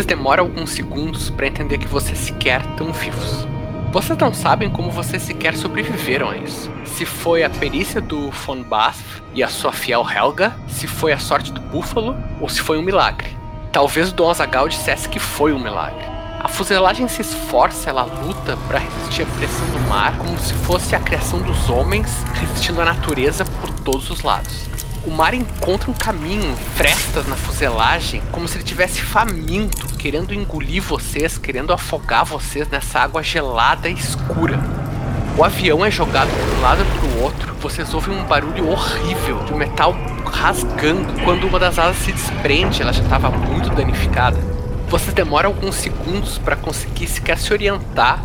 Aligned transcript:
Vocês 0.00 0.06
demoram 0.06 0.44
alguns 0.44 0.70
segundos 0.70 1.28
para 1.28 1.46
entender 1.46 1.76
que 1.76 1.86
vocês 1.86 2.16
sequer 2.16 2.62
estão 2.62 2.90
vivos. 2.90 3.46
Vocês 3.92 4.18
não 4.18 4.32
sabem 4.32 4.70
como 4.70 4.90
vocês 4.90 5.22
sequer 5.22 5.54
sobreviveram 5.54 6.30
a 6.30 6.38
isso. 6.38 6.72
Se 6.86 7.04
foi 7.04 7.44
a 7.44 7.50
perícia 7.50 8.00
do 8.00 8.30
Von 8.30 8.62
Bath 8.62 8.96
e 9.34 9.42
a 9.42 9.48
sua 9.48 9.72
fiel 9.72 10.02
Helga, 10.10 10.56
se 10.66 10.86
foi 10.86 11.12
a 11.12 11.18
sorte 11.18 11.52
do 11.52 11.60
Búfalo 11.60 12.16
ou 12.40 12.48
se 12.48 12.62
foi 12.62 12.78
um 12.78 12.82
milagre. 12.82 13.36
Talvez 13.70 14.08
o 14.08 14.14
Don 14.14 14.30
Azaghal 14.30 14.70
dissesse 14.70 15.06
que 15.06 15.18
foi 15.18 15.52
um 15.52 15.58
milagre. 15.58 16.06
A 16.40 16.48
fuselagem 16.48 17.06
se 17.06 17.20
esforça, 17.20 17.90
ela 17.90 18.04
luta 18.04 18.56
para 18.68 18.78
resistir 18.78 19.24
à 19.24 19.26
pressão 19.26 19.66
do 19.66 19.80
mar, 19.80 20.16
como 20.16 20.38
se 20.38 20.54
fosse 20.54 20.96
a 20.96 20.98
criação 20.98 21.42
dos 21.42 21.68
homens 21.68 22.24
resistindo 22.32 22.80
à 22.80 22.86
natureza 22.86 23.44
por 23.44 23.68
todos 23.80 24.08
os 24.08 24.22
lados. 24.22 24.69
O 25.06 25.10
mar 25.10 25.32
encontra 25.32 25.90
um 25.90 25.94
caminho, 25.94 26.54
frestas 26.76 27.26
na 27.26 27.34
fuselagem, 27.34 28.22
como 28.30 28.46
se 28.46 28.58
ele 28.58 28.64
tivesse 28.64 29.00
faminto, 29.00 29.86
querendo 29.96 30.34
engolir 30.34 30.82
vocês, 30.82 31.38
querendo 31.38 31.72
afogar 31.72 32.24
vocês 32.24 32.68
nessa 32.68 33.00
água 33.00 33.22
gelada 33.22 33.88
e 33.88 33.94
escura. 33.94 34.60
O 35.38 35.44
avião 35.44 35.82
é 35.82 35.90
jogado 35.90 36.28
de 36.28 36.56
um 36.56 36.60
lado 36.60 36.84
para 36.84 37.08
o 37.08 37.22
outro. 37.22 37.54
Vocês 37.54 37.94
ouvem 37.94 38.14
um 38.14 38.24
barulho 38.24 38.68
horrível 38.68 39.42
de 39.44 39.54
metal 39.54 39.96
rasgando. 40.26 41.14
Quando 41.24 41.46
uma 41.46 41.58
das 41.58 41.78
asas 41.78 41.96
se 41.96 42.12
desprende, 42.12 42.82
ela 42.82 42.92
já 42.92 43.02
estava 43.02 43.30
muito 43.30 43.70
danificada. 43.70 44.38
Vocês 44.88 45.14
demoram 45.14 45.50
alguns 45.50 45.76
segundos 45.76 46.36
para 46.36 46.56
conseguir 46.56 47.06
sequer 47.06 47.38
se 47.38 47.52
orientar. 47.52 48.22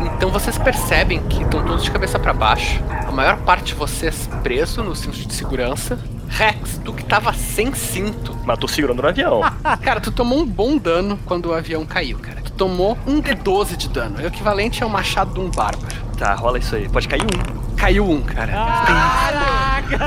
Então 0.00 0.30
vocês 0.30 0.58
percebem 0.58 1.22
que 1.22 1.42
estão 1.42 1.64
todos 1.64 1.84
de 1.84 1.90
cabeça 1.90 2.18
para 2.18 2.34
baixo. 2.34 2.82
A 3.06 3.10
maior 3.10 3.38
parte 3.38 3.68
de 3.68 3.74
vocês 3.74 4.28
preso 4.42 4.82
no 4.82 4.94
cinto 4.94 5.26
de 5.26 5.32
segurança. 5.32 5.98
Rex, 6.28 6.80
tu 6.84 6.92
que 6.92 7.04
tava 7.04 7.32
sem 7.32 7.74
cinto. 7.74 8.36
Mas 8.44 8.58
tô 8.58 8.68
segurando 8.68 9.02
no 9.02 9.08
avião. 9.08 9.40
Cara, 9.82 10.00
tu 10.00 10.12
tomou 10.12 10.38
um 10.38 10.46
bom 10.46 10.78
dano 10.78 11.18
quando 11.24 11.46
o 11.46 11.52
avião 11.52 11.84
caiu, 11.84 12.18
cara. 12.18 12.40
Tu 12.40 12.52
tomou 12.52 12.96
um 13.06 13.20
D12 13.20 13.76
de 13.76 13.88
dano. 13.88 14.18
O 14.18 14.26
equivalente 14.26 14.82
ao 14.82 14.88
machado 14.88 15.34
de 15.34 15.40
um 15.40 15.50
bárbaro. 15.50 15.96
Tá, 16.16 16.34
rola 16.34 16.58
isso 16.58 16.74
aí. 16.74 16.88
Pode 16.88 17.06
cair 17.08 17.22
um. 17.22 17.76
Caiu 17.76 18.08
um, 18.10 18.20
cara. 18.22 18.52
Caraca! 18.52 19.98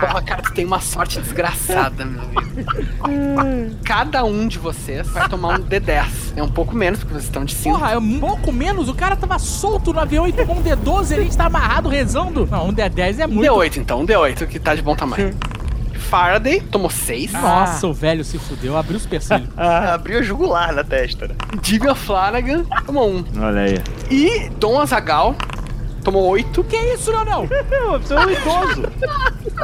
Porra, 0.00 0.22
cara, 0.22 0.42
tu 0.42 0.52
tem 0.54 0.64
uma 0.64 0.80
sorte 0.80 1.20
desgraçada, 1.20 2.04
meu 2.04 2.22
amigo. 2.22 3.76
Cada 3.84 4.24
um 4.24 4.48
de 4.48 4.58
vocês 4.58 5.06
vai 5.08 5.28
tomar 5.28 5.58
um 5.58 5.62
D10. 5.62 6.06
É 6.36 6.42
um 6.42 6.48
pouco 6.48 6.74
menos, 6.74 7.00
porque 7.00 7.14
vocês 7.14 7.24
estão 7.24 7.44
de 7.44 7.54
cinto. 7.54 7.78
Porra, 7.78 7.92
é 7.92 7.98
um 7.98 8.20
pouco 8.20 8.52
menos. 8.52 8.88
O 8.88 8.94
cara 8.94 9.16
tava 9.16 9.38
solto 9.38 9.92
no 9.92 10.00
avião 10.00 10.26
e 10.26 10.32
tomou 10.32 10.56
um 10.56 10.62
D12 10.62 11.10
e 11.10 11.14
a 11.14 11.22
gente 11.22 11.36
tá 11.36 11.46
amarrado 11.46 11.88
rezando. 11.88 12.46
Não, 12.50 12.68
um 12.68 12.72
D10 12.72 13.18
é 13.18 13.26
Um 13.26 13.30
muito. 13.30 13.52
D8, 13.52 13.76
então. 13.78 14.00
Um 14.00 14.06
D8, 14.06 14.46
que 14.46 14.58
tá 14.58 14.74
de 14.74 14.82
bom 14.82 14.94
tamanho. 14.94 15.34
Faraday 16.10 16.60
tomou 16.60 16.90
6. 16.90 17.32
Nossa, 17.32 17.86
o 17.86 17.92
velho 17.92 18.24
se 18.24 18.36
fudeu, 18.38 18.76
abriu 18.76 18.96
os 18.96 19.02
supercílios. 19.02 19.48
Ah, 19.56 19.94
abriu 19.94 20.18
a 20.18 20.22
jugular 20.22 20.72
na 20.72 20.82
testa, 20.82 21.28
né? 21.28 21.34
Divya 21.62 21.94
Flanagan 21.94 22.64
tomou 22.84 23.08
1. 23.10 23.16
Um. 23.16 23.24
Olha 23.42 23.60
aí. 23.60 23.78
E 24.10 24.48
Dom 24.58 24.80
Azagal 24.80 25.36
tomou 26.00 26.26
8. 26.28 26.64
que 26.64 26.76
isso, 26.76 27.10
Leonel? 27.10 27.48
Você 28.00 28.14
é 28.14 28.18
um 28.18 28.30
idoso. 28.30 28.82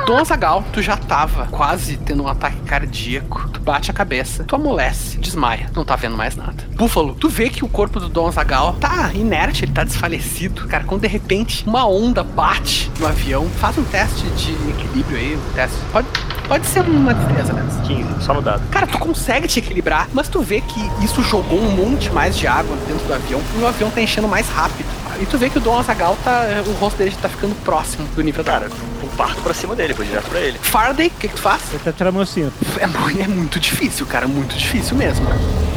Dom 0.07 0.19
Azagal, 0.19 0.65
tu 0.73 0.83
já 0.83 0.97
tava 0.97 1.47
quase 1.47 1.97
tendo 1.97 2.23
um 2.23 2.29
ataque 2.29 2.61
cardíaco. 2.61 3.49
Tu 3.51 3.61
bate 3.61 3.91
a 3.91 3.95
cabeça, 3.95 4.45
tu 4.45 4.55
amolece, 4.55 5.19
desmaia, 5.19 5.71
não 5.75 5.85
tá 5.85 5.97
vendo 5.97 6.17
mais 6.17 6.37
nada. 6.37 6.65
Búfalo, 6.75 7.15
tu 7.15 7.29
vê 7.29 7.49
que 7.49 7.65
o 7.65 7.69
corpo 7.69 7.99
do 7.99 8.09
Dom 8.09 8.29
Azagal 8.29 8.75
tá 8.75 9.11
inerte, 9.15 9.65
ele 9.65 9.73
tá 9.73 9.85
desfalecido. 9.85 10.67
Cara, 10.69 10.85
quando 10.85 11.03
de 11.03 11.09
repente 11.09 11.65
uma 11.67 11.87
onda 11.87 12.23
bate 12.23 12.91
no 12.99 13.07
avião, 13.07 13.49
faz 13.49 13.79
um 13.79 13.85
teste 13.85 14.27
de 14.31 14.53
equilíbrio 14.71 15.19
aí, 15.19 15.37
um 15.37 15.55
teste. 15.55 15.79
Pode, 15.91 16.07
pode 16.47 16.67
ser 16.67 16.81
uma 16.81 17.15
destreza 17.15 17.53
mesmo. 17.53 17.83
15, 17.83 18.23
só 18.25 18.35
no 18.35 18.43
dado. 18.43 18.63
Cara, 18.71 18.87
tu 18.87 18.99
consegue 18.99 19.49
te 19.49 19.59
equilibrar, 19.59 20.09
mas 20.13 20.29
tu 20.29 20.43
vê 20.43 20.61
que 20.61 21.05
isso 21.05 21.23
jogou 21.23 21.59
um 21.59 21.71
monte 21.71 22.11
mais 22.11 22.37
de 22.37 22.47
água 22.47 22.77
dentro 22.87 23.07
do 23.07 23.15
avião 23.15 23.41
e 23.57 23.59
o 23.61 23.67
avião 23.67 23.91
tá 23.91 24.01
enchendo 24.01 24.29
mais 24.29 24.49
rápido. 24.49 24.89
E 25.21 25.27
tu 25.27 25.39
vê 25.39 25.49
que 25.49 25.59
o 25.59 25.61
Dom 25.61 25.79
Azagal 25.79 26.17
tá. 26.25 26.43
O 26.67 26.73
rosto 26.73 26.97
dele 26.99 27.15
tá 27.21 27.29
ficando 27.29 27.55
próximo 27.65 28.07
do 28.09 28.23
nível 28.23 28.43
da 28.43 28.57
Cara, 28.57 28.71
eu 29.03 29.09
parto 29.19 29.43
pra 29.43 29.53
cima 29.53 29.77
dele, 29.77 29.93
vou 29.93 30.03
direto 30.03 30.31
pra 30.31 30.41
ele. 30.41 30.59
Faraday, 30.59 31.09
o 31.09 31.11
que, 31.11 31.29
que 31.29 31.35
tu 31.35 31.43
faz? 31.43 31.61
Tá 31.85 31.93
tirando 31.93 32.15
meu 32.15 32.25
cinto. 32.25 32.55
É, 32.79 33.23
é 33.23 33.29
muito 33.29 33.61
difícil, 33.61 34.07
cara, 34.07 34.27
muito 34.27 34.57
difícil 34.57 34.97
mesmo. 34.97 35.27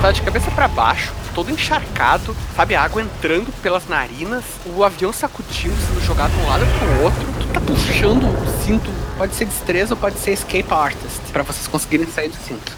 Tá 0.01 0.13
de 0.13 0.21
cabeça 0.21 0.49
pra 0.51 0.69
baixo, 0.69 1.11
todo 1.35 1.51
encharcado, 1.51 2.33
sabe, 2.55 2.73
a 2.73 2.81
água 2.81 3.01
entrando 3.01 3.51
pelas 3.61 3.85
narinas, 3.89 4.45
o 4.65 4.81
avião 4.81 5.11
sacudindo, 5.11 5.75
sendo 5.75 6.05
jogado 6.05 6.31
de 6.31 6.37
um 6.37 6.47
lado 6.47 6.65
pro 6.79 7.03
outro. 7.03 7.19
Tu 7.41 7.47
tá 7.47 7.59
puxando 7.59 8.23
o 8.23 8.63
cinto, 8.63 8.89
pode 9.17 9.35
ser 9.35 9.43
destreza 9.43 9.93
ou 9.93 9.99
pode 9.99 10.17
ser 10.19 10.31
escape 10.31 10.73
artist, 10.73 11.19
pra 11.33 11.43
vocês 11.43 11.67
conseguirem 11.67 12.07
sair 12.07 12.29
do 12.29 12.37
cinto. 12.37 12.71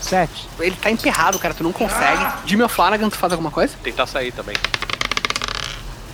Sete. 0.00 0.48
Ele 0.58 0.76
tá 0.76 0.90
emperrado, 0.90 1.38
cara, 1.38 1.52
tu 1.52 1.62
não 1.62 1.72
consegue. 1.72 2.26
Jimmy 2.46 2.66
Flanagan, 2.70 3.10
tu 3.10 3.18
faz 3.18 3.34
alguma 3.34 3.50
coisa? 3.50 3.74
Tentar 3.82 4.06
sair 4.06 4.32
também. 4.32 4.56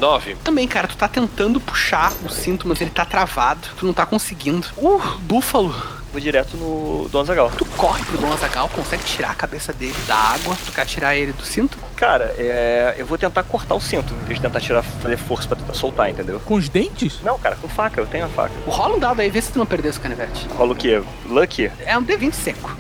9. 0.01 0.37
Também, 0.43 0.67
cara, 0.67 0.89
tu 0.89 0.97
tá 0.97 1.07
tentando 1.07 1.61
puxar 1.61 2.13
o 2.25 2.29
cinto, 2.29 2.67
mas 2.67 2.81
ele 2.81 2.91
tá 2.91 3.05
travado. 3.05 3.69
Tu 3.79 3.87
não 3.87 3.93
tá 3.93 4.07
conseguindo. 4.07 4.67
Uh, 4.77 5.01
Búfalo. 5.21 5.75
Vou 6.11 6.21
direto 6.21 6.57
no 6.57 7.09
Don 7.09 7.25
Zagal. 7.25 7.53
Tu 7.57 7.65
corre 7.77 8.03
pro 8.05 8.19
Don 8.19 8.33
Azagal, 8.33 8.69
consegue 8.71 9.05
tirar 9.05 9.31
a 9.31 9.35
cabeça 9.35 9.73
dele 9.73 9.95
da 10.09 10.17
água. 10.17 10.57
Tu 10.67 10.73
quer 10.73 10.85
tirar 10.85 11.15
ele 11.15 11.33
do 11.33 11.45
cinto? 11.45 11.79
Cara, 11.95 12.35
é, 12.37 12.97
eu 12.99 13.07
vou 13.07 13.17
tentar 13.17 13.45
cortar 13.45 13.77
o 13.77 13.81
cinto, 13.81 14.13
em 14.15 14.25
vez 14.25 14.41
de 14.41 14.47
tentar 14.47 14.61
tirar, 14.61 14.83
fazer 14.83 15.17
força 15.17 15.47
pra 15.47 15.57
tentar 15.57 15.75
soltar, 15.75 16.11
entendeu? 16.11 16.41
Com 16.41 16.55
os 16.55 16.69
dentes? 16.69 17.21
Não, 17.23 17.39
cara, 17.39 17.55
com 17.55 17.69
faca, 17.69 18.01
eu 18.01 18.07
tenho 18.07 18.25
a 18.25 18.29
faca. 18.29 18.53
Rola 18.67 18.97
um 18.97 18.99
dado 18.99 19.21
aí, 19.21 19.31
vê 19.31 19.41
se 19.41 19.53
tu 19.53 19.59
não 19.59 19.67
perdeu 19.67 19.91
esse 19.91 20.01
canivete. 20.01 20.49
Rola 20.49 20.73
o 20.73 20.77
quê? 20.77 21.01
Lucky? 21.27 21.71
É 21.85 21.97
um 21.97 22.05
D20 22.05 22.33
seco. 22.33 22.75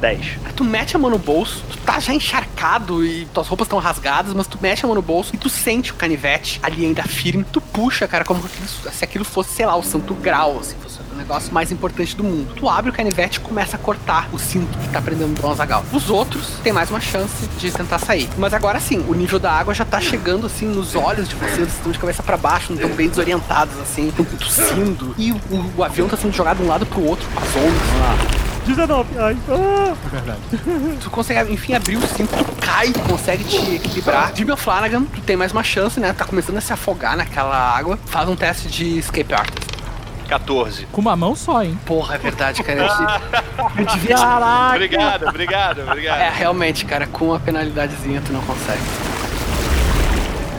10. 0.00 0.38
Aí 0.44 0.52
tu 0.52 0.64
mete 0.64 0.96
a 0.96 0.98
mão 0.98 1.10
no 1.10 1.18
bolso, 1.18 1.62
tu 1.70 1.76
tá 1.78 2.00
já 2.00 2.12
encharcado 2.12 3.04
e 3.04 3.26
tuas 3.26 3.46
roupas 3.46 3.66
estão 3.66 3.78
rasgadas, 3.78 4.32
mas 4.34 4.46
tu 4.46 4.58
mete 4.60 4.84
a 4.84 4.86
mão 4.86 4.94
no 4.94 5.02
bolso 5.02 5.34
e 5.34 5.38
tu 5.38 5.48
sente 5.48 5.92
o 5.92 5.94
canivete 5.94 6.58
ali 6.62 6.84
ainda 6.84 7.02
firme. 7.02 7.44
Tu 7.44 7.60
puxa, 7.60 8.08
cara, 8.08 8.24
como 8.24 8.42
se 8.48 9.04
aquilo 9.04 9.24
fosse, 9.24 9.54
sei 9.54 9.66
lá, 9.66 9.76
o 9.76 9.82
santo 9.82 10.14
grau, 10.14 10.58
assim, 10.58 10.76
fosse 10.82 11.00
o 11.12 11.16
negócio 11.16 11.52
mais 11.52 11.70
importante 11.70 12.16
do 12.16 12.24
mundo. 12.24 12.54
Tu 12.54 12.68
abre 12.68 12.90
o 12.90 12.92
canivete 12.92 13.38
e 13.38 13.40
começa 13.40 13.76
a 13.76 13.78
cortar 13.78 14.28
o 14.32 14.38
cinto 14.38 14.76
que 14.78 14.88
tá 14.88 15.00
prendendo 15.00 15.38
o 15.38 15.42
Dom 15.42 15.50
Azagal. 15.50 15.84
Os 15.92 16.08
outros 16.10 16.48
têm 16.62 16.72
mais 16.72 16.90
uma 16.90 17.00
chance 17.00 17.46
de 17.58 17.70
tentar 17.70 17.98
sair. 17.98 18.28
Mas 18.38 18.54
agora 18.54 18.80
sim, 18.80 19.04
o 19.08 19.14
nível 19.14 19.38
da 19.38 19.52
água 19.52 19.74
já 19.74 19.84
tá 19.84 20.00
chegando 20.00 20.46
assim 20.46 20.66
nos 20.66 20.94
olhos 20.94 21.28
de 21.28 21.34
vocês, 21.34 21.58
eles 21.58 21.74
estão 21.74 21.92
de 21.92 21.98
cabeça 21.98 22.22
pra 22.22 22.36
baixo, 22.36 22.72
estão 22.72 22.90
bem 22.90 23.08
desorientados 23.08 23.78
assim, 23.80 24.08
estão 24.08 24.24
tossindo. 24.24 25.14
E 25.18 25.32
o, 25.32 25.40
o 25.76 25.84
avião 25.84 26.08
tá 26.08 26.16
sendo 26.16 26.32
jogado 26.32 26.58
de 26.58 26.62
um 26.62 26.68
lado 26.68 26.86
pro 26.86 27.04
outro 27.04 27.26
as 27.36 27.56
ondas. 27.56 28.49
19. 28.74 29.18
Ai, 29.18 29.36
ah. 29.48 29.94
É 30.06 30.08
verdade. 30.08 30.40
Tu 31.00 31.10
consegue, 31.10 31.52
enfim, 31.52 31.74
abrir 31.74 31.96
o 31.96 32.06
cinto, 32.06 32.32
tu 32.36 32.56
cai, 32.60 32.92
tu 32.92 33.00
consegue 33.00 33.44
te 33.44 33.74
equilibrar. 33.76 34.32
Jimmy 34.34 34.56
Flanagan, 34.56 35.04
tu 35.04 35.20
tem 35.20 35.36
mais 35.36 35.52
uma 35.52 35.62
chance, 35.62 35.98
né? 35.98 36.12
Tá 36.12 36.24
começando 36.24 36.56
a 36.56 36.60
se 36.60 36.72
afogar 36.72 37.16
naquela 37.16 37.56
água. 37.56 37.98
Faz 38.06 38.28
um 38.28 38.36
teste 38.36 38.68
de 38.68 38.98
escape 38.98 39.32
artist. 39.34 39.70
14. 40.28 40.86
Com 40.92 41.00
uma 41.00 41.16
mão 41.16 41.34
só, 41.34 41.62
hein? 41.62 41.76
Porra, 41.84 42.14
é 42.14 42.18
verdade, 42.18 42.62
cara. 42.62 42.78
Eu, 42.78 43.80
eu 43.80 43.84
devia. 43.84 44.14
Caraca. 44.16 44.74
Obrigado, 44.76 45.26
obrigado, 45.26 45.82
obrigado. 45.82 46.20
É, 46.20 46.30
realmente, 46.30 46.84
cara, 46.84 47.06
com 47.08 47.34
a 47.34 47.40
penalidadezinha 47.40 48.22
tu 48.24 48.32
não 48.32 48.40
consegue. 48.42 48.80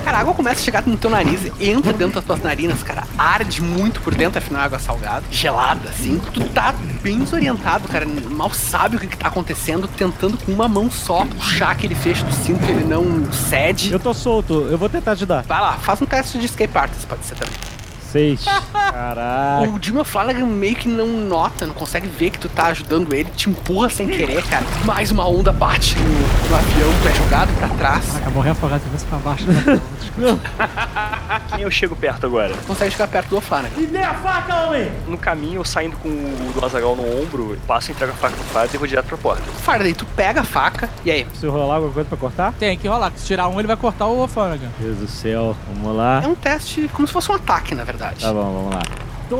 Cara, 0.03 0.17
a 0.17 0.21
água 0.21 0.33
começa 0.33 0.59
a 0.59 0.63
chegar 0.63 0.85
no 0.85 0.97
teu 0.97 1.09
nariz, 1.09 1.51
entra 1.59 1.93
dentro 1.93 2.15
das 2.15 2.25
tuas 2.25 2.41
narinas, 2.41 2.81
cara. 2.81 3.03
Arde 3.17 3.61
muito 3.61 4.01
por 4.01 4.15
dentro, 4.15 4.39
afinal, 4.39 4.63
é 4.63 4.65
água 4.65 4.79
salgada, 4.79 5.23
gelada, 5.29 5.89
assim. 5.89 6.19
Tu 6.33 6.43
tá 6.49 6.73
bem 7.01 7.19
desorientado, 7.19 7.87
cara. 7.87 8.05
Mal 8.05 8.51
sabe 8.51 8.95
o 8.95 8.99
que, 8.99 9.07
que 9.07 9.17
tá 9.17 9.27
acontecendo, 9.27 9.87
tentando 9.87 10.37
com 10.37 10.51
uma 10.51 10.67
mão 10.67 10.89
só 10.89 11.25
puxar 11.25 11.71
aquele 11.71 11.95
fecho 11.95 12.25
do 12.25 12.33
cinto 12.33 12.65
que 12.65 12.71
ele 12.71 12.83
não 12.83 13.31
cede. 13.31 13.91
Eu 13.91 13.99
tô 13.99 14.13
solto, 14.13 14.67
eu 14.69 14.77
vou 14.77 14.89
tentar 14.89 15.11
ajudar. 15.11 15.43
Vai 15.43 15.61
lá, 15.61 15.73
faz 15.73 16.01
um 16.01 16.05
teste 16.05 16.39
de 16.39 16.45
escape 16.45 16.77
artist, 16.77 17.05
pode 17.05 17.25
ser 17.25 17.35
também. 17.35 17.70
6. 18.11 18.43
Caraca. 18.43 19.69
O 19.69 19.79
Jimmy 19.81 20.03
Flanagan 20.03 20.45
meio 20.45 20.75
que 20.75 20.87
não 20.87 21.07
nota, 21.07 21.65
não 21.65 21.73
consegue 21.73 22.07
ver 22.07 22.31
que 22.31 22.39
tu 22.39 22.49
tá 22.49 22.67
ajudando 22.67 23.13
ele, 23.13 23.29
te 23.31 23.49
empurra 23.49 23.89
sem 23.89 24.07
querer, 24.07 24.43
cara. 24.43 24.65
Mais 24.85 25.11
uma 25.11 25.27
onda 25.27 25.51
bate 25.51 25.97
no, 25.97 26.49
no 26.49 26.55
avião, 26.55 26.89
tu 27.01 27.07
é 27.07 27.13
jogado 27.13 27.53
pra 27.57 27.69
trás. 27.69 28.17
Acabou 28.17 28.43
reafogado 28.43 28.83
de 28.83 28.85
cabeça 28.85 29.05
pra 29.07 29.17
baixo. 29.19 29.45
Quem 31.55 31.63
eu 31.63 31.71
chego 31.71 31.95
perto 31.95 32.25
agora? 32.25 32.53
Consegue 32.67 32.91
chegar 32.91 33.07
perto 33.07 33.29
do 33.29 33.41
Flanagan. 33.41 33.77
Me 33.77 33.87
dê 33.87 33.99
a 33.99 34.13
faca, 34.13 34.65
homem! 34.65 34.91
No 35.07 35.17
caminho, 35.17 35.61
eu 35.61 35.65
saindo 35.65 35.95
com 35.97 36.09
o 36.09 36.51
do 36.53 36.65
Azagal 36.65 36.95
no 36.95 37.21
ombro, 37.21 37.57
passo, 37.65 37.91
entrego 37.91 38.11
a 38.11 38.15
faca 38.15 38.35
pro 38.35 38.51
Faz 38.51 38.73
e 38.73 38.77
vou 38.77 38.87
direto 38.87 39.05
pra 39.05 39.17
porta. 39.17 39.43
Faraday, 39.63 39.93
tu 39.93 40.05
pega 40.05 40.41
a 40.41 40.43
faca, 40.43 40.89
e 41.05 41.11
aí? 41.11 41.25
Se 41.33 41.47
rolar 41.47 41.75
alguma 41.75 41.93
coisa 41.93 42.09
pra 42.09 42.17
cortar? 42.17 42.53
Tem 42.53 42.77
que 42.77 42.87
rolar, 42.87 43.11
se 43.15 43.25
tirar 43.25 43.47
um, 43.47 43.57
ele 43.57 43.67
vai 43.67 43.77
cortar 43.77 44.07
o 44.07 44.27
Flanagan. 44.27 44.69
Deus 44.79 44.97
do 44.97 45.07
céu, 45.07 45.55
vamos 45.67 45.95
lá. 45.95 46.21
É 46.23 46.27
um 46.27 46.35
teste 46.35 46.89
como 46.93 47.07
se 47.07 47.13
fosse 47.13 47.31
um 47.31 47.35
ataque, 47.35 47.73
na 47.73 47.83
verdade. 47.83 48.00
Tá 48.09 48.33
bom, 48.33 48.53
vamos 48.53 48.75
lá. 48.75 48.81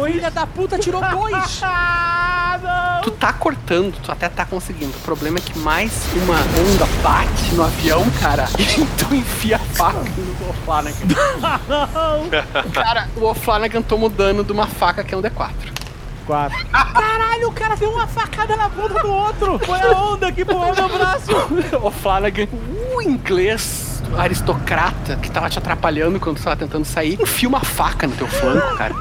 Filha 0.06 0.32
da 0.32 0.48
puta, 0.48 0.78
tirou 0.78 1.02
dois! 1.02 1.62
Tu 3.04 3.10
tá 3.12 3.34
cortando, 3.34 4.00
tu 4.00 4.12
até 4.12 4.30
tá 4.30 4.46
conseguindo. 4.46 4.96
O 4.96 5.02
problema 5.02 5.40
é 5.40 5.42
que 5.42 5.58
mais 5.58 5.92
uma 6.16 6.36
onda 6.36 6.86
bate 7.02 7.56
no 7.56 7.64
avião, 7.64 8.08
cara. 8.20 8.48
E 8.60 8.86
tu 8.98 9.16
enfia 9.16 9.56
a 9.56 9.60
faca 9.60 10.00
no 10.00 10.50
O'Flanagan. 10.50 10.96
cara, 12.72 13.08
o 13.18 13.26
O'Flanagan 13.26 13.82
toma 13.82 14.06
o 14.06 14.10
dano 14.10 14.44
de 14.44 14.52
uma 14.52 14.68
faca 14.68 15.04
que 15.04 15.16
é 15.16 15.18
um 15.18 15.22
D4. 15.22 15.50
4. 16.28 16.68
Caralho, 16.68 17.50
o 17.50 17.52
cara 17.52 17.76
deu 17.76 17.90
uma 17.90 18.06
facada 18.06 18.56
na 18.56 18.70
bunda 18.70 19.00
do 19.02 19.12
outro! 19.12 19.60
Foi 19.60 19.82
a 19.82 19.92
onda 19.92 20.32
que 20.32 20.46
pulou 20.46 20.76
meu 20.76 20.90
braço! 20.90 21.32
o 21.82 21.90
Flanagan, 21.90 22.48
o 22.94 23.02
inglês 23.02 23.91
aristocrata 24.18 25.16
que 25.18 25.30
tava 25.30 25.50
te 25.50 25.58
atrapalhando 25.58 26.20
quando 26.20 26.38
tu 26.38 26.44
tava 26.44 26.56
tentando 26.56 26.86
sair, 26.86 27.20
enfia 27.22 27.48
uma 27.48 27.62
faca 27.62 28.08
no 28.08 28.16
teu 28.16 28.28
flanco, 28.28 28.78
cara. 28.78 28.96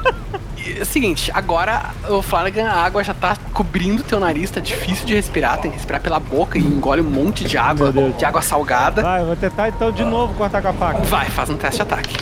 É 0.77 0.81
o 0.81 0.85
seguinte, 0.85 1.31
agora 1.33 1.91
o 2.09 2.21
Flanagan, 2.21 2.67
a 2.67 2.83
água 2.83 3.03
já 3.03 3.13
tá 3.13 3.35
cobrindo 3.53 4.03
teu 4.03 4.19
nariz, 4.19 4.51
tá 4.51 4.59
difícil 4.59 5.05
de 5.05 5.13
respirar, 5.15 5.59
tem 5.59 5.71
que 5.71 5.77
respirar 5.77 6.01
pela 6.01 6.19
boca 6.19 6.57
e 6.57 6.61
engole 6.61 7.01
um 7.01 7.09
monte 7.09 7.43
de 7.43 7.57
água, 7.57 7.91
de 7.91 8.25
água 8.25 8.41
salgada. 8.41 9.01
Vai, 9.01 9.21
eu 9.21 9.25
vou 9.27 9.35
tentar 9.35 9.69
então 9.69 9.91
de 9.91 10.03
novo 10.03 10.33
cortar 10.35 10.61
com 10.61 10.69
a 10.69 10.73
faca. 10.73 10.99
Vai, 11.03 11.29
faz 11.29 11.49
um 11.49 11.57
teste 11.57 11.77
de 11.77 11.81
ataque. 11.81 12.15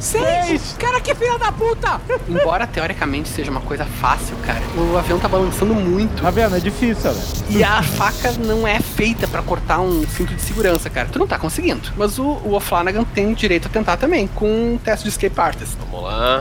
Seis! 0.00 0.76
Cara, 0.78 1.00
que 1.00 1.14
filha 1.14 1.38
da 1.38 1.50
puta! 1.52 2.00
Embora 2.28 2.66
teoricamente 2.66 3.28
seja 3.28 3.50
uma 3.50 3.60
coisa 3.60 3.84
fácil, 3.84 4.36
cara, 4.44 4.60
o 4.76 4.96
avião 4.96 5.18
tá 5.18 5.28
balançando 5.28 5.74
muito. 5.74 6.22
Tá 6.22 6.30
vendo? 6.30 6.56
É 6.56 6.60
difícil, 6.60 7.12
velho. 7.12 7.26
E 7.48 7.64
a 7.64 7.82
faca 7.82 8.32
não 8.32 8.66
é 8.66 8.80
feita 8.80 9.26
pra 9.26 9.42
cortar 9.42 9.80
um 9.80 10.06
cinto 10.06 10.34
de 10.34 10.42
segurança, 10.42 10.88
cara. 10.90 11.08
Tu 11.10 11.18
não 11.18 11.26
tá 11.26 11.38
conseguindo. 11.38 11.90
Mas 11.96 12.18
o, 12.18 12.24
o 12.24 12.54
O'Flanagan 12.54 13.04
tem 13.04 13.32
o 13.32 13.34
direito 13.34 13.66
a 13.66 13.70
tentar 13.70 13.96
também, 13.96 14.26
com 14.26 14.46
um 14.74 14.78
teste 14.78 15.04
de 15.04 15.10
escape 15.10 15.40
artist. 15.40 15.76
Vamos 15.90 16.04
lá. 16.04 16.40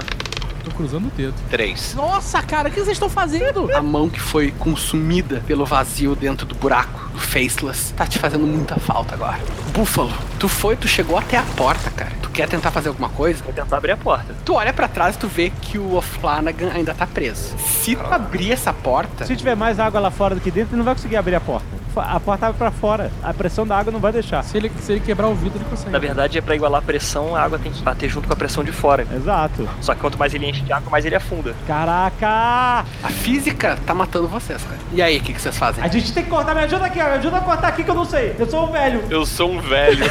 Tô 0.63 0.71
cruzando 0.71 1.07
o 1.07 1.11
dedo. 1.11 1.33
3. 1.49 1.95
Nossa, 1.95 2.41
cara, 2.41 2.69
o 2.69 2.71
que 2.71 2.79
vocês 2.79 2.95
estão 2.95 3.09
fazendo? 3.09 3.73
A 3.73 3.81
mão 3.81 4.09
que 4.09 4.19
foi 4.19 4.51
consumida 4.51 5.41
pelo 5.47 5.65
vazio 5.65 6.15
dentro 6.15 6.45
do 6.45 6.55
buraco 6.55 7.09
do 7.09 7.19
Faceless 7.19 7.93
tá 7.93 8.05
te 8.05 8.19
fazendo 8.19 8.45
muita 8.45 8.75
falta 8.79 9.15
agora. 9.15 9.39
Búfalo, 9.73 10.11
tu 10.39 10.47
foi, 10.47 10.75
tu 10.75 10.87
chegou 10.87 11.17
até 11.17 11.37
a 11.37 11.43
porta, 11.43 11.89
cara. 11.91 12.11
Tu 12.21 12.29
quer 12.29 12.47
tentar 12.47 12.71
fazer 12.71 12.89
alguma 12.89 13.09
coisa? 13.09 13.43
Vou 13.43 13.53
tentar 13.53 13.77
abrir 13.77 13.91
a 13.91 13.97
porta. 13.97 14.35
Tu 14.45 14.53
olha 14.53 14.73
pra 14.73 14.87
trás 14.87 15.15
e 15.15 15.19
tu 15.19 15.27
vê 15.27 15.49
que 15.61 15.77
o 15.77 15.95
O'Flanagan 15.95 16.71
ainda 16.73 16.93
tá 16.93 17.07
preso. 17.07 17.55
Se 17.57 17.95
tu 17.95 18.13
abrir 18.13 18.51
essa 18.51 18.73
porta, 18.73 19.25
Se 19.25 19.35
tiver 19.35 19.55
mais 19.55 19.79
água 19.79 19.99
lá 19.99 20.11
fora 20.11 20.35
do 20.35 20.41
que 20.41 20.51
dentro, 20.51 20.71
ele 20.71 20.77
não 20.77 20.85
vai 20.85 20.95
conseguir 20.95 21.17
abrir 21.17 21.35
a 21.35 21.41
porta. 21.41 21.78
A 22.01 22.19
porta 22.19 22.47
abre 22.47 22.57
pra 22.57 22.71
fora. 22.71 23.11
A 23.23 23.33
pressão 23.33 23.65
da 23.65 23.77
água 23.77 23.91
não 23.91 23.99
vai 23.99 24.11
deixar. 24.11 24.43
Se 24.43 24.57
ele, 24.57 24.71
se 24.81 24.91
ele 24.93 25.01
quebrar 25.01 25.27
o 25.27 25.35
vidro, 25.35 25.59
ele 25.59 25.69
consegue. 25.69 25.91
Na 25.91 25.99
verdade, 25.99 26.37
é 26.37 26.41
pra 26.41 26.55
igualar 26.55 26.79
a 26.79 26.85
pressão, 26.85 27.35
a 27.35 27.41
água 27.41 27.59
tem 27.59 27.71
que 27.71 27.81
bater 27.81 28.09
junto 28.09 28.27
com 28.27 28.33
a 28.33 28.37
pressão 28.37 28.63
de 28.63 28.71
fora. 28.71 29.05
Exato. 29.13 29.67
Só 29.81 29.93
que 29.93 30.01
quanto 30.01 30.17
mais 30.17 30.33
ele 30.33 30.47
enche 30.47 30.61
de 30.61 30.73
água, 30.73 30.89
mais 30.89 31.05
ele 31.05 31.15
afunda. 31.15 31.55
Caraca! 31.67 32.85
a 33.03 33.09
física 33.09 33.77
tá 33.85 33.93
matando 33.93 34.27
vocês, 34.27 34.61
cara. 34.63 34.77
E 34.91 35.01
aí, 35.01 35.17
o 35.17 35.21
que, 35.21 35.33
que 35.33 35.41
vocês 35.41 35.57
fazem? 35.57 35.83
A 35.83 35.87
gente 35.87 36.13
tem 36.13 36.23
que 36.23 36.29
cortar. 36.29 36.53
Me 36.55 36.61
ajuda 36.61 36.85
aqui, 36.85 36.99
ó. 36.99 37.05
Me 37.05 37.11
ajuda 37.11 37.37
a 37.37 37.41
cortar 37.41 37.67
aqui 37.69 37.83
que 37.83 37.89
eu 37.89 37.95
não 37.95 38.05
sei. 38.05 38.35
Eu 38.37 38.49
sou 38.49 38.67
um 38.67 38.71
velho. 38.71 39.03
Eu 39.09 39.25
sou 39.25 39.51
um 39.51 39.61
velho. 39.61 40.05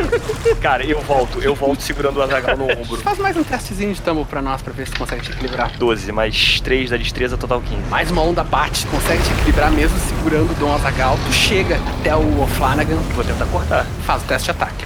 Cara, 0.60 0.84
eu 0.84 1.00
volto, 1.00 1.40
eu 1.40 1.54
volto 1.54 1.82
segurando 1.82 2.18
o 2.18 2.22
Azagal 2.22 2.56
no 2.56 2.64
ombro. 2.64 2.96
Faz 2.98 3.18
mais 3.18 3.36
um 3.36 3.42
testezinho 3.42 3.92
de 3.92 4.00
tumble 4.00 4.24
pra 4.24 4.40
nós, 4.42 4.62
pra 4.62 4.72
ver 4.72 4.86
se 4.86 4.94
consegue 4.94 5.22
te 5.22 5.30
equilibrar. 5.32 5.72
12, 5.78 6.12
mais 6.12 6.60
3 6.60 6.90
da 6.90 6.96
destreza, 6.96 7.36
total 7.36 7.60
15. 7.60 7.82
Mais 7.88 8.10
uma 8.10 8.22
onda 8.22 8.44
bate, 8.44 8.86
consegue 8.86 9.22
te 9.22 9.30
equilibrar 9.32 9.70
mesmo 9.70 9.98
segurando 9.98 10.50
o 10.50 10.54
Dom 10.54 10.74
Azagal. 10.74 11.18
Tu 11.30 11.34
chega 11.34 11.76
até 12.00 12.16
o 12.16 12.42
O'Flanagan, 12.42 12.96
Vou 13.14 13.22
tentar 13.22 13.46
cortar. 13.46 13.86
faz 14.04 14.20
o 14.20 14.24
teste 14.26 14.46
de 14.46 14.50
ataque. 14.50 14.84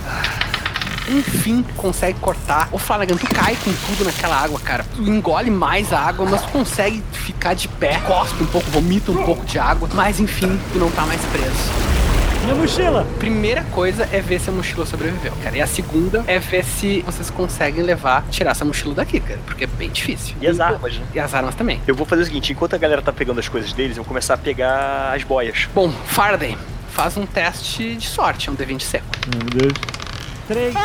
Enfim, 1.09 1.65
consegue 1.75 2.19
cortar. 2.21 2.69
Ô 2.71 2.77
Flanagan, 2.77 3.17
tu 3.17 3.27
cai 3.27 3.57
com 3.57 3.73
tudo 3.73 4.05
naquela 4.05 4.37
água, 4.37 4.61
cara. 4.61 4.85
Tu 4.95 5.03
engole 5.09 5.51
mais 5.51 5.91
a 5.91 5.99
água, 6.01 6.27
mas 6.29 6.43
tu 6.43 6.49
consegue 6.49 7.03
ficar 7.13 7.55
de 7.55 7.67
pé. 7.67 7.99
Cospe 8.07 8.43
um 8.43 8.47
pouco, 8.47 8.71
vomita 8.71 9.11
um 9.11 9.25
pouco 9.25 9.47
de 9.47 9.59
água. 9.59 9.89
Mas 9.95 10.21
enfim, 10.21 10.61
tu 10.71 10.79
não 10.79 10.91
tá 10.91 11.07
mais 11.07 11.21
preso. 11.33 11.73
Minha 12.45 12.57
mochila. 12.57 13.07
Primeira 13.19 13.65
coisa 13.65 14.07
é 14.13 14.21
ver 14.21 14.39
se 14.39 14.51
a 14.51 14.53
mochila 14.53 14.85
sobreviveu, 14.85 15.33
cara. 15.43 15.57
E 15.57 15.63
a 15.63 15.67
segunda 15.67 16.23
é 16.27 16.39
ver 16.39 16.63
se 16.63 17.01
vocês 17.01 17.31
conseguem 17.31 17.83
levar, 17.83 18.23
tirar 18.31 18.51
essa 18.51 18.67
mochila 18.67 18.95
daqui, 18.95 19.19
cara. 19.19 19.41
Porque 19.47 19.65
é 19.65 19.67
bem 19.67 19.89
difícil. 19.89 20.37
E 20.43 20.47
as 20.47 20.61
armas, 20.61 20.99
né? 20.99 21.07
E 21.15 21.19
as 21.19 21.33
armas 21.33 21.55
também. 21.55 21.81
Eu 21.87 21.95
vou 21.95 22.05
fazer 22.05 22.21
o 22.21 22.25
seguinte, 22.27 22.53
enquanto 22.53 22.75
a 22.75 22.79
galera 22.79 23.01
tá 23.01 23.11
pegando 23.11 23.41
as 23.41 23.49
coisas 23.49 23.73
deles, 23.73 23.97
eu 23.97 24.03
vou 24.03 24.09
começar 24.09 24.35
a 24.35 24.37
pegar 24.37 25.15
as 25.15 25.25
boias. 25.25 25.71
Bom, 25.75 25.91
Faraday, 25.91 26.55
faz 26.91 27.17
um 27.17 27.25
teste 27.25 27.97
de 27.97 28.07
sorte, 28.07 28.51
é 28.51 28.53
um 28.53 28.57
D20 28.57 28.83
seco. 28.83 29.07
Meu 29.35 29.63
Deus. 29.63 30.04
Três. 30.47 30.75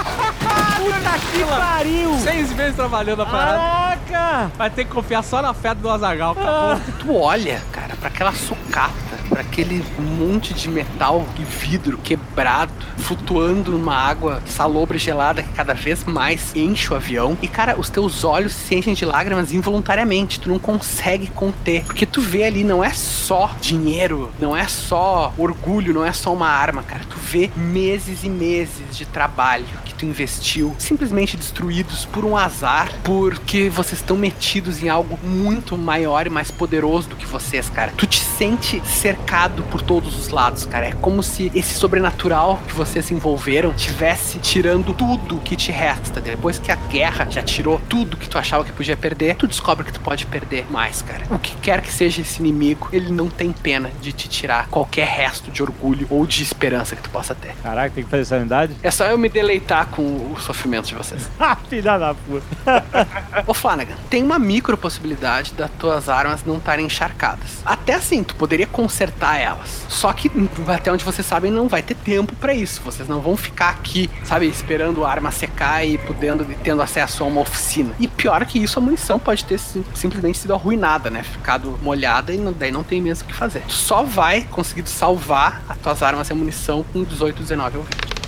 Puta 0.79 1.19
que 1.31 1.43
pariu! 1.45 2.17
Seis 2.19 2.53
meses 2.53 2.75
trabalhando 2.75 3.21
a 3.21 3.25
parada. 3.25 3.57
Caraca! 3.57 4.51
Vai 4.57 4.69
ter 4.69 4.85
que 4.85 4.91
confiar 4.91 5.23
só 5.23 5.41
na 5.41 5.53
fé 5.53 5.75
do 5.75 5.89
Azagal, 5.89 6.31
acabou. 6.31 6.81
Tu 6.99 7.13
olha, 7.13 7.61
cara, 7.71 7.95
pra 7.97 8.07
aquela 8.07 8.31
sucata, 8.31 8.93
pra 9.27 9.41
aquele 9.41 9.83
monte 9.99 10.53
de 10.53 10.69
metal 10.69 11.25
e 11.37 11.43
vidro 11.43 11.97
quebrado, 11.97 12.71
flutuando 12.97 13.71
numa 13.71 13.93
água 13.93 14.41
salobra 14.45 14.95
e 14.95 14.99
gelada 14.99 15.43
que 15.43 15.49
cada 15.49 15.73
vez 15.73 16.05
mais 16.05 16.55
enche 16.55 16.93
o 16.93 16.95
avião. 16.95 17.37
E, 17.41 17.47
cara, 17.47 17.77
os 17.77 17.89
teus 17.89 18.23
olhos 18.23 18.53
se 18.53 18.75
enchem 18.75 18.93
de 18.93 19.03
lágrimas 19.03 19.51
involuntariamente. 19.51 20.39
Tu 20.39 20.47
não 20.47 20.59
consegue 20.59 21.27
conter. 21.27 21.83
Porque 21.83 22.05
tu 22.05 22.21
vê 22.21 22.45
ali, 22.45 22.63
não 22.63 22.83
é 22.83 22.91
só 22.91 23.51
dinheiro, 23.59 24.31
não 24.39 24.55
é 24.55 24.67
só 24.67 25.33
orgulho, 25.37 25.93
não 25.93 26.05
é 26.05 26.13
só 26.13 26.33
uma 26.33 26.47
arma, 26.47 26.81
cara. 26.83 27.01
Tu 27.09 27.17
vê 27.17 27.51
meses 27.55 28.23
e 28.23 28.29
meses 28.29 28.95
de 28.95 29.05
trabalho 29.05 29.48
que 29.85 29.93
tu 29.93 30.05
investiu 30.05 30.75
simplesmente 30.77 31.35
destruídos 31.35 32.05
por 32.05 32.23
um 32.23 32.37
azar, 32.37 32.91
porque 33.03 33.69
vocês 33.69 33.99
estão 33.99 34.17
metidos 34.17 34.83
em 34.83 34.89
algo 34.89 35.19
muito 35.23 35.77
maior 35.77 36.27
e 36.27 36.29
mais 36.29 36.51
poderoso 36.51 37.09
do 37.09 37.15
que 37.15 37.25
vocês, 37.25 37.69
cara. 37.69 37.91
tu 37.97 38.05
te 38.05 38.19
sente 38.19 38.81
cercado 38.85 39.63
por 39.63 39.81
todos 39.81 40.17
os 40.17 40.29
lados, 40.29 40.65
cara. 40.65 40.87
É 40.87 40.91
como 40.91 41.23
se 41.23 41.51
esse 41.55 41.73
sobrenatural 41.73 42.59
que 42.67 42.73
vocês 42.73 43.05
se 43.05 43.13
envolveram 43.13 43.73
tivesse 43.73 44.39
tirando 44.39 44.93
tudo 44.93 45.37
que 45.37 45.55
te 45.55 45.71
resta. 45.71 46.21
Depois 46.21 46.59
que 46.59 46.71
a 46.71 46.75
guerra 46.75 47.27
já 47.29 47.41
tirou 47.41 47.79
tudo 47.89 48.17
que 48.17 48.29
tu 48.29 48.37
achava 48.37 48.63
que 48.63 48.71
podia 48.71 48.97
perder, 48.97 49.35
tu 49.35 49.47
descobre 49.47 49.85
que 49.85 49.93
tu 49.93 49.99
pode 49.99 50.25
perder 50.25 50.65
mais, 50.69 51.01
cara. 51.01 51.25
O 51.29 51.39
que 51.39 51.55
quer 51.57 51.81
que 51.81 51.91
seja 51.91 52.21
esse 52.21 52.39
inimigo, 52.39 52.89
ele 52.91 53.11
não 53.11 53.29
tem 53.29 53.51
pena 53.51 53.91
de 54.01 54.11
te 54.11 54.27
tirar 54.27 54.67
qualquer 54.67 55.07
resto 55.07 55.51
de 55.51 55.61
orgulho 55.61 56.07
ou 56.09 56.25
de 56.25 56.43
esperança 56.43 56.95
que 56.95 57.01
tu 57.01 57.09
possa 57.09 57.33
ter. 57.33 57.53
Caraca, 57.61 57.89
tem 57.93 58.03
que 58.03 58.09
fazer 58.09 58.25
sanidade? 58.25 58.75
É 58.81 58.91
só 58.91 59.05
eu 59.05 59.17
me 59.17 59.29
deleitar 59.39 59.87
com 59.87 60.01
o 60.33 60.37
sofrimento 60.39 60.87
de 60.87 60.95
vocês. 60.95 61.29
Ah, 61.39 61.55
filha 61.69 61.97
da 61.97 62.13
puta. 62.13 62.45
Ô 63.47 63.53
Flanagan, 63.53 63.95
tem 64.09 64.21
uma 64.21 64.37
micro 64.37 64.77
possibilidade 64.77 65.53
das 65.53 65.69
tuas 65.79 66.09
armas 66.09 66.43
não 66.45 66.57
estarem 66.57 66.85
encharcadas. 66.85 67.61
Até 67.65 67.93
assim, 67.95 68.23
tu 68.23 68.35
poderia 68.35 68.67
consertar 68.67 69.37
elas. 69.39 69.85
Só 69.87 70.11
que 70.13 70.29
até 70.67 70.91
onde 70.91 71.03
vocês 71.03 71.25
sabem 71.25 71.49
não 71.49 71.67
vai 71.67 71.81
ter 71.81 71.95
tempo 71.95 72.35
pra 72.35 72.53
isso. 72.53 72.81
Vocês 72.83 73.07
não 73.07 73.21
vão 73.21 73.35
ficar 73.37 73.69
aqui, 73.69 74.09
sabe, 74.25 74.47
esperando 74.47 75.05
a 75.05 75.09
arma 75.09 75.31
secar 75.31 75.85
e 75.87 75.97
podendo 75.97 76.45
tendo 76.61 76.81
acesso 76.81 77.23
a 77.23 77.27
uma 77.27 77.41
oficina. 77.41 77.93
E 77.99 78.07
pior 78.07 78.45
que 78.45 78.59
isso, 78.59 78.77
a 78.77 78.81
munição 78.81 79.17
pode 79.17 79.45
ter 79.45 79.57
sim- 79.57 79.83
simplesmente 79.95 80.37
sido 80.37 80.53
arruinada, 80.53 81.09
né? 81.09 81.23
Ficado 81.23 81.79
molhada 81.81 82.33
e 82.33 82.37
não- 82.37 82.51
daí 82.53 82.71
não 82.71 82.83
tem 82.83 83.01
mesmo 83.01 83.23
o 83.23 83.27
que 83.27 83.33
fazer. 83.33 83.61
Tu 83.61 83.73
só 83.73 84.03
vai 84.03 84.41
conseguir 84.43 84.87
salvar 84.87 85.61
as 85.69 85.77
tuas 85.77 86.03
armas 86.03 86.29
e 86.29 86.33
a 86.33 86.35
munição 86.35 86.83
com 86.91 87.03
18, 87.03 87.41
19 87.41 87.77
ou 87.77 87.83
20. 87.83 88.18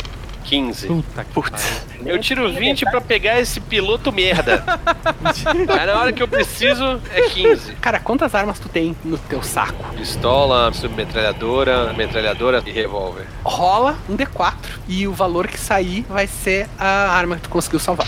15. 0.43 0.87
Puta 0.87 1.23
que 1.23 1.33
Putz. 1.33 1.85
Eu 2.05 2.19
tiro 2.19 2.51
20 2.51 2.85
pra 2.85 2.99
pegar 2.99 3.39
esse 3.39 3.59
piloto 3.59 4.11
merda. 4.11 4.63
Aí 5.79 5.85
na 5.85 5.99
hora 5.99 6.11
que 6.11 6.21
eu 6.21 6.27
preciso 6.27 6.99
é 7.13 7.29
15. 7.29 7.73
Cara, 7.75 7.99
quantas 7.99 8.33
armas 8.35 8.59
tu 8.59 8.67
tem 8.67 8.95
no 9.03 9.17
teu 9.17 9.41
saco? 9.43 9.93
Pistola, 9.95 10.71
submetralhadora, 10.73 11.93
metralhadora 11.93 12.63
e 12.65 12.71
revólver. 12.71 13.27
rola 13.43 13.97
um 14.09 14.17
D4 14.17 14.53
e 14.87 15.07
o 15.07 15.13
valor 15.13 15.47
que 15.47 15.59
sair 15.59 16.05
vai 16.09 16.27
ser 16.27 16.67
a 16.77 17.11
arma 17.11 17.35
que 17.35 17.43
tu 17.43 17.49
conseguiu 17.49 17.79
salvar. 17.79 18.07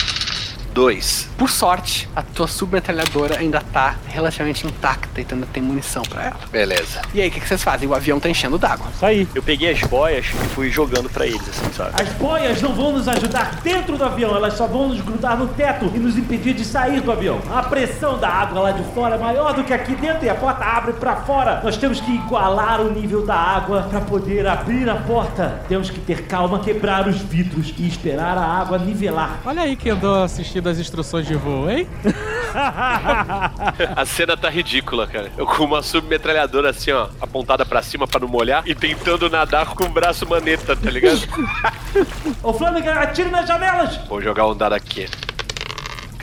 2. 0.74 1.30
Por 1.38 1.50
sorte, 1.50 2.10
a 2.16 2.22
tua 2.22 2.48
submetralhadora 2.48 3.38
ainda 3.38 3.62
tá 3.62 3.96
relativamente 4.08 4.66
intacta 4.66 5.22
e 5.22 5.28
ainda 5.30 5.46
tem 5.54 5.62
munição 5.62 6.04
pra 6.04 6.24
ela. 6.26 6.40
Beleza. 6.52 7.02
E 7.14 7.22
aí, 7.22 7.30
o 7.30 7.32
que, 7.32 7.40
que 7.40 7.48
vocês 7.48 7.64
fazem? 7.64 7.88
O 7.88 7.94
avião 7.94 8.20
tá 8.20 8.30
enchendo 8.30 8.58
d'água. 8.58 8.88
Isso 8.94 9.06
aí. 9.06 9.28
Eu 9.36 9.44
peguei 9.44 9.72
as 9.72 9.82
boias 9.82 10.26
e 10.26 10.50
fui 10.50 10.70
jogando 10.70 11.10
pra 11.10 11.26
eles, 11.26 11.48
assim, 11.48 11.72
sabe? 11.74 12.02
As 12.02 12.10
boias 12.14 12.62
não 12.62 12.74
vão 12.74 12.94
nos 12.94 13.08
ajudar 13.08 13.60
dentro 13.64 13.98
do 13.98 14.04
avião, 14.04 14.36
elas 14.36 14.56
só 14.56 14.66
vão 14.66 14.90
nos 14.90 15.02
grudar 15.02 15.38
no 15.38 15.48
teto 15.50 15.92
e 15.94 16.00
nos 16.00 16.18
impedir 16.18 16.54
de 16.54 16.66
sair 16.66 17.02
do 17.02 17.12
avião. 17.12 17.40
A 17.54 17.62
pressão 17.64 18.18
da 18.18 18.30
água 18.30 18.62
lá 18.62 18.72
de 18.72 18.84
fora 18.94 19.16
é 19.16 19.18
maior 19.18 19.54
do 19.54 19.64
que 19.64 19.74
aqui 19.74 19.96
dentro 19.96 20.26
e 20.26 20.30
a 20.30 20.36
porta 20.36 20.64
abre 20.66 20.94
pra 20.94 21.18
fora. 21.18 21.62
Nós 21.64 21.78
temos 21.78 22.02
que 22.02 22.12
igualar 22.12 22.82
o 22.82 22.92
nível 22.92 23.26
da 23.26 23.36
água 23.36 23.84
pra 23.84 24.02
poder 24.02 24.48
abrir 24.48 24.90
a 24.90 24.96
porta. 24.96 25.62
Temos 25.68 25.90
que 25.90 26.00
ter 26.00 26.24
calma, 26.26 26.60
quebrar 26.60 27.08
os 27.08 27.18
vidros 27.18 27.74
e 27.78 27.88
esperar 27.88 28.38
a 28.38 28.46
água 28.46 28.78
nivelar. 28.78 29.40
Olha 29.46 29.62
aí 29.62 29.76
quem 29.76 29.92
andou 29.92 30.24
assistindo 30.24 30.63
as 30.70 30.80
instruções 30.80 31.26
de 31.26 31.36
voo, 31.36 31.70
hein? 31.70 31.88
A 33.96 34.06
cena 34.06 34.38
tá 34.38 34.50
ridícula, 34.50 35.08
cara. 35.08 35.32
Eu 35.36 35.46
com 35.46 35.64
uma 35.64 35.82
submetralhadora 35.82 36.70
assim, 36.70 36.92
ó, 36.92 37.08
apontada 37.20 37.66
pra 37.66 37.82
cima 37.82 38.08
pra 38.08 38.20
não 38.20 38.28
molhar 38.28 38.64
e 38.66 38.76
tentando 38.76 39.30
nadar 39.30 39.74
com 39.74 39.86
o 39.86 39.90
braço 39.90 40.28
maneta, 40.28 40.76
tá 40.76 40.90
ligado? 40.90 41.22
Ô 42.44 42.54
Flanagan, 42.54 42.94
atire 42.94 43.30
nas 43.30 43.48
janelas! 43.48 43.98
Vou 44.08 44.22
jogar 44.22 44.48
um 44.48 44.56
dado 44.56 44.74
aqui. 44.74 45.10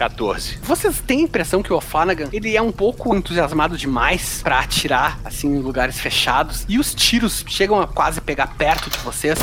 14. 0.01 0.59
Vocês 0.63 1.03
têm 1.07 1.19
a 1.19 1.23
impressão 1.25 1.63
que 1.63 1.71
o 1.71 1.79
Flanagan, 1.79 2.31
ele 2.33 2.57
é 2.57 2.63
um 2.63 2.73
pouco 2.73 3.15
entusiasmado 3.15 3.77
demais 3.77 4.41
pra 4.43 4.61
atirar, 4.61 5.19
assim, 5.23 5.49
em 5.49 5.59
lugares 5.59 6.01
fechados. 6.01 6.65
E 6.67 6.79
os 6.79 6.95
tiros 6.95 7.45
chegam 7.47 7.79
a 7.79 7.87
quase 7.87 8.19
pegar 8.19 8.47
perto 8.57 8.89
de 8.89 8.97
vocês. 9.01 9.39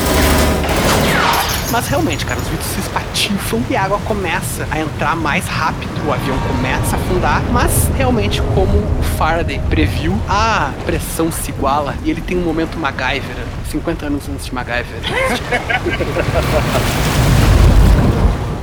Mas 1.70 1.86
realmente, 1.86 2.26
cara, 2.26 2.40
os 2.40 2.48
vidros 2.48 2.66
se 2.66 2.80
espatifam 2.80 3.62
e 3.70 3.76
a 3.76 3.84
água 3.84 4.00
começa 4.00 4.66
a 4.68 4.80
entrar 4.80 5.14
mais 5.14 5.46
rápido. 5.46 5.92
O 6.04 6.12
avião 6.12 6.36
começa 6.40 6.96
a 6.96 6.98
afundar, 6.98 7.40
mas 7.52 7.86
realmente, 7.96 8.42
como 8.54 8.78
o 8.78 9.02
Faraday 9.16 9.60
previu, 9.70 10.20
a 10.28 10.72
pressão 10.84 11.30
se 11.30 11.50
iguala 11.50 11.94
e 12.02 12.10
ele 12.10 12.20
tem 12.20 12.36
um 12.36 12.42
momento 12.42 12.76
MacGyver, 12.78 13.36
50 13.70 14.06
anos 14.06 14.28
antes 14.28 14.46
de 14.46 14.54
MacGyver. 14.54 15.02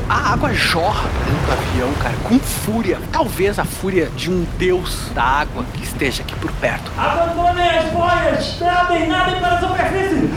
A 0.07 0.33
água 0.33 0.53
jorra 0.53 1.09
dentro 1.25 1.45
do 1.45 1.51
avião, 1.51 1.93
cara, 1.95 2.15
com 2.23 2.37
fúria. 2.37 2.99
Talvez 3.11 3.57
a 3.57 3.65
fúria 3.65 4.07
de 4.15 4.29
um 4.29 4.45
deus 4.57 5.09
da 5.15 5.23
água 5.23 5.65
que 5.73 5.83
esteja 5.83 6.21
aqui 6.21 6.35
por 6.35 6.51
perto. 6.53 6.91
Abandonem 6.95 7.69
as 7.69 7.91
boias! 7.91 8.59
Nadem, 8.59 9.07
nadem 9.07 9.39
para 9.39 9.57
a 9.57 9.59
superfície! 9.61 10.29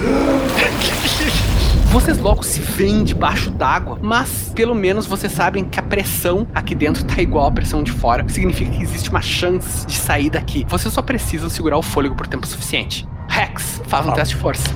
Vocês 1.93 2.19
logo 2.19 2.43
se 2.43 2.61
veem 2.61 3.03
debaixo 3.03 3.51
d'água, 3.51 3.99
mas 4.03 4.53
pelo 4.55 4.75
menos 4.75 5.07
vocês 5.07 5.33
sabem 5.33 5.65
que 5.65 5.81
a 5.81 5.83
pressão 5.83 6.47
aqui 6.55 6.75
dentro 6.75 7.03
tá 7.03 7.23
igual 7.23 7.47
à 7.47 7.51
pressão 7.51 7.83
de 7.83 7.91
fora. 7.91 8.29
Significa 8.29 8.71
que 8.71 8.83
existe 8.83 9.09
uma 9.09 9.23
chance 9.23 9.87
de 9.87 9.97
sair 9.97 10.29
daqui. 10.29 10.67
Vocês 10.69 10.93
só 10.93 11.01
precisam 11.01 11.49
segurar 11.49 11.79
o 11.79 11.83
fôlego 11.83 12.15
por 12.15 12.27
tempo 12.27 12.47
suficiente. 12.47 13.09
Rex, 13.27 13.81
faz 13.87 14.07
um 14.07 14.13
teste 14.13 14.35
de 14.35 14.41
força. 14.41 14.69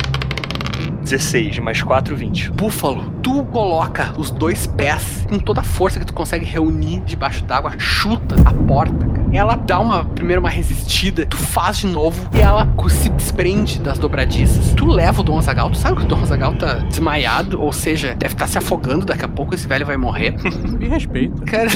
16 1.03 1.59
mais 1.59 1.83
4, 1.83 2.15
20. 2.15 2.51
Búfalo, 2.53 3.11
tu 3.23 3.45
coloca 3.45 4.13
os 4.17 4.31
dois 4.31 4.67
pés 4.67 5.27
com 5.29 5.39
toda 5.39 5.61
a 5.61 5.65
força 5.65 5.99
que 5.99 6.07
tu 6.07 6.13
consegue 6.13 6.45
reunir 6.45 7.01
debaixo 7.01 7.45
d'água, 7.45 7.73
chuta 7.79 8.37
a 8.45 8.53
porta, 8.53 9.07
cara. 9.07 9.23
Ela 9.33 9.57
dá 9.57 9.81
uma, 9.81 10.05
primeiro 10.05 10.41
uma 10.41 10.51
resistida, 10.51 11.25
tu 11.25 11.37
faz 11.37 11.79
de 11.79 11.87
novo 11.87 12.29
e 12.35 12.41
ela 12.41 12.69
se 12.89 13.09
desprende 13.09 13.79
das 13.79 13.99
dobradiças. 13.99 14.75
Tu 14.75 14.87
leva 14.87 15.23
o 15.23 15.25
Dom 15.25 15.39
Azagal, 15.39 15.71
tu 15.71 15.79
sabe 15.79 15.97
que 15.97 16.03
o 16.03 16.07
Dom 16.07 16.21
Azagal 16.21 16.55
tá 16.55 16.75
desmaiado, 16.75 17.61
ou 17.61 17.73
seja, 17.73 18.15
deve 18.15 18.35
estar 18.35 18.47
se 18.47 18.59
afogando, 18.59 19.07
daqui 19.07 19.25
a 19.25 19.29
pouco 19.29 19.55
esse 19.55 19.67
velho 19.67 19.87
vai 19.87 19.97
morrer. 19.97 20.35
Me 20.79 20.89
respeita. 20.89 21.43
Cara, 21.47 21.71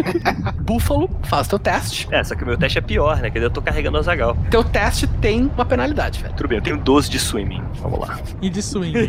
Búfalo, 0.62 1.10
faz 1.24 1.46
teu 1.46 1.58
teste. 1.58 2.08
É, 2.10 2.24
só 2.24 2.34
que 2.34 2.42
o 2.42 2.46
meu 2.46 2.56
teste 2.56 2.78
é 2.78 2.80
pior, 2.80 3.18
né? 3.18 3.30
Que 3.30 3.38
eu 3.38 3.50
tô 3.50 3.60
carregando 3.60 3.98
o 3.98 4.00
Azagal. 4.00 4.36
Teu 4.50 4.64
teste 4.64 5.06
tem 5.06 5.50
uma 5.54 5.64
penalidade, 5.66 6.22
velho. 6.22 6.34
Tudo 6.34 6.48
bem, 6.48 6.58
eu 6.58 6.62
tenho 6.62 6.78
12 6.78 7.10
de 7.10 7.18
swimming. 7.18 7.62
Vamos 7.82 8.00
lá. 8.00 8.18
E 8.40 8.48
de 8.48 8.62
swing. 8.64 8.94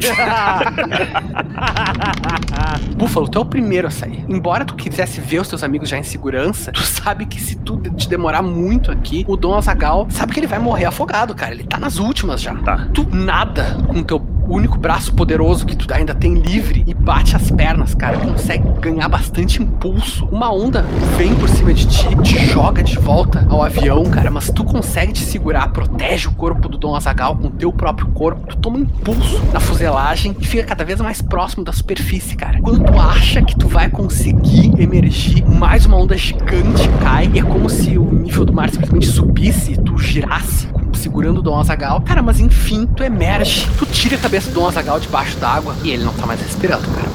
Búfalo, 2.96 3.28
tu 3.28 3.40
é 3.40 3.42
o 3.42 3.46
primeiro 3.46 3.88
a 3.88 3.92
sair. 3.92 4.24
Embora 4.28 4.66
tu 4.66 4.76
quisesse 4.76 5.20
ver 5.22 5.42
os 5.42 5.48
teus 5.48 5.64
amigos 5.64 5.90
já 5.90 5.98
em 5.98 6.04
segurança, 6.04 6.72
tu 6.72 6.82
sabe 6.82 7.26
que 7.26 7.42
se 7.42 7.56
tu 7.56 7.78
te 7.78 8.08
demorar 8.08 8.42
muito 8.42 8.92
aqui, 8.92 9.26
o 9.28 9.36
Dom 9.36 9.56
Azagal 9.56 10.08
sabe 10.10 10.34
que 10.34 10.40
ele 10.40 10.48
vai 10.48 10.60
morrer 10.60 10.86
afogado, 10.86 11.34
cara. 11.34 11.54
Ele 11.54 11.64
tá 11.64 11.80
nas 11.80 11.98
últimas 11.98 12.42
já. 12.42 12.56
Tá. 12.56 12.88
Tu 12.94 13.08
nada 13.12 13.78
com 13.88 14.04
teu 14.04 14.20
único 14.48 14.78
braço 14.78 15.14
poderoso 15.14 15.66
que 15.66 15.76
tu 15.76 15.92
ainda 15.94 16.14
tem 16.14 16.36
livre 16.36 16.84
e 16.86 16.94
bate 16.94 17.36
as 17.36 17.50
pernas, 17.52 17.96
cara. 17.96 18.18
Consegue 18.18 18.68
ganhar 18.80 19.08
bastante 19.08 19.62
impulso. 19.62 20.26
Uma 20.26 20.54
onda 20.54 20.84
vem 21.18 21.34
por 21.36 21.50
cima 21.50 21.74
de 21.74 21.88
ti, 21.88 22.08
te 22.24 22.46
joga 22.46 22.84
de 22.84 22.98
volta 22.98 23.46
ao 23.50 23.64
avião, 23.64 24.04
cara. 24.06 24.30
Mas 24.30 24.50
tu 24.50 24.64
consegue 24.64 25.14
te 25.14 25.22
segurar, 25.22 25.70
protege 25.70 26.28
o 26.28 26.32
corpo 26.32 26.70
do 26.70 26.78
Dom 26.78 26.96
Azagal 26.96 27.36
com 27.36 27.48
o 27.48 27.52
teu 27.52 27.72
próprio 27.72 28.08
corpo. 28.08 28.48
Tu 28.48 28.58
toma 28.58 28.80
impulso 28.80 29.42
na 29.52 29.60
fuselagem 29.60 30.36
e 30.40 30.46
fica 30.46 30.64
cada 30.64 30.84
vez 30.84 31.00
mais 31.02 31.22
próximo 31.22 31.64
da 31.64 31.74
superfície, 31.74 32.36
cara. 32.36 32.60
Quando 32.62 32.84
tu 32.84 33.00
acha 33.00 33.42
que 33.42 33.56
tu 33.56 33.68
vai 33.68 33.90
conseguir 33.90 34.74
emergir, 34.80 35.46
mais 35.46 35.86
uma 35.86 35.98
onda 35.98 36.18
gigante 36.18 36.88
cai 37.02 37.30
e 37.34 37.40
é 37.40 37.44
como 37.44 37.70
se 37.70 37.98
o 37.98 38.12
nível 38.12 38.46
do 38.46 38.54
mar 38.54 38.70
simplesmente 38.70 39.08
subisse 39.08 39.74
e 39.74 39.78
tu 39.78 39.98
girasse 39.98 40.68
segurando 40.96 41.38
o 41.38 41.42
Dom 41.42 41.60
Azagal. 41.60 42.02
Cara, 42.02 42.22
mas 42.22 42.40
enfim, 42.40 42.88
tu 42.88 43.04
emerge, 43.04 43.68
tu 43.78 43.86
tira 43.86 44.16
a 44.16 44.20
cabeça 44.20 44.35
do 44.44 44.52
Dom 44.52 44.68
Azagal 44.68 45.00
debaixo 45.00 45.38
d'água 45.38 45.76
e 45.84 45.92
ele 45.92 46.04
não 46.04 46.14
tá 46.14 46.26
mais 46.26 46.42
respirando, 46.42 46.88
cara. 46.90 47.08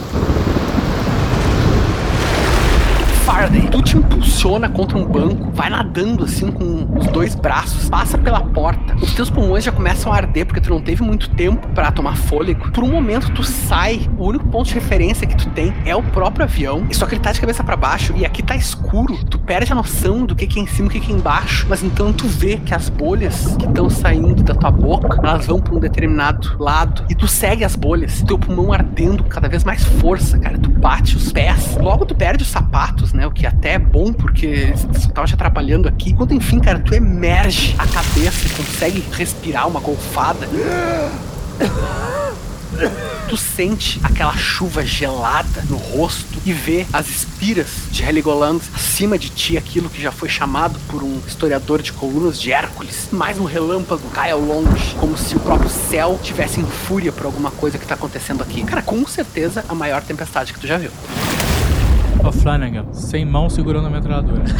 Faraday, 3.25 3.69
tu 3.71 3.81
te 3.81 3.97
impulsiona 3.97 4.69
contra 4.69 4.99
um 4.99 5.07
banco, 5.07 5.51
vai 5.53 5.71
nadando 5.71 6.25
assim 6.25 6.51
com 6.51 6.89
os 6.99 7.07
dois 7.09 7.35
braços, 7.35 7.89
passa 7.89 8.19
pela 8.19 8.41
porta. 8.41 8.97
Os 8.97 9.15
teus 9.15 9.31
pulmões 9.31 9.65
já 9.65 9.73
começam 9.73 10.13
a 10.13 10.17
arder 10.17 10.45
porque 10.45 10.61
tu 10.61 10.71
não 10.71 10.81
teve 10.81 11.03
muito 11.03 11.31
tempo 11.31 11.69
pra 11.69 11.93
tomar 11.93 12.17
fôlego. 12.17 12.71
Por 12.73 12.83
um 12.83 12.89
momento 12.89 13.31
tu 13.33 13.45
sai, 13.45 14.09
o 14.19 14.27
único 14.27 14.49
ponto 14.49 14.69
de 14.69 14.75
referência 14.75 15.27
que 15.27 15.37
tu 15.37 15.49
tem 15.51 15.73
é 15.85 15.95
o 15.95 16.03
próprio 16.03 16.45
avião, 16.45 16.87
só 16.93 17.07
que 17.07 17.15
ele 17.15 17.23
tá 17.23 17.33
de 17.33 17.41
cabeça 17.41 17.63
pra 17.63 17.77
baixo 17.77 18.13
e 18.17 18.25
aqui 18.25 18.43
tá 18.43 18.57
escuro. 18.57 19.17
Tu 19.25 19.39
perde 19.39 19.73
a 19.73 19.75
noção 19.75 20.27
do 20.27 20.35
que 20.35 20.47
que 20.47 20.59
é 20.59 20.63
em 20.63 20.67
cima 20.67 20.87
e 20.87 20.89
o 20.89 20.93
que 20.93 21.01
que 21.01 21.13
é 21.13 21.15
embaixo, 21.15 21.67
mas 21.69 21.83
então 21.83 22.13
tu 22.13 22.27
vê 22.27 22.57
que 22.57 22.75
as 22.75 22.89
bolhas 22.89 23.57
que 23.57 23.67
estão 23.67 23.89
saindo 23.89 24.43
da 24.43 24.55
tua 24.55 24.71
boca, 24.71 25.21
elas 25.23 25.47
vão 25.47 25.61
pra 25.61 25.75
um 25.75 25.79
determinado 25.79 26.57
lado 26.59 27.05
e 27.09 27.15
tu 27.15 27.29
segue 27.29 27.65
as 27.65 27.77
bolhas, 27.77 28.23
teu 28.23 28.39
pulmão 28.39 28.73
ardendo 28.73 29.23
cada 29.25 29.49
vez 29.49 29.63
mais 29.63 29.85
força, 29.85 30.39
cara. 30.39 30.59
Tu 30.59 30.71
bate 30.71 31.17
os 31.17 31.33
pés, 31.33 31.77
logo 31.81 32.05
tu 32.05 32.15
perde 32.15 32.43
os 32.43 32.49
sapatos, 32.49 33.13
né? 33.13 33.27
O 33.27 33.31
que 33.31 33.47
até 33.61 33.75
é 33.75 33.79
bom 33.79 34.11
porque 34.11 34.73
isso 34.97 35.11
tava 35.11 35.27
te 35.27 35.35
atrapalhando 35.35 35.87
aqui. 35.87 36.15
Quando 36.15 36.33
enfim, 36.33 36.59
cara, 36.59 36.79
tu 36.79 36.95
emerge 36.95 37.75
a 37.79 37.87
cabeça 37.87 38.47
e 38.47 38.51
consegue 38.51 39.05
respirar 39.13 39.69
uma 39.69 39.81
golfada. 39.81 40.49
Tu 43.29 43.37
sente 43.37 44.01
aquela 44.03 44.35
chuva 44.35 44.85
gelada 44.85 45.63
no 45.69 45.77
rosto 45.77 46.41
e 46.47 46.53
vê 46.55 46.87
as 46.91 47.11
espiras 47.11 47.67
de 47.91 48.03
Heligoland 48.03 48.63
acima 48.75 49.19
de 49.19 49.29
ti, 49.29 49.59
aquilo 49.59 49.91
que 49.91 50.01
já 50.01 50.11
foi 50.11 50.31
chamado 50.31 50.81
por 50.89 51.03
um 51.03 51.21
historiador 51.27 51.83
de 51.83 51.93
colunas 51.93 52.41
de 52.41 52.51
Hércules. 52.51 53.09
Mais 53.13 53.39
um 53.39 53.45
relâmpago 53.45 54.09
cai 54.11 54.31
ao 54.31 54.41
longe, 54.41 54.95
como 54.99 55.19
se 55.19 55.37
o 55.37 55.41
próprio 55.41 55.69
céu 55.69 56.19
tivesse 56.23 56.61
em 56.61 56.65
fúria 56.65 57.13
por 57.13 57.27
alguma 57.27 57.51
coisa 57.51 57.77
que 57.77 57.87
tá 57.87 57.95
acontecendo 57.95 58.43
aqui. 58.43 58.65
Cara, 58.65 58.81
com 58.81 59.07
certeza 59.07 59.63
a 59.69 59.75
maior 59.75 60.03
tempestade 60.03 60.55
que 60.55 60.61
tu 60.61 60.67
já 60.67 60.79
viu. 60.79 60.91
Ô, 62.25 62.31
Flanagan, 62.31 62.85
sem 62.93 63.25
mão 63.25 63.49
segurando 63.49 63.87
a 63.87 63.91
metralhadora. 63.91 64.43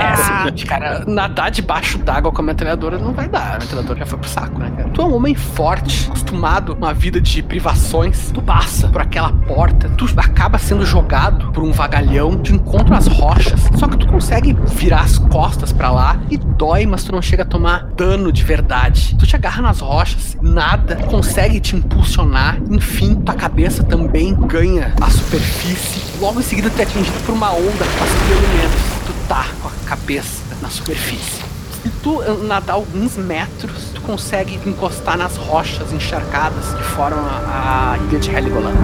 É 0.00 0.12
o 0.12 0.16
seguinte, 0.16 0.66
cara, 0.66 1.04
nadar 1.06 1.50
debaixo 1.50 1.98
d'água 1.98 2.32
com 2.32 2.40
a 2.40 2.44
metralhadora 2.44 2.98
não 2.98 3.12
vai 3.12 3.28
dar. 3.28 3.56
A 3.56 3.58
metralhadora 3.58 3.98
já 3.98 4.06
foi 4.06 4.18
pro 4.18 4.28
saco, 4.28 4.58
né, 4.58 4.70
cara? 4.76 4.88
Tu 4.88 5.02
é 5.02 5.04
um 5.04 5.14
homem 5.14 5.34
forte, 5.34 6.06
acostumado 6.08 6.72
a 6.72 6.74
uma 6.74 6.94
vida 6.94 7.20
de 7.20 7.42
privações. 7.42 8.30
Tu 8.32 8.42
passa 8.42 8.88
por 8.88 9.00
aquela 9.00 9.32
porta, 9.32 9.88
tu 9.90 10.06
acaba 10.16 10.58
sendo 10.58 10.84
jogado 10.84 11.52
por 11.52 11.62
um 11.62 11.72
vagalhão, 11.72 12.36
tu 12.36 12.52
encontra 12.52 12.96
as 12.96 13.06
rochas, 13.06 13.60
só 13.76 13.86
que 13.86 13.96
tu 13.96 14.06
consegue 14.06 14.56
virar 14.74 15.00
as 15.00 15.18
costas 15.18 15.72
pra 15.72 15.90
lá 15.90 16.18
e 16.30 16.36
dói, 16.36 16.86
mas 16.86 17.04
tu 17.04 17.12
não 17.12 17.22
chega 17.22 17.42
a 17.42 17.46
tomar 17.46 17.84
dano 17.96 18.32
de 18.32 18.42
verdade. 18.42 19.16
Tu 19.18 19.26
te 19.26 19.36
agarra 19.36 19.62
nas 19.62 19.80
rochas, 19.80 20.36
nada 20.40 20.96
consegue 20.96 21.60
te 21.60 21.76
impulsionar, 21.76 22.58
enfim, 22.70 23.14
tua 23.16 23.34
cabeça 23.34 23.82
também 23.84 24.34
ganha 24.34 24.92
a 25.00 25.10
superfície. 25.10 26.00
Logo 26.20 26.40
em 26.40 26.42
seguida, 26.42 26.70
tu 26.70 26.79
é 26.80 26.82
atingido 26.84 27.20
por 27.26 27.34
uma 27.34 27.52
onda 27.52 27.84
que 27.84 27.98
passa 27.98 28.14
pelo 28.26 28.48
menos. 28.56 28.80
Tu 29.06 29.12
tá 29.28 29.46
com 29.62 29.68
a 29.68 29.88
cabeça 29.88 30.42
na 30.62 30.70
superfície. 30.70 31.42
Se 31.82 31.90
tu 32.02 32.22
eh, 32.22 32.36
nadar 32.44 32.74
alguns 32.74 33.16
metros, 33.16 33.90
tu 33.94 34.00
consegue 34.00 34.58
encostar 34.66 35.16
nas 35.18 35.36
rochas 35.36 35.92
encharcadas 35.92 36.72
que 36.74 36.82
formam 36.82 37.24
a, 37.24 37.92
a 37.92 37.98
ilha 37.98 38.18
de 38.18 38.30
Heligoland. 38.30 38.76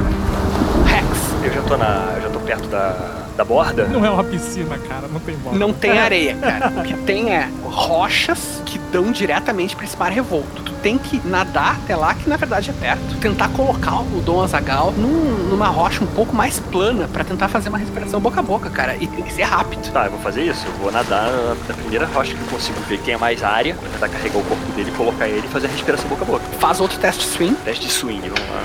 Rex, 0.84 1.06
Eu 1.42 1.52
já 1.52 1.62
tô 1.62 1.76
na. 1.76 2.12
Eu 2.16 2.22
já 2.22 2.30
tô 2.30 2.40
perto 2.40 2.68
da, 2.68 3.24
da 3.36 3.44
borda. 3.44 3.86
Não 3.86 4.04
é 4.04 4.10
uma 4.10 4.24
piscina, 4.24 4.78
cara, 4.78 5.08
não 5.08 5.20
tem 5.20 5.36
bola. 5.36 5.56
não 5.56 5.72
tem 5.72 5.96
areia, 5.98 6.36
cara. 6.36 6.68
O 6.78 6.82
que 6.82 6.94
tem 6.98 7.34
é 7.34 7.48
rochas 7.64 8.60
que 8.66 8.78
dão 8.96 9.12
diretamente 9.12 9.76
pra 9.76 9.84
esse 9.84 9.94
mar 9.98 10.10
revolto. 10.10 10.62
Tu 10.62 10.72
tem 10.82 10.96
que 10.96 11.20
nadar 11.26 11.76
até 11.76 11.94
lá, 11.94 12.14
que 12.14 12.26
na 12.30 12.36
verdade 12.38 12.70
é 12.70 12.72
perto. 12.72 13.16
Tentar 13.20 13.48
colocar 13.50 14.00
o 14.00 14.22
Dom 14.24 14.42
Azagal 14.42 14.92
num- 14.92 15.48
numa 15.50 15.66
rocha 15.68 16.02
um 16.02 16.06
pouco 16.06 16.34
mais 16.34 16.58
plana 16.58 17.06
pra 17.12 17.22
tentar 17.22 17.48
fazer 17.48 17.68
uma 17.68 17.76
respiração 17.76 18.18
boca 18.20 18.40
a 18.40 18.42
boca, 18.42 18.70
cara. 18.70 18.96
E 18.96 19.06
tem 19.06 19.22
que 19.22 19.32
ser 19.34 19.42
rápido. 19.42 19.92
Tá, 19.92 20.06
eu 20.06 20.12
vou 20.12 20.20
fazer 20.20 20.44
isso. 20.44 20.64
Eu 20.66 20.72
vou 20.74 20.90
nadar 20.90 21.30
na- 21.30 21.74
primeira 21.74 22.06
rocha 22.06 22.32
que 22.34 22.40
eu 22.40 22.46
consigo 22.48 22.80
ver 22.88 22.96
que 22.98 23.04
tem 23.04 23.18
mais 23.18 23.42
área. 23.44 23.74
Vou 23.74 23.90
tentar 23.90 24.08
carregar 24.08 24.38
o 24.38 24.44
corpo 24.44 24.72
dele, 24.72 24.90
colocar 24.96 25.28
ele 25.28 25.46
e 25.46 25.50
fazer 25.50 25.66
a 25.66 25.70
respiração 25.70 26.08
boca 26.08 26.22
a 26.22 26.26
boca. 26.26 26.44
Faz 26.58 26.80
outro 26.80 26.98
teste 26.98 27.24
de 27.26 27.30
swing. 27.36 27.54
Teste 27.56 27.86
de 27.86 27.92
swing, 27.92 28.22
vamos 28.22 28.40
lá. 28.50 28.62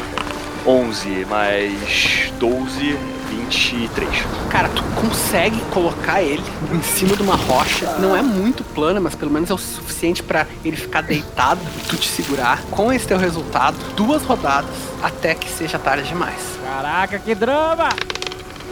11 0.65 1.25
mais 1.29 2.31
12, 2.39 2.97
23. 3.31 4.09
Cara, 4.49 4.69
tu 4.69 4.83
consegue 4.99 5.59
colocar 5.71 6.21
ele 6.21 6.43
em 6.71 6.81
cima 6.81 7.15
de 7.15 7.21
uma 7.21 7.35
rocha. 7.35 7.85
Não 7.99 8.15
é 8.15 8.21
muito 8.21 8.63
plana, 8.63 8.99
mas 8.99 9.15
pelo 9.15 9.31
menos 9.31 9.49
é 9.49 9.53
o 9.53 9.57
suficiente 9.57 10.21
pra 10.21 10.45
ele 10.63 10.75
ficar 10.75 11.01
deitado 11.01 11.61
e 11.77 11.87
tu 11.87 11.95
te 11.95 12.07
segurar. 12.07 12.61
Com 12.69 12.91
esse 12.91 13.07
teu 13.07 13.17
resultado, 13.17 13.77
duas 13.95 14.23
rodadas 14.23 14.75
até 15.01 15.33
que 15.33 15.49
seja 15.49 15.79
tarde 15.79 16.07
demais. 16.07 16.59
Caraca, 16.63 17.19
que 17.19 17.33
drama! 17.33 17.89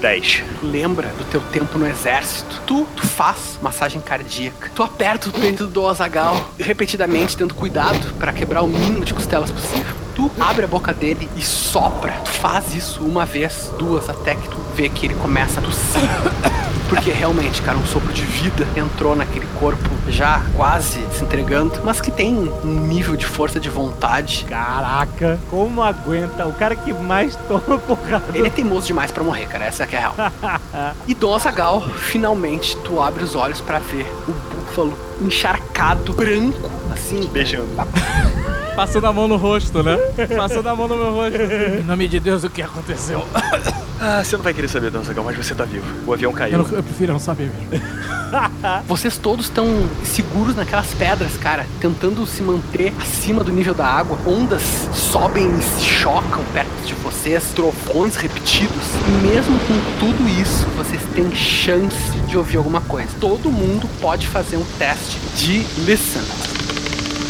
10. 0.02 0.44
Lembra 0.64 1.10
do 1.10 1.26
teu 1.26 1.42
tempo 1.42 1.78
no 1.78 1.86
exército? 1.86 2.62
Tu, 2.66 2.88
tu 2.96 3.06
faz 3.06 3.60
massagem 3.62 4.00
cardíaca. 4.02 4.72
Tu 4.74 4.82
aperta 4.82 5.30
o 5.30 5.32
peito 5.32 5.68
do 5.68 5.86
Azagal 5.88 6.52
repetidamente, 6.58 7.36
tendo 7.36 7.54
cuidado 7.54 8.14
pra 8.16 8.32
quebrar 8.32 8.62
o 8.62 8.68
mínimo 8.68 9.04
de 9.04 9.14
costelas 9.14 9.52
possível. 9.52 10.09
Tu 10.20 10.30
abre 10.38 10.66
a 10.66 10.68
boca 10.68 10.94
dele 10.94 11.30
e 11.38 11.42
sopra. 11.42 12.12
Tu 12.26 12.32
faz 12.32 12.76
isso 12.76 13.02
uma 13.06 13.26
vez, 13.26 13.72
duas, 13.80 14.10
até 14.10 14.36
que 14.36 14.50
tu 14.50 14.58
vê 14.80 14.88
que 14.88 15.08
ele 15.08 15.16
começa 15.16 15.60
a 15.60 15.64
tossir. 15.64 16.02
Porque 16.88 17.12
realmente, 17.12 17.62
cara, 17.62 17.78
um 17.78 17.86
sopro 17.86 18.12
de 18.12 18.24
vida 18.24 18.66
entrou 18.76 19.16
naquele 19.16 19.46
corpo 19.60 19.90
já 20.08 20.42
quase 20.56 21.06
se 21.12 21.24
entregando, 21.24 21.80
mas 21.84 22.02
que 22.02 22.10
tem 22.10 22.34
um 22.64 22.88
nível 22.88 23.16
de 23.16 23.28
força 23.28 23.60
de 23.60 23.70
vontade. 23.70 24.46
Caraca, 24.50 25.40
como 25.52 25.84
aguenta? 25.84 26.48
O 26.48 26.54
cara 26.54 26.76
que 26.76 26.92
mais 26.92 27.36
toma 27.48 27.78
porrada. 27.78 28.24
Ele 28.34 28.48
é 28.48 28.50
teimoso 28.50 28.88
demais 28.88 29.12
pra 29.12 29.24
morrer, 29.24 29.46
cara. 29.46 29.66
Essa 29.66 29.84
é 29.84 29.86
que 29.86 29.96
é 29.96 30.00
a 30.00 30.02
real. 30.02 30.16
e 31.06 31.14
Dom 31.14 31.36
Azagal, 31.36 31.82
finalmente, 31.82 32.76
tu 32.78 33.00
abre 33.00 33.24
os 33.24 33.36
olhos 33.36 33.62
pra 33.62 33.78
ver 33.78 34.12
o 34.28 34.32
búfalo 34.32 34.98
encharcado, 35.22 36.14
branco, 36.14 36.72
assim. 36.92 37.28
Beijando. 37.28 37.70
Passando 38.76 39.08
a 39.08 39.14
mão 39.14 39.28
no 39.28 39.36
rosto, 39.36 39.84
né? 39.84 39.98
Passando 40.36 40.68
a 40.70 40.76
mão 40.76 40.88
no 40.88 40.96
meu 40.96 41.14
rosto. 41.14 41.38
Em 41.38 41.84
nome 41.84 42.08
de 42.08 42.20
Deus, 42.20 42.44
o 42.44 42.50
que 42.50 42.62
aconteceu? 42.62 43.24
Ah, 44.02 44.24
você 44.24 44.38
não 44.38 44.44
vai 44.44 44.54
querer 44.54 44.69
saber, 44.70 44.92
Danzagão, 44.92 45.24
mas 45.24 45.36
você 45.38 45.54
tá 45.56 45.66
vivo. 45.66 45.86
O 46.06 46.14
avião 46.14 46.32
Eu, 46.32 46.38
caiu. 46.38 46.58
não- 46.60 46.68
eu 46.70 46.84
prefiro 46.84 47.12
não 47.14 47.20
saber 47.20 47.50
mesmo. 47.70 48.10
Vocês 48.88 49.18
todos 49.18 49.46
estão 49.46 49.66
seguros 50.04 50.56
naquelas 50.56 50.94
pedras, 50.94 51.36
cara, 51.38 51.66
tentando 51.82 52.24
se 52.28 52.44
manter 52.44 52.94
acima 53.02 53.44
do 53.44 53.52
nível 53.52 53.74
da 53.74 53.88
água. 53.88 54.20
Ondas 54.26 54.62
sobem 54.94 55.50
e 55.58 55.62
se 55.64 55.82
chocam 55.86 56.44
perto 56.54 56.70
de 56.86 56.94
vocês, 56.96 57.44
trovões 57.56 58.16
repetidos. 58.16 58.84
E 59.08 59.26
mesmo 59.28 59.58
com 59.62 59.74
tudo 60.00 60.30
isso, 60.30 60.68
vocês 60.78 61.02
têm 61.16 61.34
chance 61.34 61.96
de 62.28 62.38
ouvir 62.38 62.58
alguma 62.58 62.82
coisa. 62.82 63.10
Todo 63.20 63.50
mundo 63.50 63.90
pode 64.00 64.28
fazer 64.28 64.58
um 64.58 64.66
teste 64.78 65.18
de 65.36 65.64
listen. 65.86 66.22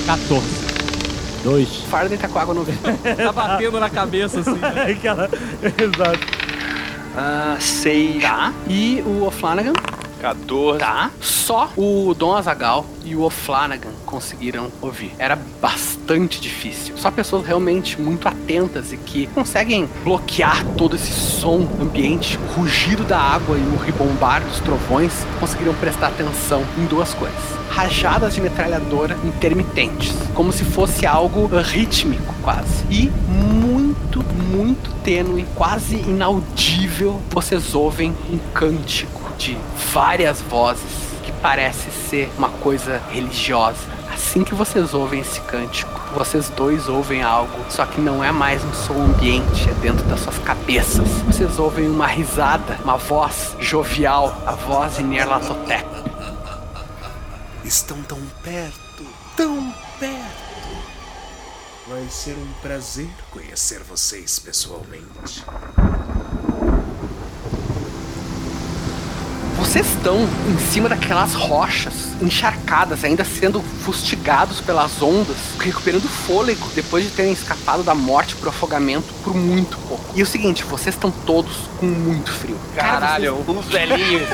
14. 0.06 0.45
Dois. 1.43 1.69
Faraday 1.89 2.17
tá 2.17 2.28
com 2.28 2.39
água 2.39 2.54
no 2.54 2.60
ouvido. 2.62 2.80
Tá 3.15 3.32
batendo 3.32 3.80
na 3.80 3.89
cabeça, 3.89 4.41
assim. 4.41 4.56
né? 4.56 4.91
Aquela. 4.91 5.30
Exato. 5.63 6.19
Ah, 7.21 7.58
6. 7.60 8.21
Tá. 8.21 8.53
E 8.65 9.03
o 9.05 9.25
O'Flanagan 9.25 9.73
14. 10.19 10.79
Tá. 10.79 11.12
Só 11.21 11.69
o 11.75 12.13
Dom 12.13 12.36
Azagal 12.36 12.86
e 13.03 13.15
o 13.15 13.23
O'Flanagan 13.23 13.91
conseguiram 14.05 14.71
ouvir. 14.82 15.13
Era 15.17 15.38
bastante 15.62 16.39
difícil. 16.39 16.97
Só 16.97 17.10
pessoas 17.10 17.45
realmente 17.45 17.99
muito 17.99 18.27
atentas 18.27 18.91
e 18.93 18.97
que 18.97 19.27
conseguem 19.27 19.89
bloquear 20.03 20.65
todo 20.77 20.95
esse 20.95 21.12
som 21.12 21.67
ambiente, 21.82 22.38
o 22.38 22.60
rugido 22.60 23.03
da 23.03 23.17
água 23.17 23.58
e 23.58 23.62
o 23.62 23.77
ribombar 23.77 24.43
dos 24.43 24.60
trovões, 24.60 25.13
conseguiram 25.39 25.73
prestar 25.75 26.08
atenção 26.08 26.63
em 26.77 26.86
duas 26.86 27.13
coisas. 27.13 27.39
Rajadas 27.69 28.36
de 28.36 28.41
metralhadora 28.41 29.17
intermitentes, 29.23 30.13
como 30.34 30.51
se 30.51 30.63
fosse 30.65 31.05
algo 31.05 31.47
rítmico 31.62 32.34
quase. 32.41 32.84
E 32.89 33.10
muito, 33.27 34.23
muito 34.51 34.91
tênue, 35.03 35.45
quase 35.55 35.95
inaudível, 35.95 37.21
vocês 37.29 37.73
ouvem 37.75 38.13
um 38.32 38.38
cântico 38.53 39.18
de 39.39 39.58
várias 39.93 40.41
vozes 40.41 41.10
que 41.23 41.32
parece 41.41 41.89
ser 41.89 42.30
uma 42.38 42.49
coisa 42.49 43.02
religiosa. 43.10 43.80
Assim 44.13 44.43
que 44.43 44.54
vocês 44.54 44.93
ouvem 44.93 45.21
esse 45.21 45.39
cântico, 45.41 45.89
vocês 46.13 46.49
dois 46.49 46.89
ouvem 46.89 47.23
algo, 47.23 47.58
só 47.69 47.86
que 47.86 48.02
não 48.02 48.21
é 48.21 48.32
mais 48.34 48.63
um 48.65 48.73
som 48.73 49.02
ambiente, 49.02 49.69
é 49.69 49.73
dentro 49.75 50.06
das 50.08 50.19
suas 50.19 50.38
cabeças. 50.39 51.08
Vocês 51.25 51.58
ouvem 51.58 51.88
uma 51.88 52.06
risada, 52.06 52.78
uma 52.84 52.97
voz 52.97 53.56
jovial, 53.60 54.36
a 54.45 54.52
voz 54.52 54.97
de 54.97 55.04
Nerlatotep. 55.04 55.88
Estão 57.63 58.02
tão 58.04 58.19
perto, 58.43 59.06
tão 59.38 59.73
perto. 59.99 60.49
Vai 61.88 62.06
ser 62.10 62.34
um 62.34 62.54
prazer 62.62 63.10
conhecer 63.32 63.80
vocês 63.84 64.38
pessoalmente. 64.38 65.45
Vocês 69.57 69.88
estão 69.88 70.27
em 70.47 70.57
cima 70.71 70.89
daquelas 70.89 71.33
rochas 71.33 72.09
encharcadas, 72.21 73.03
ainda 73.03 73.23
sendo 73.23 73.62
fustigados 73.62 74.62
pelas 74.62 75.01
ondas, 75.01 75.38
recuperando 75.59 76.07
fôlego 76.07 76.67
depois 76.75 77.03
de 77.03 77.12
terem 77.12 77.31
escapado 77.31 77.83
da 77.83 77.95
morte 77.95 78.35
por 78.35 78.49
afogamento 78.49 79.13
por 79.23 79.33
muito 79.35 79.77
pouco. 79.88 80.03
E 80.15 80.19
é 80.19 80.23
o 80.23 80.25
seguinte, 80.25 80.63
vocês 80.63 80.95
estão 80.95 81.12
todos 81.12 81.69
com 81.79 81.85
muito 81.85 82.31
frio. 82.31 82.57
Cara, 82.75 82.99
Caralho, 82.99 83.45
uns 83.47 83.65
velhinhos, 83.65 84.27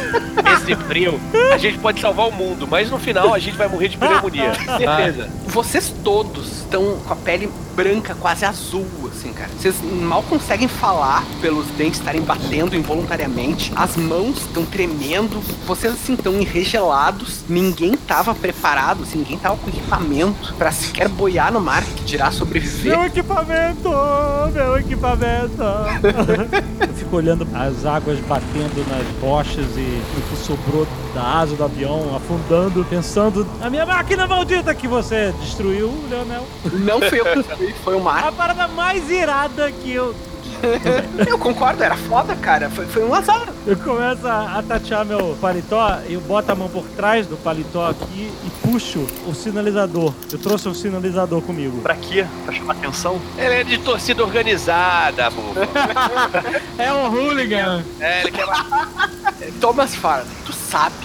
esse 0.55 0.75
frio. 0.87 1.19
A 1.53 1.57
gente 1.57 1.77
pode 1.79 1.99
salvar 1.99 2.27
o 2.27 2.31
mundo, 2.31 2.67
mas 2.67 2.89
no 2.89 2.97
final 2.97 3.33
a 3.33 3.39
gente 3.39 3.57
vai 3.57 3.67
morrer 3.67 3.89
de 3.89 3.97
pneumonia. 3.97 4.53
Certeza. 4.77 5.29
Vocês 5.47 5.93
todos 6.03 6.59
estão 6.59 6.97
com 7.05 7.13
a 7.13 7.15
pele 7.15 7.49
branca, 7.75 8.15
quase 8.15 8.45
azul, 8.45 8.85
assim, 9.11 9.33
cara. 9.33 9.49
Vocês 9.57 9.75
mal 9.81 10.23
conseguem 10.23 10.67
falar 10.67 11.23
pelos 11.41 11.67
dentes 11.77 11.99
estarem 11.99 12.21
batendo 12.21 12.75
involuntariamente. 12.75 13.71
As 13.75 13.95
mãos 13.97 14.37
estão 14.37 14.65
tremendo. 14.65 15.14
Vocês, 15.65 15.93
assim, 15.93 16.13
estão 16.13 16.33
enregelados. 16.39 17.41
Ninguém 17.47 17.95
tava 17.95 18.33
preparado, 18.35 19.03
assim, 19.03 19.19
ninguém 19.19 19.37
tava 19.37 19.57
com 19.57 19.69
equipamento 19.69 20.53
pra 20.55 20.71
sequer 20.71 21.07
boiar 21.07 21.51
no 21.51 21.61
mar, 21.61 21.83
que 21.83 22.03
dirá 22.03 22.31
sobreviver. 22.31 22.97
Meu 22.97 23.05
equipamento! 23.05 23.89
Meu 24.53 24.77
equipamento! 24.77 25.63
Se 26.95 27.03
fico 27.03 27.15
olhando 27.15 27.47
as 27.53 27.85
águas 27.85 28.19
batendo 28.21 28.85
nas 28.89 29.05
rochas 29.21 29.65
e 29.77 30.01
o 30.17 30.21
que 30.29 30.37
sobrou 30.37 30.87
da 31.13 31.39
asa 31.39 31.55
do 31.55 31.63
avião 31.63 32.15
afundando, 32.15 32.85
pensando 32.85 33.47
na 33.59 33.69
minha 33.69 33.85
máquina 33.85 34.27
maldita 34.27 34.73
que 34.73 34.87
você 34.87 35.33
destruiu, 35.41 35.93
Leonel. 36.09 36.45
Não 36.73 36.99
fui 37.01 37.19
eu 37.19 37.25
que 37.25 37.35
destruí, 37.43 37.75
foi 37.83 37.95
o 37.95 37.99
mar. 38.01 38.27
A 38.27 38.31
parada 38.31 38.67
mais 38.67 39.09
irada 39.09 39.71
que 39.71 39.91
eu. 39.91 40.15
Eu 41.27 41.37
concordo, 41.37 41.83
era 41.83 41.95
foda, 41.95 42.35
cara. 42.35 42.69
Foi, 42.69 42.85
foi 42.85 43.03
um 43.03 43.13
azar. 43.13 43.47
Eu 43.65 43.75
começo 43.77 44.27
a, 44.27 44.59
a 44.59 44.63
tatear 44.63 45.05
meu 45.05 45.37
paletó, 45.41 45.99
eu 46.07 46.21
boto 46.21 46.51
a 46.51 46.55
mão 46.55 46.69
por 46.69 46.83
trás 46.95 47.25
do 47.27 47.35
paletó 47.37 47.89
aqui 47.89 48.31
e 48.45 48.49
puxo 48.61 49.05
o 49.27 49.33
sinalizador. 49.33 50.13
Eu 50.31 50.37
trouxe 50.37 50.67
um 50.69 50.73
sinalizador 50.73 51.41
comigo. 51.41 51.81
Pra 51.81 51.95
quê? 51.95 52.25
Pra 52.45 52.53
chamar 52.53 52.73
atenção? 52.73 53.19
Ele 53.37 53.53
é 53.53 53.63
de 53.63 53.77
torcida 53.79 54.23
organizada, 54.23 55.29
bobo. 55.29 55.55
É 56.77 56.91
um 56.91 57.09
hooligan. 57.11 57.83
É, 57.99 58.21
ele 58.21 58.31
quer 58.31 58.45
Thomas 59.59 59.95
Faraday, 59.95 60.31
tu 60.45 60.53
sabe 60.53 60.95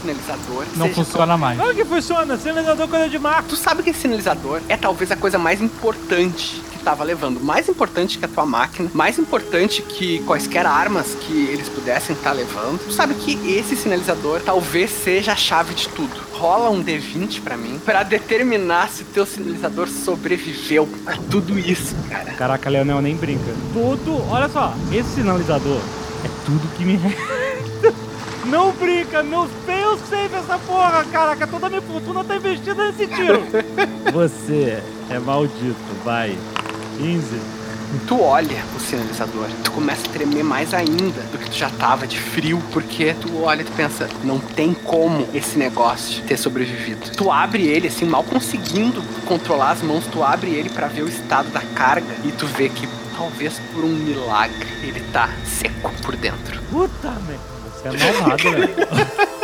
sinalizador 0.00 0.64
Não 0.76 0.86
seja 0.88 1.04
funciona 1.04 1.36
mais. 1.36 1.58
Claro 1.58 1.74
que 1.74 1.84
funciona, 1.84 2.36
sinalizador 2.36 2.88
coisa 2.88 3.08
de 3.08 3.18
mar. 3.18 3.44
Tu 3.48 3.56
sabe 3.56 3.82
que 3.82 3.90
esse 3.90 4.00
sinalizador 4.00 4.60
é 4.68 4.76
talvez 4.76 5.10
a 5.10 5.16
coisa 5.16 5.38
mais 5.38 5.60
importante 5.60 6.62
que 6.72 6.78
tava 6.78 7.04
levando. 7.04 7.40
Mais 7.40 7.68
importante 7.68 8.18
que 8.18 8.24
a 8.24 8.28
tua 8.28 8.46
máquina, 8.46 8.90
mais 8.94 9.18
importante 9.18 9.82
que 9.82 10.20
quaisquer 10.20 10.66
armas 10.66 11.14
que 11.20 11.46
eles 11.46 11.68
pudessem 11.68 12.16
estar 12.16 12.32
levando. 12.32 12.78
Tu 12.86 12.92
sabe 12.92 13.14
que 13.14 13.32
esse 13.52 13.76
sinalizador 13.76 14.40
talvez 14.40 14.90
seja 14.90 15.32
a 15.32 15.36
chave 15.36 15.74
de 15.74 15.88
tudo. 15.88 16.10
Rola 16.32 16.70
um 16.70 16.82
D20 16.82 17.42
pra 17.42 17.56
mim 17.56 17.78
pra 17.84 18.02
determinar 18.02 18.88
se 18.88 19.04
teu 19.04 19.26
sinalizador 19.26 19.88
sobreviveu 19.88 20.88
a 21.06 21.12
tudo 21.30 21.58
isso, 21.58 21.94
cara. 22.08 22.32
Caraca, 22.32 22.70
Leonel 22.70 23.02
nem 23.02 23.14
brinca. 23.14 23.52
Tudo, 23.72 24.22
olha 24.30 24.48
só, 24.48 24.74
esse 24.90 25.16
sinalizador 25.16 25.80
é 26.24 26.28
tudo 26.46 26.66
que 26.76 26.84
me 26.84 26.96
resta. 27.82 27.94
Não 28.50 28.72
brinca, 28.72 29.22
meu 29.22 29.48
fail 29.64 29.96
save 30.08 30.34
essa 30.34 30.58
porra, 30.58 31.04
caraca, 31.04 31.46
toda 31.46 31.68
minha 31.68 31.80
fortuna 31.80 32.24
tá 32.24 32.34
investida 32.34 32.86
nesse 32.86 33.06
tiro. 33.06 33.42
Você 34.12 34.82
é 35.08 35.18
maldito, 35.20 35.76
vai. 36.04 36.36
15. 36.98 37.60
Tu 38.08 38.20
olha 38.20 38.64
o 38.76 38.80
sinalizador, 38.80 39.48
tu 39.64 39.70
começa 39.70 40.06
a 40.06 40.10
tremer 40.10 40.42
mais 40.44 40.74
ainda 40.74 41.20
do 41.32 41.38
que 41.38 41.50
tu 41.50 41.56
já 41.56 41.70
tava 41.70 42.06
de 42.06 42.18
frio, 42.18 42.60
porque 42.72 43.14
tu 43.14 43.42
olha 43.42 43.62
e 43.62 43.64
tu 43.64 43.72
pensa, 43.72 44.08
não 44.24 44.38
tem 44.38 44.74
como 44.74 45.28
esse 45.32 45.56
negócio 45.56 46.22
ter 46.24 46.36
sobrevivido. 46.36 47.10
Tu 47.16 47.30
abre 47.30 47.66
ele, 47.66 47.88
assim, 47.88 48.04
mal 48.04 48.24
conseguindo 48.24 49.02
controlar 49.26 49.72
as 49.72 49.82
mãos, 49.82 50.04
tu 50.06 50.22
abre 50.22 50.50
ele 50.50 50.70
pra 50.70 50.88
ver 50.88 51.02
o 51.02 51.08
estado 51.08 51.50
da 51.50 51.60
carga 51.60 52.14
e 52.24 52.30
tu 52.32 52.46
vê 52.46 52.68
que 52.68 52.88
talvez 53.16 53.60
por 53.72 53.84
um 53.84 53.88
milagre 53.88 54.66
ele 54.82 55.00
tá 55.12 55.28
seco 55.44 55.92
por 56.02 56.16
dentro. 56.16 56.60
Puta 56.70 57.10
merda, 57.26 57.49
você 57.82 57.88
é 57.88 58.12
malvado, 58.12 58.50
velho. 58.50 58.74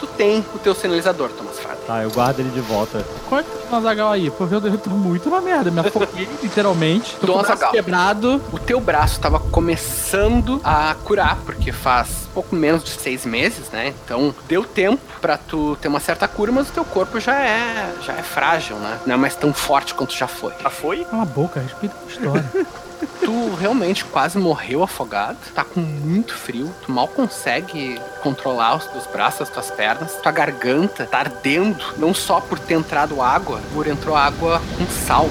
Tu 0.00 0.06
tem 0.08 0.44
o 0.54 0.58
teu 0.58 0.74
sinalizador, 0.74 1.30
Thomas 1.30 1.58
Faraday. 1.58 1.84
tá, 1.86 2.02
eu 2.02 2.10
guardo 2.10 2.40
ele 2.40 2.50
de 2.50 2.60
volta. 2.60 3.04
Quanto 3.28 3.48
no 3.70 3.76
Azagal 3.76 4.10
aí? 4.10 4.30
Porque 4.30 4.54
eu 4.54 4.78
tô 4.78 4.90
muito 4.90 5.30
na 5.30 5.40
merda. 5.40 5.70
Me 5.70 5.80
afoguei, 5.80 6.28
literalmente. 6.42 7.16
Tô 7.20 7.26
Dom 7.28 7.44
com 7.44 7.52
o 7.52 7.70
quebrado. 7.70 8.42
O 8.52 8.58
teu 8.58 8.80
braço 8.80 9.20
tava 9.20 9.38
começando 9.38 10.60
a 10.64 10.96
curar, 11.04 11.38
porque 11.46 11.70
faz 11.70 12.28
pouco 12.34 12.56
menos 12.56 12.82
de 12.82 12.90
seis 12.90 13.24
meses, 13.24 13.70
né? 13.70 13.94
Então 14.04 14.34
deu 14.48 14.64
tempo 14.64 15.00
pra 15.20 15.36
tu 15.36 15.76
ter 15.80 15.88
uma 15.88 16.00
certa 16.00 16.26
cura, 16.26 16.50
mas 16.50 16.68
o 16.68 16.72
teu 16.72 16.84
corpo 16.84 17.20
já 17.20 17.40
é, 17.40 17.94
já 18.04 18.14
é 18.14 18.22
frágil, 18.22 18.76
né? 18.76 18.98
Não 19.06 19.14
é 19.14 19.16
mais 19.16 19.36
tão 19.36 19.52
forte 19.52 19.94
quanto 19.94 20.16
já 20.16 20.26
foi. 20.26 20.52
Já 20.60 20.70
foi? 20.70 21.04
Cala 21.04 21.22
a 21.22 21.26
boca, 21.26 21.60
respeita 21.60 21.94
a 22.04 22.10
história. 22.10 22.50
Tu 23.20 23.54
realmente 23.54 24.04
quase 24.04 24.38
morreu 24.38 24.82
afogado, 24.82 25.38
tá 25.54 25.64
com 25.64 25.80
muito 25.80 26.34
frio, 26.34 26.72
tu 26.84 26.92
mal 26.92 27.08
consegue 27.08 28.00
controlar 28.22 28.76
os 28.76 28.86
teus 28.86 29.06
braços, 29.06 29.42
as 29.42 29.50
tuas 29.50 29.70
pernas, 29.70 30.14
tua 30.16 30.32
garganta 30.32 31.04
tá 31.06 31.18
ardendo, 31.18 31.84
não 31.98 32.14
só 32.14 32.40
por 32.40 32.58
ter 32.58 32.74
entrado 32.74 33.22
água, 33.22 33.60
por 33.72 33.86
entrou 33.86 34.16
água 34.16 34.60
com 34.76 34.86
sal. 34.86 35.28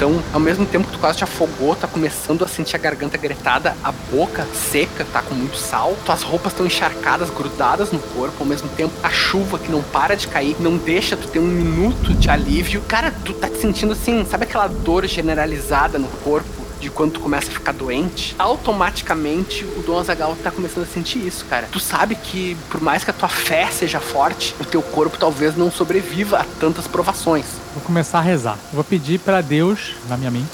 Então, 0.00 0.18
ao 0.32 0.40
mesmo 0.40 0.64
tempo 0.64 0.86
que 0.86 0.94
tu 0.94 0.98
quase 0.98 1.18
te 1.18 1.24
afogou, 1.24 1.76
tá 1.76 1.86
começando 1.86 2.42
a 2.42 2.48
sentir 2.48 2.74
a 2.74 2.78
garganta 2.78 3.18
gretada, 3.18 3.76
a 3.84 3.92
boca 3.92 4.46
seca, 4.54 5.04
tá 5.12 5.20
com 5.20 5.34
muito 5.34 5.56
sal, 5.56 5.94
tuas 6.06 6.22
roupas 6.22 6.52
estão 6.52 6.64
encharcadas, 6.64 7.28
grudadas 7.28 7.92
no 7.92 7.98
corpo, 7.98 8.36
ao 8.40 8.46
mesmo 8.46 8.68
tempo 8.70 8.94
a 9.02 9.10
chuva 9.10 9.58
que 9.58 9.70
não 9.70 9.82
para 9.82 10.14
de 10.14 10.26
cair, 10.26 10.56
não 10.58 10.78
deixa 10.78 11.18
tu 11.18 11.28
ter 11.28 11.38
um 11.38 11.46
minuto 11.46 12.14
de 12.14 12.30
alívio. 12.30 12.80
Cara, 12.88 13.12
tu 13.24 13.34
tá 13.34 13.46
te 13.48 13.58
sentindo 13.58 13.92
assim, 13.92 14.24
sabe 14.24 14.44
aquela 14.44 14.68
dor 14.68 15.06
generalizada 15.06 15.98
no 15.98 16.08
corpo? 16.08 16.59
De 16.80 16.90
quando 16.90 17.12
tu 17.12 17.20
começa 17.20 17.48
a 17.48 17.52
ficar 17.52 17.72
doente, 17.72 18.34
automaticamente 18.38 19.64
o 19.64 19.82
Dom 19.82 19.98
Azagal 19.98 20.36
tá 20.42 20.50
começando 20.50 20.84
a 20.84 20.86
sentir 20.86 21.24
isso, 21.24 21.44
cara. 21.44 21.68
Tu 21.70 21.78
sabe 21.78 22.14
que 22.14 22.56
por 22.68 22.80
mais 22.80 23.04
que 23.04 23.10
a 23.10 23.14
tua 23.14 23.28
fé 23.28 23.68
seja 23.70 24.00
forte, 24.00 24.54
o 24.58 24.64
teu 24.64 24.82
corpo 24.82 25.18
talvez 25.18 25.56
não 25.56 25.70
sobreviva 25.70 26.38
a 26.38 26.44
tantas 26.58 26.86
provações. 26.86 27.44
Vou 27.74 27.82
começar 27.84 28.18
a 28.18 28.22
rezar. 28.22 28.58
Vou 28.72 28.82
pedir 28.82 29.20
pra 29.20 29.40
Deus, 29.40 29.94
na 30.08 30.16
minha 30.16 30.30
mente, 30.30 30.48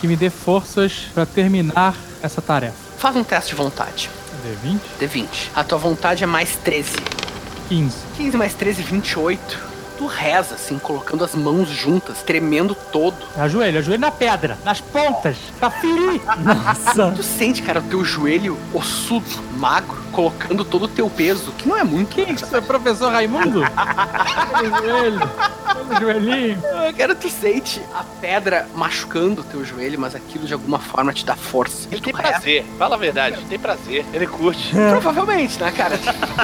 que 0.00 0.06
me 0.06 0.16
dê 0.16 0.30
forças 0.30 1.06
pra 1.14 1.24
terminar 1.26 1.96
essa 2.22 2.40
tarefa. 2.42 2.76
Faz 2.98 3.16
um 3.16 3.24
teste 3.24 3.50
de 3.50 3.56
vontade. 3.56 4.10
D20? 4.46 4.78
D20. 5.00 5.26
A 5.54 5.64
tua 5.64 5.78
vontade 5.78 6.22
é 6.22 6.26
mais 6.26 6.56
13. 6.56 6.90
15. 7.68 7.96
15 8.16 8.36
mais 8.36 8.54
13, 8.54 8.82
28. 8.82 9.71
Tu 10.02 10.06
reza, 10.08 10.56
assim, 10.56 10.80
colocando 10.80 11.24
as 11.24 11.32
mãos 11.32 11.68
juntas, 11.68 12.22
tremendo 12.22 12.74
todo. 12.74 13.14
Ajoelho, 13.36 13.78
ajoelho 13.78 14.00
na 14.00 14.10
pedra, 14.10 14.58
nas 14.64 14.80
pontas, 14.80 15.36
pra 15.60 15.70
ferir. 15.70 16.20
Nossa. 16.42 17.12
Tu 17.12 17.22
sente, 17.22 17.62
cara, 17.62 17.78
o 17.78 17.84
teu 17.84 18.04
joelho 18.04 18.58
ossudo, 18.74 19.24
magro, 19.58 19.96
colocando 20.10 20.64
todo 20.64 20.86
o 20.86 20.88
teu 20.88 21.08
peso, 21.08 21.52
que 21.52 21.68
não 21.68 21.76
é 21.76 21.84
muito. 21.84 22.16
Que 22.16 22.22
isso, 22.22 22.44
é 22.56 22.60
professor 22.60 23.12
Raimundo? 23.12 23.60
Olha 24.52 24.72
o 24.72 24.76
joelho, 24.82 25.20
olha 25.20 25.96
o 25.96 26.00
joelhinho. 26.00 26.62
Ah, 26.64 26.92
Cara, 26.92 27.14
tu 27.14 27.30
sente 27.30 27.80
a 27.94 28.02
pedra 28.20 28.66
machucando 28.74 29.42
o 29.42 29.44
teu 29.44 29.64
joelho, 29.64 30.00
mas 30.00 30.16
aquilo 30.16 30.46
de 30.48 30.52
alguma 30.52 30.80
forma 30.80 31.12
te 31.12 31.24
dá 31.24 31.36
força. 31.36 31.86
Ele 31.92 32.00
tem 32.00 32.12
prazer. 32.12 32.64
Fala 32.76 32.96
a 32.96 32.98
verdade, 32.98 33.38
tem 33.48 33.58
prazer. 33.58 34.04
Ele 34.12 34.26
curte. 34.26 34.72
Provavelmente, 34.90 35.60
né, 35.62 35.70
cara? 35.70 35.96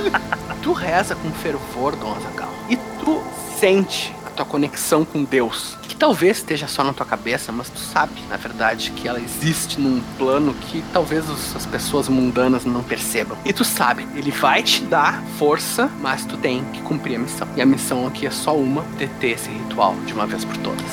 tu 0.63 0.73
reza 0.73 1.17
com 1.17 1.31
fervor, 1.33 1.97
Dom 1.97 2.15
Azaghal. 2.15 2.53
E 2.69 2.77
tu 2.77 3.21
sente 3.59 4.15
a 4.27 4.31
tua 4.31 4.45
conexão 4.47 5.05
com 5.05 5.25
Deus. 5.25 5.77
Que 5.89 5.97
talvez 5.97 6.37
esteja 6.39 6.69
só 6.69 6.85
na 6.85 6.93
tua 6.93 7.05
cabeça, 7.05 7.51
mas 7.51 7.69
tu 7.69 7.79
sabe, 7.81 8.13
na 8.31 8.37
verdade, 8.37 8.91
que 8.93 9.09
ela 9.09 9.19
existe 9.21 9.81
num 9.81 10.01
plano 10.17 10.55
que 10.55 10.83
talvez 10.93 11.29
os- 11.29 11.57
as 11.57 11.67
pessoas 11.67 12.09
mundanas 12.09 12.65
não 12.65 12.83
percebam. 12.85 13.37
E 13.45 13.53
tu 13.53 13.65
sabe, 13.65 14.07
ele 14.15 14.31
vai 14.31 14.63
te 14.63 14.83
dar 14.83 15.23
força, 15.39 15.91
mas 16.01 16.25
tu 16.25 16.37
tem 16.37 16.63
que 16.73 16.81
cumprir 16.83 17.17
a 17.17 17.19
missão. 17.19 17.49
E 17.57 17.61
a 17.63 17.67
missão 17.67 18.07
aqui 18.07 18.27
é 18.27 18.31
só 18.31 18.55
uma: 18.57 18.83
deter 18.97 19.33
esse 19.33 19.49
ritual 19.51 19.95
de 20.07 20.13
uma 20.13 20.27
vez 20.27 20.45
por 20.45 20.57
todas. 20.59 20.87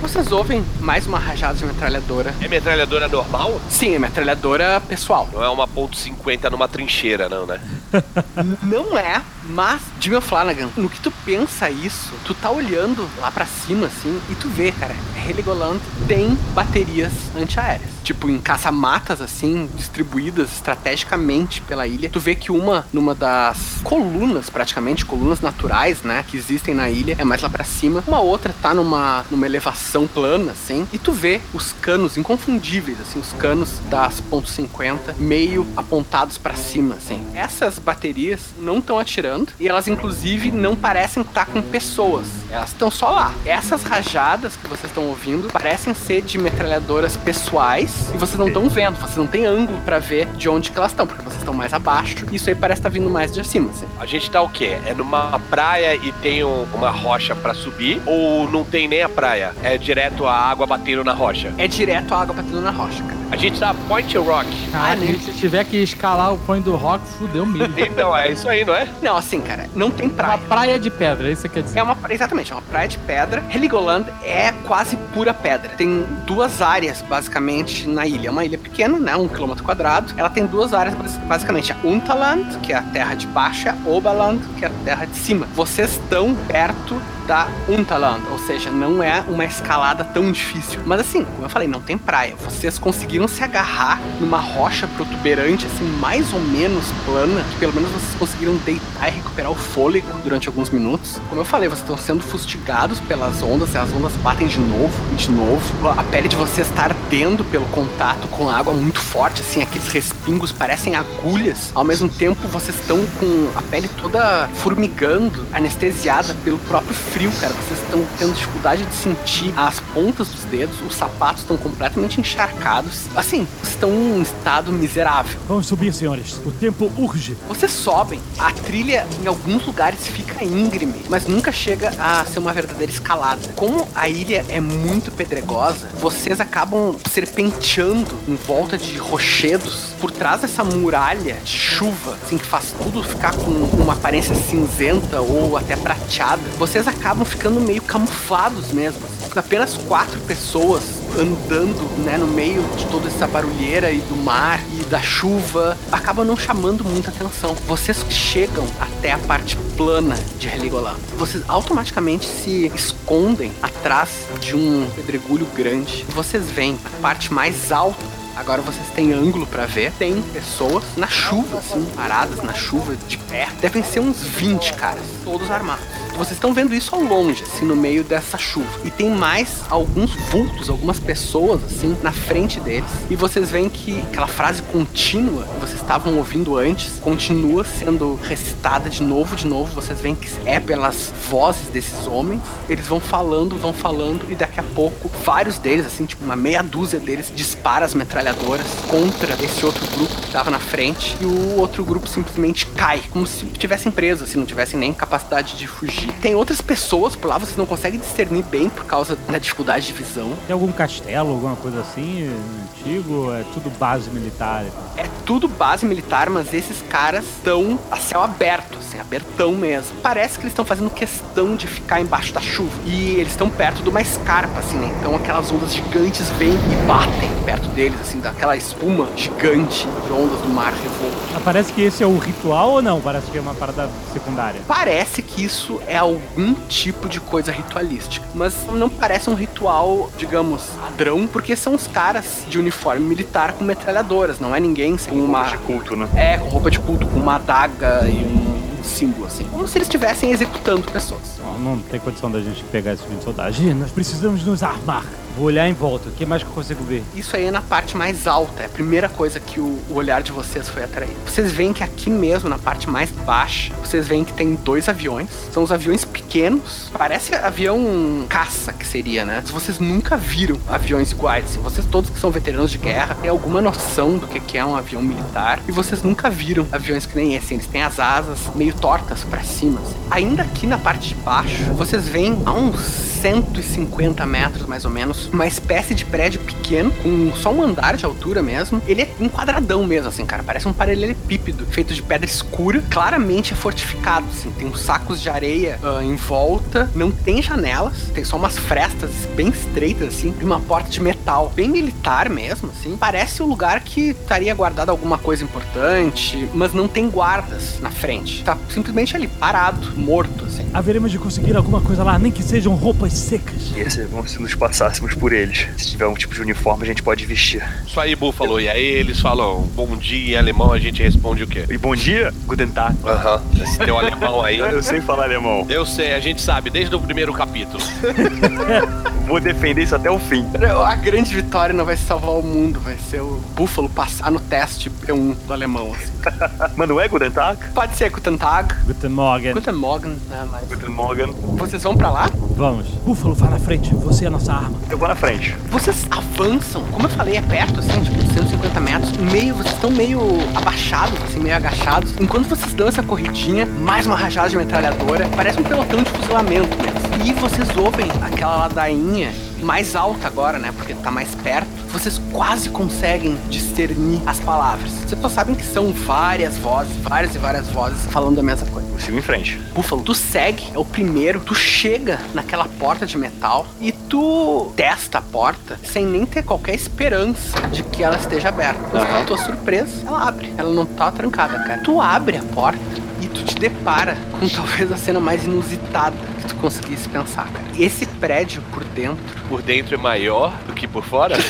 Vocês 0.00 0.30
ouvem 0.30 0.62
mais 0.80 1.06
uma 1.06 1.18
rajada 1.18 1.54
de 1.54 1.64
metralhadora. 1.64 2.34
É 2.40 2.46
metralhadora 2.46 3.08
normal? 3.08 3.58
Sim, 3.70 3.94
é 3.94 3.98
metralhadora 3.98 4.80
pessoal. 4.80 5.28
Não 5.32 5.42
é 5.42 5.48
uma 5.48 5.66
ponto 5.66 5.96
.50 5.96 6.50
numa 6.50 6.68
trincheira, 6.68 7.28
não, 7.28 7.46
né? 7.46 7.58
Não 8.62 8.96
é, 8.98 9.22
mas, 9.48 9.82
Jimmy 10.00 10.20
Flanagan, 10.20 10.68
no 10.76 10.88
que 10.88 11.00
tu 11.00 11.10
pensa 11.24 11.70
isso, 11.70 12.12
tu 12.24 12.34
tá 12.34 12.50
olhando 12.50 13.08
lá 13.18 13.30
pra 13.30 13.46
cima, 13.46 13.86
assim, 13.86 14.20
e 14.30 14.34
tu 14.34 14.48
vê, 14.48 14.72
cara, 14.72 14.94
Heligoland 15.28 15.80
tem 16.06 16.34
baterias 16.54 17.12
antiaéreas. 17.36 17.90
Tipo, 18.02 18.28
em 18.28 18.38
caça-matas, 18.38 19.20
assim, 19.20 19.68
distribuídas 19.74 20.52
estrategicamente 20.52 21.62
pela 21.62 21.86
ilha. 21.86 22.10
Tu 22.10 22.20
vê 22.20 22.34
que 22.34 22.52
uma, 22.52 22.86
numa 22.92 23.14
das 23.14 23.56
colunas, 23.82 24.50
praticamente, 24.50 25.04
colunas 25.04 25.40
naturais, 25.40 26.02
né, 26.02 26.24
que 26.26 26.36
existem 26.36 26.74
na 26.74 26.90
ilha, 26.90 27.16
é 27.18 27.24
mais 27.24 27.40
lá 27.40 27.48
pra 27.48 27.64
cima. 27.64 28.04
Uma 28.06 28.20
outra 28.20 28.54
tá 28.60 28.74
numa, 28.74 29.24
numa 29.30 29.46
elevação 29.46 30.06
plana, 30.06 30.52
assim, 30.52 30.86
e 30.92 30.98
tu 30.98 31.12
vê 31.12 31.40
os 31.52 31.72
canos 31.72 32.16
inconfundíveis, 32.16 33.00
assim, 33.00 33.18
os 33.18 33.32
canos 33.32 33.78
das 33.88 34.20
ponto 34.20 34.48
.50 34.48 35.14
meio 35.18 35.66
apontados 35.76 36.36
pra 36.36 36.54
cima, 36.54 36.96
assim. 36.96 37.24
Essas 37.34 37.78
baterias 37.78 38.40
não 38.58 38.78
estão 38.78 38.98
atirando 38.98 39.33
e 39.58 39.68
elas, 39.68 39.88
inclusive, 39.88 40.50
não 40.50 40.74
parecem 40.76 41.22
estar 41.22 41.46
com 41.46 41.60
pessoas. 41.62 42.26
Elas 42.50 42.70
estão 42.70 42.90
só 42.90 43.10
lá. 43.10 43.32
Essas 43.44 43.82
rajadas 43.82 44.56
que 44.56 44.68
vocês 44.68 44.84
estão 44.90 45.04
ouvindo 45.08 45.48
parecem 45.48 45.92
ser 45.94 46.22
de 46.22 46.38
metralhadoras 46.38 47.16
pessoais 47.16 48.10
e 48.14 48.18
vocês 48.18 48.38
não 48.38 48.48
estão 48.48 48.68
vendo, 48.68 48.96
vocês 48.98 49.16
não 49.16 49.26
têm 49.26 49.44
ângulo 49.46 49.78
pra 49.84 49.98
ver 49.98 50.26
de 50.36 50.48
onde 50.48 50.70
que 50.70 50.78
elas 50.78 50.92
estão, 50.92 51.06
porque 51.06 51.22
vocês 51.22 51.38
estão 51.38 51.54
mais 51.54 51.72
abaixo. 51.72 52.26
Isso 52.32 52.48
aí 52.48 52.54
parece 52.54 52.80
estar 52.80 52.88
vindo 52.88 53.10
mais 53.10 53.32
de 53.32 53.46
cima, 53.46 53.70
assim. 53.70 53.86
A 53.98 54.06
gente 54.06 54.30
tá 54.30 54.40
o 54.40 54.48
quê? 54.48 54.78
É 54.86 54.94
numa 54.94 55.38
praia 55.50 55.94
e 55.96 56.12
tem 56.12 56.44
um- 56.44 56.64
uma 56.74 56.90
rocha 56.90 57.34
pra 57.34 57.54
subir? 57.54 58.00
Ou 58.06 58.48
não 58.50 58.64
tem 58.64 58.88
nem 58.88 59.02
a 59.02 59.08
praia? 59.08 59.52
É 59.62 59.76
direto 59.78 60.26
a 60.26 60.32
água 60.34 60.66
batendo 60.66 61.04
na 61.04 61.12
rocha? 61.12 61.52
É 61.58 61.66
direto 61.66 62.14
a 62.14 62.20
água 62.22 62.34
batendo 62.34 62.60
na 62.60 62.70
rocha, 62.70 63.02
cara. 63.02 63.23
A 63.34 63.36
gente 63.36 63.58
tá 63.58 63.74
Point 63.88 64.16
Rock. 64.16 64.46
Ah, 64.72 64.94
se 64.96 65.32
tiver 65.32 65.64
que 65.64 65.76
escalar 65.82 66.32
o 66.32 66.38
Point 66.38 66.62
do 66.64 66.76
Rock, 66.76 67.04
fudeu 67.18 67.44
mesmo. 67.44 67.74
Então, 67.84 68.16
é 68.16 68.30
isso 68.30 68.48
aí, 68.48 68.64
não 68.64 68.72
é? 68.74 68.86
Não, 69.02 69.16
assim, 69.16 69.40
cara, 69.40 69.68
não 69.74 69.90
tem 69.90 70.06
Uma 70.06 70.14
praia. 70.14 70.38
praia 70.48 70.78
de 70.78 70.88
pedra, 70.88 71.28
é 71.28 71.32
isso 71.32 71.42
que 71.42 71.48
quer 71.48 71.62
dizer. 71.64 71.80
É 71.80 71.82
uma, 71.82 71.96
exatamente, 72.10 72.52
é 72.52 72.54
uma 72.54 72.62
praia 72.62 72.86
de 72.86 72.96
pedra. 72.98 73.42
Heligoland 73.52 74.08
é 74.22 74.52
quase 74.66 74.96
pura 75.12 75.34
pedra. 75.34 75.70
Tem 75.70 76.06
duas 76.26 76.62
áreas, 76.62 77.02
basicamente, 77.02 77.88
na 77.88 78.06
ilha. 78.06 78.28
É 78.28 78.30
uma 78.30 78.44
ilha 78.44 78.56
pequena, 78.56 78.98
né? 79.00 79.16
Um 79.16 79.26
quilômetro 79.26 79.64
quadrado. 79.64 80.14
Ela 80.16 80.30
tem 80.30 80.46
duas 80.46 80.72
áreas, 80.72 80.94
bas- 80.94 81.16
basicamente. 81.18 81.72
A 81.72 81.76
Unterland, 81.84 82.58
que 82.58 82.72
é 82.72 82.76
a 82.76 82.82
terra 82.82 83.14
de 83.16 83.26
baixo, 83.26 83.66
e 83.66 83.68
a 83.68 83.76
Oberland, 83.84 84.40
que 84.58 84.64
é 84.64 84.68
a 84.68 84.72
terra 84.84 85.06
de 85.06 85.16
cima. 85.16 85.46
Vocês 85.54 85.90
estão 85.92 86.34
perto 86.46 87.00
da 87.26 87.48
Unterland, 87.66 88.20
ou 88.30 88.38
seja, 88.38 88.70
não 88.70 89.02
é 89.02 89.24
uma 89.26 89.46
escalada 89.46 90.04
tão 90.04 90.30
difícil. 90.30 90.80
Mas 90.84 91.00
assim, 91.00 91.24
como 91.24 91.44
eu 91.46 91.48
falei, 91.48 91.66
não 91.66 91.80
tem 91.80 91.96
praia. 91.96 92.34
Vocês 92.36 92.78
conseguiram 92.78 93.23
se 93.28 93.42
agarrar 93.42 94.00
numa 94.20 94.38
rocha 94.38 94.86
protuberante, 94.86 95.66
assim, 95.66 95.84
mais 95.98 96.32
ou 96.32 96.40
menos 96.40 96.86
plana, 97.04 97.42
que 97.50 97.56
pelo 97.56 97.72
menos 97.72 97.90
vocês 97.90 98.14
conseguiram 98.18 98.56
deitar 98.56 99.08
e 99.08 99.12
recuperar 99.12 99.50
o 99.50 99.54
fôlego 99.54 100.06
durante 100.22 100.48
alguns 100.48 100.70
minutos. 100.70 101.20
Como 101.28 101.40
eu 101.40 101.44
falei, 101.44 101.68
vocês 101.68 101.82
estão 101.82 101.96
sendo 101.96 102.22
fustigados 102.22 103.00
pelas 103.00 103.42
ondas, 103.42 103.74
e 103.74 103.78
as 103.78 103.92
ondas 103.92 104.12
batem 104.16 104.46
de 104.46 104.58
novo 104.58 104.94
e 105.12 105.16
de 105.16 105.30
novo. 105.30 105.88
A 105.88 106.02
pele 106.04 106.28
de 106.28 106.36
vocês 106.36 106.68
está 106.68 106.84
ardendo 106.84 107.44
pelo 107.44 107.66
contato 107.66 108.28
com 108.28 108.48
a 108.48 108.56
água 108.56 108.72
muito 108.72 109.00
forte, 109.00 109.42
assim, 109.42 109.62
aqueles 109.62 109.88
respingos 109.88 110.52
parecem 110.52 110.94
agulhas. 110.94 111.70
Ao 111.74 111.84
mesmo 111.84 112.08
tempo, 112.08 112.46
vocês 112.48 112.78
estão 112.78 113.04
com 113.18 113.50
a 113.54 113.62
pele 113.62 113.88
toda 114.00 114.48
formigando, 114.54 115.46
anestesiada 115.52 116.34
pelo 116.44 116.58
próprio 116.58 116.94
frio, 116.94 117.30
cara. 117.40 117.52
Vocês 117.52 117.80
estão 117.80 118.04
tendo 118.18 118.34
dificuldade 118.34 118.84
de 118.84 118.94
sentir 118.94 119.52
as 119.56 119.80
pontas 119.80 120.28
dos 120.28 120.44
dedos, 120.44 120.76
os 120.86 120.94
sapatos 120.94 121.42
estão 121.42 121.56
completamente 121.56 122.20
encharcados. 122.20 123.03
Assim, 123.14 123.46
estão 123.62 123.90
em 123.90 124.12
um 124.12 124.22
estado 124.22 124.72
miserável. 124.72 125.38
Vamos 125.46 125.66
subir, 125.66 125.92
senhores. 125.92 126.40
O 126.44 126.50
tempo 126.50 126.90
urge. 126.96 127.36
Vocês 127.48 127.72
sobem, 127.72 128.20
a 128.38 128.50
trilha 128.52 129.06
em 129.22 129.26
alguns 129.26 129.66
lugares 129.66 130.06
fica 130.06 130.44
íngreme, 130.44 131.02
mas 131.08 131.26
nunca 131.26 131.52
chega 131.52 131.92
a 131.98 132.24
ser 132.24 132.38
uma 132.38 132.52
verdadeira 132.52 132.90
escalada. 132.90 133.40
Como 133.56 133.86
a 133.94 134.08
ilha 134.08 134.44
é 134.48 134.60
muito 134.60 135.10
pedregosa, 135.12 135.88
vocês 136.00 136.40
acabam 136.40 136.96
serpenteando 137.10 138.14
em 138.26 138.34
volta 138.34 138.76
de 138.76 138.96
rochedos 138.96 139.94
por 140.00 140.10
trás 140.10 140.40
dessa 140.40 140.64
muralha 140.64 141.38
de 141.44 141.50
chuva, 141.50 142.18
assim, 142.22 142.38
que 142.38 142.46
faz 142.46 142.74
tudo 142.82 143.02
ficar 143.02 143.34
com 143.34 143.50
uma 143.50 143.94
aparência 143.94 144.34
cinzenta 144.34 145.20
ou 145.20 145.56
até 145.56 145.76
prateada. 145.76 146.42
Vocês 146.58 146.86
acabam 146.86 147.24
ficando 147.24 147.60
meio 147.60 147.82
camuflados 147.82 148.72
mesmo. 148.72 149.00
Apenas 149.36 149.76
quatro 149.76 150.20
pessoas 150.20 150.82
andando, 151.18 152.04
né, 152.04 152.16
no 152.16 152.26
meio 152.26 152.62
de 152.76 152.86
toda 152.86 153.08
essa 153.08 153.26
barulheira 153.26 153.90
e 153.90 153.98
do 153.98 154.16
mar 154.16 154.60
e 154.78 154.84
da 154.84 155.00
chuva, 155.00 155.76
acaba 155.90 156.24
não 156.24 156.36
chamando 156.36 156.84
muita 156.84 157.10
atenção. 157.10 157.54
Vocês 157.66 158.04
chegam 158.10 158.66
até 158.80 159.12
a 159.12 159.18
parte 159.18 159.56
plana 159.76 160.16
de 160.38 160.48
Heligoland. 160.48 160.98
Vocês 161.16 161.42
automaticamente 161.48 162.26
se 162.26 162.70
escondem 162.74 163.52
atrás 163.60 164.10
de 164.40 164.54
um 164.54 164.88
pedregulho 164.94 165.46
grande. 165.54 166.04
Vocês 166.10 166.50
veem 166.50 166.78
a 166.84 166.90
parte 167.00 167.32
mais 167.32 167.72
alta 167.72 168.23
Agora 168.36 168.60
vocês 168.62 168.88
têm 168.88 169.12
ângulo 169.12 169.46
pra 169.46 169.66
ver. 169.66 169.92
Tem 169.92 170.20
pessoas 170.20 170.84
na 170.96 171.06
chuva, 171.06 171.58
assim, 171.58 171.84
paradas 171.94 172.42
na 172.42 172.52
chuva, 172.52 172.96
de 173.08 173.16
pé. 173.18 173.48
Devem 173.60 173.82
ser 173.82 174.00
uns 174.00 174.22
20 174.22 174.74
caras, 174.74 175.04
todos 175.24 175.50
armados. 175.50 175.84
Vocês 176.16 176.32
estão 176.32 176.54
vendo 176.54 176.74
isso 176.74 176.94
ao 176.94 177.02
longe, 177.02 177.42
assim, 177.42 177.64
no 177.64 177.74
meio 177.74 178.04
dessa 178.04 178.38
chuva. 178.38 178.68
E 178.84 178.90
tem 178.90 179.10
mais 179.10 179.62
alguns 179.68 180.14
vultos, 180.30 180.70
algumas 180.70 181.00
pessoas, 181.00 181.62
assim, 181.64 181.96
na 182.02 182.12
frente 182.12 182.60
deles. 182.60 182.88
E 183.10 183.16
vocês 183.16 183.50
veem 183.50 183.68
que 183.68 184.00
aquela 184.00 184.28
frase 184.28 184.62
contínua 184.62 185.44
que 185.44 185.60
vocês 185.60 185.80
estavam 185.80 186.16
ouvindo 186.16 186.56
antes 186.56 187.00
continua 187.00 187.64
sendo 187.64 188.14
recitada 188.22 188.88
de 188.88 189.02
novo, 189.02 189.34
de 189.34 189.46
novo. 189.46 189.74
Vocês 189.74 190.00
veem 190.00 190.14
que 190.14 190.28
é 190.44 190.60
pelas 190.60 191.12
vozes 191.28 191.66
desses 191.68 192.06
homens. 192.06 192.42
Eles 192.68 192.86
vão 192.86 193.00
falando, 193.00 193.58
vão 193.58 193.72
falando, 193.72 194.30
e 194.30 194.36
daqui 194.36 194.60
a 194.60 194.64
pouco, 194.74 195.10
vários 195.24 195.58
deles, 195.58 195.84
assim, 195.84 196.06
tipo 196.06 196.24
uma 196.24 196.36
meia 196.36 196.62
dúzia 196.62 197.00
deles, 197.00 197.32
dispara 197.34 197.84
as 197.84 197.94
metralhadoras 198.24 198.66
contra 198.88 199.34
esse 199.44 199.64
outro 199.66 199.86
grupo 199.94 200.14
que 200.14 200.30
tava 200.30 200.50
na 200.50 200.58
frente. 200.58 201.16
E 201.20 201.26
o 201.26 201.58
outro 201.58 201.84
grupo 201.84 202.08
simplesmente 202.08 202.66
cai, 202.66 203.02
como 203.10 203.26
se 203.26 203.44
tivessem 203.46 203.92
preso, 203.92 204.24
assim, 204.24 204.38
não 204.38 204.46
tivessem 204.46 204.80
nem 204.80 204.92
capacidade 204.92 205.56
de 205.56 205.66
fugir. 205.66 206.10
Tem 206.22 206.34
outras 206.34 206.60
pessoas 206.60 207.14
por 207.14 207.28
lá, 207.28 207.38
vocês 207.38 207.56
não 207.56 207.66
conseguem 207.66 208.00
discernir 208.00 208.42
bem 208.44 208.70
por 208.70 208.84
causa 208.86 209.16
da 209.28 209.38
dificuldade 209.38 209.86
de 209.86 209.92
visão. 209.92 210.32
Tem 210.46 210.54
algum 210.54 210.72
castelo, 210.72 211.30
alguma 211.30 211.56
coisa 211.56 211.80
assim, 211.80 212.30
antigo? 212.72 213.32
É 213.32 213.44
tudo 213.52 213.70
base 213.78 214.10
militar? 214.10 214.64
É 214.96 215.06
tudo 215.26 215.46
base 215.46 215.84
militar, 215.84 216.30
mas 216.30 216.54
esses 216.54 216.82
caras 216.82 217.24
estão 217.24 217.78
a 217.90 217.96
céu 217.96 218.22
aberto, 218.22 218.78
assim, 218.78 218.98
abertão 218.98 219.52
mesmo. 219.52 219.96
Parece 220.02 220.38
que 220.38 220.44
eles 220.44 220.52
estão 220.52 220.64
fazendo 220.64 220.90
questão 220.90 221.56
de 221.56 221.66
ficar 221.66 222.00
embaixo 222.00 222.32
da 222.32 222.40
chuva. 222.40 222.72
E 222.86 223.16
eles 223.16 223.32
estão 223.32 223.50
perto 223.50 223.82
de 223.82 223.88
uma 223.88 224.00
escarpa, 224.00 224.58
assim, 224.58 224.76
né? 224.76 224.94
Então 224.98 225.14
aquelas 225.14 225.50
ondas 225.50 225.74
gigantes 225.74 226.30
vêm 226.30 226.52
e 226.52 226.86
batem 226.86 227.30
perto 227.44 227.68
deles, 227.68 228.00
assim, 228.00 228.13
daquela 228.18 228.56
espuma 228.56 229.08
gigante 229.16 229.86
de 230.06 230.12
ondas 230.12 230.40
do 230.40 230.48
mar 230.48 230.72
revolto. 230.72 231.16
Ah, 231.34 231.40
Parece 231.44 231.72
que 231.72 231.82
esse 231.82 232.02
é 232.02 232.06
o 232.06 232.16
ritual 232.18 232.72
ou 232.72 232.82
não? 232.82 233.00
Parece 233.00 233.30
que 233.30 233.38
é 233.38 233.40
uma 233.40 233.54
parada 233.54 233.88
secundária. 234.12 234.60
Parece 234.66 235.22
que 235.22 235.44
isso 235.44 235.80
é 235.86 235.96
algum 235.96 236.54
tipo 236.68 237.08
de 237.08 237.20
coisa 237.20 237.52
ritualística, 237.52 238.26
mas 238.34 238.54
não 238.72 238.88
parece 238.88 239.28
um 239.30 239.34
ritual, 239.34 240.10
digamos, 240.16 240.62
padrão, 240.80 241.26
porque 241.26 241.56
são 241.56 241.74
os 241.74 241.86
caras 241.86 242.44
de 242.48 242.58
uniforme 242.58 243.04
militar 243.06 243.52
com 243.52 243.64
metralhadoras, 243.64 244.40
não 244.40 244.54
é 244.54 244.60
ninguém 244.60 244.96
com 244.96 245.16
uma 245.16 245.44
De 245.44 245.58
culto, 245.58 245.96
né? 245.96 246.08
É, 246.14 246.38
com 246.38 246.48
roupa 246.48 246.70
de 246.70 246.78
culto, 246.78 247.06
com 247.06 247.18
uma 247.18 247.36
adaga 247.36 248.02
e 248.06 248.24
um 248.24 248.73
símbolo, 248.84 249.26
assim. 249.26 249.44
Como 249.44 249.66
se 249.66 249.78
eles 249.78 249.88
estivessem 249.88 250.30
executando 250.30 250.82
pessoas. 250.90 251.38
Não, 251.38 251.58
não 251.58 251.78
tem 251.78 251.98
condição 252.00 252.30
da 252.30 252.40
gente 252.40 252.62
pegar 252.64 252.94
esses 252.94 253.06
20 253.06 253.22
soldados. 253.22 253.56
Gi, 253.56 253.74
nós 253.74 253.90
precisamos 253.90 254.44
nos 254.44 254.62
armar. 254.62 255.04
Vou 255.36 255.46
olhar 255.46 255.68
em 255.68 255.72
volta. 255.72 256.08
O 256.10 256.12
que 256.12 256.24
mais 256.24 256.44
que 256.44 256.48
eu 256.48 256.54
consigo 256.54 256.84
ver? 256.84 257.02
Isso 257.14 257.34
aí 257.34 257.46
é 257.46 257.50
na 257.50 257.60
parte 257.60 257.96
mais 257.96 258.26
alta, 258.26 258.62
é 258.62 258.66
a 258.66 258.68
primeira 258.68 259.08
coisa 259.08 259.40
que 259.40 259.58
o, 259.58 259.80
o 259.90 259.94
olhar 259.94 260.22
de 260.22 260.30
vocês 260.30 260.68
foi 260.68 260.84
atraído. 260.84 261.16
Vocês 261.26 261.50
veem 261.50 261.72
que 261.72 261.82
aqui 261.82 262.08
mesmo, 262.08 262.48
na 262.48 262.58
parte 262.58 262.88
mais 262.88 263.10
baixa, 263.10 263.74
vocês 263.82 264.06
veem 264.06 264.24
que 264.24 264.32
tem 264.32 264.54
dois 264.54 264.88
aviões. 264.88 265.28
São 265.52 265.64
os 265.64 265.72
aviões 265.72 266.04
pequenos, 266.04 266.88
parece 266.96 267.34
avião 267.34 268.24
caça 268.28 268.72
que 268.72 268.86
seria, 268.86 269.24
né? 269.24 269.42
Vocês 269.46 269.80
nunca 269.80 270.16
viram 270.16 270.56
aviões 270.68 271.10
iguais. 271.10 271.46
assim. 271.46 271.60
Vocês 271.60 271.86
todos 271.86 272.10
que 272.10 272.18
são 272.18 272.30
veteranos 272.30 272.70
de 272.70 272.78
guerra 272.78 273.16
têm 273.20 273.30
alguma 273.30 273.60
noção 273.60 274.16
do 274.16 274.28
que 274.28 274.38
que 274.38 274.56
é 274.56 274.64
um 274.64 274.76
avião 274.76 275.02
militar 275.02 275.60
e 275.66 275.72
vocês 275.72 276.02
nunca 276.02 276.30
viram 276.30 276.66
aviões 276.70 277.06
que 277.06 277.16
nem 277.16 277.34
esse. 277.34 277.54
Eles 277.54 277.66
têm 277.66 277.82
as 277.82 277.98
asas 277.98 278.38
meio 278.54 278.73
tortas 278.80 279.24
pra 279.24 279.42
cima. 279.42 279.80
assim. 279.80 279.94
Ainda 280.10 280.42
aqui 280.42 280.66
na 280.66 280.78
parte 280.78 281.08
de 281.08 281.14
baixo, 281.16 281.64
vocês 281.74 282.08
veem 282.08 282.38
a 282.44 282.52
uns 282.52 283.14
150 283.24 284.26
metros 284.26 284.66
mais 284.66 284.84
ou 284.84 284.90
menos, 284.90 285.30
uma 285.32 285.46
espécie 285.46 285.94
de 285.94 286.04
prédio 286.04 286.40
pequeno, 286.40 286.90
com 286.90 287.32
só 287.34 287.50
um 287.50 287.62
andar 287.62 287.96
de 287.96 288.04
altura 288.04 288.42
mesmo. 288.42 288.82
Ele 288.86 289.00
é 289.00 289.08
um 289.18 289.30
quadradão 289.30 289.84
mesmo, 289.84 290.08
assim, 290.08 290.26
cara. 290.26 290.42
Parece 290.42 290.68
um 290.68 290.74
paralelepípedo, 290.74 291.64
feito 291.66 291.94
de 291.94 292.02
pedra 292.02 292.26
escura. 292.28 292.82
Claramente 292.90 293.54
é 293.54 293.56
fortificado, 293.56 294.26
assim. 294.30 294.50
Tem 294.50 294.66
uns 294.66 294.80
sacos 294.80 295.22
de 295.22 295.30
areia 295.30 295.78
ah, 295.82 296.04
em 296.04 296.16
volta. 296.16 296.90
Não 296.94 297.10
tem 297.10 297.40
janelas, 297.40 298.10
tem 298.12 298.24
só 298.24 298.36
umas 298.36 298.58
frestas 298.58 299.10
bem 299.34 299.48
estreitas, 299.48 300.08
assim, 300.08 300.34
e 300.38 300.44
uma 300.44 300.60
porta 300.60 300.90
de 300.90 301.00
metal. 301.00 301.50
Bem 301.54 301.68
militar 301.68 302.28
mesmo, 302.28 302.70
assim. 302.76 302.94
Parece 302.94 303.42
um 303.42 303.46
lugar 303.46 303.80
que 303.80 304.10
estaria 304.10 304.54
guardado 304.54 304.90
alguma 304.90 305.16
coisa 305.16 305.42
importante, 305.42 306.46
mas 306.52 306.74
não 306.74 306.86
tem 306.86 307.08
guardas 307.08 307.80
na 307.80 307.90
frente. 307.90 308.44
Tá 308.44 308.54
simplesmente 308.68 309.16
ali, 309.16 309.28
parado, 309.28 309.92
morto, 309.96 310.44
assim. 310.44 310.68
Haveremos 310.72 311.10
de 311.10 311.18
conseguir 311.18 311.56
alguma 311.56 311.80
coisa 311.80 312.02
lá, 312.02 312.18
nem 312.18 312.32
que 312.32 312.42
sejam 312.42 312.74
roupas 312.74 313.12
secas. 313.12 313.72
Ia 313.76 313.88
ser 313.88 314.06
bom 314.08 314.26
se 314.26 314.40
nos 314.40 314.54
passássemos 314.54 315.14
por 315.14 315.32
eles. 315.32 315.66
Se 315.76 315.90
tiver 315.90 316.06
um 316.06 316.14
tipo 316.14 316.34
de 316.34 316.42
uniforme, 316.42 316.84
a 316.84 316.86
gente 316.86 317.02
pode 317.02 317.24
vestir. 317.26 317.62
Isso 317.86 317.98
aí, 317.98 318.14
Buffalo. 318.16 318.60
E 318.60 318.68
aí 318.68 318.84
eles 318.84 319.20
falam 319.20 319.62
bom 319.74 319.96
dia 319.96 320.34
em 320.34 320.38
alemão, 320.38 320.72
a 320.72 320.78
gente 320.78 321.02
responde 321.02 321.42
o 321.42 321.46
quê? 321.46 321.64
E 321.68 321.78
bom 321.78 321.94
dia, 321.94 322.32
Guten 322.46 322.68
Tag. 322.68 322.96
Aham. 323.04 323.42
Esse 323.60 323.78
teu 323.78 323.98
alemão 323.98 324.42
aí. 324.42 324.58
Eu 324.58 324.82
sei 324.82 325.00
falar 325.00 325.24
alemão. 325.24 325.66
Eu 325.68 325.84
sei, 325.86 326.14
a 326.14 326.20
gente 326.20 326.40
sabe, 326.40 326.70
desde 326.70 326.94
o 326.94 327.00
primeiro 327.00 327.32
capítulo. 327.32 327.82
Vou 329.26 329.40
defender 329.40 329.82
isso 329.82 329.94
até 329.94 330.10
o 330.10 330.18
fim. 330.18 330.44
A 330.86 330.94
grande 330.96 331.34
vitória 331.34 331.74
não 331.74 331.84
vai 331.84 331.96
salvar 331.96 332.32
o 332.32 332.42
mundo, 332.42 332.78
vai 332.80 332.96
ser 332.98 333.20
o 333.22 333.42
Buffalo 333.54 333.88
passar 333.88 334.30
no 334.30 334.38
teste 334.38 334.90
P1 334.90 335.34
do 335.46 335.52
alemão. 335.52 335.92
Assim. 335.94 336.12
Mas 336.76 336.88
não 336.88 337.00
é 337.00 337.08
Guten 337.08 337.30
Tag? 337.30 337.58
Pode 337.74 337.96
ser 337.96 338.10
Guten 338.10 338.36
Tag, 338.36 338.53
Guten 338.62 339.08
Morgen. 339.08 339.52
Guten 339.52 339.72
Morgen, 339.72 340.16
né, 340.30 340.46
mas... 340.48 340.68
Guten 340.68 340.90
Morgen. 340.90 341.34
Vocês 341.56 341.82
vão 341.82 341.96
pra 341.96 342.08
lá? 342.08 342.30
Vamos. 342.56 342.86
Búfalo, 343.04 343.34
vá 343.34 343.50
na 343.50 343.58
frente. 343.58 343.92
Você 343.96 344.26
é 344.26 344.28
a 344.28 344.30
nossa 344.30 344.52
arma. 344.52 344.78
Eu 344.88 344.96
vou 344.96 345.08
na 345.08 345.16
frente. 345.16 345.56
Vocês 345.70 346.06
avançam, 346.08 346.84
como 346.92 347.06
eu 347.06 347.10
falei, 347.10 347.36
é 347.36 347.42
perto, 347.42 347.80
assim, 347.80 348.00
tipo, 348.04 348.16
150 348.32 348.80
metros. 348.80 349.12
Meio, 349.16 349.54
vocês 349.56 349.74
estão 349.74 349.90
meio 349.90 350.20
abaixados, 350.54 351.20
assim, 351.24 351.40
meio 351.40 351.56
agachados. 351.56 352.14
Enquanto 352.20 352.48
vocês 352.48 352.72
dão 352.74 352.86
essa 352.86 353.02
corridinha, 353.02 353.66
mais 353.66 354.06
uma 354.06 354.14
rajada 354.14 354.50
de 354.50 354.56
metralhadora. 354.56 355.28
Parece 355.34 355.58
um 355.58 355.64
pelotão 355.64 356.04
de 356.04 356.10
fuzilamento 356.10 356.76
mesmo. 356.80 357.26
E 357.26 357.32
vocês 357.32 357.76
ouvem 357.76 358.08
aquela 358.22 358.56
ladainha 358.56 359.32
mais 359.62 359.96
alta 359.96 360.28
agora, 360.28 360.60
né? 360.60 360.72
Porque 360.76 360.94
tá 360.94 361.10
mais 361.10 361.34
perto. 361.34 361.73
Vocês 361.94 362.20
quase 362.32 362.70
conseguem 362.70 363.38
discernir 363.48 364.20
as 364.26 364.40
palavras. 364.40 364.90
Vocês 364.90 365.20
só 365.20 365.28
sabem 365.28 365.54
que 365.54 365.64
são 365.64 365.92
várias 365.92 366.58
vozes, 366.58 366.96
várias 366.96 367.36
e 367.36 367.38
várias 367.38 367.68
vozes 367.68 368.04
falando 368.06 368.36
a 368.40 368.42
mesma 368.42 368.66
coisa. 368.66 368.88
Eu 368.92 368.98
sigo 368.98 369.16
em 369.16 369.22
frente. 369.22 369.60
Búfalo, 369.72 370.02
tu 370.02 370.12
segue, 370.12 370.64
é 370.74 370.78
o 370.78 370.84
primeiro, 370.84 371.38
tu 371.38 371.54
chega 371.54 372.18
naquela 372.34 372.66
porta 372.80 373.06
de 373.06 373.16
metal 373.16 373.68
e 373.80 373.92
tu 373.92 374.72
testa 374.74 375.18
a 375.18 375.22
porta 375.22 375.78
sem 375.84 376.04
nem 376.04 376.26
ter 376.26 376.42
qualquer 376.42 376.74
esperança 376.74 377.60
de 377.68 377.84
que 377.84 378.02
ela 378.02 378.16
esteja 378.16 378.48
aberta. 378.48 378.80
Mas 378.92 379.04
pra 379.04 379.22
tua 379.22 379.38
surpresa, 379.38 380.04
ela 380.04 380.26
abre. 380.26 380.52
Ela 380.58 380.74
não 380.74 380.84
tá 380.84 381.12
trancada, 381.12 381.60
cara. 381.60 381.80
Tu 381.80 382.00
abre 382.00 382.38
a 382.38 382.42
porta 382.42 382.80
e 383.22 383.28
tu 383.28 383.44
te 383.44 383.54
depara 383.54 384.18
com 384.32 384.48
talvez 384.48 384.90
a 384.90 384.96
cena 384.96 385.20
mais 385.20 385.44
inusitada 385.44 386.33
que 386.44 386.48
tu 386.48 386.56
conseguisse 386.56 387.08
pensar, 387.08 387.50
cara. 387.50 387.64
Esse 387.78 388.06
prédio 388.06 388.62
por 388.72 388.84
dentro, 388.84 389.24
Por 389.48 389.62
dentro 389.62 389.94
é 389.94 389.98
maior 389.98 390.52
do 390.66 390.74
que 390.74 390.86
por 390.86 391.04
fora? 391.04 391.36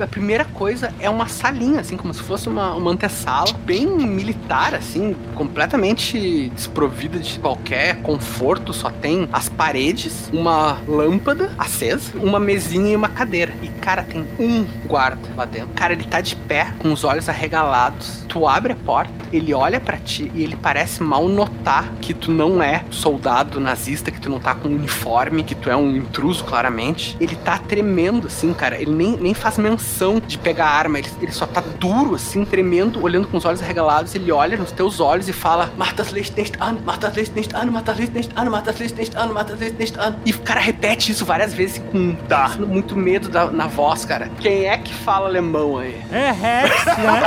a 0.00 0.06
primeira 0.06 0.44
coisa 0.44 0.92
é 0.98 1.08
uma 1.08 1.28
salinha, 1.28 1.80
assim, 1.80 1.96
como 1.96 2.12
se 2.12 2.22
fosse 2.22 2.48
uma, 2.48 2.74
uma 2.74 2.90
antessala, 2.90 3.52
bem 3.64 3.86
militar, 3.86 4.74
assim, 4.74 5.14
completamente 5.34 6.50
desprovida 6.50 7.18
de 7.18 7.38
qualquer 7.38 8.00
conforto, 8.02 8.72
só 8.72 8.90
tem 8.90 9.28
as 9.32 9.48
paredes, 9.48 10.28
uma 10.32 10.78
lâmpada 10.88 11.52
acesa, 11.58 12.12
uma 12.16 12.40
mesinha 12.40 12.92
e 12.92 12.96
uma 12.96 13.08
cadeira. 13.08 13.54
E, 13.62 13.68
cara, 13.68 14.02
tem 14.02 14.26
um 14.38 14.64
guarda 14.86 15.28
lá 15.36 15.44
dentro. 15.44 15.68
Cara, 15.74 15.92
ele 15.92 16.04
tá 16.04 16.20
de 16.20 16.36
pé, 16.36 16.72
com 16.78 16.92
os 16.92 17.04
olhos 17.04 17.28
arregalados. 17.28 18.24
Tu 18.28 18.48
abre 18.48 18.72
a 18.72 18.76
porta, 18.76 19.12
ele 19.32 19.54
olha 19.54 19.80
pra 19.80 19.96
ti 19.96 20.30
e 20.34 20.42
ele 20.42 20.56
parece 20.56 21.02
mal 21.02 21.28
notar 21.28 21.92
que 22.00 22.14
tu 22.14 22.30
não 22.30 22.53
é 22.62 22.84
soldado 22.90 23.58
nazista, 23.60 24.10
que 24.10 24.20
tu 24.20 24.28
não 24.30 24.38
tá 24.38 24.54
com 24.54 24.68
uniforme, 24.68 25.42
que 25.42 25.54
tu 25.54 25.70
é 25.70 25.76
um 25.76 25.96
intruso, 25.96 26.44
claramente. 26.44 27.16
Ele 27.20 27.36
tá 27.36 27.58
tremendo, 27.58 28.26
assim, 28.26 28.52
cara. 28.52 28.80
Ele 28.80 28.92
nem, 28.92 29.16
nem 29.16 29.34
faz 29.34 29.58
menção 29.58 30.20
de 30.20 30.38
pegar 30.38 30.66
a 30.66 30.70
arma. 30.70 30.98
Ele, 30.98 31.08
ele 31.20 31.32
só 31.32 31.46
tá 31.46 31.62
duro, 31.78 32.14
assim, 32.14 32.44
tremendo, 32.44 33.02
olhando 33.02 33.26
com 33.28 33.36
os 33.36 33.44
olhos 33.44 33.62
arregalados. 33.62 34.14
Ele 34.14 34.30
olha 34.32 34.56
nos 34.56 34.72
teus 34.72 35.00
olhos 35.00 35.28
e 35.28 35.32
fala: 35.32 35.72
Martas 35.76 36.10
Leite 36.12 36.32
neste 36.36 36.56
ano, 36.60 36.80
Martas 36.84 37.14
Leite 37.14 37.32
neste 37.34 37.54
ano, 37.56 37.72
Martas 37.72 37.96
Leite 37.98 38.12
neste 38.14 38.32
ano, 38.36 38.50
Martas 38.50 38.78
Leite 38.78 38.94
neste 38.96 39.16
ano, 39.16 39.34
Leite 39.58 39.76
neste 39.78 39.98
ano. 39.98 40.16
E 40.24 40.30
o 40.32 40.38
cara 40.40 40.60
repete 40.60 41.12
isso 41.12 41.24
várias 41.24 41.52
vezes 41.54 41.78
com 41.90 42.14
Tá. 42.28 42.50
muito 42.58 42.96
medo 42.96 43.28
da- 43.28 43.50
na 43.50 43.66
voz, 43.66 44.04
cara. 44.04 44.30
Quem 44.40 44.64
é 44.66 44.76
que 44.78 44.92
fala 44.94 45.28
alemão 45.28 45.78
aí? 45.78 46.00
É 46.10 46.30
Rex, 46.30 46.86
né? 46.98 47.22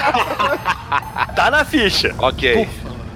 Tá 1.35 1.51
na 1.51 1.63
ficha. 1.65 2.13
ok. 2.17 2.67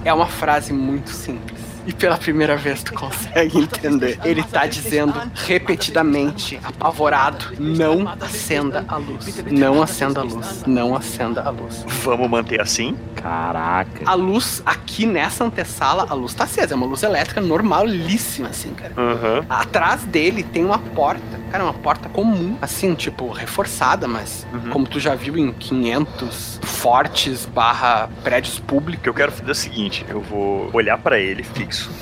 É 0.04 0.12
uma 0.12 0.26
frase 0.26 0.72
muito 0.72 1.10
simples. 1.10 1.51
E 1.86 1.92
pela 1.92 2.16
primeira 2.16 2.56
vez 2.56 2.82
tu 2.82 2.92
consegue 2.94 3.58
entender. 3.58 4.18
Ele 4.24 4.42
tá 4.42 4.66
dizendo 4.66 5.14
repetidamente, 5.34 6.58
apavorado: 6.62 7.46
não 7.58 8.08
acenda 8.20 8.84
a 8.88 8.96
luz. 8.96 9.42
Não 9.50 9.82
acenda 9.82 10.20
a 10.20 10.22
luz. 10.22 10.62
Não 10.66 10.94
acenda 10.94 11.42
a 11.42 11.50
luz. 11.50 11.84
Vamos 12.04 12.28
manter 12.30 12.60
assim? 12.60 12.96
Caraca. 13.16 14.02
A 14.04 14.14
luz 14.14 14.62
aqui 14.66 15.06
nessa 15.06 15.44
antessala, 15.44 16.06
a 16.08 16.14
luz 16.14 16.34
tá 16.34 16.44
acesa. 16.44 16.74
É 16.74 16.76
uma 16.76 16.86
luz 16.86 17.02
elétrica 17.02 17.40
normalíssima, 17.40 18.48
assim, 18.48 18.74
cara. 18.74 18.92
Aham. 18.96 19.44
Atrás 19.48 20.04
dele 20.04 20.42
tem 20.42 20.64
uma 20.64 20.78
porta. 20.78 21.42
Cara, 21.50 21.64
uma 21.64 21.74
porta 21.74 22.08
comum, 22.08 22.56
assim, 22.62 22.94
tipo, 22.94 23.30
reforçada, 23.30 24.08
mas 24.08 24.46
como 24.72 24.86
tu 24.86 24.98
já 24.98 25.14
viu 25.14 25.36
em 25.36 25.52
500 25.52 26.60
fortes 26.62 27.44
barra 27.44 28.08
prédios 28.24 28.58
O 28.58 28.62
públicos. 28.62 29.02
que 29.02 29.08
eu 29.08 29.14
quero 29.14 29.30
fazer 29.32 29.48
é 29.48 29.52
o 29.52 29.54
seguinte: 29.54 30.04
eu 30.08 30.20
vou 30.20 30.70
olhar 30.72 30.96
pra 30.98 31.18
ele 31.18 31.42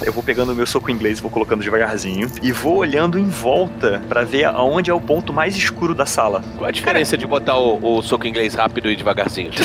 eu 0.02 0.12
vou 0.12 0.22
pegando 0.22 0.52
o 0.52 0.54
meu 0.54 0.66
soco 0.66 0.90
inglês 0.90 1.18
e 1.18 1.22
vou 1.22 1.30
colocando 1.30 1.62
devagarzinho, 1.62 2.30
e 2.42 2.52
vou 2.52 2.76
olhando 2.76 3.18
em 3.18 3.28
volta 3.28 4.02
pra 4.08 4.24
ver 4.24 4.44
aonde 4.44 4.90
é 4.90 4.94
o 4.94 5.00
ponto 5.00 5.32
mais 5.32 5.56
escuro 5.56 5.94
da 5.94 6.06
sala. 6.06 6.42
Qual 6.56 6.68
a 6.68 6.70
diferença 6.70 7.16
de 7.16 7.26
botar 7.26 7.58
o, 7.58 7.98
o 7.98 8.02
soco 8.02 8.26
inglês 8.26 8.54
rápido 8.54 8.90
e 8.90 8.96
devagarzinho? 8.96 9.50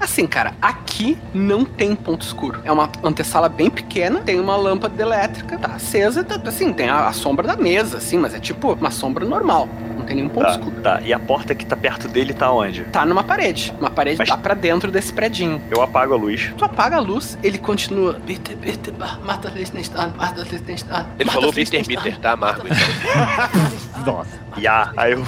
Assim, 0.00 0.26
cara, 0.26 0.54
aqui 0.62 1.18
não 1.34 1.64
tem 1.64 1.94
ponto 1.94 2.24
escuro. 2.24 2.60
É 2.64 2.70
uma 2.70 2.88
antessala 3.02 3.48
bem 3.48 3.68
pequena, 3.68 4.20
tem 4.20 4.38
uma 4.38 4.56
lâmpada 4.56 5.02
elétrica, 5.02 5.58
tá 5.58 5.74
acesa, 5.74 6.22
tá, 6.22 6.40
assim, 6.46 6.72
tem 6.72 6.88
a, 6.88 7.08
a 7.08 7.12
sombra 7.12 7.46
da 7.46 7.56
mesa, 7.56 7.98
assim, 7.98 8.16
mas 8.18 8.34
é 8.34 8.38
tipo 8.38 8.72
uma 8.72 8.90
sombra 8.90 9.24
normal. 9.24 9.68
Tem 10.06 10.16
nenhum 10.16 10.28
ponto 10.28 10.44
Tá, 10.46 10.52
escuro. 10.52 10.80
tá. 10.80 11.00
E 11.02 11.12
a 11.12 11.18
porta 11.18 11.54
que 11.54 11.66
tá 11.66 11.76
perto 11.76 12.06
dele 12.08 12.32
tá 12.32 12.50
onde? 12.52 12.84
Tá 12.84 13.04
numa 13.04 13.24
parede. 13.24 13.74
Uma 13.80 13.90
parede 13.90 14.18
Mas- 14.18 14.28
tá 14.28 14.36
pra 14.36 14.54
dentro 14.54 14.90
desse 14.90 15.12
predinho. 15.12 15.60
Eu 15.70 15.82
apago 15.82 16.14
a 16.14 16.16
luz. 16.16 16.52
Tu 16.56 16.64
apaga 16.64 16.96
a 16.96 17.00
luz, 17.00 17.36
ele 17.42 17.58
continua. 17.58 18.14
Bitte, 18.24 18.54
bitte, 18.54 18.90
ba- 18.92 19.18
mata 19.24 19.48
Licht 19.50 19.74
nicht 19.74 19.92
an, 19.96 20.12
mata 20.16 20.42
Licht 20.42 20.66
nicht 20.66 20.86
an. 20.90 21.06
Ele 21.18 21.30
falou 21.30 21.52
bitter, 21.52 21.84
bitter, 21.86 22.18
tá 22.20 22.32
amargo. 22.32 22.66
Nossa. 24.06 24.30
Ya. 24.58 24.92
Aí 24.96 25.12
eu. 25.12 25.24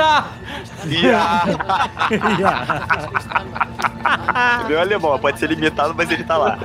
Meu 4.68 4.80
alemão, 4.80 5.18
pode 5.18 5.38
ser 5.38 5.48
limitado, 5.50 5.94
mas 5.96 6.10
ele 6.10 6.24
tá 6.24 6.36
lá. 6.36 6.58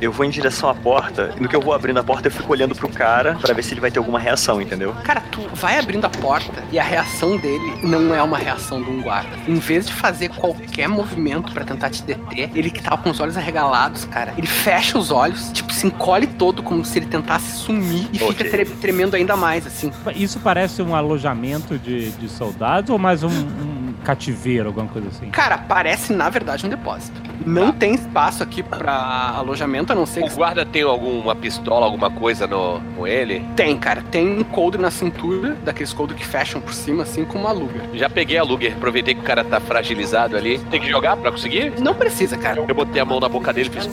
Eu 0.00 0.12
vou 0.12 0.24
em 0.24 0.30
direção 0.30 0.68
à 0.68 0.74
porta, 0.74 1.32
e 1.36 1.40
no 1.40 1.48
que 1.48 1.56
eu 1.56 1.60
vou 1.60 1.72
abrindo 1.74 1.98
a 1.98 2.04
porta, 2.04 2.28
eu 2.28 2.32
fico 2.32 2.50
olhando 2.52 2.74
pro 2.74 2.88
cara 2.88 3.36
pra 3.40 3.52
ver 3.54 3.62
se 3.62 3.74
ele 3.74 3.80
vai 3.80 3.90
ter 3.90 3.98
alguma 3.98 4.18
reação, 4.18 4.60
entendeu? 4.60 4.94
Cara, 5.04 5.20
tu 5.30 5.42
vai 5.54 5.78
abrindo 5.78 6.04
a 6.06 6.10
porta 6.10 6.62
e 6.72 6.78
a 6.78 6.82
reação 6.82 7.36
dele 7.36 7.78
não 7.82 8.14
é 8.14 8.22
uma 8.22 8.38
reação 8.38 8.82
de 8.82 8.90
um 8.90 9.02
guarda. 9.02 9.28
Em 9.46 9.56
vez 9.56 9.86
de 9.86 9.92
fazer 9.92 10.28
qualquer 10.30 10.88
movimento 10.88 11.52
pra 11.52 11.64
tentar 11.64 11.90
te 11.90 12.02
deter, 12.02 12.50
ele 12.54 12.70
que 12.70 12.82
tava 12.82 12.98
com 12.98 13.10
os 13.10 13.20
olhos 13.20 13.36
arregalados, 13.36 14.04
cara, 14.06 14.32
ele 14.36 14.46
fecha 14.46 14.98
os 14.98 15.10
olhos, 15.10 15.50
tipo, 15.52 15.72
se 15.72 15.86
encolhe 15.86 16.26
todo 16.26 16.62
como 16.62 16.84
se 16.84 16.98
ele 16.98 17.06
tentasse 17.06 17.56
sumir 17.58 18.08
e 18.12 18.16
Ok. 18.22 18.28
fica 18.32 18.50
tre- 18.50 18.64
tremendo 18.64 19.14
ainda 19.16 19.36
mais, 19.36 19.66
assim. 19.66 19.92
Isso 20.14 20.40
parece 20.40 20.82
um 20.82 20.94
alojamento 20.94 21.78
de, 21.78 22.10
de 22.12 22.28
soldados 22.38 22.88
ou 22.90 22.98
mais 22.98 23.22
um, 23.24 23.28
um 23.28 23.92
cativeiro, 24.04 24.68
alguma 24.68 24.86
coisa 24.86 25.08
assim? 25.08 25.28
Cara, 25.30 25.58
parece 25.58 26.12
na 26.12 26.30
verdade 26.30 26.64
um 26.64 26.68
depósito. 26.68 27.20
Não 27.44 27.72
tem 27.72 27.94
espaço 27.94 28.42
aqui 28.42 28.62
pra 28.62 29.34
alojamento, 29.36 29.92
a 29.92 29.96
não 29.96 30.06
ser 30.06 30.22
O 30.24 30.28
que 30.28 30.34
guarda 30.34 30.64
tem 30.64 30.82
alguma 30.82 31.34
pistola, 31.34 31.86
alguma 31.86 32.10
coisa 32.10 32.46
no, 32.46 32.80
com 32.96 33.06
ele? 33.06 33.44
tem, 33.56 33.76
cara. 33.76 34.02
Tem 34.10 34.38
um 34.38 34.44
coldre 34.44 34.80
na 34.80 34.90
cintura, 34.90 35.56
daqueles 35.64 35.92
coldre 35.92 36.16
que 36.16 36.24
fecham 36.24 36.60
por 36.60 36.72
cima, 36.72 37.02
assim 37.02 37.24
como 37.24 37.44
uma 37.44 37.52
luga. 37.52 37.80
Já 37.94 38.08
peguei 38.08 38.38
a 38.38 38.42
Luger, 38.42 38.72
aproveitei 38.72 39.14
que 39.14 39.20
o 39.20 39.24
cara 39.24 39.42
tá 39.44 39.58
fragilizado 39.60 40.36
ali. 40.36 40.58
Tem 40.70 40.80
que 40.80 40.88
jogar 40.88 41.16
pra 41.16 41.30
conseguir? 41.32 41.72
Não 41.80 41.94
precisa, 41.94 42.36
cara. 42.36 42.62
Eu 42.66 42.74
botei 42.74 43.00
a 43.00 43.04
mão 43.04 43.18
na 43.18 43.28
boca 43.28 43.52
dele 43.52 43.68
e 43.68 43.72
fiz. 43.72 43.88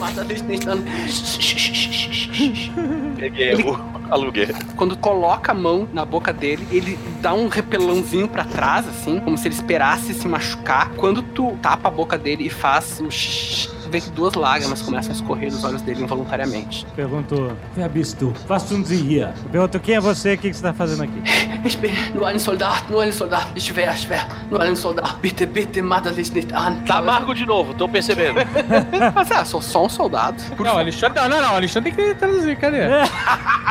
Peguei 3.16 3.50
Ele- 3.52 3.64
o, 3.64 3.78
a 4.10 4.16
Luger. 4.16 4.54
Quando 4.76 4.96
coloca 4.98 5.52
a 5.52 5.56
mão 5.56 5.88
na 5.94 6.06
boca 6.06 6.32
dele, 6.32 6.68
ele 6.72 6.98
dá 7.22 7.34
um 7.34 7.48
repelãozinho 7.48 8.28
pra 8.28 8.44
trás, 8.44 8.88
assim, 8.88 9.20
como 9.20 9.38
se 9.38 9.48
ele 9.48 9.56
esperasse 9.56 10.14
se 10.14 10.28
machucar. 10.28 10.90
Quando 10.96 11.22
tu 11.22 11.58
tapa 11.62 11.88
a 11.88 11.92
boca 11.92 12.18
dele 12.18 12.46
e 12.46 12.50
faz 12.50 13.02
xixi, 13.10 13.70
tu 13.84 13.85
vê 13.96 14.02
que 14.02 14.10
duas 14.10 14.34
lágrimas 14.34 14.82
começam 14.82 15.12
a 15.12 15.16
escorrer 15.16 15.50
dos 15.50 15.64
olhos 15.64 15.82
dele 15.82 16.04
involuntariamente. 16.04 16.86
Perguntou. 16.96 17.54
Wer 17.78 17.90
bist 17.90 18.20
du? 18.20 18.34
Was 18.50 18.64
tun 18.64 18.84
Sie 18.84 18.98
hier? 18.98 19.30
Perguntou 19.52 19.80
quem 19.80 19.96
é 19.96 20.00
você, 20.02 20.34
o 20.34 20.38
que, 20.38 20.50
que 20.50 20.56
você 20.56 20.62
tá 20.64 20.74
fazendo 20.74 21.04
aqui? 21.04 21.22
Ich 21.64 21.78
bin 21.78 21.92
nur 22.14 22.28
ein 22.28 22.38
Soldat, 22.38 22.90
nur 22.90 23.02
ein 23.02 23.14
Soldat. 23.14 23.48
Schwer, 23.58 23.96
schwer, 23.96 24.28
nur 24.52 24.62
ein 24.62 24.76
Soldat. 24.76 25.16
Bitte, 25.22 25.48
bitte, 25.48 25.82
mata 25.82 26.12
dich 26.12 26.32
nicht 26.34 26.54
an. 26.54 26.84
Tá 26.86 26.98
amargo 26.98 27.34
de 27.34 27.46
novo, 27.46 27.74
tô 27.74 27.88
percebendo. 27.88 28.40
Mas 29.16 29.32
é, 29.32 29.46
sou 29.46 29.62
só 29.62 29.86
um 29.86 29.90
soldado. 29.90 30.42
Por 30.58 30.66
Não, 30.66 30.78
Alexandre, 30.78 31.22
não, 31.22 31.30
não, 31.30 31.42
não, 31.42 31.56
Alexandre 31.56 31.92
tem 31.92 32.06
que 32.06 32.16
traduzir, 32.16 32.58
cadê? 32.58 32.88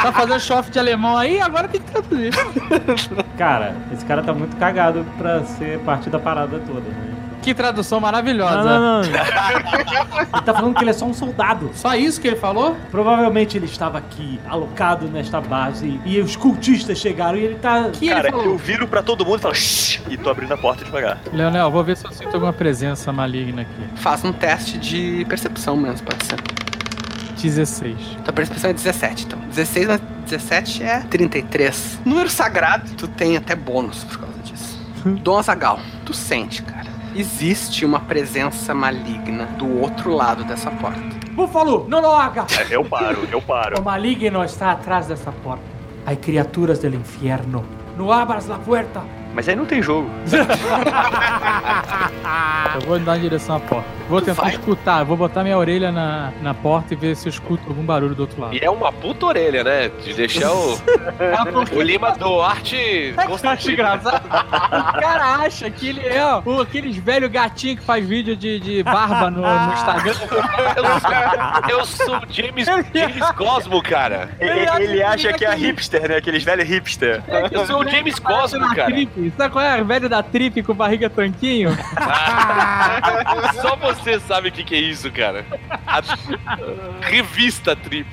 tá 0.03 0.13
fazendo 0.13 0.41
chofe 0.41 0.71
de 0.71 0.79
alemão 0.79 1.17
aí, 1.17 1.41
agora 1.41 1.69
tem 1.69 1.81
que 1.81 1.91
traduzir. 1.91 2.33
Cara, 3.37 3.77
esse 3.93 4.05
cara 4.05 4.23
tá 4.23 4.33
muito 4.33 4.57
cagado 4.57 5.05
pra 5.19 5.45
ser 5.45 5.79
parte 5.81 6.09
da 6.09 6.19
parada 6.19 6.59
toda, 6.61 6.81
né? 6.81 7.14
Que 7.45 7.53
tradução 7.55 8.01
maravilhosa. 8.01 8.63
Não, 8.65 8.81
não, 8.81 9.03
não. 9.03 9.05
Ele 9.05 10.43
tá 10.45 10.55
falando 10.55 10.75
que 10.75 10.83
ele 10.83 10.91
é 10.91 10.95
só 10.95 11.05
um 11.05 11.13
soldado. 11.13 11.71
Só 11.75 11.95
isso 11.95 12.21
que 12.21 12.27
ele 12.27 12.37
falou? 12.37 12.77
Provavelmente 12.91 13.57
ele 13.59 13.67
estava 13.67 13.99
aqui, 13.99 14.41
alocado 14.49 15.07
nesta 15.09 15.41
base, 15.41 16.01
e 16.07 16.19
os 16.21 16.37
cultistas 16.37 16.99
chegaram 16.99 17.37
e 17.37 17.43
ele 17.45 17.55
tá. 17.57 17.91
Que 17.93 18.09
cara, 18.09 18.21
ele 18.29 18.31
falou? 18.31 18.47
eu 18.47 18.57
viro 18.59 18.89
pra 18.89 19.03
todo 19.03 19.25
mundo 19.25 19.39
e 19.39 19.43
falo. 19.43 19.55
"Shh", 19.55 20.01
E 20.09 20.17
tô 20.17 20.31
abrindo 20.31 20.53
a 20.53 20.57
porta 20.57 20.85
devagar. 20.85 21.19
Leonel, 21.33 21.71
vou 21.71 21.85
ver 21.85 21.97
se 21.97 22.07
eu 22.07 22.13
sinto 22.13 22.35
alguma 22.35 22.53
presença 22.53 23.13
maligna 23.13 23.63
aqui. 23.63 23.97
Faz 23.97 24.25
um 24.25 24.33
teste 24.33 24.79
de 24.79 25.25
percepção 25.29 25.77
mesmo, 25.77 26.07
pode 26.07 26.25
ser. 26.25 26.39
16. 27.43 27.95
Tua 28.25 28.33
percepção 28.33 28.71
é 28.71 28.73
17, 28.73 29.27
então. 29.27 29.39
16 29.51 29.87
mais 29.87 30.01
17 30.25 30.83
é 30.83 31.01
33. 31.01 32.01
Número 32.05 32.31
sagrado, 32.31 32.91
tu 32.97 33.07
tem 33.07 33.37
até 33.37 33.55
bônus 33.55 34.03
por 34.05 34.19
causa 34.19 34.39
disso. 34.43 34.79
Dom 35.23 35.37
Azagal, 35.39 35.79
tu 36.07 36.15
sente, 36.15 36.63
cara. 36.63 36.94
Existe 37.15 37.85
uma 37.85 38.01
presença 38.01 38.75
maligna 38.75 39.47
do 39.57 39.81
outro 39.81 40.13
lado 40.15 40.43
dessa 40.45 40.71
porta. 40.71 41.01
Búfalo, 41.33 41.87
não 41.89 42.01
lo 42.01 42.13
haga! 42.13 42.45
É, 42.59 42.75
Eu 42.75 42.85
paro, 42.85 43.27
eu 43.31 43.39
O 43.39 43.43
paro. 43.43 43.83
maligno 43.83 44.43
está 44.45 44.73
atrás 44.73 45.07
dessa 45.07 45.31
porta. 45.31 45.63
Hay 46.07 46.17
criaturas 46.17 46.81
del 46.81 46.95
infierno. 46.95 47.65
No 47.97 48.13
abras 48.13 48.47
la 48.49 48.59
puerta. 48.59 49.03
Mas 49.35 49.49
aí 49.49 49.57
não 49.57 49.67
tem 49.67 49.83
jogo. 49.83 50.09
Eu 52.75 52.81
vou 52.83 52.97
andar 52.97 53.17
em 53.17 53.21
direção 53.21 53.57
à 53.57 53.61
porta. 53.61 53.89
Vou 54.09 54.21
Tu 54.21 54.27
tentar 54.27 54.43
vai? 54.43 54.51
escutar, 54.53 55.01
eu 55.01 55.07
vou 55.07 55.17
botar 55.17 55.43
minha 55.43 55.57
orelha 55.57 55.91
na, 55.91 56.31
na 56.43 56.53
porta 56.53 56.93
e 56.93 56.97
ver 56.97 57.17
se 57.17 57.27
eu 57.27 57.31
escuto 57.31 57.63
algum 57.69 57.83
barulho 57.83 58.15
do 58.15 58.21
outro 58.23 58.39
lado. 58.41 58.55
E 58.55 58.59
é 58.63 58.69
uma 58.71 58.93
puta 58.93 59.25
orelha, 59.27 59.65
né? 59.65 59.89
De 60.03 60.13
deixar 60.13 60.53
o, 60.53 60.75
o 61.75 61.81
Lima 61.83 62.11
Duarte 62.13 63.15
Acho 63.17 63.29
constrangido. 63.29 63.73
engraçado. 63.73 64.27
O 64.27 65.01
cara 65.01 65.37
acha 65.37 65.71
que 65.71 65.89
ele 65.89 66.07
é 66.07 66.23
ó, 66.25 66.43
o- 66.45 66.61
aqueles 66.61 66.97
velho 66.99 67.31
gatinho 67.31 67.77
que 67.79 67.83
faz 67.83 68.07
vídeo 68.07 68.37
de, 68.37 68.61
de 68.61 68.83
barba 68.83 69.31
no, 69.31 69.41
no 69.41 69.73
Instagram. 69.73 70.15
Eu 70.77 70.85
sou, 71.01 71.71
eu 71.79 71.85
sou 71.87 72.17
o 72.19 72.23
James, 72.29 72.67
James 72.67 73.31
Cosmo, 73.37 73.83
cara. 73.83 74.29
Ele, 74.39 74.67
acha 74.69 74.83
ele 74.83 74.97
que 74.97 75.03
acha 75.03 75.33
que 75.33 75.45
é 75.45 75.49
aquele- 75.49 75.67
hipster, 75.67 76.09
né? 76.09 76.17
Aqueles 76.17 76.43
velhos 76.45 76.69
hipster. 76.69 77.23
Eu 77.51 77.65
sou 77.67 77.81
o 77.81 77.89
James 77.89 78.19
Cosmo, 78.19 78.75
cara. 78.75 78.93
Trip. 79.31 79.37
Sabe 79.37 79.53
qual 79.53 79.65
é? 79.65 79.81
O 79.83 79.85
velho 79.85 80.09
da 80.09 80.23
trip 80.23 80.63
com 80.63 80.75
barriga 80.75 81.09
tanquinho? 81.09 81.71
Só 83.61 83.77
você 83.77 84.21
sabe 84.21 84.49
o 84.49 84.53
que, 84.53 84.65
que 84.65 84.75
é 84.75 84.79
isso, 84.79 85.11
cara. 85.11 85.45
A 85.87 86.01
revista 87.01 87.75
Trip. 87.77 88.07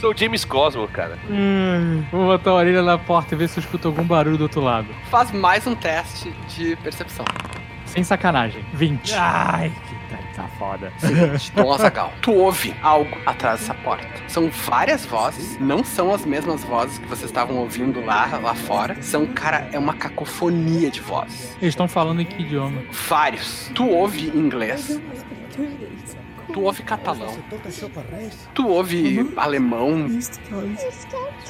Sou 0.00 0.12
o 0.12 0.16
James 0.16 0.44
Cosmo, 0.44 0.86
cara. 0.88 1.18
Hum, 1.30 2.04
vou 2.10 2.26
botar 2.26 2.50
a 2.50 2.54
orelha 2.54 2.82
na 2.82 2.98
porta 2.98 3.34
e 3.34 3.38
ver 3.38 3.48
se 3.48 3.58
eu 3.58 3.62
escuto 3.62 3.88
algum 3.88 4.04
barulho 4.04 4.36
do 4.36 4.42
outro 4.42 4.60
lado. 4.60 4.88
Faz 5.10 5.30
mais 5.32 5.66
um 5.66 5.74
teste 5.74 6.30
de 6.54 6.76
percepção. 6.76 7.24
Sem 7.84 8.02
sacanagem. 8.02 8.64
20. 8.74 9.14
Ai, 9.14 9.72
tá, 10.36 10.48
foda. 10.58 10.92
Dom 11.56 11.72
Azagal. 11.72 12.12
Tu 12.20 12.32
ouve 12.32 12.74
algo 12.82 13.16
atrás 13.24 13.60
dessa 13.60 13.74
porta. 13.74 14.06
São 14.28 14.50
várias 14.50 15.04
vozes, 15.06 15.58
não 15.58 15.82
são 15.82 16.12
as 16.12 16.24
mesmas 16.24 16.62
vozes 16.62 16.98
que 16.98 17.06
vocês 17.06 17.30
estavam 17.30 17.56
ouvindo 17.56 18.04
lá, 18.04 18.38
lá 18.38 18.54
fora. 18.54 19.00
São, 19.02 19.26
cara, 19.26 19.68
é 19.72 19.78
uma 19.78 19.94
cacofonia 19.94 20.90
de 20.90 21.00
vozes. 21.00 21.56
Eles 21.56 21.72
estão 21.72 21.88
falando 21.88 22.20
em 22.20 22.24
que 22.26 22.42
idioma? 22.42 22.82
Vários. 23.08 23.70
Tu 23.74 23.88
ouve 23.88 24.28
inglês, 24.28 25.00
tu 26.56 26.62
ouve 26.62 26.82
catalão, 26.82 27.34
tu 28.54 28.66
ouve 28.66 29.30
alemão. 29.36 30.06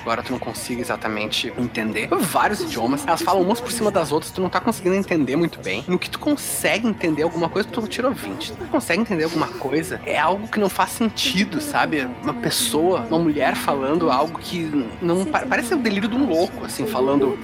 Agora 0.00 0.20
tu 0.20 0.32
não 0.32 0.38
consiga 0.40 0.80
exatamente 0.80 1.52
entender. 1.56 2.08
Vários 2.08 2.60
idiomas. 2.60 3.06
Elas 3.06 3.22
falam 3.22 3.42
umas 3.42 3.60
por 3.60 3.70
cima 3.70 3.88
das 3.92 4.10
outras, 4.10 4.32
tu 4.32 4.40
não 4.40 4.48
tá 4.48 4.58
conseguindo 4.60 4.96
entender 4.96 5.36
muito 5.36 5.60
bem. 5.60 5.84
No 5.86 5.96
que 5.96 6.10
tu 6.10 6.18
consegue 6.18 6.88
entender 6.88 7.22
alguma 7.22 7.48
coisa, 7.48 7.68
tu 7.68 7.86
tirou 7.86 8.10
20. 8.12 8.52
Tu 8.52 8.60
não 8.60 8.66
consegue 8.68 9.00
entender 9.00 9.22
alguma 9.24 9.46
coisa, 9.46 10.00
é 10.04 10.18
algo 10.18 10.48
que 10.48 10.58
não 10.58 10.68
faz 10.68 10.90
sentido, 10.90 11.60
sabe? 11.60 12.08
Uma 12.24 12.34
pessoa, 12.34 13.06
uma 13.08 13.18
mulher 13.20 13.54
falando 13.54 14.10
algo 14.10 14.40
que 14.40 14.88
não. 15.00 15.24
pa- 15.24 15.46
Parece 15.48 15.72
o 15.72 15.76
delírio 15.76 16.08
de 16.08 16.16
um 16.16 16.26
louco, 16.28 16.64
assim, 16.64 16.84
falando. 16.84 17.38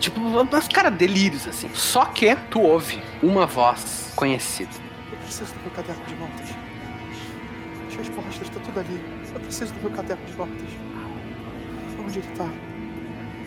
Tipo, 0.00 0.18
mas, 0.50 0.66
cara, 0.66 0.90
delírios, 0.90 1.46
assim. 1.46 1.68
Só 1.74 2.06
que 2.06 2.34
tu 2.50 2.62
ouve 2.62 3.02
uma 3.22 3.46
voz 3.46 4.10
conhecida. 4.16 4.70
Eu 5.12 5.18
preciso 5.18 5.52
do 5.52 5.60
meu 5.60 5.70
caderno 5.72 6.02
de 6.06 6.14
notas. 6.14 6.48
As 7.88 7.94
respostas 7.96 8.40
estão 8.40 8.62
tudo 8.62 8.80
ali. 8.80 9.00
Eu 9.34 9.40
preciso 9.40 9.74
do 9.74 9.80
meu 9.82 9.90
caderno 9.90 10.24
de 10.24 10.36
notas. 10.36 10.68
Onde 12.02 12.18
ele 12.18 12.28
tá? 12.34 12.48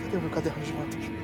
Cadê 0.03 0.17
o 0.17 0.21
meu 0.21 0.29
caderno 0.29 0.63
de 0.63 0.73
notas? 0.73 1.22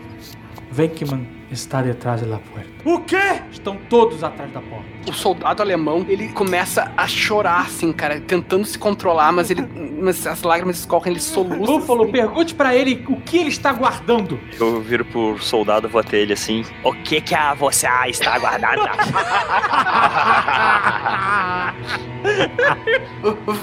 Venkman 0.71 1.25
está 1.51 1.81
detrás 1.81 2.21
da 2.21 2.37
porta. 2.37 2.69
O 2.85 2.99
quê? 2.99 3.41
Estão 3.51 3.75
todos 3.89 4.23
atrás 4.23 4.51
da 4.51 4.61
porta. 4.61 4.85
O 5.07 5.13
soldado 5.13 5.61
alemão, 5.61 6.05
ele 6.07 6.29
começa 6.29 6.91
a 6.95 7.07
chorar, 7.07 7.61
assim, 7.61 7.91
cara, 7.91 8.19
tentando 8.21 8.65
se 8.65 8.77
controlar, 8.77 9.31
mas 9.31 9.49
ele. 9.49 9.67
Mas 10.01 10.25
as 10.27 10.43
lágrimas 10.43 10.79
escorrem, 10.79 11.13
ele 11.13 11.19
soluça. 11.19 11.71
Búfalo, 11.71 12.09
pergunte 12.11 12.53
pra 12.53 12.75
ele 12.75 13.03
o 13.09 13.17
que 13.17 13.37
ele 13.37 13.49
está 13.49 13.73
guardando. 13.73 14.39
Eu 14.59 14.79
viro 14.81 15.03
pro 15.05 15.37
soldado, 15.39 15.89
vou 15.89 15.99
até 15.99 16.17
ele 16.17 16.33
assim. 16.33 16.63
O 16.83 16.93
que 16.93 17.19
que 17.19 17.33
a 17.35 17.53
você 17.53 17.87
está 18.07 18.35
aguardando? 18.35 18.81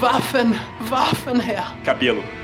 Waffen, 0.01 0.53
Waffen, 0.89 1.39
Herr. 1.39 1.73
Cabelo. 1.83 2.23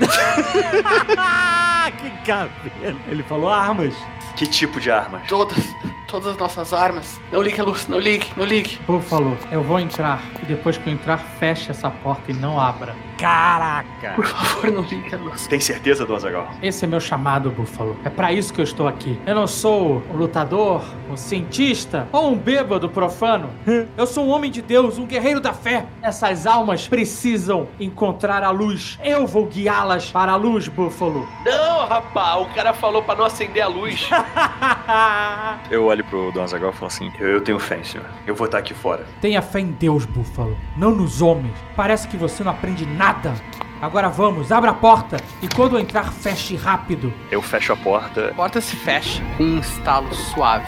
que 2.00 2.10
cabelo. 2.26 3.00
Ele 3.08 3.22
falou 3.22 3.48
armas. 3.50 3.94
Que 4.36 4.46
tipo 4.46 4.80
de 4.80 4.90
arma? 4.90 5.20
Todas, 5.28 5.58
todas 6.14 6.28
as 6.28 6.36
nossas 6.36 6.72
armas. 6.72 7.20
Não 7.32 7.42
ligue 7.42 7.60
a 7.60 7.64
luz, 7.64 7.88
não 7.88 7.98
ligue, 7.98 8.26
não 8.36 8.44
ligue. 8.44 8.78
Búfalo, 8.86 9.36
eu 9.50 9.64
vou 9.64 9.80
entrar. 9.80 10.22
E 10.40 10.46
depois 10.46 10.78
que 10.78 10.88
eu 10.88 10.92
entrar, 10.92 11.18
feche 11.18 11.72
essa 11.72 11.90
porta 11.90 12.30
e 12.30 12.34
não 12.34 12.60
abra. 12.60 12.94
Caraca. 13.18 14.12
Por 14.14 14.26
favor, 14.26 14.70
não 14.70 14.82
ligue 14.82 15.12
a 15.12 15.18
luz. 15.18 15.46
Tem 15.48 15.58
certeza, 15.58 16.06
Dom 16.06 16.14
Azaghal? 16.14 16.48
Esse 16.62 16.84
é 16.84 16.88
meu 16.88 17.00
chamado, 17.00 17.50
Búfalo. 17.50 17.96
É 18.04 18.10
pra 18.10 18.32
isso 18.32 18.52
que 18.52 18.60
eu 18.60 18.64
estou 18.64 18.86
aqui. 18.86 19.18
Eu 19.26 19.34
não 19.34 19.46
sou 19.46 20.02
um 20.12 20.16
lutador, 20.16 20.84
um 21.10 21.16
cientista 21.16 22.06
ou 22.12 22.30
um 22.30 22.36
bêbado 22.36 22.88
profano. 22.88 23.50
Eu 23.96 24.06
sou 24.06 24.26
um 24.26 24.30
homem 24.30 24.50
de 24.50 24.60
Deus, 24.60 24.98
um 24.98 25.06
guerreiro 25.06 25.40
da 25.40 25.52
fé. 25.52 25.86
Essas 26.02 26.46
almas 26.46 26.86
precisam 26.86 27.68
encontrar 27.78 28.42
a 28.42 28.50
luz. 28.50 28.98
Eu 29.02 29.26
vou 29.26 29.46
guiá-las 29.46 30.10
para 30.10 30.32
a 30.32 30.36
luz, 30.36 30.68
Búfalo. 30.68 31.26
Não, 31.44 31.86
rapaz, 31.86 32.42
o 32.42 32.46
cara 32.54 32.72
falou 32.72 33.02
pra 33.02 33.14
não 33.14 33.24
acender 33.24 33.62
a 33.62 33.68
luz. 33.68 34.08
Eu 35.70 35.86
olho 35.86 36.03
pro 36.08 36.30
Dom 36.32 36.42
Azaghal 36.42 36.70
e 36.70 36.72
falo 36.74 36.86
assim: 36.86 37.12
eu, 37.18 37.28
eu 37.28 37.40
tenho 37.40 37.58
fé, 37.58 37.82
senhor. 37.82 38.06
Eu 38.26 38.34
vou 38.34 38.46
estar 38.46 38.58
aqui 38.58 38.74
fora. 38.74 39.04
Tenha 39.20 39.40
fé 39.42 39.60
em 39.60 39.68
Deus, 39.72 40.04
Búfalo, 40.04 40.56
não 40.76 40.90
nos 40.90 41.20
homens. 41.22 41.54
Parece 41.76 42.06
que 42.08 42.16
você 42.16 42.42
não 42.44 42.52
aprende 42.52 42.86
nada. 42.86 43.34
Agora 43.82 44.08
vamos, 44.08 44.50
abra 44.50 44.70
a 44.70 44.74
porta 44.74 45.16
e 45.42 45.48
quando 45.48 45.76
eu 45.76 45.80
entrar, 45.80 46.10
feche 46.12 46.56
rápido. 46.56 47.12
Eu 47.30 47.42
fecho 47.42 47.72
a 47.72 47.76
porta, 47.76 48.28
A 48.30 48.34
porta 48.34 48.60
se 48.60 48.76
fecha 48.76 49.22
com 49.36 49.42
um 49.42 49.58
estalo 49.58 50.12
suave. 50.14 50.66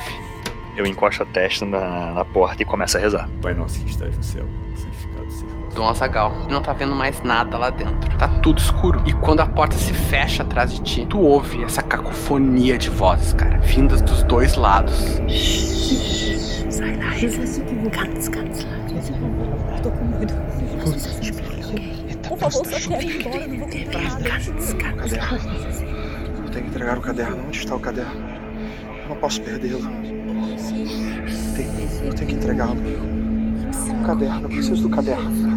eu 0.77 0.85
encosto 0.85 1.23
a 1.23 1.27
testa 1.27 1.65
na, 1.65 2.13
na 2.13 2.25
porta 2.27 2.61
e 2.63 2.67
começo 2.67 2.99
a 2.99 3.01
rezar. 3.01 3.29
Pai 3.41 3.55
nosso 3.55 3.81
que 3.81 3.89
estás 3.91 4.15
no 4.15 4.23
céu, 4.23 4.45
Azagal, 5.85 6.33
não 6.51 6.63
tá 6.63 6.73
vendo 6.73 6.95
mais 6.95 7.23
nada 7.23 7.59
lá 7.59 7.71
dentro. 7.71 8.17
Tá 8.19 8.29
tudo 8.43 8.59
escuro. 8.59 9.03
E 9.07 9.13
quando 9.13 9.41
a 9.41 9.47
porta 9.47 9.77
se 9.77 9.93
fecha 9.93 10.43
atrás 10.43 10.73
de 10.73 10.81
ti, 10.81 11.07
tu 11.07 11.21
ouve 11.21 11.63
essa 11.65 11.83
cacofonia 11.83 12.79
de 12.79 12.89
vozes, 12.91 13.33
cara, 13.33 13.59
vindas 13.59 14.01
dos 14.03 14.23
dois 14.23 14.55
lados. 14.57 14.95
Sei 16.71 16.97
leise. 16.97 17.63
Ganz, 17.91 18.29
ganz 18.29 18.65
leise. 18.65 19.13
Tô 19.83 19.91
com 19.91 20.05
medo. 20.05 20.35
Por 22.29 22.39
favor, 22.39 22.67
vou. 22.67 22.73
Eu 26.45 26.51
tenho 26.51 26.65
que 26.65 26.71
entregar 26.71 26.99
o 26.99 27.01
caderno. 27.01 27.45
Onde 27.47 27.59
está 27.59 27.75
o 27.75 27.81
caderno? 27.81 28.21
Eu 29.03 29.09
não 29.09 29.17
posso 29.17 29.41
perdê-lo. 29.43 29.89
Eu 32.05 32.15
tenho 32.15 32.29
que 32.29 32.35
entregá-lo. 32.35 32.77
O 33.89 34.07
caderno, 34.07 34.43
eu 34.43 34.49
preciso 34.49 34.83
do 34.83 34.91
caderno. 34.91 35.56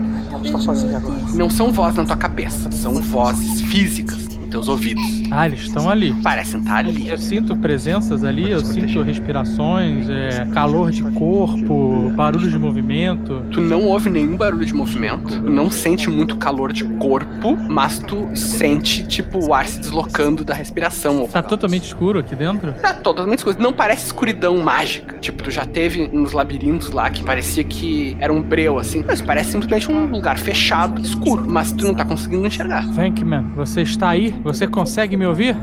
Sozinha 0.59 0.97
agora. 0.97 1.19
Não 1.33 1.49
são 1.49 1.71
vozes 1.71 1.97
na 1.97 2.05
tua 2.05 2.17
cabeça, 2.17 2.71
são 2.71 3.01
vozes 3.01 3.61
físicas 3.61 4.28
teus 4.49 4.67
ouvidos. 4.67 5.03
Ah, 5.31 5.45
eles 5.45 5.61
estão 5.61 5.89
ali. 5.89 6.13
Parecem 6.23 6.59
estar 6.59 6.77
ali. 6.77 7.07
Eu 7.07 7.17
sinto 7.17 7.55
presenças 7.55 8.23
ali, 8.23 8.49
eu 8.49 8.59
sinto 8.59 9.01
respirações, 9.01 10.09
é, 10.09 10.45
calor 10.53 10.91
de 10.91 11.03
corpo, 11.03 12.11
barulho 12.15 12.49
de 12.49 12.57
movimento. 12.57 13.43
Tu 13.51 13.61
não 13.61 13.83
ouve 13.85 14.09
nenhum 14.09 14.35
barulho 14.35 14.65
de 14.65 14.73
movimento, 14.73 15.41
tu 15.41 15.49
não 15.49 15.69
sente 15.69 16.09
muito 16.09 16.35
calor 16.37 16.73
de 16.73 16.83
corpo, 16.83 17.55
mas 17.69 17.99
tu 17.99 18.27
sente, 18.33 19.03
tipo, 19.05 19.45
o 19.45 19.53
ar 19.53 19.67
se 19.67 19.79
deslocando 19.79 20.43
da 20.43 20.53
respiração. 20.53 21.27
Tá 21.27 21.41
totalmente 21.41 21.85
escuro 21.85 22.19
aqui 22.19 22.35
dentro? 22.35 22.73
Tá 22.73 22.93
totalmente 22.93 23.39
escuro. 23.39 23.57
Não 23.59 23.73
parece 23.73 24.05
escuridão 24.07 24.57
mágica. 24.57 25.17
Tipo, 25.19 25.43
tu 25.43 25.51
já 25.51 25.65
teve 25.65 26.07
nos 26.07 26.31
labirintos 26.31 26.91
lá 26.91 27.09
que 27.09 27.23
parecia 27.23 27.63
que 27.63 28.15
era 28.19 28.31
um 28.31 28.41
breu, 28.41 28.79
assim. 28.79 29.03
Mas 29.05 29.21
parece 29.21 29.51
simplesmente 29.51 29.91
um 29.91 30.05
lugar 30.05 30.37
fechado, 30.37 31.01
escuro. 31.01 31.45
Mas 31.47 31.71
tu 31.71 31.85
não 31.85 31.93
tá 31.93 32.05
conseguindo 32.05 32.45
enxergar. 32.45 32.85
Venkman, 32.91 33.43
você 33.55 33.81
está 33.81 34.09
aí? 34.09 34.33
Você 34.43 34.67
consegue 34.67 35.17
me 35.17 35.25
ouvir? 35.25 35.55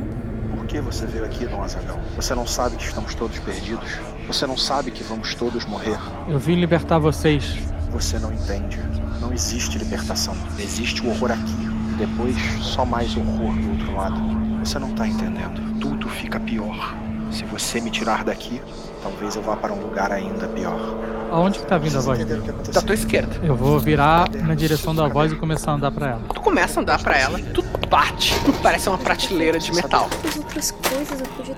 Por 0.55 0.67
que 0.67 0.81
você 0.81 1.07
veio 1.07 1.25
aqui, 1.25 1.47
Dom 1.47 1.63
Azaghal? 1.63 1.99
Você 2.15 2.35
não 2.35 2.47
sabe 2.47 2.77
que 2.77 2.85
estamos 2.85 3.15
todos 3.15 3.39
perdidos? 3.39 3.89
Você 4.27 4.47
não 4.47 4.57
sabe 4.57 4.91
que 4.91 5.03
vamos 5.03 5.35
todos 5.35 5.65
morrer? 5.65 5.99
Eu 6.29 6.39
vim 6.39 6.57
libertar 6.57 6.99
vocês. 6.99 7.57
Você 7.91 8.19
não 8.19 8.33
entende. 8.33 8.79
Não 9.21 9.33
existe 9.33 9.79
libertação. 9.79 10.35
Existe 10.59 11.03
o 11.03 11.09
horror 11.09 11.33
aqui. 11.33 11.57
Depois, 11.97 12.37
só 12.61 12.85
mais 12.85 13.17
horror 13.17 13.55
do 13.55 13.71
outro 13.71 13.97
lado. 13.97 14.21
Você 14.61 14.79
não 14.79 14.93
tá 14.93 15.09
entendendo. 15.09 15.81
Tudo 15.81 16.09
fica 16.09 16.39
pior. 16.39 16.95
Se 17.31 17.45
você 17.45 17.81
me 17.81 17.91
tirar 17.91 18.25
daqui, 18.25 18.61
talvez 19.03 19.37
eu 19.37 19.43
vá 19.43 19.57
para 19.57 19.73
um 19.73 19.81
lugar 19.81 20.13
ainda 20.13 20.47
pior. 20.49 21.16
Aonde 21.31 21.59
que 21.59 21.67
tá 21.67 21.79
vindo 21.79 21.99
a 21.99 22.01
voz 22.01 22.19
Da 22.73 22.83
tua 22.83 22.95
esquerda. 22.95 23.37
Eu 23.43 23.57
vou 23.57 23.79
virar 23.79 24.29
na 24.31 24.55
direção 24.55 24.95
da 24.95 25.07
voz 25.09 25.33
e 25.33 25.37
começar 25.37 25.73
a 25.73 25.75
andar 25.75 25.91
pra 25.91 26.11
ela. 26.11 26.23
Tu 26.33 26.41
começa 26.41 26.81
a 26.81 26.83
andar 26.83 27.03
pra 27.03 27.19
ela, 27.19 27.39
tu 27.53 27.63
bate, 27.89 28.35
parece 28.63 28.89
uma 28.89 28.99
prateleira 28.99 29.59
de 29.59 29.73
metal. 29.73 30.09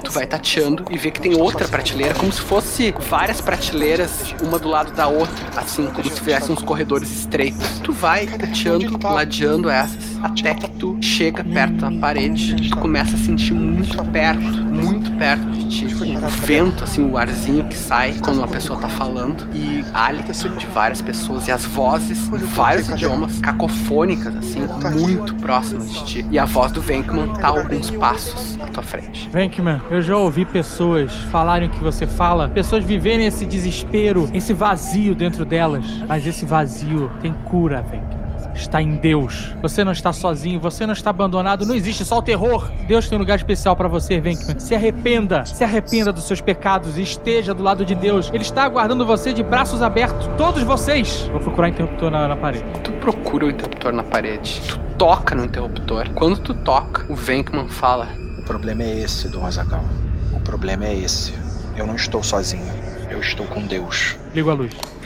Tu 0.05 0.11
vai 0.11 0.27
tateando 0.27 0.85
e 0.91 0.99
vê 0.99 1.11
que 1.11 1.21
tem 1.21 1.35
outra 1.41 1.67
prateleira, 1.67 2.15
como 2.15 2.33
se 2.33 2.41
fosse 2.41 2.95
várias 3.09 3.41
prateleiras, 3.41 4.35
uma 4.43 4.59
do 4.59 4.69
lado 4.69 4.93
da 4.93 5.07
outra, 5.07 5.35
assim, 5.57 5.87
como 5.87 6.09
se 6.09 6.17
tivesse 6.17 6.51
uns 6.53 6.63
corredores 6.63 7.11
estreitos. 7.11 7.81
Tu 7.81 7.93
vai 7.93 8.27
tateando, 8.27 8.99
ladeando 9.03 9.71
essas. 9.71 10.19
até 10.23 10.55
que 10.55 10.71
tu 10.73 10.99
chega 11.01 11.45
perto 11.45 11.75
da 11.77 11.91
parede 11.93 12.69
tu 12.69 12.77
começa 12.77 13.15
a 13.15 13.19
sentir 13.19 13.55
muito 13.55 14.03
perto, 14.07 14.43
muito 14.43 15.11
perto 15.13 15.45
de 15.51 15.69
ti. 15.69 15.87
O 15.87 16.29
vento, 16.29 16.85
assim, 16.85 17.09
o 17.09 17.17
arzinho 17.17 17.65
que 17.65 17.77
sai 17.77 18.15
quando 18.23 18.39
uma 18.39 18.49
pessoa 18.49 18.79
tá 18.79 18.89
falando 18.89 19.49
e 19.59 19.85
hálito 19.93 20.29
de 20.57 20.67
várias 20.67 21.03
pessoas 21.03 21.49
e 21.49 21.53
as 21.53 21.65
vozes 21.65 22.29
em 22.29 22.39
vários 22.39 22.89
idiomas 22.89 23.41
cacofônicas, 23.41 24.37
assim, 24.37 24.61
muito 24.93 25.35
próximas 25.37 25.93
de 25.93 26.05
ti. 26.05 26.27
E 26.31 26.39
a 26.39 26.45
voz 26.45 26.71
do 26.71 26.81
Venkman 26.81 27.35
tá 27.35 27.49
alguns 27.49 27.91
passos 27.91 28.59
à 28.61 28.67
tua 28.67 28.83
frente. 28.83 29.29
Venkman, 29.31 29.81
eu 29.91 30.01
já 30.01 30.17
ouvi 30.17 30.45
pessoas 30.45 31.13
falarem 31.31 31.69
o 31.69 31.73
que 31.73 31.83
você 31.83 32.07
fala, 32.07 32.49
pessoas 32.49 32.85
viverem 32.85 33.27
esse 33.27 33.45
desespero, 33.45 34.29
esse 34.33 34.53
vazio 34.53 35.15
dentro 35.15 35.45
delas. 35.45 35.85
Mas 36.07 36.27
esse 36.27 36.45
vazio 36.45 37.11
tem 37.21 37.33
cura, 37.45 37.83
Venkman. 37.83 38.18
Está 38.59 38.83
em 38.83 38.97
Deus. 38.97 39.55
Você 39.63 39.85
não 39.85 39.93
está 39.93 40.13
sozinho, 40.13 40.59
você 40.59 40.85
não 40.85 40.93
está 40.93 41.11
abandonado, 41.11 41.65
não 41.65 41.75
existe 41.75 42.05
só 42.05 42.19
o 42.19 42.23
terror. 42.23 42.69
Deus 42.89 43.09
tem 43.09 43.17
um 43.17 43.21
lugar 43.21 43.37
especial 43.37 43.77
para 43.77 43.87
você, 43.87 44.21
Venkman. 44.21 44.59
Se 44.59 44.75
arrependa, 44.75 45.45
se 45.47 45.63
arrependa 45.63 46.13
dos 46.13 46.25
seus 46.25 46.41
pecados 46.41 46.99
e 46.99 47.03
esteja 47.03 47.55
do 47.55 47.63
lado 47.63 47.85
de 47.85 47.95
Deus. 47.95 48.29
Ele 48.33 48.43
está 48.43 48.65
aguardando 48.65 49.07
você 49.07 49.33
de 49.33 49.43
braços 49.43 49.81
abertos, 49.81 50.29
todos 50.37 50.63
vocês. 50.65 51.29
Vou 51.31 51.41
procurar 51.41 51.69
interruptor 51.69 52.11
na, 52.11 52.27
na 52.27 52.37
parede. 52.37 52.65
Tu 52.83 52.93
procura 52.93 53.47
o 53.47 53.51
interruptor 53.51 53.93
na 53.93 54.03
parede, 54.03 54.61
tu 54.67 54.79
toca 54.99 55.35
no 55.35 55.45
interruptor. 55.45 56.11
Quando 56.15 56.39
tu 56.39 56.53
toca, 56.53 57.11
o 57.11 57.15
Venkman 57.15 57.69
fala: 57.69 58.09
O 58.39 58.43
problema 58.43 58.83
é 58.83 58.99
esse, 58.99 59.29
Dom 59.29 59.47
Azagal. 59.47 59.85
O 60.33 60.41
problema 60.41 60.85
é 60.85 60.95
esse. 60.95 61.33
Eu 61.77 61.87
não 61.87 61.95
estou 61.95 62.23
sozinho. 62.23 62.67
Eu 63.09 63.21
estou 63.21 63.47
com 63.47 63.65
Deus. 63.67 64.17
Ligo 64.35 64.51
a 64.51 64.55
luz. 64.55 64.98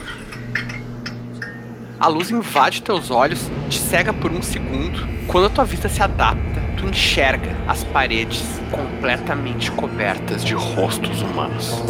A 2.03 2.09
luz 2.09 2.33
invade 2.33 2.83
teus 2.83 3.13
olhos, 3.13 3.49
te 3.71 3.79
cega 3.79 4.13
por 4.13 4.33
um 4.33 4.43
segundo. 4.43 5.07
Quando 5.29 5.47
a 5.47 5.51
tua 5.51 5.65
vista 5.65 5.89
se 5.89 6.03
adapta, 6.03 6.61
tu 6.77 6.89
enxerga 6.89 7.57
as 7.69 7.85
paredes 7.85 8.43
completamente 8.73 9.71
cobertas 9.71 10.45
de 10.45 10.53
rostos 10.53 11.23
humanos. 11.23 11.81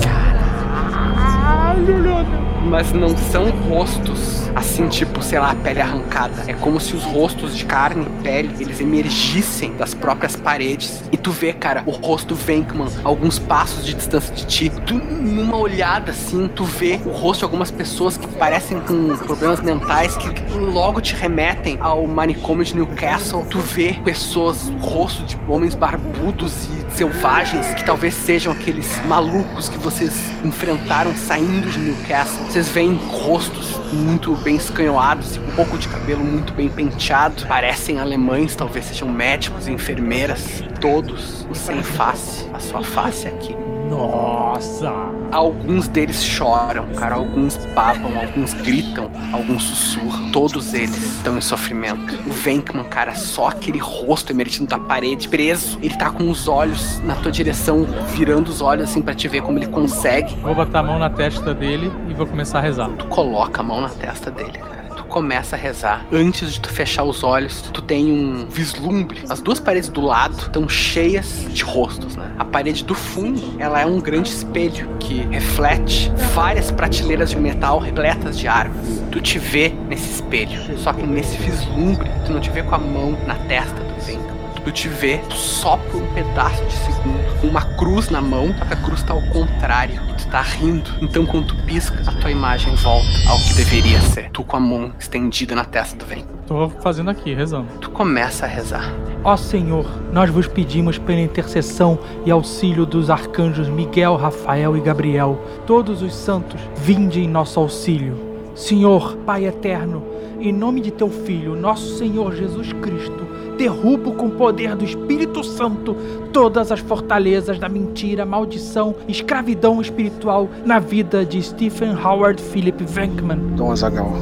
Mas 2.68 2.92
não 2.92 3.16
são 3.16 3.48
rostos 3.70 4.50
assim, 4.54 4.86
tipo, 4.86 5.11
sei 5.22 5.38
lá, 5.38 5.54
pele 5.54 5.80
arrancada. 5.80 6.44
É 6.46 6.52
como 6.52 6.80
se 6.80 6.94
os 6.94 7.04
rostos 7.04 7.56
de 7.56 7.64
carne 7.64 8.06
e 8.06 8.22
pele, 8.22 8.54
eles 8.60 8.80
emergissem 8.80 9.74
das 9.76 9.94
próprias 9.94 10.36
paredes. 10.36 11.02
E 11.12 11.16
tu 11.16 11.30
vê, 11.30 11.52
cara, 11.52 11.82
o 11.86 11.90
rosto 11.90 12.34
Venkman, 12.34 12.88
alguns 13.04 13.38
passos 13.38 13.84
de 13.84 13.94
distância 13.94 14.34
de 14.34 14.46
ti. 14.46 14.72
Tu, 14.86 14.94
numa 14.94 15.56
olhada 15.56 16.10
assim, 16.10 16.48
tu 16.48 16.64
vê 16.64 17.00
o 17.04 17.10
rosto 17.10 17.40
de 17.40 17.44
algumas 17.44 17.70
pessoas 17.70 18.16
que 18.16 18.26
parecem 18.26 18.80
com 18.80 19.16
problemas 19.16 19.60
mentais 19.60 20.16
que 20.16 20.28
logo 20.54 21.00
te 21.00 21.14
remetem 21.14 21.78
ao 21.80 22.06
manicômio 22.06 22.64
de 22.64 22.74
Newcastle. 22.74 23.44
Tu 23.48 23.58
vê 23.58 23.94
pessoas, 24.04 24.70
rosto 24.80 25.24
de 25.24 25.38
homens 25.48 25.74
barbudos 25.74 26.66
e 26.66 26.96
selvagens 26.96 27.66
que 27.74 27.84
talvez 27.84 28.14
sejam 28.14 28.52
aqueles 28.52 29.00
malucos 29.06 29.68
que 29.68 29.78
vocês 29.78 30.12
enfrentaram 30.44 31.14
saindo 31.16 31.70
de 31.70 31.78
Newcastle. 31.78 32.44
Vocês 32.46 32.68
veem 32.68 32.94
rostos 33.10 33.80
muito 33.92 34.34
bem 34.36 34.56
escanhoados 34.56 35.11
e 35.20 35.38
com 35.38 35.50
um 35.50 35.54
pouco 35.54 35.78
de 35.78 35.88
cabelo 35.88 36.24
muito 36.24 36.52
bem 36.54 36.68
penteado. 36.68 37.46
Parecem 37.46 37.98
alemães, 38.00 38.56
talvez 38.56 38.86
sejam 38.86 39.08
médicos 39.08 39.68
enfermeiras. 39.68 40.62
Todos 40.80 41.46
sem 41.54 41.82
face. 41.82 42.48
A 42.52 42.58
sua 42.58 42.82
face 42.82 43.28
aqui. 43.28 43.54
Nossa! 43.88 44.90
Alguns 45.30 45.86
deles 45.86 46.22
choram, 46.24 46.86
cara. 46.94 47.16
Alguns 47.16 47.56
babam, 47.74 48.18
alguns 48.18 48.54
gritam, 48.54 49.10
alguns 49.32 49.62
sussurram. 49.64 50.30
Todos 50.30 50.72
eles 50.72 51.16
estão 51.16 51.36
em 51.36 51.40
sofrimento. 51.40 52.14
O 52.26 52.32
Venkman, 52.32 52.84
cara, 52.84 53.14
só 53.14 53.48
aquele 53.48 53.78
rosto 53.78 54.32
emergindo 54.32 54.68
da 54.68 54.78
parede, 54.78 55.28
preso. 55.28 55.78
Ele 55.82 55.94
tá 55.94 56.10
com 56.10 56.30
os 56.30 56.48
olhos 56.48 57.00
na 57.00 57.14
tua 57.16 57.30
direção, 57.30 57.86
virando 58.14 58.48
os 58.48 58.60
olhos 58.60 58.88
assim 58.90 59.02
pra 59.02 59.14
te 59.14 59.28
ver 59.28 59.42
como 59.42 59.58
ele 59.58 59.68
consegue. 59.68 60.34
Vou 60.36 60.54
botar 60.54 60.80
a 60.80 60.82
mão 60.82 60.98
na 60.98 61.10
testa 61.10 61.52
dele 61.52 61.92
e 62.08 62.14
vou 62.14 62.26
começar 62.26 62.58
a 62.58 62.62
rezar. 62.62 62.88
Tu 62.98 63.06
coloca 63.06 63.60
a 63.60 63.64
mão 63.64 63.80
na 63.80 63.90
testa 63.90 64.30
dele, 64.30 64.58
cara. 64.58 64.81
Começa 65.12 65.56
a 65.56 65.58
rezar. 65.58 66.06
Antes 66.10 66.54
de 66.54 66.60
tu 66.60 66.70
fechar 66.70 67.04
os 67.04 67.22
olhos, 67.22 67.60
tu 67.70 67.82
tem 67.82 68.10
um 68.10 68.46
vislumbre. 68.46 69.22
As 69.28 69.42
duas 69.42 69.60
paredes 69.60 69.90
do 69.90 70.00
lado 70.00 70.38
estão 70.38 70.66
cheias 70.66 71.44
de 71.50 71.62
rostos, 71.62 72.16
né? 72.16 72.32
A 72.38 72.46
parede 72.46 72.82
do 72.82 72.94
fundo, 72.94 73.56
ela 73.58 73.78
é 73.78 73.84
um 73.84 74.00
grande 74.00 74.30
espelho 74.30 74.88
que 74.98 75.20
reflete 75.30 76.10
várias 76.32 76.70
prateleiras 76.70 77.28
de 77.28 77.36
metal 77.36 77.78
repletas 77.78 78.38
de 78.38 78.48
armas. 78.48 79.02
Tu 79.10 79.20
te 79.20 79.38
vê 79.38 79.68
nesse 79.86 80.14
espelho, 80.14 80.78
só 80.78 80.94
que 80.94 81.06
nesse 81.06 81.36
vislumbre, 81.36 82.10
tu 82.24 82.32
não 82.32 82.40
te 82.40 82.48
vê 82.48 82.62
com 82.62 82.74
a 82.74 82.78
mão 82.78 83.12
na 83.26 83.34
testa 83.34 83.84
do 83.84 84.00
Zenka. 84.00 84.31
Tu 84.64 84.70
te 84.70 84.88
vê 84.88 85.20
só 85.30 85.76
por 85.76 86.00
um 86.00 86.14
pedaço 86.14 86.64
de 86.66 86.72
segundo, 86.72 87.40
com 87.40 87.48
uma 87.48 87.62
cruz 87.76 88.10
na 88.10 88.20
mão, 88.20 88.54
só 88.56 88.64
que 88.64 88.74
a 88.74 88.76
cruz 88.76 89.02
tá 89.02 89.12
ao 89.12 89.22
contrário 89.22 90.00
e 90.10 90.14
tu 90.14 90.28
tá 90.28 90.40
rindo. 90.40 90.88
Então 91.00 91.26
quando 91.26 91.48
tu 91.48 91.56
pisca, 91.64 92.00
a 92.06 92.12
tua 92.12 92.30
imagem 92.30 92.74
volta 92.76 93.08
ao 93.28 93.38
que 93.38 93.54
deveria 93.54 94.00
ser. 94.00 94.30
Tu 94.30 94.44
com 94.44 94.56
a 94.56 94.60
mão 94.60 94.92
estendida 94.98 95.54
na 95.54 95.64
testa 95.64 95.96
do 95.96 96.08
Zenka. 96.08 96.28
Tô 96.46 96.68
fazendo 96.68 97.10
aqui, 97.10 97.34
rezando. 97.34 97.66
Tu 97.80 97.90
começa 97.90 98.46
a 98.46 98.48
rezar. 98.48 98.92
Ó 99.24 99.36
Senhor, 99.36 99.86
nós 100.12 100.30
vos 100.30 100.46
pedimos 100.46 100.98
pela 100.98 101.20
intercessão 101.20 101.98
e 102.24 102.30
auxílio 102.30 102.86
dos 102.86 103.10
arcanjos 103.10 103.68
Miguel, 103.68 104.16
Rafael 104.16 104.76
e 104.76 104.80
Gabriel, 104.80 105.40
todos 105.66 106.02
os 106.02 106.14
santos, 106.14 106.60
vinde 106.76 107.20
em 107.20 107.28
nosso 107.28 107.58
auxílio. 107.58 108.16
Senhor, 108.54 109.16
Pai 109.24 109.46
eterno, 109.46 110.04
em 110.40 110.52
nome 110.52 110.80
de 110.80 110.90
teu 110.90 111.08
Filho, 111.08 111.54
nosso 111.54 111.96
Senhor 111.96 112.34
Jesus 112.34 112.72
Cristo, 112.74 113.26
derrubo 113.56 114.12
com 114.12 114.26
o 114.26 114.30
poder 114.30 114.74
do 114.74 114.84
Espírito 114.84 115.42
Santo 115.44 115.94
todas 116.32 116.72
as 116.72 116.80
fortalezas 116.80 117.58
da 117.58 117.68
mentira, 117.68 118.24
maldição, 118.24 118.94
escravidão 119.06 119.80
espiritual 119.80 120.48
na 120.64 120.78
vida 120.78 121.24
de 121.24 121.42
Stephen 121.42 121.94
Howard 121.94 122.40
Philip 122.40 122.84
Venkman. 122.84 123.38
Dom 123.56 123.70
Azagal, 123.70 124.12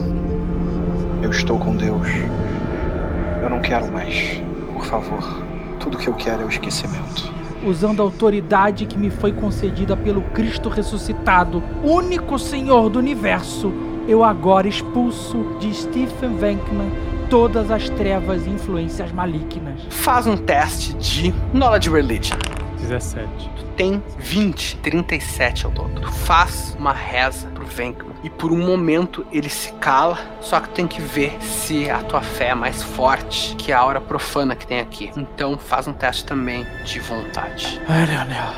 eu 1.23 1.31
estou 1.31 1.59
com 1.59 1.77
Deus. 1.77 2.09
Eu 3.43 3.51
não 3.51 3.61
quero 3.61 3.91
mais. 3.93 4.43
Por 4.73 4.85
favor. 4.85 5.51
Tudo 5.79 5.97
que 5.97 6.09
eu 6.09 6.15
quero 6.15 6.43
é 6.43 6.45
o 6.45 6.49
esquecimento. 6.49 7.33
usando 7.65 8.01
a 8.01 8.05
autoridade 8.05 8.87
que 8.87 8.99
me 8.99 9.11
foi 9.11 9.33
concedida 9.33 9.97
pelo 9.97 10.23
Cristo 10.23 10.69
ressuscitado, 10.69 11.63
único 11.83 12.39
Senhor 12.39 12.89
do 12.89 12.99
universo, 12.99 13.73
eu 14.09 14.25
agora 14.25 14.67
expulso 14.67 15.57
de 15.61 15.73
Stephen 15.75 16.37
Venkman 16.37 16.91
todas 17.31 17.71
as 17.71 17.89
trevas 17.91 18.45
e 18.45 18.51
influências 18.51 19.13
malignas. 19.13 19.81
Faz 19.89 20.27
um 20.27 20.37
teste 20.37 20.93
de 20.95 21.33
Knowledge 21.55 21.89
Religion. 21.89 22.37
17. 22.81 23.29
Tu 23.57 23.65
tem 23.77 24.03
20, 24.19 24.77
37 24.79 25.65
ao 25.65 25.71
todo. 25.71 26.01
Tu 26.01 26.13
faz 26.13 26.77
uma 26.79 26.93
reza 26.93 27.47
pro 27.55 27.65
Venkman. 27.65 28.11
E 28.25 28.29
por 28.29 28.51
um 28.51 28.59
momento 28.59 29.25
ele 29.31 29.49
se 29.49 29.73
cala, 29.75 30.19
só 30.41 30.59
que 30.61 30.69
tu 30.71 30.75
tem 30.75 30.89
que 30.89 31.01
ver 31.01 31.41
se 31.41 31.89
a 31.89 32.03
tua 32.03 32.21
fé 32.21 32.49
é 32.49 32.55
mais 32.55 32.83
forte 32.83 33.55
que 33.55 33.73
a 33.73 33.79
aura 33.79 34.01
profana 34.01 34.57
que 34.57 34.67
tem 34.67 34.81
aqui. 34.81 35.11
Então 35.17 35.57
faz 35.57 35.87
um 35.87 35.93
teste 35.93 36.25
também 36.25 36.67
de 36.85 36.99
vontade. 36.99 37.81
Ai, 37.89 38.07
Leonel. 38.07 38.53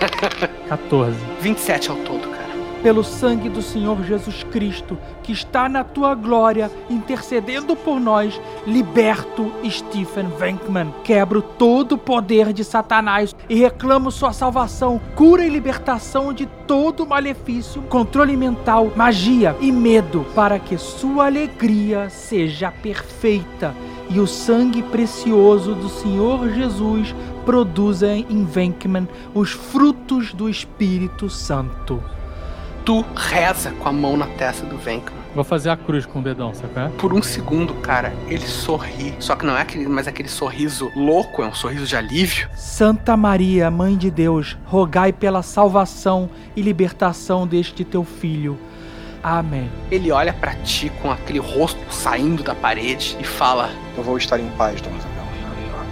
14. 0.68 1.14
27 1.40 1.90
ao 1.90 1.96
todo, 1.98 2.28
cara. 2.30 2.37
Pelo 2.82 3.02
sangue 3.02 3.48
do 3.48 3.60
Senhor 3.60 4.02
Jesus 4.04 4.44
Cristo, 4.44 4.96
que 5.22 5.32
está 5.32 5.68
na 5.68 5.82
tua 5.82 6.14
glória, 6.14 6.70
intercedendo 6.88 7.74
por 7.74 8.00
nós, 8.00 8.40
liberto 8.66 9.52
Stephen 9.68 10.28
Venkman. 10.38 10.94
Quebro 11.04 11.42
todo 11.42 11.92
o 11.92 11.98
poder 11.98 12.52
de 12.52 12.64
Satanás 12.64 13.34
e 13.48 13.56
reclamo 13.56 14.10
sua 14.10 14.32
salvação, 14.32 15.00
cura 15.14 15.44
e 15.44 15.48
libertação 15.48 16.32
de 16.32 16.46
todo 16.66 17.06
malefício, 17.06 17.82
controle 17.82 18.36
mental, 18.36 18.92
magia 18.94 19.56
e 19.60 19.72
medo, 19.72 20.24
para 20.34 20.58
que 20.58 20.78
sua 20.78 21.26
alegria 21.26 22.08
seja 22.08 22.70
perfeita 22.70 23.74
e 24.10 24.20
o 24.20 24.26
sangue 24.26 24.82
precioso 24.82 25.74
do 25.74 25.88
Senhor 25.88 26.48
Jesus 26.50 27.14
produza 27.44 28.08
em 28.08 28.44
Venkman 28.44 29.08
os 29.34 29.50
frutos 29.50 30.32
do 30.32 30.48
Espírito 30.48 31.28
Santo. 31.28 32.02
Tu 32.88 33.04
reza 33.14 33.70
com 33.72 33.86
a 33.86 33.92
mão 33.92 34.16
na 34.16 34.24
testa 34.24 34.64
do 34.64 34.78
Venkman. 34.78 35.20
Vou 35.34 35.44
fazer 35.44 35.68
a 35.68 35.76
cruz 35.76 36.06
com 36.06 36.20
o 36.20 36.22
dedão, 36.22 36.54
sabe? 36.54 36.90
Por 36.96 37.12
um 37.12 37.22
segundo, 37.22 37.74
cara, 37.74 38.14
ele 38.28 38.46
sorri. 38.46 39.14
Só 39.20 39.36
que 39.36 39.44
não 39.44 39.54
é 39.54 39.60
aquele, 39.60 39.86
mas 39.86 40.06
é 40.06 40.10
aquele 40.10 40.30
sorriso 40.30 40.90
louco, 40.96 41.42
é 41.42 41.46
um 41.46 41.52
sorriso 41.52 41.84
de 41.84 41.94
alívio. 41.94 42.48
Santa 42.54 43.14
Maria, 43.14 43.70
Mãe 43.70 43.94
de 43.94 44.10
Deus, 44.10 44.56
rogai 44.64 45.12
pela 45.12 45.42
salvação 45.42 46.30
e 46.56 46.62
libertação 46.62 47.46
deste 47.46 47.84
teu 47.84 48.04
filho. 48.04 48.58
Amém. 49.22 49.70
Ele 49.90 50.10
olha 50.10 50.32
pra 50.32 50.54
ti 50.54 50.90
com 51.02 51.12
aquele 51.12 51.40
rosto 51.40 51.92
saindo 51.92 52.42
da 52.42 52.54
parede 52.54 53.18
e 53.20 53.24
fala: 53.24 53.68
Eu 53.98 54.02
vou 54.02 54.16
estar 54.16 54.40
em 54.40 54.48
paz, 54.52 54.80
Dom 54.80 54.88
Azagal. 54.96 55.26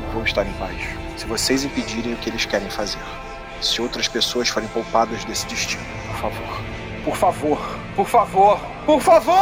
Eu 0.06 0.12
vou 0.14 0.24
estar 0.24 0.46
em 0.46 0.52
paz. 0.54 0.82
Se 1.18 1.26
vocês 1.26 1.62
impedirem 1.62 2.14
o 2.14 2.16
que 2.16 2.30
eles 2.30 2.46
querem 2.46 2.70
fazer. 2.70 3.00
Se 3.60 3.82
outras 3.82 4.08
pessoas 4.08 4.48
forem 4.48 4.68
poupadas 4.70 5.26
desse 5.26 5.46
destino. 5.46 5.84
Por 6.08 6.30
favor. 6.30 6.65
Por 7.06 7.14
favor. 7.14 7.58
Por 7.94 8.08
favor. 8.08 8.58
Por 8.84 9.00
favor! 9.00 9.36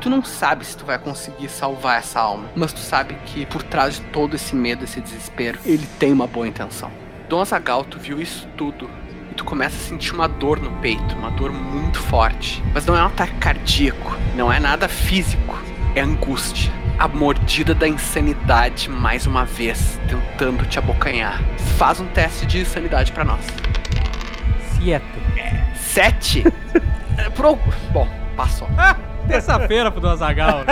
Tu 0.00 0.08
não 0.08 0.24
sabe 0.24 0.64
se 0.64 0.76
tu 0.76 0.86
vai 0.86 1.00
conseguir 1.00 1.48
salvar 1.48 1.98
essa 1.98 2.20
alma, 2.20 2.48
mas 2.54 2.72
tu 2.72 2.78
sabe 2.78 3.16
que 3.26 3.44
por 3.44 3.60
trás 3.64 3.96
de 3.96 4.02
todo 4.02 4.36
esse 4.36 4.54
medo, 4.54 4.84
esse 4.84 5.00
desespero, 5.00 5.58
ele 5.66 5.84
tem 5.98 6.12
uma 6.12 6.28
boa 6.28 6.46
intenção. 6.46 6.92
Dom 7.28 7.40
Azaghal, 7.40 7.82
tu 7.82 7.98
viu 7.98 8.20
isso 8.22 8.46
tudo 8.56 8.88
e 9.32 9.34
tu 9.34 9.44
começa 9.44 9.74
a 9.74 9.80
sentir 9.80 10.14
uma 10.14 10.28
dor 10.28 10.60
no 10.60 10.70
peito, 10.80 11.16
uma 11.16 11.32
dor 11.32 11.50
muito 11.52 11.98
forte. 11.98 12.62
Mas 12.72 12.86
não 12.86 12.96
é 12.96 13.02
um 13.02 13.06
ataque 13.06 13.34
cardíaco, 13.38 14.16
não 14.36 14.52
é 14.52 14.60
nada 14.60 14.88
físico, 14.88 15.58
é 15.96 16.02
angústia. 16.02 16.72
A 17.00 17.08
mordida 17.08 17.74
da 17.74 17.88
insanidade 17.88 18.88
mais 18.88 19.26
uma 19.26 19.44
vez, 19.44 19.98
tentando 20.08 20.64
te 20.66 20.78
abocanhar. 20.78 21.42
Faz 21.76 21.98
um 21.98 22.06
teste 22.06 22.46
de 22.46 22.60
insanidade 22.60 23.10
pra 23.10 23.24
nós. 23.24 23.44
Siete. 24.78 25.04
Sete? 25.74 26.44
É, 27.18 27.28
Pro... 27.30 27.58
Bom, 27.92 28.06
passou. 28.36 28.68
Terça-feira 29.28 29.90
pro 29.90 30.08
Azagal. 30.08 30.64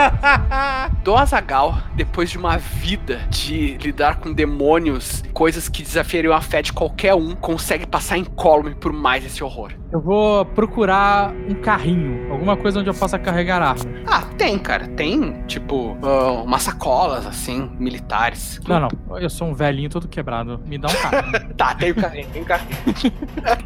Do 1.05 1.15
Azagal, 1.15 1.79
depois 1.95 2.31
de 2.31 2.39
uma 2.39 2.57
vida 2.57 3.21
de 3.29 3.77
lidar 3.77 4.17
com 4.17 4.33
demônios, 4.33 5.23
coisas 5.33 5.69
que 5.69 5.83
desafiariam 5.83 6.33
a 6.33 6.41
fé 6.41 6.63
de 6.63 6.73
qualquer 6.73 7.15
um, 7.15 7.35
consegue 7.37 7.87
passar 7.87 8.17
incólume 8.17 8.75
por 8.75 8.93
mais 8.93 9.25
esse 9.25 9.45
horror. 9.45 9.73
Eu 9.93 10.01
vou 10.01 10.45
procurar 10.45 11.33
um 11.49 11.55
carrinho, 11.55 12.33
alguma 12.33 12.57
coisa 12.57 12.81
onde 12.81 12.91
eu 12.91 12.95
possa 12.95 13.19
carregar 13.19 13.63
armas. 13.63 13.87
Ah, 14.07 14.23
tem, 14.37 14.59
cara. 14.59 14.89
Tem, 14.89 15.45
tipo, 15.47 15.97
ah, 16.03 16.43
umas 16.43 16.63
sacolas, 16.63 17.25
assim, 17.27 17.71
militares. 17.79 18.61
Não, 18.67 18.81
não, 18.81 19.19
eu 19.19 19.31
sou 19.31 19.49
um 19.49 19.55
velhinho 19.55 19.89
todo 19.89 20.09
quebrado. 20.09 20.61
Me 20.67 20.77
dá 20.77 20.89
um 20.89 20.95
carrinho. 20.95 21.47
Tá, 21.57 21.75
tem 21.75 21.91
o 21.91 21.95
carrinho, 21.95 22.29
tem 22.29 22.43
o 22.43 22.45
carrinho. 22.45 22.77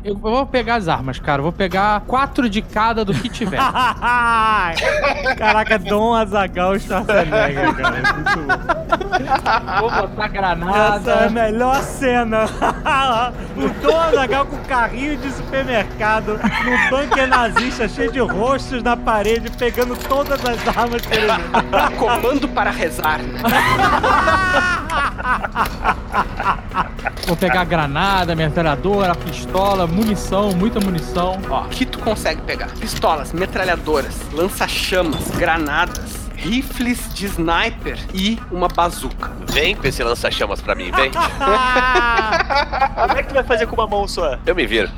eu 0.05 0.17
vou 0.17 0.47
pegar 0.47 0.77
as 0.77 0.87
armas, 0.87 1.19
cara. 1.19 1.41
Eu 1.41 1.45
vou 1.45 1.53
pegar 1.53 2.03
quatro 2.03 2.49
de 2.49 2.63
cada 2.63 3.05
do 3.05 3.13
que 3.13 3.29
tiver. 3.29 3.59
Caraca, 5.37 5.79
Dom 5.79 6.15
Azagal 6.15 6.79
Schwarzenegger, 6.79 7.75
cara. 7.75 7.99
É 7.99 8.13
Muito 8.13 8.39
bom. 8.41 9.81
vou 9.81 9.91
botar 9.91 10.29
granada. 10.29 11.11
Essa 11.11 11.23
é 11.23 11.27
a 11.27 11.31
melhor 11.31 11.83
cena. 11.83 12.45
o 13.57 13.69
Dom 13.83 14.01
Azagal 14.01 14.47
com 14.47 14.57
carrinho 14.65 15.17
de 15.17 15.31
supermercado 15.33 16.39
no 16.39 16.91
bunker 16.91 17.27
nazista 17.27 17.89
cheio 17.89 18.13
de 18.13 18.21
rostos 18.21 18.83
na 18.83 18.97
parede, 18.97 19.51
pegando 19.57 19.97
todas 19.97 20.41
as 20.45 20.77
armas 20.77 21.03
que 21.03 21.15
ele 21.15 21.31
Comando 21.99 22.49
para 22.49 22.71
rezar. 22.71 23.21
Vou 27.27 27.37
pegar 27.37 27.65
granada, 27.65 28.35
metralhadora, 28.35 29.15
pistola, 29.15 29.87
munição, 29.87 30.53
muita 30.53 30.81
munição. 30.81 31.39
Ó, 31.49 31.63
o 31.63 31.69
que 31.69 31.87
tu 31.87 31.99
consegue 31.99 32.41
pegar? 32.43 32.69
Pistolas, 32.81 33.33
metralhadoras, 33.33 34.19
lança-chamas, 34.71 35.31
granadas, 35.33 36.31
rifles 36.37 37.13
de 37.13 37.27
sniper 37.27 37.99
e 38.15 38.39
uma 38.51 38.69
bazuca. 38.69 39.33
Vem 39.49 39.75
com 39.75 39.87
esse 39.87 40.03
lança-chamas 40.03 40.61
pra 40.61 40.77
mim, 40.77 40.93
vem. 40.93 41.11
Como 42.95 43.19
é 43.19 43.23
que 43.23 43.29
tu 43.29 43.35
vai 43.35 43.43
fazer 43.43 43.67
com 43.67 43.75
uma 43.75 43.89
mão 43.89 44.07
só? 44.07 44.39
Eu 44.47 44.55
me 44.55 44.67
viro. 44.67 44.89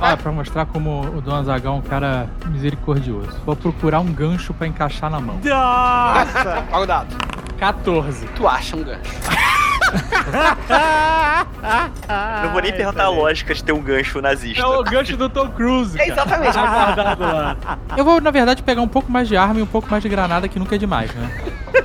Ah, 0.00 0.16
pra 0.16 0.32
mostrar 0.32 0.64
como 0.66 1.02
o 1.16 1.20
Dom 1.20 1.34
Azaghal 1.34 1.74
é 1.74 1.78
um 1.78 1.82
cara 1.82 2.28
misericordioso. 2.46 3.38
Vou 3.44 3.54
procurar 3.54 4.00
um 4.00 4.12
gancho 4.12 4.54
pra 4.54 4.66
encaixar 4.66 5.10
na 5.10 5.20
mão. 5.20 5.38
Nossa! 5.44 6.64
Olha 6.72 6.82
o 6.82 6.86
dado. 6.86 7.14
14. 7.58 8.26
Tu 8.28 8.48
acha 8.48 8.76
um 8.76 8.82
gancho. 8.82 9.00
Não 12.42 12.52
vou 12.52 12.60
nem 12.60 12.72
perguntar 12.72 13.04
a 13.04 13.08
lógica 13.08 13.54
de 13.54 13.64
ter 13.64 13.72
um 13.72 13.80
gancho 13.80 14.20
nazista. 14.20 14.60
É 14.60 14.66
o 14.66 14.82
gancho 14.82 15.16
do 15.16 15.28
Tom 15.28 15.48
Cruise. 15.50 15.98
É 15.98 16.08
exatamente. 16.08 16.52
Tá 16.52 16.66
guardado 16.66 17.22
lá. 17.22 17.56
Eu 17.96 18.04
vou, 18.04 18.20
na 18.20 18.30
verdade, 18.30 18.62
pegar 18.62 18.82
um 18.82 18.88
pouco 18.88 19.10
mais 19.10 19.28
de 19.28 19.36
arma 19.36 19.60
e 19.60 19.62
um 19.62 19.66
pouco 19.66 19.88
mais 19.90 20.02
de 20.02 20.08
granada, 20.08 20.48
que 20.48 20.58
nunca 20.58 20.74
é 20.74 20.78
demais, 20.78 21.12
né? 21.14 21.30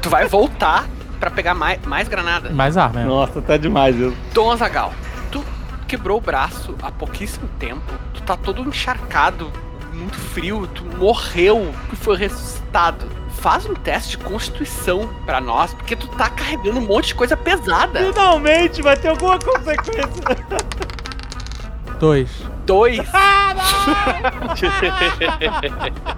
tu 0.01 0.09
vai 0.09 0.27
voltar 0.27 0.85
pra 1.19 1.29
pegar 1.29 1.53
mais, 1.53 1.79
mais 1.85 2.07
granada. 2.07 2.49
Mais 2.49 2.77
arma, 2.77 3.01
é. 3.01 3.05
Nossa, 3.05 3.41
tá 3.41 3.57
demais 3.57 3.95
isso. 3.95 4.15
Dom 4.33 4.51
Azagal, 4.51 4.93
tu 5.31 5.43
quebrou 5.87 6.17
o 6.17 6.21
braço 6.21 6.75
há 6.81 6.91
pouquíssimo 6.91 7.47
tempo. 7.59 7.81
Tu 8.13 8.21
tá 8.23 8.37
todo 8.37 8.61
encharcado, 8.61 9.51
muito 9.93 10.17
frio. 10.17 10.67
Tu 10.67 10.83
morreu 10.97 11.73
e 11.91 11.95
foi 11.95 12.17
ressuscitado. 12.17 13.05
Faz 13.39 13.65
um 13.65 13.73
teste 13.73 14.17
de 14.17 14.23
constituição 14.23 15.09
pra 15.25 15.39
nós, 15.39 15.73
porque 15.73 15.95
tu 15.95 16.07
tá 16.09 16.29
carregando 16.29 16.79
um 16.79 16.85
monte 16.85 17.07
de 17.07 17.15
coisa 17.15 17.37
pesada. 17.37 17.99
Finalmente 17.99 18.81
vai 18.81 18.97
ter 18.97 19.07
alguma 19.07 19.39
consequência. 19.39 20.03
Dois. 21.99 22.29
Dois. 22.69 22.99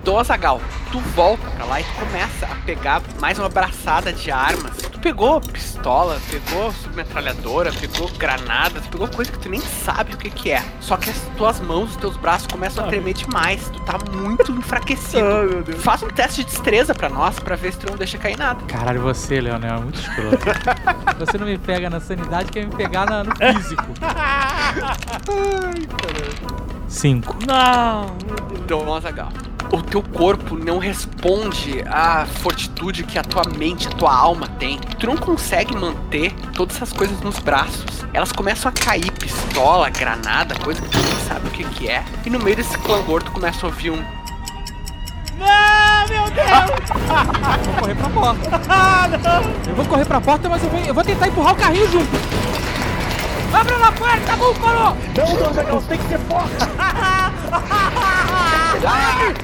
Dom 0.03 0.19
Azagal, 0.19 0.59
tu 0.91 0.99
volta 0.99 1.49
pra 1.51 1.63
lá 1.65 1.79
e 1.79 1.83
tu 1.85 1.91
começa 1.93 2.45
a 2.45 2.55
pegar 2.65 3.01
mais 3.21 3.39
uma 3.39 3.47
braçada 3.47 4.11
de 4.11 4.29
armas. 4.29 4.75
Tu 4.75 4.99
pegou 4.99 5.39
pistola, 5.39 6.19
pegou 6.29 6.73
submetralhadora, 6.73 7.71
pegou 7.71 8.09
granadas, 8.17 8.85
pegou 8.87 9.07
coisa 9.07 9.31
que 9.31 9.39
tu 9.39 9.47
nem 9.47 9.61
sabe 9.61 10.13
o 10.13 10.17
que 10.17 10.29
que 10.29 10.51
é. 10.51 10.61
Só 10.81 10.97
que 10.97 11.09
as 11.09 11.21
tuas 11.37 11.61
mãos, 11.61 11.91
os 11.91 11.95
teus 11.95 12.17
braços 12.17 12.47
começam 12.47 12.83
a 12.83 12.87
tremer 12.89 13.13
demais. 13.13 13.69
Tu 13.69 13.79
tá 13.85 13.97
muito 14.11 14.51
enfraquecido. 14.51 15.63
Faz 15.77 16.03
um 16.03 16.09
teste 16.09 16.43
de 16.43 16.49
destreza 16.51 16.93
pra 16.93 17.07
nós, 17.07 17.39
pra 17.39 17.55
ver 17.55 17.71
se 17.71 17.79
tu 17.79 17.89
não 17.89 17.95
deixa 17.97 18.17
cair 18.17 18.37
nada. 18.37 18.61
Caralho, 18.65 19.01
você, 19.01 19.39
Leonel, 19.39 19.75
é 19.75 19.79
muito 19.79 20.01
escroto. 20.01 20.37
você 21.17 21.37
não 21.37 21.47
me 21.47 21.57
pega 21.57 21.89
na 21.89 22.01
sanidade, 22.01 22.51
quer 22.51 22.65
me 22.65 22.75
pegar 22.75 23.05
na- 23.05 23.23
no 23.23 23.33
físico. 23.37 23.85
Cinco. 26.87 27.37
Não! 27.47 28.15
Dom 28.67 28.93
Azagal. 28.93 29.29
O 29.71 29.81
teu 29.81 30.03
corpo 30.03 30.57
não 30.57 30.79
responde 30.79 31.81
à 31.87 32.25
fortitude 32.25 33.03
que 33.03 33.17
a 33.17 33.23
tua 33.23 33.43
mente, 33.57 33.87
a 33.87 33.91
tua 33.91 34.13
alma 34.13 34.45
tem. 34.59 34.77
Tu 34.99 35.07
não 35.07 35.15
consegue 35.15 35.73
manter 35.75 36.33
todas 36.53 36.75
essas 36.75 36.91
coisas 36.91 37.19
nos 37.21 37.39
braços. 37.39 38.05
Elas 38.13 38.33
começam 38.33 38.69
a 38.69 38.73
cair, 38.73 39.09
pistola, 39.13 39.89
granada, 39.89 40.55
coisa 40.55 40.81
que 40.81 40.89
tu 40.89 40.97
nem 40.97 41.15
sabe 41.25 41.47
o 41.47 41.51
que 41.51 41.63
que 41.63 41.87
é. 41.87 42.03
E 42.25 42.29
no 42.29 42.39
meio 42.39 42.57
desse 42.57 42.77
clangor 42.79 43.23
tu 43.23 43.31
começa 43.31 43.65
a 43.65 43.69
ouvir 43.69 43.91
um... 43.91 44.03
Não, 45.39 46.07
meu 46.09 46.25
Deus! 46.25 46.91
Vou 47.65 47.79
correr 47.79 47.95
pra 47.95 48.09
porta. 48.09 48.61
Eu 49.69 49.75
vou 49.75 49.85
correr 49.85 50.05
pra 50.05 50.21
porta, 50.21 50.49
mas 50.49 50.63
eu 50.63 50.69
vou, 50.69 50.79
eu 50.81 50.93
vou 50.93 51.03
tentar 51.03 51.27
empurrar 51.27 51.53
o 51.53 51.55
carrinho 51.55 51.89
junto. 51.89 52.09
Abre 53.53 53.73
a 53.73 53.91
porta, 53.91 54.35
búfalo! 54.37 54.97
Não, 55.17 55.35
Dom 55.37 55.49
Azaghal, 55.49 55.81
tem 55.83 55.97
que 55.97 56.07
ser 56.07 56.19
forte. 56.19 56.55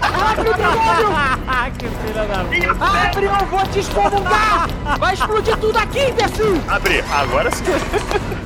Abre 0.01 0.49
o 0.49 0.53
demônio! 0.53 1.07
que 1.77 1.87
filha 1.89 2.25
da 2.25 2.43
puta. 2.43 3.07
Abre 3.07 3.27
ou 3.27 3.35
eu 3.35 3.45
vou 3.47 3.67
te 3.67 3.79
excomungar! 3.79 4.69
Vai 4.99 5.13
explodir 5.13 5.57
tudo 5.57 5.77
aqui, 5.77 6.09
imbecil! 6.09 6.61
Abre, 6.67 7.03
agora 7.11 7.51
sim. 7.51 7.63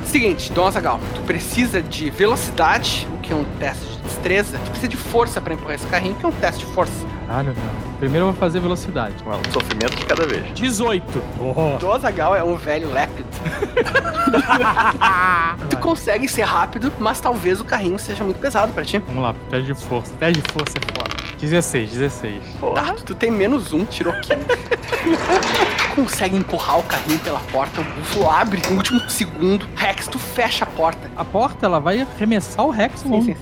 Seguinte, 0.04 0.52
Dom 0.52 0.66
Azagal, 0.66 1.00
tu 1.14 1.22
precisa 1.22 1.80
de 1.80 2.10
velocidade, 2.10 3.08
o 3.14 3.18
que 3.18 3.32
é 3.32 3.36
um 3.36 3.44
teste 3.58 3.86
de 3.86 3.98
destreza. 3.98 4.58
Tu 4.58 4.70
precisa 4.70 4.88
de 4.88 4.96
força 4.96 5.40
pra 5.40 5.54
empurrar 5.54 5.76
esse 5.76 5.86
carrinho, 5.86 6.14
que 6.16 6.24
é 6.24 6.28
um 6.28 6.32
teste 6.32 6.66
de 6.66 6.72
força. 6.72 6.92
Caralho. 7.32 7.54
Primeiro 7.98 8.26
eu 8.26 8.32
vou 8.32 8.38
fazer 8.38 8.60
velocidade. 8.60 9.14
Um 9.24 9.52
sofrimento 9.52 9.96
de 9.96 10.04
cada 10.04 10.26
vez. 10.26 10.52
18. 10.52 11.22
Dom 11.80 11.92
Azagal 11.92 12.36
é 12.36 12.44
um 12.44 12.56
velho 12.56 12.92
lépido. 12.92 13.26
tu 15.70 15.76
consegue 15.80 16.28
ser 16.28 16.42
rápido, 16.42 16.92
mas 16.98 17.22
talvez 17.22 17.58
o 17.58 17.64
carrinho 17.64 17.98
seja 17.98 18.22
muito 18.22 18.38
pesado 18.38 18.70
pra 18.74 18.84
ti. 18.84 18.98
Vamos 19.06 19.22
lá, 19.22 19.34
teste 19.48 19.72
de 19.72 19.74
força. 19.74 20.12
Teste 20.18 20.42
de 20.42 20.52
força 20.52 20.74
é 20.76 20.98
foda. 20.98 21.22
16, 21.40 21.90
16. 21.92 22.42
Tá, 22.74 22.94
tu 23.04 23.14
tem 23.14 23.30
menos 23.30 23.72
um, 23.72 23.86
tirou 23.86 24.12
15. 24.12 24.36
consegue 25.94 26.36
empurrar 26.36 26.78
o 26.78 26.82
carrinho 26.82 27.18
pela 27.20 27.38
porta, 27.40 27.80
o 27.80 27.84
búfalo 27.84 28.30
abre 28.30 28.62
no 28.68 28.76
último 28.76 29.00
segundo. 29.10 29.66
Rex, 29.76 30.06
tu 30.08 30.18
fecha 30.18 30.64
a 30.64 30.66
porta. 30.66 31.10
A 31.16 31.24
porta, 31.24 31.66
ela 31.66 31.78
vai 31.80 32.00
arremessar 32.00 32.64
o 32.64 32.70
Rex 32.70 33.02
longe. 33.04 33.36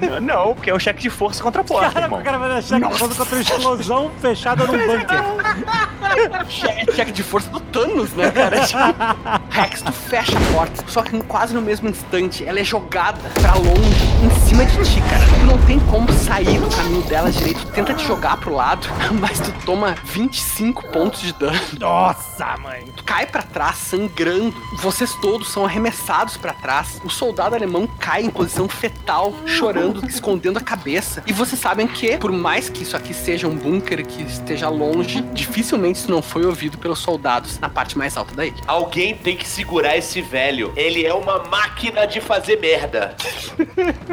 Não, 0.00 0.20
Não, 0.20 0.54
porque 0.54 0.70
é 0.70 0.74
um 0.74 0.78
cheque 0.78 1.00
de 1.02 1.10
força 1.10 1.42
contra 1.42 1.60
a 1.62 1.64
porta, 1.64 1.90
Cara, 1.92 2.06
irmão. 2.06 2.20
o 2.20 2.22
cara 2.22 2.38
vai 2.38 2.48
deixar 2.50 2.80
que 2.80 2.86
contra 2.86 3.24
uma 3.24 3.40
explosão 3.40 4.10
fechada 4.20 4.64
num 4.64 4.72
bunker. 4.78 6.48
Che- 6.48 6.92
Cheque 6.94 7.12
de 7.12 7.22
força 7.22 7.48
do 7.50 7.60
Thanos, 7.60 8.12
né, 8.12 8.30
cara? 8.30 8.60
Tipo, 8.64 8.78
Rex, 9.50 9.82
tu 9.82 9.92
fecha 9.92 10.36
a 10.38 10.52
porta, 10.52 10.84
só 10.86 11.02
que 11.02 11.18
quase 11.24 11.54
no 11.54 11.60
mesmo 11.62 11.88
instante 11.88 12.44
ela 12.44 12.60
é 12.60 12.64
jogada 12.64 13.18
pra 13.40 13.54
longe, 13.54 14.07
em 14.24 14.30
cima 14.48 14.64
de 14.64 14.76
ti, 14.84 15.00
cara. 15.02 15.24
Tu 15.38 15.46
não 15.46 15.58
tem 15.66 15.78
como 15.80 16.12
sair 16.12 16.58
do 16.58 16.68
caminho 16.74 17.02
dela 17.02 17.30
direito. 17.30 17.64
Tu 17.66 17.72
tenta 17.72 17.94
te 17.94 18.04
jogar 18.04 18.36
pro 18.38 18.54
lado, 18.54 18.88
mas 19.20 19.38
tu 19.38 19.52
toma 19.64 19.94
25 20.04 20.88
pontos 20.88 21.20
de 21.20 21.32
dano. 21.32 21.58
Nossa, 21.78 22.56
mãe. 22.58 22.84
Tu 22.96 23.04
cai 23.04 23.26
pra 23.26 23.42
trás, 23.42 23.76
sangrando. 23.76 24.54
Vocês 24.80 25.14
todos 25.14 25.48
são 25.48 25.64
arremessados 25.64 26.36
pra 26.36 26.52
trás. 26.52 27.00
O 27.04 27.10
soldado 27.10 27.54
alemão 27.54 27.86
cai 27.98 28.22
em 28.22 28.30
posição 28.30 28.68
fetal, 28.68 29.32
chorando, 29.46 30.04
escondendo 30.06 30.58
a 30.58 30.62
cabeça. 30.62 31.22
E 31.26 31.32
vocês 31.32 31.60
sabem 31.60 31.86
que, 31.86 32.16
por 32.16 32.32
mais 32.32 32.68
que 32.68 32.82
isso 32.82 32.96
aqui 32.96 33.14
seja 33.14 33.46
um 33.46 33.54
bunker 33.54 34.04
que 34.04 34.22
esteja 34.22 34.68
longe, 34.68 35.22
dificilmente 35.32 36.00
isso 36.00 36.10
não 36.10 36.22
foi 36.22 36.44
ouvido 36.44 36.78
pelos 36.78 36.98
soldados 36.98 37.58
na 37.58 37.68
parte 37.68 37.96
mais 37.96 38.16
alta 38.16 38.34
da 38.34 38.46
ilha. 38.46 38.56
Alguém 38.66 39.14
tem 39.14 39.36
que 39.36 39.46
segurar 39.46 39.96
esse 39.96 40.20
velho. 40.20 40.72
Ele 40.76 41.06
é 41.06 41.14
uma 41.14 41.44
máquina 41.44 42.06
de 42.06 42.20
fazer 42.20 42.58
merda. 42.60 43.16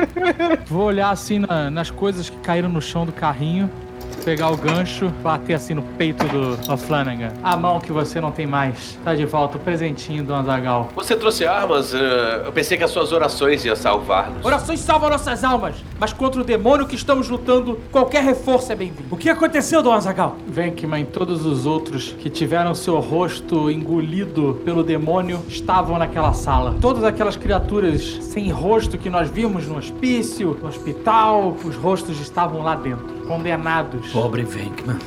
Vou 0.67 0.83
olhar 0.85 1.09
assim 1.09 1.39
na- 1.39 1.69
nas 1.69 1.89
coisas 1.89 2.29
que 2.29 2.37
caíram 2.37 2.69
no 2.69 2.81
chão 2.81 3.05
do 3.05 3.11
carrinho. 3.11 3.69
Pegar 4.16 4.49
o 4.49 4.57
gancho, 4.57 5.09
bater 5.22 5.53
assim 5.53 5.74
no 5.74 5.82
peito 5.82 6.26
do 6.28 6.72
O'Flanagan. 6.72 7.32
A 7.43 7.55
mão 7.55 7.80
que 7.80 7.91
você 7.91 8.20
não 8.22 8.32
tem 8.32 8.45
mais. 8.47 8.97
Tá 9.03 9.13
de 9.13 9.26
volta, 9.26 9.57
o 9.57 9.59
presentinho 9.59 10.24
do 10.24 10.34
Azagal. 10.34 10.89
Você 10.95 11.16
trouxe 11.16 11.45
armas? 11.45 11.93
eh, 11.93 12.43
eu 12.45 12.51
pensei 12.51 12.78
que 12.78 12.84
as 12.84 12.91
suas 12.91 13.11
orações 13.11 13.63
iam 13.66 13.76
salvar-nos. 13.76 14.43
Orações 14.45 14.80
salvam 14.80 15.09
nossas 15.09 15.43
almas, 15.43 15.76
mas 15.99 16.13
contra 16.13 16.41
o 16.41 16.43
demônio 16.43 16.88
que 16.88 16.95
estamos 16.95 17.30
lutando, 17.30 17.80
qualquer 17.91 18.24
reforço 18.24 18.72
é 18.72 18.76
bem-vindo. 18.76 19.03
O 19.11 19.18
que 19.18 19.30
aconteceu, 19.30 19.82
Dom 19.84 19.93
Azagal? 19.93 20.36
Venkman 20.47 21.01
e 21.01 21.05
todos 21.05 21.45
os 21.45 21.66
outros 21.66 22.16
que 22.20 22.30
tiveram 22.30 22.74
seu 22.76 22.99
rosto 22.99 23.70
engolido 23.70 24.61
pelo 24.66 24.84
demônio 24.84 25.39
estavam 25.47 25.97
naquela 25.97 26.34
sala. 26.34 26.76
Todas 26.82 27.03
aquelas 27.03 27.36
criaturas 27.36 28.20
sem 28.22 28.49
rosto 28.51 28.97
que 28.97 29.09
nós 29.09 29.30
vimos 29.30 29.68
no 29.68 29.78
hospício, 29.78 30.57
no 30.61 30.68
hospital, 30.70 31.55
os 31.63 31.76
rostos 31.76 32.20
estavam 32.20 32.61
lá 32.61 32.76
dentro, 32.76 33.14
condenados. 33.28 34.11
Pobre 34.11 34.43
Venkman. 34.43 34.97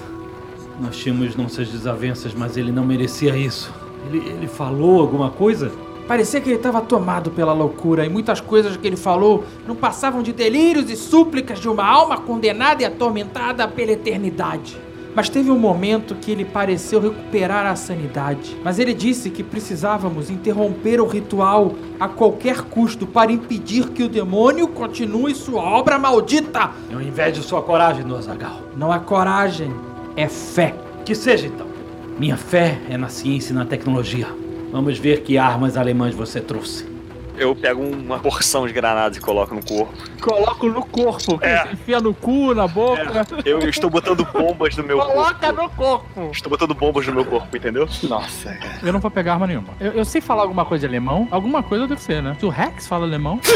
Nós 0.81 0.97
tínhamos 0.97 1.35
nossas 1.35 1.69
desavenças, 1.69 2.35
mas 2.35 2.57
ele 2.57 2.71
não 2.71 2.85
merecia 2.85 3.37
isso. 3.37 3.73
Ele, 4.07 4.19
ele 4.19 4.47
falou 4.47 5.01
alguma 5.01 5.31
coisa? 5.31 5.73
Parecia 6.07 6.41
que 6.41 6.49
ele 6.49 6.57
estava 6.57 6.81
tomado 6.81 7.31
pela 7.31 7.53
loucura 7.53 8.07
e 8.07 8.09
muitas 8.09 8.41
coisas 8.41 8.77
que 8.77 8.87
ele 8.87 8.97
falou 8.97 9.45
não 9.67 9.77
passavam 9.77 10.23
de 10.23 10.33
delírios 10.33 10.91
e 10.91 10.97
súplicas 10.97 11.59
de 11.59 11.69
uma 11.69 11.85
alma 11.85 12.17
condenada 12.17 12.83
e 12.83 12.87
atormentada 12.87 13.69
pela 13.69 13.93
eternidade. 13.93 14.88
Mas 15.15 15.29
teve 15.29 15.51
um 15.51 15.59
momento 15.59 16.15
que 16.15 16.31
ele 16.31 16.45
pareceu 16.45 17.01
recuperar 17.01 17.67
a 17.67 17.75
sanidade. 17.75 18.57
Mas 18.63 18.79
ele 18.79 18.95
disse 18.95 19.31
que 19.31 19.43
precisávamos 19.43 20.31
interromper 20.31 21.01
o 21.01 21.07
ritual 21.07 21.75
a 21.99 22.09
qualquer 22.09 22.63
custo 22.63 23.07
para 23.07 23.33
impedir 23.33 23.89
que 23.91 24.03
o 24.03 24.09
demônio 24.09 24.69
continue 24.69 25.35
sua 25.35 25.63
obra 25.63 25.99
maldita. 25.99 26.71
Eu 26.91 27.01
invejo 27.01 27.43
sua 27.43 27.63
coragem, 27.63 28.05
Dom 28.05 28.17
Azagal. 28.17 28.61
Não 28.77 28.93
há 28.93 28.99
coragem, 28.99 29.73
é 30.17 30.29
fé. 30.29 30.75
Que 31.05 31.15
seja 31.15 31.47
então. 31.47 31.67
Minha 32.19 32.37
fé 32.37 32.81
é 32.91 32.97
na 32.97 33.09
ciência 33.09 33.53
e 33.53 33.57
na 33.57 33.65
tecnologia. 33.65 34.29
Vamos 34.71 34.99
ver 34.99 35.23
que 35.23 35.39
armas 35.39 35.77
alemãs 35.77 36.15
você 36.15 36.41
trouxe. 36.41 36.98
Eu 37.39 37.55
pego 37.55 37.81
uma 37.83 38.19
porção 38.19 38.67
de 38.67 38.73
granadas 38.73 39.17
e 39.17 39.21
coloco 39.21 39.55
no 39.55 39.65
corpo. 39.65 39.93
Coloco 40.21 40.67
no 40.69 40.85
corpo, 40.85 41.39
É. 41.43 41.69
enfia 41.73 42.01
no 42.01 42.13
cu, 42.13 42.55
na 42.55 42.67
boca. 42.67 43.27
Eu 43.45 43.61
estou 43.69 43.89
botando 43.89 44.25
bombas 44.25 44.77
no 44.77 44.83
meu 44.85 44.99
Coloca 44.99 45.35
corpo. 45.53 45.63
no 45.63 45.71
corpo. 45.71 46.31
Estou 46.33 46.51
botando 46.51 46.75
bombas 46.75 47.07
no 47.07 47.15
meu 47.15 47.25
corpo, 47.25 47.57
entendeu? 47.57 47.89
Nossa, 48.03 48.53
cara. 48.55 48.79
Eu 48.83 48.93
não 48.93 49.01
vou 49.01 49.11
pegar 49.11 49.35
arma 49.35 49.47
nenhuma. 49.47 49.69
Eu, 49.81 49.93
eu 49.93 50.05
sei 50.05 50.21
falar 50.21 50.43
alguma 50.43 50.65
coisa 50.65 50.81
de 50.81 50.87
alemão. 50.87 51.29
Alguma 51.31 51.63
coisa 51.63 51.85
eu 51.85 51.89
devo 51.89 52.01
ser, 52.01 52.23
né? 52.23 52.37
Se 52.39 52.45
o 52.47 52.49
Rex 52.49 52.87
fala 52.89 53.05
alemão. 53.05 53.41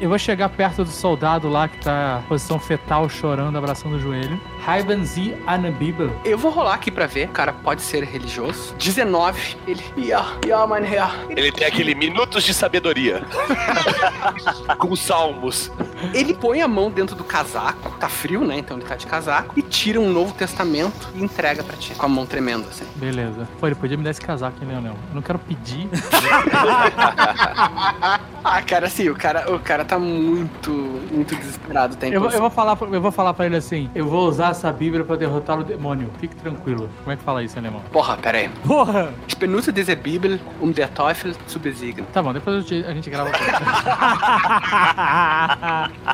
eu 0.00 0.08
vou 0.08 0.18
chegar 0.18 0.48
perto 0.48 0.84
do 0.84 0.90
soldado 0.90 1.48
lá 1.48 1.68
que 1.68 1.78
tá 1.78 2.20
em 2.24 2.28
posição 2.28 2.58
fetal, 2.58 3.08
chorando, 3.08 3.56
abraçando 3.56 3.96
o 3.96 4.00
joelho. 4.00 4.38
Eine 4.66 5.70
Bibel. 5.72 6.10
Eu 6.24 6.38
vou 6.38 6.50
rolar 6.52 6.74
aqui 6.74 6.90
pra 6.90 7.06
ver, 7.06 7.28
o 7.28 7.32
cara 7.32 7.52
pode 7.52 7.82
ser 7.82 8.04
religioso. 8.04 8.74
19. 8.78 9.56
Ele. 9.66 9.82
Ja, 9.96 10.24
ja, 10.46 10.64
mein 10.66 10.84
Herr. 10.84 11.10
Ele 11.30 11.50
tem 11.50 11.66
aquele 11.66 11.94
minutos 11.96 12.44
de 12.44 12.54
sabedoria. 12.54 13.22
Com 14.78 14.94
salmos. 14.94 15.70
Ele 16.14 16.32
põe 16.34 16.62
a 16.62 16.68
mão 16.68 16.90
dentro 16.90 17.16
do 17.16 17.24
casaco, 17.24 17.90
tá 17.98 18.08
frio, 18.08 18.44
né? 18.44 18.56
Então 18.58 18.76
ele 18.76 18.86
tá 18.86 18.94
de 18.96 19.06
casaco, 19.06 19.52
e 19.58 19.62
tira 19.62 20.00
um 20.00 20.10
Novo 20.12 20.32
Testamento 20.32 21.08
e 21.14 21.22
entrega 21.22 21.62
pra 21.62 21.76
ti, 21.76 21.94
com 21.94 22.06
a 22.06 22.08
mão 22.08 22.24
tremendo, 22.26 22.68
assim. 22.68 22.84
Beleza. 22.96 23.48
Pô, 23.58 23.66
ele 23.66 23.74
podia 23.76 23.96
me 23.96 24.04
dar 24.04 24.10
esse 24.10 24.20
casaco, 24.20 24.56
hein, 24.62 24.68
Leonel? 24.68 24.94
Eu 25.10 25.14
não 25.14 25.22
quero 25.22 25.38
pedir. 25.40 25.88
Ah, 28.44 28.60
cara, 28.60 28.86
assim, 28.86 29.08
o 29.08 29.14
cara, 29.14 29.54
o 29.54 29.58
cara 29.60 29.84
tá 29.84 29.98
muito, 30.00 30.70
muito 31.12 31.34
desesperado. 31.36 31.94
Tá 31.96 32.08
Eu, 32.08 32.20
vou- 32.20 32.30
eu 32.30 32.40
vou 32.40 32.50
falar, 32.50 32.74
pra- 32.74 32.88
eu 32.88 33.00
vou 33.00 33.12
falar 33.12 33.32
pra 33.34 33.46
ele 33.46 33.56
assim: 33.56 33.88
eu 33.94 34.04
vou 34.06 34.28
usar 34.28 34.51
essa 34.52 34.72
Bíblia 34.72 35.04
pra 35.04 35.16
derrotar 35.16 35.58
o 35.58 35.64
demônio. 35.64 36.08
Fique 36.20 36.36
tranquilo. 36.36 36.88
Como 37.02 37.12
é 37.12 37.16
que 37.16 37.22
fala 37.24 37.42
isso 37.42 37.56
em 37.56 37.60
alemão? 37.60 37.80
Porra, 37.92 38.16
pera 38.16 38.38
aí. 38.38 38.48
Porra! 38.66 39.12
Ich 39.28 39.36
benutze 39.36 39.72
diese 39.72 39.94
Bibel, 39.96 40.38
um 40.60 40.70
der 40.70 40.88
Teufel 40.90 41.34
zu 41.48 41.58
besiegen. 41.58 42.04
Tá 42.12 42.22
bom, 42.22 42.32
depois 42.32 42.64
te- 42.64 42.84
a 42.86 42.94
gente 42.94 43.10
grava. 43.10 43.30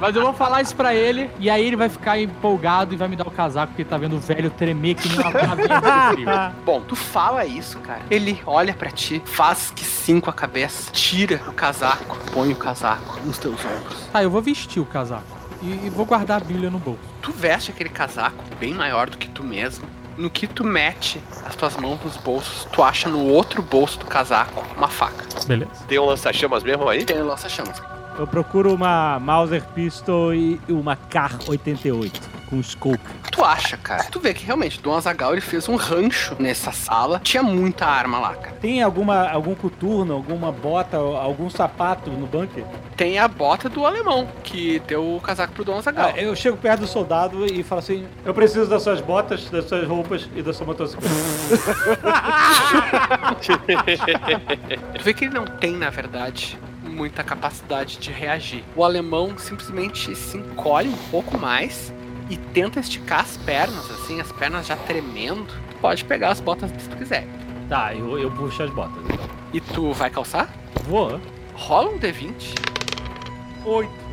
Mas 0.01 0.17
eu 0.17 0.23
vou 0.23 0.33
falar 0.33 0.63
isso 0.63 0.75
pra 0.75 0.95
ele 0.95 1.31
e 1.39 1.51
aí 1.51 1.67
ele 1.67 1.77
vai 1.77 1.89
ficar 1.89 2.19
empolgado 2.19 2.95
e 2.95 2.97
vai 2.97 3.09
me 3.09 3.17
dar 3.17 3.27
o 3.27 3.31
casaco 3.31 3.69
porque 3.69 3.83
ele 3.83 3.89
tá 3.89 3.99
vendo 3.99 4.17
o 4.17 4.21
velho 4.21 4.51
tremer 4.51 4.95
que 4.95 5.09
de 5.09 5.15
frio. 5.17 6.29
Bom, 6.65 6.81
tu 6.81 6.97
fala 6.97 7.45
isso, 7.45 7.79
cara. 7.81 8.01
Ele 8.11 8.41
olha 8.47 8.73
pra 8.75 8.91
ti, 8.91 9.23
faz 9.25 9.71
que 9.75 9.85
sim 9.85 10.21
com 10.21 10.31
a 10.31 10.33
cabeça, 10.33 10.91
tira 10.93 11.41
o 11.49 11.53
casaco, 11.53 12.17
põe 12.33 12.53
o 12.53 12.57
casaco 12.57 13.19
nos 13.25 13.39
teus 13.39 13.59
ombros. 13.65 14.09
Tá, 14.13 14.23
eu 14.23 14.31
vou 14.31 14.41
vestir 14.43 14.81
o 14.81 14.87
casaco 14.87 15.38
e, 15.63 15.87
e 15.87 15.91
vou 15.91 16.07
guardar 16.07 16.41
a 16.41 16.45
Bíblia 16.45 16.71
no 16.71 16.79
bolso. 16.79 17.01
Tu 17.23 17.33
veste 17.33 17.71
aquele 17.71 17.91
casaco 17.91 18.43
bem 18.59 18.75
maior 18.75 19.09
do 19.11 19.17
que 19.19 19.29
tu 19.29 19.43
mesmo. 19.43 19.87
No 20.17 20.29
que 20.29 20.47
tu 20.49 20.65
mete 20.65 21.21
as 21.45 21.55
tuas 21.55 21.77
mãos 21.77 22.01
nos 22.03 22.17
bolsos, 22.17 22.65
tu 22.73 22.83
acha 22.83 23.09
no 23.09 23.25
outro 23.25 23.63
bolso 23.63 24.01
do 24.01 24.07
casaco 24.07 24.65
uma 24.77 24.89
faca. 24.89 25.25
Beleza. 25.47 25.71
Tem 25.87 25.99
um 25.99 26.07
lança-chamas 26.07 26.65
mesmo 26.65 26.89
aí? 26.89 27.05
Tem 27.05 27.21
o 27.21 27.27
lança-chamas. 27.27 27.81
Eu 28.19 28.27
procuro 28.27 28.75
uma 28.75 29.21
Mauser 29.21 29.63
Pistol 29.75 30.35
e 30.35 30.61
uma 30.69 30.97
Kar 30.97 31.39
88 31.47 32.38
com 32.49 32.63
scope. 32.63 32.99
Tu 33.31 33.45
acha, 33.45 33.77
cara? 33.77 34.05
Tu 34.05 34.19
vê 34.19 34.33
que 34.33 34.45
realmente 34.45 34.81
Dom 34.81 34.95
Azagal 34.95 35.33
ele 35.33 35.41
fez 35.41 35.69
um 35.69 35.77
rancho 35.77 36.35
nessa 36.39 36.73
sala. 36.73 37.21
Tinha 37.23 37.43
muita 37.43 37.87
arma 37.87 38.19
lá, 38.19 38.35
cara. 38.35 38.57
Tem 38.61 38.83
alguma 38.83 39.29
algum 39.29 39.55
coturno, 39.55 40.15
alguma 40.15 40.51
bota, 40.51 40.97
algum 40.97 41.51
sapato 41.51 42.11
no 42.11 42.27
bunker? 42.27 42.65
Tem 42.97 43.19
a 43.19 43.29
bota 43.29 43.69
do 43.69 43.85
alemão 43.85 44.27
que 44.43 44.81
deu 44.87 45.17
o 45.17 45.21
casaco 45.21 45.53
pro 45.53 45.65
Dom 45.65 45.79
Azagal. 45.79 46.13
Ah, 46.15 46.21
eu 46.21 46.35
chego 46.35 46.57
perto 46.57 46.81
do 46.81 46.87
soldado 46.87 47.47
e 47.47 47.63
falo 47.63 47.81
assim: 47.81 48.07
Eu 48.25 48.35
preciso 48.35 48.69
das 48.69 48.83
suas 48.83 49.01
botas, 49.01 49.49
das 49.51 49.67
suas 49.67 49.87
roupas 49.87 50.29
e 50.35 50.43
da 50.43 50.53
sua 50.53 50.67
motocicleta. 50.67 51.15
Tu 54.99 55.05
vê 55.05 55.15
que 55.15 55.25
ele 55.25 55.35
não 55.35 55.45
tem, 55.45 55.73
na 55.73 55.91
verdade, 55.91 56.59
muita 56.83 57.23
capacidade 57.23 57.99
de 57.99 58.11
reagir. 58.11 58.65
O 58.75 58.83
alemão 58.83 59.37
simplesmente 59.39 60.15
se 60.17 60.37
encolhe 60.37 60.89
um 60.89 60.97
pouco 61.11 61.39
mais 61.39 61.93
e 62.29 62.37
tenta 62.37 62.81
esticar 62.81 63.21
as 63.21 63.37
pernas, 63.39 63.91
assim, 63.91 64.21
as 64.21 64.31
pernas 64.33 64.67
já 64.67 64.77
tremendo. 64.77 65.47
Tu 65.71 65.77
pode 65.81 66.05
pegar 66.05 66.31
as 66.31 66.41
botas 66.41 66.71
se 66.71 66.89
tu 66.89 66.97
quiser. 66.97 67.27
tá, 67.69 67.95
eu, 67.95 68.19
eu 68.19 68.31
puxo 68.31 68.63
as 68.63 68.71
botas 68.71 69.03
então. 69.05 69.29
E 69.53 69.61
tu 69.61 69.93
vai 69.93 70.11
calçar? 70.11 70.53
Vou. 70.85 71.21
Rola 71.55 71.91
um 71.91 71.99
D20. 71.99 72.55
Oito. 73.65 74.09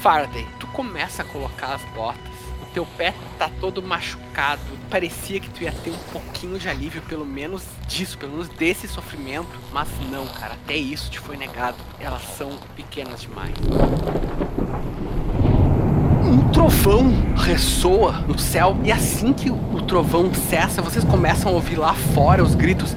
Faraday, 0.00 0.46
tu 0.60 0.66
começa 0.68 1.22
a 1.22 1.24
colocar 1.24 1.74
as 1.74 1.84
botas. 1.94 2.18
O 2.62 2.66
teu 2.72 2.86
pé 2.86 3.14
tá 3.38 3.50
todo 3.60 3.82
machucado. 3.82 4.60
Parecia 4.90 5.40
que 5.40 5.48
tu 5.50 5.62
ia 5.62 5.72
ter 5.72 5.90
um 5.90 5.98
pouquinho 6.12 6.58
de 6.58 6.68
alívio, 6.68 7.02
pelo 7.02 7.24
menos 7.24 7.64
disso, 7.86 8.16
pelo 8.18 8.32
menos 8.32 8.48
desse 8.48 8.86
sofrimento. 8.86 9.48
Mas 9.72 9.88
não, 10.10 10.26
cara, 10.26 10.54
até 10.54 10.76
isso 10.76 11.10
te 11.10 11.18
foi 11.18 11.36
negado. 11.36 11.78
Elas 11.98 12.22
são 12.22 12.58
pequenas 12.76 13.22
demais. 13.22 13.54
Trovão 16.68 17.10
ressoa 17.34 18.12
no 18.28 18.38
céu, 18.38 18.76
e 18.84 18.92
assim 18.92 19.32
que 19.32 19.50
o 19.50 19.80
trovão 19.86 20.30
cessa, 20.34 20.82
vocês 20.82 21.02
começam 21.02 21.50
a 21.50 21.54
ouvir 21.54 21.76
lá 21.76 21.94
fora 21.94 22.44
os 22.44 22.54
gritos. 22.54 22.94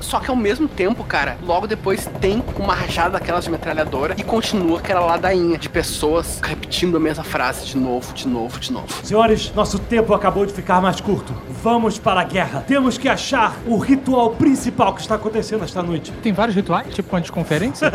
Só 0.00 0.20
que 0.20 0.30
ao 0.30 0.36
mesmo 0.36 0.68
tempo, 0.68 1.04
cara, 1.04 1.36
logo 1.42 1.66
depois 1.66 2.08
tem 2.20 2.42
uma 2.58 2.74
rajada 2.74 3.10
daquelas 3.10 3.44
de 3.44 3.50
metralhadora 3.50 4.14
e 4.18 4.22
continua 4.22 4.78
aquela 4.78 5.00
ladainha 5.00 5.58
de 5.58 5.68
pessoas 5.68 6.40
repetindo 6.42 6.96
a 6.96 7.00
mesma 7.00 7.24
frase 7.24 7.66
de 7.66 7.76
novo, 7.76 8.12
de 8.12 8.26
novo, 8.26 8.58
de 8.58 8.72
novo. 8.72 8.86
Senhores, 9.04 9.52
nosso 9.54 9.78
tempo 9.78 10.14
acabou 10.14 10.46
de 10.46 10.52
ficar 10.52 10.80
mais 10.80 11.00
curto. 11.00 11.34
Vamos 11.62 11.98
para 11.98 12.20
a 12.20 12.24
guerra. 12.24 12.64
Temos 12.66 12.96
que 12.96 13.08
achar 13.08 13.56
o 13.66 13.78
ritual 13.78 14.30
principal 14.30 14.94
que 14.94 15.00
está 15.00 15.14
acontecendo 15.16 15.64
esta 15.64 15.82
noite. 15.82 16.12
Tem 16.22 16.32
vários 16.32 16.56
rituais, 16.56 16.94
tipo 16.94 17.14
uma 17.14 17.20
de 17.20 17.32
conferência. 17.32 17.90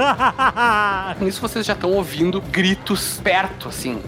Nisso 1.19 1.41
vocês 1.41 1.65
já 1.65 1.73
estão 1.73 1.91
ouvindo 1.91 2.41
gritos 2.41 3.19
perto, 3.23 3.69
assim. 3.69 3.99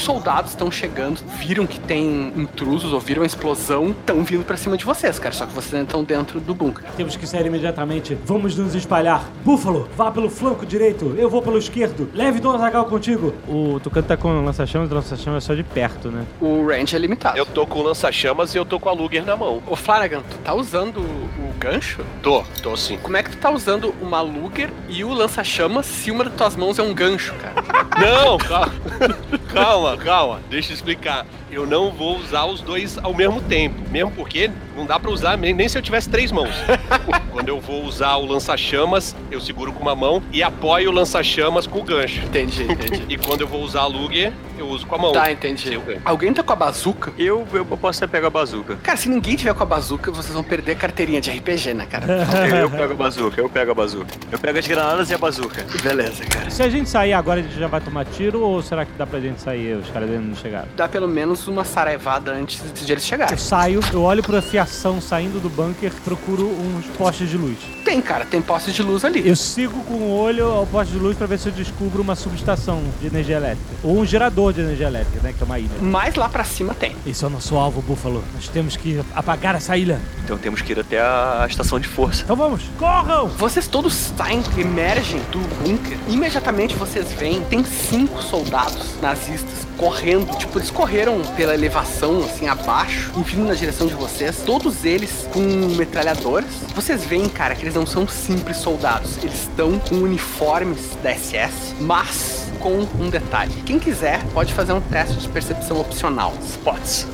Os 0.00 0.06
soldados 0.06 0.52
estão 0.52 0.70
chegando, 0.70 1.20
viram 1.36 1.66
que 1.66 1.78
tem 1.78 2.32
intrusos, 2.34 2.90
ouviram 2.90 3.22
a 3.22 3.26
explosão, 3.26 3.90
estão 3.90 4.24
vindo 4.24 4.42
pra 4.42 4.56
cima 4.56 4.74
de 4.74 4.82
vocês, 4.82 5.18
cara. 5.18 5.34
Só 5.34 5.44
que 5.44 5.52
vocês 5.52 5.74
ainda 5.74 5.88
estão 5.88 6.02
dentro 6.02 6.40
do 6.40 6.54
bunker. 6.54 6.82
Temos 6.96 7.16
que 7.16 7.26
sair 7.26 7.44
imediatamente. 7.44 8.16
Vamos 8.24 8.56
nos 8.56 8.74
espalhar. 8.74 9.30
Búfalo, 9.44 9.90
vá 9.94 10.10
pelo 10.10 10.30
flanco 10.30 10.64
direito. 10.64 11.14
Eu 11.18 11.28
vou 11.28 11.42
pelo 11.42 11.58
esquerdo. 11.58 12.08
Leve 12.14 12.40
Dom 12.40 12.54
Azagal 12.54 12.86
contigo. 12.86 13.34
O 13.46 13.78
Tucano 13.78 14.06
tá 14.06 14.16
com 14.16 14.42
lança-chamas, 14.42 14.90
o 14.90 14.94
lança-chamas 14.94 15.44
é 15.44 15.46
só 15.46 15.52
de 15.54 15.62
perto, 15.62 16.10
né? 16.10 16.24
O 16.40 16.66
range 16.66 16.96
é 16.96 16.98
limitado. 16.98 17.36
Eu 17.36 17.44
tô 17.44 17.66
com 17.66 17.82
lança-chamas 17.82 18.54
e 18.54 18.58
eu 18.58 18.64
tô 18.64 18.80
com 18.80 18.88
a 18.88 18.92
Luger 18.92 19.26
na 19.26 19.36
mão. 19.36 19.62
Ô 19.66 19.76
Flanagan, 19.76 20.22
tu 20.22 20.38
tá 20.38 20.54
usando 20.54 21.00
o 21.00 21.52
gancho? 21.58 22.00
Tô, 22.22 22.42
tô 22.62 22.74
sim. 22.74 22.96
Como 23.02 23.18
é 23.18 23.22
que 23.22 23.32
tu 23.32 23.36
tá 23.36 23.50
usando 23.50 23.94
uma 24.00 24.22
Luger 24.22 24.70
e 24.88 25.04
o 25.04 25.12
lança-chamas 25.12 25.84
se 25.84 26.10
uma 26.10 26.24
das 26.24 26.32
tuas 26.32 26.56
mãos 26.56 26.78
é 26.78 26.82
um 26.82 26.94
gancho, 26.94 27.34
cara? 27.34 27.60
Não, 28.00 28.38
calma. 28.38 28.72
calma, 29.52 29.89
calma. 29.96 30.40
Deixa 30.48 30.72
eu 30.72 30.74
explicar. 30.74 31.26
Eu 31.50 31.66
não 31.66 31.90
vou 31.90 32.16
usar 32.18 32.44
os 32.44 32.60
dois 32.60 32.96
ao 32.98 33.12
mesmo 33.12 33.40
tempo. 33.42 33.76
Mesmo 33.90 34.10
porque 34.12 34.50
não 34.76 34.86
dá 34.86 34.98
pra 34.98 35.10
usar 35.10 35.36
nem 35.36 35.52
nem 35.52 35.68
se 35.68 35.76
eu 35.76 35.82
tivesse 35.82 36.08
três 36.08 36.30
mãos. 36.30 36.54
Quando 37.32 37.48
eu 37.48 37.60
vou 37.60 37.84
usar 37.84 38.16
o 38.16 38.26
lança-chamas, 38.26 39.16
eu 39.30 39.40
seguro 39.40 39.72
com 39.72 39.82
uma 39.82 39.94
mão 39.94 40.22
e 40.32 40.42
apoio 40.42 40.90
o 40.90 40.92
lança-chamas 40.92 41.66
com 41.66 41.80
o 41.80 41.82
gancho. 41.82 42.20
Entendi, 42.24 42.64
entendi. 42.64 43.00
E 43.10 43.16
quando 43.18 43.40
eu 43.40 43.48
vou 43.48 43.62
usar 43.62 43.80
a 43.80 43.86
Lug, 43.86 44.32
eu 44.56 44.68
uso 44.68 44.86
com 44.86 44.94
a 44.94 44.98
mão. 44.98 45.12
Tá, 45.12 45.32
entendi. 45.32 45.70
Gancho. 45.70 46.00
Alguém 46.04 46.32
tá 46.32 46.42
com 46.44 46.52
a 46.52 46.56
bazuca? 46.56 47.12
Eu, 47.18 47.46
eu 47.52 47.64
posso 47.64 48.04
até 48.04 48.10
pegar 48.10 48.28
a 48.28 48.30
bazuca. 48.30 48.76
Cara, 48.82 48.96
se 48.96 49.08
ninguém 49.08 49.34
tiver 49.34 49.52
com 49.52 49.62
a 49.62 49.66
bazuca, 49.66 50.12
vocês 50.12 50.32
vão 50.32 50.44
perder 50.44 50.72
a 50.72 50.74
carteirinha 50.76 51.20
de 51.20 51.30
RPG, 51.30 51.74
né, 51.74 51.86
cara? 51.86 52.06
Eu, 52.48 52.56
eu 52.56 52.70
pego 52.70 52.92
a 52.92 52.96
bazuca, 52.96 53.40
eu 53.40 53.48
pego 53.48 53.70
a 53.72 53.74
bazuca. 53.74 54.14
Eu 54.30 54.38
pego 54.38 54.58
as 54.58 54.66
granadas 54.66 55.10
e 55.10 55.14
a 55.14 55.18
bazuca. 55.18 55.64
Beleza, 55.82 56.24
cara. 56.26 56.50
Se 56.50 56.62
a 56.62 56.68
gente 56.68 56.88
sair 56.88 57.12
agora, 57.12 57.40
a 57.40 57.42
gente 57.42 57.58
já 57.58 57.66
vai 57.66 57.80
tomar 57.80 58.04
tiro 58.04 58.40
ou 58.42 58.62
será 58.62 58.84
que 58.84 58.92
dá 58.96 59.06
pra 59.06 59.18
gente 59.18 59.40
sair? 59.40 59.74
Os 59.76 59.90
caras 59.90 60.08
ainda 60.08 60.22
não 60.22 60.36
chegaram. 60.36 60.68
Dá 60.76 60.88
pelo 60.88 61.08
menos 61.08 61.39
uma 61.48 61.64
saraivada 61.64 62.32
antes 62.32 62.60
de 62.84 62.92
eles 62.92 63.04
chegarem. 63.04 63.32
Eu 63.32 63.38
saio, 63.38 63.80
eu 63.92 64.02
olho 64.02 64.22
pra 64.22 64.40
fiação 64.42 65.00
saindo 65.00 65.40
do 65.40 65.48
bunker, 65.48 65.92
procuro 66.04 66.46
uns 66.46 66.86
postes 66.96 67.28
de 67.28 67.36
luz. 67.36 67.58
Tem, 67.84 68.00
cara, 68.00 68.24
tem 68.24 68.40
postes 68.40 68.74
de 68.74 68.82
luz 68.82 69.04
ali. 69.04 69.26
Eu 69.26 69.36
sigo 69.36 69.82
com 69.84 69.94
o 69.94 70.10
olho 70.10 70.46
ao 70.46 70.66
poste 70.66 70.92
de 70.92 70.98
luz 70.98 71.16
pra 71.16 71.26
ver 71.26 71.38
se 71.38 71.48
eu 71.48 71.52
descubro 71.52 72.02
uma 72.02 72.14
subestação 72.14 72.82
de 73.00 73.06
energia 73.06 73.36
elétrica. 73.36 73.70
Ou 73.82 73.98
um 73.98 74.06
gerador 74.06 74.52
de 74.52 74.60
energia 74.60 74.86
elétrica, 74.86 75.20
né? 75.22 75.34
Que 75.36 75.42
é 75.42 75.46
uma 75.46 75.58
ilha. 75.58 75.70
Mais 75.80 76.14
lá 76.14 76.28
pra 76.28 76.44
cima 76.44 76.74
tem. 76.74 76.94
Esse 77.06 77.24
é 77.24 77.26
o 77.26 77.30
nosso 77.30 77.56
alvo, 77.56 77.82
Búfalo. 77.82 78.22
Nós 78.34 78.48
temos 78.48 78.76
que 78.76 79.00
apagar 79.14 79.54
essa 79.54 79.76
ilha. 79.76 80.00
Então 80.24 80.36
temos 80.38 80.62
que 80.62 80.72
ir 80.72 80.78
até 80.78 81.00
a 81.00 81.46
estação 81.48 81.80
de 81.80 81.88
força. 81.88 82.22
Então 82.22 82.36
vamos, 82.36 82.62
corram! 82.78 83.28
Vocês 83.28 83.66
todos 83.66 83.92
saem, 83.94 84.42
emergem 84.56 85.20
do 85.32 85.38
bunker. 85.62 85.98
Imediatamente 86.08 86.74
vocês 86.74 87.12
veem, 87.12 87.40
tem 87.42 87.64
cinco 87.64 88.22
soldados 88.22 89.00
nazistas 89.00 89.66
correndo. 89.76 90.36
Tipo, 90.36 90.58
eles 90.58 90.70
correram 90.70 91.20
pela 91.36 91.54
elevação, 91.54 92.24
assim, 92.24 92.48
abaixo, 92.48 93.10
e 93.16 93.22
vindo 93.22 93.46
na 93.46 93.54
direção 93.54 93.86
de 93.86 93.94
vocês. 93.94 94.42
Todos 94.44 94.84
eles 94.84 95.26
com 95.32 95.40
metralhadoras. 95.76 96.50
Vocês 96.74 97.04
veem, 97.04 97.28
cara, 97.28 97.54
que 97.54 97.62
eles 97.62 97.74
não 97.74 97.86
são 97.86 98.06
simples 98.06 98.56
soldados. 98.58 99.16
Eles 99.18 99.42
estão 99.42 99.78
com 99.78 99.96
uniformes 99.96 100.96
da 101.02 101.14
SS, 101.14 101.74
mas 101.80 102.50
com 102.58 102.86
um 102.98 103.08
detalhe. 103.08 103.52
Quem 103.64 103.78
quiser 103.78 104.22
pode 104.32 104.52
fazer 104.52 104.72
um 104.72 104.80
teste 104.80 105.16
de 105.16 105.28
percepção 105.28 105.80
opcional. 105.80 106.34
Spots. 106.46 107.06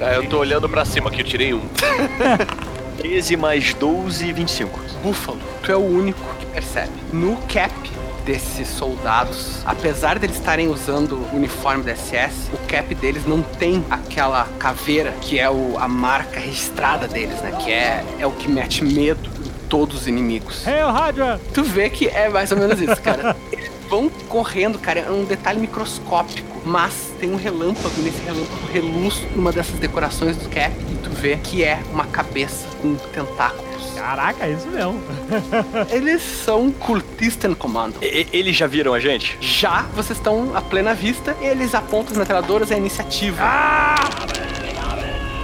É, 0.00 0.16
eu 0.16 0.28
tô 0.28 0.38
olhando 0.38 0.68
pra 0.68 0.84
cima 0.84 1.08
aqui, 1.08 1.20
eu 1.20 1.24
tirei 1.24 1.54
um. 1.54 1.62
13 2.98 3.36
mais 3.36 3.74
12, 3.74 4.32
25. 4.32 4.80
Búfalo, 5.02 5.38
tu 5.62 5.70
é 5.70 5.76
o 5.76 5.80
único 5.80 6.20
que 6.38 6.46
percebe. 6.46 6.92
No 7.12 7.36
cap 7.52 7.93
desses 8.24 8.68
soldados, 8.68 9.58
apesar 9.64 10.18
deles 10.18 10.36
estarem 10.36 10.68
usando 10.68 11.16
o 11.32 11.36
uniforme 11.36 11.82
da 11.82 11.94
SS, 11.94 12.50
o 12.52 12.58
cap 12.66 12.94
deles 12.94 13.26
não 13.26 13.42
tem 13.42 13.84
aquela 13.90 14.48
caveira 14.58 15.12
que 15.20 15.38
é 15.38 15.48
o, 15.50 15.76
a 15.78 15.86
marca 15.86 16.40
registrada 16.40 17.06
deles, 17.06 17.40
né? 17.40 17.52
Que 17.62 17.70
é, 17.70 18.04
é 18.18 18.26
o 18.26 18.32
que 18.32 18.48
mete 18.48 18.84
medo 18.84 19.28
em 19.44 19.68
todos 19.68 20.02
os 20.02 20.06
inimigos. 20.06 20.66
Hey, 20.66 20.82
Hydra! 20.82 21.40
Tu 21.52 21.62
vê 21.62 21.90
que 21.90 22.08
é 22.08 22.28
mais 22.28 22.50
ou 22.50 22.58
menos 22.58 22.80
isso, 22.80 23.00
cara. 23.00 23.36
Eles 23.52 23.70
vão 23.88 24.08
correndo, 24.28 24.78
cara, 24.78 25.00
é 25.00 25.10
um 25.10 25.24
detalhe 25.24 25.60
microscópico, 25.60 26.62
mas 26.64 27.12
tem 27.20 27.30
um 27.30 27.36
relâmpago, 27.36 28.00
nesse 28.02 28.22
relâmpago 28.22 28.66
reluz 28.72 29.22
uma 29.34 29.52
dessas 29.52 29.78
decorações 29.78 30.36
do 30.36 30.48
cap 30.48 30.74
e 30.90 30.94
tu 31.02 31.10
vê 31.10 31.36
que 31.36 31.62
é 31.62 31.80
uma 31.92 32.06
cabeça 32.06 32.66
com 32.80 32.94
tentáculos. 33.12 33.73
Caraca, 34.04 34.44
é 34.44 34.50
isso 34.52 34.68
mesmo. 34.68 35.02
Eles 35.88 36.20
são 36.20 36.70
Cultisten 36.70 37.54
Commando. 37.54 37.94
E- 38.02 38.26
eles 38.34 38.54
já 38.54 38.66
viram 38.66 38.92
a 38.92 39.00
gente? 39.00 39.38
Já 39.40 39.80
vocês 39.94 40.18
estão 40.18 40.54
à 40.54 40.60
plena 40.60 40.92
vista, 40.92 41.34
eles 41.40 41.74
apontam 41.74 42.12
as 42.12 42.18
metralhadoras 42.18 42.70
e 42.70 42.74
a 42.74 42.76
iniciativa. 42.76 43.42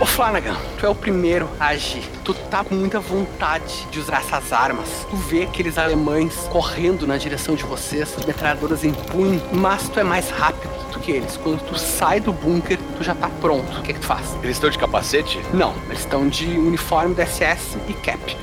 Ô 0.01 0.07
Flanagan, 0.07 0.57
tu 0.79 0.87
é 0.87 0.89
o 0.89 0.95
primeiro 0.95 1.47
a 1.61 1.69
agir. 1.69 2.03
Tu 2.25 2.33
tá 2.33 2.65
com 2.65 2.75
muita 2.75 2.99
vontade 2.99 3.87
de 3.91 4.01
usar 4.01 4.21
essas 4.21 4.51
armas. 4.51 5.07
Tu 5.11 5.15
vê 5.15 5.43
aqueles 5.43 5.77
alemães 5.77 6.49
correndo 6.51 7.07
na 7.07 7.19
direção 7.19 7.55
de 7.55 7.65
vocês, 7.65 8.17
metralhadoras 8.27 8.83
em 8.83 8.95
punho, 8.95 9.43
mas 9.53 9.91
tu 9.91 10.01
é 10.01 10.03
mais 10.03 10.31
rápido 10.31 10.71
do 10.91 10.99
que 11.01 11.13
eles. 11.13 11.37
Quando 11.37 11.61
tu 11.67 11.79
sai 11.79 12.19
do 12.19 12.33
bunker, 12.33 12.79
tu 12.97 13.05
já 13.05 13.15
tá 13.15 13.29
pronto. 13.43 13.79
O 13.79 13.83
que, 13.83 13.93
que 13.93 14.01
tu 14.01 14.07
faz? 14.07 14.35
Eles 14.43 14.57
estão 14.57 14.71
de 14.71 14.79
capacete? 14.79 15.39
Não, 15.53 15.75
eles 15.89 16.01
estão 16.01 16.27
de 16.27 16.47
uniforme 16.47 17.15
da 17.15 17.27
SS 17.27 17.77
e 17.87 17.93
cap. 17.93 18.39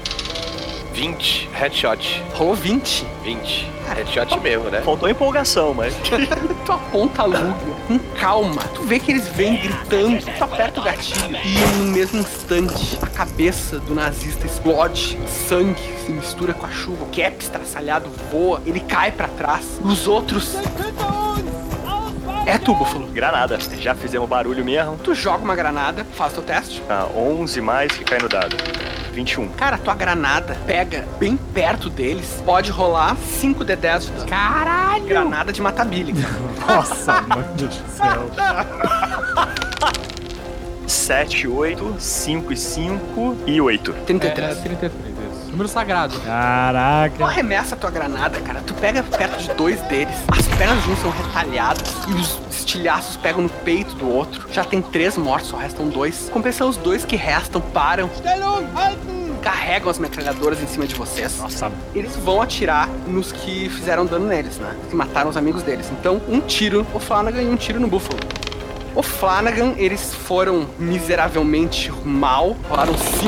20. 0.98 1.50
Headshot. 1.54 2.24
Rolou 2.34 2.56
20. 2.56 3.06
20. 3.24 3.72
Headshot 3.88 4.40
mesmo, 4.40 4.68
né? 4.72 4.82
Faltou 4.82 5.08
empolgação, 5.08 5.72
mas. 5.72 5.94
tu 6.66 6.72
aponta 6.72 7.22
a 7.22 7.26
Lugia 7.26 7.76
com 7.88 8.00
calma. 8.20 8.64
Tu 8.74 8.82
vê 8.82 9.00
que 9.00 9.12
eles 9.12 9.28
vêm 9.28 9.58
gritando. 9.58 10.26
Tu 10.26 10.44
aperta 10.44 10.82
o 10.82 10.84
gatilho 10.84 11.38
e 11.38 11.78
no 11.78 11.84
mesmo 11.92 12.20
instante 12.22 12.98
a 13.00 13.06
cabeça 13.06 13.78
do 13.78 13.94
nazista 13.94 14.48
explode. 14.48 15.20
Sangue 15.48 15.80
se 16.04 16.12
mistura 16.12 16.56
com 16.56 16.66
a 16.66 16.72
chuva. 16.72 17.04
O 17.04 17.16
cap 17.16 17.36
estraçalhado 17.40 18.10
voa. 18.32 18.60
Ele 18.66 18.80
cai 18.80 19.12
pra 19.12 19.28
trás. 19.28 19.80
Os 19.84 20.08
outros. 20.08 20.56
É 22.48 22.58
tu, 22.58 22.74
Buffalo. 22.74 23.08
Granada. 23.08 23.60
Já 23.78 23.94
fizemos 23.94 24.28
barulho 24.30 24.64
mesmo. 24.64 24.98
Tu 25.04 25.14
joga 25.14 25.44
uma 25.44 25.54
granada, 25.54 26.06
faz 26.14 26.32
teu 26.32 26.42
teste. 26.42 26.82
Tá, 26.88 27.06
11 27.14 27.60
mais 27.60 27.92
que 27.92 28.06
cai 28.06 28.20
no 28.20 28.30
dado. 28.30 28.56
21. 29.12 29.50
Cara, 29.50 29.78
tua 29.78 29.94
granada 29.94 30.56
pega 30.66 31.06
bem 31.20 31.36
perto 31.36 31.90
deles. 31.90 32.42
Pode 32.46 32.72
rolar 32.72 33.18
5 33.18 33.66
de 33.66 33.76
10 33.76 34.06
de 34.06 34.12
dano. 34.14 34.30
Caralho! 34.30 35.06
Granada 35.06 35.52
de 35.52 35.62
matabile. 35.62 36.14
Nossa, 36.66 37.22
mano 37.24 37.54
do 37.56 37.70
céu. 37.70 38.32
7, 40.88 41.50
8, 41.50 41.96
5 42.00 42.54
e 42.54 42.58
5 42.58 43.38
e 43.46 43.60
8. 43.60 43.94
33. 44.06 44.58
É, 44.58 44.62
33, 44.62 44.94
isso. 44.94 45.17
Número 45.58 45.70
sagrado. 45.74 46.14
Tu 46.14 46.20
Caraca. 46.22 47.26
arremessa 47.26 47.74
a 47.74 47.78
tua 47.80 47.90
granada, 47.90 48.40
cara. 48.42 48.62
Tu 48.62 48.76
pega 48.76 49.02
perto 49.02 49.40
de 49.42 49.52
dois 49.56 49.82
deles. 49.88 50.14
As 50.28 50.48
pernas 50.56 50.84
de 50.84 50.92
um 50.92 50.96
são 50.98 51.10
retalhadas 51.10 51.96
e 52.08 52.14
os 52.14 52.40
estilhaços 52.52 53.18
pegam 53.18 53.42
no 53.42 53.50
peito 53.50 53.96
do 53.96 54.08
outro. 54.08 54.48
Já 54.54 54.64
tem 54.64 54.84
três 54.84 55.18
mortos, 55.18 55.50
só 55.50 55.58
restam 55.58 55.88
dois. 55.88 56.30
Compensa 56.32 56.64
os 56.64 56.78
dois 56.78 57.04
que 57.04 57.16
restam, 57.16 57.60
param. 57.60 58.08
Carregam 59.42 59.90
as 59.90 59.98
metralhadoras 59.98 60.62
em 60.62 60.68
cima 60.68 60.86
de 60.86 60.94
vocês. 60.94 61.40
Nossa, 61.40 61.72
Eles 61.96 62.16
vão 62.18 62.40
atirar 62.40 62.88
nos 63.08 63.32
que 63.32 63.68
fizeram 63.70 64.06
dano 64.06 64.28
neles, 64.28 64.60
né? 64.60 64.76
Que 64.92 64.96
mataram 64.96 65.32
os 65.32 65.38
amigos 65.38 65.64
deles. 65.64 65.90
Então, 65.92 66.22
um 66.30 66.40
tiro 66.40 66.86
o 66.94 67.00
Flanagan 67.00 67.42
e 67.42 67.50
um 67.50 67.56
tiro 67.56 67.80
no 67.80 67.88
Buffalo. 67.88 68.20
O 68.94 69.02
Flanagan, 69.02 69.74
eles 69.78 70.14
foram 70.14 70.68
miseravelmente 70.78 71.92
mal. 72.06 72.56
Rolaram 72.70 72.96
5 72.96 73.26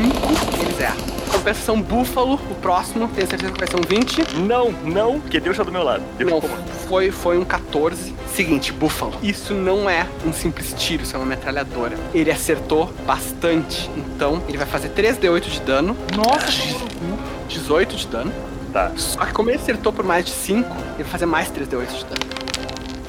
e 0.57 0.61
eles 0.61 0.79
erram. 0.79 1.18
Compensação 1.31 1.81
Buffalo, 1.81 2.35
o 2.49 2.55
próximo, 2.55 3.07
tenho 3.09 3.27
certeza 3.27 3.51
que 3.51 3.59
vai 3.59 3.67
ser 3.67 3.77
um 3.77 3.81
20. 3.87 4.35
Não, 4.39 4.71
não, 4.71 5.19
porque 5.19 5.39
Deus 5.39 5.57
tá 5.57 5.63
do 5.63 5.71
meu 5.71 5.83
lado. 5.83 6.03
Deus 6.17 6.29
Não, 6.29 6.41
foi, 6.41 7.11
foi 7.11 7.37
um 7.37 7.45
14. 7.45 8.13
Seguinte, 8.33 8.71
Buffalo, 8.71 9.13
isso 9.21 9.53
não 9.53 9.89
é 9.89 10.05
um 10.25 10.31
simples 10.31 10.73
tiro, 10.77 11.03
isso 11.03 11.15
é 11.15 11.19
uma 11.19 11.25
metralhadora. 11.25 11.97
Ele 12.13 12.31
acertou 12.31 12.91
bastante, 13.05 13.89
então 13.97 14.41
ele 14.47 14.57
vai 14.57 14.67
fazer 14.67 14.89
3d8 14.89 15.41
de 15.49 15.61
dano. 15.61 15.95
Nossa! 16.15 16.51
18 17.47 17.95
de 17.95 18.07
dano. 18.07 18.31
Tá. 18.71 18.91
Só 18.95 19.25
que 19.25 19.33
como 19.33 19.49
ele 19.49 19.57
acertou 19.57 19.91
por 19.91 20.05
mais 20.05 20.25
de 20.25 20.31
5, 20.31 20.69
ele 20.95 21.03
vai 21.03 21.11
fazer 21.11 21.25
mais 21.25 21.49
3d8 21.51 21.87
de 21.87 22.05
dano. 22.05 22.39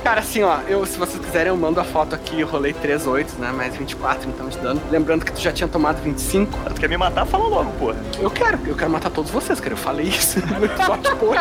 Cara, 0.03 0.21
assim, 0.21 0.43
ó, 0.43 0.61
eu, 0.67 0.87
se 0.87 0.99
vocês 0.99 1.20
quiserem, 1.31 1.49
eu 1.49 1.57
mando 1.57 1.79
a 1.79 1.85
foto 1.85 2.13
aqui, 2.13 2.41
eu 2.41 2.47
rolei 2.49 2.73
3 2.73 3.07
8 3.07 3.37
né? 3.39 3.53
Mais 3.53 3.77
24 3.77 4.29
então 4.29 4.49
de 4.49 4.59
dano. 4.59 4.83
Lembrando 4.91 5.25
que 5.25 5.33
tu 5.33 5.41
já 5.41 5.53
tinha 5.53 5.69
tomado 5.69 6.03
25. 6.03 6.59
Tu 6.75 6.81
quer 6.81 6.89
me 6.89 6.97
matar? 6.97 7.25
Fala 7.25 7.47
logo, 7.47 7.71
porra. 7.79 7.97
Eu 8.19 8.31
quero, 8.31 8.59
eu 8.67 8.75
quero 8.75 8.91
matar 8.91 9.11
todos 9.11 9.31
vocês, 9.31 9.61
cara. 9.61 9.73
Eu 9.75 9.79
falei 9.79 10.09
isso 10.09 10.41
no 10.45 10.65
episódio 10.65 11.03
depois. 11.03 11.41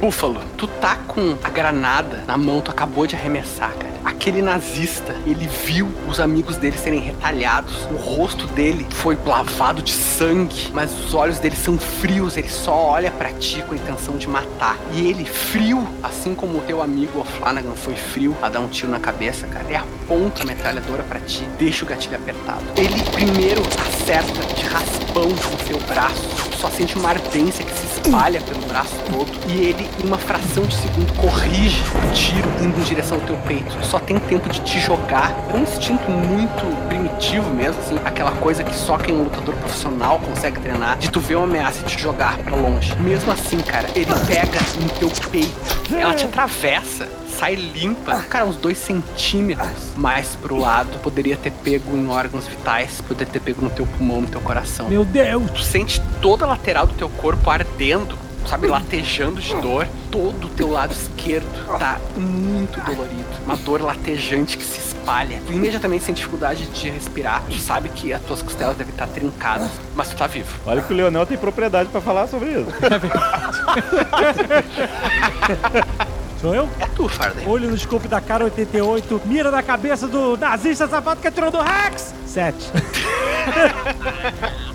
Búfalo, 0.00 0.40
tu 0.58 0.66
tá 0.66 0.96
com 1.06 1.36
a 1.44 1.48
granada 1.48 2.24
na 2.26 2.36
mão, 2.36 2.60
tu 2.60 2.72
acabou 2.72 3.06
de 3.06 3.14
arremessar, 3.14 3.72
cara. 3.74 3.93
Aquele 4.04 4.42
nazista, 4.42 5.14
ele 5.26 5.48
viu 5.64 5.90
os 6.08 6.20
amigos 6.20 6.56
dele 6.56 6.76
serem 6.76 7.00
retalhados. 7.00 7.86
O 7.90 7.96
rosto 7.96 8.46
dele 8.48 8.86
foi 8.90 9.18
lavado 9.24 9.82
de 9.82 9.92
sangue, 9.92 10.70
mas 10.72 10.92
os 10.92 11.14
olhos 11.14 11.38
dele 11.38 11.56
são 11.56 11.78
frios. 11.78 12.36
Ele 12.36 12.48
só 12.48 12.74
olha 12.74 13.10
pra 13.10 13.32
ti 13.32 13.62
com 13.62 13.72
a 13.72 13.76
intenção 13.76 14.16
de 14.16 14.28
matar. 14.28 14.76
E 14.92 15.06
ele, 15.06 15.24
frio, 15.24 15.86
assim 16.02 16.34
como 16.34 16.58
o 16.58 16.60
teu 16.62 16.82
amigo 16.82 17.20
o 17.20 17.24
Flanagan 17.24 17.74
foi 17.74 17.94
frio 17.94 18.36
a 18.42 18.48
dar 18.48 18.60
um 18.60 18.68
tiro 18.68 18.90
na 18.90 19.00
cabeça, 19.00 19.46
cara, 19.46 19.64
ele 19.64 19.76
aponta 19.76 20.42
a 20.42 20.46
metralhadora 20.46 21.02
pra 21.02 21.20
ti, 21.20 21.44
deixa 21.58 21.84
o 21.84 21.88
gatilho 21.88 22.16
apertado. 22.16 22.62
Ele 22.76 23.02
primeiro 23.10 23.62
acerta 23.62 24.54
de 24.54 24.64
raspão 24.66 25.28
no 25.28 25.66
seu 25.66 25.78
braço, 25.88 26.28
só 26.58 26.68
sente 26.70 26.96
uma 26.96 27.10
ardência 27.10 27.64
que 27.64 27.72
se 27.72 27.83
espalha 28.04 28.40
pelo 28.42 28.60
braço 28.66 28.94
todo. 29.10 29.30
E 29.48 29.52
ele, 29.52 29.88
em 30.02 30.06
uma 30.06 30.18
fração 30.18 30.64
de 30.64 30.74
segundo, 30.74 31.12
corrige 31.14 31.82
o 31.96 32.12
tiro 32.12 32.48
indo 32.60 32.78
em 32.78 32.84
direção 32.84 33.18
ao 33.18 33.24
teu 33.24 33.36
peito. 33.38 33.74
Só 33.84 33.98
tem 33.98 34.18
tempo 34.18 34.48
de 34.48 34.60
te 34.60 34.78
jogar. 34.78 35.32
É 35.50 35.56
um 35.56 35.62
instinto 35.62 36.10
muito 36.10 36.88
primitivo 36.88 37.48
mesmo, 37.50 37.80
assim, 37.80 37.98
aquela 38.04 38.32
coisa 38.32 38.62
que 38.62 38.74
só 38.74 38.98
quem 38.98 39.14
é 39.14 39.18
um 39.18 39.24
lutador 39.24 39.54
profissional 39.56 40.20
consegue 40.20 40.60
treinar, 40.60 40.98
de 40.98 41.10
tu 41.10 41.20
ver 41.20 41.36
uma 41.36 41.44
ameaça 41.44 41.80
e 41.80 41.84
te 41.84 42.00
jogar 42.00 42.36
pra 42.38 42.54
longe. 42.54 42.94
Mesmo 43.00 43.32
assim, 43.32 43.58
cara, 43.58 43.88
ele 43.94 44.12
pega 44.26 44.60
no 44.80 44.88
teu 44.90 45.10
peito, 45.30 45.54
ela 45.96 46.14
te 46.14 46.24
atravessa. 46.24 47.08
Sai 47.38 47.54
limpa, 47.54 48.22
cara, 48.22 48.46
uns 48.46 48.56
dois 48.56 48.78
centímetros 48.78 49.94
mais 49.96 50.36
pro 50.36 50.56
lado. 50.56 50.98
Poderia 51.00 51.36
ter 51.36 51.50
pego 51.50 51.96
em 51.96 52.08
órgãos 52.08 52.46
vitais, 52.46 53.00
poderia 53.00 53.32
ter 53.32 53.40
pego 53.40 53.62
no 53.62 53.70
teu 53.70 53.86
pulmão, 53.86 54.22
no 54.22 54.28
teu 54.28 54.40
coração. 54.40 54.88
Meu 54.88 55.04
Deus! 55.04 55.50
Tu 55.50 55.62
sente 55.62 56.00
toda 56.20 56.44
a 56.44 56.48
lateral 56.48 56.86
do 56.86 56.94
teu 56.94 57.08
corpo 57.08 57.50
ardendo, 57.50 58.16
sabe, 58.46 58.66
latejando 58.66 59.40
de 59.40 59.54
dor. 59.60 59.86
Todo 60.10 60.46
o 60.46 60.50
teu 60.50 60.70
lado 60.70 60.92
esquerdo 60.92 61.46
tá 61.78 61.98
muito 62.16 62.80
dolorido. 62.80 63.24
Uma 63.44 63.56
dor 63.56 63.82
latejante 63.82 64.56
que 64.56 64.64
se 64.64 64.78
espalha. 64.78 65.42
Tu 65.46 65.52
imediatamente 65.52 66.04
sente 66.04 66.18
dificuldade 66.18 66.66
de 66.66 66.90
respirar. 66.90 67.42
Tu 67.48 67.58
sabe 67.58 67.88
que 67.88 68.12
as 68.12 68.22
tuas 68.22 68.42
costelas 68.42 68.76
devem 68.76 68.92
estar 68.92 69.08
trincadas, 69.08 69.70
mas 69.94 70.10
tu 70.10 70.16
tá 70.16 70.28
vivo. 70.28 70.56
Olha 70.64 70.82
que 70.82 70.92
o 70.92 70.96
Leonel 70.96 71.26
tem 71.26 71.36
propriedade 71.36 71.88
pra 71.88 72.00
falar 72.00 72.28
sobre 72.28 72.50
isso. 72.50 72.68
Sou 76.44 76.54
eu? 76.54 76.68
É 76.78 76.84
tu, 76.84 77.08
Faraday. 77.08 77.46
Olho 77.46 77.70
no 77.70 77.78
scope 77.78 78.06
da 78.06 78.20
cara 78.20 78.44
88, 78.44 79.22
mira 79.24 79.50
na 79.50 79.62
cabeça 79.62 80.06
do 80.06 80.36
nazista 80.36 80.86
safado 80.86 81.18
que 81.18 81.26
atirou 81.26 81.50
do 81.50 81.58
Rex! 81.58 82.12
7. 82.26 82.52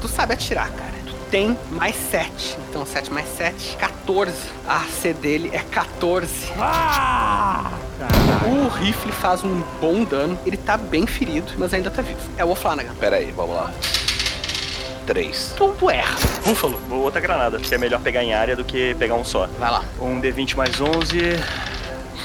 Tu 0.01 0.07
sabe 0.07 0.33
atirar, 0.33 0.71
cara. 0.71 0.93
Tu 1.05 1.13
tem 1.29 1.55
mais 1.69 1.95
7. 1.95 2.57
Então 2.67 2.83
7 2.87 3.13
mais 3.13 3.27
7, 3.37 3.77
14. 3.77 4.33
A 4.67 4.77
AC 4.77 5.13
dele 5.13 5.51
é 5.53 5.59
14. 5.59 6.51
Ah! 6.57 7.69
O 8.47 8.67
rifle 8.69 9.11
faz 9.11 9.43
um 9.43 9.61
bom 9.79 10.03
dano. 10.03 10.39
Ele 10.47 10.57
tá 10.57 10.75
bem 10.75 11.05
ferido, 11.05 11.53
mas 11.55 11.71
ainda 11.71 11.91
tá 11.91 12.01
vivo. 12.01 12.17
É 12.35 12.43
o 12.43 12.49
O'Flanagan. 12.49 12.95
Pera 12.95 13.17
aí, 13.17 13.31
vamos 13.31 13.55
lá. 13.55 13.71
Três. 15.09 15.53
Então 15.55 15.73
tu 15.73 15.89
erra. 15.89 16.15
Búfalo, 16.45 16.79
vou 16.87 17.01
outra 17.01 17.19
granada, 17.19 17.57
que 17.57 17.73
é 17.73 17.79
melhor 17.79 17.99
pegar 17.99 18.23
em 18.23 18.35
área 18.35 18.55
do 18.55 18.63
que 18.63 18.93
pegar 18.93 19.15
um 19.15 19.23
só. 19.23 19.47
Vai 19.57 19.71
lá. 19.71 19.83
Um 19.99 20.21
D20 20.21 20.55
mais 20.55 20.79
11, 20.79 21.19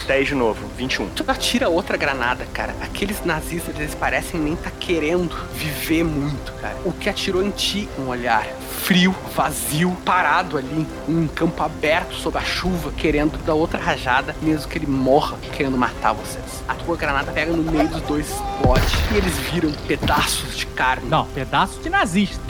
10 0.04 0.28
de 0.28 0.34
novo, 0.34 0.66
21. 0.76 1.08
Tu 1.10 1.24
atira 1.26 1.68
outra 1.68 1.96
granada, 1.96 2.46
cara. 2.52 2.74
Aqueles 2.80 3.24
nazistas, 3.24 3.74
eles 3.78 3.94
parecem 3.94 4.40
nem 4.40 4.56
tá 4.56 4.70
querendo 4.70 5.34
viver 5.54 6.04
muito, 6.04 6.52
cara. 6.54 6.76
O 6.84 6.92
que 6.92 7.08
atirou 7.08 7.44
em 7.44 7.50
ti, 7.50 7.88
um 7.98 8.08
olhar 8.08 8.46
frio, 8.82 9.14
vazio, 9.34 9.96
parado 10.04 10.58
ali, 10.58 10.86
em 11.08 11.16
um 11.16 11.26
campo 11.26 11.62
aberto 11.62 12.14
sob 12.14 12.36
a 12.36 12.42
chuva, 12.42 12.92
querendo 12.92 13.38
dar 13.44 13.54
outra 13.54 13.80
rajada, 13.80 14.36
mesmo 14.42 14.68
que 14.68 14.76
ele 14.76 14.86
morra, 14.86 15.38
querendo 15.52 15.78
matar 15.78 16.12
vocês. 16.12 16.62
A 16.68 16.74
tua 16.74 16.96
granada 16.96 17.32
pega 17.32 17.52
no 17.52 17.62
meio 17.70 17.88
dos 17.88 18.02
dois, 18.02 18.28
explode, 18.28 18.84
e 19.12 19.16
eles 19.16 19.38
viram 19.38 19.72
pedaços 19.86 20.56
de 20.56 20.66
carne. 20.66 21.08
Não, 21.08 21.26
pedaço 21.26 21.80
de 21.80 21.88
nazista. 21.88 22.40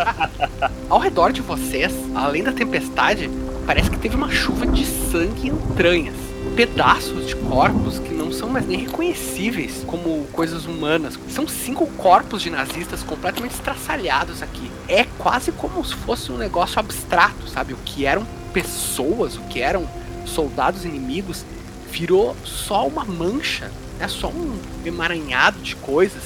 Ao 0.88 0.98
redor 0.98 1.32
de 1.32 1.42
vocês, 1.42 1.92
além 2.14 2.42
da 2.42 2.52
tempestade, 2.52 3.28
parece 3.66 3.90
que 3.90 3.98
teve 3.98 4.16
uma 4.16 4.30
chuva 4.30 4.66
de 4.66 4.84
sangue 4.86 5.48
e 5.48 5.50
entranhas. 5.50 6.33
Pedaços 6.56 7.26
de 7.26 7.34
corpos 7.34 7.98
que 7.98 8.14
não 8.14 8.30
são 8.30 8.48
mais 8.48 8.66
nem 8.66 8.78
reconhecíveis 8.78 9.82
como 9.86 10.24
coisas 10.32 10.66
humanas. 10.66 11.18
São 11.28 11.48
cinco 11.48 11.86
corpos 11.88 12.42
de 12.42 12.50
nazistas 12.50 13.02
completamente 13.02 13.54
estraçalhados 13.54 14.40
aqui. 14.40 14.70
É 14.88 15.04
quase 15.18 15.50
como 15.50 15.84
se 15.84 15.94
fosse 15.94 16.30
um 16.30 16.36
negócio 16.36 16.78
abstrato, 16.78 17.48
sabe? 17.48 17.74
O 17.74 17.78
que 17.78 18.06
eram 18.06 18.24
pessoas, 18.52 19.36
o 19.36 19.40
que 19.42 19.60
eram 19.60 19.88
soldados 20.24 20.84
inimigos, 20.84 21.44
virou 21.90 22.36
só 22.44 22.86
uma 22.86 23.04
mancha, 23.04 23.70
é 23.98 24.06
só 24.06 24.28
um 24.28 24.56
emaranhado 24.84 25.58
de 25.58 25.74
coisas. 25.76 26.22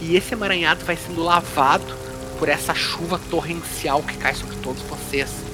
E 0.00 0.14
esse 0.14 0.34
emaranhado 0.34 0.84
vai 0.84 0.96
sendo 0.96 1.22
lavado 1.22 1.84
por 2.38 2.48
essa 2.48 2.74
chuva 2.74 3.20
torrencial 3.30 4.02
que 4.02 4.16
cai 4.16 4.34
sobre 4.34 4.56
todos 4.56 4.82
vocês. 4.82 5.49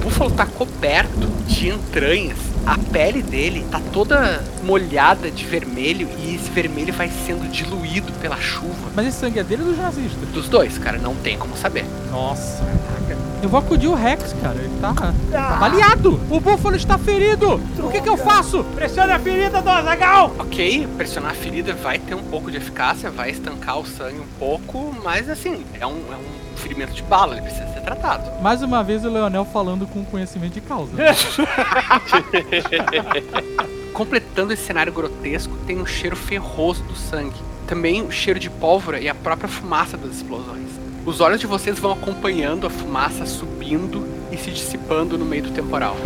O 0.00 0.04
búfalo 0.04 0.30
tá 0.30 0.46
coberto 0.46 1.28
de 1.46 1.68
entranhas. 1.68 2.38
A 2.64 2.78
pele 2.78 3.22
dele 3.22 3.66
tá 3.70 3.78
toda 3.92 4.42
molhada 4.64 5.30
de 5.30 5.44
vermelho 5.44 6.08
e 6.18 6.34
esse 6.34 6.50
vermelho 6.50 6.92
vai 6.92 7.10
sendo 7.26 7.46
diluído 7.50 8.10
pela 8.14 8.36
chuva. 8.38 8.90
Mas 8.96 9.08
esse 9.08 9.18
sangue 9.18 9.40
é 9.40 9.44
dele 9.44 9.62
ou 9.62 9.68
dos 9.68 9.78
nazistas? 9.78 10.28
Dos 10.30 10.48
dois, 10.48 10.78
cara, 10.78 10.96
não 10.96 11.14
tem 11.14 11.36
como 11.36 11.54
saber. 11.54 11.84
Nossa. 12.10 12.64
Eu 13.42 13.48
vou 13.48 13.60
acudir 13.60 13.88
o 13.88 13.94
Rex, 13.94 14.34
cara. 14.40 14.56
Ele 14.56 14.80
tá, 14.80 14.94
tá 15.30 15.56
baleado. 15.56 16.18
O 16.30 16.40
búfalo 16.40 16.76
está 16.76 16.96
ferido. 16.96 17.60
O 17.78 17.90
que 17.90 18.00
que 18.00 18.08
eu 18.08 18.16
faço? 18.16 18.64
Pressione 18.74 19.12
a 19.12 19.18
ferida 19.18 19.60
do 19.60 19.68
Azagal! 19.68 20.34
Ok, 20.38 20.88
pressionar 20.96 21.32
a 21.32 21.34
ferida 21.34 21.74
vai 21.74 21.98
ter 21.98 22.14
um 22.14 22.22
pouco 22.22 22.50
de 22.50 22.56
eficácia, 22.56 23.10
vai 23.10 23.30
estancar 23.30 23.78
o 23.78 23.86
sangue 23.86 24.20
um 24.20 24.38
pouco, 24.38 24.94
mas 25.04 25.28
assim, 25.28 25.62
é 25.78 25.86
um, 25.86 25.98
é 26.12 26.16
um 26.16 26.39
ferimento 26.60 26.92
de 26.92 27.02
bala, 27.02 27.34
ele 27.34 27.42
precisa 27.42 27.66
ser 27.72 27.80
tratado. 27.80 28.40
Mais 28.40 28.62
uma 28.62 28.84
vez 28.84 29.04
o 29.04 29.10
Leonel 29.10 29.44
falando 29.44 29.86
com 29.86 30.04
conhecimento 30.04 30.54
de 30.54 30.60
causa. 30.60 30.92
Completando 33.92 34.52
esse 34.52 34.64
cenário 34.64 34.92
grotesco, 34.92 35.56
tem 35.66 35.78
um 35.78 35.86
cheiro 35.86 36.16
ferroso 36.16 36.82
do 36.84 36.94
sangue. 36.94 37.40
Também 37.66 38.02
o 38.02 38.10
cheiro 38.10 38.38
de 38.38 38.48
pólvora 38.48 39.00
e 39.00 39.08
a 39.08 39.14
própria 39.14 39.48
fumaça 39.48 39.96
das 39.96 40.16
explosões. 40.16 40.68
Os 41.04 41.20
olhos 41.20 41.40
de 41.40 41.46
vocês 41.46 41.78
vão 41.78 41.92
acompanhando 41.92 42.66
a 42.66 42.70
fumaça 42.70 43.24
subindo 43.26 44.06
e 44.30 44.36
se 44.36 44.50
dissipando 44.50 45.16
no 45.16 45.24
meio 45.24 45.44
do 45.44 45.50
temporal. 45.50 45.96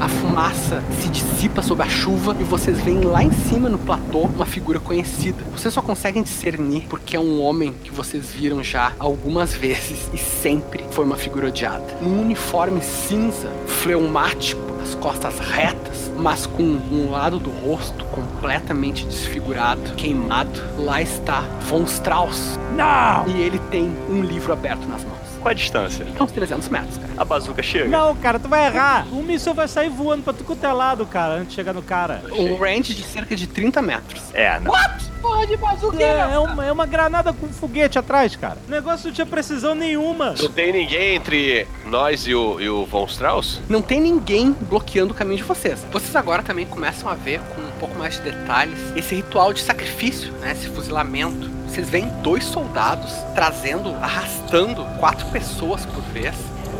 A 0.00 0.08
fumaça 0.08 0.82
se 1.00 1.08
dissipa 1.08 1.62
sob 1.62 1.82
a 1.82 1.88
chuva 1.88 2.36
e 2.40 2.44
vocês 2.44 2.80
veem 2.80 3.00
lá 3.02 3.22
em 3.22 3.30
cima 3.30 3.68
no 3.68 3.78
platô 3.78 4.20
uma 4.20 4.44
figura 4.44 4.80
conhecida. 4.80 5.42
Vocês 5.52 5.72
só 5.72 5.80
conseguem 5.80 6.22
discernir 6.22 6.86
porque 6.88 7.16
é 7.16 7.20
um 7.20 7.40
homem 7.40 7.72
que 7.84 7.90
vocês 7.90 8.30
viram 8.32 8.62
já 8.62 8.92
algumas 8.98 9.54
vezes 9.54 10.10
e 10.12 10.18
sempre 10.18 10.84
foi 10.90 11.04
uma 11.04 11.16
figura 11.16 11.48
odiada. 11.48 11.98
Um 12.02 12.20
uniforme 12.20 12.82
cinza, 12.82 13.50
fleumático, 13.66 14.62
as 14.82 14.94
costas 14.96 15.38
retas, 15.38 16.10
mas 16.18 16.44
com 16.44 16.62
um 16.62 17.10
lado 17.10 17.38
do 17.38 17.50
rosto 17.50 18.04
completamente 18.06 19.06
desfigurado, 19.06 19.94
queimado. 19.94 20.60
Lá 20.78 21.00
está 21.00 21.40
Von 21.68 21.84
Strauss. 21.84 22.58
Não! 22.76 23.26
E 23.28 23.40
ele 23.40 23.58
tem 23.70 23.90
um 24.10 24.20
livro 24.22 24.52
aberto 24.52 24.86
nas 24.86 25.04
mãos. 25.04 25.23
Qual 25.44 25.50
a 25.50 25.54
distância? 25.54 26.06
Uns 26.18 26.32
300 26.32 26.70
metros, 26.70 26.96
cara. 26.96 27.12
A 27.18 27.24
bazuca 27.24 27.62
chega? 27.62 27.86
Não, 27.86 28.16
cara, 28.16 28.38
tu 28.38 28.48
vai 28.48 28.64
errar. 28.64 29.06
Um 29.12 29.22
míssil 29.22 29.52
vai 29.52 29.68
sair 29.68 29.90
voando 29.90 30.22
pra 30.22 30.32
tu 30.32 30.42
quanto 30.42 30.64
é 30.64 30.72
lado, 30.72 31.04
cara, 31.04 31.34
antes 31.34 31.50
de 31.50 31.54
chegar 31.56 31.74
no 31.74 31.82
cara. 31.82 32.22
Um 32.32 32.56
range 32.56 32.94
de 32.94 33.02
cerca 33.02 33.36
de 33.36 33.46
30 33.46 33.82
metros. 33.82 34.22
É, 34.32 34.58
não. 34.58 34.72
Porra 35.20 35.46
de 35.46 35.56
bazuca. 35.58 36.02
É, 36.02 36.32
é 36.32 36.38
uma, 36.38 36.64
é 36.64 36.72
uma 36.72 36.86
granada 36.86 37.30
com 37.34 37.46
foguete 37.48 37.98
atrás, 37.98 38.34
cara. 38.36 38.56
O 38.66 38.70
negócio 38.70 39.08
não 39.08 39.14
tinha 39.14 39.26
precisão 39.26 39.74
nenhuma. 39.74 40.34
Não 40.40 40.50
tem 40.50 40.72
ninguém 40.72 41.16
entre 41.16 41.66
nós 41.84 42.26
e 42.26 42.34
o, 42.34 42.58
e 42.58 42.68
o 42.70 42.86
Von 42.86 43.04
Strauss? 43.04 43.60
Não 43.68 43.82
tem 43.82 44.00
ninguém 44.00 44.50
bloqueando 44.52 45.12
o 45.12 45.14
caminho 45.14 45.36
de 45.36 45.44
vocês. 45.44 45.84
Vocês 45.92 46.16
agora 46.16 46.42
também 46.42 46.64
começam 46.64 47.06
a 47.06 47.14
ver 47.14 47.40
com 47.54 47.60
um 47.60 47.70
pouco 47.78 47.98
mais 47.98 48.16
de 48.16 48.22
detalhes 48.30 48.78
esse 48.96 49.14
ritual 49.14 49.52
de 49.52 49.60
sacrifício, 49.60 50.32
né? 50.40 50.52
Esse 50.52 50.68
fuzilamento. 50.68 51.50
Vocês 51.74 51.90
veem 51.90 52.08
dois 52.22 52.44
soldados 52.44 53.12
trazendo, 53.34 53.92
arrastando 53.96 54.84
quatro 55.00 55.26
pessoas 55.30 55.84
por 55.84 56.02
vez. 56.04 56.32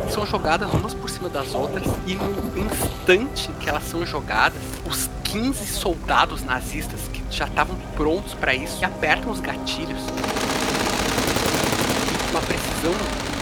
São 0.09 0.25
jogadas 0.25 0.71
umas 0.73 0.93
por 0.93 1.09
cima 1.09 1.27
das 1.27 1.53
outras 1.53 1.83
e 2.07 2.15
no 2.15 2.57
instante 2.57 3.51
que 3.59 3.67
elas 3.67 3.83
são 3.83 4.05
jogadas, 4.05 4.57
os 4.89 5.09
15 5.25 5.67
soldados 5.67 6.45
nazistas 6.45 7.01
que 7.11 7.21
já 7.29 7.43
estavam 7.43 7.75
prontos 7.97 8.33
para 8.35 8.55
isso 8.55 8.85
apertam 8.85 9.33
os 9.33 9.41
gatilhos. 9.41 9.99
Com 12.23 12.37
uma 12.37 12.41
precisão 12.41 12.93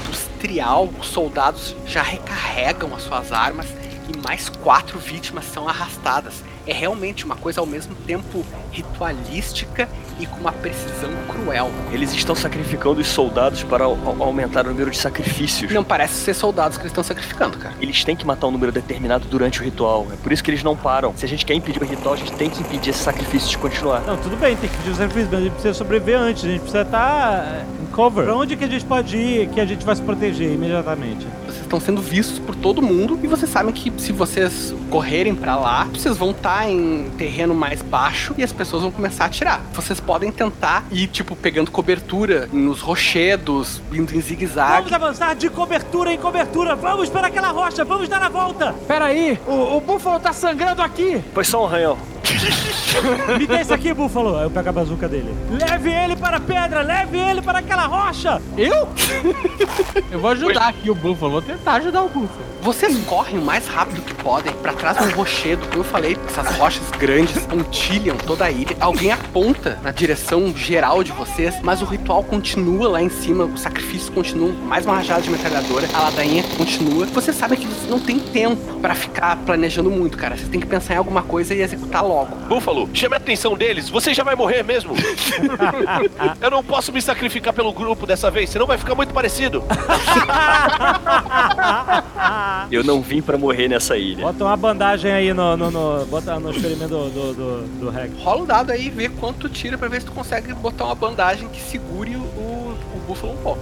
industrial, 0.08 0.90
os 1.00 1.06
soldados 1.06 1.76
já 1.86 2.02
recarregam 2.02 2.96
as 2.96 3.04
suas 3.04 3.32
armas 3.32 3.68
e 4.12 4.18
mais 4.18 4.50
quatro 4.50 4.98
vítimas 4.98 5.46
são 5.46 5.70
arrastadas. 5.70 6.34
É 6.66 6.72
realmente 6.74 7.26
uma 7.26 7.36
coisa 7.36 7.60
ao 7.60 7.66
mesmo 7.66 7.94
tempo 8.08 8.46
ritualística 8.72 9.90
e 10.20 10.26
com 10.26 10.38
uma 10.40 10.52
precisão 10.52 11.10
cruel. 11.28 11.70
Eles 11.92 12.14
estão 12.14 12.34
sacrificando 12.36 13.02
os 13.02 13.08
soldados 13.08 13.64
para 13.64 13.84
au- 13.84 13.98
au- 14.06 14.24
aumentar 14.24 14.66
o 14.66 14.70
número 14.70 14.90
de 14.92 14.98
sacrifícios. 14.98 15.72
Não 15.74 15.84
parece 15.84 16.14
ser 16.16 16.34
soldados 16.34 16.78
que 16.78 16.84
eles 16.84 16.92
estão 16.92 17.04
sacrificando, 17.04 17.58
cara. 17.58 17.76
Eles 17.82 18.04
têm 18.06 18.16
que 18.16 18.26
matar 18.26 18.48
um 18.48 18.52
número 18.52 18.72
determinado 18.72 19.28
durante 19.28 19.60
o 19.60 19.64
ritual. 19.64 20.08
É 20.14 20.16
por 20.16 20.32
isso 20.32 20.44
que 20.44 20.52
eles 20.52 20.64
não 20.64 20.76
param. 20.78 21.14
Se 21.18 21.26
a 21.26 21.28
gente 21.28 21.46
quer 21.46 21.54
impedir 21.54 21.82
o 21.82 21.86
ritual, 21.86 22.14
a 22.14 22.18
gente 22.18 22.32
tem 22.34 22.50
que 22.50 22.62
impedir 22.62 22.92
esse 22.92 23.00
sacrifício 23.04 23.50
de 23.50 23.58
continuar. 23.58 24.02
Não, 24.02 24.16
tudo 24.18 24.38
bem, 24.38 24.56
tem 24.56 24.70
que 24.70 24.78
pedir 24.78 24.92
o 24.92 24.96
sacrifício, 24.96 25.30
mas 25.32 25.40
a 25.40 25.44
gente 25.44 25.52
precisa 25.54 25.74
sobreviver 25.74 26.18
antes, 26.20 26.46
a 26.46 26.48
gente 26.48 26.60
precisa 26.62 26.82
estar 26.84 27.66
em 27.82 27.86
cover. 27.88 28.24
Pra 28.26 28.36
onde 28.36 28.56
que 28.56 28.64
a 28.64 28.68
gente 28.70 28.86
pode 28.86 29.18
ir 29.18 29.50
que 29.50 29.60
a 29.60 29.66
gente 29.66 29.84
vai 29.84 29.96
se 29.96 30.02
proteger 30.02 30.52
imediatamente? 30.54 31.28
Estão 31.74 31.88
sendo 31.88 32.04
vistos 32.04 32.38
por 32.38 32.54
todo 32.54 32.84
mundo 32.84 33.20
e 33.24 33.26
vocês 33.26 33.50
sabem 33.50 33.74
que 33.74 33.92
se 33.98 34.12
vocês 34.12 34.76
correrem 34.92 35.34
pra 35.34 35.56
lá, 35.56 35.86
vocês 35.86 36.16
vão 36.16 36.30
estar 36.30 36.70
em 36.70 37.10
terreno 37.18 37.56
mais 37.56 37.82
baixo 37.82 38.36
e 38.38 38.44
as 38.44 38.54
pessoas 38.54 38.84
vão 38.84 38.92
começar 38.92 39.24
a 39.24 39.26
atirar. 39.26 39.60
Vocês 39.74 40.00
podem 40.00 40.32
tentar 40.32 40.86
ir, 40.92 41.08
tipo, 41.08 41.36
pegando 41.36 41.72
cobertura 41.72 42.48
nos 42.54 42.80
rochedos, 42.80 43.82
indo 43.92 44.16
em 44.16 44.22
zigue-zague. 44.22 44.92
Vamos 44.92 44.94
avançar 44.94 45.36
de 45.36 45.50
cobertura 45.50 46.14
em 46.14 46.18
cobertura, 46.20 46.76
vamos 46.76 47.10
para 47.10 47.26
aquela 47.26 47.50
rocha, 47.50 47.84
vamos 47.84 48.08
dar 48.08 48.22
a 48.22 48.30
volta! 48.30 48.76
Pera 48.88 49.06
aí, 49.06 49.40
o, 49.48 49.78
o 49.78 49.82
búfalo 49.82 50.20
tá 50.20 50.32
sangrando 50.32 50.84
aqui. 50.84 51.24
Foi 51.34 51.44
só 51.44 51.64
um 51.64 51.66
arranhão. 51.66 51.98
Me 53.38 53.46
dê 53.46 53.62
isso 53.62 53.74
aqui, 53.74 53.94
Búfalo. 53.94 54.38
Aí 54.38 54.44
eu 54.44 54.52
pego 54.52 54.70
a 54.70 54.72
bazuca 54.72 55.08
dele. 55.08 55.34
Leve 55.50 55.92
ele 55.92 56.16
para 56.16 56.38
a 56.38 56.40
pedra, 56.40 56.82
leve 56.82 57.18
ele 57.18 57.42
para 57.42 57.60
aquela 57.60 57.86
rocha. 57.86 58.42
Eu? 58.58 58.88
Eu 60.12 60.20
vou 60.20 60.32
ajudar 60.32 60.70
aqui 60.70 60.90
o 60.90 60.96
Búfalo, 60.96 61.32
vou 61.34 61.42
tentar 61.42 61.74
ajudar 61.74 62.04
o 62.04 62.10
Búfalo. 62.10 62.54
Vocês 62.62 62.98
correm 63.06 63.38
o 63.40 63.42
mais 63.42 63.68
rápido 63.68 64.02
que 64.02 64.14
podem 64.14 64.54
pra 64.54 64.74
trás 64.74 64.98
do 64.98 65.16
rochedo. 65.16 65.66
Como 65.68 65.80
eu 65.80 65.84
falei, 65.84 66.18
essas 66.28 66.56
rochas 66.56 66.90
grandes 66.92 67.46
pontilham 67.46 68.16
toda 68.16 68.46
a 68.46 68.52
ilha. 68.52 68.76
Alguém 68.80 69.12
aponta 69.12 69.78
na 69.84 69.92
direção 69.92 70.56
geral 70.56 71.04
de 71.04 71.12
vocês, 71.12 71.56
mas 71.62 71.82
o 71.82 71.86
ritual 71.86 72.24
continua 72.24 72.88
lá 72.88 73.02
em 73.02 73.10
cima, 73.10 73.44
o 73.46 73.58
sacrifício 73.58 74.12
continua, 74.14 74.54
mais 74.54 74.86
uma 74.86 74.96
rajada 74.96 75.22
de 75.22 75.30
metralhadora, 75.30 75.88
a 75.94 76.04
ladainha 76.04 76.44
continua. 76.58 77.06
Vocês 77.08 77.36
sabem 77.36 77.60
que 77.60 77.68
vocês 77.68 77.90
não 77.90 78.00
têm 78.00 78.20
tempo 78.20 78.80
pra 78.80 78.96
ficar 78.96 79.36
planejando 79.38 79.90
muito, 79.90 80.18
cara. 80.18 80.38
Vocês 80.38 80.48
têm 80.48 80.60
que 80.60 80.68
pensar 80.68 80.94
em 80.94 80.98
alguma 80.98 81.22
coisa 81.24 81.54
e 81.54 81.62
executar 81.62 82.04
logo. 82.04 82.13
Búfalo, 82.48 82.90
chame 82.94 83.16
a 83.16 83.18
atenção 83.18 83.56
deles. 83.56 83.90
Você 83.90 84.14
já 84.14 84.24
vai 84.24 84.36
morrer 84.36 84.64
mesmo. 84.64 84.94
Eu 86.40 86.52
não 86.52 86.64
posso 86.64 86.92
me 86.94 87.02
sacrificar 87.02 87.54
pelo 87.54 87.74
grupo 87.74 88.06
dessa 88.06 88.30
vez, 88.30 88.50
senão 88.50 88.68
vai 88.68 88.78
ficar 88.78 88.96
muito 88.96 89.14
parecido. 89.14 89.64
Eu 92.72 92.84
não 92.84 93.02
vim 93.02 93.22
pra 93.22 93.38
morrer 93.38 93.68
nessa 93.68 93.98
ilha. 93.98 94.24
Bota 94.24 94.44
uma 94.44 94.58
bandagem 94.58 95.12
aí 95.12 95.34
no. 95.34 95.58
no, 95.58 95.72
no 95.72 96.06
bota 96.06 96.40
no 96.40 96.52
experimento 96.52 96.90
do, 96.90 97.10
do, 97.10 97.34
do, 97.34 97.68
do 97.80 97.90
Reg. 97.90 98.14
Rola 98.22 98.44
o 98.44 98.46
dado 98.46 98.72
aí 98.72 98.88
e 98.88 98.90
vê 98.90 99.10
quanto 99.10 99.48
tu 99.48 99.50
tira 99.50 99.78
pra 99.78 99.88
ver 99.88 100.02
se 100.02 100.06
tu 100.08 100.12
consegue 100.12 100.54
botar 100.54 100.86
uma 100.86 100.96
bandagem 100.96 101.48
que 101.50 101.62
segure 101.62 102.16
o, 102.16 102.20
o 102.20 103.02
búfalo 103.08 103.34
um 103.34 103.38
pouco. 103.38 103.62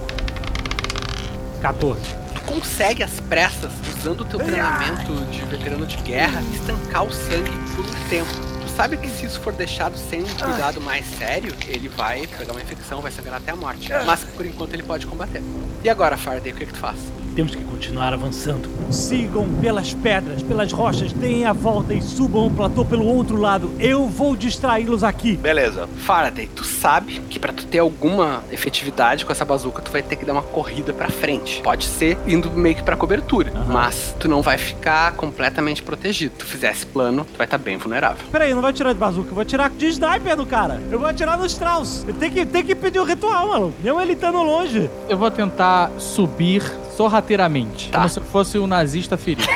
14. 1.62 2.21
Tu 2.52 2.56
consegue 2.56 3.02
às 3.02 3.18
pressas, 3.22 3.72
usando 3.97 4.22
o 4.22 4.26
teu 4.26 4.38
treinamento 4.38 5.14
de 5.32 5.39
veterano 5.45 5.86
de 5.86 5.95
guerra, 5.97 6.41
estancar 6.54 7.06
o 7.06 7.12
sangue 7.12 7.49
por 7.74 7.86
um 7.86 8.10
tempo. 8.10 8.30
Tu 8.62 8.70
sabe 8.76 8.97
que 8.97 9.08
se 9.10 9.26
isso 9.26 9.39
for 9.39 9.54
deixado 9.54 9.97
sem 9.97 10.22
um 10.22 10.26
cuidado 10.26 10.82
mais 10.82 11.06
sério, 11.18 11.56
ele 11.66 11.88
vai 11.88 12.28
pegar 12.28 12.52
uma 12.52 12.62
infecção, 12.62 12.99
vai 12.99 13.10
sangrar 13.12 13.38
até 13.38 13.52
a 13.52 13.56
morte. 13.56 13.89
Mas 14.06 14.26
por 14.26 14.45
enquanto 14.45 14.74
ele 14.74 14.84
pode 14.84 15.08
combater. 15.08 15.41
E 15.82 15.89
agora, 15.89 16.18
Faraday, 16.18 16.52
o 16.52 16.56
que, 16.56 16.66
que 16.66 16.74
tu 16.74 16.80
faz? 16.80 16.97
Temos 17.36 17.56
que 17.56 17.64
continuar 17.64 18.14
avançando. 18.14 18.70
Sigam 18.92 19.48
pelas 19.62 19.94
pedras, 19.94 20.44
pelas 20.44 20.72
rochas, 20.72 21.14
deem 21.14 21.46
a 21.46 21.54
volta 21.54 21.94
e 21.94 22.02
subam 22.02 22.48
o 22.48 22.52
platô 22.52 22.84
pelo 22.84 23.06
outro 23.06 23.38
lado. 23.38 23.72
Eu 23.80 24.08
vou 24.08 24.36
distraí-los 24.36 25.04
aqui. 25.04 25.38
Beleza. 25.38 25.88
Faraday, 25.98 26.50
tu 26.54 26.64
sabe 26.64 27.22
que 27.30 27.40
pra 27.40 27.54
tu 27.54 27.66
ter 27.66 27.80
alguma 27.80 28.44
efetividade 28.52 29.26
com 29.26 29.32
essa 29.32 29.46
bazuca, 29.46 29.82
tu 29.82 29.92
vai 29.92 30.04
ter 30.04 30.16
que 30.16 30.26
dar 30.26 30.34
uma 30.34 30.42
corrida 30.42 30.94
pra 30.94 31.10
frente. 31.10 31.62
Pode 31.62 31.86
ser 31.86 32.18
indo 32.28 32.52
meio 32.52 32.76
que 32.76 32.84
pra 32.84 32.96
cobertura, 32.98 33.52
mas 33.68 34.16
tu 34.20 34.28
não 34.28 34.42
vai 34.42 34.58
ficar 34.58 35.14
completamente 35.14 35.82
protegido. 35.82 36.34
Tu 36.38 36.46
fizer 36.46 36.72
esse 36.72 36.86
plano, 36.86 37.26
tu 37.26 37.38
vai 37.38 37.46
estar 37.46 37.58
bem 37.58 37.78
vulnerável. 37.78 38.26
Peraí, 38.32 38.54
não 38.54 38.62
vai 38.62 38.74
tirar 38.74 38.94
de 38.94 39.00
bazuca, 39.00 39.30
eu 39.30 39.36
vou 39.36 39.42
atirar 39.42 39.70
de 39.70 39.88
sniper 39.88 40.36
no 40.36 40.46
cara. 40.46 40.82
Eu 40.92 41.00
vou 41.00 41.08
atirar 41.08 41.38
no 41.38 41.46
Strauss. 41.46 42.06
Tem 42.20 42.30
que, 42.30 42.46
tem 42.46 42.66
que 42.66 42.76
pedir 42.76 43.00
o 43.00 43.04
ritual, 43.04 43.48
mano. 43.48 43.74
Mesmo 43.82 44.02
ele 44.02 44.14
estando 44.14 44.42
longe. 44.44 44.90
Eu 45.08 45.18
vou 45.18 45.32
tentar 45.32 45.92
subir 45.98 46.62
sorrateiramente, 46.96 47.89
Tá. 47.89 47.98
como 48.00 48.10
se 48.10 48.20
fosse 48.22 48.58
um 48.60 48.68
nazista 48.68 49.18
ferido. 49.18 49.48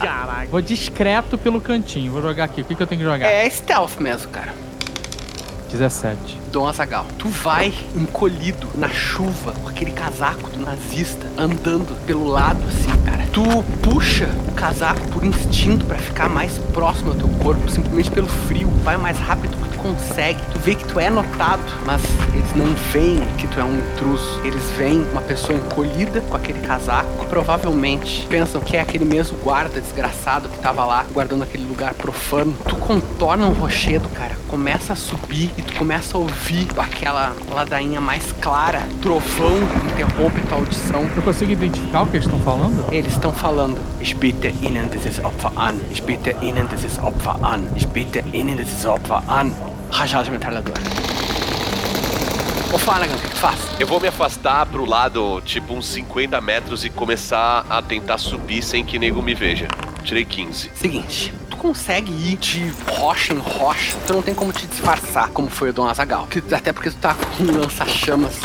Caraca. 0.00 0.46
Vou 0.50 0.60
discreto 0.60 1.38
pelo 1.38 1.60
cantinho, 1.60 2.12
vou 2.12 2.20
jogar 2.22 2.44
aqui. 2.44 2.60
O 2.60 2.64
que, 2.64 2.74
que 2.74 2.82
eu 2.82 2.86
tenho 2.86 3.00
que 3.00 3.06
jogar? 3.06 3.26
É 3.26 3.48
stealth 3.48 3.98
mesmo, 3.98 4.30
cara. 4.30 4.54
17. 5.70 6.38
Dom 6.54 6.68
Azagal, 6.68 7.04
tu 7.18 7.28
vai 7.28 7.74
encolhido 7.96 8.68
na 8.76 8.88
chuva 8.88 9.50
com 9.60 9.68
aquele 9.68 9.90
casaco 9.90 10.48
do 10.50 10.60
nazista 10.60 11.26
andando 11.36 11.96
pelo 12.06 12.28
lado 12.28 12.62
assim, 12.68 12.96
cara. 13.02 13.26
Tu 13.32 13.42
puxa 13.82 14.30
o 14.46 14.52
casaco 14.52 15.00
por 15.08 15.24
instinto 15.24 15.84
pra 15.84 15.98
ficar 15.98 16.28
mais 16.28 16.56
próximo 16.72 17.10
ao 17.10 17.16
teu 17.16 17.28
corpo, 17.42 17.68
simplesmente 17.68 18.08
pelo 18.08 18.28
frio. 18.28 18.68
Vai 18.84 18.96
mais 18.96 19.18
rápido 19.18 19.56
que 19.56 19.76
tu 19.76 19.78
consegue. 19.82 20.40
Tu 20.52 20.58
vê 20.60 20.76
que 20.76 20.84
tu 20.84 21.00
é 21.00 21.10
notado, 21.10 21.64
mas 21.84 22.00
eles 22.32 22.54
não 22.54 22.72
veem 22.92 23.20
que 23.36 23.48
tu 23.48 23.58
é 23.58 23.64
um 23.64 23.76
intruso. 23.76 24.40
Eles 24.44 24.62
veem 24.78 25.02
uma 25.10 25.22
pessoa 25.22 25.58
encolhida 25.58 26.20
com 26.20 26.36
aquele 26.36 26.60
casaco. 26.60 27.26
Provavelmente 27.26 28.24
pensam 28.28 28.60
que 28.60 28.76
é 28.76 28.80
aquele 28.80 29.04
mesmo 29.04 29.36
guarda 29.38 29.80
desgraçado 29.80 30.48
que 30.48 30.58
tava 30.60 30.84
lá 30.84 31.04
guardando 31.12 31.42
aquele 31.42 31.64
lugar 31.64 31.94
profano. 31.94 32.56
Tu 32.68 32.76
contorna 32.76 33.44
um 33.44 33.52
rochedo, 33.52 34.08
cara. 34.10 34.36
Começa 34.46 34.92
a 34.92 34.96
subir 34.96 35.50
e 35.58 35.62
tu 35.62 35.74
começa 35.74 36.16
a 36.16 36.20
ouvir 36.20 36.43
aquela 36.76 37.34
ladainha 37.50 38.00
mais 38.00 38.32
clara. 38.40 38.82
Trovão 39.00 39.56
interrompe 39.92 40.40
tua 40.42 40.58
audição. 40.58 41.08
Eu 41.16 41.22
consigo 41.22 41.52
identificar 41.52 42.02
o 42.02 42.06
que 42.06 42.16
eles 42.16 42.26
estão 42.26 42.40
falando? 42.40 42.92
Eles 42.92 43.12
estão 43.12 43.32
falando. 43.32 43.78
Ich 44.00 44.14
bitte 44.16 44.48
Ihnen 44.62 44.88
dieses 44.88 45.18
Opfer 45.18 45.52
an. 45.56 45.80
Ich 45.90 46.02
bitte 46.02 46.36
Ihnen 46.42 46.68
dieses 46.68 46.98
Opfer 46.98 47.36
an. 47.42 47.66
Ich 47.76 47.86
bitte 47.86 48.22
Ihnen 48.32 48.56
dieses 48.56 48.84
Opfer 48.84 49.22
an. 49.28 49.52
Rajada 49.90 50.24
de 50.24 50.30
metralhadora. 50.32 50.80
Ô 52.72 52.78
Flanagan, 52.78 53.14
o 53.14 53.18
que 53.18 53.28
tu 53.28 53.36
faz? 53.36 53.58
Eu 53.78 53.86
vou 53.86 54.00
me 54.00 54.08
afastar 54.08 54.66
pro 54.66 54.84
lado, 54.84 55.40
tipo 55.42 55.72
uns 55.72 55.86
50 55.86 56.40
metros 56.40 56.84
e 56.84 56.90
começar 56.90 57.64
a 57.70 57.80
tentar 57.80 58.18
subir 58.18 58.62
sem 58.62 58.84
que 58.84 58.98
nego 58.98 59.22
me 59.22 59.32
veja. 59.32 59.68
Tirei 60.02 60.24
15. 60.24 60.72
Seguinte, 60.74 61.32
tu 61.54 61.56
consegue 61.56 62.12
ir 62.12 62.36
de 62.36 62.72
rocha 62.88 63.32
em 63.32 63.38
rocha, 63.38 63.96
tu 64.06 64.12
não 64.12 64.22
tem 64.22 64.34
como 64.34 64.52
te 64.52 64.66
disfarçar, 64.66 65.28
como 65.30 65.48
foi 65.48 65.70
o 65.70 65.72
Dom 65.72 65.88
Azagal. 65.88 66.28
Até 66.52 66.72
porque 66.72 66.90
tu 66.90 66.96
tá 66.96 67.14
com 67.14 67.44
um 67.44 67.60
lança-chamas. 67.60 68.34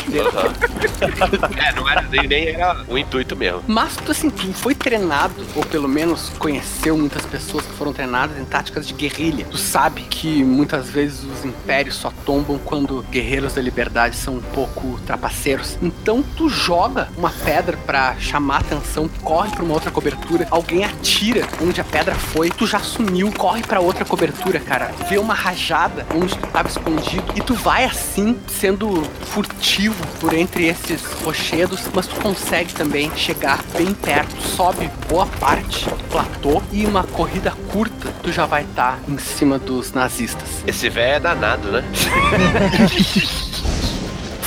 É, 1.56 1.72
não 1.72 1.88
era 1.88 2.02
nem, 2.02 2.48
era 2.48 2.84
o 2.88 2.96
intuito 2.96 3.34
mesmo. 3.34 3.62
Mas 3.66 3.96
tu 3.96 4.12
assim, 4.12 4.30
tu 4.30 4.52
foi 4.54 4.74
treinado, 4.74 5.34
ou 5.54 5.64
pelo 5.64 5.88
menos 5.88 6.30
conheceu 6.38 6.96
muitas 6.96 7.24
pessoas 7.26 7.66
que 7.66 7.72
foram 7.72 7.92
treinadas 7.92 8.38
em 8.38 8.44
táticas 8.44 8.86
de 8.86 8.94
guerrilha. 8.94 9.46
Tu 9.50 9.58
sabe 9.58 10.02
que 10.02 10.44
muitas 10.44 10.88
vezes 10.88 11.24
os 11.24 11.44
impérios 11.44 11.96
só 11.96 12.12
tombam 12.24 12.58
quando 12.58 13.02
guerreiros 13.10 13.54
da 13.54 13.62
liberdade 13.62 14.16
são 14.16 14.34
um 14.34 14.40
pouco 14.40 14.98
trapaceiros. 15.06 15.78
Então 15.82 16.22
tu 16.36 16.48
joga 16.48 17.08
uma 17.16 17.30
pedra 17.30 17.76
pra 17.78 18.16
chamar 18.18 18.60
atenção, 18.60 19.08
corre 19.22 19.50
pra 19.50 19.64
uma 19.64 19.74
outra 19.74 19.90
cobertura, 19.90 20.46
alguém 20.50 20.84
atira 20.84 21.46
onde 21.62 21.80
a 21.80 21.84
pedra 21.84 22.14
foi, 22.14 22.50
tu 22.50 22.66
já 22.66 22.78
sumiu, 23.00 23.32
corre 23.32 23.62
pra 23.62 23.80
outra 23.80 24.04
cobertura, 24.04 24.60
cara. 24.60 24.92
Vê 25.08 25.18
uma 25.18 25.32
rajada 25.32 26.06
onde 26.14 26.36
tu 26.36 26.46
tava 26.48 26.68
escondido 26.68 27.24
e 27.34 27.40
tu 27.40 27.54
vai 27.54 27.84
assim, 27.84 28.38
sendo 28.46 29.02
furtivo 29.26 30.06
por 30.20 30.34
entre 30.34 30.66
esses 30.66 31.02
rochedos, 31.24 31.80
mas 31.94 32.06
tu 32.06 32.16
consegue 32.16 32.74
também 32.74 33.10
chegar 33.16 33.60
bem 33.76 33.94
perto, 33.94 34.40
sobe 34.42 34.90
boa 35.08 35.26
parte 35.26 35.88
do 35.88 36.04
platô 36.10 36.62
e 36.70 36.84
uma 36.84 37.04
corrida 37.04 37.52
curta, 37.72 38.12
tu 38.22 38.30
já 38.30 38.44
vai 38.44 38.62
estar 38.64 38.98
em 39.08 39.18
cima 39.18 39.58
dos 39.58 39.92
nazistas. 39.92 40.62
Esse 40.66 40.88
velho 40.90 41.10
é 41.10 41.20
danado, 41.20 41.72
né? 41.72 41.84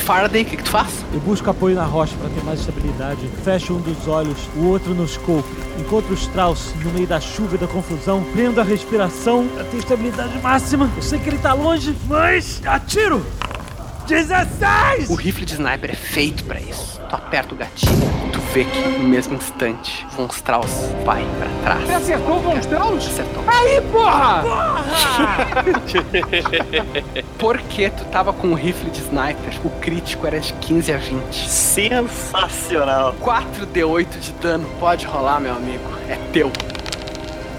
Faraday, 0.04 0.42
o 0.42 0.44
que, 0.44 0.58
que 0.58 0.62
tu 0.62 0.70
faz? 0.70 1.02
Eu 1.14 1.20
busco 1.20 1.48
apoio 1.48 1.74
na 1.74 1.84
rocha 1.84 2.14
para 2.18 2.28
ter 2.28 2.44
mais 2.44 2.60
estabilidade. 2.60 3.26
Fecho 3.42 3.72
um 3.72 3.80
dos 3.80 4.06
olhos, 4.06 4.36
o 4.54 4.66
outro 4.66 4.94
no 4.94 5.08
scope. 5.08 5.48
Encontro 5.80 6.10
o 6.10 6.14
Strauss 6.14 6.74
no 6.84 6.92
meio 6.92 7.06
da 7.06 7.18
chuva 7.18 7.54
e 7.54 7.58
da 7.58 7.66
confusão. 7.66 8.22
Prendo 8.34 8.60
a 8.60 8.64
respiração 8.64 9.48
para 9.48 9.64
ter 9.64 9.78
estabilidade 9.78 10.38
máxima. 10.40 10.90
Eu 10.94 11.02
sei 11.02 11.18
que 11.18 11.30
ele 11.30 11.38
tá 11.38 11.54
longe, 11.54 11.96
mas 12.06 12.60
atiro! 12.66 13.24
16! 14.06 15.08
O 15.08 15.14
rifle 15.14 15.44
de 15.46 15.54
sniper 15.54 15.90
é 15.90 15.94
feito 15.94 16.44
pra 16.44 16.60
isso. 16.60 17.00
Tu 17.08 17.16
aperta 17.16 17.54
o 17.54 17.56
gatilho, 17.56 17.92
tu 18.32 18.40
vê 18.52 18.64
que 18.64 18.78
no 18.98 19.08
mesmo 19.08 19.34
instante, 19.36 20.06
Von 20.16 20.26
Strauss 20.26 20.90
vai 21.04 21.24
pra 21.38 21.48
trás. 21.62 21.86
Você 21.86 21.92
acertou 21.92 22.36
o 22.36 22.40
Von 22.40 22.58
Strauss? 22.58 23.06
Acertou. 23.06 23.44
Aí, 23.46 23.80
porra! 23.90 24.44
Porque 27.38 27.88
tu 27.96 28.04
tava 28.06 28.32
com 28.32 28.48
o 28.48 28.54
rifle 28.54 28.90
de 28.90 29.00
sniper, 29.00 29.60
o 29.64 29.70
crítico 29.80 30.26
era 30.26 30.38
de 30.38 30.52
15 30.54 30.92
a 30.92 30.96
20. 30.98 31.48
Sensacional. 31.48 33.14
4d8 33.22 34.18
de 34.18 34.32
dano, 34.32 34.68
pode 34.78 35.06
rolar, 35.06 35.40
meu 35.40 35.54
amigo. 35.54 35.84
É 36.08 36.16
teu. 36.32 36.52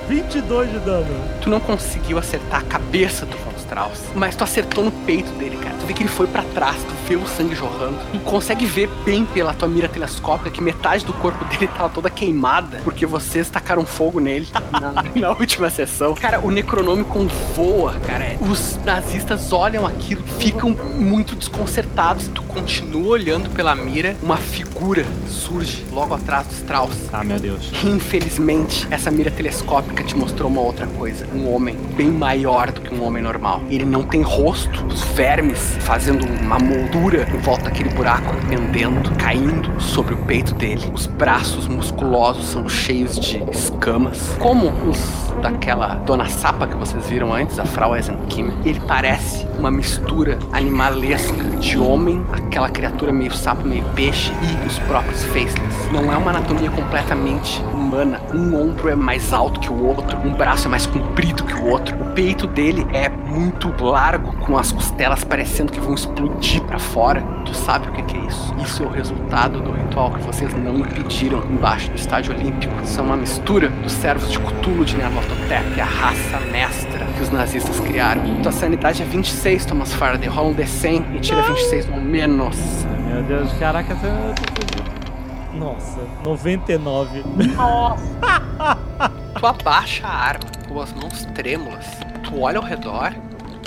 22 0.07 0.71
de 0.71 0.79
dano. 0.79 1.29
Tu 1.41 1.49
não 1.49 1.59
conseguiu 1.59 2.19
acertar 2.19 2.59
a 2.59 2.63
cabeça 2.63 3.25
do 3.25 3.35
Von 3.37 3.54
Strauss, 3.65 3.99
mas 4.15 4.35
tu 4.35 4.43
acertou 4.43 4.83
no 4.83 4.91
peito 4.91 5.31
dele, 5.33 5.57
cara. 5.57 5.75
Tu 5.79 5.85
vê 5.85 5.93
que 5.93 6.03
ele 6.03 6.09
foi 6.09 6.27
pra 6.27 6.43
trás, 6.53 6.77
tu 6.77 6.93
vê 7.07 7.15
o 7.15 7.27
sangue 7.27 7.55
jorrando. 7.55 7.97
Tu 8.11 8.19
consegue 8.19 8.65
ver 8.65 8.89
bem 9.03 9.25
pela 9.25 9.53
tua 9.53 9.67
mira 9.67 9.89
telescópica 9.89 10.49
que 10.49 10.61
metade 10.61 11.03
do 11.05 11.13
corpo 11.13 11.43
dele 11.49 11.67
tava 11.67 11.89
toda 11.89 12.09
queimada, 12.09 12.81
porque 12.83 13.05
vocês 13.05 13.49
tacaram 13.49 13.85
fogo 13.85 14.19
nele 14.19 14.47
na, 14.71 15.03
na 15.15 15.29
última 15.31 15.69
sessão. 15.69 16.13
Cara, 16.15 16.39
o 16.39 16.51
Necronômico 16.51 17.19
voa, 17.55 17.93
cara. 18.05 18.37
Os 18.39 18.77
nazistas 18.83 19.51
olham 19.51 19.85
aquilo, 19.85 20.23
ficam 20.39 20.69
muito 20.71 21.35
desconcertados. 21.35 22.27
Tu 22.27 22.41
continua 22.43 23.09
olhando 23.09 23.49
pela 23.49 23.75
mira, 23.75 24.15
uma 24.21 24.37
figura 24.37 25.05
surge 25.27 25.85
logo 25.91 26.13
atrás 26.13 26.47
do 26.47 26.53
Strauss. 26.53 26.95
Ah, 27.11 27.23
meu 27.23 27.39
Deus. 27.39 27.71
Infelizmente, 27.83 28.87
essa 28.91 29.09
mira 29.11 29.31
telescópica 29.31 30.03
te 30.03 30.15
mostrou 30.15 30.49
uma 30.49 30.61
outra 30.61 30.87
coisa. 30.87 31.27
Um 31.33 31.53
homem 31.53 31.75
bem 31.95 32.07
maior 32.07 32.71
do 32.71 32.81
que 32.81 32.93
um 32.93 33.03
homem 33.03 33.21
normal. 33.21 33.54
Ele 33.69 33.85
não 33.85 34.03
tem 34.03 34.21
rosto, 34.21 34.85
os 34.85 35.01
vermes 35.01 35.77
fazendo 35.81 36.25
uma 36.41 36.59
moldura 36.59 37.27
em 37.33 37.37
volta 37.37 37.65
daquele 37.65 37.89
buraco, 37.89 38.35
pendendo, 38.47 39.11
caindo 39.15 39.79
sobre 39.81 40.13
o 40.13 40.17
peito 40.17 40.53
dele. 40.55 40.91
Os 40.93 41.07
braços 41.07 41.67
musculosos 41.67 42.45
são 42.47 42.67
cheios 42.67 43.19
de 43.19 43.43
escamas. 43.51 44.35
Como 44.39 44.69
os 44.89 45.24
daquela 45.41 45.95
dona 45.95 46.27
sapa 46.27 46.67
que 46.67 46.75
vocês 46.75 47.07
viram 47.07 47.33
antes, 47.33 47.59
a 47.59 47.65
Frau 47.65 47.95
Eisenkim. 47.95 48.51
Ele 48.63 48.79
parece 48.87 49.47
uma 49.57 49.71
mistura 49.71 50.37
animalesca 50.51 51.43
de 51.59 51.77
homem, 51.77 52.25
aquela 52.31 52.69
criatura 52.69 53.11
meio 53.11 53.33
sapo, 53.33 53.67
meio 53.67 53.83
peixe 53.95 54.31
e 54.41 54.67
os 54.67 54.79
próprios 54.79 55.23
faceless. 55.25 55.91
Não 55.91 56.11
é 56.11 56.17
uma 56.17 56.31
anatomia 56.31 56.69
completamente 56.71 57.61
humana. 57.73 58.19
Um 58.33 58.55
ombro 58.55 58.89
é 58.89 58.95
mais 58.95 59.33
alto 59.33 59.59
que 59.59 59.71
o 59.71 59.85
outro, 59.85 60.17
um 60.19 60.33
braço 60.33 60.67
é 60.67 60.69
mais 60.69 60.85
comprido 60.85 61.43
que 61.43 61.53
o 61.53 61.67
outro. 61.67 61.95
O 61.95 62.05
peito 62.13 62.47
dele 62.47 62.85
é 62.93 63.09
muito 63.09 63.73
largo, 63.83 64.33
com 64.37 64.57
as 64.57 64.71
costelas 64.71 65.23
parecendo 65.23 65.71
que 65.71 65.79
vão 65.79 65.93
explodir 65.93 66.61
para 66.63 66.79
fora. 66.79 67.21
Tu 67.45 67.53
sabe 67.55 67.87
o 67.87 67.91
que 67.91 68.15
é 68.15 68.19
isso? 68.21 68.55
Isso 68.63 68.83
é 68.83 68.85
o 68.85 68.89
resultado 68.89 69.59
do 69.61 69.71
ritual 69.71 70.11
que 70.11 70.21
vocês 70.21 70.53
não 70.53 70.79
impediram 70.79 71.43
embaixo 71.49 71.89
do 71.89 71.95
estádio 71.95 72.33
olímpico. 72.33 72.73
Isso 72.83 72.99
é 72.99 73.03
uma 73.03 73.17
mistura 73.17 73.69
dos 73.69 73.91
servos 73.91 74.31
de 74.31 74.39
Cthulhu 74.39 74.85
de 74.85 74.97
Nyarlathotep, 75.25 75.81
a 75.81 75.85
raça 75.85 76.39
mestra 76.51 77.05
que 77.05 77.21
os 77.21 77.29
nazistas 77.29 77.79
criaram. 77.79 78.41
Tua 78.41 78.51
sanidade 78.51 79.01
é 79.01 79.05
26, 79.05 79.65
Thomas 79.65 79.93
Faraday. 79.93 80.29
Rola 80.29 80.49
um 80.49 80.55
D100 80.55 81.15
e 81.15 81.19
tira 81.19 81.41
26 81.41 81.87
no 81.87 82.01
menos. 82.01 82.55
Meu 83.07 83.23
Deus, 83.23 83.51
caraca, 83.53 83.93
eu 83.93 83.99
tô. 83.99 85.57
Nossa, 85.57 85.99
99. 86.23 87.23
Tu 89.39 89.45
abaixa 89.45 90.07
a 90.07 90.13
arma 90.13 90.45
com 90.67 90.81
as 90.81 90.93
mãos 90.93 91.25
trêmulas. 91.33 91.85
Tu 92.23 92.39
olha 92.39 92.59
ao 92.59 92.63
redor 92.63 93.13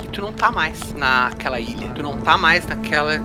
e 0.03 0.07
tu 0.07 0.21
não 0.21 0.31
tá 0.31 0.51
mais 0.51 0.93
naquela 0.93 1.59
ilha. 1.59 1.89
Tu 1.89 2.01
não 2.03 2.17
tá 2.17 2.37
mais 2.37 2.65
naquela 2.67 3.19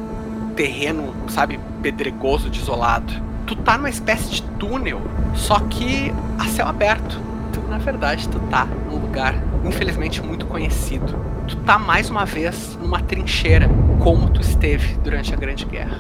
terreno, 0.57 1.15
sabe, 1.29 1.61
pedregoso, 1.83 2.49
desolado. 2.51 3.13
Tu 3.47 3.55
tá 3.57 3.77
numa 3.77 3.91
espécie 3.91 4.31
de 4.31 4.43
túnel, 4.43 5.03
só 5.35 5.61
que 5.61 6.13
a 6.39 6.47
céu 6.47 6.67
aberto. 6.67 7.21
Na 7.69 7.79
verdade, 7.79 8.29
tu 8.29 8.39
tá 8.51 8.65
num 8.65 8.99
lugar, 8.99 9.35
infelizmente, 9.65 10.23
muito 10.23 10.47
conhecido. 10.47 11.15
Tu 11.49 11.57
tá 11.59 11.79
mais 11.79 12.11
uma 12.11 12.25
vez 12.25 12.79
numa 12.81 13.01
trincheira, 13.01 13.69
como 14.01 14.31
tu 14.31 14.41
esteve 14.41 14.97
durante 14.99 15.33
a 15.33 15.37
Grande 15.37 15.65
Guerra. 15.65 15.99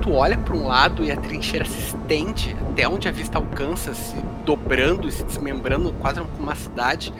Tu 0.00 0.12
olha 0.12 0.36
para 0.36 0.54
um 0.54 0.66
lado 0.66 1.04
e 1.04 1.10
a 1.10 1.16
trincheira 1.16 1.64
se 1.64 1.78
estende 1.78 2.56
até 2.70 2.88
onde 2.88 3.08
a 3.08 3.12
vista 3.12 3.38
alcança, 3.38 3.94
se 3.94 4.16
dobrando 4.44 5.08
e 5.08 5.12
se 5.12 5.24
desmembrando 5.24 5.92
quase 5.94 6.20
como 6.20 6.42
uma 6.42 6.54
cidade. 6.54 7.12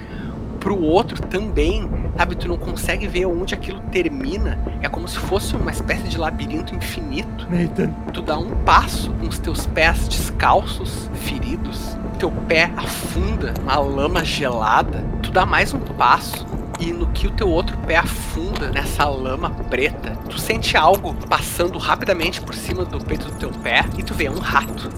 Pro 0.65 0.81
outro 0.81 1.20
também, 1.20 1.86
sabe? 2.16 2.35
Tu 2.35 2.49
não 2.49 2.57
consegue 2.57 3.07
ver 3.07 3.27
onde 3.27 3.53
aquilo 3.53 3.81
termina. 3.93 4.59
É 4.81 4.89
como 4.89 5.07
se 5.07 5.19
fosse 5.19 5.55
uma 5.55 5.70
espécie 5.70 6.09
de 6.09 6.16
labirinto 6.16 6.74
infinito. 6.74 7.47
Nathan. 7.51 7.91
Tu 8.15 8.23
dá 8.23 8.39
um 8.39 8.51
passo 8.65 9.12
com 9.12 9.28
os 9.28 9.39
teus 9.39 9.66
pés 9.66 10.09
descalços, 10.09 11.11
feridos. 11.12 11.99
Teu 12.19 12.31
pé 12.31 12.73
afunda 12.78 13.53
na 13.62 13.78
lama 13.78 14.24
gelada. 14.24 15.05
Tu 15.23 15.31
dá 15.31 15.45
mais 15.45 15.74
um 15.74 15.81
passo 15.81 16.47
e 16.81 16.93
no 16.93 17.09
que 17.09 17.27
o 17.27 17.31
teu 17.31 17.49
outro 17.49 17.77
pé 17.86 17.97
afunda 17.97 18.70
nessa 18.70 19.05
lama 19.05 19.51
preta, 19.51 20.16
tu 20.28 20.39
sente 20.39 20.77
algo 20.78 21.15
passando 21.28 21.78
rapidamente 21.78 22.41
por 22.41 22.55
cima 22.55 22.86
do 22.86 22.99
peito 23.05 23.27
do 23.27 23.39
teu 23.39 23.51
pé 23.51 23.85
e 23.99 24.03
tu 24.03 24.15
vê 24.15 24.31
um 24.31 24.39
rato. 24.39 24.89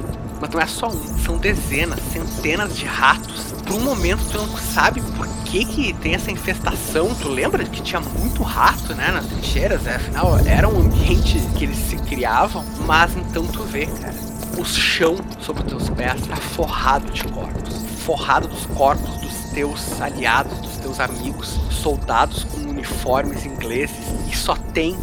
Mas 0.41 0.51
não 0.51 0.61
é 0.61 0.67
só 0.67 0.89
um, 0.89 1.19
são 1.19 1.39
dezenas, 1.39 2.01
centenas 2.13 2.77
de 2.77 2.85
ratos. 2.85 3.53
Por 3.65 3.75
um 3.75 3.81
momento 3.81 4.25
tu 4.31 4.39
não 4.39 4.57
sabe 4.57 5.01
por 5.17 5.27
que 5.45 5.65
que 5.65 5.93
tem 5.95 6.15
essa 6.15 6.31
infestação. 6.31 7.15
Tu 7.15 7.29
lembra 7.29 7.65
que 7.65 7.83
tinha 7.83 8.01
muito 8.01 8.43
rato, 8.43 8.95
né, 8.95 9.11
nas 9.11 9.27
trincheiras, 9.27 9.83
né? 9.83 9.97
Afinal, 9.97 10.39
era 10.47 10.69
um 10.69 10.81
ambiente 10.81 11.41
que 11.57 11.65
eles 11.65 11.79
se 11.79 11.97
criavam. 11.97 12.65
Mas 12.87 13.17
então 13.17 13.47
tu 13.47 13.63
vê, 13.65 13.87
cara, 13.87 14.15
o 14.59 14.65
chão 14.65 15.17
sob 15.41 15.61
os 15.61 15.67
teus 15.67 15.91
pés 15.91 16.21
tá 16.27 16.37
forrado 16.37 17.11
de 17.11 17.25
corpos. 17.25 17.75
Forrado 18.05 18.49
dos 18.49 18.67
corpos 18.67 19.17
dos 19.19 19.51
teus 19.53 20.01
aliados, 20.01 20.59
dos 20.59 20.77
teus 20.77 21.01
amigos, 21.01 21.59
soldados 21.71 22.45
com 22.45 22.61
uniformes 22.61 23.45
ingleses. 23.45 23.97
E 24.31 24.37
só 24.37 24.55
tem 24.73 24.97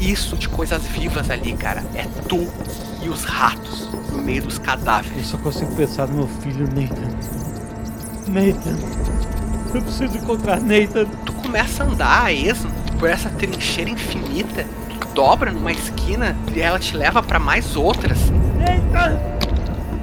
isso 0.00 0.36
de 0.36 0.48
coisas 0.48 0.82
vivas 0.82 1.30
ali, 1.30 1.52
cara. 1.52 1.84
É 1.94 2.06
tu 2.28 2.48
e 3.02 3.08
os 3.08 3.24
ratos 3.24 3.88
no 4.12 4.22
meio 4.22 4.42
dos 4.42 4.58
cadáveres. 4.58 5.16
Eu 5.18 5.24
só 5.24 5.38
consigo 5.38 5.74
pensar 5.74 6.06
no 6.08 6.14
meu 6.14 6.28
filho 6.28 6.66
Nathan. 6.68 7.10
Nathan. 8.28 8.78
Eu 9.74 9.82
preciso 9.82 10.16
encontrar 10.16 10.60
Nathan. 10.60 11.06
Tu 11.24 11.32
começa 11.34 11.82
a 11.82 11.86
andar 11.86 12.24
a 12.24 12.32
esmo 12.32 12.70
por 12.98 13.08
essa 13.08 13.30
trincheira 13.30 13.90
infinita. 13.90 14.64
Tu 14.88 15.08
dobra 15.14 15.50
numa 15.50 15.72
esquina 15.72 16.36
e 16.54 16.60
ela 16.60 16.78
te 16.78 16.96
leva 16.96 17.22
pra 17.22 17.38
mais 17.38 17.76
outras. 17.76 18.18
Nathan! 18.58 19.18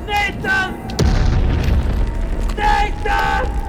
Nathan! 0.06 0.74
Nathan! 2.56 3.68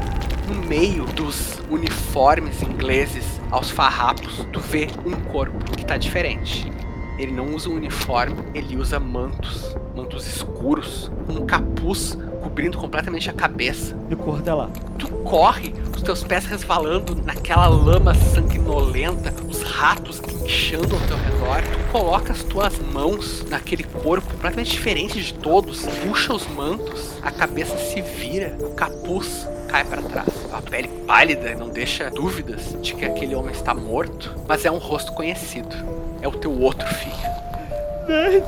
No 0.49 0.67
meio 0.67 1.05
dos 1.05 1.61
uniformes 1.69 2.63
ingleses 2.63 3.25
aos 3.51 3.71
farrapos, 3.71 4.47
tu 4.53 4.61
vê 4.61 4.89
um 5.05 5.13
corpo 5.13 5.59
que 5.77 5.85
tá 5.85 5.97
diferente. 5.97 6.71
Ele 7.19 7.33
não 7.33 7.55
usa 7.55 7.69
um 7.69 7.75
uniforme, 7.75 8.37
ele 8.55 8.77
usa 8.77 9.01
mantos, 9.01 9.77
mantos 9.95 10.25
escuros, 10.27 11.11
um 11.29 11.45
capuz 11.45 12.17
cobrindo 12.43 12.79
completamente 12.79 13.29
a 13.29 13.33
cabeça. 13.33 13.97
Eu 14.09 14.17
corro 14.17 14.39
até 14.39 14.55
lá. 14.55 14.71
Tu 14.99 15.09
corre, 15.09 15.75
os 15.95 16.01
teus 16.01 16.23
pés 16.23 16.47
resvalando 16.47 17.17
naquela 17.17 17.67
lama 17.67 18.15
sanguinolenta, 18.15 19.35
os 19.49 19.63
ratos 19.63 20.23
inchando 20.45 20.95
ao 20.95 21.01
teu 21.03 21.17
redor. 21.17 21.63
Tu 21.63 21.93
coloca 21.93 22.33
as 22.33 22.45
tuas 22.45 22.79
mãos 22.79 23.45
naquele 23.51 23.83
corpo 23.83 24.31
completamente 24.31 24.71
diferente 24.71 25.21
de 25.21 25.35
todos, 25.35 25.83
puxa 26.07 26.33
os 26.33 26.47
mantos, 26.47 27.19
a 27.21 27.33
cabeça 27.33 27.77
se 27.77 28.01
vira, 28.01 28.57
o 28.61 28.75
capuz 28.75 29.47
cai 29.69 29.85
para 29.85 30.03
trás. 30.03 30.29
A 30.53 30.61
pele 30.63 30.89
pálida 31.07 31.55
não 31.55 31.69
deixa 31.69 32.11
dúvidas 32.11 32.75
de 32.81 32.95
que 32.95 33.05
aquele 33.05 33.35
homem 33.35 33.53
está 33.53 33.75
morto, 33.75 34.35
mas 34.49 34.65
é 34.65 34.71
um 34.71 34.79
rosto 34.79 35.13
conhecido. 35.13 35.77
É 36.21 36.27
o 36.27 36.33
teu 36.33 36.59
outro 36.61 36.87
filho. 36.89 37.15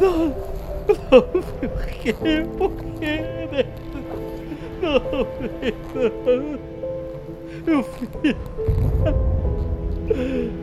Não, 0.01 1.23
por 1.23 1.87
quê? 1.87 2.15
Por 2.59 2.73
quê, 2.99 3.21
Nathan? 3.53 4.01
Não, 4.83 4.95
Nathan! 5.61 6.59
Meu 7.67 7.83
filho! 7.85 8.37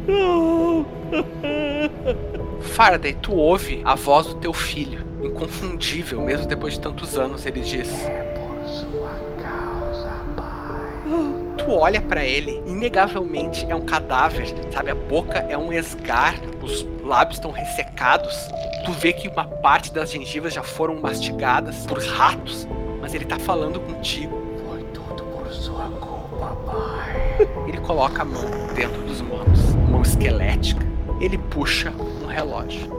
Não! 0.08 0.86
Faraday, 2.62 3.14
tu 3.14 3.34
ouve 3.34 3.82
a 3.86 3.96
voz 3.96 4.28
do 4.28 4.36
teu 4.36 4.52
filho, 4.52 5.06
inconfundível, 5.24 6.22
mesmo 6.22 6.48
depois 6.48 6.74
de 6.74 6.82
tantos 6.82 7.18
anos, 7.18 7.46
ele 7.46 7.62
diz. 7.62 7.90
Tu 11.68 11.74
olha 11.74 12.02
pra 12.02 12.24
ele, 12.24 12.64
inegavelmente 12.66 13.70
é 13.70 13.76
um 13.76 13.82
cadáver, 13.82 14.48
sabe? 14.72 14.90
A 14.90 14.96
boca 14.96 15.40
é 15.50 15.58
um 15.58 15.74
esgar, 15.74 16.36
os 16.64 16.88
lábios 17.04 17.36
estão 17.36 17.52
ressecados. 17.52 18.48
Tu 18.86 18.92
vê 18.94 19.12
que 19.12 19.28
uma 19.28 19.44
parte 19.44 19.92
das 19.92 20.10
gengivas 20.10 20.54
já 20.54 20.64
foram 20.64 20.96
mastigadas 21.02 21.86
por 21.86 22.00
ratos, 22.00 22.66
mas 23.02 23.14
ele 23.14 23.26
tá 23.26 23.38
falando 23.38 23.82
contigo. 23.82 24.42
Foi 24.66 24.82
tudo 24.94 25.24
por 25.24 25.52
sua 25.52 25.90
culpa, 25.90 26.56
pai. 26.72 27.50
Ele 27.68 27.80
coloca 27.80 28.22
a 28.22 28.26
mão 28.26 28.46
dentro 28.74 29.02
dos 29.02 29.20
manos, 29.20 29.76
mão 29.90 30.04
esquelética. 30.04 30.88
Ele 31.20 31.38
puxa 31.38 31.92
um 32.24 32.28
relógio. 32.28 32.90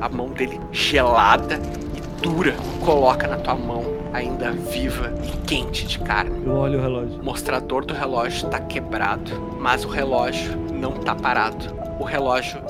A 0.00 0.08
mão 0.08 0.30
dele 0.30 0.60
gelada 0.72 1.60
e 1.94 2.00
dura 2.20 2.56
coloca 2.84 3.28
na 3.28 3.36
tua 3.36 3.54
mão 3.54 3.95
ainda 4.16 4.50
viva 4.50 5.12
e 5.22 5.46
quente 5.46 5.86
de 5.86 5.98
carne. 5.98 6.44
Eu 6.44 6.54
olho 6.54 6.78
o 6.78 6.82
relógio. 6.82 7.20
O 7.20 7.24
mostrador 7.24 7.84
do 7.84 7.92
relógio 7.92 8.48
tá 8.48 8.58
quebrado, 8.58 9.30
mas 9.60 9.84
o 9.84 9.88
relógio 9.88 10.56
não 10.72 10.92
tá 10.92 11.14
parado. 11.14 11.74
O 12.00 12.04
relógio 12.04 12.60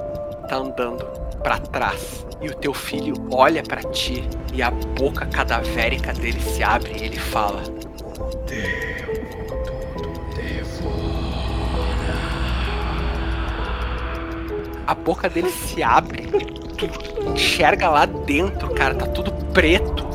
tá 0.49 0.57
andando 0.57 1.05
para 1.43 1.59
trás. 1.59 2.27
E 2.41 2.49
o 2.49 2.55
teu 2.55 2.75
filho 2.75 3.15
olha 3.31 3.63
para 3.63 3.83
ti 3.83 4.29
e 4.53 4.63
a 4.63 4.71
boca 4.71 5.25
cadavérica 5.27 6.13
dele 6.13 6.41
se 6.41 6.63
abre 6.63 6.93
e 7.01 7.05
ele 7.05 7.19
fala: 7.19 7.63
A 14.87 14.95
boca 14.95 15.29
dele 15.29 15.51
se 15.51 15.83
abre 15.83 16.29
tu 16.77 16.89
enxerga 17.33 17.89
lá 17.89 18.07
dentro, 18.07 18.69
cara, 18.75 18.95
tá 18.95 19.07
tudo 19.07 19.33
preto. 19.53 20.06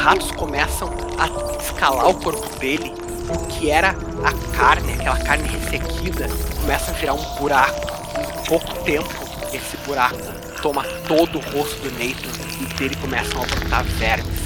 Os 0.00 0.06
ratos 0.06 0.30
começam 0.30 0.88
a 1.18 1.62
escalar 1.62 2.08
o 2.08 2.14
corpo 2.14 2.58
dele. 2.58 2.90
O 3.28 3.46
que 3.48 3.70
era 3.70 3.90
a 3.90 4.56
carne, 4.56 4.94
aquela 4.94 5.18
carne 5.18 5.46
ressequida, 5.46 6.26
começa 6.58 6.90
a 6.90 6.94
virar 6.94 7.12
um 7.12 7.34
buraco. 7.34 7.86
Em 8.18 8.48
pouco 8.48 8.72
tempo, 8.82 9.10
esse 9.52 9.76
buraco 9.86 10.16
toma 10.62 10.84
todo 11.06 11.36
o 11.36 11.42
rosto 11.50 11.78
do 11.82 11.90
Nathan 11.90 12.62
e 12.62 12.74
dele 12.78 12.96
começam 12.96 13.42
a 13.42 13.44
brotar 13.44 13.84
vermes. 13.84 14.40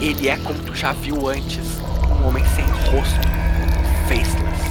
Ele 0.00 0.28
é 0.28 0.36
como 0.36 0.58
tu 0.64 0.74
já 0.74 0.90
viu 0.90 1.28
antes, 1.28 1.78
um 2.10 2.26
homem 2.26 2.44
sem 2.56 2.64
rosto, 2.90 3.28
faceless. 4.08 4.68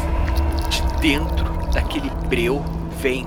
De 0.70 1.00
dentro 1.00 1.46
daquele 1.72 2.10
breu 2.28 2.66
vem 3.00 3.26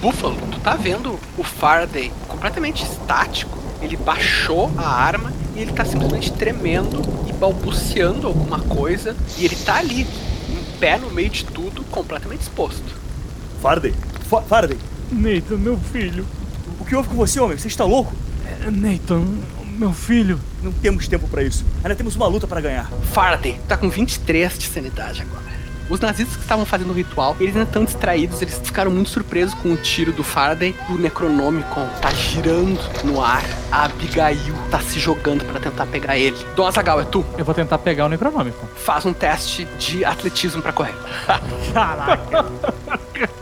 Búfalo, 0.00 0.36
tu 0.50 0.58
tá 0.60 0.76
vendo 0.76 1.18
o 1.36 1.44
Faraday 1.44 2.10
completamente 2.26 2.82
estático. 2.82 3.58
Ele 3.82 3.98
baixou 3.98 4.70
a 4.78 4.88
arma 4.88 5.30
e 5.54 5.60
ele 5.60 5.72
tá 5.72 5.84
simplesmente 5.84 6.32
tremendo 6.32 7.02
e 7.28 7.32
balbuciando 7.34 8.26
alguma 8.26 8.60
coisa. 8.60 9.14
E 9.36 9.44
ele 9.44 9.56
tá 9.56 9.76
ali, 9.76 10.02
em 10.48 10.78
pé 10.78 10.96
no 10.98 11.10
meio 11.10 11.28
de 11.28 11.44
tudo, 11.44 11.84
completamente 11.84 12.40
exposto. 12.42 12.94
Faraday! 13.60 13.94
Fa 14.28 14.40
Faraday! 14.40 14.78
Nathan, 15.12 15.56
meu 15.56 15.76
filho. 15.76 16.26
O 16.78 16.84
que 16.84 16.96
houve 16.96 17.08
com 17.10 17.16
você, 17.16 17.38
homem? 17.38 17.58
Você 17.58 17.68
está 17.68 17.84
louco? 17.84 18.14
É, 18.46 18.70
Nathan, 18.70 19.24
meu 19.76 19.92
filho. 19.92 20.40
Não 20.62 20.72
temos 20.72 21.08
tempo 21.08 21.28
pra 21.28 21.42
isso. 21.42 21.64
Ainda 21.84 21.94
temos 21.94 22.16
uma 22.16 22.26
luta 22.26 22.46
pra 22.46 22.60
ganhar. 22.60 22.90
Faraday 23.12 23.60
tá 23.68 23.76
com 23.76 23.90
23 23.90 24.58
de 24.58 24.66
sanidade 24.66 25.20
agora. 25.20 25.49
Os 25.90 25.98
nazistas 25.98 26.36
que 26.36 26.42
estavam 26.42 26.64
fazendo 26.64 26.90
o 26.90 26.92
ritual, 26.92 27.36
eles 27.40 27.56
ainda 27.56 27.68
estão 27.68 27.84
distraídos, 27.84 28.40
eles 28.40 28.60
ficaram 28.62 28.92
muito 28.92 29.10
surpresos 29.10 29.54
com 29.54 29.72
o 29.72 29.76
tiro 29.76 30.12
do 30.12 30.22
Faraday. 30.22 30.72
O 30.88 30.94
Necronômico 30.94 31.80
tá 32.00 32.10
girando 32.10 32.80
no 33.02 33.20
ar. 33.20 33.42
A 33.72 33.86
Abigail 33.86 34.54
tá 34.70 34.78
se 34.78 35.00
jogando 35.00 35.44
pra 35.44 35.58
tentar 35.58 35.86
pegar 35.86 36.16
ele. 36.16 36.36
Dom 36.54 36.66
Azagal, 36.66 37.00
é 37.00 37.04
tu. 37.04 37.24
Eu 37.36 37.44
vou 37.44 37.54
tentar 37.54 37.78
pegar 37.78 38.06
o 38.06 38.08
Necronômico. 38.08 38.68
Faz 38.76 39.04
um 39.04 39.12
teste 39.12 39.64
de 39.78 40.04
atletismo 40.04 40.62
pra 40.62 40.72
correr. 40.72 40.94
Caraca. 41.74 42.46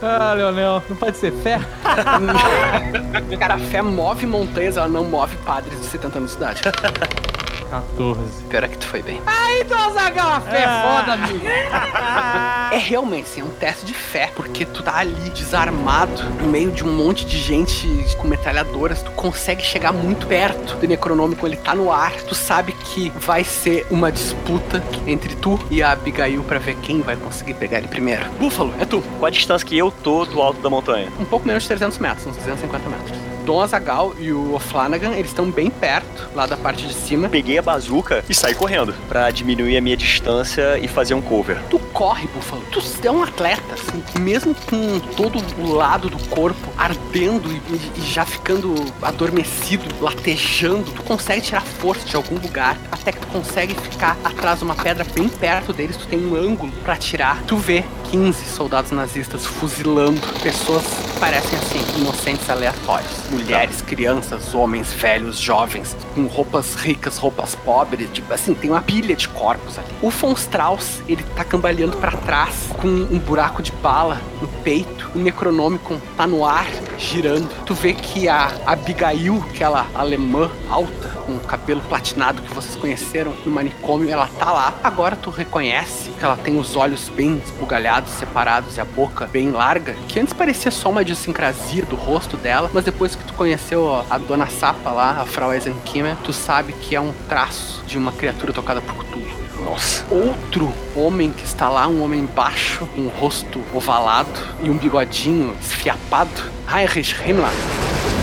ah, 0.02 0.32
Leonel, 0.32 0.82
não 0.88 0.96
pode 0.96 1.18
ser 1.18 1.32
fé? 1.32 1.60
Cara, 3.38 3.54
a 3.54 3.58
fé 3.58 3.82
move 3.82 4.26
montanhas, 4.26 4.78
ela 4.78 4.88
não 4.88 5.04
move 5.04 5.36
padres 5.44 5.78
de 5.78 5.86
70 5.86 6.18
anos 6.18 6.30
de 6.30 6.36
idade. 6.38 6.62
14. 7.70 8.20
Pior 8.48 8.64
é 8.64 8.68
que 8.68 8.78
tu 8.78 8.86
foi 8.86 9.02
bem. 9.02 9.20
Aí, 9.26 9.64
Dom 9.64 9.76
Azagal, 9.76 10.32
a 10.32 10.40
fé 10.40 10.62
é 10.62 10.82
foda, 10.82 11.12
amigo. 11.12 11.44
É 12.70 12.76
realmente, 12.76 13.24
assim, 13.24 13.40
é 13.40 13.44
um 13.44 13.48
teste 13.48 13.86
de 13.86 13.94
fé, 13.94 14.30
porque 14.36 14.66
tu 14.66 14.82
tá 14.82 14.98
ali 14.98 15.30
desarmado, 15.30 16.22
no 16.38 16.48
meio 16.48 16.70
de 16.70 16.84
um 16.84 16.92
monte 16.92 17.24
de 17.24 17.38
gente 17.38 17.88
com 18.18 18.28
metralhadoras, 18.28 19.02
tu 19.02 19.10
consegue 19.12 19.62
chegar 19.62 19.90
muito 19.90 20.26
perto 20.26 20.76
do 20.76 20.86
Necronômico, 20.86 21.46
ele 21.46 21.56
tá 21.56 21.74
no 21.74 21.90
ar, 21.90 22.12
tu 22.12 22.34
sabe 22.34 22.72
que 22.72 23.08
vai 23.10 23.42
ser 23.42 23.86
uma 23.90 24.12
disputa 24.12 24.84
entre 25.06 25.34
tu 25.36 25.58
e 25.70 25.82
a 25.82 25.92
Abigail 25.92 26.44
pra 26.44 26.58
ver 26.58 26.76
quem 26.76 27.00
vai 27.00 27.16
conseguir 27.16 27.54
pegar 27.54 27.78
ele 27.78 27.88
primeiro. 27.88 28.30
Búfalo, 28.32 28.74
é 28.78 28.84
tu. 28.84 29.02
Qual 29.18 29.26
a 29.26 29.30
distância 29.30 29.66
que 29.66 29.76
eu 29.76 29.90
tô 29.90 30.26
do 30.26 30.42
alto 30.42 30.60
da 30.60 30.68
montanha? 30.68 31.10
Um 31.18 31.24
pouco 31.24 31.46
menos 31.46 31.62
de 31.62 31.68
300 31.68 31.98
metros, 31.98 32.26
uns 32.26 32.36
250 32.36 32.88
metros. 32.90 33.27
Dom 33.48 33.62
Azagal 33.62 34.14
e 34.18 34.30
o 34.30 34.52
O'Flanagan, 34.56 35.12
eles 35.12 35.30
estão 35.30 35.50
bem 35.50 35.70
perto, 35.70 36.28
lá 36.34 36.44
da 36.44 36.54
parte 36.54 36.86
de 36.86 36.92
cima. 36.92 37.30
Peguei 37.30 37.56
a 37.56 37.62
bazuca 37.62 38.22
e 38.28 38.34
saí 38.34 38.54
correndo 38.54 38.94
pra 39.08 39.30
diminuir 39.30 39.78
a 39.78 39.80
minha 39.80 39.96
distância 39.96 40.78
e 40.78 40.86
fazer 40.86 41.14
um 41.14 41.22
cover. 41.22 41.58
Tu 41.70 41.78
corre, 41.94 42.26
Búfalo. 42.26 42.62
Tu 42.70 42.78
é 43.06 43.10
um 43.10 43.22
atleta, 43.22 43.72
assim, 43.72 44.20
mesmo 44.20 44.54
com 44.54 45.00
todo 45.16 45.42
o 45.62 45.72
lado 45.72 46.10
do 46.10 46.18
corpo 46.28 46.68
ardendo 46.76 47.50
e, 47.50 47.98
e 47.98 48.02
já 48.02 48.26
ficando 48.26 48.74
adormecido, 49.00 49.86
latejando, 49.98 50.90
tu 50.90 51.02
consegue 51.02 51.40
tirar 51.40 51.62
força 51.62 52.06
de 52.06 52.16
algum 52.16 52.34
lugar, 52.34 52.76
até 52.92 53.12
que 53.12 53.20
tu 53.20 53.28
consegue 53.28 53.74
ficar 53.74 54.18
atrás 54.22 54.58
de 54.58 54.66
uma 54.66 54.74
pedra 54.74 55.06
bem 55.14 55.26
perto 55.26 55.72
deles, 55.72 55.96
tu 55.96 56.06
tem 56.06 56.18
um 56.18 56.36
ângulo 56.36 56.70
pra 56.84 56.92
atirar. 56.92 57.42
Tu 57.46 57.56
vê 57.56 57.82
15 58.10 58.44
soldados 58.46 58.90
nazistas 58.90 59.44
fuzilando 59.44 60.20
pessoas 60.42 60.84
que 60.84 61.20
parecem 61.20 61.58
assim, 61.58 62.00
inocentes 62.00 62.48
aleatórios. 62.48 63.10
Mulheres, 63.30 63.82
crianças, 63.82 64.54
homens, 64.54 64.92
velhos, 64.92 65.38
jovens, 65.38 65.96
com 66.14 66.26
roupas 66.26 66.74
ricas, 66.74 67.18
roupas 67.18 67.54
pobres, 67.54 68.08
tipo 68.12 68.32
assim, 68.32 68.54
tem 68.54 68.70
uma 68.70 68.80
pilha 68.80 69.14
de 69.14 69.28
corpos 69.28 69.78
ali. 69.78 69.88
O 70.00 70.10
von 70.10 70.32
Strauss, 70.32 71.02
ele 71.08 71.22
tá 71.36 71.44
cambaleando 71.44 71.96
pra 71.98 72.12
trás, 72.12 72.54
com 72.80 72.88
um 72.88 73.18
buraco 73.18 73.62
de 73.62 73.72
bala 73.72 74.20
no 74.40 74.48
peito. 74.48 75.10
O 75.14 75.18
Necronômico 75.18 76.00
tá 76.16 76.26
no 76.26 76.44
ar, 76.44 76.68
girando. 76.96 77.48
Tu 77.64 77.74
vê 77.74 77.92
que 77.92 78.28
a 78.28 78.52
Abigail, 78.66 79.44
aquela 79.50 79.86
alemã 79.94 80.50
alta, 80.70 81.08
com 81.26 81.32
o 81.32 81.40
cabelo 81.40 81.80
platinado 81.82 82.40
que 82.42 82.54
vocês 82.54 82.74
conheceram 82.76 83.34
no 83.44 83.52
manicômio, 83.52 84.10
ela 84.10 84.28
tá 84.38 84.50
lá. 84.50 84.74
Agora 84.82 85.14
tu 85.16 85.30
reconhece 85.30 86.10
que 86.10 86.24
ela 86.24 86.36
tem 86.36 86.58
os 86.58 86.74
olhos 86.74 87.08
bem 87.08 87.42
esbugalhados, 87.44 87.97
separados 88.06 88.76
e 88.76 88.80
a 88.80 88.84
boca 88.84 89.26
bem 89.26 89.50
larga, 89.50 89.94
que 90.06 90.20
antes 90.20 90.32
parecia 90.32 90.70
só 90.70 90.90
uma 90.90 91.02
idiosincrasia 91.02 91.84
do 91.84 91.96
rosto 91.96 92.36
dela, 92.36 92.70
mas 92.72 92.84
depois 92.84 93.14
que 93.14 93.24
tu 93.24 93.32
conheceu 93.34 93.82
ó, 93.82 94.04
a 94.08 94.18
dona 94.18 94.46
Sapa 94.46 94.90
lá, 94.90 95.20
a 95.20 95.26
Frau 95.26 95.52
Eisenkimmer, 95.52 96.16
tu 96.22 96.32
sabe 96.32 96.72
que 96.72 96.94
é 96.94 97.00
um 97.00 97.12
traço 97.28 97.82
de 97.86 97.98
uma 97.98 98.12
criatura 98.12 98.52
tocada 98.52 98.80
por 98.80 98.94
Cthulhu. 98.94 99.28
Nossa. 99.64 100.04
Outro 100.10 100.72
homem 100.94 101.32
que 101.32 101.44
está 101.44 101.68
lá, 101.68 101.88
um 101.88 102.02
homem 102.02 102.24
baixo, 102.24 102.88
um 102.96 103.08
rosto 103.08 103.62
ovalado 103.74 104.30
e 104.62 104.70
um 104.70 104.78
bigodinho 104.78 105.56
esfiapado, 105.60 106.30
Heinrich 106.72 107.14
Himmler. 107.26 108.17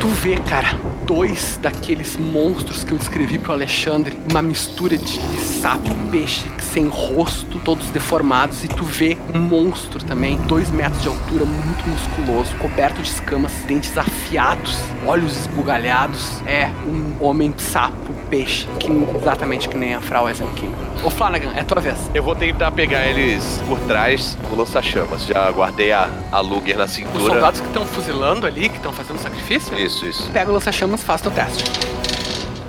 Tu 0.00 0.08
vê, 0.08 0.36
cara, 0.36 0.78
dois 1.06 1.58
daqueles 1.60 2.16
monstros 2.16 2.84
que 2.84 2.92
eu 2.92 2.98
descrevi 2.98 3.38
pro 3.38 3.52
Alexandre, 3.52 4.16
uma 4.30 4.42
mistura 4.42 4.96
de 4.96 5.18
sapo, 5.40 5.94
peixe, 6.10 6.44
sem 6.60 6.86
rosto, 6.88 7.58
todos 7.60 7.86
deformados, 7.90 8.62
e 8.62 8.68
tu 8.68 8.84
vê 8.84 9.16
um 9.34 9.38
monstro 9.38 10.04
também, 10.04 10.36
dois 10.42 10.70
metros 10.70 11.02
de 11.02 11.08
altura, 11.08 11.44
muito 11.44 11.88
musculoso, 11.88 12.54
coberto 12.56 13.00
de 13.00 13.08
escamas, 13.08 13.52
dentes 13.66 13.96
afiados, 13.96 14.78
olhos 15.06 15.36
esbugalhados. 15.38 16.42
É 16.46 16.70
um 16.86 17.24
homem 17.24 17.54
sapo, 17.56 18.12
peixe, 18.28 18.66
que 18.78 18.90
exatamente 19.16 19.68
que 19.68 19.76
nem 19.76 19.94
a 19.94 20.00
Frau 20.00 20.28
Eisenking. 20.28 20.72
Ô 21.04 21.10
Flanagan, 21.10 21.52
é 21.54 21.62
tua 21.62 21.80
vez. 21.80 21.96
Eu 22.14 22.22
vou 22.22 22.34
tentar 22.34 22.72
pegar 22.72 23.06
eles 23.06 23.62
por 23.68 23.78
trás 23.80 24.36
do 24.48 24.56
lança-chamas. 24.56 25.26
Já 25.26 25.50
guardei 25.50 25.92
a, 25.92 26.08
a 26.32 26.40
Luger 26.40 26.76
na 26.76 26.84
Os 26.84 26.90
cintura. 26.90 27.24
soldados 27.24 27.60
que 27.60 27.66
estão 27.66 27.86
fuzilando 27.86 28.46
ali, 28.46 28.68
que 28.68 28.76
estão 28.76 28.92
fazendo 28.92 29.18
sacrifício, 29.18 29.78
Isso, 29.78 29.85
isso. 29.86 30.30
pega 30.32 30.50
o 30.50 30.54
lança-chamas, 30.54 31.02
faz 31.02 31.20
teu 31.20 31.30
teste. 31.30 31.64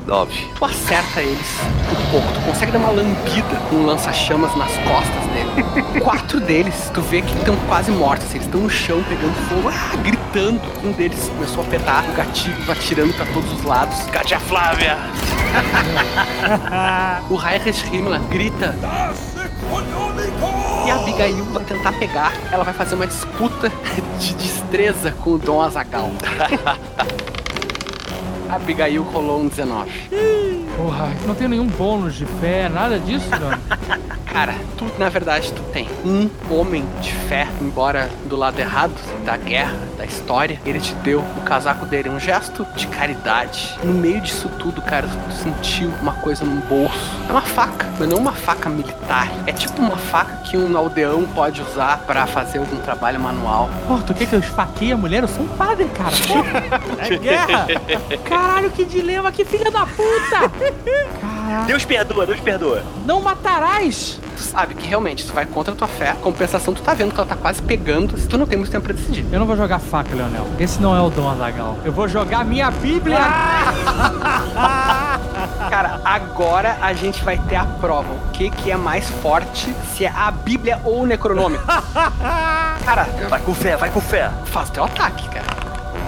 Nove. 0.05 0.47
Tu 0.55 0.63
acerta 0.63 1.21
eles 1.21 1.59
um 1.91 2.11
pouco, 2.11 2.31
tu 2.31 2.39
consegue 2.45 2.71
dar 2.71 2.79
uma 2.79 2.91
lambida 2.91 3.55
com 3.69 3.75
o 3.75 3.85
lança-chamas 3.85 4.55
nas 4.55 4.71
costas 4.77 5.25
dele. 5.33 5.99
Quatro 5.99 6.39
deles, 6.39 6.89
tu 6.93 7.01
vê 7.01 7.21
que 7.21 7.37
estão 7.37 7.57
quase 7.67 7.91
mortos, 7.91 8.29
eles 8.33 8.45
estão 8.45 8.61
no 8.61 8.69
chão 8.69 9.03
pegando 9.03 9.33
fogo, 9.49 9.67
ah, 9.67 9.95
gritando. 9.97 10.61
Um 10.81 10.93
deles 10.93 11.27
começou 11.27 11.63
a 11.63 11.67
apertar 11.67 12.05
o 12.09 12.13
gatilho, 12.13 12.71
atirando 12.71 13.13
pra 13.15 13.25
todos 13.25 13.51
os 13.51 13.63
lados. 13.63 13.99
Katia 14.03 14.39
Flávia! 14.39 14.97
o 17.29 17.35
Heinrich 17.35 17.85
Himmler 17.93 18.21
grita. 18.29 18.75
E 20.87 20.89
a 20.89 20.95
Abigail 20.95 21.43
vai 21.43 21.65
tentar 21.65 21.91
pegar. 21.99 22.31
Ela 22.49 22.63
vai 22.63 22.73
fazer 22.73 22.95
uma 22.95 23.05
disputa 23.05 23.69
de 24.21 24.33
destreza 24.35 25.11
com 25.11 25.31
o 25.31 25.37
Dom 25.37 25.61
Azagal. 25.61 26.09
A 28.49 28.55
Abigail 28.55 29.03
rolou 29.03 29.41
um 29.41 29.49
19. 29.49 29.91
Porra, 30.77 31.09
não 31.25 31.33
tem 31.33 31.47
nenhum 31.47 31.65
bônus 31.65 32.13
de 32.13 32.25
fé, 32.39 32.69
nada 32.69 32.99
disso, 32.99 33.27
não. 33.41 33.49
Cara, 34.31 34.53
tu, 34.77 34.85
na 34.99 35.09
verdade, 35.09 35.51
tu 35.51 35.63
tem 35.73 35.89
um 36.05 36.29
homem 36.51 36.85
de 37.01 37.11
fé, 37.11 37.47
embora 37.59 38.07
do 38.25 38.35
lado 38.35 38.59
errado 38.59 38.93
da 39.25 39.35
guerra, 39.35 39.75
da 39.97 40.05
história, 40.05 40.61
ele 40.63 40.79
te 40.79 40.93
deu 40.95 41.21
o 41.21 41.41
casaco 41.41 41.87
dele, 41.87 42.09
um 42.09 42.19
gesto 42.19 42.63
de 42.75 42.85
caridade. 42.85 43.75
No 43.83 43.93
meio 43.93 44.21
disso 44.21 44.47
tudo, 44.59 44.79
cara, 44.79 45.07
tu 45.07 45.33
sentiu 45.33 45.89
uma 46.01 46.13
coisa 46.13 46.45
no 46.45 46.61
bolso. 46.61 46.95
É 47.27 47.31
uma 47.31 47.41
faca, 47.41 47.87
mas 47.97 48.07
não 48.07 48.17
uma 48.17 48.31
faca 48.31 48.69
militar. 48.69 49.27
É 49.47 49.51
tipo 49.51 49.81
uma 49.81 49.97
faca 49.97 50.37
que 50.43 50.55
um 50.55 50.77
aldeão 50.77 51.23
pode 51.33 51.59
usar 51.63 51.97
pra 52.05 52.27
fazer 52.27 52.59
algum 52.59 52.77
trabalho 52.77 53.19
manual. 53.19 53.71
Pô, 53.87 53.97
tu 53.97 54.13
quer 54.13 54.27
que 54.27 54.35
eu 54.35 54.39
esfaqueie 54.39 54.91
a 54.91 54.97
mulher? 54.97 55.23
Eu 55.23 55.27
sou 55.27 55.45
um 55.45 55.47
padre, 55.47 55.85
cara. 55.85 56.11
Porra, 56.27 57.07
é 57.07 57.17
guerra. 57.17 57.67
Caralho, 58.23 58.69
que 58.69 58.85
dilema, 58.85 59.31
que 59.31 59.43
filha 59.43 59.71
da 59.71 59.87
puta. 59.87 60.51
Deus 61.65 61.85
perdoa, 61.85 62.25
Deus 62.25 62.39
perdoa. 62.39 62.83
Não 63.05 63.21
matarás. 63.21 64.19
Tu 64.35 64.43
sabe 64.43 64.75
que 64.75 64.87
realmente 64.87 65.23
isso 65.23 65.33
vai 65.33 65.45
contra 65.45 65.73
a 65.73 65.75
tua 65.75 65.87
fé. 65.87 66.15
Compensação, 66.21 66.73
tu 66.73 66.81
tá 66.81 66.93
vendo 66.93 67.11
que 67.13 67.19
ela 67.19 67.27
tá 67.27 67.35
quase 67.35 67.61
pegando, 67.61 68.17
se 68.17 68.27
tu 68.27 68.37
não 68.37 68.45
tem 68.45 68.57
muito 68.57 68.71
tempo 68.71 68.83
pra 68.85 68.93
decidir. 68.93 69.25
Eu 69.31 69.39
não 69.39 69.45
vou 69.47 69.57
jogar 69.57 69.79
faca, 69.79 70.13
Leonel. 70.15 70.47
Esse 70.59 70.79
não 70.81 70.95
é 70.95 71.01
o 71.01 71.09
Dom 71.09 71.29
Azagal. 71.29 71.77
Eu 71.83 71.91
vou 71.91 72.07
jogar 72.07 72.45
minha 72.45 72.69
Bíblia. 72.69 73.17
Cara, 75.69 75.99
agora 76.05 76.77
a 76.81 76.93
gente 76.93 77.23
vai 77.23 77.37
ter 77.37 77.55
a 77.55 77.65
prova. 77.65 78.13
O 78.13 78.29
que 78.31 78.49
que 78.49 78.71
é 78.71 78.77
mais 78.77 79.09
forte, 79.09 79.73
se 79.95 80.05
é 80.05 80.09
a 80.15 80.29
Bíblia 80.31 80.79
ou 80.83 81.01
o 81.01 81.05
Necronômico. 81.05 81.63
Cara, 82.85 83.07
Vai 83.29 83.39
com 83.41 83.53
fé, 83.53 83.75
vai 83.75 83.89
com 83.89 83.99
fé. 84.01 84.31
faz 84.45 84.69
teu 84.69 84.83
ataque, 84.83 85.27
cara. 85.29 85.45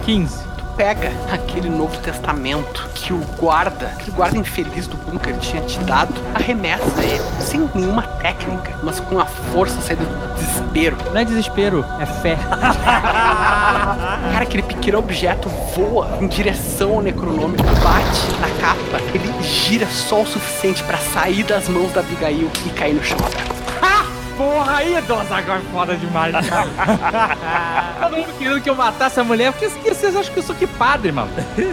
15. 0.03 0.48
Pega 0.80 1.11
aquele 1.30 1.69
Novo 1.69 1.97
Testamento 1.97 2.89
que 2.95 3.11
o 3.11 3.19
guarda, 3.38 3.88
aquele 3.88 4.11
guarda 4.11 4.38
infeliz 4.38 4.88
do 4.88 4.95
bunker 4.95 5.38
tinha 5.39 5.61
te 5.64 5.77
dado, 5.80 6.14
arremessa 6.34 7.03
ele, 7.03 7.22
sem 7.41 7.69
nenhuma 7.76 8.03
técnica, 8.03 8.80
mas 8.81 8.97
com 9.01 9.19
a 9.19 9.26
força 9.26 9.81
saída 9.81 10.06
do 10.06 10.35
desespero. 10.35 10.95
Não 11.11 11.18
é 11.18 11.26
desespero, 11.26 11.85
é 11.99 12.06
fé. 12.06 12.38
Cara, 14.31 14.41
aquele 14.41 14.64
pequeno 14.64 14.99
objeto 14.99 15.49
voa 15.76 16.18
em 16.22 16.27
direção 16.30 16.93
ao 16.93 17.01
necronômico, 17.01 17.61
bate 17.61 18.39
na 18.39 18.47
capa, 18.61 19.03
ele 19.14 19.43
gira 19.43 19.85
só 19.85 20.22
o 20.22 20.26
suficiente 20.26 20.81
pra 20.84 20.97
sair 20.97 21.43
das 21.43 21.68
mãos 21.68 21.91
da 21.91 21.99
Abigail 21.99 22.49
e 22.65 22.69
cair 22.69 22.93
no 22.93 23.03
chão. 23.03 23.18
Ha! 23.19 23.59
Porra! 24.40 24.70
aí, 24.78 25.02
Dona 25.02 25.36
agora 25.36 25.60
é 25.60 25.72
foda 25.72 25.98
demais, 25.98 26.34
cara. 26.48 26.70
Todo 28.02 28.18
mundo 28.18 28.38
querendo 28.38 28.61
que 28.61 28.70
eu 28.70 28.76
matasse 28.76 29.20
a 29.20 29.24
mulher. 29.24 29.52
Por 29.52 29.60
que 29.60 29.70
que 29.70 29.94
vocês 29.94 30.16
acham 30.16 30.34
que 30.34 30.40
eu 30.40 30.44
sou 30.44 30.56
que 30.56 30.66
padre, 30.66 31.11
mano? 31.11 31.30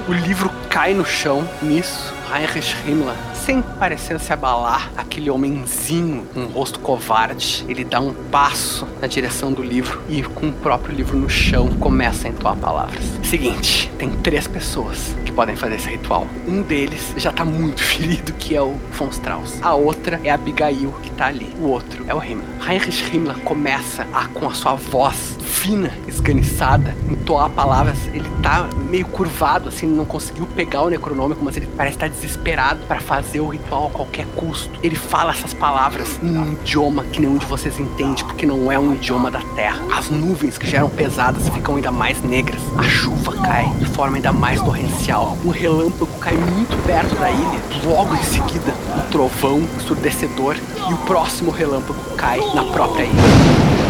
O 0.09 0.13
livro 0.13 0.51
cai 0.69 0.93
no 0.93 1.05
chão, 1.05 1.49
nisso, 1.63 2.13
Heinrich 2.33 2.75
Himmler, 2.87 3.15
sem 3.35 3.63
parecer 3.63 4.19
se 4.19 4.33
abalar, 4.33 4.91
aquele 4.97 5.31
homenzinho 5.31 6.27
com 6.35 6.41
um 6.41 6.47
rosto 6.47 6.81
covarde, 6.81 7.65
ele 7.69 7.85
dá 7.85 8.01
um 8.01 8.13
passo 8.13 8.87
na 9.01 9.07
direção 9.07 9.53
do 9.53 9.63
livro 9.63 10.03
e, 10.09 10.23
com 10.23 10.49
o 10.49 10.53
próprio 10.53 10.95
livro 10.95 11.17
no 11.17 11.31
chão, 11.31 11.69
começa 11.79 12.27
a 12.27 12.31
entoar 12.31 12.57
palavras. 12.57 13.05
Seguinte, 13.23 13.91
tem 13.99 14.11
três 14.11 14.49
pessoas 14.49 15.15
que 15.25 15.33
podem 15.33 15.55
fazer 15.57 15.77
esse 15.77 15.89
ritual. 15.89 16.27
Um 16.47 16.63
deles 16.63 17.15
já 17.17 17.33
tá 17.33 17.45
muito 17.45 17.83
ferido, 17.85 18.33
que 18.33 18.57
é 18.57 18.63
o 18.63 18.75
von 18.93 19.09
Strauss. 19.09 19.63
A 19.63 19.75
outra 19.75 20.21
é 20.25 20.31
a 20.31 20.35
Abigail, 20.35 20.93
que 21.03 21.11
tá 21.13 21.27
ali. 21.27 21.55
O 21.61 21.69
outro 21.69 22.05
é 22.09 22.15
o 22.15 22.23
Himmler. 22.23 22.47
Heinrich 22.69 23.15
Himmler 23.15 23.39
começa 23.41 24.07
a, 24.13 24.27
com 24.29 24.49
a 24.49 24.55
sua 24.55 24.75
voz 24.75 25.36
fina, 25.47 25.91
esganiçada, 26.07 26.95
entoar 27.09 27.49
palavras. 27.51 27.97
Ele 28.13 28.29
tá 28.43 28.69
meio 28.91 29.07
curvado, 29.07 29.69
assim, 29.69 29.87
não 29.87 30.05
conseguiu 30.05 30.47
pegar 30.47 30.83
o 30.83 30.91
necronômico, 30.91 31.43
mas 31.43 31.57
ele 31.57 31.69
parece 31.77 31.97
estar 31.97 32.09
desesperado 32.09 32.81
para 32.87 33.01
fazer 33.01 33.41
o 33.41 33.49
ritual 33.49 33.87
a 33.87 33.91
qualquer 33.91 34.27
custo. 34.35 34.79
Ele 34.83 34.97
fala 34.97 35.33
essas 35.33 35.55
palavras 35.55 36.19
em 36.23 36.37
um 36.37 36.53
idioma 36.53 37.05
que 37.05 37.21
nenhum 37.21 37.39
de 37.39 37.47
vocês 37.47 37.79
entende, 37.79 38.25
porque 38.25 38.45
não 38.45 38.71
é 38.71 38.79
um 38.79 38.95
idioma 38.95 39.31
da 39.31 39.41
Terra. 39.55 39.81
As 39.97 40.11
nuvens 40.11 40.59
que 40.59 40.67
já 40.69 40.79
eram 40.79 40.91
pesadas 40.91 41.49
ficam 41.49 41.77
ainda 41.77 41.93
mais 41.93 42.21
negras. 42.23 42.61
A 42.77 42.83
chuva 42.83 43.33
cai 43.41 43.69
de 43.79 43.87
forma 43.87 44.17
ainda 44.17 44.33
mais 44.33 44.61
torrencial. 44.61 45.39
Um 45.45 45.51
relâmpago 45.51 46.13
cai 46.19 46.35
muito 46.35 46.77
perto 46.85 47.15
da 47.17 47.31
ilha. 47.31 47.61
Logo 47.85 48.15
em 48.15 48.23
seguida, 48.23 48.75
um 48.97 49.11
trovão 49.11 49.61
ensurdecedor 49.77 50.57
e 50.89 50.93
o 50.93 50.99
próximo 50.99 51.51
relâmpago 51.51 51.99
cai 52.17 52.41
na 52.55 52.65
própria 52.65 53.05
ilha. 53.05 53.86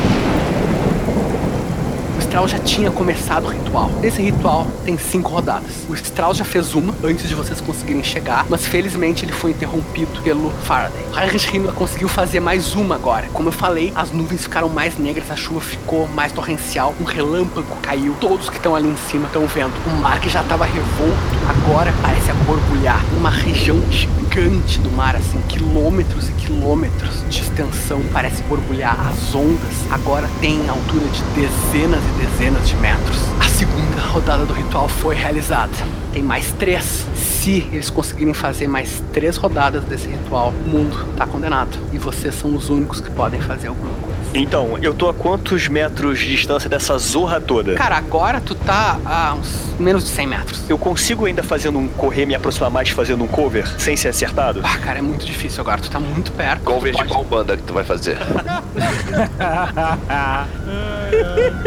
Strauss 2.36 2.50
já 2.50 2.58
tinha 2.58 2.90
começado 2.90 3.46
o 3.46 3.48
ritual. 3.48 3.90
Esse 4.02 4.20
ritual 4.20 4.66
tem 4.84 4.98
cinco 4.98 5.30
rodadas. 5.30 5.86
O 5.88 5.94
Strauss 5.94 6.36
já 6.36 6.44
fez 6.44 6.74
uma 6.74 6.94
antes 7.02 7.30
de 7.30 7.34
vocês 7.34 7.62
conseguirem 7.62 8.04
chegar, 8.04 8.44
mas 8.50 8.66
felizmente 8.66 9.24
ele 9.24 9.32
foi 9.32 9.52
interrompido 9.52 10.20
pelo 10.20 10.50
Faraday. 10.64 11.02
Heinrich 11.16 11.56
Himmler 11.56 11.72
conseguiu 11.72 12.08
fazer 12.10 12.40
mais 12.40 12.74
uma 12.74 12.94
agora. 12.94 13.26
Como 13.32 13.48
eu 13.48 13.52
falei, 13.52 13.90
as 13.96 14.12
nuvens 14.12 14.42
ficaram 14.42 14.68
mais 14.68 14.98
negras, 14.98 15.30
a 15.30 15.34
chuva 15.34 15.62
ficou 15.62 16.06
mais 16.08 16.30
torrencial, 16.30 16.94
um 17.00 17.04
relâmpago 17.04 17.74
caiu. 17.80 18.14
Todos 18.20 18.50
que 18.50 18.56
estão 18.56 18.76
ali 18.76 18.88
em 18.88 18.96
cima 19.10 19.28
estão 19.28 19.46
vendo. 19.46 19.72
O 19.86 19.90
mar 20.02 20.20
que 20.20 20.28
já 20.28 20.42
estava 20.42 20.66
revolto, 20.66 21.16
agora 21.48 21.90
parece 22.02 22.26
borbulhar. 22.44 23.02
Uma 23.16 23.30
região 23.30 23.80
gigante 23.90 24.25
do 24.36 24.90
mar, 24.90 25.16
assim, 25.16 25.40
quilômetros 25.48 26.28
e 26.28 26.32
quilômetros 26.32 27.24
de 27.30 27.40
extensão, 27.40 28.02
parece 28.12 28.42
borbulhar. 28.42 29.08
As 29.08 29.34
ondas 29.34 29.90
agora 29.90 30.28
têm 30.42 30.68
altura 30.68 31.06
de 31.08 31.22
dezenas 31.40 32.02
e 32.04 32.26
dezenas 32.26 32.68
de 32.68 32.76
metros. 32.76 33.16
A 33.40 33.48
segunda 33.48 33.98
rodada 34.02 34.44
do 34.44 34.52
ritual 34.52 34.88
foi 34.88 35.14
realizada. 35.14 35.72
Tem 36.16 36.22
mais 36.22 36.50
três. 36.52 37.04
Se 37.14 37.68
eles 37.70 37.90
conseguirem 37.90 38.32
fazer 38.32 38.66
mais 38.66 39.02
três 39.12 39.36
rodadas 39.36 39.84
desse 39.84 40.08
ritual, 40.08 40.48
o 40.64 40.68
mundo 40.68 41.06
tá 41.14 41.26
condenado. 41.26 41.76
E 41.92 41.98
vocês 41.98 42.34
são 42.34 42.56
os 42.56 42.70
únicos 42.70 43.02
que 43.02 43.10
podem 43.10 43.38
fazer 43.38 43.68
alguma 43.68 43.90
coisa. 44.00 44.16
Então, 44.32 44.78
eu 44.80 44.94
tô 44.94 45.10
a 45.10 45.14
quantos 45.14 45.68
metros 45.68 46.18
de 46.18 46.28
distância 46.30 46.70
dessa 46.70 46.96
zorra 46.96 47.38
toda? 47.38 47.74
Cara, 47.74 47.98
agora 47.98 48.40
tu 48.40 48.54
tá 48.54 48.98
a 49.04 49.34
uns 49.34 49.66
menos 49.78 50.04
de 50.04 50.10
100 50.10 50.26
metros. 50.26 50.62
Eu 50.70 50.78
consigo 50.78 51.26
ainda 51.26 51.42
fazendo 51.42 51.78
um 51.78 51.86
correr, 51.86 52.24
me 52.24 52.34
aproximar 52.34 52.70
mais 52.70 52.88
fazendo 52.88 53.22
um 53.22 53.26
cover, 53.26 53.66
sem 53.78 53.94
ser 53.94 54.08
acertado? 54.08 54.60
Ah, 54.64 54.78
cara, 54.78 54.98
é 54.98 55.02
muito 55.02 55.24
difícil 55.24 55.60
agora. 55.60 55.80
Tu 55.82 55.90
tá 55.90 56.00
muito 56.00 56.32
perto. 56.32 56.62
Cover 56.64 56.92
de 56.92 56.98
pode- 56.98 57.10
qual 57.10 57.24
banda 57.24 57.56
que 57.58 57.62
tu 57.62 57.74
vai 57.74 57.84
fazer? 57.84 58.16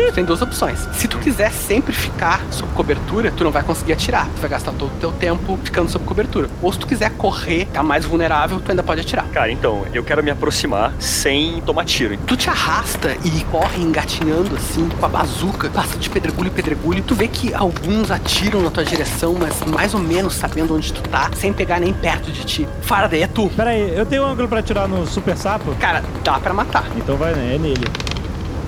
Tu 0.07 0.11
tem 0.13 0.25
duas 0.25 0.41
opções. 0.41 0.79
Se 0.93 1.07
tu 1.07 1.17
quiser 1.19 1.51
sempre 1.51 1.93
ficar 1.93 2.41
sob 2.51 2.71
cobertura, 2.73 3.31
tu 3.31 3.43
não 3.43 3.51
vai 3.51 3.63
conseguir 3.63 3.93
atirar. 3.93 4.27
Tu 4.39 4.43
vai 4.43 4.51
gastar 4.51 4.71
todo 4.71 4.89
o 4.89 4.99
teu 5.01 5.11
tempo 5.11 5.59
ficando 5.65 5.91
sob 5.91 6.05
cobertura. 6.05 6.49
Ou 6.61 6.71
se 6.71 6.79
tu 6.79 6.87
quiser 6.87 7.11
correr, 7.11 7.67
tá 7.73 7.83
mais 7.83 8.05
vulnerável, 8.05 8.61
tu 8.61 8.71
ainda 8.71 8.81
pode 8.81 9.01
atirar. 9.01 9.27
Cara, 9.33 9.51
então, 9.51 9.85
eu 9.93 10.01
quero 10.01 10.23
me 10.23 10.31
aproximar 10.31 10.93
sem 10.97 11.59
tomar 11.59 11.83
tiro. 11.83 12.15
Tu 12.25 12.37
te 12.37 12.49
arrasta 12.49 13.17
e 13.25 13.43
corre 13.51 13.83
engatinhando 13.83 14.55
assim, 14.55 14.87
com 14.87 15.05
a 15.05 15.09
bazuca, 15.09 15.69
passa 15.69 15.97
de 15.97 16.09
pedregulho 16.09 16.47
em 16.47 16.53
pedregulho. 16.53 17.03
Tu 17.03 17.13
vê 17.13 17.27
que 17.27 17.53
alguns 17.53 18.11
atiram 18.11 18.61
na 18.61 18.71
tua 18.71 18.85
direção, 18.85 19.35
mas 19.37 19.61
mais 19.65 19.93
ou 19.93 19.99
menos 19.99 20.35
sabendo 20.35 20.73
onde 20.73 20.93
tu 20.93 21.01
tá, 21.01 21.29
sem 21.35 21.51
pegar 21.51 21.81
nem 21.81 21.91
perto 21.91 22.31
de 22.31 22.45
ti. 22.45 22.65
Faraday, 22.81 23.23
é 23.23 23.27
tu. 23.27 23.49
Pera 23.49 23.71
aí, 23.71 23.93
eu 23.93 24.05
tenho 24.05 24.23
ângulo 24.23 24.47
pra 24.47 24.59
atirar 24.59 24.87
no 24.87 25.05
super 25.05 25.35
sapo? 25.35 25.75
Cara, 25.75 26.01
dá 26.23 26.39
pra 26.39 26.53
matar. 26.53 26.85
Então 26.95 27.17
vai, 27.17 27.33
né? 27.33 27.55
É 27.55 27.57
nele. 27.57 27.85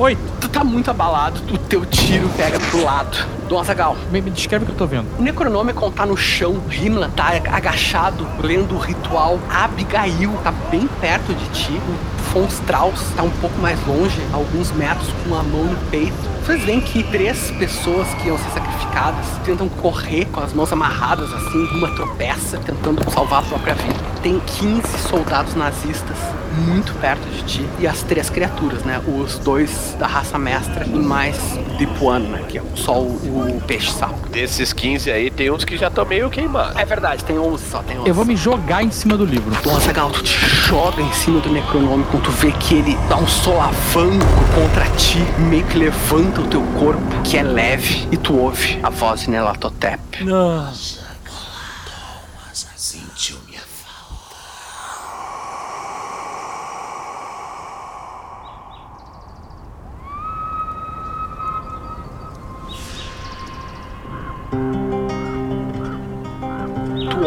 Oito. 0.01 0.19
Tu 0.41 0.49
tá 0.49 0.63
muito 0.63 0.89
abalado, 0.89 1.39
o 1.53 1.59
teu 1.59 1.85
tiro 1.85 2.27
pega 2.29 2.59
pro 2.59 2.83
lado. 2.83 3.15
Dom 3.47 3.59
Azagal, 3.59 3.95
Me, 4.09 4.19
me 4.19 4.31
descreve 4.31 4.63
o 4.63 4.65
que 4.65 4.71
eu 4.71 4.77
tô 4.77 4.87
vendo. 4.87 5.05
O 5.19 5.21
Necronômicon 5.21 5.91
tá 5.91 6.07
no 6.07 6.17
chão, 6.17 6.59
Himmler 6.71 7.11
tá 7.11 7.27
agachado, 7.51 8.27
lendo 8.41 8.73
o 8.73 8.79
ritual. 8.79 9.37
Abigail 9.47 10.33
tá 10.43 10.51
bem 10.71 10.87
perto 10.99 11.35
de 11.35 11.45
ti. 11.49 11.73
O 11.73 12.10
Von 12.33 12.45
Strauss 12.45 13.11
tá 13.13 13.23
um 13.23 13.29
pouco 13.29 13.59
mais 13.59 13.77
longe, 13.85 14.21
alguns 14.31 14.71
metros, 14.71 15.09
com 15.27 15.35
a 15.35 15.43
mão 15.43 15.65
no 15.65 15.77
peito. 15.89 16.15
Vocês 16.45 16.63
veem 16.63 16.79
que 16.79 17.03
três 17.03 17.51
pessoas 17.51 18.07
que 18.15 18.27
iam 18.27 18.37
ser 18.37 18.51
sacrificadas 18.51 19.25
tentam 19.43 19.67
correr 19.67 20.25
com 20.25 20.39
as 20.39 20.53
mãos 20.53 20.71
amarradas 20.71 21.31
assim, 21.33 21.63
uma 21.75 21.93
tropeça, 21.93 22.57
tentando 22.57 23.03
salvar 23.11 23.39
a 23.39 23.45
própria 23.45 23.75
vida. 23.75 23.99
Tem 24.23 24.39
15 24.39 24.81
soldados 25.09 25.55
nazistas 25.55 26.17
muito 26.65 26.93
perto 26.99 27.27
de 27.29 27.43
ti 27.43 27.69
e 27.79 27.87
as 27.87 28.01
três 28.03 28.29
criaturas, 28.29 28.83
né? 28.83 29.01
Os 29.07 29.37
dois 29.39 29.95
da 29.99 30.07
raça 30.07 30.39
mestra 30.39 30.85
e 30.85 30.99
mais 30.99 31.37
Deep 31.77 32.03
One, 32.03 32.27
né? 32.27 32.45
Que 32.47 32.59
é 32.59 32.63
só 32.75 32.99
o, 32.99 33.57
o 33.57 33.61
peixe 33.67 33.91
sapo. 33.91 34.29
Desses 34.31 34.71
15 34.71 35.11
aí, 35.11 35.29
tem 35.29 35.51
uns 35.51 35.65
que 35.65 35.77
já 35.77 35.87
estão 35.87 36.05
meio 36.05 36.29
queimados. 36.29 36.77
É 36.77 36.85
verdade, 36.85 37.23
tem 37.25 37.37
11 37.37 37.63
só, 37.69 37.79
tem 37.83 37.99
11. 37.99 38.07
Eu 38.07 38.13
vou 38.13 38.23
me 38.23 38.35
jogar 38.35 38.81
em 38.81 38.89
cima 38.89 39.17
do 39.17 39.25
livro. 39.25 39.51
Nossa, 39.65 39.91
Gal, 39.91 40.09
tu 40.09 40.23
te 40.23 40.33
joga 40.33 41.01
em 41.01 41.11
cima 41.11 41.39
do 41.41 41.49
Necronômico, 41.51 42.17
tu 42.19 42.31
vê 42.31 42.51
que 42.53 42.75
ele 42.75 42.97
dá 43.09 43.17
um 43.17 43.27
solavanco 43.27 44.25
contra 44.55 44.85
ti, 44.95 45.19
meio 45.37 45.65
que 45.65 45.77
levanta 45.77 46.41
o 46.41 46.47
teu 46.47 46.61
corpo, 46.79 47.01
que 47.23 47.37
é 47.37 47.43
leve, 47.43 48.07
e 48.11 48.17
tu 48.17 48.37
ouve 48.37 48.79
a 48.81 48.89
voz 48.89 49.21
de 49.21 49.31
Nelatotep. 49.31 50.23
Nossa, 50.23 51.01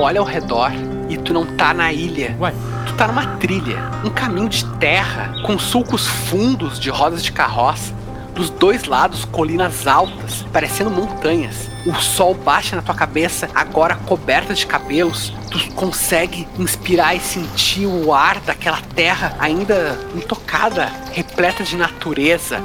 olha 0.04 0.20
ao 0.20 0.26
redor 0.26 0.70
e 1.08 1.16
tu 1.16 1.32
não 1.32 1.46
tá 1.56 1.72
na 1.72 1.92
ilha. 1.92 2.36
Ué, 2.38 2.52
Tu 2.86 2.92
tá 2.94 3.08
numa 3.08 3.26
trilha, 3.38 3.90
um 4.04 4.10
caminho 4.10 4.48
de 4.48 4.64
terra, 4.76 5.34
com 5.44 5.58
sulcos 5.58 6.06
fundos 6.06 6.78
de 6.78 6.90
rodas 6.90 7.24
de 7.24 7.32
carroça. 7.32 7.92
Dos 8.34 8.50
dois 8.50 8.84
lados, 8.84 9.24
colinas 9.24 9.86
altas, 9.86 10.44
parecendo 10.52 10.90
montanhas. 10.90 11.70
O 11.86 11.94
sol 11.94 12.34
bate 12.34 12.74
na 12.74 12.82
tua 12.82 12.94
cabeça, 12.94 13.48
agora 13.54 13.94
coberta 13.94 14.52
de 14.52 14.66
cabelos. 14.66 15.32
Tu 15.50 15.72
consegue 15.72 16.46
inspirar 16.58 17.14
e 17.14 17.20
sentir 17.20 17.86
o 17.86 18.12
ar 18.12 18.40
daquela 18.40 18.80
terra 18.94 19.36
ainda 19.38 19.98
intocada, 20.14 20.92
repleta 21.12 21.64
de 21.64 21.76
natureza. 21.76 22.60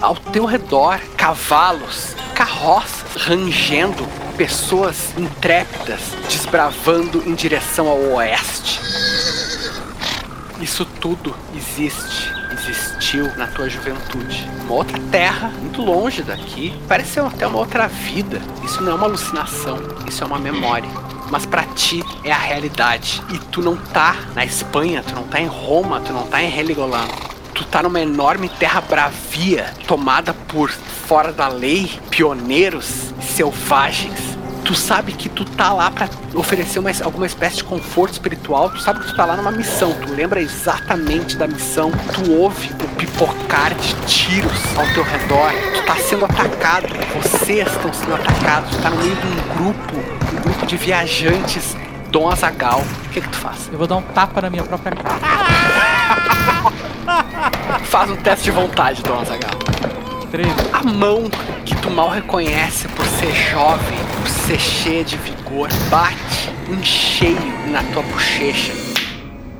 Ao 0.00 0.16
teu 0.16 0.46
redor, 0.46 0.98
cavalos, 1.16 2.16
carroças 2.34 3.14
rangendo, 3.16 4.06
pessoas 4.40 5.12
intrépidas 5.18 6.00
desbravando 6.26 7.22
em 7.26 7.34
direção 7.34 7.86
ao 7.88 8.00
oeste. 8.14 8.80
Isso 10.62 10.86
tudo 10.86 11.36
existe, 11.54 12.32
existiu 12.50 13.36
na 13.36 13.48
tua 13.48 13.68
juventude. 13.68 14.48
Uma 14.62 14.76
outra 14.76 14.98
terra, 15.10 15.48
muito 15.60 15.82
longe 15.82 16.22
daqui. 16.22 16.72
Pareceu 16.88 17.26
até 17.26 17.46
uma 17.46 17.58
outra 17.58 17.86
vida. 17.86 18.40
Isso 18.64 18.82
não 18.82 18.92
é 18.92 18.94
uma 18.94 19.08
alucinação, 19.08 19.76
isso 20.08 20.24
é 20.24 20.26
uma 20.26 20.38
memória. 20.38 20.88
Mas 21.30 21.44
pra 21.44 21.64
ti 21.64 22.02
é 22.24 22.32
a 22.32 22.38
realidade. 22.38 23.22
E 23.34 23.38
tu 23.38 23.60
não 23.60 23.76
tá 23.76 24.16
na 24.34 24.42
Espanha, 24.42 25.04
tu 25.06 25.14
não 25.14 25.24
tá 25.24 25.38
em 25.38 25.48
Roma, 25.48 26.00
tu 26.00 26.14
não 26.14 26.26
tá 26.26 26.42
em 26.42 26.58
Heligoland. 26.58 27.12
Tu 27.60 27.66
tá 27.66 27.82
numa 27.82 28.00
enorme 28.00 28.48
terra 28.48 28.80
bravia, 28.80 29.74
tomada 29.86 30.32
por 30.32 30.70
fora 30.70 31.30
da 31.30 31.46
lei, 31.46 32.00
pioneiros 32.08 33.12
selvagens. 33.20 34.18
Tu 34.64 34.74
sabe 34.74 35.12
que 35.12 35.28
tu 35.28 35.44
tá 35.44 35.70
lá 35.70 35.90
pra 35.90 36.08
oferecer 36.34 36.78
uma, 36.78 36.90
alguma 37.04 37.26
espécie 37.26 37.56
de 37.56 37.64
conforto 37.64 38.14
espiritual. 38.14 38.70
Tu 38.70 38.80
sabe 38.80 39.00
que 39.00 39.08
tu 39.08 39.14
tá 39.14 39.26
lá 39.26 39.36
numa 39.36 39.52
missão. 39.52 39.92
Tu 39.92 40.10
lembra 40.14 40.40
exatamente 40.40 41.36
da 41.36 41.46
missão. 41.46 41.92
Tu 42.14 42.32
ouve 42.32 42.70
o 42.82 42.88
pipocar 42.96 43.74
de 43.74 43.94
tiros 44.06 44.78
ao 44.78 44.86
teu 44.94 45.02
redor. 45.02 45.52
Tu 45.74 45.82
tá 45.84 45.96
sendo 45.96 46.24
atacado. 46.24 46.86
Vocês 47.20 47.68
estão 47.68 47.92
sendo 47.92 48.14
atacados. 48.14 48.70
Tu 48.70 48.82
tá 48.82 48.88
no 48.88 48.96
meio 48.96 49.16
de 49.16 49.26
um 49.26 49.54
grupo, 49.58 49.96
um 50.32 50.40
grupo 50.40 50.66
de 50.66 50.78
viajantes. 50.78 51.76
Dom 52.08 52.30
Azagal. 52.30 52.80
O 52.80 53.08
que 53.10 53.20
que 53.20 53.28
tu 53.28 53.36
faz? 53.36 53.68
eu 53.70 53.76
vou 53.76 53.86
dar 53.86 53.96
um 53.96 54.02
tapa 54.02 54.40
na 54.40 54.48
minha 54.48 54.64
própria 54.64 54.96
cara. 54.96 55.20
Faz 57.84 58.10
um 58.10 58.16
teste 58.16 58.44
de 58.44 58.50
vontade, 58.50 59.02
Dom 59.02 59.20
Azagal. 59.20 59.58
Três. 60.30 60.48
A 60.72 60.82
mão 60.82 61.28
que 61.64 61.74
tu 61.76 61.90
mal 61.90 62.08
reconhece 62.08 62.86
por 62.88 63.04
ser 63.04 63.32
jovem, 63.32 63.98
por 64.16 64.28
ser 64.28 64.60
cheia 64.60 65.02
de 65.02 65.16
vigor, 65.16 65.68
bate 65.90 66.50
em 66.68 66.82
cheio 66.82 67.36
na 67.68 67.82
tua 67.92 68.02
bochecha. 68.02 68.72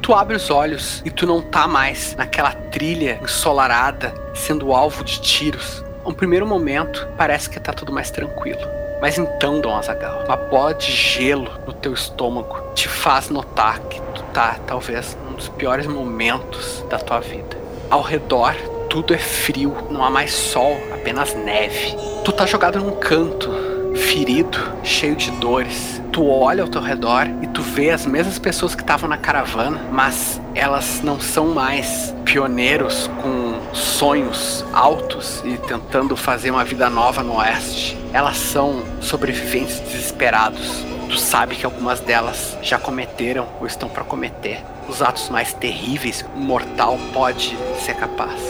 Tu 0.01 0.15
abre 0.15 0.37
os 0.37 0.51
olhos 0.51 1.03
e 1.05 1.11
tu 1.11 1.27
não 1.27 1.41
tá 1.43 1.67
mais 1.67 2.15
naquela 2.17 2.53
trilha 2.53 3.19
ensolarada, 3.23 4.15
sendo 4.35 4.73
alvo 4.73 5.05
de 5.05 5.21
tiros. 5.21 5.85
Um 6.05 6.13
primeiro 6.13 6.47
momento, 6.47 7.07
parece 7.17 7.51
que 7.51 7.61
tá 7.61 7.73
tudo 7.73 7.93
mais 7.93 8.11
tranquilo. 8.11 8.61
Mas 9.01 9.17
então, 9.17 9.61
Dom 9.61 9.75
Azagal, 9.77 10.25
uma 10.27 10.37
bola 10.37 10.75
de 10.75 10.93
gelo 10.93 11.51
no 11.67 11.73
teu 11.73 11.95
estômago 11.95 12.61
te 12.75 12.87
faz 12.89 13.31
notar 13.31 13.79
que 13.81 14.01
tu 14.15 14.23
tá, 14.35 14.59
talvez, 14.67 15.17
num 15.25 15.33
dos 15.33 15.49
piores 15.49 15.87
momentos 15.87 16.85
da 16.91 16.99
tua 16.99 17.21
vida. 17.21 17.57
Ao 17.89 18.03
redor, 18.03 18.55
tudo 18.91 19.15
é 19.15 19.19
frio, 19.19 19.75
não 19.91 20.05
há 20.05 20.11
mais 20.11 20.33
sol, 20.33 20.77
apenas 20.93 21.35
neve. 21.35 21.97
Tu 22.25 22.33
tá 22.33 22.45
jogado 22.45 22.79
num 22.79 22.97
canto, 22.97 23.51
ferido, 23.97 24.59
cheio 24.83 25.17
de 25.17 25.31
dores. 25.33 26.03
Tu 26.13 26.27
olha 26.27 26.63
ao 26.63 26.69
teu 26.69 26.83
redor 26.83 27.27
e 27.41 27.47
tu 27.47 27.63
vê 27.63 27.91
as 27.91 28.05
mesmas 28.05 28.39
pessoas 28.39 28.75
que 28.75 28.83
estavam 28.83 29.09
na 29.09 29.17
caravana, 29.17 29.81
mas 29.91 30.40
elas 30.55 31.01
não 31.03 31.21
são 31.21 31.49
mais 31.49 32.15
pioneiros 32.25 33.09
com 33.23 33.75
sonhos 33.75 34.65
altos 34.73 35.43
e 35.45 35.57
tentando 35.57 36.17
fazer 36.17 36.51
uma 36.51 36.65
vida 36.65 36.91
nova 36.91 37.23
no 37.23 37.37
oeste. 37.37 37.97
Elas 38.13 38.37
são 38.37 38.83
sobreviventes 39.01 39.81
desesperados. 39.81 40.85
Tu 41.09 41.19
sabe 41.19 41.57
que 41.57 41.65
algumas 41.65 42.01
delas 42.01 42.57
já 42.63 42.79
cometeram 42.79 43.49
ou 43.61 43.67
estão 43.67 43.89
para 43.89 44.05
cometer 44.05 44.63
os 44.89 45.03
atos 45.03 45.29
mais 45.29 45.53
terríveis 45.53 46.23
que 46.23 46.39
um 46.39 46.43
mortal 46.43 46.99
pode 47.13 47.57
ser 47.81 47.95
capaz. 47.95 48.41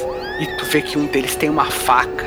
E 0.40 0.46
tu 0.56 0.64
vê 0.66 0.82
que 0.82 0.98
um 0.98 1.06
deles 1.06 1.36
tem 1.36 1.48
uma 1.48 1.66
faca 1.66 2.26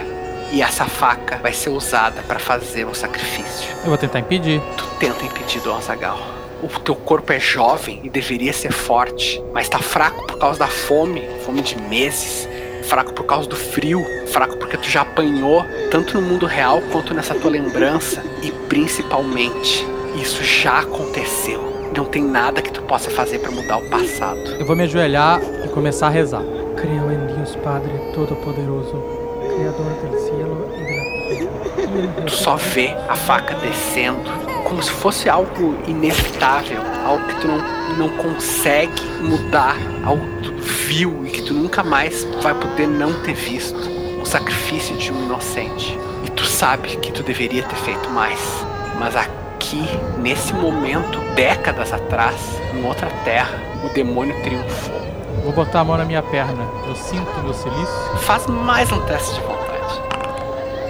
e 0.51 0.61
essa 0.61 0.85
faca 0.85 1.37
vai 1.37 1.51
ser 1.51 1.69
usada 1.69 2.21
para 2.23 2.39
fazer 2.39 2.85
um 2.85 2.93
sacrifício. 2.93 3.71
Eu 3.83 3.89
vou 3.89 3.97
tentar 3.97 4.19
impedir. 4.19 4.61
Tu 4.77 4.85
tenta 4.99 5.25
impedir 5.25 5.59
Dom 5.61 5.75
Azagal. 5.75 6.42
O 6.63 6.79
teu 6.79 6.95
corpo 6.95 7.33
é 7.33 7.39
jovem 7.41 7.99
e 8.05 8.09
deveria 8.09 8.53
ser 8.53 8.71
forte, 8.71 9.43
mas 9.53 9.67
tá 9.67 9.79
fraco 9.79 10.25
por 10.25 10.37
causa 10.37 10.59
da 10.59 10.67
fome, 10.67 11.21
fome 11.45 11.61
de 11.61 11.75
meses, 11.89 12.47
fraco 12.83 13.13
por 13.13 13.25
causa 13.25 13.49
do 13.49 13.55
frio, 13.57 14.01
fraco 14.27 14.55
porque 14.55 14.77
tu 14.77 14.89
já 14.89 15.01
apanhou 15.01 15.65
tanto 15.91 16.13
no 16.13 16.25
mundo 16.25 16.45
real 16.45 16.81
quanto 16.89 17.13
nessa 17.13 17.35
tua 17.35 17.51
lembrança 17.51 18.23
e 18.41 18.49
principalmente 18.69 19.85
isso 20.15 20.41
já 20.41 20.79
aconteceu. 20.79 21.91
Não 21.93 22.05
tem 22.05 22.23
nada 22.23 22.61
que 22.61 22.71
tu 22.71 22.81
possa 22.83 23.11
fazer 23.11 23.39
para 23.39 23.51
mudar 23.51 23.79
o 23.79 23.89
passado. 23.89 24.55
Eu 24.57 24.65
vou 24.65 24.75
me 24.75 24.83
ajoelhar 24.83 25.41
e 25.65 25.67
começar 25.67 26.07
a 26.07 26.11
rezar. 26.11 26.43
Creo 26.77 27.11
em 27.11 27.35
Deus 27.35 27.57
Padre 27.57 27.91
Todo-Poderoso, 28.15 29.03
Criador 29.53 29.91
do 30.09 30.17
cielo 30.17 30.69
e 30.71 30.79
da 30.79 32.07
terra. 32.07 32.25
Tu 32.25 32.31
só 32.31 32.55
vê 32.55 32.95
a 33.09 33.15
faca 33.15 33.55
descendo 33.55 34.42
como 34.63 34.81
se 34.81 34.91
fosse 34.91 35.29
algo 35.29 35.77
inevitável, 35.87 36.81
algo 37.05 37.25
que 37.27 37.41
tu 37.41 37.47
não, 37.47 37.97
não 37.97 38.09
consegue 38.17 39.03
mudar, 39.21 39.75
algo 40.03 40.25
que 40.37 40.49
tu 40.49 40.53
viu 40.87 41.25
e 41.25 41.29
que 41.29 41.41
tu 41.41 41.53
nunca 41.53 41.83
mais 41.83 42.23
vai 42.41 42.53
poder 42.53 42.87
não 42.87 43.13
ter 43.21 43.33
visto. 43.33 43.79
O 44.21 44.25
sacrifício 44.25 44.95
de 44.97 45.11
um 45.11 45.25
inocente. 45.25 45.97
E 46.25 46.29
tu 46.29 46.45
sabe 46.45 46.95
que 46.97 47.11
tu 47.11 47.21
deveria 47.23 47.63
ter 47.63 47.75
feito 47.75 48.09
mais. 48.09 48.39
Mas 48.97 49.15
aqui, 49.15 49.83
nesse 50.17 50.53
momento, 50.53 51.19
décadas 51.35 51.91
atrás, 51.91 52.35
em 52.73 52.85
outra 52.85 53.09
terra, 53.25 53.59
o 53.83 53.93
demônio 53.93 54.35
triunfou. 54.41 55.01
Vou 55.43 55.51
botar 55.51 55.81
a 55.81 55.83
mão 55.83 55.97
na 55.97 56.05
minha 56.05 56.23
perna. 56.23 56.65
Eu 56.87 56.95
sinto 56.95 57.29
meu 57.43 57.53
silício. 57.53 58.17
Faz 58.19 58.47
mais 58.47 58.89
um 58.93 59.01
teste 59.01 59.35
de 59.35 59.41
vontade. 59.41 60.01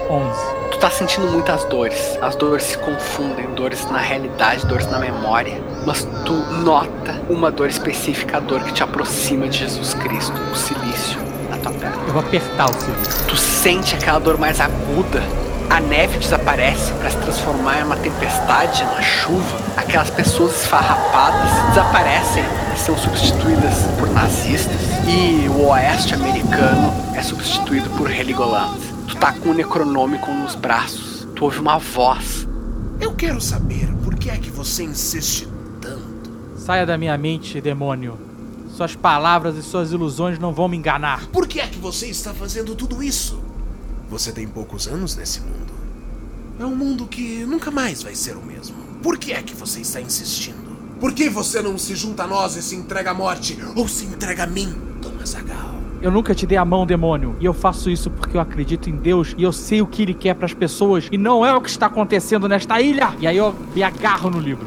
11. 0.08 0.53
Tu 0.84 0.90
tá 0.90 0.96
sentindo 0.96 1.26
muitas 1.28 1.64
dores. 1.64 2.18
As 2.20 2.36
dores 2.36 2.64
se 2.64 2.76
confundem, 2.76 3.46
dores 3.54 3.90
na 3.90 3.96
realidade, 3.96 4.66
dores 4.66 4.86
na 4.90 4.98
memória. 4.98 5.58
Mas 5.86 6.06
tu 6.26 6.34
nota 6.62 7.22
uma 7.30 7.50
dor 7.50 7.70
específica, 7.70 8.36
a 8.36 8.40
dor 8.40 8.62
que 8.62 8.70
te 8.70 8.82
aproxima 8.82 9.48
de 9.48 9.60
Jesus 9.60 9.94
Cristo, 9.94 10.38
o 10.52 10.54
silício 10.54 11.18
na 11.48 11.56
tua 11.56 11.72
perna. 11.72 11.96
Eu 12.06 12.12
vou 12.12 12.20
apertar 12.20 12.66
o 12.68 12.74
silício. 12.74 13.26
Tu 13.26 13.34
sente 13.34 13.94
aquela 13.94 14.18
dor 14.18 14.36
mais 14.36 14.60
aguda. 14.60 15.22
A 15.70 15.80
neve 15.80 16.18
desaparece 16.18 16.92
para 16.92 17.08
se 17.08 17.16
transformar 17.16 17.80
em 17.80 17.84
uma 17.84 17.96
tempestade, 17.96 18.82
uma 18.82 19.00
chuva. 19.00 19.56
Aquelas 19.78 20.10
pessoas 20.10 20.52
esfarrapadas 20.60 21.50
desaparecem 21.70 22.44
e 22.76 22.78
são 22.78 22.94
substituídas 22.98 23.86
por 23.98 24.10
nazistas. 24.10 24.76
E 25.08 25.48
o 25.48 25.66
oeste 25.66 26.12
americano 26.12 26.92
é 27.14 27.22
substituído 27.22 27.88
por 27.96 28.10
Heligoland. 28.10 28.93
Tá 29.24 29.32
com 29.32 29.52
o 29.52 29.54
Necronômico 29.54 30.30
nos 30.30 30.54
braços. 30.54 31.26
Tu 31.34 31.42
ouve 31.46 31.58
uma 31.58 31.78
voz. 31.78 32.46
Eu 33.00 33.14
quero 33.14 33.40
saber 33.40 33.90
por 34.04 34.16
que 34.16 34.28
é 34.28 34.36
que 34.36 34.50
você 34.50 34.84
insiste 34.84 35.48
tanto. 35.80 36.30
Saia 36.58 36.84
da 36.84 36.98
minha 36.98 37.16
mente, 37.16 37.58
demônio. 37.58 38.18
Suas 38.68 38.94
palavras 38.94 39.56
e 39.56 39.62
suas 39.62 39.92
ilusões 39.92 40.38
não 40.38 40.52
vão 40.52 40.68
me 40.68 40.76
enganar. 40.76 41.26
Por 41.28 41.48
que 41.48 41.58
é 41.58 41.66
que 41.66 41.78
você 41.78 42.06
está 42.08 42.34
fazendo 42.34 42.74
tudo 42.74 43.02
isso? 43.02 43.42
Você 44.10 44.30
tem 44.30 44.46
poucos 44.46 44.86
anos 44.86 45.16
nesse 45.16 45.40
mundo. 45.40 45.72
É 46.60 46.66
um 46.66 46.76
mundo 46.76 47.06
que 47.06 47.46
nunca 47.46 47.70
mais 47.70 48.02
vai 48.02 48.14
ser 48.14 48.36
o 48.36 48.42
mesmo. 48.42 48.76
Por 49.02 49.16
que 49.16 49.32
é 49.32 49.42
que 49.42 49.54
você 49.54 49.80
está 49.80 50.02
insistindo? 50.02 50.76
Por 51.00 51.14
que 51.14 51.30
você 51.30 51.62
não 51.62 51.78
se 51.78 51.96
junta 51.96 52.24
a 52.24 52.26
nós 52.26 52.56
e 52.56 52.62
se 52.62 52.76
entrega 52.76 53.12
à 53.12 53.14
morte? 53.14 53.58
Ou 53.74 53.88
se 53.88 54.04
entrega 54.04 54.42
a 54.42 54.46
mim, 54.46 54.70
Dom 55.00 55.18
Azaghal? 55.22 55.73
Eu 56.04 56.10
nunca 56.10 56.34
te 56.34 56.44
dei 56.46 56.58
a 56.58 56.66
mão, 56.66 56.84
demônio. 56.84 57.34
E 57.40 57.46
eu 57.46 57.54
faço 57.54 57.88
isso 57.88 58.10
porque 58.10 58.36
eu 58.36 58.40
acredito 58.42 58.90
em 58.90 58.96
Deus 58.96 59.34
e 59.38 59.42
eu 59.42 59.50
sei 59.50 59.80
o 59.80 59.86
que 59.86 60.02
Ele 60.02 60.12
quer 60.12 60.34
para 60.34 60.44
as 60.44 60.52
pessoas. 60.52 61.08
E 61.10 61.16
não 61.16 61.46
é 61.46 61.54
o 61.54 61.62
que 61.62 61.70
está 61.70 61.86
acontecendo 61.86 62.46
nesta 62.46 62.78
ilha. 62.78 63.16
E 63.18 63.26
aí 63.26 63.38
eu 63.38 63.54
me 63.74 63.82
agarro 63.82 64.28
no 64.28 64.38
livro. 64.38 64.66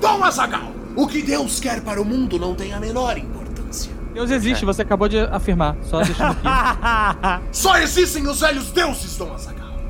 Dom 0.00 0.22
Azaghal! 0.22 0.70
O 0.94 1.08
que 1.08 1.22
Deus 1.22 1.58
quer 1.58 1.80
para 1.80 2.00
o 2.00 2.04
mundo 2.04 2.38
não 2.38 2.54
tem 2.54 2.72
a 2.72 2.78
menor 2.78 3.18
importância. 3.18 3.90
Deus 4.14 4.30
existe, 4.30 4.64
você 4.64 4.82
acabou 4.82 5.08
de 5.08 5.18
afirmar. 5.18 5.76
Só 5.82 6.02
deixando 6.02 6.36
aqui. 6.40 7.44
Só 7.50 7.76
existem 7.78 8.24
os 8.28 8.38
velhos 8.38 8.70
deuses, 8.70 9.16
Dom 9.16 9.34
Azaghal. 9.34 9.80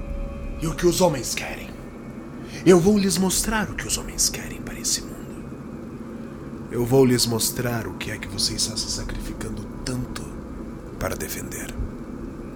E 0.63 0.67
o 0.67 0.75
que 0.75 0.87
os 0.87 1.03
homens 1.03 1.35
querem? 1.35 1.69
Eu 2.65 2.81
vou 2.81 2.99
lhes 2.99 3.19
mostrar 3.19 3.69
o 3.69 3.75
que 3.75 3.87
os 3.87 3.99
homens 3.99 4.31
querem 4.31 4.63
para 4.63 4.81
esse 4.81 5.03
mundo. 5.03 5.45
Eu 6.71 6.87
vou 6.87 7.05
lhes 7.05 7.27
mostrar 7.27 7.87
o 7.87 7.93
que 7.99 8.11
é 8.11 8.17
que 8.17 8.29
você 8.29 8.55
está 8.55 8.75
se 8.79 8.91
sacrificando 8.91 9.66
para 10.99 11.15
defender. 11.15 11.67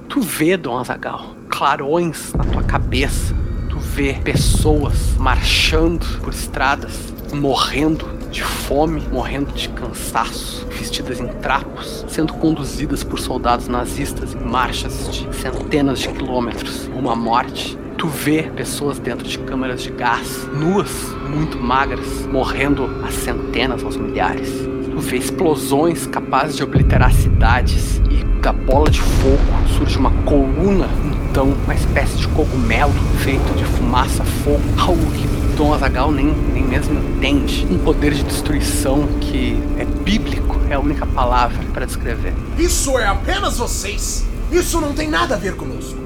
Tu 0.08 0.20
vê, 0.20 0.56
Dom 0.56 0.78
Azagal, 0.78 1.36
clarões 1.48 2.32
na 2.32 2.44
tua 2.44 2.62
cabeça. 2.62 3.34
Tu 3.68 3.78
vê 3.78 4.14
pessoas 4.14 5.14
marchando 5.16 6.04
por 6.20 6.32
estradas, 6.32 7.12
morrendo 7.32 8.20
de 8.30 8.42
fome, 8.42 9.00
morrendo 9.12 9.52
de 9.52 9.68
cansaço, 9.68 10.66
vestidas 10.66 11.20
em 11.20 11.28
trapos, 11.28 12.04
sendo 12.08 12.32
conduzidas 12.34 13.02
por 13.02 13.18
soldados 13.18 13.68
nazistas 13.68 14.34
em 14.34 14.40
marchas 14.40 15.12
de 15.12 15.34
centenas 15.36 16.00
de 16.00 16.08
quilômetros 16.08 16.88
à 17.08 17.16
morte. 17.16 17.78
Tu 17.98 18.08
vê 18.08 18.44
pessoas 18.44 18.98
dentro 18.98 19.28
de 19.28 19.38
câmaras 19.40 19.82
de 19.82 19.90
gás, 19.90 20.48
nuas, 20.54 20.90
muito 21.28 21.58
magras, 21.58 22.26
morrendo 22.26 22.88
a 23.04 23.10
centenas, 23.10 23.84
aos 23.84 23.96
milhares. 23.96 24.48
Tu 24.90 24.98
vê 24.98 25.18
explosões 25.18 26.06
capazes 26.06 26.56
de 26.56 26.62
obliterar 26.62 27.12
cidades 27.12 28.00
e 28.10 28.29
da 28.40 28.52
bola 28.52 28.90
de 28.90 29.00
fogo 29.00 29.38
surge 29.76 29.98
uma 29.98 30.10
coluna, 30.24 30.88
então 31.30 31.52
uma 31.64 31.74
espécie 31.74 32.16
de 32.16 32.28
cogumelo 32.28 32.92
feito 33.18 33.54
de 33.54 33.64
fumaça, 33.64 34.24
fogo, 34.24 34.62
algo 34.78 35.10
que 35.12 35.40
Dom 35.56 35.74
Azagal 35.74 36.10
nem, 36.10 36.32
nem 36.54 36.64
mesmo 36.64 36.98
entende. 36.98 37.66
Um 37.70 37.78
poder 37.78 38.14
de 38.14 38.22
destruição 38.22 39.06
que 39.20 39.62
é 39.78 39.84
bíblico, 39.84 40.58
é 40.70 40.74
a 40.74 40.80
única 40.80 41.04
palavra 41.06 41.62
para 41.72 41.84
descrever. 41.84 42.32
Isso 42.58 42.98
é 42.98 43.06
apenas 43.06 43.58
vocês. 43.58 44.24
Isso 44.50 44.80
não 44.80 44.94
tem 44.94 45.08
nada 45.08 45.34
a 45.34 45.38
ver 45.38 45.54
conosco. 45.54 45.98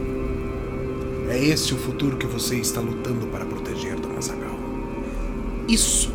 É 1.30 1.38
esse 1.38 1.72
o 1.72 1.78
futuro 1.78 2.16
que 2.16 2.26
você 2.26 2.56
está 2.56 2.80
lutando 2.80 3.26
para 3.28 3.44
proteger, 3.44 3.94
Dom 3.98 4.16
Azaghal. 4.18 4.58
Isso 5.68 6.12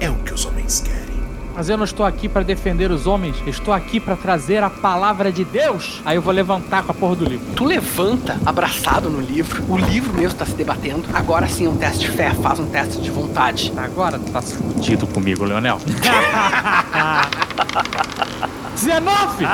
é 0.00 0.10
o 0.10 0.16
que 0.16 0.34
os 0.34 0.44
homens 0.44 0.80
querem. 0.80 1.09
Mas 1.54 1.68
eu 1.68 1.76
não 1.76 1.84
estou 1.84 2.06
aqui 2.06 2.28
para 2.28 2.42
defender 2.42 2.90
os 2.90 3.06
homens, 3.06 3.36
eu 3.44 3.50
estou 3.50 3.74
aqui 3.74 4.00
para 4.00 4.16
trazer 4.16 4.62
a 4.62 4.70
palavra 4.70 5.30
de 5.32 5.44
Deus. 5.44 6.00
Aí 6.04 6.16
eu 6.16 6.22
vou 6.22 6.32
levantar 6.32 6.82
com 6.84 6.92
a 6.92 6.94
porra 6.94 7.16
do 7.16 7.24
livro. 7.24 7.46
Tu 7.54 7.64
levanta, 7.64 8.38
abraçado 8.46 9.10
no 9.10 9.20
livro, 9.20 9.62
o 9.68 9.76
livro 9.76 10.12
mesmo 10.14 10.38
tá 10.38 10.46
se 10.46 10.54
debatendo. 10.54 11.04
Agora 11.12 11.46
sim 11.48 11.66
é 11.66 11.68
um 11.68 11.76
teste 11.76 12.06
de 12.06 12.10
fé, 12.10 12.32
faz 12.34 12.58
um 12.60 12.66
teste 12.66 13.00
de 13.00 13.10
vontade. 13.10 13.72
Agora 13.76 14.18
tu 14.18 14.30
tá 14.30 14.40
fudido 14.40 15.06
comigo, 15.06 15.44
Leonel. 15.44 15.78
19! 18.74 19.44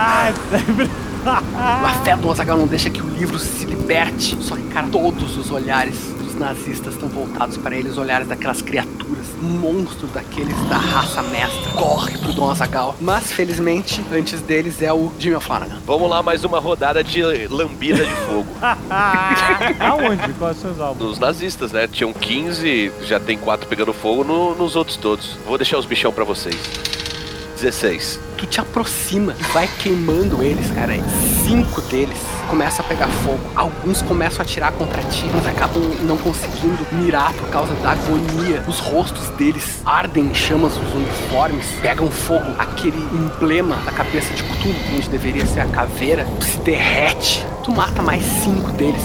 A 1.26 2.02
fé 2.04 2.16
do 2.16 2.30
Azaghal 2.30 2.56
não 2.58 2.68
deixa 2.68 2.88
que 2.88 3.02
o 3.02 3.08
livro 3.08 3.38
se 3.38 3.64
liberte. 3.64 4.36
Só 4.40 4.54
que, 4.54 4.62
cara, 4.68 4.86
todos 4.92 5.36
os 5.36 5.50
olhares 5.50 5.96
dos 6.22 6.36
nazistas 6.36 6.94
estão 6.94 7.08
voltados 7.08 7.56
para 7.56 7.74
ele, 7.74 7.88
os 7.88 7.98
olhares 7.98 8.28
daquelas 8.28 8.62
criaturas 8.62 8.95
monstro 9.40 10.06
daqueles 10.08 10.56
da 10.68 10.76
raça 10.78 11.22
mestra 11.22 11.70
corre 11.72 12.16
pro 12.18 12.32
Dom 12.32 12.50
Azagal. 12.50 12.94
Mas, 13.00 13.30
felizmente, 13.32 14.02
antes 14.12 14.40
deles 14.40 14.80
é 14.82 14.92
o 14.92 15.12
Jimmy 15.18 15.36
O'Flanagan. 15.36 15.78
Vamos 15.86 16.08
lá, 16.10 16.22
mais 16.22 16.44
uma 16.44 16.58
rodada 16.58 17.02
de 17.04 17.22
lambida 17.48 18.04
de 18.04 18.14
fogo. 18.26 18.46
Aonde? 19.80 20.32
Quais 20.38 20.56
são 20.60 20.70
os 20.72 20.80
alvos? 20.80 20.98
Dos 20.98 21.18
nazistas, 21.18 21.72
né? 21.72 21.86
Tinham 21.86 22.12
15, 22.12 22.92
já 23.02 23.18
tem 23.20 23.36
4 23.38 23.68
pegando 23.68 23.92
fogo 23.92 24.24
no- 24.24 24.54
nos 24.54 24.76
outros 24.76 24.96
todos. 24.96 25.36
Vou 25.46 25.56
deixar 25.58 25.78
os 25.78 25.86
bichão 25.86 26.12
pra 26.12 26.24
vocês. 26.24 26.56
16. 27.56 28.20
Tu 28.36 28.46
te 28.46 28.60
aproxima 28.60 29.34
e 29.38 29.42
vai 29.52 29.68
queimando 29.78 30.42
eles, 30.42 30.70
cara. 30.70 30.94
E 30.94 31.02
Cinco 31.46 31.80
deles 31.82 32.18
começam 32.48 32.84
a 32.84 32.88
pegar 32.88 33.08
fogo. 33.08 33.40
Alguns 33.54 34.02
começam 34.02 34.40
a 34.40 34.42
atirar 34.42 34.72
contra 34.72 35.02
ti, 35.04 35.24
mas 35.34 35.46
acabam 35.46 35.82
não 36.02 36.16
conseguindo 36.18 36.86
mirar 36.92 37.32
por 37.32 37.48
causa 37.48 37.74
da 37.76 37.92
agonia. 37.92 38.62
Os 38.68 38.78
rostos 38.78 39.28
deles 39.30 39.80
ardem 39.84 40.26
em 40.26 40.34
chamas, 40.34 40.76
os 40.76 40.94
uniformes 40.94 41.66
pegam 41.80 42.10
fogo. 42.10 42.46
Aquele 42.58 42.98
emblema 43.12 43.76
da 43.84 43.92
cabeça 43.92 44.32
de 44.34 44.42
Cthulhu, 44.42 44.76
onde 44.94 45.08
deveria 45.08 45.46
ser 45.46 45.60
a 45.60 45.66
caveira, 45.66 46.26
se 46.40 46.58
derrete. 46.58 47.44
Tu 47.64 47.72
mata 47.72 48.02
mais 48.02 48.22
cinco 48.44 48.70
deles. 48.72 49.02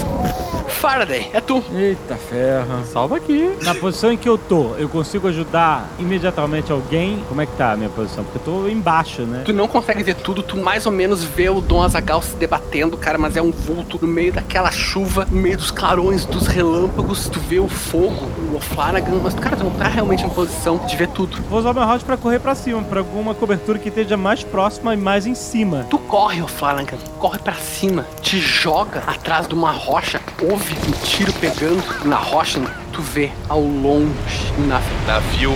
Faraday, 0.72 1.30
é 1.32 1.40
tu. 1.40 1.62
Eita 1.74 2.16
ferra. 2.16 2.82
Salva 2.84 3.16
aqui. 3.16 3.56
Na 3.62 3.74
posição 3.74 4.12
em 4.12 4.16
que 4.16 4.28
eu 4.28 4.36
tô, 4.36 4.74
eu 4.76 4.88
consigo 4.88 5.28
ajudar 5.28 5.88
imediatamente 5.98 6.72
alguém? 6.72 7.22
Como 7.28 7.40
é 7.40 7.46
que 7.46 7.52
tá 7.56 7.72
a 7.72 7.76
minha 7.76 7.90
posição? 7.90 8.24
Porque 8.24 8.38
eu 8.38 8.42
tô 8.54 8.68
embaixo, 8.68 9.22
né? 9.22 9.42
Tu 9.44 9.52
não 9.52 9.68
consegue 9.68 10.02
ver 10.02 10.16
tudo, 10.16 10.42
tu 10.42 10.56
mais 10.56 10.86
ou 10.86 10.92
menos 10.92 11.22
vê 11.22 11.48
o 11.48 11.60
Dom 11.60 11.82
Azagal 11.82 12.20
se 12.22 12.34
debatendo, 12.36 12.96
cara, 12.96 13.16
mas 13.18 13.36
é 13.36 13.42
um 13.42 13.50
vulto 13.50 13.98
no 14.00 14.08
meio 14.08 14.32
daquela 14.32 14.70
chuva, 14.70 15.26
no 15.30 15.40
meio 15.40 15.56
dos 15.56 15.70
clarões, 15.70 16.24
dos 16.24 16.46
relâmpagos, 16.46 17.28
tu 17.28 17.38
vê 17.38 17.58
o 17.58 17.68
fogo, 17.68 18.28
o 18.50 18.56
O'Flanagan, 18.56 19.20
mas 19.22 19.34
cara, 19.34 19.56
tu 19.56 19.64
não 19.64 19.70
tá 19.72 19.86
realmente 19.86 20.24
em 20.24 20.30
posição 20.30 20.78
de 20.78 20.96
ver 20.96 21.08
tudo. 21.08 21.38
Vou 21.48 21.58
usar 21.58 21.72
meu 21.72 21.84
round 21.84 22.04
pra 22.04 22.16
correr 22.16 22.40
pra 22.40 22.54
cima, 22.54 22.82
pra 22.82 23.00
alguma 23.00 23.34
cobertura 23.34 23.78
que 23.78 23.88
esteja 23.88 24.16
mais 24.16 24.42
próxima 24.42 24.94
e 24.94 24.96
mais 24.96 25.26
em 25.26 25.34
cima. 25.34 25.86
Tu 25.88 25.98
corre, 25.98 26.42
O'Flanagan, 26.42 26.98
corre 27.18 27.38
pra 27.38 27.54
cima, 27.54 28.06
te 28.20 28.40
joga 28.40 29.02
atrás 29.06 29.46
de 29.46 29.54
uma 29.54 29.70
rocha, 29.70 30.20
ouve 30.42 30.61
um 30.86 30.92
tiro 31.04 31.32
pegando 31.34 31.82
na 32.04 32.16
rocha, 32.16 32.60
tu 32.92 33.00
vê 33.02 33.30
ao 33.48 33.60
longe 33.60 34.52
um 34.58 34.66
navio. 34.66 34.96
Navio 35.06 35.52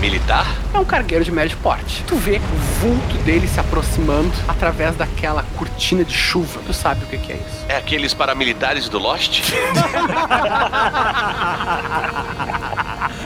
militar? 0.00 0.46
É 0.74 0.78
um 0.78 0.84
cargueiro 0.84 1.24
de 1.24 1.30
médio 1.30 1.56
porte. 1.62 2.02
Tu 2.06 2.16
vê 2.16 2.36
o 2.38 2.56
vulto 2.80 3.16
dele 3.24 3.46
se 3.46 3.60
aproximando 3.60 4.32
através 4.48 4.96
daquela 4.96 5.44
cortina 5.56 6.04
de 6.04 6.14
chuva. 6.14 6.60
Tu 6.66 6.72
sabe 6.72 7.04
o 7.04 7.06
que, 7.06 7.18
que 7.18 7.32
é 7.32 7.36
isso. 7.36 7.64
É 7.68 7.76
aqueles 7.76 8.12
paramilitares 8.14 8.88
do 8.88 8.98
Lost? 8.98 9.42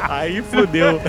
Aí 0.09 0.43
fodeu. 0.43 1.01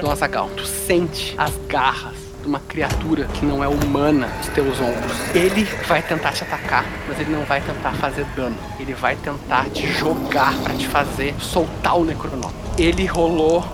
Dom 0.00 0.10
Azaghal, 0.10 0.48
tu 0.56 0.64
sente 0.66 1.34
as 1.36 1.52
garras 1.68 2.21
de 2.42 2.48
uma 2.48 2.60
criatura 2.60 3.24
que 3.26 3.46
não 3.46 3.62
é 3.62 3.68
humana 3.68 4.28
nos 4.38 4.48
teus 4.48 4.80
ombros. 4.80 5.12
Ele 5.34 5.64
vai 5.86 6.02
tentar 6.02 6.32
te 6.32 6.42
atacar, 6.42 6.84
mas 7.08 7.18
ele 7.18 7.32
não 7.32 7.44
vai 7.44 7.60
tentar 7.60 7.92
fazer 7.92 8.26
dano. 8.36 8.56
Ele 8.78 8.92
vai 8.92 9.16
tentar 9.16 9.70
te 9.70 9.86
jogar 9.86 10.52
pra 10.58 10.74
te 10.74 10.86
fazer 10.88 11.34
soltar 11.38 11.96
o 11.96 12.04
Necronome. 12.04 12.54
Ele 12.76 13.06
rolou 13.06 13.64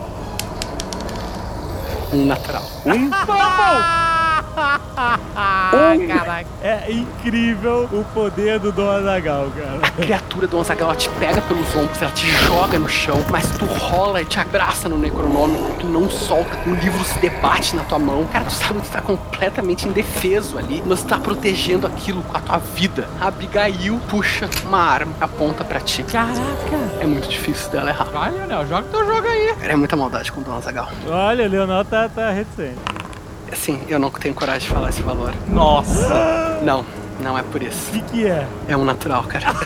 um 2.12 2.27
natural. 2.27 2.65
Um 2.86 3.11
Caraca. 6.09 6.47
É 6.62 6.91
incrível 6.91 7.89
o 7.93 8.05
poder 8.12 8.59
do 8.59 8.73
Dom 8.73 8.91
Azagal, 8.91 9.49
cara. 9.57 9.79
A 9.83 9.91
criatura 9.91 10.47
do 10.47 10.59
Azaghal 10.59 10.89
ela 10.89 10.97
te 10.97 11.09
pega 11.11 11.41
pelos 11.43 11.75
ombros, 11.77 12.01
ela 12.01 12.11
te 12.11 12.27
joga 12.45 12.79
no 12.79 12.89
chão, 12.89 13.25
mas 13.31 13.49
tu 13.59 13.65
rola 13.66 14.23
e 14.23 14.25
te 14.25 14.41
abraça 14.41 14.89
no 14.89 14.99
Necronômico, 14.99 15.77
tu 15.81 15.87
não 15.87 16.09
solta, 16.09 16.57
o 16.66 16.75
livro 16.75 17.05
se 17.05 17.19
debate 17.19 17.77
na 17.77 17.85
tua 17.85 17.99
mão. 17.99 18.25
Cara, 18.27 18.45
tu 18.47 18.53
sabe 18.53 18.81
que 18.81 18.89
tu 18.89 18.93
tá 18.93 19.01
completamente 19.01 19.87
indefeso 19.87 20.59
ali, 20.59 20.83
mas 20.85 21.03
tu 21.03 21.09
tá 21.09 21.19
protegendo 21.19 21.87
aquilo 21.87 22.23
com 22.23 22.37
a 22.37 22.41
tua 22.41 22.59
vida. 22.59 23.09
A 23.20 23.29
Abigail 23.29 24.01
puxa 24.09 24.49
uma 24.65 24.81
arma, 24.81 25.12
aponta 25.20 25.65
pra 25.65 25.81
ti. 25.81 26.03
Caraca! 26.03 26.39
É 27.01 27.07
muito 27.07 27.29
difícil 27.29 27.70
dela 27.70 27.91
errar. 27.91 28.05
Vai, 28.07 28.31
Leonel, 28.31 28.66
joga 28.66 28.89
teu 28.89 29.07
jogo 29.07 29.27
aí. 29.27 29.55
Cara, 29.59 29.73
é 29.73 29.77
muita 29.77 29.97
maldade 29.97 30.33
com 30.33 30.41
o 30.41 30.45
Dom 30.45 30.57
Azaghal. 30.57 30.89
Olha, 31.07 31.47
o 31.47 31.49
Leonel 31.49 31.85
tá, 31.85 32.09
tá 32.09 32.31
reticente. 32.31 32.98
Assim, 33.53 33.81
eu 33.89 33.99
não 33.99 34.11
tenho 34.11 34.35
coragem 34.35 34.69
de 34.69 34.75
falar 34.75 34.91
esse 34.91 35.03
valor. 35.03 35.33
Nossa! 35.49 36.61
Não, 36.62 36.85
não 37.20 37.37
é 37.39 37.43
por 37.43 37.62
isso. 37.62 37.91
O 37.91 37.93
que, 37.93 38.01
que 38.03 38.27
é? 38.27 38.47
É 38.69 38.77
um 38.77 38.85
natural, 38.85 39.25
cara. 39.25 39.47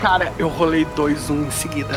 cara, 0.00 0.32
eu 0.38 0.48
rolei 0.48 0.84
2-1 0.96 1.46
em 1.46 1.50
seguida. 1.50 1.94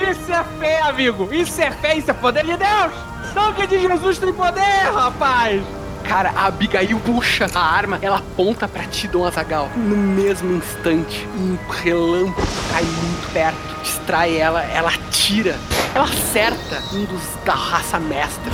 Isso 0.00 0.32
é 0.32 0.44
fé, 0.58 0.82
amigo! 0.82 1.28
Isso 1.32 1.60
é 1.60 1.70
fé, 1.70 1.96
isso 1.96 2.10
é 2.10 2.14
poder 2.14 2.44
de 2.44 2.56
Deus! 2.56 2.92
Sangue 3.32 3.66
de 3.66 3.80
Jesus 3.80 4.18
tem 4.18 4.32
poder, 4.32 4.90
rapaz! 4.92 5.62
Cara, 6.04 6.32
a 6.36 6.46
Abigail 6.46 7.00
puxa 7.00 7.46
a 7.54 7.60
arma, 7.60 7.98
ela 8.02 8.18
aponta 8.18 8.68
pra 8.68 8.84
ti, 8.84 9.08
Dom 9.08 9.26
Azagal. 9.26 9.70
No 9.74 9.96
mesmo 9.96 10.56
instante, 10.56 11.26
um 11.36 11.56
relâmpago 11.70 12.46
cai 12.70 12.82
muito 12.82 13.32
perto, 13.32 13.82
distrai 13.82 14.36
ela, 14.36 14.62
ela 14.64 14.90
atira, 14.90 15.56
ela 15.94 16.04
acerta 16.04 16.82
um 16.92 17.04
dos 17.04 17.22
da 17.44 17.54
raça 17.54 18.00
mestra. 18.00 18.52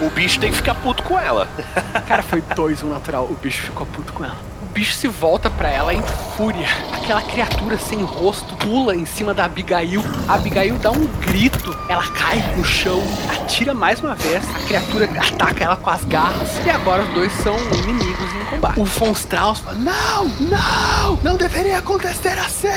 O 0.00 0.10
bicho 0.10 0.38
tem 0.38 0.50
que 0.50 0.56
ficar 0.56 0.74
puto 0.76 1.02
com 1.02 1.18
ela. 1.18 1.48
Cara, 2.06 2.22
foi 2.22 2.40
dois 2.40 2.82
um 2.82 2.88
natural, 2.88 3.24
o 3.24 3.34
bicho 3.34 3.62
ficou 3.62 3.86
puto 3.86 4.12
com 4.12 4.24
ela. 4.24 4.36
O 4.62 4.66
bicho 4.66 4.92
se 4.92 5.08
volta 5.08 5.50
pra 5.50 5.68
ela 5.68 5.92
em 5.92 6.02
fúria. 6.36 6.68
Aquela 6.92 7.22
criatura 7.22 7.78
sem 7.78 8.02
rosto 8.02 8.54
pula 8.56 8.94
em 8.94 9.04
cima 9.04 9.34
da 9.34 9.44
Abigail. 9.44 10.02
A 10.28 10.34
Abigail 10.34 10.76
dá 10.78 10.92
um 10.92 11.06
grito, 11.20 11.76
ela 11.88 12.06
cai 12.12 12.38
no 12.56 12.64
chão, 12.64 13.02
atira 13.28 13.74
mais 13.74 14.00
uma 14.00 14.14
vez. 14.14 14.44
A 14.54 14.66
criatura 14.66 15.08
ataca 15.18 15.64
ela 15.64 15.76
com 15.76 15.90
as 15.90 16.04
garras. 16.04 16.48
E 16.64 16.70
agora 16.70 17.02
os 17.02 17.08
dois 17.14 17.32
são 17.42 17.56
inimigos 17.72 18.32
em 18.34 18.44
combate. 18.50 18.80
O 18.80 18.84
Von 18.84 19.12
Strauss 19.12 19.60
fala: 19.60 19.78
Não, 19.78 20.26
não, 20.26 21.18
não 21.24 21.36
deveria 21.36 21.78
acontecer 21.78 22.38
assim. 22.38 22.68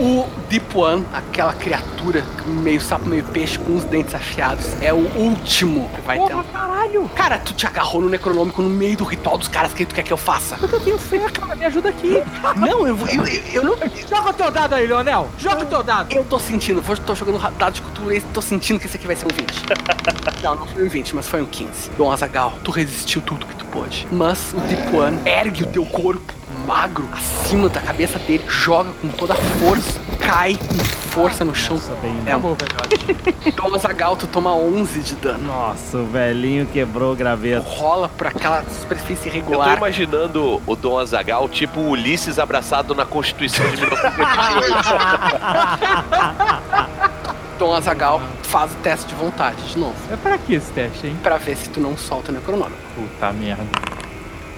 O 0.00 0.26
Deep 0.48 0.74
One, 0.78 1.04
aquela 1.12 1.52
criatura 1.52 2.24
meio 2.46 2.80
sapo, 2.80 3.06
meio 3.06 3.22
peixe, 3.22 3.58
com 3.58 3.76
os 3.76 3.84
dentes 3.84 4.14
afiados, 4.14 4.66
é 4.80 4.92
o 4.94 4.96
último 5.14 5.90
que 5.94 6.00
vai 6.00 6.16
Porra, 6.16 6.42
tentar. 6.42 6.58
caralho! 6.58 7.10
Cara, 7.14 7.38
tu 7.38 7.52
te 7.52 7.66
agarrou 7.66 8.00
no 8.00 8.08
Necronômico 8.08 8.62
no 8.62 8.70
meio 8.70 8.96
do 8.96 9.04
ritual 9.04 9.36
dos 9.36 9.46
caras, 9.48 9.72
o 9.72 9.74
que 9.74 9.84
tu 9.84 9.94
quer 9.94 10.02
que 10.02 10.10
eu 10.12 10.16
faça? 10.16 10.56
Mas 10.58 10.72
eu 10.72 10.80
tenho 10.80 10.98
fé, 10.98 11.18
cara, 11.30 11.54
me 11.54 11.66
ajuda 11.66 11.90
aqui. 11.90 12.22
Não, 12.56 12.86
eu, 12.88 12.96
eu, 12.96 13.06
eu, 13.26 13.42
eu 13.52 13.62
não. 13.64 13.76
Joga 14.08 14.30
o 14.30 14.32
teu 14.32 14.50
dado 14.50 14.74
aí, 14.74 14.86
Leonel! 14.86 15.28
Joga 15.38 15.62
o 15.64 15.66
teu 15.66 15.82
dado! 15.82 16.12
Eu 16.14 16.24
tô 16.24 16.38
sentindo, 16.38 16.80
vou- 16.80 16.96
tô 16.96 17.14
jogando 17.14 17.38
dado 17.58 17.74
de 17.74 17.82
cultura 17.82 18.14
e 18.16 18.20
tô 18.22 18.40
sentindo 18.40 18.80
que 18.80 18.86
esse 18.86 18.96
aqui 18.96 19.06
vai 19.06 19.16
ser 19.16 19.26
um 19.26 19.28
20. 19.36 19.64
não, 20.42 20.54
não 20.56 20.66
foi 20.66 20.84
um 20.84 20.88
20, 20.88 21.14
mas 21.14 21.28
foi 21.28 21.42
um 21.42 21.46
15. 21.46 21.90
Dom 21.98 22.10
Azagal, 22.10 22.54
tu 22.64 22.70
resistiu 22.70 23.20
tudo 23.20 23.44
que 23.44 23.54
tu 23.56 23.66
pôde. 23.66 24.06
Mas 24.10 24.54
o 24.54 24.60
Deep 24.60 24.96
One 24.96 25.18
ergue 25.26 25.64
o 25.64 25.66
teu 25.66 25.84
corpo 25.84 26.32
magro 26.70 27.08
acima 27.12 27.68
da 27.68 27.80
cabeça 27.80 28.16
dele, 28.20 28.44
joga 28.46 28.92
com 29.02 29.08
toda 29.08 29.32
a 29.32 29.36
força, 29.36 29.98
cai 30.20 30.56
com 30.56 30.74
força 31.10 31.44
no 31.44 31.52
chão. 31.52 31.76
é 32.24 32.36
um 32.36 32.56
Dom 33.56 33.74
Azagal, 33.74 34.16
tu 34.16 34.28
toma 34.28 34.54
11 34.54 35.00
de 35.00 35.16
dano. 35.16 35.48
Nossa, 35.48 35.98
o 35.98 36.06
velhinho 36.06 36.64
quebrou 36.66 37.12
o 37.12 37.16
graveto. 37.16 37.66
Rola 37.68 38.08
por 38.08 38.28
aquela 38.28 38.62
superfície 38.80 39.26
Eu 39.26 39.32
tô 39.32 39.38
irregular. 39.38 39.76
imaginando 39.78 40.62
o 40.64 40.76
Dom 40.76 40.96
Azagal 40.96 41.48
tipo 41.48 41.80
o 41.80 41.90
Ulisses 41.90 42.38
abraçado 42.38 42.94
na 42.94 43.04
Constituição 43.04 43.66
de 43.68 43.80
1922. 43.80 44.70
Dom 47.58 47.74
Azagal 47.74 48.22
faz 48.44 48.70
o 48.70 48.76
teste 48.76 49.06
de 49.08 49.14
vontade 49.16 49.60
de 49.64 49.76
novo. 49.76 49.96
É 50.08 50.16
pra 50.16 50.38
que 50.38 50.54
esse 50.54 50.70
teste, 50.70 51.08
hein? 51.08 51.16
Pra 51.20 51.36
ver 51.36 51.56
se 51.56 51.68
tu 51.68 51.80
não 51.80 51.96
solta 51.96 52.30
o 52.30 52.34
necronômico. 52.34 52.78
Puta 52.94 53.32
merda. 53.32 53.64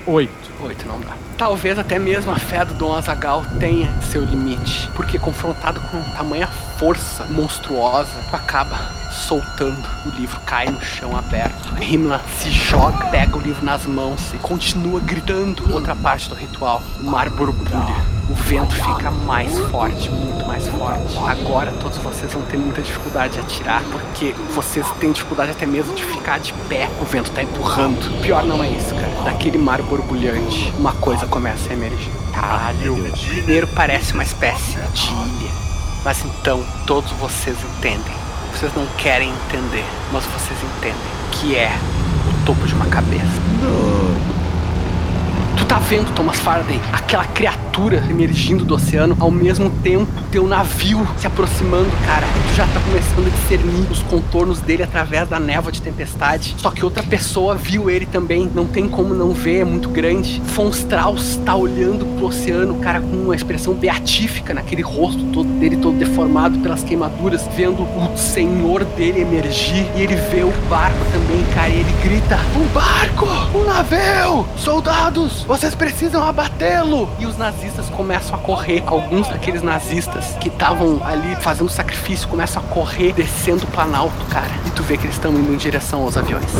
Oito. 0.06 0.52
Oito 0.60 0.86
não 0.86 1.00
dá. 1.00 1.14
Talvez 1.42 1.76
até 1.76 1.98
mesmo 1.98 2.30
a 2.30 2.36
fé 2.38 2.64
do 2.64 2.72
Dom 2.74 2.94
Azagal 2.94 3.44
tenha 3.58 3.92
seu 4.00 4.24
limite, 4.24 4.88
porque 4.94 5.18
confrontado 5.18 5.80
com 5.80 6.00
tamanha 6.16 6.46
força 6.46 7.24
monstruosa, 7.24 8.12
tu 8.30 8.36
acaba 8.36 8.78
soltando. 9.10 9.82
O 10.06 10.10
livro 10.10 10.38
cai 10.46 10.66
no 10.66 10.80
chão 10.80 11.16
aberto. 11.16 11.74
Rimla 11.80 12.20
se 12.38 12.48
joga, 12.48 13.06
pega 13.06 13.36
o 13.36 13.40
livro 13.40 13.64
nas 13.64 13.84
mãos 13.86 14.32
e 14.32 14.38
continua 14.38 15.00
gritando 15.00 15.72
outra 15.74 15.96
parte 15.96 16.28
do 16.28 16.36
ritual. 16.36 16.80
O 17.00 17.04
mar 17.04 17.28
borbulha. 17.28 18.12
O 18.30 18.34
vento 18.34 18.74
fica 18.74 19.10
mais 19.10 19.58
forte, 19.68 20.08
muito 20.08 20.46
mais 20.46 20.66
forte. 20.68 21.18
Agora 21.18 21.72
todos 21.72 21.98
vocês 21.98 22.32
vão 22.32 22.42
ter 22.42 22.56
muita 22.56 22.80
dificuldade 22.80 23.34
de 23.34 23.40
atirar, 23.40 23.82
porque 23.90 24.32
vocês 24.54 24.86
têm 25.00 25.12
dificuldade 25.12 25.50
até 25.50 25.66
mesmo 25.66 25.94
de 25.94 26.04
ficar 26.04 26.38
de 26.38 26.52
pé. 26.68 26.88
O 27.00 27.04
vento 27.04 27.30
tá 27.32 27.42
empurrando. 27.42 28.22
Pior 28.22 28.44
não 28.44 28.62
é 28.62 28.70
isso, 28.70 28.94
cara. 28.94 29.24
Daquele 29.24 29.58
mar 29.58 29.82
borbulhante, 29.82 30.72
uma 30.78 30.92
coisa 30.94 31.26
começa 31.32 31.70
a 31.70 31.72
emergir. 31.72 32.12
Caralho. 32.34 33.10
Primeiro 33.26 33.66
parece 33.68 34.12
uma 34.12 34.22
espécie 34.22 34.76
de 34.92 35.08
ilha. 35.08 35.50
Mas 36.04 36.22
então 36.24 36.62
todos 36.86 37.10
vocês 37.12 37.56
entendem. 37.78 38.14
Vocês 38.52 38.70
não 38.74 38.86
querem 38.98 39.30
entender, 39.30 39.84
mas 40.12 40.24
vocês 40.26 40.58
entendem 40.62 41.00
que 41.32 41.56
é 41.56 41.72
o 42.28 42.44
topo 42.44 42.66
de 42.66 42.74
uma 42.74 42.84
cabeça. 42.86 43.24
Tu 43.60 44.41
tá 45.72 45.78
vendo, 45.78 46.12
Thomas 46.14 46.38
Faraday, 46.38 46.78
aquela 46.92 47.24
criatura 47.24 48.04
emergindo 48.10 48.62
do 48.62 48.74
oceano, 48.74 49.16
ao 49.18 49.30
mesmo 49.30 49.70
tempo 49.82 50.12
teu 50.32 50.46
navio 50.46 51.06
se 51.18 51.26
aproximando, 51.26 51.90
cara. 52.06 52.26
Tu 52.48 52.56
já 52.56 52.66
tá 52.66 52.80
começando 52.80 53.26
a 53.26 53.30
discernir 53.30 53.90
os 53.90 54.02
contornos 54.02 54.60
dele 54.60 54.82
através 54.82 55.28
da 55.28 55.38
névoa 55.38 55.70
de 55.70 55.82
tempestade. 55.82 56.54
Só 56.58 56.70
que 56.70 56.82
outra 56.82 57.02
pessoa 57.02 57.54
viu 57.54 57.90
ele 57.90 58.06
também, 58.06 58.50
não 58.54 58.66
tem 58.66 58.88
como 58.88 59.14
não 59.14 59.32
ver, 59.32 59.60
é 59.60 59.64
muito 59.64 59.90
grande. 59.90 60.40
Von 60.54 60.70
Strauss 60.70 61.38
tá 61.44 61.54
olhando 61.54 62.06
pro 62.16 62.26
oceano, 62.28 62.76
cara, 62.76 63.00
com 63.00 63.14
uma 63.14 63.36
expressão 63.36 63.74
beatífica 63.74 64.54
naquele 64.54 64.80
rosto 64.80 65.22
todo 65.32 65.48
dele, 65.58 65.76
todo 65.76 65.98
deformado 65.98 66.58
pelas 66.60 66.82
queimaduras, 66.82 67.46
vendo 67.54 67.82
o 67.82 68.16
senhor 68.16 68.84
dele 68.84 69.20
emergir. 69.20 69.86
E 69.94 70.00
ele 70.00 70.16
vê 70.16 70.42
o 70.42 70.52
barco 70.70 71.04
também, 71.12 71.44
cara, 71.54 71.68
e 71.68 71.80
ele 71.80 71.92
grita: 72.02 72.38
Um 72.56 72.66
barco! 72.72 73.26
Um 73.54 73.64
navio! 73.64 74.48
Soldados, 74.56 75.42
vocês 75.42 75.61
precisam 75.70 76.26
abatê-lo! 76.26 77.08
E 77.18 77.26
os 77.26 77.38
nazistas 77.38 77.88
começam 77.88 78.34
a 78.34 78.38
correr. 78.38 78.82
Alguns 78.84 79.28
daqueles 79.28 79.62
nazistas 79.62 80.36
que 80.40 80.48
estavam 80.48 81.00
ali 81.04 81.36
fazendo 81.36 81.70
sacrifício 81.70 82.28
começam 82.28 82.60
a 82.60 82.66
correr, 82.66 83.12
descendo 83.12 83.64
o 83.64 83.68
planalto, 83.68 84.24
cara. 84.26 84.50
E 84.66 84.70
tu 84.70 84.82
vê 84.82 84.96
que 84.96 85.04
eles 85.04 85.14
estão 85.14 85.32
indo 85.32 85.54
em 85.54 85.56
direção 85.56 86.02
aos 86.02 86.16
aviões. 86.16 86.52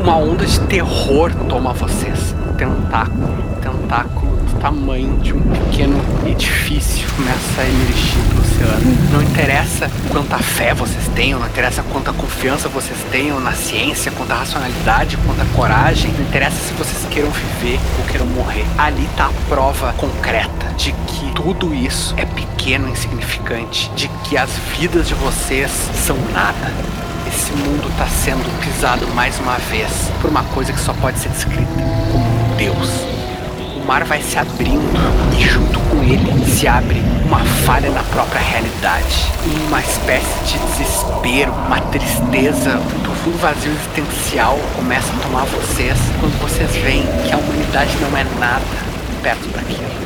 Uma 0.00 0.16
onda 0.16 0.44
de 0.44 0.58
terror 0.60 1.32
toma 1.48 1.72
vocês. 1.72 2.34
Tentáculo, 2.58 3.32
tentáculo 3.62 4.33
tamanho 4.64 5.18
de 5.18 5.34
um 5.34 5.42
pequeno 5.42 6.00
edifício 6.26 7.06
começa 7.14 7.60
a 7.60 7.68
emergir 7.68 8.18
do 8.32 8.40
oceano. 8.40 9.12
Não 9.12 9.22
interessa 9.22 9.90
quanta 10.10 10.38
fé 10.38 10.72
vocês 10.72 11.06
tenham, 11.14 11.38
não 11.38 11.46
interessa 11.46 11.82
quanta 11.92 12.14
confiança 12.14 12.66
vocês 12.66 12.98
tenham 13.12 13.38
na 13.40 13.52
ciência, 13.52 14.10
quanta 14.12 14.32
racionalidade, 14.32 15.18
quanta 15.18 15.44
coragem. 15.54 16.10
Não 16.12 16.22
interessa 16.22 16.56
se 16.56 16.72
vocês 16.72 17.06
queiram 17.10 17.30
viver 17.30 17.78
ou 17.98 18.06
queiram 18.06 18.24
morrer. 18.24 18.64
Ali 18.78 19.06
tá 19.18 19.26
a 19.26 19.48
prova 19.50 19.92
concreta 19.98 20.72
de 20.78 20.92
que 20.92 21.30
tudo 21.34 21.74
isso 21.74 22.14
é 22.16 22.24
pequeno, 22.24 22.88
insignificante, 22.88 23.90
de 23.94 24.08
que 24.24 24.38
as 24.38 24.48
vidas 24.78 25.06
de 25.06 25.12
vocês 25.12 25.70
são 26.06 26.16
nada. 26.32 26.72
Esse 27.28 27.52
mundo 27.52 27.86
está 27.90 28.06
sendo 28.06 28.60
pisado 28.62 29.06
mais 29.08 29.38
uma 29.40 29.58
vez 29.58 30.10
por 30.22 30.30
uma 30.30 30.42
coisa 30.42 30.72
que 30.72 30.80
só 30.80 30.94
pode 30.94 31.18
ser 31.18 31.28
descrita 31.28 31.70
como 32.10 32.56
Deus. 32.56 33.23
O 33.84 33.86
mar 33.86 34.02
vai 34.04 34.22
se 34.22 34.38
abrindo 34.38 34.80
e 35.38 35.42
junto 35.46 35.78
com 35.78 36.02
ele 36.02 36.42
se 36.46 36.66
abre 36.66 37.02
uma 37.26 37.40
falha 37.66 37.90
na 37.90 38.02
própria 38.04 38.40
realidade. 38.40 39.30
Uma 39.68 39.78
espécie 39.80 40.44
de 40.46 40.58
desespero, 40.58 41.52
uma 41.52 41.78
tristeza, 41.82 42.78
um 42.78 43.00
profundo 43.00 43.36
vazio 43.36 43.72
existencial 43.72 44.58
começa 44.74 45.12
a 45.12 45.22
tomar 45.22 45.44
vocês 45.44 45.98
quando 46.18 46.40
vocês 46.40 46.74
veem 46.76 47.06
que 47.26 47.34
a 47.34 47.36
humanidade 47.36 47.94
não 48.00 48.16
é 48.16 48.24
nada 48.40 48.64
perto 49.22 49.48
daquilo. 49.48 50.03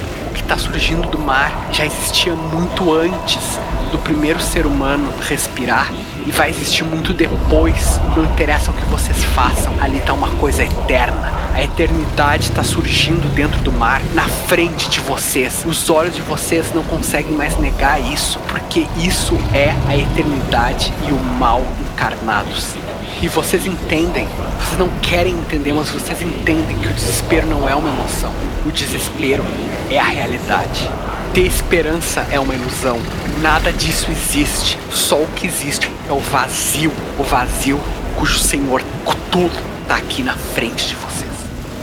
Está 0.49 0.57
surgindo 0.57 1.07
do 1.11 1.19
mar 1.19 1.69
já 1.71 1.85
existia 1.85 2.35
muito 2.35 2.95
antes 2.95 3.59
do 3.93 3.99
primeiro 3.99 4.41
ser 4.41 4.65
humano 4.65 5.13
respirar 5.21 5.93
e 6.27 6.31
vai 6.31 6.49
existir 6.49 6.85
muito 6.85 7.13
depois. 7.13 8.01
Não 8.17 8.25
interessa 8.25 8.71
o 8.71 8.75
que 8.75 8.83
vocês 8.87 9.23
façam, 9.25 9.75
ali 9.79 10.01
tá 10.01 10.15
uma 10.15 10.31
coisa 10.37 10.65
eterna. 10.65 11.31
A 11.53 11.63
eternidade 11.63 12.45
está 12.45 12.65
surgindo 12.65 13.29
dentro 13.35 13.61
do 13.61 13.71
mar, 13.71 14.01
na 14.15 14.27
frente 14.27 14.89
de 14.89 15.01
vocês. 15.01 15.67
Os 15.67 15.91
olhos 15.91 16.15
de 16.15 16.23
vocês 16.23 16.73
não 16.73 16.83
conseguem 16.83 17.33
mais 17.33 17.59
negar 17.59 18.01
isso, 18.01 18.39
porque 18.49 18.87
isso 18.97 19.39
é 19.53 19.75
a 19.87 19.99
eternidade 19.99 20.95
e 21.07 21.13
o 21.13 21.19
mal 21.39 21.63
encarnados. 21.93 22.75
E 23.21 23.27
vocês 23.27 23.67
entendem, 23.67 24.29
vocês 24.61 24.79
não 24.79 24.89
querem 25.01 25.35
entender, 25.35 25.73
mas 25.73 25.89
vocês 25.89 26.23
entendem 26.23 26.79
que 26.79 26.87
o 26.87 26.93
desespero 26.93 27.49
não 27.49 27.69
é 27.69 27.75
uma 27.75 27.89
emoção. 27.89 28.33
O 28.65 28.71
desespero 28.71 29.45
é 29.91 29.99
a 29.99 30.05
realidade. 30.05 30.89
Ter 31.35 31.43
esperança 31.43 32.25
é 32.31 32.39
uma 32.39 32.55
ilusão. 32.55 33.01
Nada 33.41 33.73
disso 33.73 34.09
existe. 34.11 34.79
Só 34.93 35.17
o 35.17 35.27
que 35.35 35.49
existe 35.49 35.91
é 36.09 36.13
o 36.13 36.21
vazio. 36.21 36.93
O 37.19 37.25
vazio 37.25 37.81
cujo 38.17 38.39
senhor 38.39 38.83
Cthulhu 39.05 39.51
tá 39.89 39.97
aqui 39.97 40.23
na 40.23 40.35
frente 40.35 40.87
de 40.87 40.95
vocês. 40.95 41.33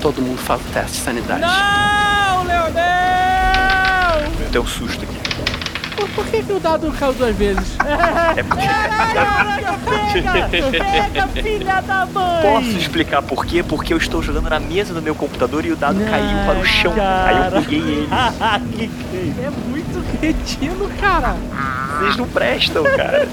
Todo 0.02 0.22
mundo 0.22 0.38
faz 0.38 0.62
o 0.62 0.72
teste 0.72 0.98
de 1.00 1.04
sanidade. 1.04 1.42
Não, 1.42 2.44
Leonel! 2.46 4.32
Eu 4.40 4.50
tenho 4.52 4.64
um 4.64 4.68
susto 4.68 5.04
aqui. 5.04 5.25
Por, 5.96 6.10
por 6.10 6.26
que, 6.26 6.44
que 6.44 6.52
o 6.52 6.60
dado 6.60 6.92
caiu 6.92 7.14
duas 7.14 7.36
vezes? 7.36 7.78
É 8.36 8.44
porque. 8.44 8.66
Pega, 10.14 10.48
pega, 10.72 11.28
filha 11.28 11.82
da 11.82 12.06
mãe! 12.06 12.42
Posso 12.42 12.78
explicar 12.78 13.22
por 13.22 13.46
quê? 13.46 13.64
Porque 13.64 13.94
eu 13.94 13.98
estou 13.98 14.22
jogando 14.22 14.50
na 14.50 14.60
mesa 14.60 14.94
do 14.94 15.02
meu 15.02 15.16
computador 15.16 15.66
e 15.66 15.72
o 15.72 15.76
dado 15.76 16.00
caiu 16.06 16.46
para 16.46 16.60
o 16.60 16.66
chão. 16.66 16.94
Aí 16.98 17.46
eu 17.46 17.62
buguei 17.62 17.80
ele. 17.80 18.08
que 18.76 18.88
que 18.88 19.34
é 19.42 19.50
muito 19.50 20.20
cretino, 20.20 20.90
cara. 21.00 21.36
Vocês 22.00 22.18
não 22.18 22.28
prestam, 22.28 22.84
cara. 22.84 23.28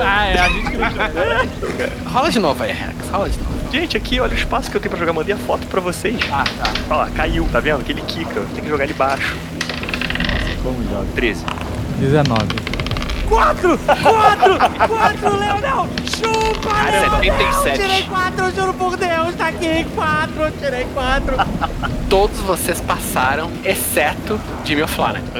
Ah, 0.00 0.26
é, 0.26 0.38
a 0.38 0.48
gente 0.48 0.76
não 0.76 0.90
prestam, 0.92 1.72
cara. 1.76 1.92
Rola 2.06 2.30
de 2.30 2.38
novo 2.38 2.62
aí, 2.62 2.72
Rex. 2.72 3.10
Rola 3.10 3.28
de 3.28 3.38
novo. 3.38 3.58
Gente, 3.70 3.96
aqui, 3.96 4.18
olha 4.20 4.32
o 4.32 4.36
espaço 4.36 4.70
que 4.70 4.76
eu 4.76 4.80
tenho 4.80 4.90
pra 4.90 4.98
jogar. 4.98 5.12
Mandei 5.12 5.34
a 5.34 5.38
foto 5.38 5.66
pra 5.66 5.80
vocês. 5.80 6.18
Ah, 6.32 6.44
tá. 6.44 6.72
Ó, 6.90 7.06
caiu, 7.14 7.46
tá 7.52 7.60
vendo? 7.60 7.80
Aquele 7.80 8.00
quica. 8.02 8.40
Tem 8.54 8.62
que 8.64 8.68
jogar 8.68 8.84
ele 8.84 8.94
baixo. 8.94 9.36
Como 10.62 10.82
joga? 10.88 11.06
13. 11.14 11.44
19. 11.98 12.46
Quatro! 13.28 13.76
Quatro! 13.78 14.58
Quatro, 14.88 15.36
Leonel! 15.36 15.86
Chupa, 16.06 16.90
Leonel! 16.90 17.20
77. 17.20 17.78
Tirei 17.78 18.02
quatro, 18.04 18.50
juro 18.54 18.72
por 18.72 18.96
Deus, 18.96 19.34
tá 19.34 19.48
aqui, 19.48 19.84
quatro, 19.94 20.50
tirei 20.58 20.86
quatro. 20.94 21.36
Todos 22.08 22.38
vocês 22.40 22.80
passaram, 22.80 23.50
exceto 23.64 24.40
Jimmy 24.64 24.80
O'Flanagan. 24.82 25.28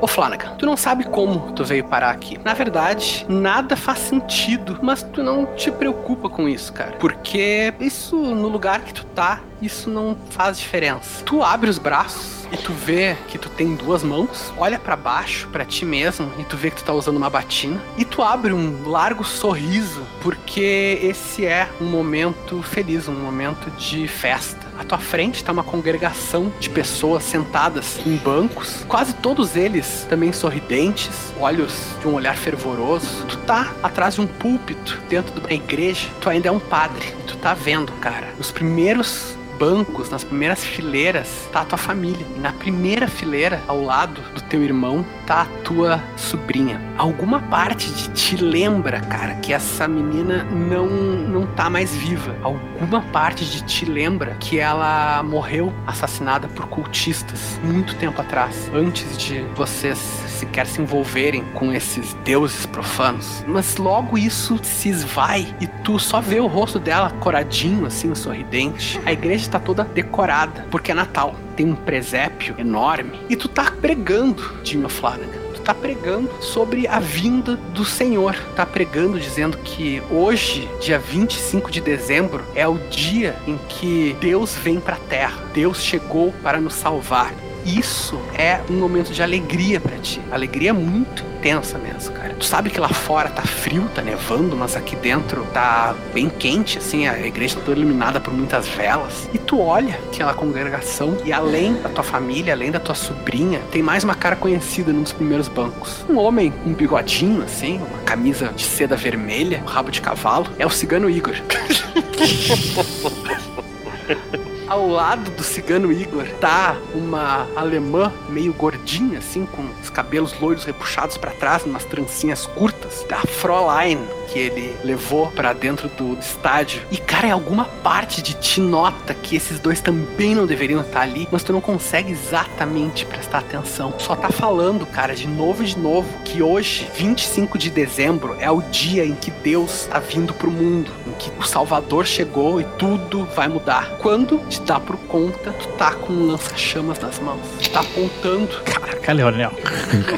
Ô 0.00 0.06
Flanagan, 0.06 0.54
tu 0.56 0.66
não 0.66 0.76
sabe 0.76 1.04
como 1.04 1.52
tu 1.52 1.64
veio 1.64 1.84
parar 1.84 2.10
aqui. 2.10 2.38
Na 2.44 2.52
verdade, 2.52 3.24
nada 3.28 3.76
faz 3.76 4.00
sentido, 4.00 4.78
mas 4.82 5.02
tu 5.02 5.22
não 5.22 5.46
te 5.54 5.70
preocupa 5.70 6.28
com 6.28 6.48
isso, 6.48 6.72
cara. 6.72 6.92
Porque 6.98 7.72
isso, 7.80 8.16
no 8.16 8.48
lugar 8.48 8.80
que 8.80 8.92
tu 8.92 9.04
tá, 9.06 9.40
isso 9.62 9.88
não 9.88 10.16
faz 10.30 10.58
diferença. 10.58 11.24
Tu 11.24 11.42
abre 11.42 11.70
os 11.70 11.78
braços 11.78 12.46
e 12.52 12.56
tu 12.56 12.72
vê 12.72 13.16
que 13.28 13.38
tu 13.38 13.48
tem 13.48 13.74
duas 13.74 14.02
mãos, 14.02 14.52
olha 14.56 14.78
pra 14.78 14.94
baixo, 14.94 15.48
pra 15.48 15.64
ti 15.64 15.84
mesmo, 15.84 16.30
e 16.38 16.44
tu 16.44 16.56
vê 16.56 16.70
que 16.70 16.76
tu 16.76 16.84
tá 16.84 16.92
usando 16.92 17.16
uma 17.16 17.30
batina, 17.30 17.80
e 17.96 18.04
tu 18.04 18.22
abre 18.22 18.52
um 18.52 18.88
largo 18.88 19.24
sorriso, 19.24 20.02
porque 20.22 20.98
esse 21.02 21.46
é 21.46 21.68
um 21.80 21.86
momento 21.86 22.62
feliz, 22.62 23.08
um 23.08 23.14
momento 23.14 23.70
de 23.72 24.06
festa. 24.06 24.63
À 24.78 24.84
tua 24.84 24.98
frente 24.98 25.44
tá 25.44 25.52
uma 25.52 25.62
congregação 25.62 26.52
de 26.58 26.68
pessoas 26.68 27.22
sentadas 27.22 27.98
em 28.04 28.16
bancos, 28.16 28.84
quase 28.88 29.14
todos 29.14 29.56
eles 29.56 30.06
também 30.08 30.32
sorridentes, 30.32 31.32
olhos 31.38 31.72
de 32.00 32.08
um 32.08 32.14
olhar 32.14 32.36
fervoroso. 32.36 33.24
Tu 33.28 33.36
tá 33.38 33.72
atrás 33.82 34.14
de 34.14 34.20
um 34.20 34.26
púlpito 34.26 35.00
dentro 35.08 35.32
de 35.34 35.40
uma 35.40 35.52
igreja, 35.52 36.08
tu 36.20 36.28
ainda 36.28 36.48
é 36.48 36.52
um 36.52 36.60
padre, 36.60 37.14
tu 37.26 37.36
tá 37.36 37.54
vendo, 37.54 37.92
cara, 38.00 38.34
os 38.38 38.50
primeiros 38.50 39.36
bancos, 39.58 40.10
nas 40.10 40.24
primeiras 40.24 40.64
fileiras, 40.64 41.48
tá 41.52 41.60
a 41.62 41.64
tua 41.64 41.78
família. 41.78 42.26
E 42.36 42.40
na 42.40 42.52
primeira 42.52 43.08
fileira, 43.08 43.62
ao 43.66 43.82
lado 43.82 44.20
do 44.34 44.40
teu 44.42 44.62
irmão, 44.62 45.04
tá 45.26 45.42
a 45.42 45.62
tua 45.62 46.00
sobrinha. 46.16 46.80
Alguma 46.96 47.40
parte 47.40 47.90
de 47.90 48.08
ti 48.10 48.36
lembra, 48.36 49.00
cara, 49.00 49.34
que 49.36 49.52
essa 49.52 49.88
menina 49.88 50.44
não 50.44 50.86
não 51.24 51.46
tá 51.46 51.68
mais 51.68 51.94
viva. 51.94 52.36
Alguma 52.42 53.02
parte 53.12 53.44
de 53.44 53.62
ti 53.62 53.84
lembra 53.84 54.36
que 54.38 54.58
ela 54.58 55.22
morreu 55.22 55.72
assassinada 55.86 56.46
por 56.48 56.68
cultistas 56.68 57.58
muito 57.62 57.94
tempo 57.96 58.20
atrás, 58.20 58.70
antes 58.74 59.16
de 59.16 59.40
vocês 59.54 59.98
sequer 60.44 60.66
se 60.66 60.80
envolverem 60.80 61.42
com 61.54 61.72
esses 61.72 62.14
deuses 62.24 62.66
profanos. 62.66 63.42
Mas 63.46 63.76
logo 63.76 64.18
isso 64.18 64.60
se 64.62 64.90
esvai 64.90 65.54
e 65.60 65.66
tu 65.66 65.98
só 65.98 66.20
vê 66.20 66.38
o 66.38 66.46
rosto 66.46 66.78
dela 66.78 67.10
coradinho, 67.10 67.86
assim, 67.86 68.14
sorridente. 68.14 69.00
A 69.06 69.12
igreja 69.12 69.50
tá 69.50 69.58
toda 69.58 69.84
decorada, 69.84 70.66
porque 70.70 70.92
é 70.92 70.94
Natal. 70.94 71.34
Tem 71.56 71.66
um 71.70 71.74
presépio 71.74 72.54
enorme 72.58 73.18
e 73.28 73.36
tu 73.36 73.48
tá 73.48 73.72
pregando, 73.80 74.54
Jimmy 74.62 74.88
Flanagan 74.90 75.44
tá 75.64 75.74
pregando 75.74 76.30
sobre 76.42 76.86
a 76.86 77.00
vinda 77.00 77.56
do 77.56 77.86
Senhor. 77.86 78.36
Tá 78.54 78.66
pregando 78.66 79.18
dizendo 79.18 79.56
que 79.56 80.02
hoje, 80.10 80.68
dia 80.78 80.98
25 80.98 81.70
de 81.70 81.80
dezembro, 81.80 82.44
é 82.54 82.68
o 82.68 82.76
dia 82.90 83.34
em 83.46 83.56
que 83.68 84.14
Deus 84.20 84.54
vem 84.54 84.78
pra 84.78 84.96
terra. 84.96 85.42
Deus 85.54 85.82
chegou 85.82 86.32
para 86.42 86.60
nos 86.60 86.74
salvar. 86.74 87.32
Isso 87.64 88.20
é 88.36 88.60
um 88.70 88.74
momento 88.74 89.12
de 89.12 89.22
alegria 89.22 89.80
pra 89.80 89.96
ti. 89.98 90.20
Alegria 90.30 90.74
muito 90.74 91.24
intensa 91.38 91.78
mesmo, 91.78 92.14
cara. 92.14 92.34
Tu 92.34 92.44
sabe 92.44 92.70
que 92.70 92.80
lá 92.80 92.88
fora 92.88 93.28
tá 93.28 93.42
frio, 93.42 93.88
tá 93.94 94.00
nevando, 94.00 94.56
mas 94.56 94.76
aqui 94.76 94.96
dentro 94.96 95.44
tá 95.52 95.94
bem 96.12 96.28
quente, 96.28 96.78
assim, 96.78 97.06
a 97.06 97.26
igreja 97.26 97.56
tá 97.56 97.62
toda 97.66 97.78
iluminada 97.78 98.18
por 98.18 98.32
muitas 98.32 98.66
velas. 98.68 99.28
E 99.32 99.38
tu 99.38 99.60
olha 99.60 99.98
aquela 100.10 100.32
congregação 100.32 101.16
e 101.24 101.32
além 101.32 101.74
da 101.74 101.88
tua 101.88 102.04
família, 102.04 102.54
além 102.54 102.70
da 102.70 102.80
tua 102.80 102.94
sobrinha, 102.94 103.60
tem 103.70 103.82
mais 103.82 104.04
uma 104.04 104.14
cara 104.14 104.36
conhecida 104.36 104.92
num 104.92 105.02
dos 105.02 105.12
primeiros 105.12 105.48
bancos. 105.48 106.04
Um 106.08 106.18
homem, 106.18 106.52
um 106.64 106.72
bigodinho, 106.72 107.42
assim, 107.42 107.78
uma 107.78 107.98
camisa 108.04 108.50
de 108.54 108.64
seda 108.64 108.96
vermelha, 108.96 109.60
um 109.62 109.68
rabo 109.68 109.90
de 109.90 110.00
cavalo. 110.00 110.46
É 110.58 110.66
o 110.66 110.70
cigano 110.70 111.10
Igor. 111.10 111.34
Ao 114.74 114.88
lado 114.88 115.30
do 115.30 115.44
cigano 115.44 115.92
Igor 115.92 116.26
tá 116.40 116.76
uma 116.92 117.46
alemã 117.54 118.12
meio 118.28 118.52
gordinha, 118.52 119.20
assim, 119.20 119.46
com 119.46 119.64
os 119.80 119.88
cabelos 119.88 120.34
loiros 120.40 120.64
repuxados 120.64 121.16
pra 121.16 121.30
trás, 121.30 121.62
umas 121.64 121.84
trancinhas 121.84 122.44
curtas, 122.44 123.06
da 123.08 123.18
Fräulein, 123.18 124.00
que 124.32 124.40
ele 124.40 124.76
levou 124.82 125.30
pra 125.30 125.52
dentro 125.52 125.88
do 125.90 126.18
estádio. 126.18 126.82
E, 126.90 126.96
cara, 126.96 127.28
em 127.28 127.30
alguma 127.30 127.66
parte 127.84 128.20
de 128.20 128.34
ti 128.34 128.60
nota 128.60 129.14
que 129.14 129.36
esses 129.36 129.60
dois 129.60 129.80
também 129.80 130.34
não 130.34 130.44
deveriam 130.44 130.80
estar 130.80 131.02
ali, 131.02 131.28
mas 131.30 131.44
tu 131.44 131.52
não 131.52 131.60
consegue 131.60 132.10
exatamente 132.10 133.06
prestar 133.06 133.38
atenção. 133.38 133.94
Só 133.98 134.16
tá 134.16 134.30
falando, 134.30 134.84
cara, 134.86 135.14
de 135.14 135.28
novo 135.28 135.62
e 135.62 135.66
de 135.66 135.78
novo, 135.78 136.08
que 136.24 136.42
hoje, 136.42 136.90
25 136.96 137.56
de 137.56 137.70
dezembro, 137.70 138.36
é 138.40 138.50
o 138.50 138.60
dia 138.60 139.04
em 139.04 139.14
que 139.14 139.30
Deus 139.30 139.86
tá 139.88 140.00
vindo 140.00 140.34
pro 140.34 140.50
mundo, 140.50 140.90
em 141.06 141.12
que 141.12 141.30
o 141.38 141.44
Salvador 141.44 142.04
chegou 142.04 142.60
e 142.60 142.64
tudo 142.76 143.24
vai 143.36 143.46
mudar. 143.46 143.98
Quando 143.98 144.38
te 144.48 144.63
dá 144.64 144.80
por 144.80 144.96
conta, 144.96 145.52
tu 145.52 145.68
tá 145.76 145.92
com 145.92 146.12
um 146.12 146.26
lança-chamas 146.26 146.98
nas 146.98 147.18
mãos. 147.18 147.40
Tu 147.62 147.70
tá 147.70 147.80
apontando, 147.80 148.48
Caraca, 148.64 149.12
Leonel. 149.12 149.52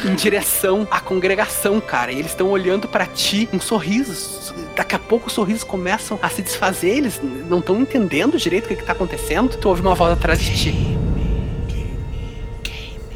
em 0.05 0.14
direção 0.14 0.86
à 0.90 1.01
congregação, 1.01 1.81
cara. 1.81 2.12
E 2.12 2.18
eles 2.18 2.31
estão 2.32 2.48
olhando 2.48 2.89
pra 2.89 3.06
ti 3.06 3.47
com 3.51 3.60
sorrisos. 3.60 4.55
Daqui 4.74 4.94
a 4.94 4.98
pouco 4.98 5.27
os 5.28 5.32
sorrisos 5.32 5.64
começam 5.64 6.18
a 6.23 6.28
se 6.28 6.43
desfazer, 6.43 6.97
eles 6.97 7.20
não 7.48 7.59
estão 7.59 7.81
entendendo 7.81 8.39
direito 8.39 8.66
o 8.66 8.68
que, 8.68 8.77
que 8.77 8.85
tá 8.85 8.93
acontecendo. 8.93 9.56
Tu 9.56 9.68
ouve 9.68 9.81
uma 9.82 9.94
voz 9.94 10.12
atrás 10.12 10.40
de 10.40 10.56
ti. 10.56 10.97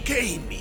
Queime! 0.05 0.61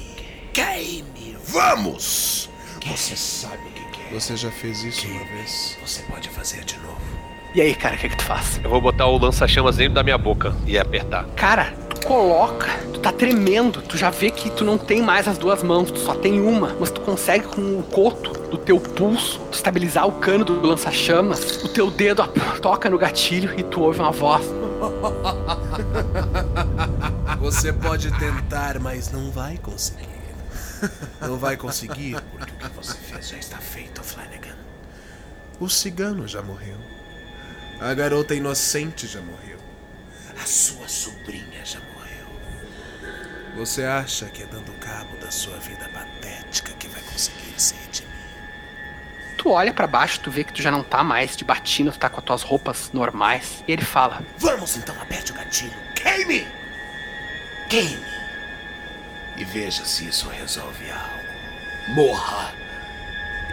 Queime! 0.53 1.37
Vamos! 1.45 2.49
Você 2.85 3.15
sabe 3.15 3.57
o 3.67 3.71
que 3.71 3.97
quer. 3.97 4.13
Você 4.13 4.35
já 4.37 4.51
fez 4.51 4.83
isso 4.83 5.07
uma 5.07 5.23
vez? 5.25 5.77
Você 5.85 6.01
pode 6.03 6.29
fazer 6.29 6.63
de 6.63 6.77
novo. 6.79 7.18
E 7.53 7.61
aí, 7.61 7.73
cara, 7.73 7.95
o 7.95 7.97
que, 7.97 8.09
que 8.09 8.17
tu 8.17 8.23
faz? 8.26 8.61
Eu 8.63 8.69
vou 8.69 8.80
botar 8.80 9.07
o 9.07 9.17
lança-chamas 9.17 9.77
dentro 9.77 9.95
da 9.95 10.03
minha 10.03 10.19
boca 10.19 10.55
e 10.67 10.77
apertar. 10.77 11.26
Cara, 11.35 11.73
tu 11.89 12.05
coloca, 12.05 12.67
tu 12.93 12.99
tá 12.99 13.11
tremendo, 13.11 13.81
tu 13.81 13.97
já 13.97 14.11
vê 14.11 14.30
que 14.30 14.51
tu 14.51 14.63
não 14.63 14.77
tem 14.77 15.01
mais 15.01 15.27
as 15.27 15.39
duas 15.39 15.63
mãos, 15.63 15.89
tu 15.89 15.97
só 15.97 16.13
tem 16.13 16.39
uma, 16.39 16.76
mas 16.80 16.91
tu 16.91 17.01
consegue 17.01 17.47
com 17.47 17.80
o 17.80 17.84
coto 17.84 18.34
do 18.49 18.57
teu 18.57 18.80
pulso 18.80 19.39
tu 19.51 19.55
estabilizar 19.55 20.07
o 20.07 20.11
cano 20.11 20.45
do 20.45 20.61
lança-chamas, 20.61 21.63
o 21.63 21.69
teu 21.69 21.89
dedo 21.89 22.23
toca 22.61 22.88
no 22.88 22.99
gatilho 22.99 23.59
e 23.59 23.63
tu 23.63 23.81
ouve 23.81 23.99
uma 23.99 24.11
voz. 24.11 24.45
Você 27.39 27.73
pode 27.73 28.11
tentar, 28.19 28.80
mas 28.80 29.11
não 29.11 29.31
vai 29.31 29.57
conseguir. 29.57 30.07
Não 31.19 31.35
vai 31.38 31.57
conseguir 31.57 32.15
porque 32.31 32.53
o 32.53 32.55
que 32.55 32.69
você 32.77 32.97
fez 32.97 33.27
já 33.27 33.38
está 33.38 33.57
feito, 33.57 34.01
Flanagan. 34.01 34.55
O 35.59 35.67
cigano 35.67 36.26
já 36.26 36.41
morreu. 36.41 36.77
A 37.80 37.93
garota 37.93 38.35
inocente 38.35 39.07
já 39.07 39.22
morreu. 39.22 39.57
A 40.41 40.45
sua 40.45 40.85
sobrinha 40.89 41.64
já 41.64 41.80
morreu. 41.80 42.27
Você 43.56 43.84
acha 43.84 44.26
que 44.26 44.43
é 44.43 44.45
dando 44.45 44.73
cabo 44.80 45.15
da 45.18 45.31
sua 45.31 45.56
vida 45.60 45.88
patética 45.93 46.73
que 46.73 46.89
vai 46.89 47.01
conseguir 47.03 47.53
se 47.56 47.76
redimir? 47.76 48.10
Tu 49.38 49.49
olha 49.49 49.73
pra 49.73 49.88
baixo, 49.88 50.19
tu 50.19 50.30
vê 50.30 50.43
que 50.43 50.51
tu 50.51 50.61
já 50.61 50.69
não 50.69 50.84
tá 50.84 51.06
mais 51.06 51.38
de 51.38 51.45
batina, 51.45 51.89
tu 51.89 51.99
tá 51.99 52.10
com 52.10 52.19
as 52.19 52.26
tuas 52.26 52.41
roupas 52.41 52.91
normais. 52.91 53.64
E 53.65 53.72
ele 53.72 53.85
fala: 53.85 54.22
Vamos 54.38 54.76
então, 54.76 54.93
aperte 55.01 55.31
o 55.31 55.35
gatilho. 55.35 55.72
Queime! 55.95 56.45
Queime! 57.69 58.06
E 59.38 59.45
veja 59.45 59.85
se 59.85 60.06
isso 60.06 60.27
resolve 60.27 60.91
algo. 60.91 61.95
Morra! 61.95 62.53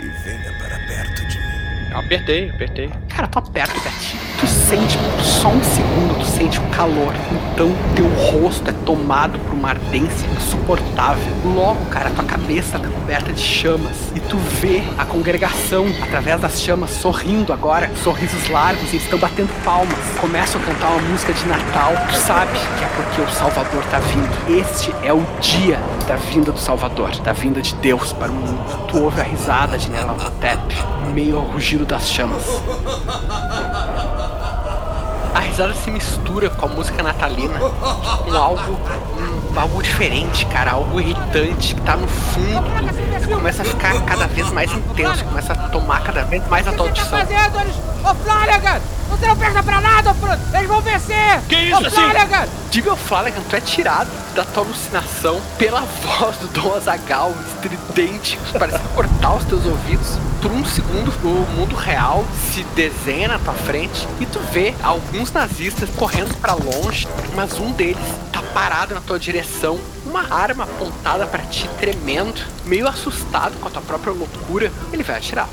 E 0.01 0.09
venha 0.25 0.53
para 0.59 0.79
perto 0.89 1.25
de 1.27 1.39
mim. 1.39 1.91
Eu 1.93 1.99
apertei, 1.99 2.51
apertei. 2.51 2.91
Cara, 3.17 3.29
tu 3.29 3.39
aperta 3.39 3.79
o 3.79 3.83
gatilho. 3.83 4.21
Tu 4.39 4.47
sente 4.47 4.99
por 4.99 5.25
só 5.25 5.49
um 5.49 5.65
segundo, 5.65 6.19
tu 6.19 6.27
sente 6.27 6.59
o 6.59 6.63
calor. 6.65 7.15
Então 7.33 7.73
teu 7.95 8.07
rosto 8.31 8.69
é 8.69 8.75
tomado 8.85 9.39
uma 9.57 9.71
ardência 9.71 10.27
insuportável. 10.37 11.33
Logo, 11.45 11.85
cara, 11.87 12.11
tua 12.11 12.25
cabeça 12.25 12.79
tá 12.79 12.89
coberta 12.89 13.33
de 13.33 13.41
chamas. 13.41 13.97
E 14.15 14.21
tu 14.21 14.37
vê 14.37 14.83
a 14.99 15.05
congregação, 15.05 15.87
através 16.03 16.41
das 16.41 16.61
chamas, 16.61 16.91
sorrindo 16.91 17.53
agora, 17.53 17.91
sorrisos 18.03 18.49
largos, 18.49 18.93
e 18.93 18.97
estão 18.97 19.19
batendo 19.19 19.51
palmas. 19.65 19.99
Começam 20.21 20.61
a 20.61 20.65
cantar 20.65 20.91
uma 20.91 21.09
música 21.09 21.33
de 21.33 21.47
Natal. 21.47 21.93
Tu 22.09 22.17
sabe 22.17 22.53
que 22.53 22.85
é 22.85 22.89
porque 22.97 23.21
o 23.21 23.29
Salvador 23.31 23.85
tá 23.85 23.99
vindo. 23.99 24.61
Este 24.61 24.95
é 25.03 25.13
o 25.13 25.25
dia 25.41 25.79
da 26.07 26.17
vinda 26.17 26.53
do 26.53 26.59
Salvador, 26.59 27.11
da 27.21 27.33
vinda 27.33 27.61
de 27.61 27.75
Deus 27.77 28.13
para 28.13 28.31
o 28.31 28.35
mundo. 28.35 28.87
Tu 28.89 29.03
ouve 29.03 29.21
a 29.21 29.25
risada 29.25 29.79
de 29.79 29.91
Nerlapotep, 29.91 30.61
meio 31.13 31.39
ao 31.39 31.45
rugido 31.45 31.85
das 31.85 32.09
chamas. 32.09 32.45
A 35.37 35.41
risada 35.41 35.75
se 35.75 35.91
mistura 35.91 36.49
com 36.49 36.65
a 36.65 36.69
música 36.71 37.03
natalina, 37.03 37.59
com 37.59 38.33
algo, 38.35 38.73
um, 39.53 39.61
algo 39.61 39.83
diferente, 39.83 40.47
cara, 40.47 40.71
algo 40.71 40.99
irritante 40.99 41.75
que 41.75 41.81
tá 41.83 41.95
no 41.95 42.09
fundo, 42.09 42.65
que 43.21 43.35
começa 43.35 43.61
a 43.61 43.65
ficar 43.67 44.01
cada 44.07 44.27
vez 44.29 44.51
mais 44.51 44.73
intenso, 44.73 45.23
começa 45.27 45.53
a 45.53 45.57
tomar 45.69 46.03
cada 46.05 46.25
vez 46.25 46.43
mais 46.49 46.67
a 46.67 46.73
tua 46.73 46.87
audição. 46.87 47.19
fazendo? 47.19 47.61
Eles... 47.61 47.77
Ô, 48.03 48.15
Flanagan! 48.15 48.81
Você 49.11 49.27
não 49.27 49.37
perca 49.37 49.63
pra 49.63 49.81
nada! 49.83 50.17
Eles 50.55 50.69
vão 50.69 50.81
vencer! 50.81 51.41
Que 51.51 51.57
isso, 51.57 51.87
Ô, 51.87 51.91
Flanagan! 51.91 52.49
Digo 52.71 52.97
Flanagan, 52.97 53.43
tu 53.51 53.57
é 53.57 53.61
tirado 53.61 54.09
da 54.35 54.43
tua 54.43 54.63
alucinação 54.65 55.39
pela 55.59 55.83
voz 56.03 56.39
do 56.39 56.49
Dom 56.49 56.75
Azagal, 56.75 57.35
estridente, 57.47 58.39
que 58.39 58.59
parece 58.59 58.79
cortar 58.95 59.35
os 59.35 59.45
teus 59.45 59.67
ouvidos. 59.67 60.19
Por 60.41 60.53
um 60.53 60.65
segundo, 60.65 61.11
o 61.25 61.47
mundo 61.57 61.75
real 61.75 62.25
se 62.53 62.63
desenha 62.75 63.29
na 63.29 63.39
tua 63.39 63.55
frente 63.55 64.07
e 64.21 64.27
tu 64.27 64.39
vê 64.53 64.75
alguns 64.83 65.33
nazistas 65.33 65.89
correndo 65.91 66.35
pra 66.41 66.55
longe, 66.55 67.09
mas 67.35 67.59
um 67.59 67.73
deles 67.73 68.05
tá 68.33 68.43
parado 68.55 68.95
na 68.95 69.01
tua 69.01 69.19
direção, 69.19 69.81
uma 70.05 70.33
arma 70.33 70.65
apontada 70.65 71.27
pra 71.27 71.43
ti, 71.43 71.69
tremendo, 71.79 72.41
meio 72.65 72.87
assustado 72.87 73.59
com 73.59 73.69
a 73.69 73.71
tua 73.71 73.83
própria 73.83 74.13
loucura. 74.13 74.71
Ele 74.93 75.03
vai 75.03 75.17
atirar. 75.17 75.49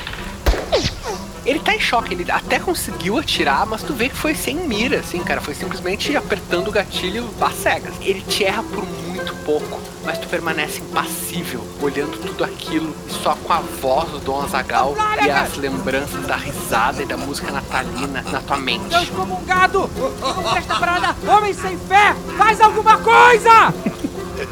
Ele 1.45 1.59
tá 1.59 1.75
em 1.75 1.79
choque, 1.79 2.13
ele 2.13 2.31
até 2.31 2.57
conseguiu 2.57 3.17
atirar, 3.17 3.65
mas 3.65 3.83
tu 3.83 3.93
vê 3.93 4.07
que 4.07 4.15
foi 4.15 4.33
sem 4.33 4.55
mira, 4.55 4.99
assim, 4.99 5.19
cara. 5.19 5.41
Foi 5.41 5.53
simplesmente 5.53 6.15
apertando 6.15 6.69
o 6.69 6.71
gatilho 6.71 7.29
às 7.41 7.55
cegas. 7.55 7.93
Ele 7.99 8.21
te 8.21 8.45
erra 8.45 8.63
por 8.63 8.85
muito 8.85 9.12
pouco, 9.45 9.79
mas 10.03 10.17
tu 10.17 10.27
permanece 10.27 10.81
impassível, 10.81 11.65
olhando 11.81 12.17
tudo 12.17 12.43
aquilo 12.43 12.95
e 13.07 13.13
só 13.13 13.35
com 13.35 13.53
a 13.53 13.59
voz 13.59 14.09
do 14.09 14.19
Dom 14.19 14.41
Azagal 14.41 14.95
e 15.23 15.29
as 15.29 15.55
lembranças 15.55 16.25
da 16.25 16.35
risada 16.35 17.01
e 17.01 17.05
da 17.05 17.15
música 17.15 17.51
natalina 17.51 18.23
na 18.31 18.41
tua 18.41 18.57
mente. 18.57 18.85
Deus 18.85 19.09
como 19.09 19.39
um 19.39 19.45
gado! 19.45 19.89
Não 20.19 20.51
presta 20.51 20.75
pra 20.75 20.99
nada! 20.99 21.15
Homem 21.31 21.53
sem 21.53 21.77
fé! 21.77 22.15
Faz 22.37 22.59
alguma 22.59 22.97
coisa! 22.97 23.73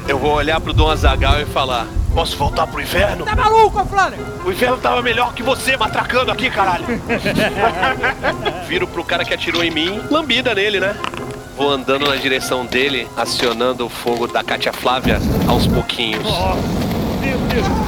Eu 0.08 0.20
vou 0.20 0.34
olhar 0.34 0.60
pro 0.62 0.74
Dom 0.74 0.90
Azagal 0.90 1.42
e 1.42 1.46
falar: 1.46 1.88
Posso 2.14 2.38
voltar 2.38 2.68
pro 2.68 2.82
inferno? 2.82 3.26
Tá 3.26 3.36
maluco, 3.36 3.86
Flanagan? 3.86 4.24
O 4.46 4.52
inferno 4.52 4.78
tava 4.78 5.02
melhor 5.02 5.34
que 5.34 5.42
você 5.42 5.78
matracando 5.78 6.32
aqui, 6.32 6.50
caralho. 6.50 6.86
Viro 8.68 8.88
pro 8.88 9.04
cara 9.04 9.24
que 9.24 9.34
atirou 9.34 9.64
em 9.64 9.72
mim, 9.72 10.02
lambida 10.10 10.54
nele, 10.54 10.80
né? 10.80 10.96
Vou 11.62 11.70
andando 11.70 12.10
na 12.10 12.16
direção 12.16 12.66
dele, 12.66 13.08
acionando 13.16 13.86
o 13.86 13.90
fogo 13.90 14.26
da 14.26 14.44
Katia 14.44 14.74
Flávia 14.74 15.20
aos 15.48 15.68
pouquinhos. 15.68 16.26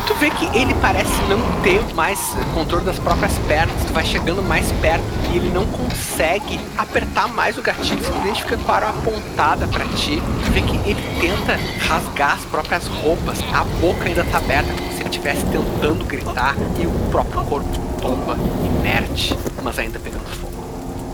Tu 0.06 0.14
vê 0.14 0.30
que 0.30 0.46
ele 0.56 0.76
parece 0.76 1.10
não 1.24 1.42
ter 1.64 1.84
mais 1.96 2.20
controle 2.54 2.86
das 2.86 3.00
próprias 3.00 3.36
pernas. 3.48 3.76
Tu 3.88 3.92
vai 3.92 4.06
chegando 4.06 4.44
mais 4.44 4.72
perto 4.74 5.04
e 5.32 5.38
ele 5.38 5.50
não 5.50 5.66
consegue 5.66 6.60
apertar 6.78 7.28
mais 7.30 7.58
o 7.58 7.64
gatilho. 7.64 8.00
Simplesmente 8.06 8.44
fica 8.44 8.58
com 8.58 8.72
a 8.72 8.76
arma 8.76 8.90
apontada 8.90 9.68
pra 9.68 9.86
ti. 9.86 10.22
Tu 10.46 10.52
vê 10.52 10.62
que 10.62 10.76
ele 10.88 11.02
tenta 11.20 11.60
rasgar 11.88 12.36
as 12.36 12.46
próprias 12.46 12.86
roupas. 12.86 13.40
A 13.52 13.64
boca 13.82 14.06
ainda 14.06 14.24
tá 14.26 14.38
aberta, 14.38 14.72
como 14.72 14.92
se 14.92 15.00
ele 15.00 15.10
estivesse 15.10 15.44
tentando 15.48 16.06
gritar. 16.06 16.56
E 16.80 16.86
o 16.86 16.92
próprio 17.10 17.44
corpo 17.46 17.70
tomba, 18.00 18.38
inerte, 18.64 19.36
mas 19.64 19.80
ainda 19.80 19.98
pegando 19.98 20.26
fogo. 20.26 20.53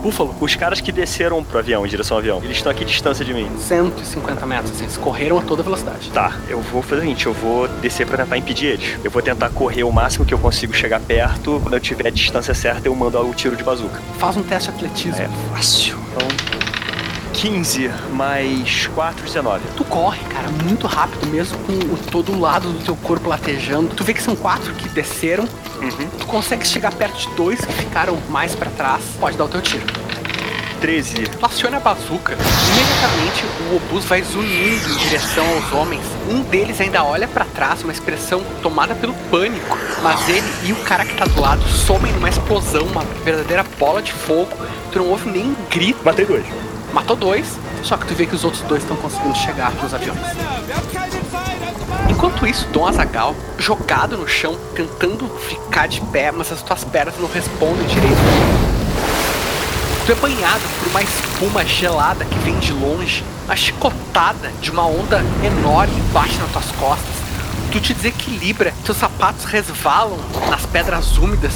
Búfalo, 0.00 0.34
os 0.40 0.56
caras 0.56 0.80
que 0.80 0.90
desceram 0.90 1.44
pro 1.44 1.58
avião, 1.58 1.84
em 1.84 1.88
direção 1.88 2.16
ao 2.16 2.20
avião, 2.20 2.40
eles 2.42 2.56
estão 2.56 2.72
aqui 2.72 2.84
a 2.84 2.86
distância 2.86 3.24
de 3.24 3.34
mim. 3.34 3.48
150 3.58 4.46
metros, 4.46 4.80
eles 4.80 4.96
correram 4.96 5.38
a 5.38 5.42
toda 5.42 5.62
velocidade. 5.62 6.10
Tá, 6.10 6.38
eu 6.48 6.60
vou 6.60 6.82
fazer 6.82 7.02
o 7.02 7.04
seguinte, 7.04 7.26
eu 7.26 7.32
vou 7.34 7.68
descer 7.68 8.06
pra 8.06 8.16
tentar 8.16 8.38
impedir 8.38 8.66
eles. 8.66 8.98
Eu 9.04 9.10
vou 9.10 9.20
tentar 9.20 9.50
correr 9.50 9.84
o 9.84 9.92
máximo 9.92 10.24
que 10.24 10.32
eu 10.32 10.38
consigo 10.38 10.72
chegar 10.72 11.00
perto. 11.00 11.60
Quando 11.62 11.74
eu 11.74 11.80
tiver 11.80 12.06
a 12.06 12.10
distância 12.10 12.54
certa, 12.54 12.88
eu 12.88 12.94
mando 12.94 13.18
o 13.20 13.34
tiro 13.34 13.56
de 13.56 13.62
bazuca. 13.62 14.00
Faz 14.18 14.36
um 14.36 14.42
teste 14.42 14.70
de 14.70 14.76
atletismo. 14.76 15.20
É 15.20 15.28
fácil. 15.54 15.98
Então, 16.12 16.59
15 17.32 17.90
mais 18.12 18.86
4, 18.94 19.24
19. 19.24 19.60
Tu 19.76 19.84
corre, 19.84 20.20
cara, 20.24 20.48
muito 20.64 20.86
rápido, 20.86 21.26
mesmo 21.28 21.58
com 21.60 21.72
o- 21.72 21.98
todo 22.10 22.32
o 22.32 22.40
lado 22.40 22.68
do 22.72 22.84
teu 22.84 22.96
corpo 22.96 23.28
latejando. 23.28 23.94
Tu 23.94 24.04
vê 24.04 24.12
que 24.14 24.22
são 24.22 24.34
quatro 24.36 24.72
que 24.74 24.88
desceram. 24.88 25.46
Tu 26.18 26.26
consegue 26.26 26.66
chegar 26.66 26.92
perto 26.92 27.16
de 27.18 27.34
dois 27.36 27.64
que 27.64 27.72
ficaram 27.72 28.18
mais 28.28 28.54
pra 28.54 28.70
trás. 28.70 29.02
Pode 29.18 29.36
dar 29.36 29.44
o 29.44 29.48
teu 29.48 29.60
tiro. 29.62 29.84
13. 30.80 31.14
Tu 31.38 31.44
aciona 31.46 31.76
a 31.76 31.80
bazuca. 31.80 32.36
Imediatamente 32.72 33.44
o 33.70 33.76
obus 33.76 34.04
vai 34.06 34.22
zunindo 34.22 34.88
em 34.92 34.96
direção 34.96 35.44
aos 35.54 35.72
homens. 35.72 36.02
Um 36.30 36.40
deles 36.42 36.80
ainda 36.80 37.04
olha 37.04 37.28
pra 37.28 37.44
trás, 37.44 37.82
uma 37.82 37.92
expressão 37.92 38.42
tomada 38.62 38.94
pelo 38.94 39.12
pânico. 39.30 39.76
Mas 40.02 40.26
ele 40.28 40.46
e 40.64 40.72
o 40.72 40.76
cara 40.76 41.04
que 41.04 41.14
tá 41.14 41.26
do 41.26 41.38
lado 41.40 41.62
somem 41.68 42.10
numa 42.12 42.30
explosão, 42.30 42.84
uma 42.86 43.04
verdadeira 43.24 43.64
bola 43.78 44.00
de 44.00 44.12
fogo. 44.12 44.50
Tu 44.90 44.98
não 44.98 45.08
ouve 45.08 45.28
nem 45.30 45.44
um 45.44 45.56
grito. 45.70 46.00
Matei 46.02 46.24
dois. 46.24 46.44
Matou 46.92 47.14
dois, 47.14 47.58
só 47.82 47.96
que 47.96 48.06
tu 48.06 48.14
vê 48.14 48.26
que 48.26 48.34
os 48.34 48.44
outros 48.44 48.62
dois 48.64 48.82
estão 48.82 48.96
conseguindo 48.96 49.36
chegar 49.36 49.72
nos 49.74 49.94
aviões. 49.94 50.18
Enquanto 52.08 52.46
isso, 52.46 52.66
Dom 52.72 52.86
Azagal, 52.86 53.34
jogado 53.58 54.16
no 54.16 54.26
chão, 54.26 54.58
tentando 54.74 55.28
ficar 55.38 55.86
de 55.86 56.00
pé, 56.00 56.32
mas 56.32 56.50
as 56.50 56.62
tuas 56.62 56.84
pernas 56.84 57.14
não 57.18 57.28
respondem 57.28 57.86
direito. 57.86 58.16
Tu 60.04 60.12
é 60.12 60.14
banhado 60.16 60.60
por 60.78 60.88
uma 60.88 61.02
espuma 61.02 61.64
gelada 61.64 62.24
que 62.24 62.38
vem 62.40 62.58
de 62.58 62.72
longe. 62.72 63.24
A 63.48 63.54
chicotada 63.54 64.50
de 64.60 64.70
uma 64.70 64.86
onda 64.86 65.24
enorme 65.44 66.00
bate 66.12 66.36
nas 66.38 66.50
tuas 66.50 66.70
costas. 66.72 67.14
Tu 67.70 67.80
te 67.80 67.94
desequilibra, 67.94 68.74
teus 68.84 68.98
sapatos 68.98 69.44
resvalam 69.44 70.18
nas 70.48 70.66
pedras 70.66 71.16
úmidas 71.16 71.52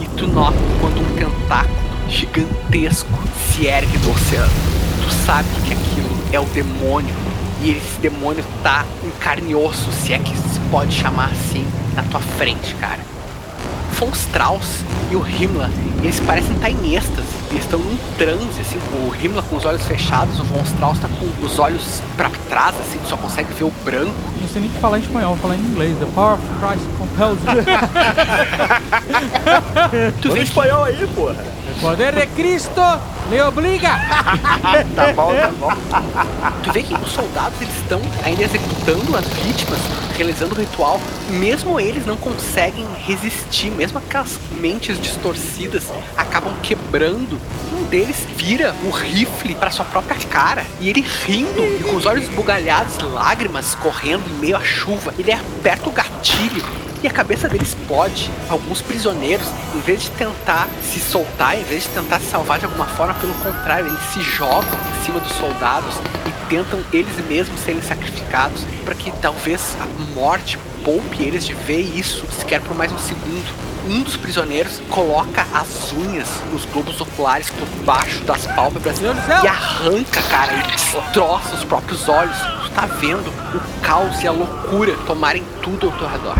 e 0.00 0.06
tu 0.16 0.28
nota 0.28 0.56
quando 0.80 1.00
um 1.00 1.14
tentáculo 1.16 1.89
gigantesco 2.10 3.08
se 3.50 3.66
ergue 3.66 3.96
do 3.98 4.10
oceano. 4.10 4.50
Tu 5.02 5.10
sabe 5.24 5.48
que 5.66 5.72
aquilo 5.72 6.10
é 6.32 6.40
o 6.40 6.44
demônio 6.46 7.14
e 7.62 7.70
esse 7.70 8.00
demônio 8.00 8.44
tá 8.62 8.84
em 9.04 9.10
carne 9.18 9.52
e 9.52 9.54
osso, 9.54 9.92
se 9.92 10.12
é 10.12 10.18
que 10.18 10.36
se 10.36 10.58
pode 10.70 10.92
chamar 10.94 11.30
assim, 11.30 11.64
na 11.94 12.02
tua 12.02 12.20
frente, 12.20 12.74
cara. 12.76 12.98
Von 13.92 14.10
Strauss 14.12 14.84
e 15.10 15.16
o 15.16 15.26
Himmler, 15.26 15.68
eles 16.02 16.20
parecem 16.20 16.54
estar 16.54 16.70
em 16.70 16.94
êxtase. 16.94 17.28
Eles 17.50 17.64
estão 17.64 17.78
num 17.78 17.98
transe, 18.16 18.58
assim, 18.60 18.78
o 18.94 19.14
Himmler 19.14 19.42
com 19.44 19.56
os 19.56 19.66
olhos 19.66 19.82
fechados, 19.82 20.40
o 20.40 20.44
Von 20.44 20.62
Strauss 20.62 20.98
tá 20.98 21.08
com 21.08 21.26
os 21.44 21.58
olhos 21.58 22.00
pra 22.16 22.30
trás, 22.48 22.74
assim, 22.80 22.98
tu 22.98 23.08
só 23.08 23.18
consegue 23.18 23.52
ver 23.52 23.64
o 23.64 23.72
branco. 23.84 24.14
Não 24.40 24.48
sei 24.48 24.62
nem 24.62 24.70
falar 24.70 24.96
em 24.98 25.02
espanhol, 25.02 25.34
vou 25.34 25.42
falar 25.42 25.56
em 25.56 25.60
inglês. 25.60 25.94
The 25.98 26.06
power 26.14 26.34
of 26.34 26.42
Christ 26.60 26.86
compels 26.96 27.38
Tu 30.22 30.28
Fala 30.28 30.40
espanhol 30.40 30.84
aí, 30.84 31.06
porra. 31.14 31.59
O 31.68 31.80
poder 31.80 32.14
de 32.14 32.26
Cristo 32.28 32.80
me 33.28 33.40
obliga. 33.42 33.90
Tá 34.94 35.12
bom, 35.12 35.32
tá 35.34 35.50
bom. 35.58 35.70
Tu 36.62 36.72
vê 36.72 36.82
que 36.82 36.94
os 36.94 37.12
soldados 37.12 37.60
eles 37.60 37.74
estão 37.76 38.00
ainda 38.24 38.42
executando 38.42 39.16
as 39.16 39.26
vítimas, 39.28 39.78
realizando 40.16 40.54
o 40.54 40.58
ritual. 40.58 41.00
Mesmo 41.30 41.78
eles 41.80 42.04
não 42.06 42.16
conseguem 42.16 42.86
resistir, 43.06 43.70
mesmo 43.70 43.98
aquelas 43.98 44.38
mentes 44.58 45.00
distorcidas 45.00 45.84
acabam 46.16 46.52
quebrando. 46.62 47.40
Um 47.72 47.84
deles 47.84 48.26
vira 48.36 48.74
o 48.84 48.90
rifle 48.90 49.54
para 49.54 49.70
sua 49.70 49.84
própria 49.84 50.18
cara 50.28 50.66
e 50.80 50.88
ele 50.88 51.04
rindo 51.26 51.62
e 51.62 51.82
com 51.84 51.96
os 51.96 52.06
olhos 52.06 52.24
esbugalhados, 52.24 52.98
lágrimas 52.98 53.74
correndo 53.74 54.28
em 54.28 54.34
meio 54.34 54.56
à 54.56 54.64
chuva. 54.64 55.14
Ele 55.18 55.32
aperta 55.32 55.88
o 55.88 55.92
gatilho 55.92 56.89
e 57.02 57.06
a 57.06 57.10
cabeça 57.10 57.48
dele 57.48 57.64
explode. 57.64 58.30
Alguns 58.48 58.82
prisioneiros, 58.82 59.46
em 59.74 59.80
vez 59.80 60.02
de 60.02 60.10
tentar 60.10 60.68
se 60.82 61.00
soltar, 61.00 61.58
em 61.58 61.64
vez 61.64 61.84
de 61.84 61.88
tentar 61.90 62.20
se 62.20 62.26
salvar 62.26 62.58
de 62.58 62.66
alguma 62.66 62.86
forma, 62.86 63.14
pelo 63.14 63.34
contrário, 63.34 63.86
eles 63.86 64.00
se 64.12 64.20
jogam 64.22 64.62
em 64.62 65.04
cima 65.04 65.20
dos 65.20 65.32
soldados 65.32 65.94
e 66.26 66.48
tentam 66.48 66.80
eles 66.92 67.16
mesmos 67.26 67.60
serem 67.60 67.82
sacrificados 67.82 68.64
para 68.84 68.94
que 68.94 69.10
talvez 69.12 69.76
a 69.80 70.14
morte 70.14 70.58
poupe 70.84 71.22
eles 71.22 71.46
de 71.46 71.54
ver 71.54 71.80
isso 71.80 72.26
sequer 72.38 72.60
por 72.60 72.76
mais 72.76 72.92
um 72.92 72.98
segundo. 72.98 73.70
Um 73.88 74.02
dos 74.02 74.16
prisioneiros 74.16 74.80
coloca 74.90 75.46
as 75.54 75.92
unhas 75.92 76.28
nos 76.52 76.66
globos 76.66 77.00
oculares 77.00 77.48
por 77.50 77.66
baixo 77.84 78.22
das 78.24 78.46
pálpebras 78.46 79.00
e 79.00 79.46
arranca, 79.46 80.22
cara, 80.22 80.52
e 80.52 80.70
destroça 80.70 81.54
os 81.54 81.64
próprios 81.64 82.06
olhos. 82.06 82.36
Tu 82.36 82.70
tá 82.72 82.86
vendo 82.86 83.28
o 83.54 83.80
caos 83.80 84.22
e 84.22 84.28
a 84.28 84.32
loucura 84.32 84.94
tomarem 85.06 85.42
tudo 85.62 85.86
ao 85.86 85.92
teu 85.92 86.08
redor. 86.08 86.36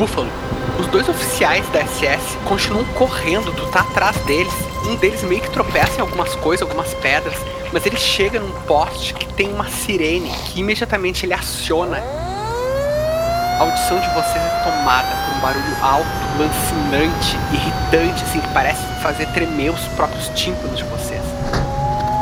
Búfalo. 0.00 0.30
Os 0.78 0.86
dois 0.86 1.06
oficiais 1.10 1.68
da 1.68 1.84
SS 1.84 2.38
continuam 2.48 2.86
correndo, 2.94 3.52
tu 3.54 3.66
tá 3.66 3.80
atrás 3.80 4.16
deles. 4.20 4.52
Um 4.86 4.96
deles 4.96 5.22
meio 5.22 5.42
que 5.42 5.50
tropeça 5.50 5.98
em 5.98 6.00
algumas 6.00 6.34
coisas, 6.36 6.62
algumas 6.62 6.94
pedras, 6.94 7.34
mas 7.70 7.84
ele 7.84 7.98
chega 7.98 8.40
num 8.40 8.50
poste 8.62 9.12
que 9.12 9.30
tem 9.34 9.52
uma 9.52 9.68
sirene 9.68 10.30
que 10.46 10.60
imediatamente 10.60 11.26
ele 11.26 11.34
aciona. 11.34 11.98
A 11.98 13.58
audição 13.60 14.00
de 14.00 14.08
vocês 14.14 14.42
é 14.42 14.64
tomada 14.64 15.06
por 15.06 15.36
um 15.36 15.40
barulho 15.42 15.76
alto, 15.82 16.08
lancinante, 16.38 17.36
irritante, 17.52 18.24
assim, 18.24 18.40
que 18.40 18.48
parece 18.54 18.82
fazer 19.02 19.26
tremer 19.34 19.68
os 19.68 19.86
próprios 19.88 20.28
tímpanos 20.28 20.78
de 20.78 20.84
vocês. 20.84 21.19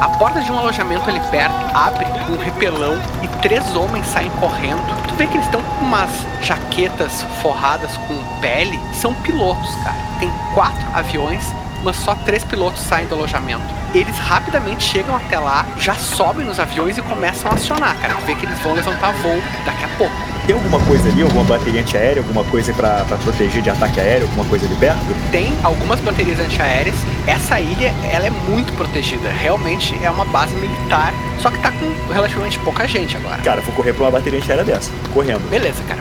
A 0.01 0.09
porta 0.11 0.41
de 0.41 0.53
um 0.53 0.57
alojamento 0.57 1.11
ali 1.11 1.19
perto 1.29 1.57
abre 1.75 2.05
com 2.05 2.35
um 2.35 2.39
repelão 2.39 2.97
e 3.21 3.29
três 3.43 3.75
homens 3.75 4.07
saem 4.07 4.31
correndo. 4.39 4.81
Tu 5.09 5.15
vê 5.17 5.27
que 5.27 5.35
eles 5.35 5.47
estão 5.47 5.61
com 5.61 5.85
umas 5.85 6.11
jaquetas 6.41 7.23
forradas 7.43 7.91
com 8.07 8.17
pele. 8.41 8.79
São 8.95 9.13
pilotos, 9.13 9.75
cara. 9.83 9.97
Tem 10.21 10.31
quatro 10.55 10.87
aviões, 10.95 11.45
mas 11.83 11.97
só 11.97 12.15
três 12.15 12.45
pilotos 12.45 12.81
saem 12.83 13.09
do 13.09 13.17
alojamento. 13.17 13.65
Eles 13.93 14.17
rapidamente 14.19 14.85
chegam 14.85 15.17
até 15.17 15.37
lá, 15.37 15.67
já 15.79 15.95
sobem 15.97 16.47
nos 16.47 16.61
aviões 16.61 16.97
e 16.97 17.03
começam 17.03 17.51
a 17.51 17.55
acionar, 17.55 17.97
cara. 17.97 18.15
Tu 18.15 18.21
vê 18.25 18.37
que 18.37 18.47
eles 18.47 18.59
vão 18.61 18.75
levantar 18.75 19.11
voo 19.15 19.43
daqui 19.65 19.85
a 19.85 19.89
pouco. 19.99 20.15
Tem 20.49 20.57
alguma 20.57 20.81
coisa 20.81 21.07
ali, 21.11 21.21
alguma 21.21 21.45
bateria 21.45 21.83
antiaérea, 21.83 22.23
alguma 22.23 22.43
coisa 22.43 22.73
pra, 22.73 23.05
pra 23.05 23.19
proteger 23.19 23.61
de 23.61 23.69
ataque 23.69 24.01
aéreo, 24.01 24.23
alguma 24.29 24.47
coisa 24.47 24.65
ali 24.65 24.75
perto? 24.77 25.31
Tem 25.31 25.53
algumas 25.63 26.01
baterias 26.01 26.41
antiaéreas. 26.41 26.95
Essa 27.27 27.61
ilha, 27.61 27.95
ela 28.11 28.29
é 28.29 28.31
muito 28.31 28.73
protegida. 28.73 29.29
Realmente 29.29 29.95
é 30.03 30.09
uma 30.09 30.25
base 30.25 30.55
militar, 30.55 31.13
só 31.39 31.51
que 31.51 31.59
tá 31.59 31.71
com 31.71 32.15
relativamente 32.15 32.59
pouca 32.61 32.89
gente 32.89 33.15
agora. 33.15 33.43
Cara, 33.43 33.61
vou 33.61 33.75
correr 33.75 33.93
pra 33.93 34.05
uma 34.05 34.11
bateria 34.11 34.39
antiaérea 34.39 34.65
dessa. 34.65 34.91
Correndo. 35.13 35.47
Beleza, 35.51 35.83
cara. 35.87 36.01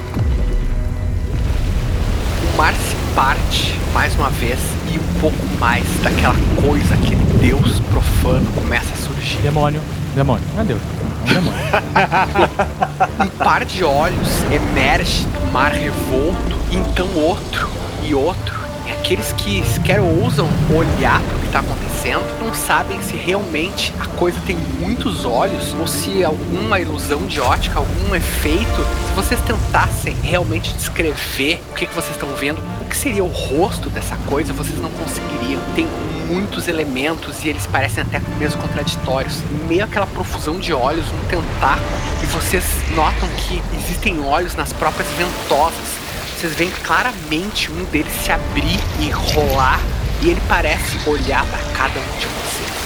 O 2.54 2.58
mar 2.58 2.74
se 2.74 2.96
parte 3.14 3.78
mais 3.94 4.16
uma 4.16 4.30
vez 4.30 4.60
e 4.90 4.98
um 4.98 5.20
pouco 5.20 5.46
mais 5.60 5.84
daquela 6.02 6.36
coisa, 6.66 6.94
aquele 6.94 7.22
deus 7.42 7.82
profano 7.92 8.50
começa 8.56 8.94
a 8.94 8.96
surgir. 8.96 9.40
Demônio. 9.40 9.82
Demônio. 10.18 10.44
É 10.58 10.64
Deus. 10.64 10.82
É 11.28 11.32
um 11.32 11.34
demônio. 11.34 11.60
Um 13.20 13.28
par 13.44 13.64
de 13.64 13.84
olhos 13.84 14.44
emerge 14.52 15.26
do 15.26 15.52
mar 15.52 15.72
revolto, 15.72 16.58
então 16.72 17.08
outro 17.16 17.70
e 18.04 18.16
outro. 18.16 18.58
E 18.88 18.92
aqueles 18.92 19.32
que 19.34 19.64
sequer 19.64 20.00
ousam 20.00 20.48
olhar 20.76 21.22
para 21.22 21.36
o 21.36 21.40
que 21.40 21.46
está 21.46 21.60
acontecendo 21.60 22.26
não 22.44 22.54
sabem 22.54 23.02
se 23.02 23.16
realmente 23.16 23.94
a 24.00 24.06
coisa 24.06 24.40
tem 24.48 24.58
muitos 24.80 25.26
olhos 25.26 25.76
ou 25.80 25.86
se 25.86 26.24
alguma 26.24 26.80
ilusão 26.80 27.26
de 27.28 27.40
ótica, 27.40 27.78
algum 27.78 28.16
efeito. 28.16 28.86
Se 29.10 29.14
vocês 29.16 29.40
tentassem 29.42 30.16
realmente 30.24 30.74
descrever 30.74 31.62
o 31.72 31.76
que, 31.76 31.86
que 31.86 31.94
vocês 31.94 32.16
estão 32.16 32.30
vendo, 32.36 32.60
o 32.82 32.86
que 32.86 32.98
seria 32.98 33.24
o 33.24 33.28
rosto 33.28 33.90
dessa 33.90 34.16
coisa, 34.26 34.52
vocês 34.54 34.80
não 34.80 34.90
conseguiriam. 34.90 35.62
Tem 35.76 35.88
muitos 36.28 36.68
elementos 36.68 37.44
e 37.44 37.50
eles 37.50 37.66
parecem 37.66 38.04
até 38.04 38.20
mesmo 38.38 38.62
contraditórios. 38.62 39.42
Meio 39.68 39.84
àquela 39.84 40.06
profusão 40.06 40.60
de 40.60 40.74
olhos, 40.74 41.06
um 41.08 41.28
tentáculo, 41.28 41.88
e 42.22 42.26
vocês 42.28 42.64
notam 42.96 43.28
que 43.38 43.62
existem 43.76 44.20
olhos 44.20 44.56
nas 44.56 44.74
próprias 44.74 45.08
ventosas. 45.12 45.98
Vocês 46.38 46.54
veem 46.54 46.72
claramente 46.84 47.72
um 47.72 47.84
deles 47.86 48.14
se 48.24 48.32
abrir 48.32 48.80
e 49.00 49.10
rolar, 49.10 49.80
e 50.22 50.30
ele 50.30 50.42
parece 50.48 50.98
olhar 51.10 51.46
para 51.46 51.64
cada 51.74 52.00
um 52.00 52.20
de 52.20 52.28
vocês. 52.28 52.78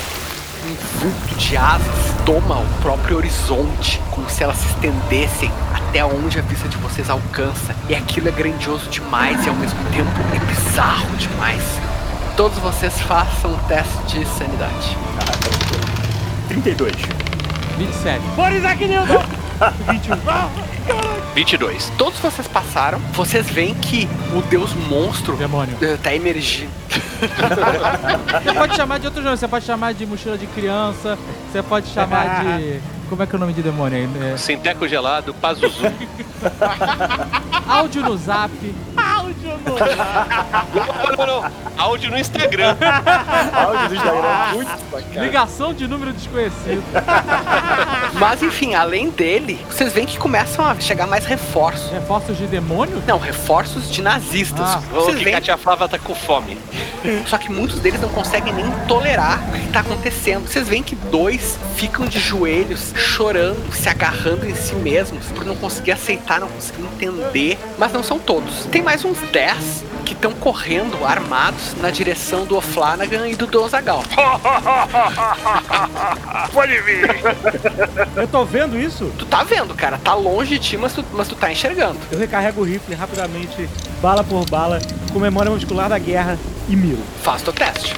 Um 0.64 1.00
vulto 1.00 1.36
de 1.36 1.58
asas 1.58 2.16
toma 2.26 2.60
o 2.60 2.68
próprio 2.82 3.18
horizonte, 3.18 4.00
como 4.12 4.30
se 4.30 4.44
elas 4.44 4.58
se 4.58 4.68
estendessem 4.68 5.52
até 5.74 6.06
onde 6.06 6.40
a 6.40 6.42
vista 6.42 6.70
de 6.70 6.78
vocês 6.78 7.10
alcança. 7.10 7.76
E 7.90 7.96
aquilo 7.96 8.30
é 8.30 8.32
grandioso 8.32 8.90
demais 8.90 9.46
e 9.46 9.50
ao 9.50 9.56
mesmo 9.56 9.80
tempo 9.92 10.12
é 10.34 10.40
bizarro 10.46 11.14
demais. 11.18 11.91
Todos 12.36 12.58
vocês 12.60 13.00
façam 13.02 13.52
um 13.54 13.58
teste 13.68 14.20
de 14.20 14.26
sanidade. 14.26 14.98
32. 16.48 16.92
27. 17.78 18.20
Bora, 18.36 18.56
Isaac 18.56 18.86
Newton! 18.88 19.24
21. 19.92 20.16
22. 21.36 21.92
Todos 21.98 22.20
vocês 22.20 22.48
passaram. 22.48 23.00
Vocês 23.14 23.50
veem 23.50 23.74
que 23.76 24.08
o 24.36 24.42
deus 24.44 24.74
monstro 24.90 25.36
Demônio. 25.36 25.78
eh, 25.82 25.98
tá 26.02 26.14
emergindo. 26.16 26.72
Você 28.44 28.54
pode 28.54 28.76
chamar 28.76 29.00
de 29.00 29.06
outro 29.08 29.22
nome. 29.22 29.38
Você 29.38 29.48
pode 29.48 29.66
chamar 29.66 29.94
de 29.94 30.06
mochila 30.06 30.38
de 30.38 30.48
criança. 30.48 31.18
Você 31.52 31.62
pode 31.62 31.88
chamar 31.90 32.44
de... 32.44 32.80
Como 33.12 33.24
é 33.24 33.28
que 33.28 33.36
é 33.36 33.38
o 33.38 33.40
nome 33.40 33.52
de 33.52 33.62
demônio 33.62 33.98
aí? 33.98 34.34
É... 34.34 34.38
Sinteco 34.38 34.88
gelado, 34.88 35.34
Pazuzu. 35.34 35.84
Áudio 37.68 38.04
no 38.04 38.18
zap. 38.18 38.50
Áudio 38.96 39.52
no 39.66 41.18
Não, 41.18 41.28
não, 41.28 41.42
não. 41.42 41.52
Áudio 41.78 42.10
no 42.10 42.18
Instagram. 42.18 42.78
Áudio 43.52 43.90
do 43.90 43.96
Instagram, 43.96 44.54
muito 44.54 44.92
bacana. 44.92 45.26
Ligação 45.26 45.74
de 45.74 45.88
número 45.90 46.14
desconhecido. 46.14 46.84
Mas 48.18 48.42
enfim, 48.42 48.76
além 48.76 49.10
dele, 49.10 49.60
vocês 49.70 49.92
veem 49.92 50.08
que 50.08 50.18
começam 50.18 50.66
a 50.66 50.80
chegar 50.80 51.06
mais 51.06 51.26
reforços. 51.26 51.92
Reforços 51.92 52.38
de 52.38 52.48
demônio? 52.48 53.04
Não, 53.06 53.20
reforços 53.20 53.92
de 53.92 54.02
nazistas. 54.02 54.62
Ah. 54.62 54.82
Vocês 54.90 55.18
que 55.18 55.24
veem 55.26 55.36
Katia 55.36 55.58
Flávia 55.58 55.90
tá 55.90 56.00
com 56.00 56.16
fome. 56.16 56.58
Só 57.26 57.38
que 57.38 57.52
muitos 57.52 57.80
deles 57.80 58.00
não 58.00 58.10
conseguem 58.10 58.54
nem 58.54 58.70
tolerar 58.88 59.44
o 59.50 59.60
que 59.60 59.68
tá 59.68 59.80
acontecendo. 59.80 60.48
Vocês 60.48 60.68
veem 60.68 60.84
que 60.84 60.96
dois 60.96 61.58
ficam 61.76 62.06
de 62.06 62.20
joelhos, 62.20 62.94
chorando, 63.02 63.74
se 63.74 63.90
agarrando 63.90 64.48
em 64.48 64.56
si 64.56 64.76
mesmos, 64.76 65.26
por 65.28 65.46
não 65.46 65.56
conseguir 65.56 65.92
aceitar, 65.92 66.40
não 66.40 66.48
conseguir 66.48 66.84
entender. 66.84 67.60
Mas 67.78 67.92
não 67.92 68.04
são 68.04 68.20
todos. 68.20 68.66
Tem 68.66 68.82
mais 68.82 69.04
uns 69.04 69.18
10 69.32 69.84
que 70.06 70.14
estão 70.14 70.32
correndo 70.34 71.04
armados 71.06 71.76
na 71.80 71.90
direção 71.90 72.46
do 72.46 72.58
O'Flanagan 72.58 73.28
e 73.28 73.36
do 73.36 73.48
Dozagal. 73.48 74.04
Pode 76.54 76.80
vir. 76.82 77.10
Eu 78.16 78.28
tô 78.28 78.46
vendo 78.46 78.80
isso? 78.80 79.12
Tu 79.18 79.26
tá 79.26 79.44
vendo, 79.44 79.74
cara, 79.74 79.98
tá 79.98 80.14
longe 80.14 80.58
de 80.58 80.60
ti, 80.60 80.78
mas 80.78 80.94
tu, 80.94 81.04
mas 81.14 81.28
tu 81.28 81.36
tá 81.36 81.52
enxergando. 81.52 81.98
Eu 82.12 82.20
recarrego 82.20 82.62
o 82.62 82.64
rifle 82.64 82.96
rapidamente, 82.96 83.68
bala 84.02 84.24
por 84.24 84.48
bala, 84.50 84.80
com 85.12 85.20
memória 85.20 85.52
muscular 85.52 85.90
da 85.90 85.98
guerra 85.98 86.38
e 86.70 86.76
miro. 86.76 87.02
Faz 87.24 87.42
teu 87.42 87.54
teste. 87.54 87.96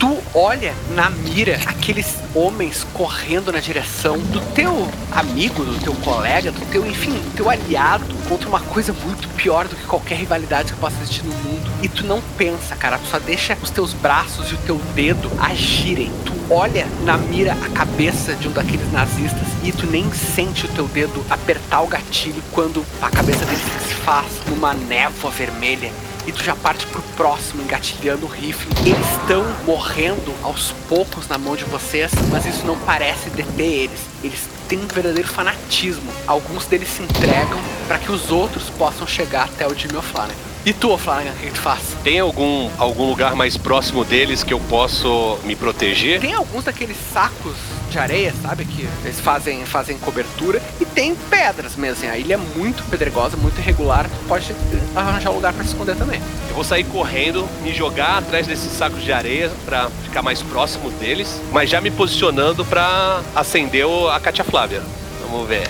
Tu 0.00 0.18
olha 0.32 0.74
na 0.94 1.10
mira 1.10 1.60
aqueles 1.66 2.16
homens 2.34 2.86
correndo 2.94 3.52
na 3.52 3.60
direção 3.60 4.16
do 4.16 4.40
teu 4.54 4.88
amigo, 5.12 5.62
do 5.62 5.78
teu 5.78 5.92
colega, 5.96 6.50
do 6.50 6.60
teu, 6.72 6.86
enfim, 6.86 7.12
do 7.12 7.34
teu 7.36 7.50
aliado 7.50 8.06
contra 8.26 8.48
uma 8.48 8.60
coisa 8.60 8.94
muito 8.94 9.28
pior 9.36 9.68
do 9.68 9.76
que 9.76 9.84
qualquer 9.84 10.16
rivalidade 10.16 10.72
que 10.72 10.78
possa 10.78 10.96
existir 11.02 11.22
no 11.22 11.34
mundo. 11.34 11.70
E 11.82 11.88
tu 11.90 12.06
não 12.06 12.22
pensa, 12.38 12.74
cara, 12.76 12.96
tu 12.96 13.08
só 13.08 13.18
deixa 13.18 13.58
os 13.62 13.68
teus 13.68 13.92
braços 13.92 14.50
e 14.50 14.54
o 14.54 14.58
teu 14.58 14.76
dedo 14.94 15.30
agirem. 15.38 16.10
Tu 16.24 16.32
olha 16.48 16.86
na 17.04 17.18
mira 17.18 17.52
a 17.52 17.68
cabeça 17.68 18.34
de 18.34 18.48
um 18.48 18.52
daqueles 18.52 18.90
nazistas 18.90 19.48
e 19.62 19.70
tu 19.70 19.86
nem 19.86 20.10
sente 20.14 20.64
o 20.64 20.68
teu 20.68 20.88
dedo 20.88 21.22
apertar 21.28 21.82
o 21.82 21.86
gatilho 21.86 22.42
quando 22.52 22.86
a 23.02 23.10
cabeça 23.10 23.44
dele 23.44 23.60
se 23.86 23.94
faz 23.96 24.26
numa 24.48 24.72
névoa 24.72 25.30
vermelha 25.30 25.92
e 26.30 26.32
tu 26.32 26.44
já 26.44 26.54
parte 26.54 26.86
pro 26.86 27.02
próximo, 27.16 27.62
engatilhando 27.62 28.24
o 28.24 28.28
rifle. 28.28 28.70
Eles 28.86 29.06
estão 29.20 29.44
morrendo 29.66 30.32
aos 30.42 30.72
poucos 30.88 31.26
na 31.26 31.36
mão 31.36 31.56
de 31.56 31.64
vocês, 31.64 32.12
mas 32.30 32.46
isso 32.46 32.64
não 32.64 32.78
parece 32.78 33.28
deter 33.30 33.66
eles. 33.66 34.00
Eles 34.22 34.48
têm 34.68 34.78
um 34.78 34.86
verdadeiro 34.86 35.28
fanatismo. 35.28 36.10
Alguns 36.26 36.66
deles 36.66 36.88
se 36.88 37.02
entregam 37.02 37.58
para 37.88 37.98
que 37.98 38.12
os 38.12 38.30
outros 38.30 38.70
possam 38.70 39.06
chegar 39.06 39.44
até 39.44 39.66
o 39.66 39.74
Jimmy 39.74 39.96
O'Flanagan. 39.96 40.49
E 40.64 40.74
tu, 40.74 40.90
O'Flanagan, 40.90 41.30
o 41.30 41.34
que, 41.36 41.46
que 41.46 41.52
tu 41.52 41.60
faz? 41.60 41.80
Tem 42.04 42.18
algum, 42.20 42.68
algum 42.76 43.08
lugar 43.08 43.34
mais 43.34 43.56
próximo 43.56 44.04
deles 44.04 44.44
que 44.44 44.52
eu 44.52 44.60
posso 44.60 45.38
me 45.44 45.56
proteger? 45.56 46.20
Tem 46.20 46.34
alguns 46.34 46.64
daqueles 46.64 46.98
sacos 47.14 47.54
de 47.90 47.98
areia, 47.98 48.34
sabe? 48.42 48.66
Que 48.66 48.86
eles 49.02 49.18
fazem, 49.20 49.64
fazem 49.64 49.96
cobertura. 49.96 50.60
E 50.78 50.84
tem 50.84 51.14
pedras 51.14 51.76
mesmo. 51.76 52.08
A 52.10 52.18
ilha 52.18 52.34
é 52.34 52.36
muito 52.36 52.82
pedregosa, 52.90 53.38
muito 53.38 53.58
irregular. 53.58 54.04
Tu 54.04 54.28
pode 54.28 54.54
arranjar 54.94 55.30
um 55.30 55.36
lugar 55.36 55.54
para 55.54 55.64
se 55.64 55.70
esconder 55.70 55.96
também. 55.96 56.20
Eu 56.50 56.54
vou 56.54 56.62
sair 56.62 56.84
correndo, 56.84 57.48
me 57.62 57.72
jogar 57.72 58.18
atrás 58.18 58.46
desses 58.46 58.70
sacos 58.70 59.02
de 59.02 59.12
areia 59.14 59.50
pra 59.64 59.88
ficar 60.04 60.20
mais 60.20 60.42
próximo 60.42 60.90
deles, 60.90 61.40
mas 61.52 61.70
já 61.70 61.80
me 61.80 61.90
posicionando 61.90 62.66
pra 62.66 63.22
acender 63.34 63.86
o- 63.86 64.10
a 64.10 64.20
Katia 64.20 64.44
Flávia. 64.44 64.82
Vamos 65.30 65.48
ver. 65.48 65.66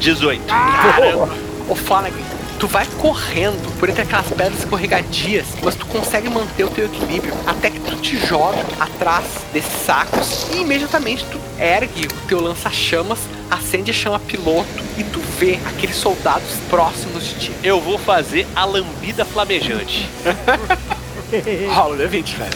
18. 0.00 0.42
Caramba! 0.44 1.28
Ô 1.68 1.76
Flanagan, 1.76 2.16
tu 2.62 2.68
vai 2.68 2.86
correndo 3.00 3.76
por 3.80 3.88
entre 3.88 4.02
aquelas 4.02 4.28
pedras 4.28 4.60
escorregadias, 4.60 5.46
mas 5.64 5.74
tu 5.74 5.84
consegue 5.84 6.28
manter 6.28 6.62
o 6.62 6.70
teu 6.70 6.84
equilíbrio 6.84 7.34
até 7.44 7.68
que 7.68 7.80
tu 7.80 7.96
te 7.96 8.16
joga 8.24 8.64
atrás 8.78 9.24
desses 9.52 9.84
sacos 9.84 10.46
e 10.54 10.58
imediatamente 10.58 11.24
tu 11.24 11.40
ergue 11.58 12.06
o 12.06 12.28
teu 12.28 12.40
lança-chamas, 12.40 13.18
acende 13.50 13.90
a 13.90 13.94
chama 13.94 14.20
piloto 14.20 14.68
e 14.96 15.02
tu 15.02 15.18
vê 15.40 15.58
aqueles 15.66 15.96
soldados 15.96 16.54
próximos 16.70 17.24
de 17.24 17.34
ti. 17.34 17.52
Eu 17.64 17.80
vou 17.80 17.98
fazer 17.98 18.46
a 18.54 18.64
lambida 18.64 19.24
flamejante. 19.24 20.08
Rola 21.74 21.96
o 21.96 21.98
D20, 21.98 22.36
velho. 22.36 22.52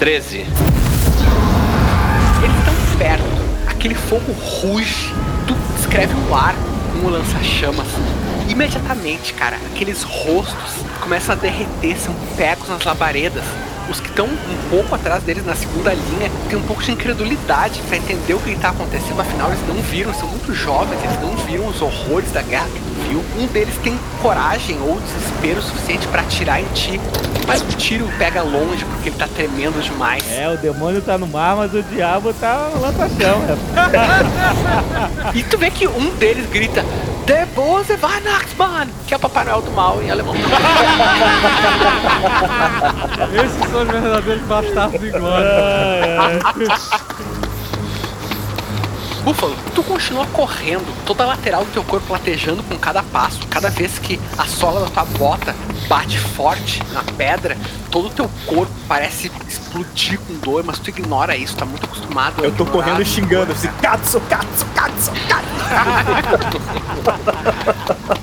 13. 0.00 0.38
Eles 0.38 0.50
estão 2.58 2.98
perto. 2.98 3.22
Aquele 3.68 3.94
fogo 3.94 4.32
ruge. 4.32 5.14
Tu 5.46 5.54
escreve 5.78 6.12
o 6.28 6.34
ar 6.34 6.56
com 6.92 7.06
o 7.06 7.10
lança-chamas. 7.10 7.86
Imediatamente, 8.52 9.32
cara, 9.32 9.56
aqueles 9.72 10.02
rostos 10.02 10.84
começam 11.00 11.34
a 11.34 11.38
derreter, 11.38 11.98
são 11.98 12.14
pegos 12.36 12.68
nas 12.68 12.84
labaredas. 12.84 13.42
Os 13.88 13.98
que 13.98 14.08
estão 14.08 14.26
um 14.26 14.68
pouco 14.68 14.94
atrás 14.94 15.22
deles 15.22 15.46
na 15.46 15.54
segunda 15.54 15.94
linha 15.94 16.30
têm 16.50 16.58
um 16.58 16.62
pouco 16.62 16.82
de 16.82 16.92
incredulidade 16.92 17.80
pra 17.88 17.96
entender 17.96 18.34
o 18.34 18.38
que 18.38 18.50
está 18.50 18.68
acontecendo, 18.68 19.18
afinal 19.18 19.48
eles 19.48 19.66
não 19.66 19.76
viram, 19.76 20.12
são 20.12 20.28
muito 20.28 20.54
jovens, 20.54 21.02
eles 21.02 21.18
não 21.22 21.34
viram 21.46 21.66
os 21.66 21.80
horrores 21.80 22.30
da 22.30 22.42
guerra 22.42 22.68
viu. 23.08 23.24
Um 23.38 23.46
deles 23.46 23.74
tem 23.82 23.98
coragem 24.20 24.78
ou 24.80 25.00
desespero 25.00 25.62
suficiente 25.62 26.06
pra 26.08 26.22
atirar 26.22 26.60
em 26.60 26.66
ti, 26.74 27.00
mas 27.46 27.62
o 27.62 27.66
tiro 27.76 28.08
pega 28.18 28.42
longe 28.42 28.84
porque 28.84 29.10
ele 29.10 29.16
tá 29.16 29.28
tremendo 29.28 29.82
demais. 29.82 30.24
É, 30.30 30.48
o 30.48 30.56
demônio 30.56 31.00
tá 31.02 31.18
no 31.18 31.26
mar, 31.26 31.56
mas 31.56 31.74
o 31.74 31.82
diabo 31.82 32.32
tá 32.34 32.70
no 32.74 32.80
lança-chão. 32.80 33.42
E 35.34 35.42
tu 35.42 35.56
vê 35.56 35.70
que 35.70 35.86
um 35.86 36.10
deles 36.16 36.46
grita 36.50 36.84
Der 37.26 37.46
Bose 37.54 37.96
Weihnachtsmann, 38.02 38.88
que 39.06 39.14
é 39.14 39.16
o 39.16 39.20
Papai 39.20 39.44
Noel 39.44 39.62
do 39.62 39.70
mal 39.70 40.02
em 40.02 40.10
alemão. 40.10 40.34
Esses 43.44 43.70
são 43.70 43.82
os 43.82 43.88
verdadeiros 43.88 44.42
bastardos 44.46 45.02
iguais. 45.02 46.42
Búfalo, 49.22 49.56
tu 49.72 49.84
continua 49.84 50.26
correndo, 50.26 50.84
toda 51.06 51.22
a 51.22 51.28
lateral 51.28 51.64
do 51.64 51.70
teu 51.70 51.84
corpo 51.84 52.12
latejando 52.12 52.60
com 52.64 52.76
cada 52.76 53.04
passo. 53.04 53.46
Cada 53.48 53.70
vez 53.70 53.98
que 54.00 54.20
a 54.36 54.44
sola 54.44 54.80
da 54.80 54.86
tua 54.88 55.04
bota 55.04 55.54
bate 55.88 56.18
forte 56.18 56.82
na 56.92 57.02
pedra, 57.02 57.56
todo 57.90 58.08
o 58.08 58.10
teu 58.10 58.30
corpo 58.46 58.72
parece 58.88 59.30
explodir 59.48 60.18
com 60.20 60.34
dor, 60.38 60.62
mas 60.64 60.78
tu 60.78 60.90
ignora 60.90 61.36
isso, 61.36 61.56
tá 61.56 61.64
muito 61.64 61.84
acostumado 61.84 62.44
Eu 62.44 62.52
tô 62.52 62.66
correndo 62.66 63.00
a 63.00 63.04
xingando 63.04 63.52
assim, 63.52 63.68
Katsu, 63.80 64.20
Katsu, 64.22 64.66
Katsu. 64.74 65.12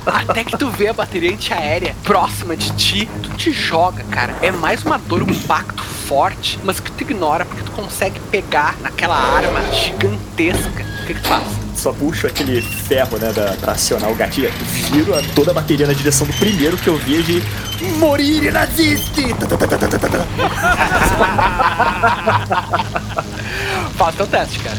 Até 0.05 0.43
que 0.43 0.57
tu 0.57 0.69
vê 0.69 0.89
a 0.89 0.93
bateria 0.93 1.31
antiaérea 1.31 1.95
próxima 2.03 2.55
de 2.55 2.71
ti, 2.73 3.09
tu 3.21 3.29
te 3.31 3.51
joga, 3.51 4.03
cara. 4.05 4.35
É 4.41 4.51
mais 4.51 4.83
uma 4.83 4.97
dor, 4.97 5.23
um 5.23 5.29
impacto 5.29 5.83
forte, 5.83 6.59
mas 6.63 6.79
que 6.79 6.91
tu 6.91 7.03
ignora 7.03 7.45
porque 7.45 7.63
tu 7.63 7.71
consegue 7.71 8.19
pegar 8.31 8.75
naquela 8.81 9.15
arma 9.15 9.61
gigantesca. 9.71 10.85
O 11.03 11.07
que, 11.07 11.13
que 11.13 11.21
tu 11.21 11.27
faz? 11.27 11.68
Só 11.79 11.93
puxo 11.93 12.27
aquele 12.27 12.61
ferro, 12.61 13.17
né, 13.17 13.31
da, 13.31 13.53
pra 13.53 13.71
acionar 13.71 14.11
o 14.11 14.15
gatilho. 14.15 14.51
Viro 14.91 15.17
a- 15.17 15.21
toda 15.33 15.51
a 15.51 15.53
bateria 15.53 15.87
na 15.87 15.93
direção 15.93 16.27
do 16.27 16.33
primeiro 16.33 16.75
que 16.77 16.89
eu 16.89 16.97
vi 16.97 17.23
de 17.23 17.41
Morir 17.97 18.51
naziste! 18.51 19.33
Faz 23.95 24.15
teu 24.15 24.27
teste, 24.27 24.59
cara. 24.59 24.77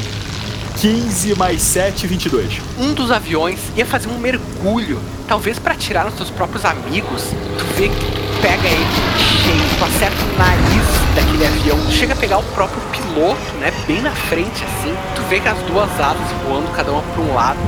15 0.80 1.34
mais 1.36 1.60
7, 1.60 2.06
22. 2.06 2.58
um 2.78 2.94
dos 2.94 3.10
aviões 3.10 3.60
ia 3.76 3.84
fazer 3.84 4.08
um 4.08 4.16
mergulho, 4.16 4.98
talvez 5.28 5.58
pra 5.58 5.74
atirar 5.74 6.06
nos 6.06 6.14
seus 6.14 6.30
próprios 6.30 6.64
amigos. 6.64 7.22
Tu 7.58 7.64
vê 7.76 7.88
que 7.90 7.96
tu 7.96 8.40
pega 8.40 8.66
ele 8.66 8.86
cheio, 9.18 9.78
tu 9.78 9.84
acerta 9.84 10.16
o 10.24 10.38
nariz 10.38 11.14
daquele 11.14 11.46
avião, 11.46 11.78
tu 11.84 11.92
chega 11.92 12.14
a 12.14 12.16
pegar 12.16 12.38
o 12.38 12.42
próprio 12.54 12.80
piloto, 12.92 13.52
né, 13.60 13.70
bem 13.86 14.00
na 14.00 14.12
frente 14.12 14.64
assim. 14.64 14.96
Tu 15.14 15.22
vê 15.28 15.38
que 15.38 15.48
as 15.48 15.58
duas 15.64 15.90
asas 16.00 16.26
voando 16.48 16.70
cada 16.74 16.90
uma 16.92 17.02
pra 17.02 17.22
um 17.22 17.34
lado. 17.34 17.58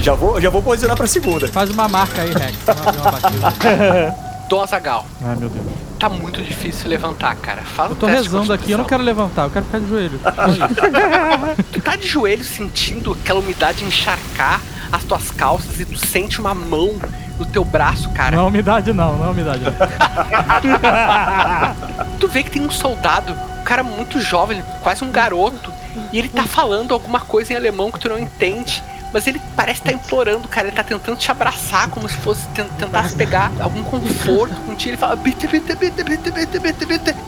Já 0.00 0.14
vou, 0.14 0.40
já 0.40 0.50
vou 0.50 0.60
posicionar 0.60 0.96
pra 0.96 1.06
segunda. 1.06 1.46
Faz 1.46 1.70
uma 1.70 1.86
marca 1.86 2.22
aí, 2.22 2.32
Rex. 2.32 2.58
Dom 4.50 4.60
Azagal, 4.60 5.06
Ai, 5.24 5.36
meu 5.36 5.48
Deus. 5.48 5.64
Tá 6.02 6.08
muito 6.08 6.42
difícil 6.42 6.90
levantar, 6.90 7.36
cara. 7.36 7.62
Faz 7.62 7.90
Eu 7.90 7.96
tô 7.96 8.06
rezando 8.06 8.52
aqui, 8.52 8.72
eu 8.72 8.78
não 8.78 8.84
quero 8.84 9.04
levantar, 9.04 9.44
eu 9.44 9.50
quero 9.50 9.64
ficar 9.66 9.78
de 9.78 9.88
joelho. 9.88 10.18
Tu 11.70 11.80
tá 11.80 11.94
de 11.94 12.08
joelho 12.08 12.42
sentindo 12.42 13.12
aquela 13.12 13.38
umidade 13.38 13.84
encharcar 13.84 14.60
as 14.90 15.04
tuas 15.04 15.30
calças 15.30 15.78
e 15.78 15.84
tu 15.84 15.96
sente 15.96 16.40
uma 16.40 16.54
mão 16.54 17.00
no 17.38 17.46
teu 17.46 17.64
braço, 17.64 18.10
cara. 18.10 18.36
Não 18.36 18.46
é 18.46 18.48
umidade 18.48 18.92
não, 18.92 19.16
não 19.16 19.26
é 19.26 19.30
umidade 19.30 19.62
não. 19.62 19.70
Tu 22.18 22.26
vê 22.26 22.42
que 22.42 22.50
tem 22.50 22.62
um 22.62 22.70
soldado, 22.70 23.32
um 23.60 23.62
cara 23.62 23.84
muito 23.84 24.20
jovem, 24.20 24.60
quase 24.82 25.04
um 25.04 25.12
garoto, 25.12 25.72
e 26.12 26.18
ele 26.18 26.28
tá 26.28 26.42
falando 26.42 26.92
alguma 26.92 27.20
coisa 27.20 27.52
em 27.52 27.56
alemão 27.56 27.92
que 27.92 28.00
tu 28.00 28.08
não 28.08 28.18
entende. 28.18 28.82
Mas 29.12 29.26
ele 29.26 29.40
parece 29.54 29.80
estar 29.80 29.92
implorando, 29.92 30.48
cara. 30.48 30.68
Ele 30.68 30.76
tá 30.76 30.82
tentando 30.82 31.16
te 31.18 31.30
abraçar 31.30 31.88
como 31.90 32.08
se 32.08 32.16
fosse 32.16 32.46
ten- 32.48 32.64
tentasse 32.78 33.14
pegar 33.14 33.52
algum 33.60 33.82
conforto 33.82 34.54
contigo. 34.62 34.90
Ele 34.90 34.96
fala. 34.96 35.18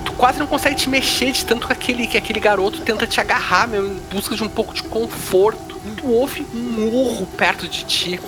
Tu 0.04 0.12
quase 0.12 0.38
não 0.38 0.46
consegue 0.46 0.76
te 0.76 0.88
mexer 0.88 1.32
de 1.32 1.44
tanto 1.44 1.66
que 1.66 1.72
aquele, 1.72 2.06
que 2.06 2.16
aquele 2.16 2.40
garoto 2.40 2.80
tenta 2.80 3.06
te 3.06 3.20
agarrar, 3.20 3.66
meu, 3.68 3.86
em 3.86 3.98
busca 4.10 4.34
de 4.34 4.42
um 4.42 4.48
pouco 4.48 4.72
de 4.74 4.82
conforto. 4.84 5.74
tu 5.96 6.10
ouve 6.10 6.46
um 6.54 6.88
urro 6.88 7.26
perto 7.26 7.68
de 7.68 7.84
ti. 7.84 8.18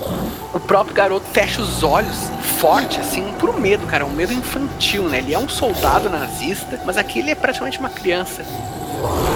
O 0.53 0.59
próprio 0.59 0.93
garoto 0.95 1.25
fecha 1.33 1.59
os 1.61 1.81
olhos, 1.83 2.15
forte, 2.59 2.99
assim, 2.99 3.33
por 3.39 3.59
medo, 3.59 3.85
cara. 3.87 4.05
Um 4.05 4.11
medo 4.11 4.31
infantil, 4.33 5.03
né? 5.09 5.17
Ele 5.17 5.33
é 5.33 5.39
um 5.39 5.49
soldado 5.49 6.09
nazista, 6.09 6.79
mas 6.85 6.97
aqui 6.97 7.19
ele 7.19 7.31
é 7.31 7.35
praticamente 7.35 7.79
uma 7.79 7.89
criança. 7.89 8.45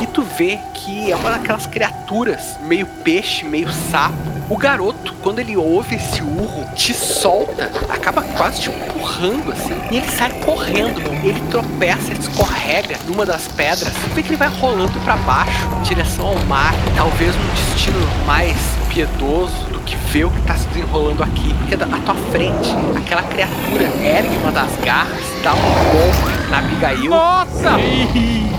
E 0.02 0.08
tu 0.08 0.24
vê 0.24 0.60
que 0.74 1.12
é 1.12 1.16
uma 1.16 1.32
daquelas 1.32 1.66
criaturas, 1.68 2.58
meio 2.62 2.86
peixe, 2.86 3.46
meio 3.46 3.70
sapo. 3.92 4.16
O 4.50 4.58
garoto, 4.58 5.14
quando 5.22 5.40
ele 5.40 5.56
ouve 5.56 5.96
esse 5.96 6.22
urro, 6.22 6.66
te 6.76 6.94
solta, 6.94 7.72
acaba 7.90 8.22
quase 8.22 8.62
te 8.62 8.70
empurrando 8.70 9.52
assim, 9.52 9.74
e 9.90 9.98
ele 9.98 10.10
sai 10.10 10.32
correndo. 10.42 11.00
Ele 11.24 11.40
tropeça, 11.50 12.12
escorrega 12.12 12.98
numa 13.08 13.26
das 13.26 13.48
pedras. 13.48 13.94
Tu 13.94 14.10
vê 14.14 14.24
que 14.24 14.30
ele 14.30 14.38
vai 14.38 14.50
rolando 14.50 15.00
pra 15.02 15.16
baixo, 15.18 15.70
em 15.80 15.84
direção 15.84 16.28
ao 16.28 16.40
mar. 16.46 16.74
Talvez 16.96 17.34
um 17.36 17.54
destino 17.54 18.00
mais 18.26 18.58
piedoso 18.90 19.54
do 19.72 19.81
que 19.92 20.12
ver 20.12 20.26
o 20.26 20.32
que 20.32 20.42
tá 20.42 20.56
se 20.56 20.68
desenrolando 20.70 21.22
aqui. 21.24 21.54
Porque 21.54 21.76
à 21.76 21.98
tua 22.06 22.16
frente, 22.32 22.70
aquela 22.96 23.24
criatura 23.24 23.84
ergue 24.02 24.36
uma 24.38 24.52
das 24.52 24.70
garras, 24.84 25.24
dá 25.44 25.54
um 25.54 25.58
golpe 25.58 26.50
na 26.50 26.60
Abigail. 26.60 27.10
Nossa! 27.10 27.72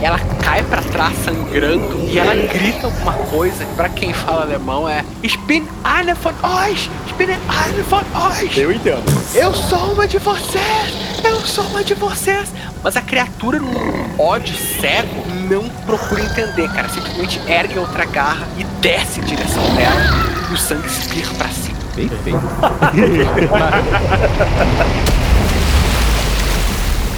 Ela 0.03 0.19
cai 0.43 0.63
pra 0.65 0.83
trás 0.83 1.17
sangrando 1.25 1.99
e 2.09 2.19
ela 2.19 2.35
grita 2.35 2.87
alguma 2.87 3.13
coisa. 3.13 3.65
que 3.65 3.75
Pra 3.75 3.89
quem 3.89 4.13
fala 4.13 4.43
alemão 4.43 4.89
é 4.89 5.05
bin 5.47 5.67
eine 5.85 6.15
von 6.15 6.35
euch! 6.43 6.91
Bin 7.17 7.27
eine 7.27 7.83
von 7.89 8.03
euch! 8.15 8.59
Eu 8.59 8.73
entendo. 8.73 9.05
Eu 9.35 9.55
sou 9.55 9.93
uma 9.93 10.07
de 10.07 10.19
vocês! 10.19 11.23
Eu 11.25 11.41
sou 11.41 11.65
uma 11.67 11.85
de 11.85 11.95
vocês! 11.95 12.53
Mas 12.83 12.97
a 12.97 13.01
criatura, 13.01 13.61
num 13.61 14.21
ódio 14.21 14.55
cego, 14.57 15.25
não 15.49 15.69
procura 15.87 16.23
entender, 16.23 16.69
cara. 16.73 16.89
Simplesmente 16.89 17.41
ergue 17.47 17.79
outra 17.79 18.05
garra 18.05 18.47
e 18.59 18.65
desce 18.65 19.21
em 19.21 19.25
direção 19.25 19.63
dela. 19.75 20.42
E 20.53 20.55
o 20.55 20.59
sangue 20.59 20.87
espirra 20.87 21.33
pra 21.37 21.49
cima. 21.49 21.79
Bem 21.97 22.11
feito. 22.11 22.39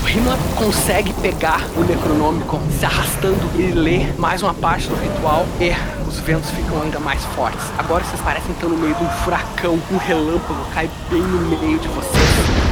O 0.00 0.06
Rima 0.06 0.38
consegue 0.54 1.12
pegar 1.14 1.60
o 1.76 1.80
Necronômico 1.80 2.60
se 2.78 2.86
arrastando 2.86 3.50
e 3.56 3.72
ler 3.72 4.14
mais 4.20 4.40
uma 4.40 4.54
parte 4.54 4.86
do 4.86 4.94
ritual 4.94 5.44
e 5.58 5.72
os 6.08 6.20
ventos 6.20 6.48
ficam 6.50 6.80
ainda 6.80 7.00
mais 7.00 7.24
fortes. 7.34 7.64
Agora 7.76 8.04
vocês 8.04 8.20
parecem 8.20 8.52
estar 8.52 8.68
no 8.68 8.76
meio 8.76 8.94
de 8.94 9.02
um 9.02 9.08
furacão, 9.08 9.80
um 9.90 9.96
relâmpago 9.96 10.64
cai 10.72 10.88
bem 11.10 11.20
no 11.20 11.58
meio 11.58 11.80
de 11.80 11.88
vocês. 11.88 12.63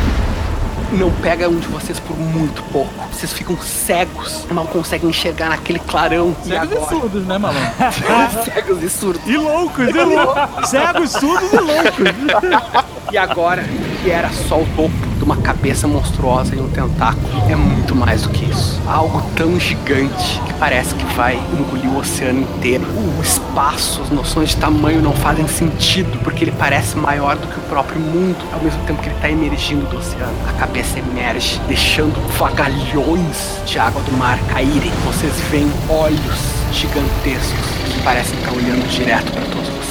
Não 0.92 1.10
pega 1.22 1.48
um 1.48 1.58
de 1.58 1.66
vocês 1.68 1.98
por 1.98 2.16
muito 2.18 2.62
pouco. 2.64 2.92
Vocês 3.10 3.32
ficam 3.32 3.56
cegos, 3.58 4.46
mal 4.50 4.66
conseguem 4.66 5.08
enxergar 5.08 5.48
naquele 5.48 5.78
clarão. 5.78 6.36
e 6.44 6.48
Cegos 6.48 6.70
e 6.70 6.76
agora? 6.76 6.90
surdos, 6.90 7.26
né, 7.26 7.38
malandro? 7.38 7.72
cegos 8.44 8.82
e 8.82 8.90
surdos. 8.90 9.26
E 9.26 9.36
loucos, 9.36 9.88
e 9.88 9.92
loucos. 9.92 10.68
Cegos, 10.68 11.10
surdos 11.12 11.52
e 11.52 11.56
loucos. 11.56 12.92
E 13.12 13.18
agora, 13.18 13.62
que 14.02 14.10
era 14.10 14.30
só 14.48 14.58
o 14.58 14.66
topo 14.74 15.11
de 15.22 15.24
uma 15.24 15.36
cabeça 15.36 15.86
monstruosa 15.86 16.56
e 16.56 16.60
um 16.60 16.68
tentáculo, 16.68 17.26
é 17.48 17.54
muito 17.54 17.94
mais 17.94 18.22
do 18.22 18.28
que 18.30 18.44
isso. 18.44 18.80
Algo 18.88 19.22
tão 19.36 19.58
gigante 19.58 20.40
que 20.44 20.54
parece 20.54 20.96
que 20.96 21.04
vai 21.14 21.36
engolir 21.36 21.88
o 21.88 21.98
oceano 21.98 22.40
inteiro. 22.40 22.84
O 22.84 23.22
espaço, 23.22 24.02
as 24.02 24.10
noções 24.10 24.50
de 24.50 24.56
tamanho 24.56 25.00
não 25.00 25.12
fazem 25.12 25.46
sentido, 25.46 26.18
porque 26.24 26.42
ele 26.42 26.52
parece 26.58 26.96
maior 26.96 27.36
do 27.36 27.46
que 27.46 27.56
o 27.56 27.62
próprio 27.62 28.00
mundo, 28.00 28.44
ao 28.52 28.60
mesmo 28.60 28.82
tempo 28.82 29.00
que 29.00 29.08
ele 29.08 29.14
está 29.14 29.30
emergindo 29.30 29.86
do 29.88 29.98
oceano. 29.98 30.34
A 30.48 30.52
cabeça 30.54 30.98
emerge, 30.98 31.60
deixando 31.68 32.20
vagalhões 32.36 33.60
de 33.64 33.78
água 33.78 34.02
do 34.02 34.12
mar 34.16 34.40
caírem. 34.52 34.90
Vocês 35.06 35.32
veem 35.52 35.70
olhos 35.88 36.52
gigantescos 36.72 37.72
que 37.94 38.02
parecem 38.02 38.36
estar 38.38 38.50
olhando 38.50 38.88
direto 38.88 39.30
para 39.30 39.42
todos 39.42 39.81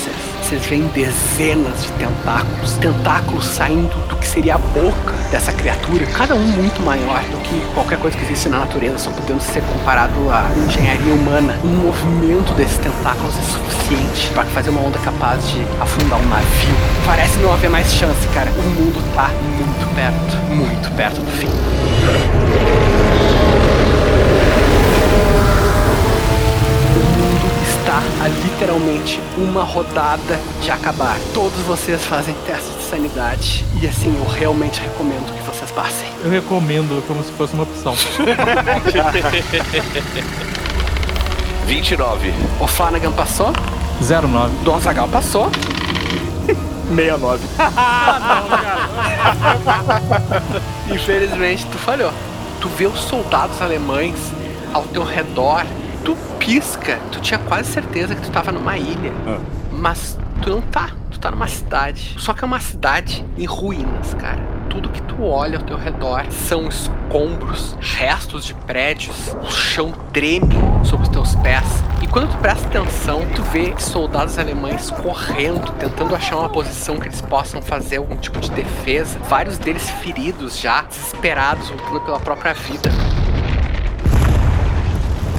vocês. 0.52 0.66
Veem 0.66 0.88
dezenas 0.88 1.84
de 1.84 1.92
tentáculos, 1.94 2.74
tentáculos 2.78 3.46
saindo 3.46 3.96
do 4.08 4.16
que 4.18 4.28
seria 4.28 4.56
a 4.56 4.58
boca 4.58 5.14
dessa 5.32 5.52
criatura, 5.54 6.06
cada 6.08 6.36
um 6.36 6.44
muito 6.44 6.82
maior 6.82 7.22
do 7.24 7.38
que 7.40 7.60
qualquer 7.74 7.98
coisa 8.00 8.18
que 8.18 8.24
existe 8.24 8.50
na 8.50 8.60
natureza, 8.60 8.98
só 8.98 9.12
podendo 9.12 9.42
ser 9.42 9.62
comparado 9.64 10.14
à 10.30 10.50
engenharia 10.66 11.14
humana. 11.14 11.58
Um 11.64 11.86
movimento 11.86 12.54
desses 12.54 12.78
tentáculos 12.78 13.34
é 13.38 13.42
suficiente 13.42 14.30
para 14.34 14.46
fazer 14.46 14.70
uma 14.70 14.82
onda 14.82 15.00
capaz 15.00 15.48
de 15.50 15.62
afundar 15.80 16.20
um 16.20 16.28
navio. 16.28 16.76
Parece 17.06 17.40
não 17.40 17.54
haver 17.54 17.70
mais 17.70 17.92
chance, 17.94 18.28
cara. 18.34 18.52
O 18.52 18.62
mundo 18.62 19.02
tá 19.16 19.30
muito 19.30 19.96
perto, 19.96 20.38
muito 20.54 20.96
perto 20.96 21.22
do 21.22 21.32
fim. 21.32 22.81
Está 27.92 28.02
a 28.24 28.28
literalmente 28.30 29.20
uma 29.38 29.64
rodada 29.64 30.40
de 30.62 30.72
acabar. 30.72 31.18
Todos 31.34 31.60
vocês 31.64 32.02
fazem 32.06 32.34
testes 32.46 32.74
de 32.78 32.84
sanidade 32.84 33.66
e 33.82 33.88
assim 33.88 34.16
eu 34.18 34.26
realmente 34.26 34.80
recomendo 34.80 35.34
que 35.36 35.42
vocês 35.44 35.70
passem. 35.72 36.08
Eu 36.24 36.32
recomendo 36.32 37.06
como 37.06 37.22
se 37.22 37.34
fosse 37.34 37.54
uma 37.54 37.64
opção. 37.64 37.94
29. 41.68 42.34
O 42.62 42.68
Flanagan 42.68 43.12
passou, 43.12 43.52
09. 44.00 44.56
Dom 44.64 44.80
Zagal 44.80 45.10
passou. 45.10 45.52
69. 46.88 47.46
Infelizmente 50.94 51.66
tu 51.66 51.78
falhou. 51.78 52.14
Tu 52.62 52.70
vê 52.70 52.86
os 52.86 53.02
soldados 53.02 53.62
alemães 53.62 54.16
ao 54.74 54.84
teu 54.84 55.04
redor, 55.04 55.66
tu 56.04 56.16
pisca, 56.40 57.00
tu 57.12 57.20
tinha 57.20 57.40
quase 57.40 57.72
certeza 57.72 58.16
que 58.16 58.22
tu 58.22 58.32
tava 58.32 58.52
numa 58.52 58.78
ilha. 58.78 59.14
Mas 59.72 60.18
tu 60.42 60.50
não 60.50 60.62
tá, 60.62 60.90
tu 61.10 61.20
tá 61.20 61.32
numa 61.32 61.48
cidade. 61.48 62.16
Só 62.18 62.34
que 62.34 62.44
é 62.44 62.48
uma 62.48 62.60
cidade 62.60 63.26
em 63.38 63.46
ruínas, 63.46 64.14
cara. 64.16 64.42
Tudo 64.70 64.90
que 64.90 65.02
tu 65.02 65.24
olha 65.24 65.58
ao 65.58 65.64
teu 65.64 65.78
redor 65.78 66.26
são 66.32 66.70
escombros, 66.70 67.76
restos 67.82 68.46
de 68.46 68.54
prédios, 68.54 69.36
o 69.44 69.52
chão 69.52 69.94
treme 70.14 70.56
sob 70.84 71.04
os 71.04 71.10
teus 71.10 71.36
pés. 71.36 71.66
E 72.02 72.08
quando 72.08 72.32
tu 72.32 72.38
presta 72.38 72.68
atenção, 72.68 73.22
tu 73.36 73.44
vê 73.44 73.74
soldados 73.78 74.40
alemães 74.40 74.90
correndo, 74.90 75.72
tentando 75.74 76.16
achar 76.16 76.38
uma 76.38 76.50
posição 76.50 76.98
que 76.98 77.08
eles 77.08 77.22
possam 77.22 77.62
fazer 77.62 77.98
algum 77.98 78.16
tipo 78.16 78.40
de 78.40 78.50
defesa. 78.52 79.20
Vários 79.30 79.58
deles 79.58 79.90
feridos 79.90 80.58
já, 80.58 80.84
desesperados, 80.84 81.70
lutando 81.70 82.02
pela 82.02 82.20
própria 82.20 82.54
vida 82.54 82.90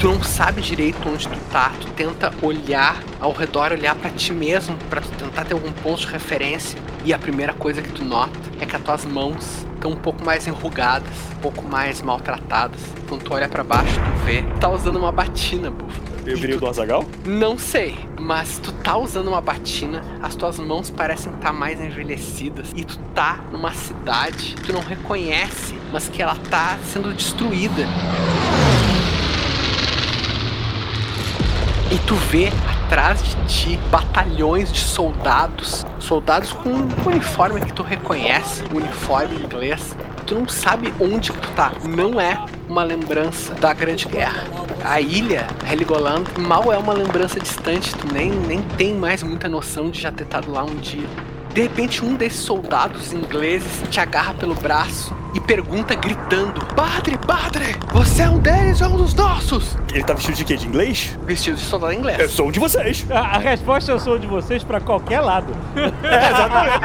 tu 0.03 0.09
não 0.09 0.20
sabe 0.20 0.61
direito 0.61 1.09
onde 1.09 1.29
tu 1.29 1.39
tá, 1.53 1.70
tu 1.81 1.87
tenta 1.91 2.33
olhar 2.43 3.01
ao 3.20 3.31
redor, 3.31 3.70
olhar 3.70 3.95
pra 3.95 4.11
ti 4.11 4.33
mesmo, 4.33 4.77
pra 4.91 5.01
tu 5.01 5.09
tentar 5.11 5.45
ter 5.45 5.55
algum 5.55 5.70
ponto 5.70 6.01
de 6.01 6.09
referência. 6.09 6.77
E 7.05 7.15
a 7.15 7.19
primeira 7.20 7.53
coisa 7.53 7.81
que 7.81 7.93
tu 7.93 8.05
nota 8.05 8.37
é 8.61 8.66
que 8.66 8.74
as 8.74 8.83
tuas 8.83 9.05
mãos 9.05 9.65
estão 9.74 9.93
um 9.93 9.97
pouco 9.97 10.24
mais 10.24 10.45
enrugadas, 10.49 11.12
um 11.37 11.41
pouco 11.41 11.62
mais 11.62 12.03
maltratadas. 12.03 12.81
Quando 13.09 13.23
tu 13.23 13.33
olha 13.33 13.49
pra 13.49 13.62
baixo, 13.62 13.95
tu 13.95 14.24
vê, 14.24 14.43
tu 14.43 14.59
tá 14.59 14.69
usando 14.70 14.97
uma 14.97 15.12
batina, 15.12 15.70
bufo. 15.70 16.01
Eu 16.27 16.37
virei 16.37 16.57
o 16.57 16.61
do 16.61 16.66
Azagal? 16.66 17.05
Não 17.24 17.57
sei, 17.57 17.97
mas 18.19 18.59
tu 18.59 18.73
tá 18.73 18.97
usando 18.97 19.29
uma 19.29 19.41
batina, 19.41 20.03
as 20.20 20.35
tuas 20.35 20.59
mãos 20.59 20.91
parecem 20.91 21.33
estar 21.33 21.53
mais 21.53 21.81
envelhecidas 21.81 22.73
e 22.74 22.85
tu 22.85 22.99
tá 23.15 23.39
numa 23.53 23.73
cidade 23.73 24.57
que 24.57 24.62
tu 24.62 24.73
não 24.73 24.81
reconhece, 24.81 25.77
mas 25.93 26.09
que 26.09 26.20
ela 26.20 26.35
tá 26.51 26.77
sendo 26.93 27.15
destruída. 27.15 27.87
E 31.93 31.98
tu 32.06 32.14
vê 32.14 32.51
atrás 32.86 33.23
de 33.23 33.36
ti 33.44 33.78
batalhões 33.90 34.73
de 34.73 34.81
soldados, 34.81 35.85
soldados 35.98 36.51
com 36.51 36.70
um 36.70 36.89
uniforme 37.05 37.60
que 37.60 37.70
tu 37.70 37.82
reconhece, 37.82 38.64
um 38.73 38.78
uniforme 38.78 39.36
inglês. 39.36 39.94
Tu 40.27 40.35
não 40.35 40.48
sabe 40.48 40.90
onde 40.98 41.31
que 41.31 41.39
tu 41.39 41.51
tá. 41.51 41.70
Não 41.85 42.19
é 42.19 42.43
uma 42.66 42.82
lembrança 42.82 43.52
da 43.56 43.74
Grande 43.74 44.06
Guerra. 44.06 44.43
A 44.82 45.02
ilha, 45.02 45.47
Heligoland, 45.70 46.24
mal 46.39 46.73
é 46.73 46.78
uma 46.78 46.94
lembrança 46.94 47.39
distante. 47.39 47.94
Tu 47.94 48.10
nem, 48.10 48.31
nem 48.31 48.62
tem 48.78 48.94
mais 48.94 49.23
muita 49.23 49.47
noção 49.47 49.90
de 49.90 50.01
já 50.01 50.10
ter 50.10 50.24
estado 50.24 50.51
lá 50.51 50.64
um 50.64 50.77
dia. 50.77 51.06
De 51.52 51.60
repente, 51.60 52.02
um 52.02 52.14
desses 52.14 52.40
soldados 52.40 53.12
ingleses 53.12 53.82
te 53.90 54.01
agarra 54.01 54.32
pelo 54.32 54.55
braço 54.55 55.14
e 55.35 55.41
pergunta 55.41 55.95
gritando: 55.95 56.65
Padre, 56.75 57.19
padre, 57.19 57.77
você 57.93 58.23
é 58.23 58.31
um 58.31 58.39
deles 58.39 58.81
ou 58.81 58.89
é 58.89 58.91
um 58.91 58.97
dos 58.97 59.15
nossos? 59.15 59.77
Ele 59.93 60.05
tá 60.05 60.15
vestido 60.15 60.37
de 60.37 60.45
quê? 60.45 60.57
De 60.57 60.67
inglês? 60.67 61.19
Vestido 61.27 61.57
de 61.57 61.63
soldado 61.63 61.93
inglês. 61.93 62.19
Eu 62.19 62.29
sou 62.29 62.49
um 62.49 62.51
de 62.51 62.61
vocês. 62.61 63.07
A, 63.11 63.21
a 63.21 63.39
resposta 63.39 63.93
eu 63.93 63.99
sou 63.99 64.19
de 64.19 64.27
vocês 64.27 64.65
pra 64.65 64.81
qualquer 64.81 65.21
lado. 65.21 65.53
É, 66.03 66.29
exatamente. 66.31 66.83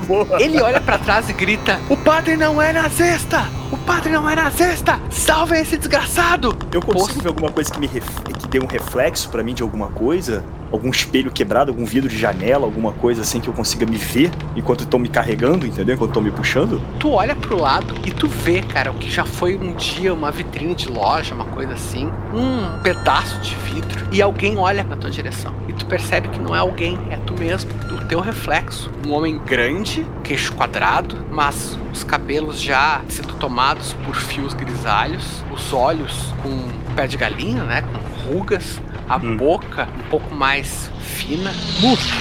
Boa. 0.06 0.42
Ele 0.42 0.60
olha 0.60 0.80
pra 0.80 0.98
trás 0.98 1.28
e 1.28 1.32
grita: 1.32 1.80
O 1.88 1.96
padre 1.96 2.36
não 2.36 2.60
é 2.60 2.72
nazista! 2.72 3.44
O 3.70 3.76
padre 3.76 4.12
não 4.12 4.28
é 4.28 4.36
nazista! 4.36 5.00
Salvem 5.10 5.60
esse 5.60 5.76
desgraçado! 5.76 6.56
Eu 6.72 6.80
consigo 6.80 7.20
ver 7.22 7.28
alguma 7.28 7.50
coisa 7.50 7.70
que 7.70 7.80
me 7.80 7.86
ref... 7.86 8.06
que 8.38 8.48
dê 8.48 8.60
um 8.60 8.66
reflexo 8.66 9.28
pra 9.28 9.42
mim 9.42 9.54
de 9.54 9.62
alguma 9.62 9.88
coisa? 9.88 10.44
Algum 10.70 10.90
espelho 10.90 11.30
quebrado, 11.30 11.70
algum 11.70 11.84
vidro 11.84 12.08
de 12.08 12.18
janela, 12.18 12.64
alguma 12.64 12.92
coisa 12.92 13.22
assim 13.22 13.40
que 13.40 13.48
eu 13.48 13.54
consiga 13.54 13.86
me 13.86 13.96
ver 13.96 14.30
enquanto 14.54 14.84
estão 14.84 14.98
me 14.98 15.08
carregando, 15.08 15.66
entendeu? 15.66 15.94
Enquanto 15.94 16.10
estão 16.10 16.22
me 16.22 16.30
puxando? 16.30 16.80
Tu 16.98 17.10
olha 17.10 17.36
pro 17.36 17.60
lado 17.60 17.94
e 18.06 18.10
tu 18.10 18.26
vê, 18.26 18.62
cara, 18.62 18.90
o 18.90 18.94
que 18.94 19.10
já 19.10 19.24
foi 19.24 19.56
um 19.56 19.74
dia 19.74 20.12
uma 20.14 20.30
vitrine 20.30 20.74
de 20.74 20.88
loja, 20.88 21.34
uma 21.34 21.44
coisa 21.44 21.74
assim, 21.74 22.10
um 22.32 22.80
pedaço 22.82 23.38
de 23.40 23.54
vidro, 23.56 24.08
e 24.10 24.22
alguém 24.22 24.56
olha 24.56 24.82
na 24.84 24.96
tua 24.96 25.10
direção. 25.10 25.54
E 25.68 25.72
tu 25.72 25.84
percebe 25.86 26.28
que 26.28 26.38
não 26.38 26.54
é 26.54 26.58
alguém, 26.58 26.98
é 27.10 27.16
tu 27.16 27.34
mesmo, 27.38 27.70
o 27.92 28.04
teu 28.06 28.20
reflexo. 28.20 28.90
Um 29.06 29.12
homem 29.12 29.38
grande, 29.38 30.06
queixo 30.22 30.52
quadrado, 30.54 31.26
mas 31.30 31.78
os 31.92 32.02
cabelos 32.02 32.60
já 32.60 33.02
sendo 33.08 33.34
tomados 33.34 33.92
por 34.04 34.14
fios 34.14 34.54
grisalhos, 34.54 35.44
os 35.50 35.72
olhos 35.72 36.32
com 36.42 36.68
pé 36.94 37.06
de 37.06 37.16
galinha, 37.16 37.64
né, 37.64 37.82
com 37.82 38.32
rugas, 38.32 38.80
a 39.08 39.18
boca 39.18 39.88
um 39.98 40.08
pouco 40.10 40.34
mais 40.34 40.90
fina, 41.00 41.52
murcho, 41.80 42.14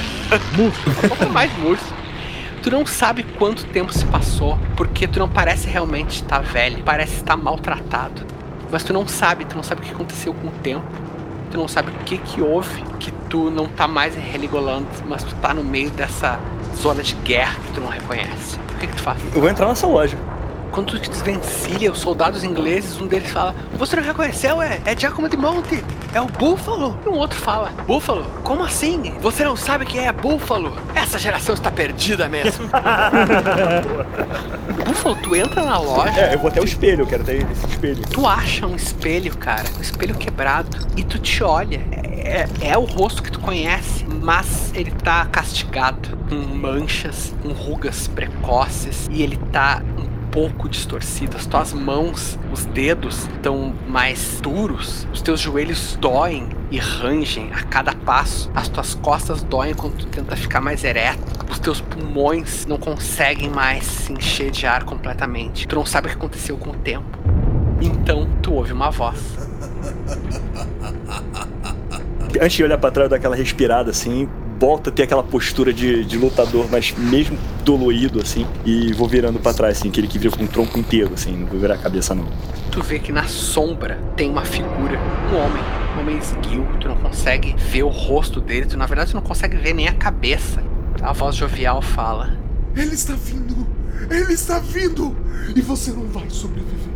murcho, 0.56 0.90
um 1.06 1.08
pouco 1.10 1.30
mais 1.30 1.52
murcho. 1.60 2.03
Tu 2.64 2.72
não 2.72 2.86
sabe 2.86 3.24
quanto 3.24 3.66
tempo 3.66 3.92
se 3.92 4.06
passou, 4.06 4.58
porque 4.78 5.06
tu 5.06 5.20
não 5.20 5.28
parece 5.28 5.68
realmente 5.68 6.22
estar 6.22 6.40
velho, 6.40 6.82
parece 6.82 7.16
estar 7.16 7.36
maltratado. 7.36 8.22
Mas 8.72 8.86
tu 8.86 8.94
não 8.94 9.06
sabe, 9.06 9.44
tu 9.44 9.58
não 9.58 9.62
sabe 9.64 9.82
o 9.82 9.84
que 9.84 9.92
aconteceu 9.92 10.34
com 10.34 10.48
o 10.48 10.52
tempo. 10.52 10.86
Tu 11.52 11.58
não 11.58 11.68
sabe 11.68 11.92
o 11.92 11.94
que 12.06 12.18
que 12.18 12.42
houve, 12.42 12.82
que 13.02 13.12
tu 13.30 13.52
não 13.52 13.68
tá 13.68 13.86
mais 13.86 14.16
em 14.16 14.22
Heligoland, 14.34 14.88
mas 15.06 15.26
tu 15.26 15.36
tá 15.42 15.54
no 15.54 15.62
meio 15.62 15.92
dessa 15.92 16.40
zona 16.78 17.04
de 17.04 17.16
guerra 17.16 17.56
que 17.66 17.74
tu 17.74 17.82
não 17.82 17.90
reconhece. 17.90 18.58
O 18.76 18.80
que 18.80 18.88
que 18.88 18.96
tu 18.96 19.02
faz? 19.02 19.22
Eu 19.36 19.42
vou 19.42 19.50
entrar 19.50 19.68
nessa 19.68 19.86
loja. 19.86 20.18
Quando 20.74 21.00
tu 21.00 21.08
desvencilha 21.08 21.92
os 21.92 22.00
soldados 22.00 22.44
ingleses, 22.44 23.00
um 23.00 23.06
deles 23.06 23.30
fala: 23.30 23.54
Você 23.78 23.96
não 23.96 24.02
reconheceu? 24.02 24.60
É, 24.60 24.82
é 24.84 24.98
Giacomo 24.98 25.30
de 25.30 25.38
Monte, 25.38 25.84
é 26.12 26.20
o 26.20 26.26
Búfalo. 26.26 26.98
E 27.06 27.10
um 27.10 27.14
outro 27.14 27.40
fala: 27.40 27.72
Búfalo? 27.86 28.26
Como 28.44 28.64
assim? 28.64 29.14
Você 29.22 29.44
não 29.44 29.56
sabe 29.56 29.86
quem 29.86 30.08
é 30.08 30.12
Búfalo? 30.12 30.76
Essa 30.96 31.20
geração 31.20 31.54
está 31.54 31.70
perdida 31.70 32.28
mesmo. 32.28 32.68
Búfalo, 34.84 35.16
tu 35.18 35.36
entra 35.36 35.64
na 35.64 35.78
loja. 35.78 36.20
É, 36.20 36.34
eu 36.34 36.40
vou 36.40 36.48
até 36.48 36.60
o 36.60 36.66
espelho, 36.66 37.04
eu 37.04 37.08
quero 37.08 37.24
ter 37.24 37.46
esse 37.52 37.68
espelho. 37.68 38.02
Tu 38.10 38.26
acha 38.26 38.66
um 38.66 38.76
espelho, 38.76 39.38
cara, 39.38 39.66
um 39.78 39.82
espelho 39.82 40.16
quebrado, 40.16 40.76
e 40.98 41.04
tu 41.04 41.20
te 41.20 41.44
olha. 41.44 41.82
É, 42.26 42.48
é 42.62 42.76
o 42.76 42.84
rosto 42.84 43.22
que 43.22 43.32
tu 43.32 43.40
conhece, 43.40 44.06
mas 44.06 44.74
ele 44.74 44.90
tá 44.90 45.24
castigado, 45.26 46.18
com 46.28 46.36
manchas, 46.36 47.32
com 47.44 47.50
rugas 47.50 48.08
precoces, 48.08 49.08
e 49.12 49.22
ele 49.22 49.38
tá 49.52 49.84
um 50.00 50.13
pouco 50.34 50.68
distorcido. 50.68 51.38
As 51.38 51.46
tuas 51.46 51.72
mãos, 51.72 52.38
os 52.52 52.66
dedos 52.66 53.30
estão 53.36 53.74
mais 53.88 54.42
duros, 54.42 55.08
os 55.14 55.22
teus 55.22 55.40
joelhos 55.40 55.96
doem 56.02 56.50
e 56.72 56.80
rangem 56.80 57.52
a 57.54 57.62
cada 57.64 57.94
passo. 57.94 58.52
As 58.56 58.68
tuas 58.68 58.96
costas 58.96 59.44
doem 59.44 59.76
quando 59.76 59.98
tu 59.98 60.08
tenta 60.08 60.36
ficar 60.36 60.60
mais 60.60 60.84
ereto. 60.84 61.22
Os 61.50 61.60
teus 61.60 61.80
pulmões 61.80 62.66
não 62.66 62.78
conseguem 62.78 63.50
mais 63.50 63.86
se 63.86 64.12
encher 64.12 64.50
de 64.50 64.66
ar 64.66 64.84
completamente. 64.84 65.68
Tu 65.68 65.76
não 65.76 65.86
sabe 65.86 66.08
o 66.08 66.10
que 66.10 66.18
aconteceu 66.18 66.58
com 66.58 66.72
o 66.72 66.76
tempo. 66.76 67.06
Então 67.80 68.28
tu 68.42 68.54
ouve 68.54 68.74
uma 68.74 68.90
voz. 68.90 69.20
Antes 72.42 72.54
de 72.54 72.64
olhar 72.64 72.80
pra 72.80 72.90
trás, 72.90 73.10
dar 73.10 73.18
aquela 73.18 73.36
respirada 73.36 73.92
assim, 73.92 74.28
volta 74.64 74.90
a 74.90 74.94
ter 74.94 75.04
aquela 75.04 75.22
postura 75.22 75.74
de, 75.74 76.06
de 76.06 76.18
lutador, 76.18 76.70
mas 76.72 76.94
mesmo 76.98 77.38
dolorido 77.66 78.22
assim, 78.22 78.48
e 78.64 78.94
vou 78.94 79.10
virando 79.10 79.38
pra 79.38 79.54
trás, 79.54 79.78
assim, 79.78 79.90
aquele 79.90 80.08
que 80.08 80.18
vira 80.18 80.34
com 80.34 80.46
o 80.46 80.48
tronco 80.48 80.80
inteiro, 80.80 81.14
assim, 81.14 81.36
não 81.36 81.48
vou 81.48 81.60
virar 81.60 81.74
a 81.74 81.78
cabeça 81.78 82.16
não. 82.16 82.26
Tu 82.72 82.82
vê 82.82 82.98
que 82.98 83.12
na 83.12 83.28
sombra 83.28 84.00
tem 84.16 84.30
uma 84.30 84.46
figura, 84.46 84.98
um 85.30 85.36
homem, 85.36 85.64
um 85.98 86.00
homem 86.00 86.18
esguio, 86.18 86.66
tu 86.80 86.88
não 86.88 86.96
consegue 86.96 87.54
ver 87.58 87.84
o 87.84 87.90
rosto 87.90 88.40
dele, 88.40 88.66
tu 88.66 88.78
na 88.78 88.86
verdade 88.86 89.12
tu 89.12 89.16
não 89.16 89.22
consegue 89.22 89.58
ver 89.58 89.74
nem 89.74 89.90
a 89.90 89.94
cabeça. 89.94 90.64
A 91.02 91.12
voz 91.12 91.36
jovial 91.36 91.82
fala: 91.82 92.40
Ele 92.74 92.94
está 92.94 93.16
vindo! 93.16 93.68
Ele 94.10 94.32
está 94.32 94.60
vindo! 94.60 95.14
E 95.54 95.60
você 95.60 95.92
não 95.92 96.08
vai 96.08 96.30
sobreviver. 96.30 96.94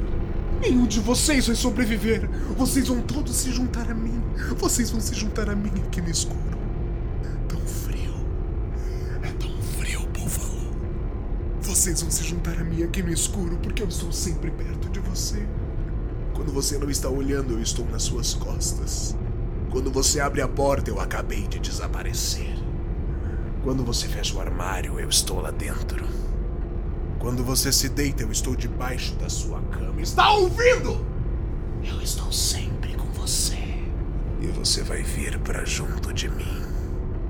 Nenhum 0.61 0.85
de 0.85 1.01
vocês 1.01 1.47
vai 1.47 1.55
sobreviver. 1.57 2.29
Vocês 2.55 2.87
vão 2.87 3.01
todos 3.01 3.35
se 3.35 3.51
juntar 3.51 3.91
a 3.91 3.93
mim. 3.93 4.21
Vocês 4.55 4.89
vão 4.89 5.01
se 5.01 5.13
juntar 5.13 5.49
a 5.49 5.55
mim 5.55 5.73
aqui 5.85 5.99
no 5.99 6.09
escuro. 6.09 6.56
Vocês 11.77 12.01
vão 12.01 12.09
se 12.09 12.23
juntar 12.23 12.59
a 12.59 12.63
mim 12.63 12.81
aqui 12.81 13.03
no 13.03 13.13
escuro 13.13 13.55
porque 13.61 13.83
eu 13.83 13.87
estou 13.87 14.11
sempre 14.11 14.49
perto 14.49 14.89
de 14.89 14.99
você. 14.99 15.47
Quando 16.33 16.51
você 16.51 16.75
não 16.75 16.89
está 16.89 17.07
olhando, 17.07 17.53
eu 17.53 17.61
estou 17.61 17.85
nas 17.85 18.01
suas 18.01 18.33
costas. 18.33 19.15
Quando 19.69 19.91
você 19.91 20.19
abre 20.19 20.41
a 20.41 20.47
porta, 20.47 20.89
eu 20.89 20.99
acabei 20.99 21.43
de 21.43 21.59
desaparecer. 21.59 22.51
Quando 23.63 23.85
você 23.85 24.07
fecha 24.07 24.35
o 24.35 24.41
armário, 24.41 24.99
eu 24.99 25.07
estou 25.07 25.39
lá 25.39 25.51
dentro. 25.51 26.03
Quando 27.19 27.43
você 27.43 27.71
se 27.71 27.89
deita, 27.89 28.23
eu 28.23 28.31
estou 28.31 28.55
debaixo 28.55 29.13
da 29.13 29.29
sua 29.29 29.61
cama. 29.61 30.01
Está 30.01 30.31
ouvindo? 30.31 31.05
Eu 31.83 32.01
estou 32.01 32.31
sempre 32.31 32.95
com 32.95 33.07
você. 33.11 33.55
E 34.41 34.47
você 34.47 34.81
vai 34.81 35.03
vir 35.03 35.37
pra 35.41 35.63
junto 35.63 36.11
de 36.11 36.27
mim. 36.27 36.59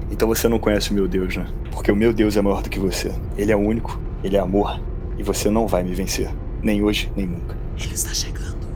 Então 0.09 0.25
você 0.25 0.47
não 0.47 0.57
conhece 0.57 0.91
o 0.91 0.93
meu 0.93 1.05
Deus, 1.05 1.35
né? 1.35 1.45
Porque 1.69 1.91
o 1.91 1.95
meu 1.97 2.13
Deus 2.13 2.37
é 2.37 2.41
maior 2.41 2.61
do 2.61 2.69
que 2.69 2.79
você. 2.79 3.13
Ele 3.37 3.51
é 3.51 3.55
único, 3.55 4.06
ele 4.23 4.37
é 4.37 4.39
amor, 4.39 4.79
e 5.17 5.23
você 5.23 5.49
não 5.49 5.67
vai 5.67 5.83
me 5.83 5.93
vencer. 5.93 6.29
Nem 6.61 6.81
hoje, 6.83 7.11
nem 7.15 7.25
nunca. 7.25 7.57
Ele 7.79 7.93
está 7.93 8.13
chegando. 8.13 8.67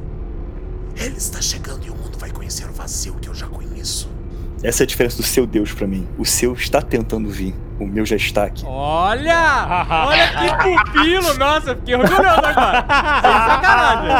Ele 0.95 1.17
está 1.17 1.41
chegando 1.41 1.85
e 1.85 1.89
o 1.89 1.95
mundo 1.95 2.17
vai 2.17 2.31
conhecer 2.31 2.69
o 2.69 2.73
vazio 2.73 3.15
que 3.15 3.27
eu 3.27 3.33
já 3.33 3.47
conheço. 3.47 4.09
Essa 4.63 4.83
é 4.83 4.85
a 4.85 4.87
diferença 4.87 5.17
do 5.17 5.23
seu 5.23 5.47
Deus 5.47 5.73
pra 5.73 5.87
mim. 5.87 6.07
O 6.19 6.25
seu 6.25 6.53
está 6.53 6.83
tentando 6.83 7.27
vir. 7.29 7.55
O 7.79 7.87
meu 7.87 8.05
já 8.05 8.15
está 8.15 8.43
aqui. 8.43 8.63
Olha! 8.63 9.87
Olha 10.05 10.27
que 10.27 10.51
pupilo! 10.75 11.33
Nossa, 11.33 11.75
fiquei 11.75 11.95
orgulhoso 11.95 12.45
agora. 12.45 12.85
Sem 13.21 13.31
sacanagem. 13.47 14.11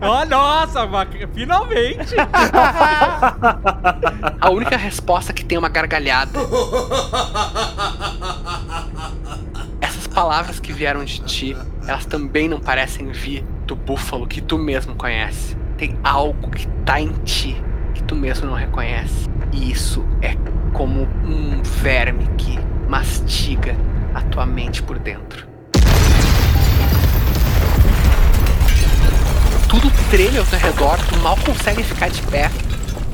Ó, 0.00 0.24
nossa, 0.26 0.80
finalmente! 1.32 2.16
A 4.40 4.50
única 4.50 4.76
resposta 4.76 5.32
que 5.32 5.44
tem 5.44 5.54
é 5.54 5.60
uma 5.60 5.68
gargalhada. 5.68 6.36
Palavras 10.14 10.58
que 10.58 10.72
vieram 10.72 11.04
de 11.04 11.20
ti, 11.20 11.56
elas 11.86 12.04
também 12.04 12.48
não 12.48 12.58
parecem 12.58 13.10
vir 13.12 13.44
do 13.66 13.76
búfalo 13.76 14.26
que 14.26 14.40
tu 14.40 14.58
mesmo 14.58 14.94
conhece. 14.94 15.56
Tem 15.76 15.96
algo 16.02 16.50
que 16.50 16.66
tá 16.84 17.00
em 17.00 17.12
ti 17.24 17.56
que 17.94 18.02
tu 18.02 18.14
mesmo 18.14 18.46
não 18.46 18.54
reconhece. 18.54 19.28
E 19.52 19.70
isso 19.70 20.04
é 20.20 20.34
como 20.72 21.02
um 21.02 21.62
verme 21.62 22.26
que 22.36 22.58
mastiga 22.88 23.76
a 24.14 24.22
tua 24.22 24.44
mente 24.46 24.82
por 24.82 24.98
dentro. 24.98 25.46
Tudo 29.68 29.92
treme 30.10 30.38
ao 30.38 30.44
teu 30.44 30.58
redor, 30.58 30.98
tu 31.08 31.16
mal 31.18 31.36
consegue 31.44 31.82
ficar 31.82 32.08
de 32.08 32.22
pé. 32.22 32.50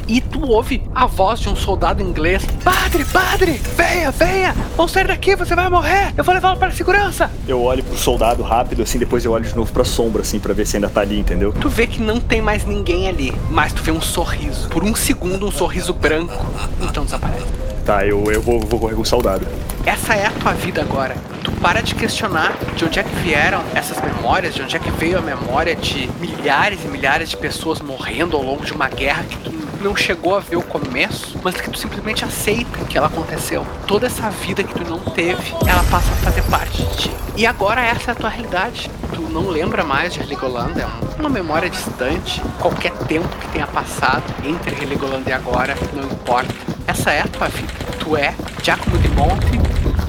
E 0.06 0.20
tu 0.20 0.46
ouve 0.46 0.82
a 0.94 1.06
voz 1.06 1.40
de 1.40 1.48
um 1.48 1.56
soldado 1.56 2.02
inglês: 2.02 2.44
Padre, 2.62 3.04
padre, 3.06 3.60
venha, 3.76 4.10
venha, 4.10 4.54
vamos 4.76 4.92
sair 4.92 5.06
daqui, 5.06 5.34
você 5.34 5.54
vai 5.54 5.68
morrer, 5.68 6.12
eu 6.16 6.22
vou 6.22 6.34
levá-lo 6.34 6.58
para 6.58 6.68
a 6.68 6.72
segurança. 6.72 7.30
Eu 7.48 7.62
olho 7.62 7.82
pro 7.82 7.96
soldado 7.96 8.42
rápido, 8.42 8.82
assim, 8.82 8.98
depois 8.98 9.24
eu 9.24 9.32
olho 9.32 9.44
de 9.44 9.56
novo 9.56 9.72
pra 9.72 9.84
sombra, 9.84 10.22
assim, 10.22 10.38
pra 10.38 10.52
ver 10.52 10.66
se 10.66 10.76
ainda 10.76 10.88
tá 10.88 11.00
ali, 11.00 11.18
entendeu? 11.18 11.52
Tu 11.52 11.68
vê 11.68 11.86
que 11.86 12.02
não 12.02 12.20
tem 12.20 12.42
mais 12.42 12.64
ninguém 12.64 13.08
ali, 13.08 13.32
mas 13.50 13.72
tu 13.72 13.82
vê 13.82 13.90
um 13.90 14.00
sorriso. 14.00 14.68
Por 14.68 14.84
um 14.84 14.94
segundo, 14.94 15.46
um 15.46 15.52
sorriso 15.52 15.94
branco, 15.94 16.44
então 16.82 17.04
desaparece. 17.04 17.46
Tá, 17.84 18.06
eu, 18.06 18.24
eu 18.32 18.40
vou, 18.40 18.60
vou 18.60 18.80
correr 18.80 18.94
com 18.94 19.02
o 19.02 19.06
soldado. 19.06 19.46
Essa 19.84 20.14
é 20.14 20.26
a 20.26 20.30
tua 20.30 20.52
vida 20.54 20.80
agora. 20.80 21.14
Tu 21.42 21.52
para 21.52 21.82
de 21.82 21.94
questionar 21.94 22.56
de 22.74 22.84
onde 22.84 22.98
é 22.98 23.02
que 23.02 23.14
vieram 23.16 23.62
essas 23.74 24.00
memórias, 24.00 24.54
de 24.54 24.62
onde 24.62 24.74
é 24.74 24.78
que 24.78 24.90
veio 24.90 25.18
a 25.18 25.20
memória 25.20 25.76
de 25.76 26.08
milhares 26.18 26.82
e 26.82 26.88
milhares 26.88 27.28
de 27.28 27.36
pessoas 27.36 27.80
morrendo 27.80 28.36
ao 28.36 28.42
longo 28.42 28.64
de 28.64 28.72
uma 28.72 28.88
guerra 28.88 29.24
que 29.24 29.36
tu 29.36 29.63
não 29.84 29.94
chegou 29.94 30.34
a 30.34 30.40
ver 30.40 30.56
o 30.56 30.62
começo, 30.62 31.38
mas 31.44 31.54
que 31.60 31.68
tu 31.70 31.78
simplesmente 31.78 32.24
aceita 32.24 32.78
que 32.86 32.96
ela 32.96 33.06
aconteceu. 33.08 33.66
Toda 33.86 34.06
essa 34.06 34.30
vida 34.30 34.64
que 34.64 34.72
tu 34.74 34.88
não 34.88 34.98
teve, 34.98 35.52
ela 35.66 35.84
passa 35.90 36.10
a 36.10 36.16
fazer 36.16 36.42
parte 36.44 36.82
de 36.82 36.96
ti. 36.96 37.10
E 37.36 37.46
agora 37.46 37.82
essa 37.84 38.10
é 38.10 38.12
a 38.12 38.14
tua 38.14 38.30
realidade. 38.30 38.90
Tu 39.12 39.20
não 39.20 39.48
lembra 39.48 39.84
mais 39.84 40.14
de 40.14 40.20
Heligoland, 40.20 40.80
é 40.80 40.86
um- 40.86 41.20
uma 41.20 41.28
memória 41.28 41.68
distante. 41.68 42.40
Qualquer 42.58 42.92
tempo 42.92 43.28
que 43.40 43.48
tenha 43.48 43.66
passado 43.66 44.22
entre 44.42 44.74
Heligoland 44.82 45.28
e 45.28 45.32
agora, 45.32 45.76
não 45.92 46.04
importa. 46.04 46.54
Essa 46.86 47.10
é 47.12 47.20
a 47.20 47.26
tua 47.28 47.48
vida. 47.48 47.72
Tu 47.98 48.16
é 48.16 48.34
Giacomo 48.62 48.96
de 48.98 49.08
Monte, 49.08 49.60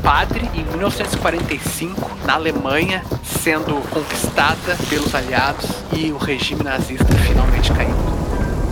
padre 0.01 0.49
em 0.53 0.63
1945 0.63 2.11
na 2.25 2.35
Alemanha, 2.35 3.03
sendo 3.23 3.75
conquistada 3.89 4.77
pelos 4.89 5.13
aliados 5.13 5.65
e 5.91 6.11
o 6.11 6.17
regime 6.17 6.63
nazista 6.63 7.13
finalmente 7.27 7.71
caindo. 7.73 8.14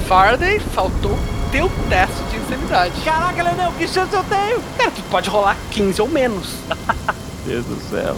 Faraday, 0.08 0.60
faltou 0.60 1.18
teu 1.52 1.70
teste 1.90 2.24
de 2.32 2.38
insanidade. 2.38 3.02
Caraca, 3.02 3.44
Lenão, 3.44 3.72
que 3.74 3.88
chance 3.88 4.14
eu 4.14 4.24
tenho? 4.24 4.62
Cara, 4.78 4.92
tu 4.92 5.02
pode 5.04 5.30
rolar 5.30 5.56
15 5.72 6.02
ou 6.02 6.08
menos. 6.08 6.56
Deus 7.46 7.66
do 7.66 7.80
céu. 7.90 8.18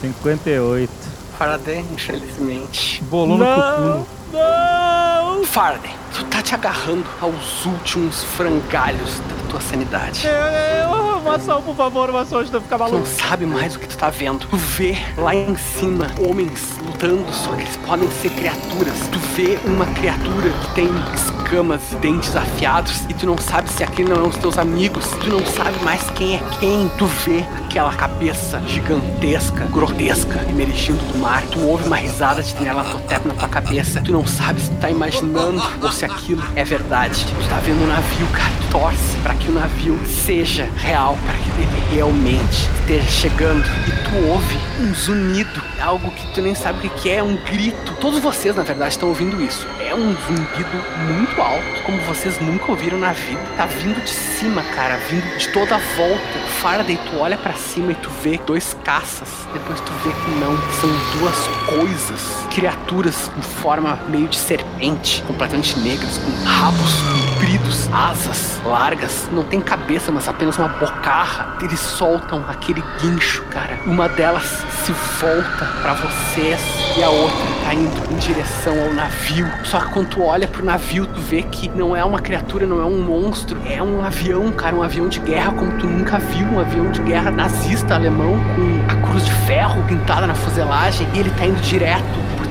58. 0.00 0.90
Faraday, 1.38 1.84
infelizmente. 1.92 3.02
Bolou 3.04 3.38
no 3.38 3.44
cuculo. 3.44 4.06
Não! 4.32 5.44
Faraday, 5.44 5.94
tu 6.12 6.24
tá 6.24 6.42
te 6.42 6.54
agarrando 6.54 7.06
aos 7.20 7.66
últimos 7.66 8.22
frangalhos 8.24 9.20
da 9.20 9.43
tua 9.54 9.60
sanidade. 9.60 10.26
Eu, 10.26 10.32
eu 10.32 11.14
uma 11.24 11.36
ação, 11.36 11.62
por 11.62 11.74
favor, 11.74 12.10
uma 12.10 12.20
ação 12.20 12.40
eu 12.40 12.60
ficar 12.60 12.76
Tu 12.76 12.82
não 12.84 12.90
maluco. 12.90 13.06
sabe 13.06 13.46
mais 13.46 13.74
o 13.74 13.78
que 13.78 13.88
tu 13.88 13.96
tá 13.96 14.10
vendo. 14.10 14.46
Tu 14.46 14.56
vê 14.56 14.98
lá 15.16 15.34
em 15.34 15.56
cima 15.56 16.06
homens 16.20 16.78
lutando, 16.84 17.24
só 17.32 17.52
que 17.52 17.62
eles 17.62 17.76
podem 17.78 18.10
ser 18.10 18.30
criaturas. 18.30 18.94
Tu 19.10 19.18
vê 19.34 19.58
uma 19.64 19.86
criatura 19.86 20.50
que 20.50 20.74
tem 20.74 20.88
escamas 21.14 21.80
e 21.92 21.96
dentes 21.96 22.36
afiados 22.36 23.04
e 23.08 23.14
tu 23.14 23.26
não 23.26 23.38
sabe 23.38 23.70
se 23.70 23.82
aquele 23.82 24.10
não 24.10 24.16
é 24.16 24.22
um 24.24 24.28
dos 24.28 24.38
teus 24.38 24.58
amigos. 24.58 25.06
Tu 25.22 25.28
não 25.30 25.44
sabe 25.46 25.82
mais 25.82 26.08
quem 26.10 26.36
é 26.36 26.42
quem. 26.60 26.90
Tu 26.98 27.06
vê 27.06 27.44
aquela 27.64 27.94
cabeça 27.94 28.60
gigantesca, 28.66 29.64
grotesca, 29.66 30.44
emergindo 30.48 31.02
do 31.12 31.18
mar. 31.18 31.42
Tu 31.50 31.60
ouve 31.60 31.86
uma 31.86 31.96
risada 31.96 32.42
de 32.42 32.54
Nyarlathotep 32.62 33.26
na 33.26 33.34
tua 33.34 33.48
cabeça. 33.48 34.00
Tu 34.02 34.12
não 34.12 34.26
sabe 34.26 34.60
se 34.60 34.70
tu 34.70 34.76
tá 34.76 34.90
imaginando 34.90 35.62
ou 35.82 35.90
se 35.90 36.04
aquilo 36.04 36.42
é 36.54 36.64
verdade. 36.64 37.24
Tu 37.24 37.48
tá 37.48 37.56
vendo 37.60 37.82
um 37.82 37.86
navio, 37.86 38.26
cara. 38.28 38.52
Torce 38.70 39.16
pra 39.22 39.34
que 39.34 39.43
o 39.48 39.52
navio 39.52 39.98
seja 40.06 40.68
real, 40.76 41.18
para 41.24 41.34
que 41.34 41.62
ele 41.62 41.94
realmente 41.94 42.68
esteja 42.80 43.10
chegando. 43.10 43.64
E 43.86 43.90
tu 44.08 44.28
ouve 44.28 44.58
um 44.80 44.94
zunido, 44.94 45.62
algo 45.80 46.10
que 46.10 46.26
tu 46.34 46.42
nem 46.42 46.54
sabe 46.54 46.78
o 46.78 46.90
que 46.90 47.04
que 47.04 47.10
é, 47.10 47.22
um 47.22 47.36
grito. 47.36 47.92
Todos 48.00 48.20
vocês, 48.20 48.56
na 48.56 48.62
verdade, 48.62 48.92
estão 48.92 49.08
ouvindo 49.08 49.42
isso. 49.42 49.66
É 49.80 49.94
um 49.94 50.14
zumbido 50.26 50.84
muito 51.06 51.40
alto, 51.40 51.82
como 51.84 51.98
vocês 52.02 52.40
nunca 52.40 52.70
ouviram 52.70 52.98
na 52.98 53.12
vida. 53.12 53.40
Tá 53.56 53.66
vindo 53.66 54.02
de 54.02 54.10
cima, 54.10 54.62
cara, 54.74 54.96
vindo 55.08 55.38
de 55.38 55.48
toda 55.48 55.76
a 55.76 55.80
volta. 55.96 56.38
Faraday, 56.60 56.98
tu 57.10 57.18
olha 57.18 57.36
pra 57.36 57.52
cima 57.54 57.92
e 57.92 57.94
tu 57.94 58.10
vê 58.22 58.40
dois 58.46 58.76
caças. 58.84 59.28
Depois 59.52 59.80
tu 59.80 59.92
vê 60.04 60.10
que 60.10 60.30
não, 60.40 60.56
são 60.80 60.90
duas 61.18 61.46
coisas, 61.78 62.20
criaturas 62.54 63.30
com 63.34 63.42
forma 63.42 63.98
meio 64.08 64.28
de 64.28 64.36
serpente, 64.36 65.22
completamente 65.26 65.78
negras, 65.80 66.18
com 66.18 66.44
rabos 66.44 66.94
compridos, 67.34 67.88
asas 67.92 68.60
largas, 68.64 69.28
não 69.34 69.44
tem 69.44 69.60
cabeça, 69.60 70.12
mas 70.12 70.28
apenas 70.28 70.58
uma 70.58 70.68
bocarra. 70.68 71.56
Eles 71.60 71.80
soltam 71.80 72.44
aquele 72.48 72.82
guincho, 73.00 73.42
cara. 73.44 73.78
Uma 73.86 74.08
delas 74.08 74.64
se 74.84 74.92
volta 75.20 75.64
pra 75.82 75.94
vocês 75.94 76.60
e 76.96 77.02
a 77.02 77.10
outra 77.10 77.36
tá 77.64 77.74
indo 77.74 78.12
em 78.12 78.16
direção 78.16 78.78
ao 78.82 78.94
navio. 78.94 79.50
Só 79.64 79.80
que 79.80 79.92
quando 79.92 80.08
tu 80.08 80.22
olha 80.22 80.46
pro 80.46 80.64
navio, 80.64 81.06
tu 81.06 81.20
vê 81.20 81.42
que 81.42 81.68
não 81.68 81.96
é 81.96 82.04
uma 82.04 82.20
criatura, 82.20 82.66
não 82.66 82.80
é 82.80 82.84
um 82.84 83.02
monstro, 83.02 83.60
é 83.66 83.82
um 83.82 84.04
avião, 84.04 84.52
cara, 84.52 84.76
um 84.76 84.82
avião 84.82 85.08
de 85.08 85.20
guerra 85.20 85.52
como 85.52 85.72
tu 85.78 85.86
nunca 85.86 86.18
viu, 86.18 86.46
um 86.46 86.60
avião 86.60 86.90
de 86.90 87.02
guerra 87.02 87.30
nazista 87.30 87.94
alemão 87.94 88.38
com 88.54 88.92
a 88.92 89.08
cruz 89.08 89.24
de 89.24 89.32
ferro 89.46 89.82
pintada 89.84 90.26
na 90.26 90.34
fuselagem 90.34 91.06
e 91.14 91.18
ele 91.18 91.30
tá 91.30 91.46
indo 91.46 91.60
direto 91.60 92.04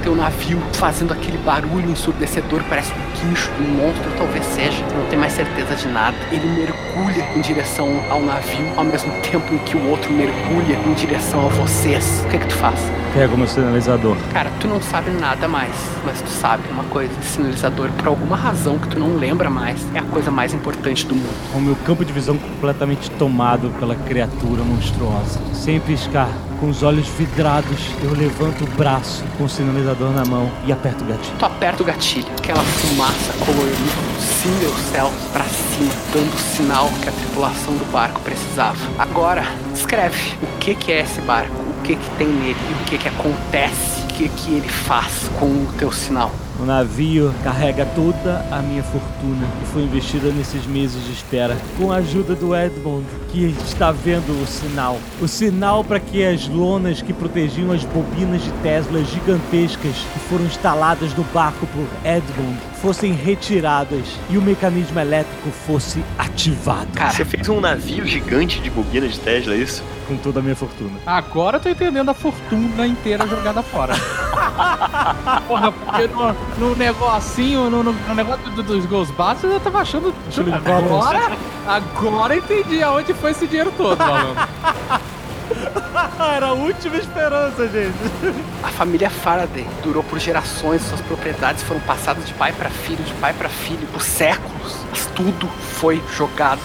teu 0.04 0.16
navio, 0.16 0.62
fazendo 0.74 1.14
aquele 1.14 1.38
barulho 1.38 1.90
ensurdecedor, 1.90 2.62
parece 2.68 2.92
um 2.92 3.28
guincho 3.28 3.50
de 3.54 3.64
um 3.64 3.72
monstro, 3.78 4.12
talvez 4.18 4.46
seja, 4.46 4.84
não 4.94 5.06
tem 5.08 5.18
mais 5.18 5.34
certeza 5.34 5.76
de 5.76 5.88
nada. 5.88 6.16
Ele 6.32 6.46
mergulha 6.46 7.26
em 7.36 7.42
direção 7.42 7.90
ao 8.10 8.22
navio, 8.22 8.68
ao 8.76 8.84
mesmo 8.84 9.12
tempo 9.22 9.54
em 9.54 9.58
que 9.60 9.78
o 9.78 9.90
outro 9.90 10.12
mergulha 10.12 10.76
em 10.86 10.94
direção 10.94 11.46
a 11.46 11.50
vocês. 11.50 12.22
O 12.26 12.30
que 12.30 12.36
é 12.36 12.40
que 12.40 12.48
tu 12.48 12.56
faz? 12.56 12.80
Pega 13.14 13.34
o 13.34 13.38
meu 13.38 13.48
sinalizador. 13.48 14.18
Cara, 14.34 14.52
tu 14.60 14.68
não 14.68 14.82
sabe 14.82 15.12
nada 15.12 15.48
mais, 15.48 15.72
mas 16.04 16.22
tu 16.22 16.30
sabe 16.30 16.64
uma 16.70 16.84
coisa, 16.86 17.14
sinalizador, 17.22 17.90
por 17.92 18.08
alguma 18.08 18.36
razão 18.36 18.78
que 18.78 18.90
tu 18.90 19.00
não 19.00 19.16
lembra 19.16 19.50
mais, 19.50 19.86
é 19.94 20.00
a 20.00 20.04
coisa 20.04 20.30
mais 20.30 20.54
importante 20.54 21.06
do 21.06 21.16
mundo. 21.16 21.34
O 21.56 21.62
meu 21.62 21.76
campo 21.86 22.04
de 22.04 22.12
visão 22.12 22.38
completamente 22.38 23.10
tomado 23.12 23.70
pela 23.80 23.96
criatura 23.96 24.64
monstruosa. 24.64 25.40
Sem 25.54 25.80
piscar, 25.80 26.30
com 26.60 26.70
os 26.70 26.84
olhos 26.84 27.08
vidrados, 27.10 27.92
eu 28.04 28.14
levanto 28.14 28.64
o 28.64 28.68
braço 28.68 29.24
com 29.38 29.46
o 29.46 29.50
sinalizador 29.50 30.12
na 30.12 30.26
mão 30.26 30.52
e 30.66 30.72
aperto 30.72 31.04
o 31.04 31.08
gatilho. 31.08 31.38
Tu 31.38 31.46
aperta 31.46 31.84
o 31.84 31.86
gatilho, 31.86 32.28
aquela 32.38 32.64
fumaça 32.64 33.34
colorida 33.46 34.24
cinga 34.44 34.68
o 34.68 34.78
céu 34.92 35.12
pra 35.32 35.46
cima, 35.46 35.92
dando 36.14 36.34
o 36.34 36.38
sinal 36.38 36.90
que 37.02 37.10
a 37.10 37.12
tripulação 37.12 37.76
do 37.76 37.92
barco 37.92 38.20
precisava. 38.22 38.78
Agora, 39.00 39.46
descreve 39.72 40.36
o 40.42 40.58
que 40.60 40.76
que 40.76 40.92
é 40.92 41.02
esse 41.02 41.22
barco, 41.22 41.56
o 41.56 41.82
que 41.84 41.96
que 41.96 42.10
tem 42.18 42.28
nele 42.28 42.58
e 42.70 42.74
o 42.74 42.86
que 42.86 42.98
que 42.98 43.08
acontece, 43.08 44.02
o 44.04 44.08
que 44.08 44.30
que 44.30 44.56
ele 44.56 44.70
faz 44.70 45.30
com 45.40 45.46
o 45.46 45.74
teu 45.78 45.92
sinal. 45.92 46.32
O 46.60 46.66
navio 46.66 47.34
carrega 47.44 47.86
toda 47.96 48.46
a 48.52 48.62
minha 48.62 48.84
fortuna 48.84 49.48
que 49.60 49.66
foi 49.68 49.84
investida 49.84 50.30
nesses 50.32 50.66
meses 50.68 51.04
de 51.04 51.12
espera, 51.12 51.58
com 51.78 51.92
a 51.92 51.96
ajuda 51.98 52.36
do 52.36 52.56
Edmond, 52.56 53.06
que 53.30 53.56
está 53.66 53.92
vendo 53.92 54.32
o 54.42 54.46
sinal. 54.46 55.00
O 55.20 55.28
sinal 55.28 55.84
para 55.84 56.00
que 56.00 56.24
as 56.24 56.48
lonas 56.48 57.02
que 57.02 57.12
protegiam 57.12 57.72
as 57.72 57.84
bobinas 57.84 58.44
de 58.44 58.52
Tesla 58.62 59.04
gigantescas 59.04 59.96
que 60.14 60.20
foram 60.30 60.46
instaladas 60.46 61.14
no 61.16 61.24
barco 61.26 61.66
por 61.68 61.88
Edmond 62.06 62.73
fossem 62.84 63.14
retiradas 63.14 64.06
e 64.30 64.38
o 64.38 64.42
mecanismo 64.42 65.00
elétrico 65.00 65.50
fosse 65.66 66.04
ativado. 66.18 66.90
Você 67.10 67.24
fez 67.24 67.48
um 67.48 67.62
navio 67.62 68.06
gigante 68.06 68.60
de 68.60 68.70
bobina 68.70 69.08
de 69.08 69.18
Tesla, 69.22 69.54
é 69.54 69.58
isso? 69.58 69.82
Com 70.06 70.18
toda 70.18 70.42
a 70.42 70.44
minha 70.44 70.54
fortuna. 70.56 70.92
Agora 71.06 71.56
eu 71.56 71.62
tô 71.62 71.70
entendendo 71.70 72.10
a 72.10 72.14
fortuna 72.14 72.86
inteira 72.86 73.26
jogada 73.26 73.64
fora. 73.64 73.94
Porra, 75.48 75.72
porque 75.72 76.08
no, 76.08 76.34
no 76.58 76.76
negocinho, 76.76 77.70
no, 77.70 77.84
no- 77.84 77.94
no 77.94 78.16
negócio 78.16 78.50
do- 78.52 78.62
dos 78.64 78.86
Ghostbusters, 78.86 79.54
eu 79.54 79.60
tava 79.62 79.80
achando. 79.80 80.14
Agora, 80.54 81.32
agora 81.66 82.36
entendi 82.36 82.84
aonde 82.84 83.14
foi 83.14 83.32
esse 83.32 83.48
dinheiro 83.48 83.72
todo, 83.78 83.98
malandro. 83.98 84.44
Era 86.36 86.48
a 86.48 86.54
última 86.54 86.98
esperança, 86.98 87.68
gente. 87.68 87.94
A 88.64 88.70
família 88.70 89.10
Faraday 89.10 89.68
durou 89.82 90.04
por 90.04 90.20
gerações, 90.20 90.82
suas 90.84 91.02
propriedades 91.02 91.64
foram 91.64 91.82
passadas 91.82 92.26
de 92.26 92.34
pai 92.34 92.54
para 92.54 92.70
filho, 92.70 93.04
de 93.04 93.14
pai 93.16 93.34
para 93.34 93.50
filho, 93.50 93.88
por 93.92 94.02
séculos. 94.02 94.78
Mas 94.90 95.06
tudo 95.16 95.48
foi 95.80 96.02
jogado 96.16 96.62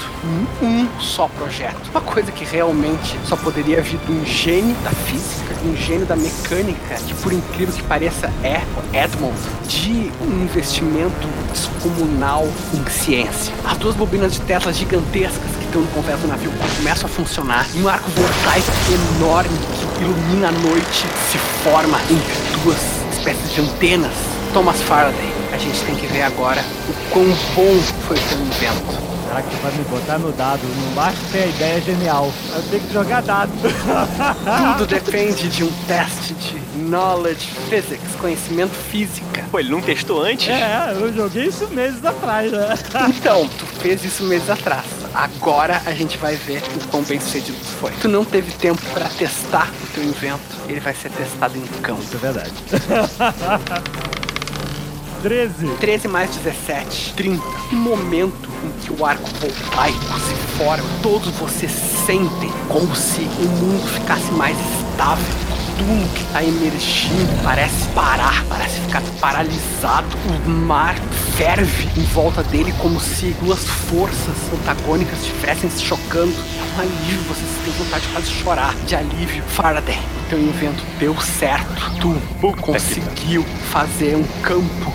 em 0.62 0.64
um 0.64 1.01
só 1.01 1.28
projeto. 1.28 1.90
Uma 1.90 2.01
coisa 2.01 2.30
que 2.30 2.44
realmente 2.44 3.18
só 3.24 3.36
poderia 3.36 3.82
vir 3.82 3.98
de 3.98 4.12
um 4.12 4.24
gênio 4.24 4.76
da 4.85 4.90
física, 4.90 5.55
de 5.55 5.68
um 5.68 5.76
gênio 5.76 6.06
da 6.06 6.16
mecânica, 6.16 6.94
que 7.06 7.14
por 7.14 7.32
incrível 7.32 7.74
que 7.74 7.82
pareça 7.82 8.32
é 8.43 8.62
o 8.76 8.97
Edmond, 8.97 9.36
de 9.66 10.12
um 10.20 10.43
investimento 10.44 11.28
descomunal 11.51 12.47
em 12.74 12.90
ciência. 12.90 13.52
As 13.64 13.76
duas 13.78 13.97
bobinas 13.97 14.35
de 14.35 14.40
Tesla 14.43 14.72
gigantescas 14.72 15.57
que 15.70 15.78
no 15.78 15.86
convés 15.88 16.18
do 16.20 16.28
navio 16.28 16.50
começam 16.76 17.06
a 17.06 17.12
funcionar 17.12 17.66
e 17.74 17.82
um 17.82 17.88
arco 17.88 18.10
voltaico 18.10 18.70
enorme 19.18 19.58
que 19.96 20.02
ilumina 20.02 20.48
a 20.48 20.52
noite 20.52 21.06
se 21.30 21.38
forma 21.62 22.00
entre 22.02 22.62
duas 22.62 22.78
espécies 23.12 23.54
de 23.54 23.60
antenas. 23.60 24.12
Thomas 24.52 24.80
Faraday, 24.82 25.32
a 25.52 25.58
gente 25.58 25.80
tem 25.84 25.94
que 25.94 26.06
ver 26.06 26.22
agora 26.22 26.64
o 26.88 27.10
quão 27.10 27.26
bom 27.54 27.80
foi 28.06 28.16
o 28.16 28.20
teu 28.20 28.38
invento. 28.38 29.17
Caraca, 29.28 29.48
tu 29.50 29.56
vai 29.56 29.72
me 29.72 29.84
botar 29.84 30.18
no 30.18 30.32
dado. 30.32 30.62
Não 30.62 30.92
basta 30.94 31.20
ter 31.30 31.42
a 31.42 31.46
ideia 31.46 31.80
genial. 31.82 32.32
Eu 32.55 32.62
tenho 32.62 32.82
que 32.82 32.92
jogar 32.92 33.22
dado. 33.22 33.52
Tudo 34.78 34.86
depende 34.86 35.48
de 35.48 35.64
um 35.64 35.72
teste 35.86 36.32
de 36.34 36.59
knowledge 36.78 37.46
physics, 37.68 38.14
conhecimento 38.18 38.74
física. 38.90 39.44
Pô, 39.50 39.59
ele 39.59 39.70
não 39.70 39.82
testou 39.82 40.22
antes? 40.22 40.48
É, 40.48 40.92
eu 40.94 41.12
joguei 41.12 41.46
isso 41.46 41.68
meses 41.68 42.05
atrás, 42.05 42.50
né? 42.50 42.74
Então, 43.18 43.48
tu 43.48 43.66
fez 43.66 44.02
isso 44.05 44.22
meses 44.24 44.48
atrás. 44.48 44.86
Agora 45.14 45.82
a 45.84 45.92
gente 45.92 46.16
vai 46.18 46.36
ver 46.36 46.62
o 46.76 46.88
quão 46.88 47.02
bem 47.02 47.20
sucedido 47.20 47.59
tu 47.59 47.80
foi. 47.80 47.90
Tu 48.00 48.09
não 48.09 48.24
teve 48.24 48.50
tempo 48.52 48.80
pra 48.92 49.09
testar 49.09 49.68
o 49.82 49.86
teu 49.94 50.05
invento. 50.05 50.40
Ele 50.68 50.80
vai 50.80 50.94
ser 50.94 51.10
testado 51.10 51.59
em 51.59 51.66
campo. 51.82 52.02
Isso 52.02 52.14
é 52.14 52.18
verdade. 52.18 52.52
13. 55.22 55.66
13 55.80 56.09
mais 56.09 56.30
17, 56.36 57.14
30. 57.14 57.42
Que 57.68 57.74
momento 57.74 58.47
em 58.64 58.70
que 58.80 58.93
o 58.93 59.05
arco 59.05 59.28
voltaico 59.40 60.20
se 60.20 60.35
forma, 60.56 60.85
todos 61.02 61.28
vocês 61.36 61.70
sentem 62.06 62.52
como 62.68 62.94
se 62.94 63.22
o 63.22 63.48
mundo 63.48 63.86
ficasse 63.89 64.30
mais 64.32 64.56
estável. 64.59 65.24
Tudo 65.78 66.12
que 66.12 66.24
tá 66.32 66.43
emergindo 66.43 67.43
parece 67.44 67.86
parar, 67.90 68.44
parece 68.48 68.80
ficar 68.80 69.01
paralisado. 69.20 70.09
O 70.44 70.51
mar 70.51 70.97
ferve 71.36 71.89
em 71.97 72.05
volta 72.06 72.43
dele 72.43 72.74
como 72.80 72.98
se 72.98 73.30
duas 73.40 73.60
forças 73.60 74.35
antagônicas 74.52 75.20
estivessem 75.20 75.70
se 75.70 75.85
chocando. 75.85 76.35
É 76.35 76.76
um 76.76 76.80
alívio, 76.80 77.20
vocês 77.28 77.48
têm 77.64 77.72
vontade 77.74 78.06
de 78.06 78.12
quase 78.12 78.30
chorar 78.32 78.74
de 78.86 78.97
alívio. 78.97 79.44
Faraday, 79.44 79.98
o 79.98 80.28
teu 80.28 80.40
invento 80.40 80.82
deu 80.98 81.16
certo. 81.20 81.93
Tu 82.01 82.52
conseguiu 82.60 83.44
fazer 83.70 84.16
um 84.16 84.24
campo 84.43 84.93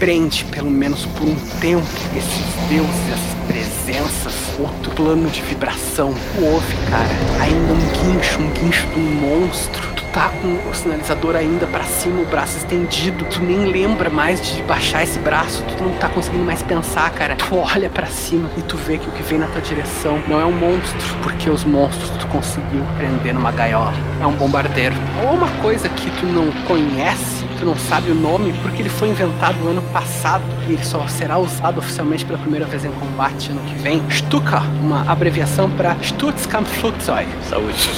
prende, 0.00 0.46
pelo 0.46 0.70
menos 0.70 1.04
por 1.04 1.28
um 1.28 1.36
tempo, 1.60 1.86
esses 2.16 2.68
deuses, 2.70 3.12
essas 3.12 3.40
presenças, 3.46 4.34
outro 4.58 4.90
plano 4.92 5.28
de 5.28 5.42
vibração. 5.42 6.14
Tu 6.14 6.44
ouve, 6.44 6.74
cara, 6.88 7.42
ainda 7.42 7.72
um 7.74 8.14
guincho, 8.14 8.40
um 8.40 8.50
guincho 8.50 8.86
de 8.86 8.98
um 8.98 9.40
monstro. 9.40 9.82
Tu 9.94 10.02
tá 10.10 10.30
com 10.40 10.70
o 10.70 10.74
sinalizador 10.74 11.36
ainda 11.36 11.66
pra 11.66 11.84
cima, 11.84 12.22
o 12.22 12.24
braço 12.24 12.56
estendido. 12.56 13.26
Tu 13.26 13.42
nem 13.42 13.66
lembra 13.66 14.08
mais 14.08 14.40
de 14.40 14.62
baixar 14.62 15.02
esse 15.02 15.18
braço. 15.18 15.62
Tu 15.76 15.84
não 15.84 15.92
tá 15.96 16.08
conseguindo 16.08 16.44
mais 16.44 16.62
pensar, 16.62 17.10
cara. 17.10 17.36
Tu 17.36 17.54
olha 17.54 17.90
pra 17.90 18.06
cima 18.06 18.50
e 18.56 18.62
tu 18.62 18.78
vê 18.78 18.96
que 18.96 19.06
o 19.06 19.12
que 19.12 19.22
vem 19.22 19.38
na 19.38 19.48
tua 19.48 19.60
direção 19.60 20.18
não 20.26 20.40
é 20.40 20.46
um 20.46 20.52
monstro, 20.52 21.16
porque 21.22 21.50
os 21.50 21.62
monstros 21.64 22.08
tu 22.18 22.26
conseguiu 22.28 22.82
prender 22.96 23.34
numa 23.34 23.52
gaiola. 23.52 23.92
É 24.18 24.26
um 24.26 24.32
bombardeiro. 24.32 24.94
Ou 25.22 25.34
uma 25.34 25.50
coisa 25.62 25.90
que 25.90 26.10
tu 26.12 26.26
não 26.26 26.50
conhece, 26.66 27.39
tu 27.60 27.66
não 27.66 27.76
sabe 27.76 28.10
o 28.10 28.14
nome 28.14 28.54
porque 28.62 28.80
ele 28.80 28.88
foi 28.88 29.08
inventado 29.08 29.58
no 29.58 29.70
ano 29.70 29.82
passado 29.92 30.42
e 30.66 30.72
ele 30.72 30.84
só 30.84 31.06
será 31.06 31.36
usado 31.36 31.78
oficialmente 31.78 32.24
pela 32.24 32.38
primeira 32.38 32.64
vez 32.64 32.86
em 32.86 32.90
combate 32.92 33.50
ano 33.50 33.60
que 33.60 33.74
vem. 33.74 34.02
Stuka, 34.10 34.60
uma 34.80 35.04
abreviação 35.06 35.70
para 35.70 35.94
Stutzkampfflugzeug. 36.00 37.28
Saúde. 37.48 37.76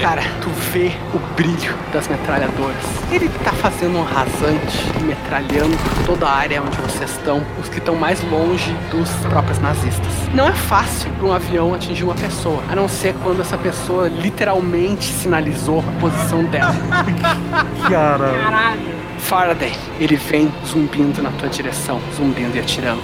Cara, 0.00 0.22
tu 0.40 0.50
vê 0.72 0.90
o 1.14 1.18
brilho 1.36 1.74
das 1.92 2.08
metralhadoras. 2.08 2.84
Ele 3.12 3.28
tá 3.44 3.52
fazendo 3.52 3.98
um 3.98 4.02
rasante, 4.02 4.78
metralhando 5.02 5.76
toda 6.04 6.26
a 6.26 6.32
área 6.32 6.62
onde 6.62 6.76
vocês 6.78 7.10
estão, 7.10 7.42
os 7.60 7.68
que 7.68 7.78
estão 7.78 7.94
mais 7.94 8.20
longe 8.28 8.74
dos 8.90 9.08
próprios 9.28 9.60
nazistas. 9.60 10.12
Não 10.34 10.48
é 10.48 10.52
fácil 10.52 11.12
para 11.12 11.26
um 11.26 11.32
avião 11.32 11.74
atingir 11.74 12.02
uma 12.02 12.14
pessoa, 12.14 12.60
a 12.68 12.74
não 12.74 12.88
ser 12.88 13.14
quando 13.22 13.40
essa 13.40 13.56
pessoa 13.56 14.08
literalmente 14.08 15.04
sinalizou 15.04 15.80
a 15.80 16.00
posição 16.00 16.42
dela. 16.44 16.74
Cara. 17.88 18.76
Faraday, 19.18 19.72
ele 20.00 20.16
vem 20.16 20.52
zumbindo 20.66 21.22
na 21.22 21.30
tua 21.32 21.48
direção, 21.48 22.00
zumbindo 22.16 22.56
e 22.56 22.60
atirando. 22.60 23.02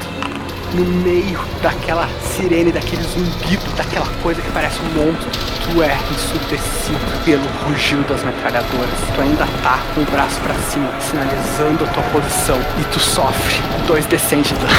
No 0.75 0.85
meio 0.85 1.41
daquela 1.63 2.07
sirene, 2.21 2.71
daquele 2.71 3.03
zumbido, 3.03 3.65
daquela 3.77 4.07
coisa 4.23 4.43
que 4.43 4.51
parece 4.51 4.79
um 4.81 5.03
monstro, 5.03 5.31
tu 5.65 5.83
é 5.83 5.97
ensurdecido 6.13 7.25
pelo 7.25 7.45
rugir 7.65 7.97
das 8.09 8.23
metralhadoras. 8.23 8.91
Tu 9.15 9.21
ainda 9.21 9.47
tá 9.63 9.79
com 9.95 10.03
o 10.03 10.05
braço 10.05 10.39
pra 10.41 10.55
cima, 10.55 10.91
sinalizando 11.01 11.85
a 11.85 11.89
tua 11.89 12.03
posição, 12.05 12.59
e 12.79 12.85
tu 12.93 13.01
sofre 13.01 13.57
dois 13.87 14.05
descende 14.07 14.49
de 14.49 14.55
dano. 14.57 14.73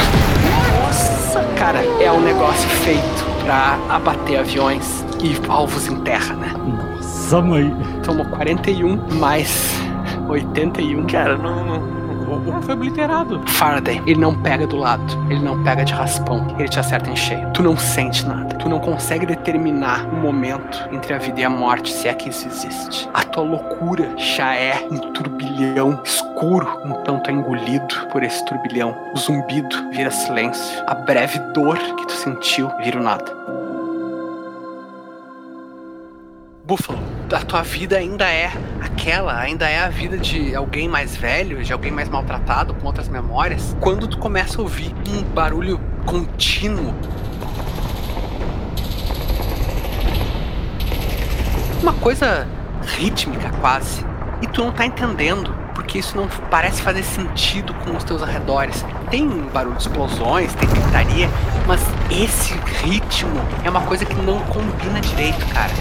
Nossa, 0.84 1.44
cara, 1.58 1.80
é 2.00 2.12
um 2.12 2.22
negócio 2.22 2.70
feito 2.70 3.26
pra 3.44 3.80
abater 3.90 4.40
aviões 4.40 5.04
e 5.24 5.36
alvos 5.48 5.88
em 5.88 5.96
terra, 6.02 6.36
né? 6.36 6.54
Nossa, 7.30 7.46
mãe. 7.46 7.72
Tomou 8.04 8.26
41 8.26 8.98
mais 9.20 9.80
81. 10.28 11.06
Cara, 11.06 11.38
não, 11.38 11.64
não, 11.64 12.58
O 12.58 12.62
foi 12.64 12.74
obliterado. 12.74 13.40
Faraday, 13.46 14.02
ele 14.08 14.20
não 14.20 14.34
pega 14.34 14.66
do 14.66 14.76
lado, 14.76 15.04
ele 15.30 15.40
não 15.40 15.64
pega 15.64 15.86
de 15.86 15.94
raspão, 15.94 16.48
ele 16.58 16.68
te 16.68 16.80
acerta 16.80 17.08
em 17.08 17.16
cheio. 17.16 17.48
Tu 17.54 17.62
não 17.62 17.78
sente 17.78 18.26
nada, 18.26 18.56
tu 18.56 18.68
não 18.68 18.80
consegue 18.80 19.28
determinar 19.28 20.12
o 20.12 20.16
momento 20.16 20.90
entre 20.92 21.14
a 21.14 21.20
vida 21.20 21.42
e 21.42 21.44
a 21.44 21.52
morte, 21.52 21.94
se 21.94 22.08
é 22.08 22.16
que 22.16 22.30
isso 22.30 22.48
existe. 22.48 23.08
A 23.14 23.24
tua 23.24 23.44
loucura 23.44 24.12
já 24.18 24.56
é 24.56 24.88
um 24.90 24.98
turbilhão 24.98 26.02
escuro, 26.04 26.68
então 26.84 27.20
tu 27.20 27.30
é 27.30 27.34
engolido 27.34 28.08
por 28.12 28.24
esse 28.24 28.44
turbilhão. 28.46 28.98
O 29.14 29.20
zumbido 29.20 29.92
vira 29.92 30.10
silêncio, 30.10 30.84
a 30.88 30.96
breve 30.96 31.38
dor 31.54 31.78
que 31.78 32.08
tu 32.08 32.14
sentiu 32.14 32.72
vira 32.84 33.00
o 33.00 33.04
nada. 33.04 33.59
Búfalo, 36.70 37.00
a 37.34 37.40
tua 37.40 37.64
vida 37.64 37.98
ainda 37.98 38.30
é 38.30 38.52
aquela, 38.80 39.36
ainda 39.36 39.68
é 39.68 39.80
a 39.80 39.90
vida 39.90 40.20
de 40.20 40.56
alguém 40.56 40.88
mais 40.88 41.16
velho, 41.18 41.64
de 41.64 41.74
alguém 41.74 41.92
mais 41.92 42.08
maltratado, 42.08 42.76
com 42.76 42.86
outras 42.86 43.10
memórias, 43.10 43.76
quando 43.80 44.08
tu 44.08 44.20
começa 44.20 44.60
a 44.60 44.62
ouvir 44.62 44.94
um 45.08 45.24
barulho 45.24 45.82
contínuo. 46.06 46.94
Uma 51.82 51.94
coisa 51.94 52.48
rítmica 52.86 53.50
quase. 53.60 54.06
E 54.40 54.46
tu 54.46 54.64
não 54.64 54.72
tá 54.72 54.86
entendendo, 54.86 55.52
porque 55.74 55.98
isso 55.98 56.16
não 56.16 56.28
parece 56.52 56.84
fazer 56.84 57.02
sentido 57.02 57.74
com 57.84 57.98
os 57.98 58.04
teus 58.04 58.22
arredores. 58.22 58.86
Tem 59.10 59.28
barulho 59.28 59.76
de 59.76 59.82
explosões, 59.82 60.54
tem 60.54 60.70
gritaria, 60.70 61.28
mas 61.66 61.82
esse 62.12 62.54
ritmo 62.84 63.42
é 63.64 63.70
uma 63.72 63.82
coisa 63.82 64.06
que 64.06 64.14
não 64.18 64.40
combina 64.42 65.02
direito, 65.02 65.44
cara. 65.48 65.74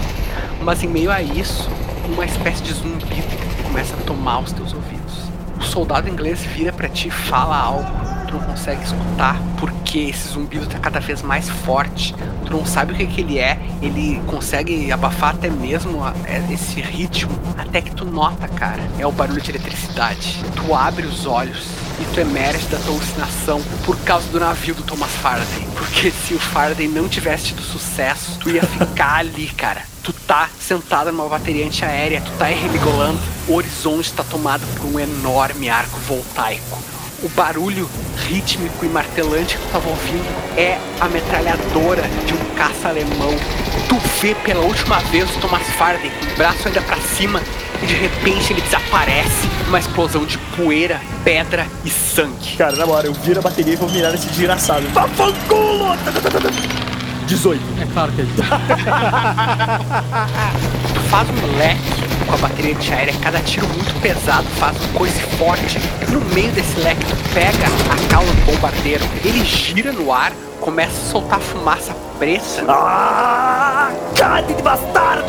Mas 0.61 0.83
em 0.83 0.87
meio 0.87 1.11
a 1.11 1.21
isso, 1.21 1.69
uma 2.05 2.25
espécie 2.25 2.61
de 2.63 2.73
zumbido 2.73 3.09
começa 3.63 3.95
a 3.95 3.99
tomar 3.99 4.39
os 4.39 4.51
teus 4.51 4.73
ouvidos. 4.73 5.29
O 5.59 5.63
soldado 5.63 6.09
inglês 6.09 6.41
vira 6.43 6.71
pra 6.71 6.89
ti 6.89 7.07
e 7.07 7.11
fala 7.11 7.57
algo. 7.57 7.89
Tu 8.27 8.33
não 8.33 8.41
consegue 8.41 8.83
escutar 8.83 9.39
porque 9.59 9.99
esse 9.99 10.29
zumbido 10.29 10.65
tá 10.67 10.79
cada 10.79 10.99
vez 10.99 11.21
mais 11.21 11.49
forte. 11.49 12.15
Tu 12.45 12.51
não 12.51 12.65
sabe 12.65 12.93
o 12.93 12.95
que, 12.95 13.05
que 13.07 13.21
ele 13.21 13.39
é. 13.39 13.59
Ele 13.81 14.21
consegue 14.27 14.91
abafar 14.91 15.35
até 15.35 15.49
mesmo 15.49 16.01
é, 16.25 16.53
esse 16.53 16.81
ritmo. 16.81 17.31
Até 17.57 17.81
que 17.81 17.91
tu 17.91 18.05
nota, 18.05 18.47
cara, 18.47 18.81
é 18.97 19.05
o 19.05 19.11
barulho 19.11 19.41
de 19.41 19.51
eletricidade. 19.51 20.43
Tu 20.55 20.73
abre 20.73 21.05
os 21.05 21.25
olhos 21.25 21.67
e 21.99 22.05
tu 22.13 22.19
emerge 22.19 22.67
da 22.67 22.77
tua 22.79 22.93
alucinação 22.93 23.61
por 23.85 23.97
causa 23.99 24.27
do 24.29 24.39
navio 24.39 24.75
do 24.75 24.83
Thomas 24.83 25.11
Faraday. 25.11 25.67
Porque 25.75 26.11
se 26.11 26.33
o 26.33 26.39
Faraday 26.39 26.87
não 26.87 27.07
tivesse 27.07 27.45
tido 27.45 27.61
sucesso, 27.61 28.39
tu 28.39 28.49
ia 28.49 28.63
ficar 28.63 29.17
ali, 29.19 29.47
cara. 29.47 29.83
Tu 30.09 30.13
tá 30.25 30.49
sentado 30.59 31.11
numa 31.11 31.29
bateria 31.29 31.67
antiaérea, 31.67 32.19
tu 32.19 32.31
tá 32.31 32.45
religolando, 32.45 33.19
o 33.47 33.53
horizonte 33.53 34.11
tá 34.11 34.23
tomado 34.23 34.65
por 34.75 34.87
um 34.87 34.99
enorme 34.99 35.69
arco 35.69 35.99
voltaico. 35.99 36.81
O 37.21 37.29
barulho 37.29 37.87
rítmico 38.27 38.83
e 38.83 38.89
martelante 38.89 39.55
que 39.55 39.61
tu 39.61 39.71
tava 39.71 39.87
ouvindo 39.87 40.25
é 40.57 40.79
a 40.99 41.07
metralhadora 41.07 42.01
de 42.25 42.33
um 42.33 42.55
caça 42.55 42.89
alemão. 42.89 43.35
Tu 43.87 43.99
vê 44.19 44.33
pela 44.33 44.61
última 44.61 44.97
vez 45.11 45.29
o 45.29 45.39
Thomas 45.41 45.61
com 45.61 46.33
o 46.33 46.35
braço 46.35 46.67
ainda 46.67 46.81
pra 46.81 46.97
cima 46.97 47.39
e 47.83 47.85
de 47.85 47.93
repente 47.93 48.51
ele 48.51 48.61
desaparece 48.61 49.47
numa 49.67 49.77
explosão 49.77 50.25
de 50.25 50.39
poeira, 50.57 50.99
pedra 51.23 51.67
e 51.85 51.89
sangue. 51.91 52.57
Cara, 52.57 52.75
na 52.75 52.87
hora, 52.87 53.05
eu 53.05 53.13
viro 53.13 53.41
a 53.41 53.43
bateria 53.43 53.73
e 53.73 53.77
vou 53.77 53.87
mirar 53.91 54.11
nesse 54.11 54.25
desgraçado. 54.25 54.87
Fafanculo! 54.87 55.95
18. 57.29 57.61
É 57.81 57.85
claro 57.93 58.11
que 58.11 58.21
ele. 58.21 58.31
Tu 60.93 60.99
faz 61.09 61.29
um 61.29 61.57
leque 61.57 62.09
com 62.27 62.33
a 62.33 62.37
bateria 62.37 62.75
antiaérea, 62.75 63.13
cada 63.21 63.39
tiro 63.39 63.67
muito 63.67 64.01
pesado 64.01 64.47
faz 64.57 64.75
um 64.83 64.93
coice 64.93 65.21
forte. 65.37 65.79
No 66.09 66.21
meio 66.33 66.51
desse 66.51 66.79
leque, 66.79 67.05
tu 67.05 67.15
pega 67.33 67.67
a 67.91 68.09
cauda 68.11 68.31
do 68.31 68.45
bombardeiro, 68.45 69.05
ele 69.23 69.43
gira 69.45 69.91
no 69.91 70.11
ar, 70.11 70.31
começa 70.59 70.91
a 70.91 71.11
soltar 71.11 71.39
fumaça 71.39 71.95
preta. 72.17 72.65
Ah, 72.67 73.91
carne 74.15 74.53
de 74.53 74.63
bastardo! 74.63 75.23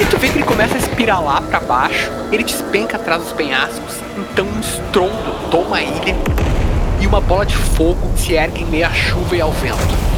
E 0.00 0.04
tu 0.06 0.16
vê 0.18 0.28
que 0.28 0.38
ele 0.38 0.44
começa 0.44 0.74
a 0.74 0.78
espiralar 0.78 1.42
pra 1.42 1.60
baixo, 1.60 2.10
ele 2.32 2.44
despenca 2.44 2.96
atrás 2.96 3.22
dos 3.22 3.32
penhascos, 3.32 3.96
então 4.16 4.46
um 4.46 4.60
estrondo 4.60 5.50
toma 5.50 5.76
a 5.76 5.82
ilha 5.82 6.16
e 7.00 7.06
uma 7.06 7.20
bola 7.20 7.44
de 7.44 7.56
fogo 7.56 8.12
se 8.16 8.32
ergue 8.32 8.62
em 8.62 8.66
meio 8.66 8.86
à 8.86 8.90
chuva 8.90 9.36
e 9.36 9.40
ao 9.40 9.52
vento. 9.52 10.13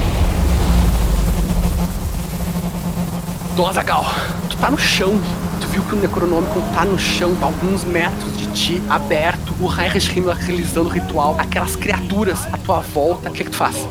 Dom 3.57 3.69
Azaghal, 3.69 4.05
tu 4.51 4.57
tá 4.59 4.70
no 4.70 4.77
chão. 4.77 5.19
Tu 5.62 5.66
viu 5.69 5.83
que 5.83 5.95
o 5.95 5.99
Necronômico 5.99 6.61
tá 6.74 6.85
no 6.85 6.99
chão, 6.99 7.35
a 7.41 7.47
alguns 7.47 7.85
metros 7.85 8.37
de 8.37 8.47
ti, 8.49 8.83
aberto, 8.87 9.55
o 9.59 9.73
Heinrich 9.73 10.15
Himmler 10.15 10.37
realizando 10.37 10.91
o 10.91 10.93
ritual, 10.93 11.35
aquelas 11.39 11.74
criaturas 11.74 12.47
à 12.53 12.59
tua 12.59 12.81
volta. 12.81 13.31
O 13.31 13.33
que, 13.33 13.45
que 13.45 13.51
tu 13.51 13.57
faz? 13.57 13.89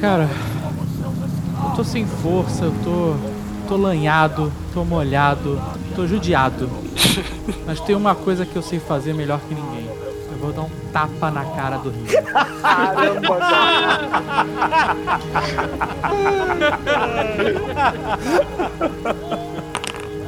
Cara, 0.00 0.30
eu 1.62 1.70
tô 1.76 1.84
sem 1.84 2.06
força, 2.06 2.64
eu 2.64 2.74
tô. 2.82 3.14
tô 3.68 3.76
lanhado, 3.76 4.50
tô 4.72 4.82
molhado, 4.82 5.60
tô 5.94 6.06
judiado. 6.06 6.70
Mas 7.66 7.80
tem 7.80 7.94
uma 7.94 8.14
coisa 8.14 8.46
que 8.46 8.56
eu 8.56 8.62
sei 8.62 8.80
fazer 8.80 9.12
melhor 9.12 9.40
que 9.46 9.54
ninguém. 9.54 9.90
Vou 10.42 10.52
dar 10.52 10.62
um 10.62 10.70
tapa 10.92 11.30
na 11.30 11.44
cara 11.54 11.78
do 11.78 11.90
Rio. 11.90 12.20
Caramba, 12.60 13.38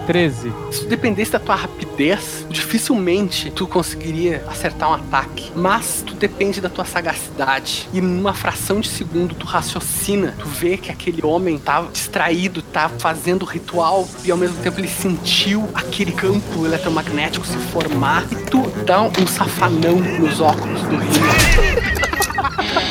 Treze. 0.06 0.52
Se 0.70 0.80
tu 0.80 0.86
dependesse 0.86 1.32
da 1.32 1.38
tua 1.38 1.54
rapidez, 1.54 2.46
dificilmente 2.50 3.50
tu 3.50 3.66
conseguiria 3.66 4.44
acertar 4.48 4.90
um 4.90 4.94
ataque. 4.94 5.50
Mas 5.54 6.02
tu 6.06 6.14
depende 6.14 6.60
da 6.60 6.68
tua 6.68 6.84
sagacidade. 6.84 7.88
E 7.92 8.00
numa 8.00 8.34
fração 8.34 8.80
de 8.80 8.88
segundo 8.88 9.34
tu 9.34 9.46
raciocina. 9.46 10.34
Tu 10.38 10.46
vê 10.46 10.76
que 10.76 10.90
aquele 10.90 11.24
homem 11.24 11.58
tá 11.58 11.86
distraído, 11.92 12.62
tá 12.62 12.88
fazendo 12.88 13.42
o 13.42 13.46
ritual 13.46 14.08
e 14.24 14.30
ao 14.30 14.36
mesmo 14.36 14.56
tempo 14.62 14.80
ele 14.80 14.88
sentiu 14.88 15.68
aquele 15.74 16.12
campo 16.12 16.64
eletromagnético 16.64 17.46
se 17.46 17.56
formar. 17.56 18.24
E 18.30 18.36
tu 18.50 18.62
dá 18.84 19.02
um 19.02 19.26
safanão 19.26 19.96
nos 19.96 20.40
óculos 20.40 20.82
do 20.82 20.96
Rio. 20.96 22.14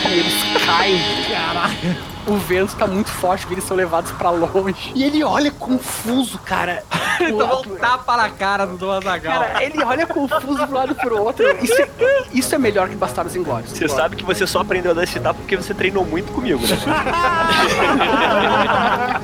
Eles 0.12 0.66
caem. 0.66 1.00
Caraca. 1.30 2.13
O 2.26 2.38
vento 2.38 2.76
tá 2.76 2.88
muito 2.88 3.10
forte, 3.10 3.46
eles 3.52 3.64
são 3.64 3.76
levados 3.76 4.12
pra 4.14 4.30
longe. 4.30 4.92
E 4.96 5.04
ele 5.04 5.24
olha 5.24 5.52
confuso, 5.52 6.40
cara. 6.40 6.84
Tomou 7.20 7.64
um 7.68 7.76
tapa 7.76 8.18
na 8.18 8.30
cara 8.30 8.66
do 8.66 8.78
Dom 8.78 8.92
Azaghal. 8.92 9.42
Cara, 9.42 9.64
ele 9.64 9.84
olha 9.84 10.08
confuso 10.08 10.66
de 10.66 10.72
um 10.72 10.74
lado 10.74 10.96
pro 10.96 11.22
outro. 11.22 11.46
Isso 11.64 11.82
é, 11.82 11.88
isso 12.34 12.56
é 12.56 12.58
melhor 12.58 12.90
que 12.90 12.96
Bastardos 12.96 13.36
Inglórios. 13.36 13.72
Você 13.72 13.88
sabe 13.88 14.16
que 14.16 14.24
você 14.24 14.48
só 14.48 14.62
aprendeu 14.62 14.92
a 14.92 14.94
dar 14.94 15.04
esse 15.04 15.20
tapa 15.20 15.40
porque 15.40 15.56
você 15.56 15.74
treinou 15.74 16.06
muito 16.06 16.32
comigo, 16.32 16.62
né? 16.66 16.78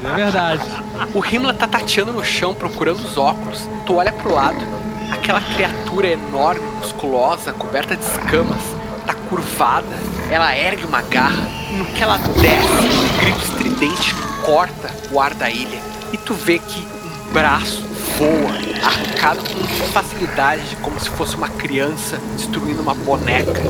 É 0.01 0.15
verdade. 0.15 0.63
O 1.13 1.23
Himmler 1.23 1.55
tá 1.55 1.67
tateando 1.67 2.13
no 2.13 2.23
chão, 2.23 2.53
procurando 2.53 2.99
os 2.99 3.17
óculos. 3.17 3.67
Tu 3.85 3.95
olha 3.95 4.11
pro 4.11 4.33
lado, 4.33 4.57
aquela 5.11 5.41
criatura 5.41 6.07
enorme, 6.07 6.65
musculosa, 6.77 7.51
coberta 7.53 7.95
de 7.95 8.03
escamas, 8.03 8.61
tá 9.05 9.13
curvada. 9.29 9.95
Ela 10.31 10.55
ergue 10.55 10.85
uma 10.85 11.01
garra. 11.01 11.49
E 11.71 11.75
no 11.75 11.85
que 11.85 12.01
ela 12.01 12.17
desce, 12.17 12.97
um 12.97 13.17
grito 13.19 13.43
estridente 13.43 14.15
corta 14.45 14.89
o 15.11 15.19
ar 15.19 15.33
da 15.33 15.49
ilha. 15.49 15.79
E 16.13 16.17
tu 16.17 16.33
vê 16.33 16.59
que 16.59 16.79
um 16.79 17.33
braço 17.33 17.83
voa, 18.17 18.51
arcado 18.83 19.39
com 19.39 19.85
facilidade, 19.87 20.75
como 20.81 20.99
se 20.99 21.09
fosse 21.09 21.35
uma 21.35 21.49
criança 21.49 22.17
destruindo 22.35 22.81
uma 22.81 22.93
boneca. 22.93 23.61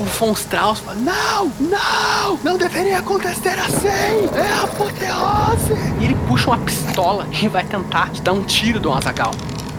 O 0.00 0.04
Von 0.04 0.32
Strauss 0.32 0.80
fala: 0.80 0.96
Não, 0.96 1.52
não, 1.60 2.38
não 2.42 2.58
deveria 2.58 2.98
acontecer 2.98 3.58
assim, 3.58 4.28
é 4.34 4.64
apoteose. 4.64 5.74
E 6.00 6.04
ele 6.06 6.16
puxa 6.26 6.48
uma 6.48 6.58
pistola 6.58 7.26
e 7.30 7.46
vai 7.46 7.64
tentar 7.64 8.10
te 8.10 8.20
dar 8.20 8.32
um 8.32 8.42
tiro 8.42 8.80
do 8.80 8.92
Azagal. 8.92 9.32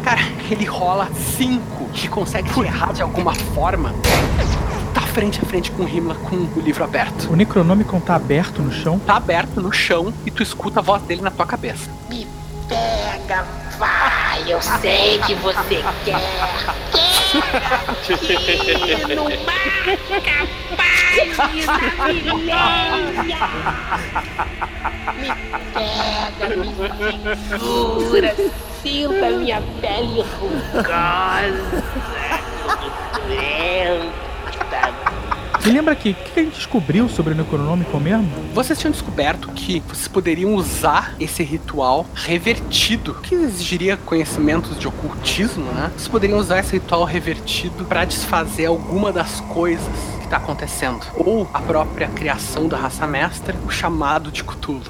Cara, 0.03 0.21
ele 0.49 0.65
rola 0.65 1.09
cinco 1.35 1.89
e 2.01 2.07
consegue 2.07 2.47
errar 2.63 2.93
de 2.93 3.01
alguma 3.01 3.33
forma. 3.33 3.93
Frente 5.15 5.39
a 5.41 5.45
frente 5.45 5.71
com 5.71 5.83
o 5.83 5.87
Himmler 5.87 6.17
com 6.17 6.35
o 6.35 6.59
livro 6.59 6.83
aberto. 6.83 7.31
O 7.31 7.37
Necronomicon 7.37 8.01
tá 8.01 8.15
aberto 8.15 8.61
no 8.61 8.69
chão? 8.69 8.99
Tá 8.99 9.15
aberto 9.15 9.61
no 9.61 9.71
chão 9.71 10.13
e 10.25 10.29
tu 10.29 10.43
escuta 10.43 10.81
a 10.81 10.83
voz 10.83 11.01
dele 11.03 11.21
na 11.21 11.31
tua 11.31 11.45
cabeça. 11.45 11.89
Me 12.09 12.27
pega, 12.67 13.45
vai, 13.79 14.43
eu 14.45 14.61
sei 14.61 15.17
que 15.19 15.33
você 15.35 15.81
quer. 16.03 16.19
Quer 18.03 19.15
no 19.15 19.23
Me 19.23 19.37
pega, 19.37 20.49
me 21.53 21.63
segura, 27.47 28.35
sinta 28.83 29.29
minha 29.29 29.61
pele 29.79 30.25
rugosa. 30.41 31.83
Me 35.65 35.71
lembra 35.71 35.93
aqui, 35.93 36.11
o 36.11 36.13
que 36.13 36.39
a 36.39 36.43
gente 36.43 36.57
descobriu 36.57 37.09
sobre 37.09 37.33
o 37.33 37.35
Necronômico 37.35 37.99
mesmo? 37.99 38.29
Vocês 38.53 38.77
tinham 38.77 38.91
descoberto 38.91 39.51
que 39.51 39.79
vocês 39.79 40.07
poderiam 40.07 40.53
usar 40.53 41.15
esse 41.19 41.41
ritual 41.41 42.05
revertido, 42.13 43.15
que 43.15 43.33
exigiria 43.33 43.97
conhecimentos 43.97 44.77
de 44.77 44.87
ocultismo, 44.87 45.65
né? 45.71 45.89
Vocês 45.95 46.07
poderiam 46.07 46.37
usar 46.37 46.59
esse 46.59 46.73
ritual 46.73 47.03
revertido 47.03 47.83
para 47.85 48.05
desfazer 48.05 48.67
alguma 48.67 49.11
das 49.11 49.41
coisas 49.41 49.87
que 50.21 50.27
tá 50.27 50.37
acontecendo. 50.37 51.03
Ou 51.15 51.49
a 51.51 51.59
própria 51.59 52.09
criação 52.09 52.67
da 52.67 52.77
raça 52.77 53.07
mestra, 53.07 53.55
o 53.65 53.71
chamado 53.71 54.31
de 54.31 54.43
Cthulhu. 54.43 54.83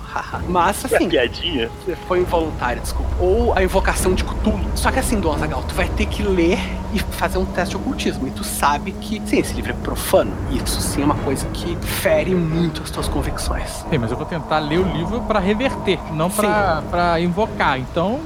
Mas 0.50 0.84
assim. 0.84 1.08
piadinha? 1.08 1.70
Foi 2.06 2.20
involuntário, 2.20 2.82
desculpa. 2.82 3.16
Ou 3.22 3.54
a 3.54 3.64
invocação 3.64 4.14
de 4.14 4.26
Cthulhu. 4.26 4.66
Só 4.76 4.92
que 4.92 5.00
assim, 5.00 5.22
Dom 5.22 5.34
Azaghal, 5.34 5.64
tu 5.64 5.74
vai 5.74 5.88
ter 5.88 6.06
que 6.06 6.22
ler 6.22 6.60
e 6.96 7.00
fazer 7.00 7.38
um 7.38 7.46
teste 7.46 7.72
de 7.72 7.82
ocultismo. 7.82 8.26
E 8.28 8.32
tu 8.32 8.44
sabe 8.44 8.94
que, 8.94 9.22
sim, 9.26 9.40
esse 9.40 9.54
livro 9.54 9.72
é 9.72 9.76
profano. 9.76 10.32
E 10.50 10.58
isso 10.58 10.80
sim 10.80 11.02
é 11.02 11.06
uma 11.06 11.16
coisa 11.16 11.46
que 11.48 11.76
fere 11.76 12.34
muito 12.34 12.82
as 12.82 12.90
tuas 12.90 13.10
convicções. 13.10 13.70
Sim, 13.90 13.98
mas 13.98 14.10
eu 14.10 14.18
vou 14.18 14.26
tentar 14.26 14.60
ler 14.60 14.80
o 14.80 14.88
livro 14.88 15.20
para 15.22 15.40
reverter, 15.40 16.00
não 16.14 16.32
pra, 16.32 16.82
pra 16.90 17.20
invocar. 17.20 17.78
Então, 17.78 18.22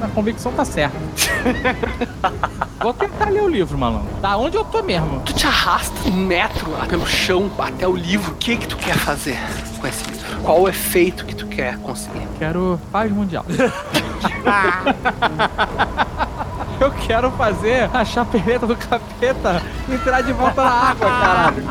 a 0.00 0.08
convicção 0.08 0.50
tá 0.52 0.64
certa. 0.64 0.96
vou 2.82 2.92
tentar 2.92 3.30
ler 3.30 3.42
o 3.42 3.48
livro, 3.48 3.78
malandro. 3.78 4.08
Da 4.20 4.36
onde 4.36 4.56
eu 4.56 4.64
tô 4.64 4.82
mesmo? 4.82 5.20
Tu 5.20 5.32
te 5.32 5.46
arrasta 5.46 6.08
um 6.08 6.12
metro 6.12 6.72
pelo 6.88 7.06
chão 7.06 7.48
até 7.56 7.86
o 7.86 7.94
livro. 7.94 8.32
O 8.32 8.36
que 8.36 8.56
que 8.56 8.66
tu 8.66 8.76
quer 8.76 8.96
fazer 8.96 9.38
com 9.80 9.86
esse 9.86 10.04
livro? 10.10 10.18
Qual 10.42 10.62
o 10.62 10.68
efeito 10.68 11.24
que 11.24 11.36
tu 11.36 11.46
quer 11.46 11.78
conseguir? 11.78 12.26
Quero 12.36 12.80
paz 12.90 13.12
mundial. 13.12 13.44
Eu 16.80 16.90
quero 16.92 17.30
fazer 17.32 17.90
a 17.92 18.04
chapeleta 18.04 18.66
do 18.66 18.76
capeta 18.76 19.60
entrar 19.92 20.22
de 20.22 20.32
volta 20.32 20.62
na 20.62 20.70
água, 20.70 21.08
caralho. 21.08 21.64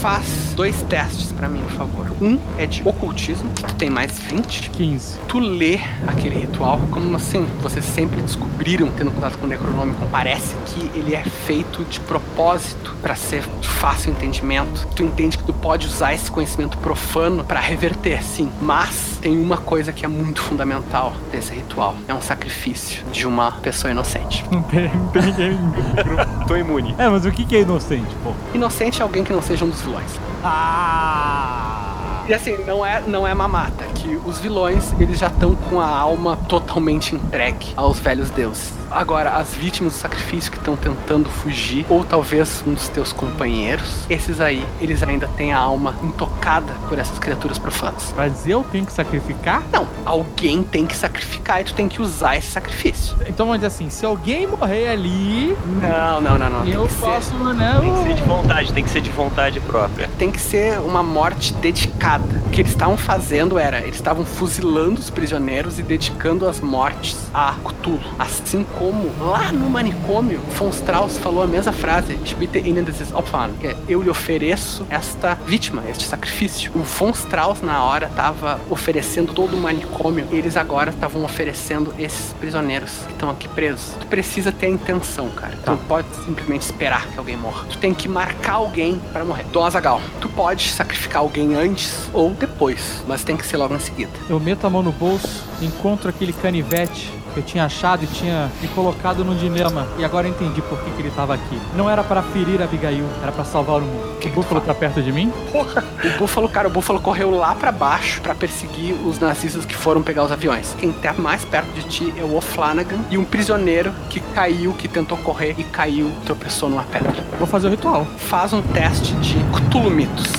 Faz 0.00 0.52
dois 0.54 0.82
testes 0.82 1.32
pra 1.32 1.48
mim, 1.48 1.60
por 1.62 1.72
favor. 1.72 2.06
Um 2.20 2.38
é 2.56 2.66
de 2.66 2.82
ocultismo, 2.86 3.50
que 3.50 3.64
tu 3.64 3.74
tem 3.74 3.90
mais 3.90 4.18
20. 4.18 4.70
15. 4.70 5.18
Tu 5.28 5.38
lê 5.38 5.80
aquele 6.06 6.38
ritual, 6.38 6.80
como 6.90 7.14
assim, 7.16 7.46
vocês 7.60 7.84
sempre 7.84 8.20
descobriram, 8.22 8.88
tendo 8.96 9.10
contato 9.10 9.38
com 9.38 9.46
o 9.46 9.48
Necronômico, 9.48 10.06
parece 10.10 10.54
que 10.66 10.90
ele 10.98 11.14
é 11.14 11.22
feito 11.22 11.84
de 11.84 12.00
propósito 12.00 12.94
pra 13.02 13.14
ser 13.14 13.42
de 13.60 13.68
fácil 13.68 14.12
entendimento. 14.12 14.86
Tu 14.94 15.02
entende 15.02 15.36
que 15.36 15.44
tu 15.44 15.52
pode 15.52 15.86
usar 15.86 16.14
esse 16.14 16.30
conhecimento 16.30 16.78
profano 16.78 17.44
pra 17.44 17.60
reverter, 17.60 18.22
sim. 18.22 18.50
Mas 18.60 19.13
tem 19.24 19.40
uma 19.40 19.56
coisa 19.56 19.90
que 19.90 20.04
é 20.04 20.08
muito 20.08 20.42
fundamental 20.42 21.14
desse 21.32 21.54
ritual. 21.54 21.96
É 22.06 22.12
um 22.12 22.20
sacrifício 22.20 23.02
de 23.06 23.26
uma 23.26 23.52
pessoa 23.52 23.90
inocente. 23.90 24.44
Não 24.52 24.62
tem, 24.62 24.94
não 24.94 25.08
tem 25.08 25.22
ninguém. 25.22 25.58
Tô 26.46 26.54
imune. 26.54 26.94
É, 26.98 27.08
mas 27.08 27.24
o 27.24 27.32
que 27.32 27.42
que 27.46 27.56
é 27.56 27.62
inocente, 27.62 28.14
pô? 28.22 28.34
Inocente 28.52 29.00
é 29.00 29.02
alguém 29.02 29.24
que 29.24 29.32
não 29.32 29.40
seja 29.40 29.64
um 29.64 29.70
dos 29.70 29.80
vilões. 29.80 30.20
Ah! 30.44 32.22
E 32.28 32.34
assim, 32.34 32.54
não 32.66 32.84
é, 32.84 33.00
não 33.06 33.26
é 33.26 33.32
mamata, 33.32 33.86
que 33.94 34.14
os 34.26 34.38
vilões, 34.40 34.92
eles 35.00 35.18
já 35.18 35.28
estão 35.28 35.54
com 35.54 35.80
a 35.80 35.88
alma 35.88 36.36
totalmente 36.46 37.14
entregue 37.14 37.72
aos 37.76 37.98
velhos 37.98 38.28
deuses. 38.28 38.74
Agora, 38.94 39.30
as 39.36 39.52
vítimas 39.54 39.94
do 39.94 39.98
sacrifício 39.98 40.50
que 40.52 40.56
estão 40.58 40.76
tentando 40.76 41.28
fugir, 41.28 41.84
ou 41.88 42.04
talvez 42.04 42.62
um 42.66 42.74
dos 42.74 42.88
teus 42.88 43.12
companheiros, 43.12 44.04
esses 44.08 44.40
aí, 44.40 44.64
eles 44.80 45.02
ainda 45.02 45.26
têm 45.36 45.52
a 45.52 45.58
alma 45.58 45.94
intocada 46.02 46.72
por 46.88 46.96
essas 46.98 47.18
criaturas 47.18 47.58
profanas. 47.58 48.14
Mas 48.16 48.46
eu 48.46 48.62
tenho 48.62 48.86
que 48.86 48.92
sacrificar? 48.92 49.62
Não, 49.72 49.88
alguém 50.04 50.62
tem 50.62 50.86
que 50.86 50.96
sacrificar 50.96 51.60
e 51.60 51.64
tu 51.64 51.74
tem 51.74 51.88
que 51.88 52.00
usar 52.00 52.36
esse 52.36 52.52
sacrifício. 52.52 53.16
Então 53.26 53.46
vamos 53.46 53.56
dizer 53.60 53.66
assim, 53.66 53.90
se 53.90 54.06
alguém 54.06 54.46
morrer 54.46 54.88
ali. 54.88 55.56
Não, 55.82 56.20
não, 56.20 56.38
não, 56.38 56.50
não. 56.50 56.64
Eu 56.64 56.86
que 56.86 56.92
ser- 56.92 57.00
posso, 57.00 57.34
né? 57.52 57.78
Tem 57.80 57.92
que 57.92 58.02
ser 58.04 58.14
de 58.14 58.22
vontade, 58.22 58.72
tem 58.72 58.84
que 58.84 58.90
ser 58.90 59.00
de 59.00 59.10
vontade 59.10 59.60
própria. 59.60 60.08
tem 60.18 60.30
que 60.30 60.40
ser 60.40 60.78
uma 60.78 61.02
morte 61.02 61.52
dedicada. 61.54 62.42
O 62.46 62.50
que 62.50 62.60
eles 62.60 62.70
estavam 62.72 62.96
fazendo 62.96 63.58
era, 63.58 63.80
eles 63.80 63.96
estavam 63.96 64.24
fuzilando 64.24 65.00
os 65.00 65.10
prisioneiros 65.10 65.78
e 65.80 65.82
dedicando 65.82 66.46
as 66.48 66.60
mortes 66.60 67.16
a 67.34 67.54
Cthulhu. 67.64 68.00
Assim 68.18 68.64
como 68.78 68.83
lá 69.20 69.52
no 69.52 69.70
manicômio, 69.70 70.40
Von 70.56 70.70
Strauss 70.70 71.18
falou 71.18 71.42
a 71.42 71.46
mesma 71.46 71.72
frase, 71.72 72.18
"Ich 72.24 72.34
bitte 72.34 72.58
Ihnen 72.58 72.84
dieses 72.84 73.12
Opfer", 73.12 73.50
que 73.60 73.68
é, 73.68 73.76
eu 73.88 74.02
lhe 74.02 74.10
ofereço 74.10 74.86
esta 74.90 75.34
vítima, 75.46 75.82
este 75.88 76.04
sacrifício. 76.04 76.72
O 76.74 76.80
Von 76.80 77.10
Strauss 77.10 77.62
na 77.62 77.82
hora 77.84 78.06
estava 78.06 78.60
oferecendo 78.70 79.32
todo 79.32 79.54
o 79.54 79.60
manicômio, 79.60 80.26
e 80.30 80.36
eles 80.36 80.56
agora 80.56 80.90
estavam 80.90 81.24
oferecendo 81.24 81.94
esses 81.98 82.32
prisioneiros 82.34 82.90
que 83.06 83.12
estão 83.12 83.30
aqui 83.30 83.48
presos. 83.48 83.94
Tu 84.00 84.06
precisa 84.06 84.52
ter 84.52 84.66
a 84.66 84.70
intenção, 84.70 85.28
cara. 85.30 85.56
Tu 85.64 85.70
não 85.70 85.78
pode 85.78 86.08
simplesmente 86.24 86.62
esperar 86.62 87.06
que 87.08 87.18
alguém 87.18 87.36
morra. 87.36 87.64
Tu 87.70 87.78
tem 87.78 87.94
que 87.94 88.08
marcar 88.08 88.54
alguém 88.54 89.00
para 89.12 89.24
morrer. 89.24 89.44
Dom 89.52 89.64
Azagal, 89.64 90.00
tu 90.20 90.28
pode 90.28 90.68
sacrificar 90.70 91.22
alguém 91.22 91.54
antes 91.54 92.08
ou 92.12 92.30
depois, 92.30 93.02
mas 93.06 93.24
tem 93.24 93.36
que 93.36 93.46
ser 93.46 93.56
logo 93.56 93.74
em 93.74 93.80
seguida. 93.80 94.12
Eu 94.28 94.40
meto 94.40 94.66
a 94.66 94.70
mão 94.70 94.82
no 94.82 94.92
bolso, 94.92 95.44
encontro 95.60 96.08
aquele 96.08 96.32
canivete 96.32 97.10
eu 97.40 97.42
tinha 97.42 97.64
achado 97.64 98.04
e 98.04 98.06
tinha 98.06 98.50
me 98.60 98.68
colocado 98.68 99.24
num 99.24 99.34
dilema. 99.34 99.86
E 99.98 100.04
agora 100.04 100.26
eu 100.26 100.30
entendi 100.30 100.60
por 100.62 100.78
que, 100.80 100.90
que 100.90 101.02
ele 101.02 101.10
tava 101.10 101.34
aqui. 101.34 101.60
Não 101.76 101.88
era 101.88 102.02
para 102.02 102.22
ferir 102.22 102.62
Abigail, 102.62 103.06
era 103.22 103.32
para 103.32 103.44
salvar 103.44 103.80
o 103.80 103.82
mundo. 103.82 104.18
o 104.24 104.28
Búfalo 104.30 104.60
tá 104.60 104.74
perto 104.74 105.02
de 105.02 105.12
mim? 105.12 105.32
Porra, 105.52 105.84
o 106.04 106.18
Búfalo, 106.18 106.48
cara, 106.48 106.68
o 106.68 106.70
Búfalo 106.70 107.00
correu 107.00 107.30
lá 107.30 107.54
pra 107.54 107.72
baixo 107.72 108.20
pra 108.20 108.34
perseguir 108.34 108.94
os 109.06 109.18
nazistas 109.18 109.64
que 109.64 109.74
foram 109.74 110.02
pegar 110.02 110.24
os 110.24 110.32
aviões. 110.32 110.74
Quem 110.78 110.92
tá 110.92 111.12
mais 111.12 111.44
perto 111.44 111.72
de 111.72 111.82
ti 111.84 112.14
é 112.16 112.22
o 112.22 112.36
O'Flanagan 112.36 113.00
e 113.10 113.18
um 113.18 113.24
prisioneiro 113.24 113.92
que 114.08 114.20
caiu, 114.20 114.72
que 114.72 114.88
tentou 114.88 115.18
correr 115.18 115.54
e 115.58 115.64
caiu, 115.64 116.10
tropeçou 116.24 116.68
numa 116.68 116.84
pedra. 116.84 117.14
Vou 117.38 117.46
fazer 117.46 117.68
o 117.68 117.70
ritual. 117.70 118.06
Faz 118.18 118.52
um 118.52 118.62
teste 118.62 119.12
de 119.14 119.36
Cthulhumitos. 119.52 120.32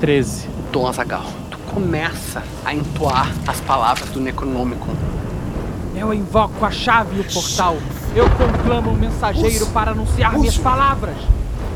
13. 0.00 0.48
Dom 0.72 0.88
Azagal, 0.88 1.24
começa 1.74 2.40
a 2.64 2.72
entoar 2.72 3.28
as 3.48 3.60
palavras 3.60 4.08
do 4.10 4.20
Necronômico. 4.20 4.86
Eu 5.96 6.14
invoco 6.14 6.64
a 6.64 6.70
chave 6.70 7.16
e 7.16 7.20
o 7.20 7.24
portal. 7.24 7.76
Eu 8.14 8.30
conclamo 8.30 8.92
o 8.92 8.96
mensageiro 8.96 9.66
para 9.66 9.90
anunciar 9.90 10.38
minhas 10.38 10.56
palavras. 10.56 11.16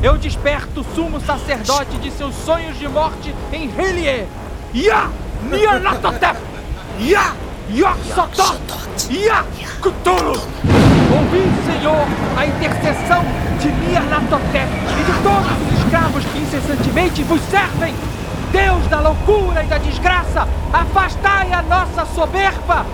Eu 0.01 0.17
desperto 0.17 0.79
o 0.79 0.95
sumo 0.95 1.19
sacerdote 1.19 1.97
de 1.97 2.09
seus 2.11 2.33
sonhos 2.45 2.79
de 2.79 2.87
morte 2.87 3.35
em 3.51 3.69
Helie. 3.77 4.25
Ya! 4.73 5.09
Nianatotep! 5.43 6.39
Ya! 7.01 7.33
Yoxotot! 7.69 8.61
Ya! 9.11 9.43
Cthulhu! 9.81 10.39
Ouvi, 11.11 11.43
Senhor, 11.65 12.07
a 12.37 12.45
intercessão 12.45 13.23
de 13.59 13.67
Nianatotep 13.67 14.69
e 14.97 15.03
de 15.03 15.23
todos 15.23 15.73
os 15.73 15.83
escravos 15.83 16.23
que 16.23 16.39
incessantemente 16.39 17.23
vos 17.23 17.41
servem. 17.49 17.93
Deus 18.51 18.87
da 18.87 18.99
loucura 18.99 19.63
e 19.63 19.67
da 19.67 19.77
desgraça, 19.77 20.47
afastai 20.73 21.53
a 21.53 21.61
nossa 21.61 22.05
soberba. 22.13 22.85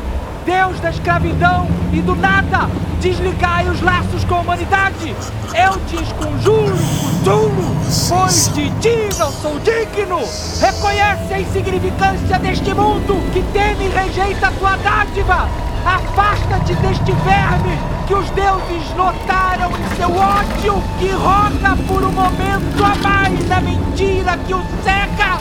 Deus 0.46 0.80
da 0.80 0.90
escravidão 0.90 1.68
e 1.92 2.02
do 2.02 2.16
nada, 2.16 2.70
desligai 3.00 3.68
os 3.68 3.82
laços 3.82 4.24
com 4.26 4.36
a 4.36 4.40
humanidade. 4.40 5.16
Eu 5.54 5.80
te 5.88 5.96
esconjuro, 6.04 6.78
Cthulhu, 7.24 7.76
pois 8.10 8.54
de 8.54 8.70
ti 8.80 9.18
não 9.18 9.32
sou 9.32 9.58
digno. 9.60 10.20
Reconhece 10.60 11.34
a 11.34 11.40
insignificância 11.40 12.38
deste 12.40 12.74
mundo 12.74 13.16
que 13.34 13.42
teme 13.54 13.86
e 13.86 13.90
rejeita 13.90 14.48
a 14.48 14.52
tua 14.52 14.76
dádiva. 14.78 15.48
Afasta-te 15.86 16.74
deste 16.76 17.12
verme 17.12 17.78
que 18.08 18.14
os 18.14 18.30
deuses 18.32 18.96
notaram 18.96 19.72
em 19.72 19.96
seu 19.96 20.16
ódio, 20.16 20.84
que 21.00 21.10
roga 21.10 21.78
por 21.88 22.04
um 22.04 22.12
momento 22.12 22.84
a 22.84 22.96
mais 23.08 23.48
na 23.48 23.62
mentira 23.62 24.38
que 24.46 24.54
o 24.54 24.64
cega. 24.84 25.38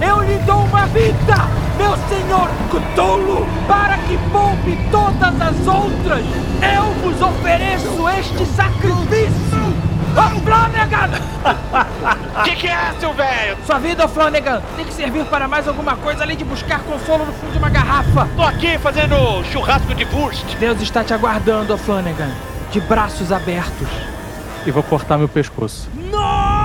Eu 0.00 0.22
lhe 0.22 0.38
dou 0.44 0.64
uma 0.64 0.86
vida 0.86 1.66
meu 1.76 1.94
senhor 2.08 2.48
Cthulhu, 2.70 3.46
para 3.68 3.98
que 3.98 4.18
poupe 4.32 4.78
todas 4.90 5.40
as 5.40 5.66
outras, 5.66 6.24
eu 6.62 6.84
vos 7.02 7.20
ofereço 7.20 8.08
este 8.08 8.44
sacrifício! 8.46 9.85
Ô 10.16 10.40
Flanagan! 10.40 11.10
Que 12.44 12.54
que 12.54 12.68
é, 12.68 12.92
seu 13.00 13.14
velho? 13.14 13.56
Sua 13.64 13.78
vida, 13.78 14.04
ô 14.04 14.08
Flanagan, 14.08 14.60
tem 14.76 14.84
que 14.84 14.92
servir 14.92 15.24
para 15.26 15.48
mais 15.48 15.66
alguma 15.66 15.96
coisa 15.96 16.22
além 16.22 16.36
de 16.36 16.44
buscar 16.44 16.80
consolo 16.80 17.24
no 17.24 17.32
fundo 17.32 17.52
de 17.52 17.58
uma 17.58 17.70
garrafa. 17.70 18.28
Tô 18.36 18.42
aqui 18.42 18.78
fazendo 18.78 19.42
churrasco 19.44 19.94
de 19.94 20.04
wurst. 20.04 20.44
Deus 20.56 20.80
está 20.82 21.02
te 21.02 21.14
aguardando, 21.14 21.72
ô 21.72 21.78
Flanagan, 21.78 22.30
de 22.70 22.80
braços 22.80 23.32
abertos. 23.32 23.88
E 24.66 24.70
vou 24.70 24.82
cortar 24.82 25.16
meu 25.16 25.28
pescoço. 25.28 25.88
Nossa! 26.10 26.56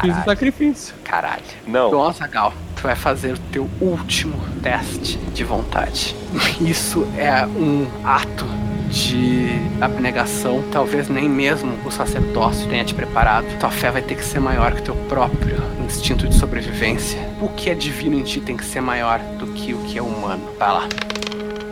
Fiz 0.00 0.16
o 0.16 0.24
sacrifício. 0.24 0.94
Caralho. 1.04 1.42
Não. 1.66 1.90
Dom 1.90 2.08
Azagal, 2.08 2.52
tu 2.74 2.82
vai 2.82 2.96
fazer 2.96 3.34
o 3.34 3.38
teu 3.38 3.70
último 3.80 4.38
teste 4.62 5.16
de 5.16 5.44
vontade. 5.44 6.16
Isso 6.60 7.06
é 7.16 7.46
um 7.46 7.86
ato 8.04 8.46
de 8.88 9.48
abnegação. 9.80 10.62
Talvez 10.72 11.08
nem 11.08 11.28
mesmo 11.28 11.72
o 11.84 11.90
sacerdócio 11.90 12.68
tenha 12.68 12.84
te 12.84 12.94
preparado. 12.94 13.46
Tua 13.58 13.70
fé 13.70 13.90
vai 13.90 14.02
ter 14.02 14.14
que 14.14 14.24
ser 14.24 14.40
maior 14.40 14.72
que 14.72 14.80
o 14.80 14.84
teu 14.84 14.96
próprio 15.08 15.56
instinto 15.84 16.26
de 16.26 16.34
sobrevivência. 16.34 17.18
O 17.40 17.48
que 17.48 17.70
é 17.70 17.74
divino 17.74 18.18
em 18.18 18.22
ti 18.22 18.40
tem 18.40 18.56
que 18.56 18.64
ser 18.64 18.80
maior 18.80 19.18
do 19.38 19.46
que 19.48 19.72
o 19.74 19.78
que 19.78 19.98
é 19.98 20.02
humano. 20.02 20.42
Vai 20.58 20.72
lá. 20.72 20.88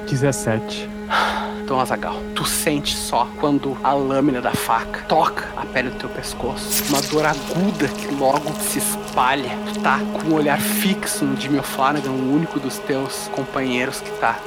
17. 0.09 0.89
Dom 1.67 1.81
Azagal, 1.81 2.17
tu 2.35 2.45
sente 2.45 2.95
só 2.95 3.27
quando 3.41 3.77
a 3.83 3.95
lâmina 3.95 4.41
da 4.41 4.53
faca 4.53 5.01
toca 5.09 5.49
a 5.57 5.65
pele 5.65 5.89
do 5.89 5.97
teu 5.97 6.11
pescoço. 6.11 6.85
Uma 6.91 7.01
dor 7.01 7.25
aguda 7.25 7.89
que 7.89 8.15
logo 8.15 8.53
se 8.61 8.79
espalha. 8.79 9.51
Tu 9.73 9.81
tá 9.81 9.99
com 10.13 10.29
um 10.29 10.35
olhar 10.35 10.61
fixo 10.61 11.25
no 11.25 11.41
Jimmy 11.41 11.59
O'Flanagan, 11.59 12.11
o 12.11 12.35
único 12.35 12.61
dos 12.61 12.77
teus 12.79 13.29
companheiros 13.33 14.01
que 14.01 14.11
tá 14.21 14.39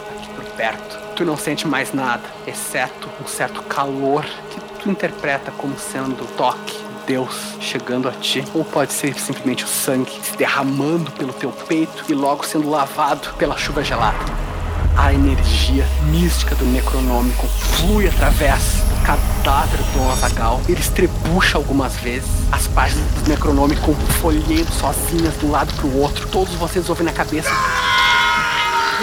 perto. 0.57 0.99
Tu 1.15 1.23
não 1.23 1.37
sente 1.37 1.67
mais 1.67 1.93
nada, 1.93 2.23
exceto 2.45 3.07
um 3.23 3.27
certo 3.27 3.61
calor 3.63 4.25
que 4.49 4.59
tu 4.81 4.89
interpreta 4.89 5.51
como 5.51 5.77
sendo 5.77 6.27
toque 6.35 6.87
Deus 7.07 7.55
chegando 7.61 8.09
a 8.09 8.11
ti, 8.11 8.43
ou 8.53 8.65
pode 8.65 8.91
ser 8.91 9.17
simplesmente 9.17 9.63
o 9.63 9.67
sangue 9.67 10.11
se 10.21 10.35
derramando 10.35 11.09
pelo 11.11 11.31
teu 11.31 11.51
peito 11.51 12.03
e 12.09 12.13
logo 12.13 12.45
sendo 12.45 12.69
lavado 12.69 13.33
pela 13.37 13.57
chuva 13.57 13.81
gelada. 13.81 14.17
A 14.97 15.13
energia 15.13 15.85
mística 16.09 16.53
do 16.55 16.65
Necronômico 16.65 17.47
flui 17.47 18.07
através 18.07 18.81
do 18.89 19.05
cadáver 19.05 19.79
do 19.93 20.11
Azagal. 20.11 20.59
Ele 20.67 20.79
estrebucha 20.79 21.57
algumas 21.57 21.95
vezes. 21.97 22.29
As 22.51 22.67
páginas 22.67 23.09
do 23.11 23.29
Necronômico 23.29 23.93
folheiam 24.19 24.67
sozinhas 24.67 25.39
de 25.39 25.45
um 25.45 25.51
lado 25.51 25.71
pro 25.75 25.95
outro. 25.97 26.27
Todos 26.27 26.53
vocês 26.55 26.89
ouvem 26.89 27.05
na 27.05 27.13
cabeça. 27.13 27.51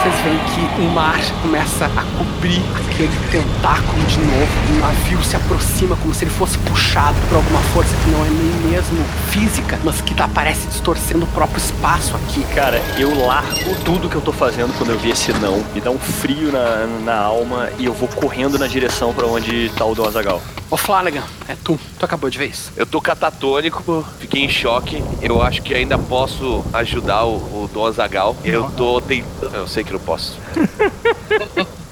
Vocês 0.00 0.14
veem 0.20 0.38
que 0.38 0.80
o 0.80 0.84
mar 0.94 1.20
começa 1.42 1.84
a 1.84 2.02
cobrir 2.16 2.62
aquele 2.74 3.12
tentáculo 3.30 4.02
de 4.06 4.18
novo. 4.18 4.72
O 4.72 4.78
navio 4.78 5.22
se 5.22 5.36
aproxima 5.36 5.94
como 5.96 6.14
se 6.14 6.24
ele 6.24 6.30
fosse 6.30 6.56
puxado 6.56 7.18
por 7.28 7.36
alguma 7.36 7.60
força 7.74 7.94
que 8.02 8.10
não 8.10 8.24
é 8.24 8.30
nem 8.30 8.72
mesmo 8.72 9.04
física, 9.30 9.78
mas 9.84 10.00
que 10.00 10.14
tá, 10.14 10.26
parece 10.26 10.66
distorcendo 10.68 11.26
o 11.26 11.28
próprio 11.28 11.58
espaço 11.58 12.16
aqui. 12.16 12.42
Cara, 12.54 12.80
eu 12.98 13.14
largo 13.26 13.74
tudo 13.84 14.08
que 14.08 14.16
eu 14.16 14.22
tô 14.22 14.32
fazendo 14.32 14.74
quando 14.78 14.88
eu 14.88 14.98
vi 14.98 15.10
esse 15.10 15.34
não. 15.34 15.62
Me 15.74 15.82
dá 15.82 15.90
um 15.90 15.98
frio 15.98 16.50
na, 16.50 16.86
na 17.04 17.20
alma 17.20 17.68
e 17.78 17.84
eu 17.84 17.92
vou 17.92 18.08
correndo 18.08 18.58
na 18.58 18.66
direção 18.66 19.12
pra 19.12 19.26
onde 19.26 19.68
tá 19.76 19.84
o 19.84 19.94
Dom 19.94 20.06
Azagal. 20.06 20.40
Ô 20.70 20.76
Flanagan, 20.76 21.24
é 21.48 21.56
tu. 21.56 21.78
Tu 21.98 22.04
acabou 22.04 22.30
de 22.30 22.38
ver 22.38 22.46
isso. 22.46 22.72
Eu 22.76 22.86
tô 22.86 23.00
catatônico, 23.00 24.06
fiquei 24.20 24.44
em 24.44 24.48
choque. 24.48 25.02
Eu 25.20 25.42
acho 25.42 25.60
que 25.62 25.74
ainda 25.74 25.98
posso 25.98 26.64
ajudar 26.72 27.24
o, 27.24 27.34
o 27.34 27.70
Dom 27.74 27.86
Azagal. 27.86 28.36
Eu 28.44 28.70
tô 28.70 29.00
tentando. 29.00 29.56
Eu 29.56 29.66
sei 29.66 29.82
que 29.82 29.89
não 29.92 30.00
posso. 30.00 30.38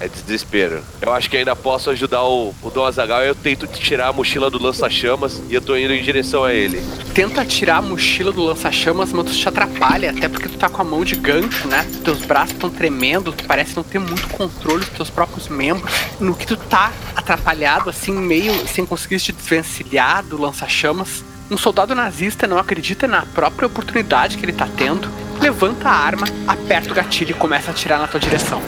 É 0.01 0.07
desespero. 0.07 0.81
Eu 1.03 1.13
acho 1.13 1.29
que 1.29 1.37
ainda 1.37 1.57
posso 1.57 1.91
ajudar 1.91 2.23
o, 2.23 2.55
o 2.63 2.71
Dom 2.71 2.85
Azagal. 2.85 3.23
Eu 3.23 3.35
tento 3.35 3.67
tirar 3.67 4.09
a 4.09 4.13
mochila 4.13 4.49
do 4.49 4.63
lança-chamas 4.63 5.43
e 5.49 5.55
eu 5.55 5.61
tô 5.61 5.77
indo 5.77 5.93
em 5.93 6.03
direção 6.03 6.45
a 6.45 6.55
ele. 6.55 6.81
Tenta 7.13 7.45
tirar 7.45 7.79
a 7.79 7.83
mochila 7.83 8.31
do 8.31 8.43
lança-chamas, 8.45 9.13
mas 9.13 9.27
tu 9.27 9.33
te 9.33 9.49
atrapalha, 9.49 10.11
até 10.11 10.29
porque 10.29 10.49
tu 10.49 10.57
tá 10.57 10.69
com 10.69 10.81
a 10.81 10.85
mão 10.85 11.05
de 11.05 11.17
gancho, 11.17 11.67
né? 11.67 11.85
Teus 12.05 12.21
braços 12.21 12.53
estão 12.53 12.71
tremendo, 12.71 13.33
tu 13.33 13.45
parece 13.45 13.75
não 13.75 13.83
ter 13.83 13.99
muito 13.99 14.29
controle 14.29 14.85
dos 14.85 14.91
teus 14.91 15.11
próprios 15.11 15.49
membros. 15.49 15.93
No 16.21 16.35
que 16.35 16.47
tu 16.47 16.57
tá 16.57 16.93
atrapalhado, 17.17 17.91
assim, 17.91 18.13
meio 18.13 18.53
sem 18.69 18.87
conseguir 18.87 19.19
te 19.19 19.33
desvencilhar 19.33 20.23
do 20.23 20.41
lança-chamas, 20.41 21.25
um 21.51 21.57
soldado 21.57 21.95
nazista 21.95 22.47
não 22.47 22.59
acredita 22.59 23.09
na 23.09 23.23
própria 23.27 23.67
oportunidade 23.67 24.37
que 24.37 24.45
ele 24.45 24.53
tá 24.53 24.69
tendo, 24.77 25.09
levanta 25.41 25.89
a 25.89 25.93
arma, 25.93 26.27
aperta 26.47 26.91
o 26.91 26.95
gatilho 26.95 27.31
e 27.31 27.35
começa 27.35 27.71
a 27.71 27.71
atirar 27.71 27.99
na 27.99 28.07
tua 28.07 28.21
direção. 28.21 28.63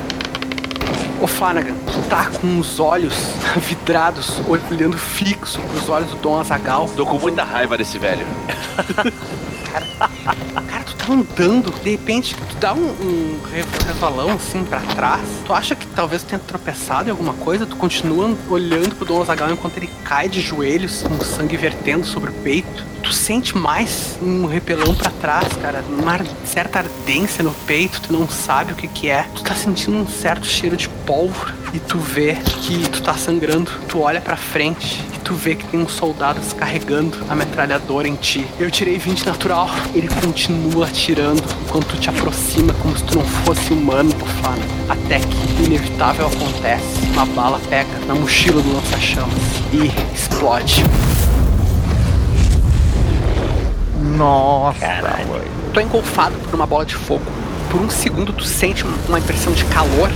Ô 1.20 1.26
Flanagan, 1.26 1.74
tu 1.74 2.08
tá 2.08 2.30
com 2.30 2.58
os 2.58 2.80
olhos 2.80 3.14
vidrados, 3.68 4.40
olhando 4.48 4.96
fixo 4.96 5.60
pros 5.60 5.88
olhos 5.88 6.10
do 6.10 6.16
Dom 6.16 6.40
Azagal. 6.40 6.88
Tô 6.96 7.04
com 7.04 7.18
muita 7.18 7.44
raiva 7.44 7.76
desse 7.76 7.98
velho. 7.98 8.26
Cara, 9.70 10.79
tu 10.79 10.79
tá 11.06 11.12
andando, 11.12 11.72
de 11.82 11.90
repente, 11.90 12.34
tu 12.34 12.56
dá 12.60 12.74
um, 12.74 12.78
um 12.80 13.40
re- 13.52 13.64
resvalão 13.86 14.32
assim 14.32 14.64
pra 14.64 14.80
trás. 14.80 15.20
Tu 15.44 15.52
acha 15.52 15.74
que 15.74 15.86
talvez 15.88 16.22
tenha 16.22 16.38
tropeçado 16.38 17.08
em 17.08 17.10
alguma 17.10 17.32
coisa? 17.34 17.66
Tu 17.66 17.76
continua 17.76 18.34
olhando 18.48 18.94
pro 18.96 19.04
Dom 19.06 19.22
Azagal 19.22 19.50
enquanto 19.50 19.76
ele 19.76 19.90
cai 20.04 20.28
de 20.28 20.40
joelhos, 20.40 21.02
com 21.02 21.18
sangue 21.24 21.56
vertendo 21.56 22.06
sobre 22.06 22.30
o 22.30 22.32
peito. 22.34 22.84
Tu 23.02 23.12
sente 23.14 23.56
mais 23.56 24.18
um 24.22 24.44
repelão 24.46 24.94
pra 24.94 25.10
trás, 25.10 25.48
cara, 25.62 25.82
uma 25.88 26.20
certa 26.44 26.80
ardência 26.80 27.42
no 27.42 27.50
peito, 27.66 28.00
tu 28.02 28.12
não 28.12 28.28
sabe 28.28 28.72
o 28.72 28.76
que 28.76 28.86
que 28.88 29.08
é. 29.08 29.22
Tu 29.34 29.42
tá 29.42 29.54
sentindo 29.54 29.96
um 29.96 30.06
certo 30.06 30.46
cheiro 30.46 30.76
de 30.76 30.88
pólvora 31.06 31.54
e 31.72 31.78
tu 31.78 31.98
vê 31.98 32.34
que 32.34 32.88
tu 32.90 33.02
tá 33.02 33.14
sangrando. 33.14 33.70
Tu 33.88 33.98
olha 33.98 34.20
pra 34.20 34.36
frente 34.36 35.02
e 35.14 35.18
tu 35.20 35.32
vê 35.34 35.54
que 35.54 35.66
tem 35.68 35.80
um 35.80 35.88
soldado 35.88 36.40
descarregando 36.40 37.16
a 37.30 37.34
metralhadora 37.34 38.06
em 38.06 38.16
ti. 38.16 38.46
Eu 38.58 38.70
tirei 38.70 38.98
20 38.98 39.24
natural. 39.24 39.70
Ele 39.94 40.08
continua 40.08 40.86
atirando 40.90 41.42
enquanto 41.64 41.98
te 41.98 42.10
aproxima 42.10 42.72
como 42.74 42.96
se 42.96 43.04
tu 43.04 43.18
não 43.18 43.24
fosse 43.24 43.72
humano, 43.72 44.12
Bufano. 44.14 44.62
Até 44.88 45.20
que 45.20 45.62
o 45.62 45.64
inevitável 45.66 46.26
acontece. 46.26 46.84
Uma 47.12 47.24
bala 47.26 47.60
pega 47.70 47.88
na 48.06 48.14
mochila 48.14 48.60
do 48.60 48.74
lança-chamas 48.74 49.32
e 49.72 49.90
explode. 50.14 50.84
Nossa. 54.16 54.78
Caralho. 54.80 55.26
Tu 55.72 55.80
é 55.80 55.82
engolfado 55.84 56.34
por 56.38 56.54
uma 56.54 56.66
bola 56.66 56.84
de 56.84 56.94
fogo. 56.96 57.22
Por 57.70 57.80
um 57.80 57.88
segundo 57.88 58.32
tu 58.32 58.44
sente 58.44 58.84
um- 58.84 58.92
uma 59.08 59.18
impressão 59.18 59.52
de 59.52 59.64
calor 59.66 60.10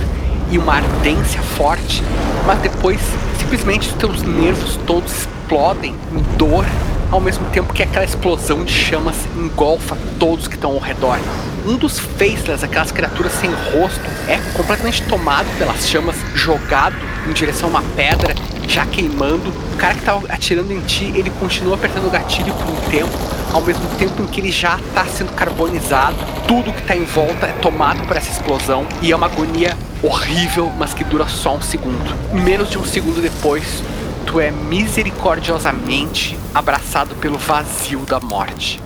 e 0.51 0.57
uma 0.57 0.73
ardência 0.75 1.41
forte, 1.41 2.03
mas 2.45 2.59
depois 2.59 2.99
simplesmente 3.39 3.87
os 3.87 3.93
teus 3.95 4.21
nervos 4.21 4.77
todos 4.85 5.11
explodem 5.21 5.95
em 6.11 6.37
dor, 6.37 6.65
ao 7.11 7.21
mesmo 7.21 7.45
tempo 7.49 7.73
que 7.73 7.83
aquela 7.83 8.05
explosão 8.05 8.63
de 8.63 8.73
chamas 8.73 9.15
engolfa 9.35 9.97
todos 10.19 10.47
que 10.47 10.55
estão 10.55 10.71
ao 10.71 10.79
redor. 10.79 11.19
Um 11.65 11.77
dos 11.77 11.99
faceless, 11.99 12.63
aquelas 12.63 12.91
criaturas 12.91 13.31
sem 13.33 13.49
rosto, 13.49 14.01
é 14.27 14.37
completamente 14.55 15.01
tomado 15.03 15.47
pelas 15.57 15.87
chamas, 15.87 16.15
jogado 16.35 16.95
em 17.27 17.33
direção 17.33 17.69
a 17.69 17.79
uma 17.79 17.81
pedra, 17.95 18.35
já 18.67 18.85
queimando. 18.85 19.49
O 19.73 19.77
cara 19.77 19.95
que 19.95 20.01
tá 20.01 20.19
atirando 20.29 20.71
em 20.71 20.81
ti, 20.81 21.11
ele 21.15 21.31
continua 21.31 21.75
apertando 21.75 22.05
o 22.05 22.09
gatilho 22.11 22.53
por 22.53 22.67
um 22.69 22.89
tempo, 22.91 23.11
ao 23.51 23.61
mesmo 23.61 23.85
tempo 23.97 24.21
em 24.21 24.27
que 24.27 24.41
ele 24.41 24.51
já 24.51 24.79
tá 24.93 25.05
sendo 25.05 25.31
carbonizado. 25.33 26.17
Tudo 26.47 26.71
que 26.71 26.83
tá 26.83 26.95
em 26.95 27.05
volta 27.05 27.47
é 27.47 27.51
tomado 27.53 28.05
por 28.05 28.15
essa 28.15 28.31
explosão 28.31 28.85
e 29.01 29.11
é 29.11 29.15
uma 29.15 29.25
agonia 29.25 29.75
horrível, 30.03 30.71
mas 30.77 30.93
que 30.93 31.03
dura 31.03 31.27
só 31.27 31.55
um 31.55 31.61
segundo. 31.61 32.15
Menos 32.31 32.69
de 32.69 32.77
um 32.77 32.85
segundo 32.85 33.21
depois, 33.21 33.81
tu 34.25 34.39
é 34.39 34.51
misericordiosamente 34.51 36.37
abraçado 36.53 37.15
pelo 37.15 37.37
vazio 37.37 38.01
da 38.01 38.19
morte. 38.19 38.84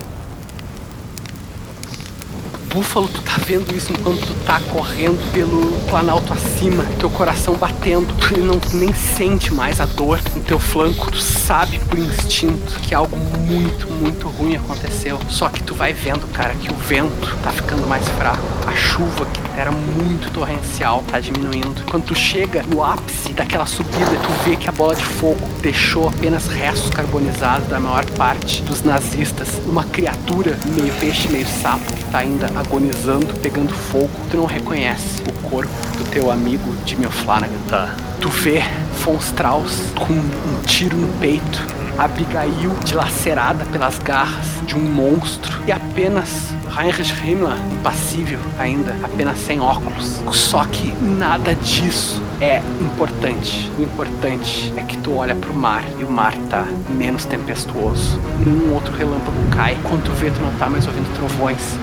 Búfalo, 2.73 3.07
tu 3.07 3.21
tá 3.23 3.33
vendo 3.47 3.75
isso 3.75 3.91
enquanto 3.91 4.27
tu 4.27 4.33
tá 4.45 4.59
correndo 4.71 5.19
pelo 5.33 5.71
planalto 5.89 6.31
acima, 6.31 6.85
teu 6.99 7.09
coração 7.09 7.55
batendo, 7.55 8.13
tu 8.15 8.39
não 8.39 8.61
nem 8.73 8.93
sente 8.93 9.51
mais 9.51 9.81
a 9.81 9.85
dor 9.85 10.19
no 10.35 10.43
teu 10.43 10.59
flanco, 10.59 11.09
tu 11.11 11.19
sabe 11.19 11.79
por 11.79 11.97
instinto 11.97 12.79
que 12.81 12.93
algo 12.93 13.17
muito, 13.17 13.89
muito 13.91 14.27
ruim 14.27 14.55
aconteceu. 14.55 15.19
Só 15.29 15.49
que 15.49 15.63
tu 15.63 15.73
vai 15.73 15.93
vendo, 15.93 16.27
cara, 16.31 16.53
que 16.53 16.71
o 16.71 16.75
vento 16.75 17.35
tá 17.43 17.51
ficando 17.51 17.87
mais 17.87 18.07
fraco. 18.09 18.43
A 18.67 18.75
chuva 18.75 19.25
que 19.25 19.59
era 19.59 19.71
muito 19.71 20.31
torrencial 20.31 21.03
tá 21.11 21.19
diminuindo. 21.19 21.83
Quando 21.89 22.05
tu 22.05 22.15
chega 22.15 22.63
no 22.63 22.83
ápice 22.83 23.33
daquela 23.33 23.65
subida, 23.65 24.05
tu 24.05 24.49
vê 24.49 24.55
que 24.55 24.69
a 24.69 24.71
bola 24.71 24.95
de 24.95 25.03
fogo 25.03 25.41
deixou 25.61 26.07
apenas 26.07 26.47
restos 26.47 26.91
carbonizados 26.91 27.67
da 27.67 27.79
maior 27.79 28.05
parte 28.11 28.61
dos 28.61 28.83
nazistas. 28.83 29.59
Uma 29.65 29.83
criatura 29.83 30.57
meio 30.67 30.93
peixe, 30.93 31.27
meio 31.29 31.47
sapo 31.47 31.91
que 31.93 32.03
tá 32.05 32.19
ainda 32.19 32.47
agonizando, 32.59 33.33
pegando 33.39 33.73
fogo. 33.73 34.09
Tu 34.29 34.37
não 34.37 34.45
reconhece 34.45 35.21
o 35.27 35.49
corpo 35.49 35.71
do 35.97 36.03
teu 36.11 36.31
amigo 36.31 36.75
Jimmy 36.85 37.07
Flanagan. 37.07 37.57
Tá. 37.67 37.95
Tu 38.19 38.29
vê 38.29 38.63
Von 39.03 39.17
Strauss 39.17 39.93
com 39.95 40.13
um 40.13 40.61
tiro 40.65 40.97
no 40.97 41.07
peito, 41.19 41.65
Abigail 41.97 42.71
dilacerada 42.83 43.65
pelas 43.65 43.97
garras 43.99 44.45
de 44.65 44.75
um 44.75 44.79
monstro 44.79 45.61
e 45.65 45.71
apenas 45.71 46.53
Heinrich 46.77 47.13
Himmler 47.25 47.57
impassível 47.73 48.39
ainda, 48.57 48.95
apenas 49.03 49.37
sem 49.39 49.59
óculos. 49.59 50.21
Só 50.31 50.65
que 50.65 50.93
nada 51.01 51.55
disso 51.55 52.21
é 52.39 52.61
importante. 52.81 53.71
O 53.77 53.81
importante 53.81 54.73
é 54.77 54.81
que 54.81 54.97
tu 54.97 55.15
olha 55.15 55.35
pro 55.35 55.53
mar 55.53 55.83
e 55.99 56.03
o 56.03 56.11
mar 56.11 56.33
tá 56.49 56.65
menos 56.89 57.25
tempestuoso. 57.25 58.19
Nenhum 58.45 58.73
outro 58.73 58.93
relâmpago 58.93 59.37
cai. 59.51 59.77
Quando 59.83 60.03
tu 60.03 60.11
vê, 60.11 60.29
tu 60.29 60.41
não 60.41 60.51
tá 60.53 60.69
mais 60.69 60.85
ouvindo 60.87 61.13
trovões 61.15 61.77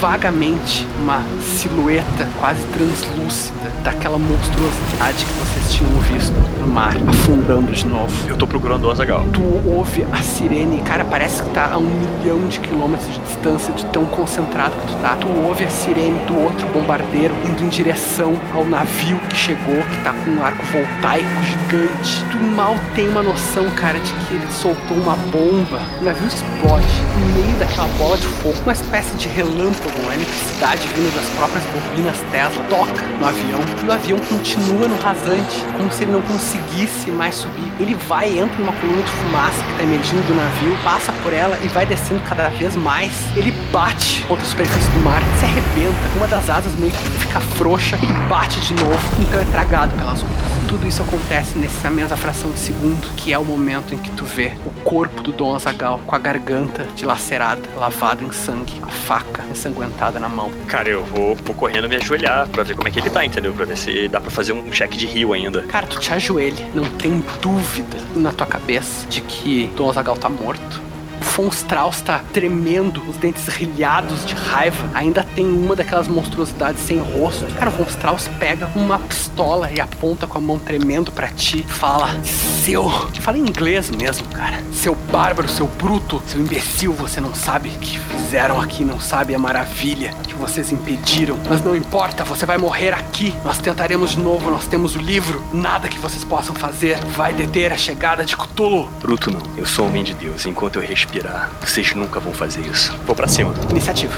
vagamente 0.00 0.86
uma 1.00 1.22
silhueta 1.42 2.28
quase 2.38 2.62
translúcida 2.66 3.70
daquela 3.82 4.18
monstruosidade 4.18 5.24
que 5.24 5.32
vocês 5.32 5.72
tinham 5.72 6.00
visto 6.00 6.34
no 6.60 6.66
mar, 6.66 6.94
afundando 7.08 7.72
de 7.72 7.86
novo. 7.86 8.12
Eu 8.28 8.36
tô 8.36 8.46
procurando 8.46 8.84
o 8.86 8.90
Azagal. 8.90 9.24
Tu 9.32 9.42
ouve 9.66 10.06
a 10.12 10.22
sirene, 10.22 10.80
cara, 10.82 11.04
parece 11.04 11.42
que 11.42 11.50
tá 11.50 11.70
a 11.72 11.78
um 11.78 11.88
milhão 11.88 12.46
de 12.48 12.60
quilômetros 12.60 13.12
de 13.12 13.20
distância 13.20 13.72
de 13.74 13.84
tão 13.86 14.04
concentrado 14.06 14.74
que 14.76 14.86
tu 14.86 14.94
tá. 15.00 15.16
Tu 15.16 15.28
ouve 15.28 15.64
a 15.64 15.70
sirene 15.70 16.18
do 16.26 16.38
outro 16.38 16.66
bombardeiro 16.68 17.34
indo 17.44 17.64
em 17.64 17.68
direção 17.68 18.38
ao 18.54 18.64
navio 18.64 19.18
que 19.28 19.36
chegou, 19.36 19.82
que 19.82 20.02
tá 20.02 20.12
com 20.12 20.30
um 20.30 20.44
arco 20.44 20.64
voltaico 20.66 21.28
gigante. 21.42 22.24
Tu 22.30 22.38
mal 22.38 22.76
tem 22.94 23.08
uma 23.08 23.22
noção, 23.22 23.68
cara, 23.70 23.98
de 23.98 24.12
que 24.12 24.34
ele 24.34 24.46
soltou 24.52 24.96
uma 24.96 25.16
bomba. 25.16 25.80
O 26.00 26.04
navio 26.04 26.28
explode 26.28 26.86
no 27.18 27.26
meio 27.34 27.56
daquela 27.58 27.88
bola 27.98 28.16
de 28.16 28.26
fogo, 28.26 28.56
uma 28.62 28.72
espécie 28.72 29.16
de 29.16 29.28
relâmpago, 29.28 29.79
uma 29.88 30.14
eletricidade 30.14 30.86
vindo 30.88 31.14
das 31.14 31.26
próprias 31.30 31.64
bobinas 31.66 32.16
Tesla, 32.30 32.64
toca 32.68 33.06
no 33.18 33.26
avião. 33.26 33.60
E 33.82 33.86
o 33.86 33.92
avião 33.92 34.18
continua 34.18 34.88
no 34.88 34.96
rasante, 35.00 35.64
como 35.76 35.90
se 35.90 36.04
ele 36.04 36.12
não 36.12 36.22
conseguisse 36.22 37.10
mais 37.10 37.34
subir. 37.34 37.72
Ele 37.80 37.94
vai, 37.94 38.38
entra 38.38 38.56
numa 38.58 38.72
coluna 38.72 39.02
de 39.02 39.10
fumaça 39.10 39.62
que 39.62 39.76
tá 39.78 39.82
emergindo 39.82 40.26
do 40.26 40.34
navio, 40.34 40.76
passa 40.84 41.12
por 41.22 41.32
ela 41.32 41.58
e 41.62 41.68
vai 41.68 41.86
descendo 41.86 42.20
cada 42.28 42.48
vez 42.48 42.76
mais. 42.76 43.12
Ele 43.36 43.52
bate 43.72 44.22
contra 44.28 44.44
a 44.44 44.48
superfície 44.48 44.90
do 44.90 45.00
mar, 45.00 45.22
se 45.38 45.44
arrebenta, 45.44 46.16
uma 46.16 46.28
das 46.28 46.50
asas 46.50 46.74
meio 46.76 46.92
que 46.92 47.10
fica 47.18 47.40
frouxa 47.40 47.98
e 48.02 48.28
bate 48.28 48.60
de 48.60 48.74
novo, 48.74 49.00
então 49.20 49.40
é 49.40 49.44
tragado 49.44 49.96
pelas 49.96 50.22
ondas. 50.22 50.59
Tudo 50.70 50.86
isso 50.86 51.02
acontece 51.02 51.58
nessa 51.58 51.90
mesma 51.90 52.16
fração 52.16 52.52
de 52.52 52.60
segundo, 52.60 53.04
que 53.16 53.32
é 53.32 53.38
o 53.38 53.44
momento 53.44 53.92
em 53.92 53.98
que 53.98 54.08
tu 54.12 54.24
vê 54.24 54.52
o 54.64 54.70
corpo 54.82 55.20
do 55.20 55.32
Dom 55.32 55.56
Azagal 55.56 55.98
com 56.06 56.14
a 56.14 56.18
garganta 56.18 56.84
dilacerada, 56.94 57.60
lavada 57.76 58.22
em 58.22 58.30
sangue, 58.30 58.74
a 58.80 58.86
faca 58.86 59.44
ensanguentada 59.50 60.20
na 60.20 60.28
mão. 60.28 60.48
Cara, 60.68 60.88
eu 60.88 61.04
vou, 61.04 61.34
vou 61.34 61.56
correndo 61.56 61.88
me 61.88 61.96
ajoelhar 61.96 62.48
pra 62.50 62.62
ver 62.62 62.76
como 62.76 62.86
é 62.86 62.90
que 62.92 63.00
ele 63.00 63.10
tá, 63.10 63.24
entendeu? 63.24 63.52
Pra 63.52 63.64
ver 63.64 63.76
se 63.76 64.06
dá 64.06 64.20
pra 64.20 64.30
fazer 64.30 64.52
um 64.52 64.72
cheque 64.72 64.96
de 64.96 65.06
rio 65.06 65.32
ainda. 65.32 65.62
Cara, 65.62 65.88
tu 65.88 65.98
te 65.98 66.12
ajoelha, 66.14 66.64
não 66.72 66.84
tem 66.84 67.20
dúvida 67.42 67.98
na 68.14 68.30
tua 68.30 68.46
cabeça 68.46 69.08
de 69.08 69.22
que 69.22 69.66
Dom 69.76 69.90
Azagal 69.90 70.16
tá 70.16 70.28
morto. 70.28 70.89
Von 71.20 71.48
Strauss 71.48 72.00
tá 72.00 72.20
tremendo, 72.32 73.02
os 73.08 73.16
dentes 73.16 73.46
rilhados 73.48 74.26
de 74.26 74.34
raiva. 74.34 74.88
Ainda 74.94 75.24
tem 75.34 75.46
uma 75.46 75.74
daquelas 75.76 76.08
monstruosidades 76.08 76.82
sem 76.82 76.98
rosto. 76.98 77.46
Cara, 77.54 77.70
o 77.70 77.74
Von 77.74 77.84
Strauss 77.84 78.28
pega 78.38 78.70
uma 78.74 78.98
pistola 78.98 79.70
e 79.70 79.80
aponta 79.80 80.26
com 80.26 80.38
a 80.38 80.40
mão 80.40 80.58
tremendo 80.58 81.10
pra 81.12 81.28
ti. 81.28 81.64
Fala, 81.66 82.08
seu. 82.24 82.88
Fala 83.20 83.38
em 83.38 83.42
inglês 83.42 83.90
mesmo, 83.90 84.26
cara. 84.28 84.62
Seu 84.72 84.94
bárbaro, 84.94 85.48
seu 85.48 85.66
bruto, 85.66 86.22
seu 86.26 86.40
imbecil, 86.40 86.92
você 86.92 87.20
não 87.20 87.34
sabe 87.34 87.68
o 87.68 87.72
que 87.72 87.98
fizeram 87.98 88.60
aqui, 88.60 88.84
não 88.84 89.00
sabe 89.00 89.34
a 89.34 89.38
maravilha 89.38 90.12
que 90.26 90.34
vocês 90.34 90.72
impediram. 90.72 91.38
Mas 91.48 91.64
não 91.64 91.74
importa, 91.74 92.24
você 92.24 92.44
vai 92.44 92.58
morrer 92.58 92.92
aqui. 92.92 93.34
Nós 93.44 93.58
tentaremos 93.58 94.10
de 94.12 94.20
novo, 94.20 94.50
nós 94.50 94.66
temos 94.66 94.96
o 94.96 94.98
livro. 94.98 95.42
Nada 95.52 95.88
que 95.88 95.98
vocês 95.98 96.24
possam 96.24 96.54
fazer 96.54 96.98
vai 97.16 97.32
deter 97.32 97.72
a 97.72 97.76
chegada 97.76 98.24
de 98.24 98.36
Cthulhu. 98.36 98.88
Bruto 99.00 99.30
não. 99.30 99.40
Eu 99.56 99.66
sou 99.66 99.86
homem 99.86 100.04
de 100.04 100.14
Deus. 100.14 100.46
Enquanto 100.46 100.76
eu 100.76 100.82
respirar, 101.10 101.50
vocês 101.60 101.92
nunca 101.94 102.20
vão 102.20 102.32
fazer 102.32 102.60
isso. 102.60 102.96
Vou 103.04 103.16
pra 103.16 103.26
cima. 103.26 103.52
Iniciativa. 103.70 104.14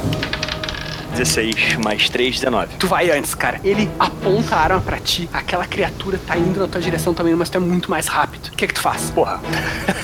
16 1.12 1.76
mais 1.76 2.08
3, 2.08 2.40
19. 2.40 2.76
Tu 2.78 2.86
vai 2.86 3.10
antes, 3.10 3.34
cara. 3.34 3.60
Ele 3.64 3.90
aponta 3.98 4.56
a 4.56 4.60
arma 4.60 4.80
pra 4.80 4.98
ti. 4.98 5.28
Aquela 5.32 5.66
criatura 5.66 6.18
tá 6.26 6.36
indo 6.36 6.60
na 6.60 6.68
tua 6.68 6.80
direção 6.80 7.12
também, 7.14 7.34
mas 7.34 7.48
tu 7.50 7.56
é 7.56 7.60
muito 7.60 7.90
mais 7.90 8.06
rápido. 8.06 8.48
O 8.48 8.52
que 8.52 8.66
que 8.66 8.74
tu 8.74 8.80
faz? 8.80 9.10
Porra. 9.10 9.40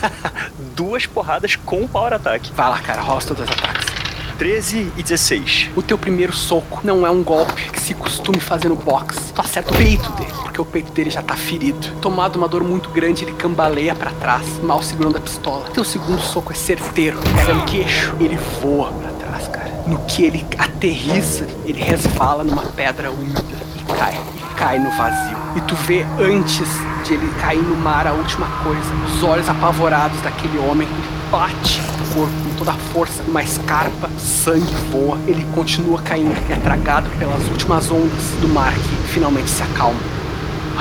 Duas 0.75 1.07
porradas 1.07 1.57
com 1.57 1.87
power 1.87 2.15
attack. 2.15 2.51
Vai 2.53 2.71
lá, 2.71 2.79
cara. 2.81 3.03
Teus 3.03 3.25
dois 3.25 3.51
ataques. 3.51 3.98
13 4.39 4.93
e 4.97 5.03
16. 5.03 5.71
O 5.75 5.83
teu 5.83 5.99
primeiro 5.99 6.33
soco 6.33 6.81
não 6.85 7.05
é 7.05 7.11
um 7.11 7.25
golpe 7.25 7.71
que 7.73 7.81
se 7.81 7.93
costume 7.93 8.39
fazer 8.39 8.69
no 8.69 8.77
box. 8.77 9.33
Tu 9.35 9.41
acerta 9.41 9.75
o 9.75 9.77
peito 9.77 10.13
dele, 10.13 10.33
porque 10.45 10.61
o 10.61 10.65
peito 10.65 10.93
dele 10.93 11.11
já 11.11 11.21
tá 11.21 11.35
ferido. 11.35 11.89
Tomado 12.01 12.37
uma 12.37 12.47
dor 12.47 12.63
muito 12.63 12.89
grande, 12.91 13.25
ele 13.25 13.33
cambaleia 13.33 13.97
pra 13.97 14.13
trás, 14.13 14.47
mal 14.63 14.81
segurando 14.81 15.17
a 15.17 15.21
pistola. 15.21 15.69
Teu 15.71 15.85
segundo 15.85 16.21
soco 16.21 16.53
é 16.53 16.55
certeiro, 16.55 17.19
pega 17.35 17.53
no 17.53 17.65
queixo, 17.65 18.15
ele 18.21 18.39
voa 18.63 18.93
pra 18.93 19.11
trás, 19.11 19.49
cara. 19.49 19.83
No 19.89 19.99
que 20.05 20.23
ele 20.23 20.47
aterriza, 20.57 21.49
ele 21.65 21.83
resvala 21.83 22.45
numa 22.45 22.63
pedra 22.63 23.11
úmida 23.11 23.43
e 23.77 23.93
cai. 23.93 24.21
Cai 24.57 24.79
no 24.79 24.91
vazio. 24.93 25.37
E 25.57 25.61
tu 25.63 25.75
vê 25.75 26.07
antes 26.21 26.69
de 27.05 27.15
ele 27.15 27.29
cair 27.41 27.63
no 27.63 27.77
mar 27.77 28.07
a 28.07 28.13
última 28.13 28.47
coisa. 28.63 28.95
Os 29.07 29.23
olhos 29.23 29.49
apavorados 29.49 30.21
daquele 30.21 30.59
homem. 30.59 30.89
Bate 31.31 31.81
o 31.81 32.15
corpo 32.15 32.33
com 32.43 32.55
toda 32.57 32.73
a 32.73 32.77
força 32.93 33.23
numa 33.23 33.43
escarpa, 33.43 34.09
sangue 34.19 34.75
voa. 34.91 35.19
Ele 35.27 35.47
continua 35.55 36.01
caindo, 36.01 36.35
é 36.51 36.57
tragado 36.57 37.11
pelas 37.19 37.43
últimas 37.49 37.91
ondas 37.91 38.31
do 38.41 38.49
mar 38.49 38.73
que 38.75 39.09
finalmente 39.13 39.51
se 39.51 39.63
acalma. 39.63 40.01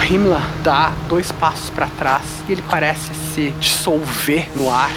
Himmler 0.10 0.42
dá 0.64 0.94
dois 1.10 1.32
passos 1.32 1.70
para 1.70 1.88
trás 1.88 2.24
e 2.48 2.54
ele 2.54 2.64
parece 2.70 3.14
se 3.34 3.52
dissolver 3.60 4.48
no 4.56 4.70
ar, 4.70 4.92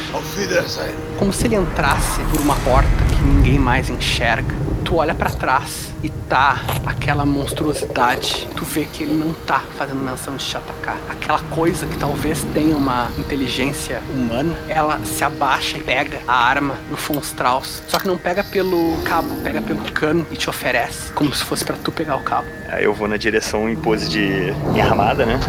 como 1.19 1.33
se 1.33 1.47
ele 1.47 1.57
entrasse 1.57 2.21
por 2.31 2.41
uma 2.41 2.55
porta 2.57 2.89
que 3.09 3.23
ninguém 3.23 3.59
mais 3.59 3.91
enxerga. 3.91 4.55
Tu 4.85 4.95
olha 4.95 5.15
para 5.15 5.31
trás 5.31 5.90
e 6.03 6.09
tá 6.09 6.61
aquela 6.87 7.25
monstruosidade. 7.25 8.49
Tu 8.57 8.65
vê 8.65 8.85
que 8.85 9.03
ele 9.03 9.15
não 9.15 9.33
tá 9.33 9.63
fazendo 9.77 10.01
menção 10.01 10.37
de 10.37 10.45
te 10.45 10.57
atacar. 10.57 10.97
Aquela 11.09 11.41
coisa 11.51 11.87
que 11.87 11.97
talvez 11.97 12.45
tenha 12.55 12.77
uma 12.77 13.11
inteligência 13.19 14.03
humana, 14.13 14.57
ela 14.69 15.01
se 15.05 15.23
abaixa 15.25 15.79
e 15.79 15.83
pega 15.83 16.21
a 16.27 16.35
arma 16.35 16.75
do 16.89 16.97
Von 16.97 17.19
Strauss. 17.19 17.83
Só 17.89 17.99
que 17.99 18.07
não 18.07 18.17
pega 18.17 18.43
pelo 18.45 18.97
cabo, 19.03 19.35
pega 19.43 19.61
pelo 19.61 19.81
cano 19.93 20.27
e 20.31 20.37
te 20.37 20.49
oferece, 20.49 21.13
como 21.13 21.35
se 21.35 21.45
fosse 21.45 21.65
para 21.65 21.77
tu 21.77 21.93
pegar 21.93 22.17
o 22.17 22.23
cabo. 22.23 22.47
Aí 22.69 22.85
eu 22.85 22.95
vou 22.95 23.09
na 23.09 23.17
direção 23.17 23.69
em 23.69 23.77
pose 23.77 24.09
de 24.09 24.81
armada, 24.81 25.27
né? 25.27 25.41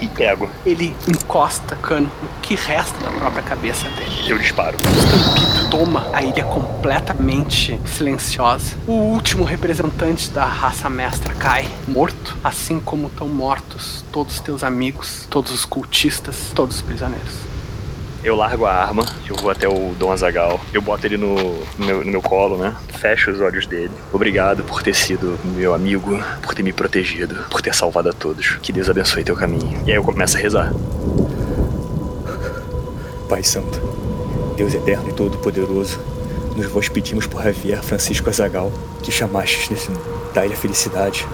E 0.00 0.08
pego. 0.08 0.50
Ele 0.64 0.96
encosta 1.08 1.74
o 1.74 1.78
cano 1.78 2.10
no 2.22 2.28
que 2.40 2.54
resta 2.54 2.98
da 3.04 3.10
própria 3.10 3.42
cabeça 3.42 3.88
dele. 3.90 4.30
Eu 4.30 4.38
disparo. 4.38 4.76
Estampido 4.76 5.70
toma 5.70 6.06
a 6.12 6.22
ilha 6.22 6.44
completamente 6.44 7.78
silenciosa. 7.84 8.76
O 8.86 8.92
último 8.92 9.44
representante 9.44 9.97
da 10.32 10.44
raça 10.44 10.88
mestra 10.88 11.34
cai, 11.34 11.68
morto, 11.88 12.36
assim 12.44 12.78
como 12.78 13.08
estão 13.08 13.26
mortos 13.26 14.04
todos 14.12 14.36
os 14.36 14.40
teus 14.40 14.62
amigos, 14.62 15.26
todos 15.28 15.50
os 15.50 15.64
cultistas, 15.64 16.52
todos 16.54 16.76
os 16.76 16.82
prisioneiros. 16.82 17.34
Eu 18.22 18.36
largo 18.36 18.64
a 18.64 18.72
arma, 18.72 19.04
eu 19.28 19.34
vou 19.34 19.50
até 19.50 19.66
o 19.68 19.96
Dom 19.98 20.12
Azagal, 20.12 20.60
eu 20.72 20.80
boto 20.80 21.04
ele 21.04 21.16
no, 21.16 21.34
no 21.76 21.84
meu, 21.84 22.04
no 22.04 22.12
meu 22.12 22.22
colo, 22.22 22.56
né? 22.56 22.76
Fecho 22.90 23.32
os 23.32 23.40
olhos 23.40 23.66
dele. 23.66 23.90
Obrigado 24.12 24.62
por 24.62 24.84
ter 24.84 24.94
sido 24.94 25.36
meu 25.44 25.74
amigo, 25.74 26.22
por 26.42 26.54
ter 26.54 26.62
me 26.62 26.72
protegido, 26.72 27.34
por 27.50 27.60
ter 27.60 27.74
salvado 27.74 28.08
a 28.08 28.12
todos. 28.12 28.56
Que 28.62 28.72
Deus 28.72 28.88
abençoe 28.88 29.24
teu 29.24 29.34
caminho. 29.34 29.82
E 29.84 29.90
aí 29.90 29.96
eu 29.96 30.04
começo 30.04 30.36
a 30.36 30.40
rezar. 30.40 30.72
Pai 33.28 33.42
Santo, 33.42 33.80
Deus 34.56 34.72
eterno 34.74 35.10
e 35.10 35.12
todo-poderoso, 35.12 35.98
nos 36.58 36.66
vos 36.66 36.88
pedimos 36.88 37.24
por 37.24 37.40
Javier 37.40 37.80
Francisco 37.84 38.28
Azagal, 38.28 38.72
que 39.00 39.12
chamastes 39.12 39.70
nesse 39.70 39.88
dai-lhe 40.34 40.54
a 40.54 40.56
felicidade, 40.56 41.24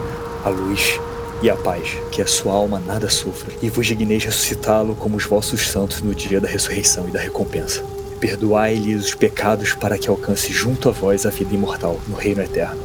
a 0.45 0.51
luz 0.51 1.01
e 1.41 1.49
a 1.49 1.57
paz, 1.57 1.97
que 2.13 2.21
a 2.21 2.27
sua 2.27 2.53
alma 2.53 2.79
nada 2.79 3.09
sofra, 3.09 3.51
e 3.63 3.71
vos 3.71 3.87
digneis 3.87 4.23
ressuscitá-lo 4.23 4.95
como 4.95 5.17
os 5.17 5.25
vossos 5.25 5.71
santos 5.71 6.03
no 6.03 6.15
dia 6.15 6.43
da 6.43 6.49
ressurreição 6.49 7.09
e 7.09 7.11
da 7.11 7.19
recompensa. 7.19 7.83
Perdoai-lhe 8.21 8.95
os 8.95 9.15
pecados 9.15 9.73
para 9.73 9.97
que 9.97 10.11
alcance 10.11 10.53
junto 10.53 10.91
a 10.91 10.93
vós 10.93 11.25
a 11.25 11.31
vida 11.31 11.55
imortal 11.55 11.99
no 12.07 12.17
reino 12.17 12.43
eterno. 12.43 12.81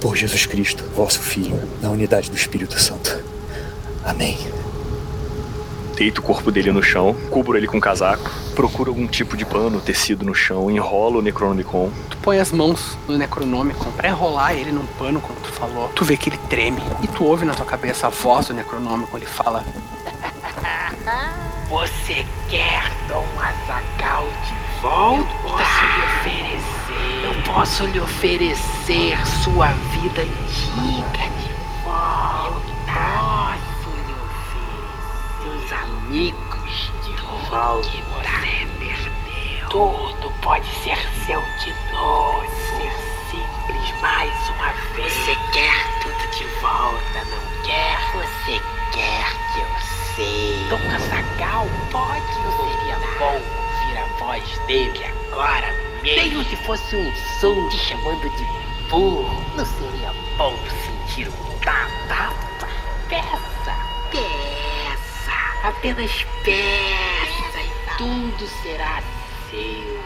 Por 0.00 0.16
Jesus 0.16 0.46
Cristo, 0.46 0.82
vosso 0.96 1.20
Filho, 1.20 1.60
na 1.82 1.90
unidade 1.90 2.30
do 2.30 2.36
Espírito 2.36 2.80
Santo. 2.80 3.22
Amém. 4.02 4.38
Deito 5.96 6.20
o 6.20 6.24
corpo 6.24 6.50
dele 6.50 6.72
no 6.72 6.82
chão, 6.82 7.14
cubro 7.30 7.56
ele 7.56 7.66
com 7.66 7.76
um 7.76 7.80
casaco, 7.80 8.30
procuro 8.54 8.90
algum 8.90 9.06
tipo 9.06 9.36
de 9.36 9.44
pano, 9.44 9.80
tecido 9.80 10.24
no 10.24 10.34
chão, 10.34 10.70
enrolo 10.70 11.18
o 11.18 11.22
Necronomicon. 11.22 11.90
Tu 12.10 12.16
põe 12.18 12.38
as 12.38 12.52
mãos 12.52 12.96
no 13.06 13.16
Necronômico 13.16 13.90
pra 13.92 14.08
enrolar 14.08 14.54
ele 14.54 14.72
num 14.72 14.86
pano, 14.98 15.20
como 15.20 15.38
tu 15.40 15.52
falou. 15.52 15.88
Tu 15.94 16.04
vê 16.04 16.16
que 16.16 16.30
ele 16.30 16.38
treme 16.48 16.82
e 17.02 17.08
tu 17.08 17.24
ouve 17.24 17.44
na 17.44 17.54
tua 17.54 17.66
cabeça 17.66 18.06
a 18.06 18.10
voz 18.10 18.48
do 18.48 18.54
Necronômico. 18.54 19.16
Ele 19.16 19.26
fala: 19.26 19.64
Você 21.68 22.24
quer 22.48 22.90
Dom 23.08 23.26
Azagal 23.38 24.26
de 24.26 24.80
volta? 24.82 25.22
Eu 25.22 25.50
posso 25.50 25.84
lhe 25.86 26.02
oferecer. 26.04 27.24
Eu 27.24 27.34
posso 27.52 27.86
lhe 27.86 28.00
oferecer 28.00 29.26
sua 29.42 29.68
vida 29.68 30.22
antiga 30.22 31.24
de 31.38 31.50
volta. 31.84 32.71
Amigos 36.12 36.92
de 37.04 37.12
volta. 37.48 37.88
Que 37.88 38.02
você 38.02 38.66
perdeu. 38.78 39.68
Tudo 39.70 40.30
pode 40.42 40.66
ser 40.84 40.98
seu 41.24 41.40
de 41.58 41.74
novo. 41.90 42.46
Ser 42.68 42.92
simples 43.30 44.00
mais 44.02 44.48
uma 44.50 44.72
vez. 44.94 45.10
Você 45.10 45.34
quer 45.52 46.00
tudo 46.02 46.30
de 46.36 46.44
volta, 46.60 47.24
não 47.30 47.62
quer? 47.64 47.98
Você 48.12 48.60
quer 48.92 49.24
que 49.54 49.60
eu 49.60 50.14
sei. 50.14 50.66
Dom 50.68 50.94
Azagal 50.94 51.66
pode 51.90 52.36
ou 52.46 52.52
seria 52.68 52.98
bom 53.18 53.34
ouvir 53.34 53.98
a 53.98 54.06
voz 54.18 54.58
dele 54.66 55.04
agora 55.30 55.72
mesmo? 56.02 56.42
Mesmo 56.42 56.44
se 56.44 56.56
fosse 56.56 56.94
um 56.94 57.14
som 57.40 57.68
te 57.70 57.78
chamando 57.78 58.28
de 58.36 58.44
burro, 58.90 59.42
não 59.56 59.64
seria 59.64 60.12
bom 60.36 60.54
sentir 60.84 61.28
um 61.28 61.58
tapa? 61.60 62.34
Peça, 63.08 63.74
peça, 64.10 64.81
apenas 65.62 66.10
peça 66.44 67.60
e 67.60 67.96
tudo 67.96 68.48
será 68.62 69.02
seu. 69.50 70.02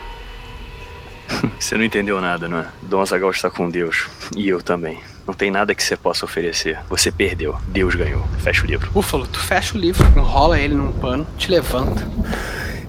Você 1.59 1.77
não 1.77 1.85
entendeu 1.85 2.21
nada, 2.21 2.49
não 2.49 2.59
é? 2.59 2.69
Dom 2.83 3.01
Azagal 3.01 3.31
está 3.31 3.51
com 3.51 3.69
Deus. 3.69 4.07
E 4.37 4.49
eu 4.49 4.63
também. 4.63 5.01
Não 5.27 5.35
tem 5.35 5.51
nada 5.51 5.75
que 5.75 5.83
você 5.83 5.97
possa 5.97 6.25
oferecer. 6.25 6.79
Você 6.89 7.11
perdeu. 7.11 7.59
Deus 7.67 7.97
ganhou. 7.97 8.25
Fecha 8.39 8.63
o 8.63 8.67
livro. 8.67 8.91
Búfalo, 8.93 9.27
tu 9.27 9.41
fecha 9.41 9.77
o 9.77 9.81
livro, 9.81 10.07
enrola 10.17 10.61
ele 10.61 10.75
num 10.75 10.93
pano, 10.93 11.27
te 11.37 11.51
levanta. 11.51 12.07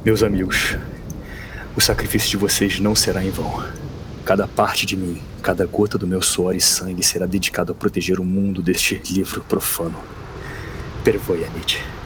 Meus 0.06 0.22
amigos, 0.22 0.78
o 1.76 1.82
sacrifício 1.82 2.30
de 2.30 2.38
vocês 2.38 2.80
não 2.80 2.94
será 2.94 3.24
em 3.24 3.32
vão. 3.32 3.66
Cada 4.24 4.48
parte 4.48 4.86
de 4.86 4.96
mim, 4.96 5.20
cada 5.42 5.66
gota 5.66 5.98
do 5.98 6.06
meu 6.06 6.22
suor 6.22 6.56
e 6.56 6.62
sangue 6.62 7.02
será 7.02 7.26
dedicado 7.26 7.72
a 7.72 7.76
proteger 7.76 8.20
o 8.20 8.26
mundo 8.26 8.62
deste 8.62 9.02
livro 9.10 9.42
profano. 9.42 9.98
Pervoia-me. 11.04 11.97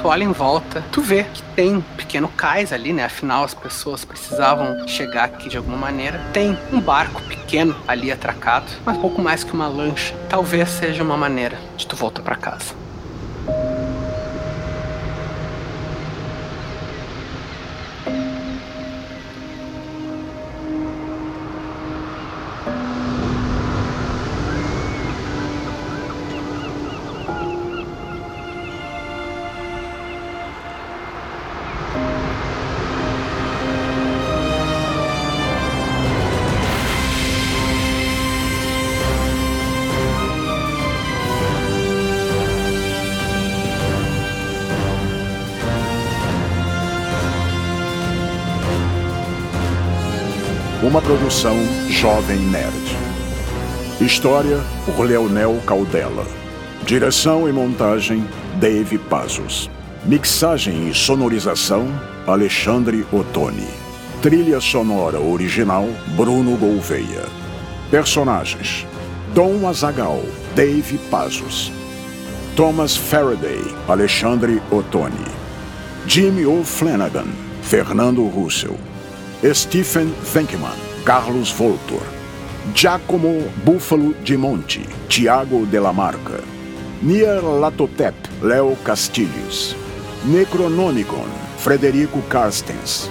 Tu 0.00 0.08
olha 0.08 0.24
em 0.24 0.32
volta, 0.32 0.84
tu 0.92 1.00
vê 1.00 1.24
que 1.24 1.42
tem 1.54 1.76
um 1.76 1.80
pequeno 1.80 2.28
cais 2.28 2.72
ali, 2.72 2.92
né? 2.92 3.04
Afinal, 3.04 3.44
as 3.44 3.54
pessoas 3.54 4.04
precisavam 4.04 4.86
chegar 4.86 5.24
aqui 5.24 5.48
de 5.48 5.56
alguma 5.56 5.76
maneira. 5.76 6.20
Tem 6.32 6.56
um 6.72 6.80
barco 6.80 7.20
pequeno 7.22 7.74
ali 7.86 8.12
atracado, 8.12 8.66
mas 8.84 8.96
pouco 8.98 9.20
mais 9.20 9.44
que 9.44 9.52
uma 9.52 9.68
lancha. 9.68 10.14
Talvez 10.28 10.68
seja 10.68 11.02
uma 11.02 11.16
maneira 11.16 11.58
de 11.76 11.86
tu 11.86 11.96
voltar 11.96 12.22
para 12.22 12.36
casa. 12.36 12.85
Produção 51.26 51.56
Jovem 51.88 52.38
Nerd. 52.38 52.96
História: 54.00 54.60
por 54.84 55.04
Leonel 55.04 55.60
Caldela. 55.66 56.24
Direção 56.84 57.48
e 57.48 57.52
montagem: 57.52 58.24
Dave 58.60 58.96
Pazos. 58.96 59.68
Mixagem 60.04 60.88
e 60.88 60.94
sonorização: 60.94 61.88
Alexandre 62.28 63.04
Ottoni. 63.10 63.66
Trilha 64.22 64.60
sonora 64.60 65.18
original: 65.18 65.88
Bruno 66.14 66.56
Gouveia. 66.56 67.24
Personagens: 67.90 68.86
Dom 69.34 69.66
Azagal, 69.66 70.22
Dave 70.54 70.96
Pazos. 71.10 71.72
Thomas 72.54 72.96
Faraday, 72.96 73.64
Alexandre 73.88 74.62
Ottoni. 74.70 75.26
Jimmy 76.06 76.46
O'Flanagan, 76.46 77.26
Fernando 77.62 78.22
Russell. 78.28 78.78
Stephen 79.52 80.14
Venkman, 80.32 80.95
Carlos 81.06 81.52
Voltor. 81.52 82.02
Giacomo 82.74 83.48
Búfalo 83.64 84.12
de 84.24 84.36
Monte, 84.36 84.80
Tiago 85.08 85.64
de 85.64 85.78
la 85.78 85.92
Marca. 85.92 86.40
Nier 87.00 87.44
Latotep, 87.44 88.16
Leo 88.42 88.74
Castilhos. 88.82 89.76
Necronomicon, 90.24 91.28
Frederico 91.58 92.20
Carstens. 92.22 93.08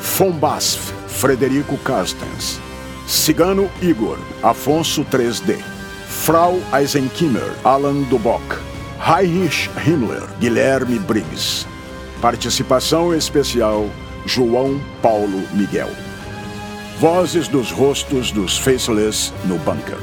Fombasf, 0.00 0.90
Frederico 1.06 1.78
Carstens. 1.84 2.58
Cigano 3.06 3.70
Igor, 3.80 4.18
Afonso 4.42 5.04
3D. 5.04 5.56
Frau 6.08 6.58
Eisenkimmer, 6.72 7.54
Alan 7.62 8.02
Duboc. 8.10 8.42
Heinrich 8.98 9.70
Himmler, 9.86 10.26
Guilherme 10.40 10.98
Briggs. 10.98 11.64
Participação 12.20 13.14
especial 13.14 13.88
João 14.26 14.80
Paulo 15.00 15.44
Miguel. 15.54 16.05
Vozes 16.98 17.46
dos 17.46 17.70
rostos 17.72 18.32
dos 18.32 18.56
Faceless 18.56 19.30
no 19.44 19.58
bunker. 19.58 19.98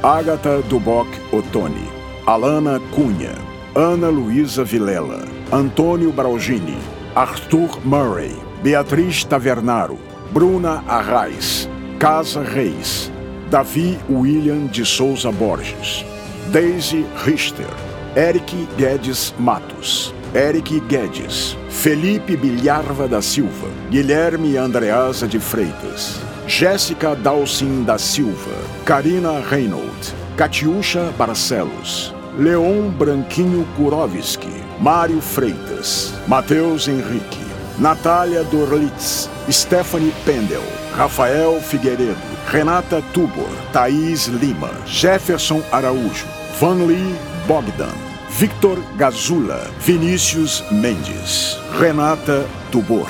Agatha 0.00 0.62
Duboc 0.68 1.08
Ottoni. 1.32 1.88
Alana 2.24 2.78
Cunha. 2.94 3.34
Ana 3.74 4.08
Luísa 4.10 4.62
Vilela. 4.62 5.26
Antônio 5.50 6.12
Braugini. 6.12 6.78
Arthur 7.16 7.80
Murray. 7.84 8.36
Beatriz 8.62 9.24
Tavernaro. 9.24 9.98
Bruna 10.30 10.84
Arraes. 10.86 11.68
Casa 11.98 12.42
Reis. 12.42 13.10
Davi 13.50 13.98
William 14.08 14.68
de 14.68 14.84
Souza 14.84 15.32
Borges. 15.32 16.04
Daisy 16.52 17.04
Richter. 17.26 17.74
Eric 18.14 18.54
Guedes 18.76 19.34
Matos. 19.36 20.14
Eric 20.34 20.78
Guedes, 20.86 21.56
Felipe 21.68 22.36
Bilharva 22.36 23.08
da 23.08 23.20
Silva, 23.20 23.68
Guilherme 23.90 24.56
Andreasa 24.56 25.26
de 25.26 25.40
Freitas, 25.40 26.20
Jéssica 26.46 27.16
Dalcin 27.16 27.82
da 27.82 27.98
Silva, 27.98 28.54
Karina 28.84 29.40
Reinold, 29.40 30.14
Katiusha 30.36 31.12
Barcelos, 31.18 32.14
Leon 32.38 32.90
Branquinho 32.96 33.66
Kurovski, 33.76 34.52
Mário 34.78 35.20
Freitas, 35.20 36.14
Matheus 36.28 36.86
Henrique, 36.86 37.44
Natália 37.76 38.44
Dorlitz, 38.44 39.28
Stephanie 39.50 40.14
Pendel, 40.24 40.62
Rafael 40.96 41.60
Figueiredo, 41.60 42.14
Renata 42.48 43.02
Tubor, 43.12 43.50
Thaís 43.72 44.28
Lima, 44.28 44.70
Jefferson 44.86 45.60
Araújo, 45.72 46.26
Van 46.60 46.86
Lee 46.86 47.16
Bogdan, 47.48 48.09
Victor 48.38 48.78
Gazula, 48.96 49.70
Vinícius 49.80 50.64
Mendes, 50.70 51.58
Renata 51.78 52.46
Tubor. 52.70 53.08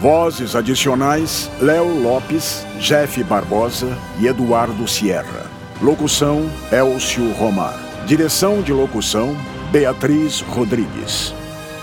Vozes 0.00 0.54
adicionais: 0.54 1.50
Léo 1.60 2.00
Lopes, 2.00 2.64
Jeff 2.78 3.22
Barbosa 3.24 3.98
e 4.18 4.26
Eduardo 4.26 4.86
Sierra. 4.88 5.50
Locução: 5.82 6.48
Elcio 6.72 7.32
Romar. 7.32 7.78
Direção 8.06 8.62
de 8.62 8.72
locução: 8.72 9.36
Beatriz 9.70 10.40
Rodrigues. 10.40 11.34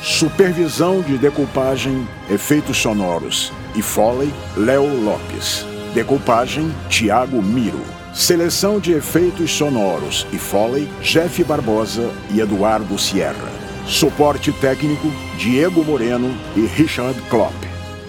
Supervisão 0.01 1.01
de 1.01 1.17
decupagem, 1.17 2.07
efeitos 2.31 2.77
sonoros 2.77 3.51
e 3.75 3.81
Foley: 3.81 4.33
Léo 4.55 5.03
Lopes. 5.03 5.65
Decupagem: 5.93 6.73
Tiago 6.89 7.43
Miro. 7.43 8.00
Seleção 8.13 8.77
de 8.77 8.91
efeitos 8.91 9.51
sonoros 9.53 10.27
e 10.33 10.37
Foley, 10.37 10.89
Jeff 11.01 11.41
Barbosa 11.45 12.11
e 12.29 12.41
Eduardo 12.41 12.99
Sierra. 12.99 13.49
Suporte 13.87 14.51
técnico, 14.51 15.07
Diego 15.37 15.83
Moreno 15.83 16.35
e 16.55 16.65
Richard 16.65 17.19
Klopp. 17.29 17.55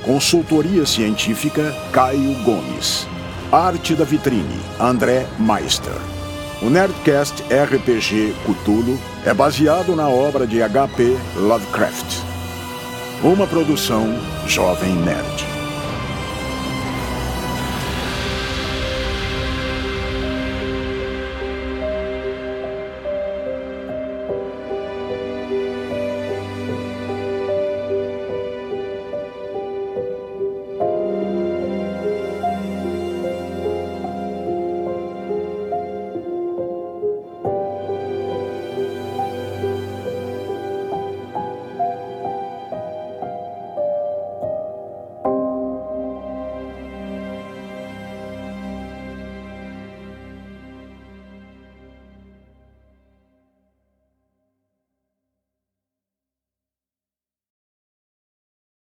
Consultoria 0.04 0.84
científica, 0.84 1.72
Caio 1.92 2.34
Gomes. 2.42 3.06
Arte 3.52 3.94
da 3.94 4.04
vitrine, 4.04 4.60
André 4.80 5.24
Meister. 5.38 5.94
O 6.60 6.68
Nerdcast 6.68 7.42
RPG 7.42 8.34
Cthulhu 8.44 8.98
é 9.24 9.32
baseado 9.32 9.94
na 9.94 10.08
obra 10.08 10.46
de 10.46 10.62
H.P. 10.62 11.16
Lovecraft. 11.36 12.22
Uma 13.22 13.46
produção 13.46 14.18
Jovem 14.46 14.94
Nerd. 14.94 15.51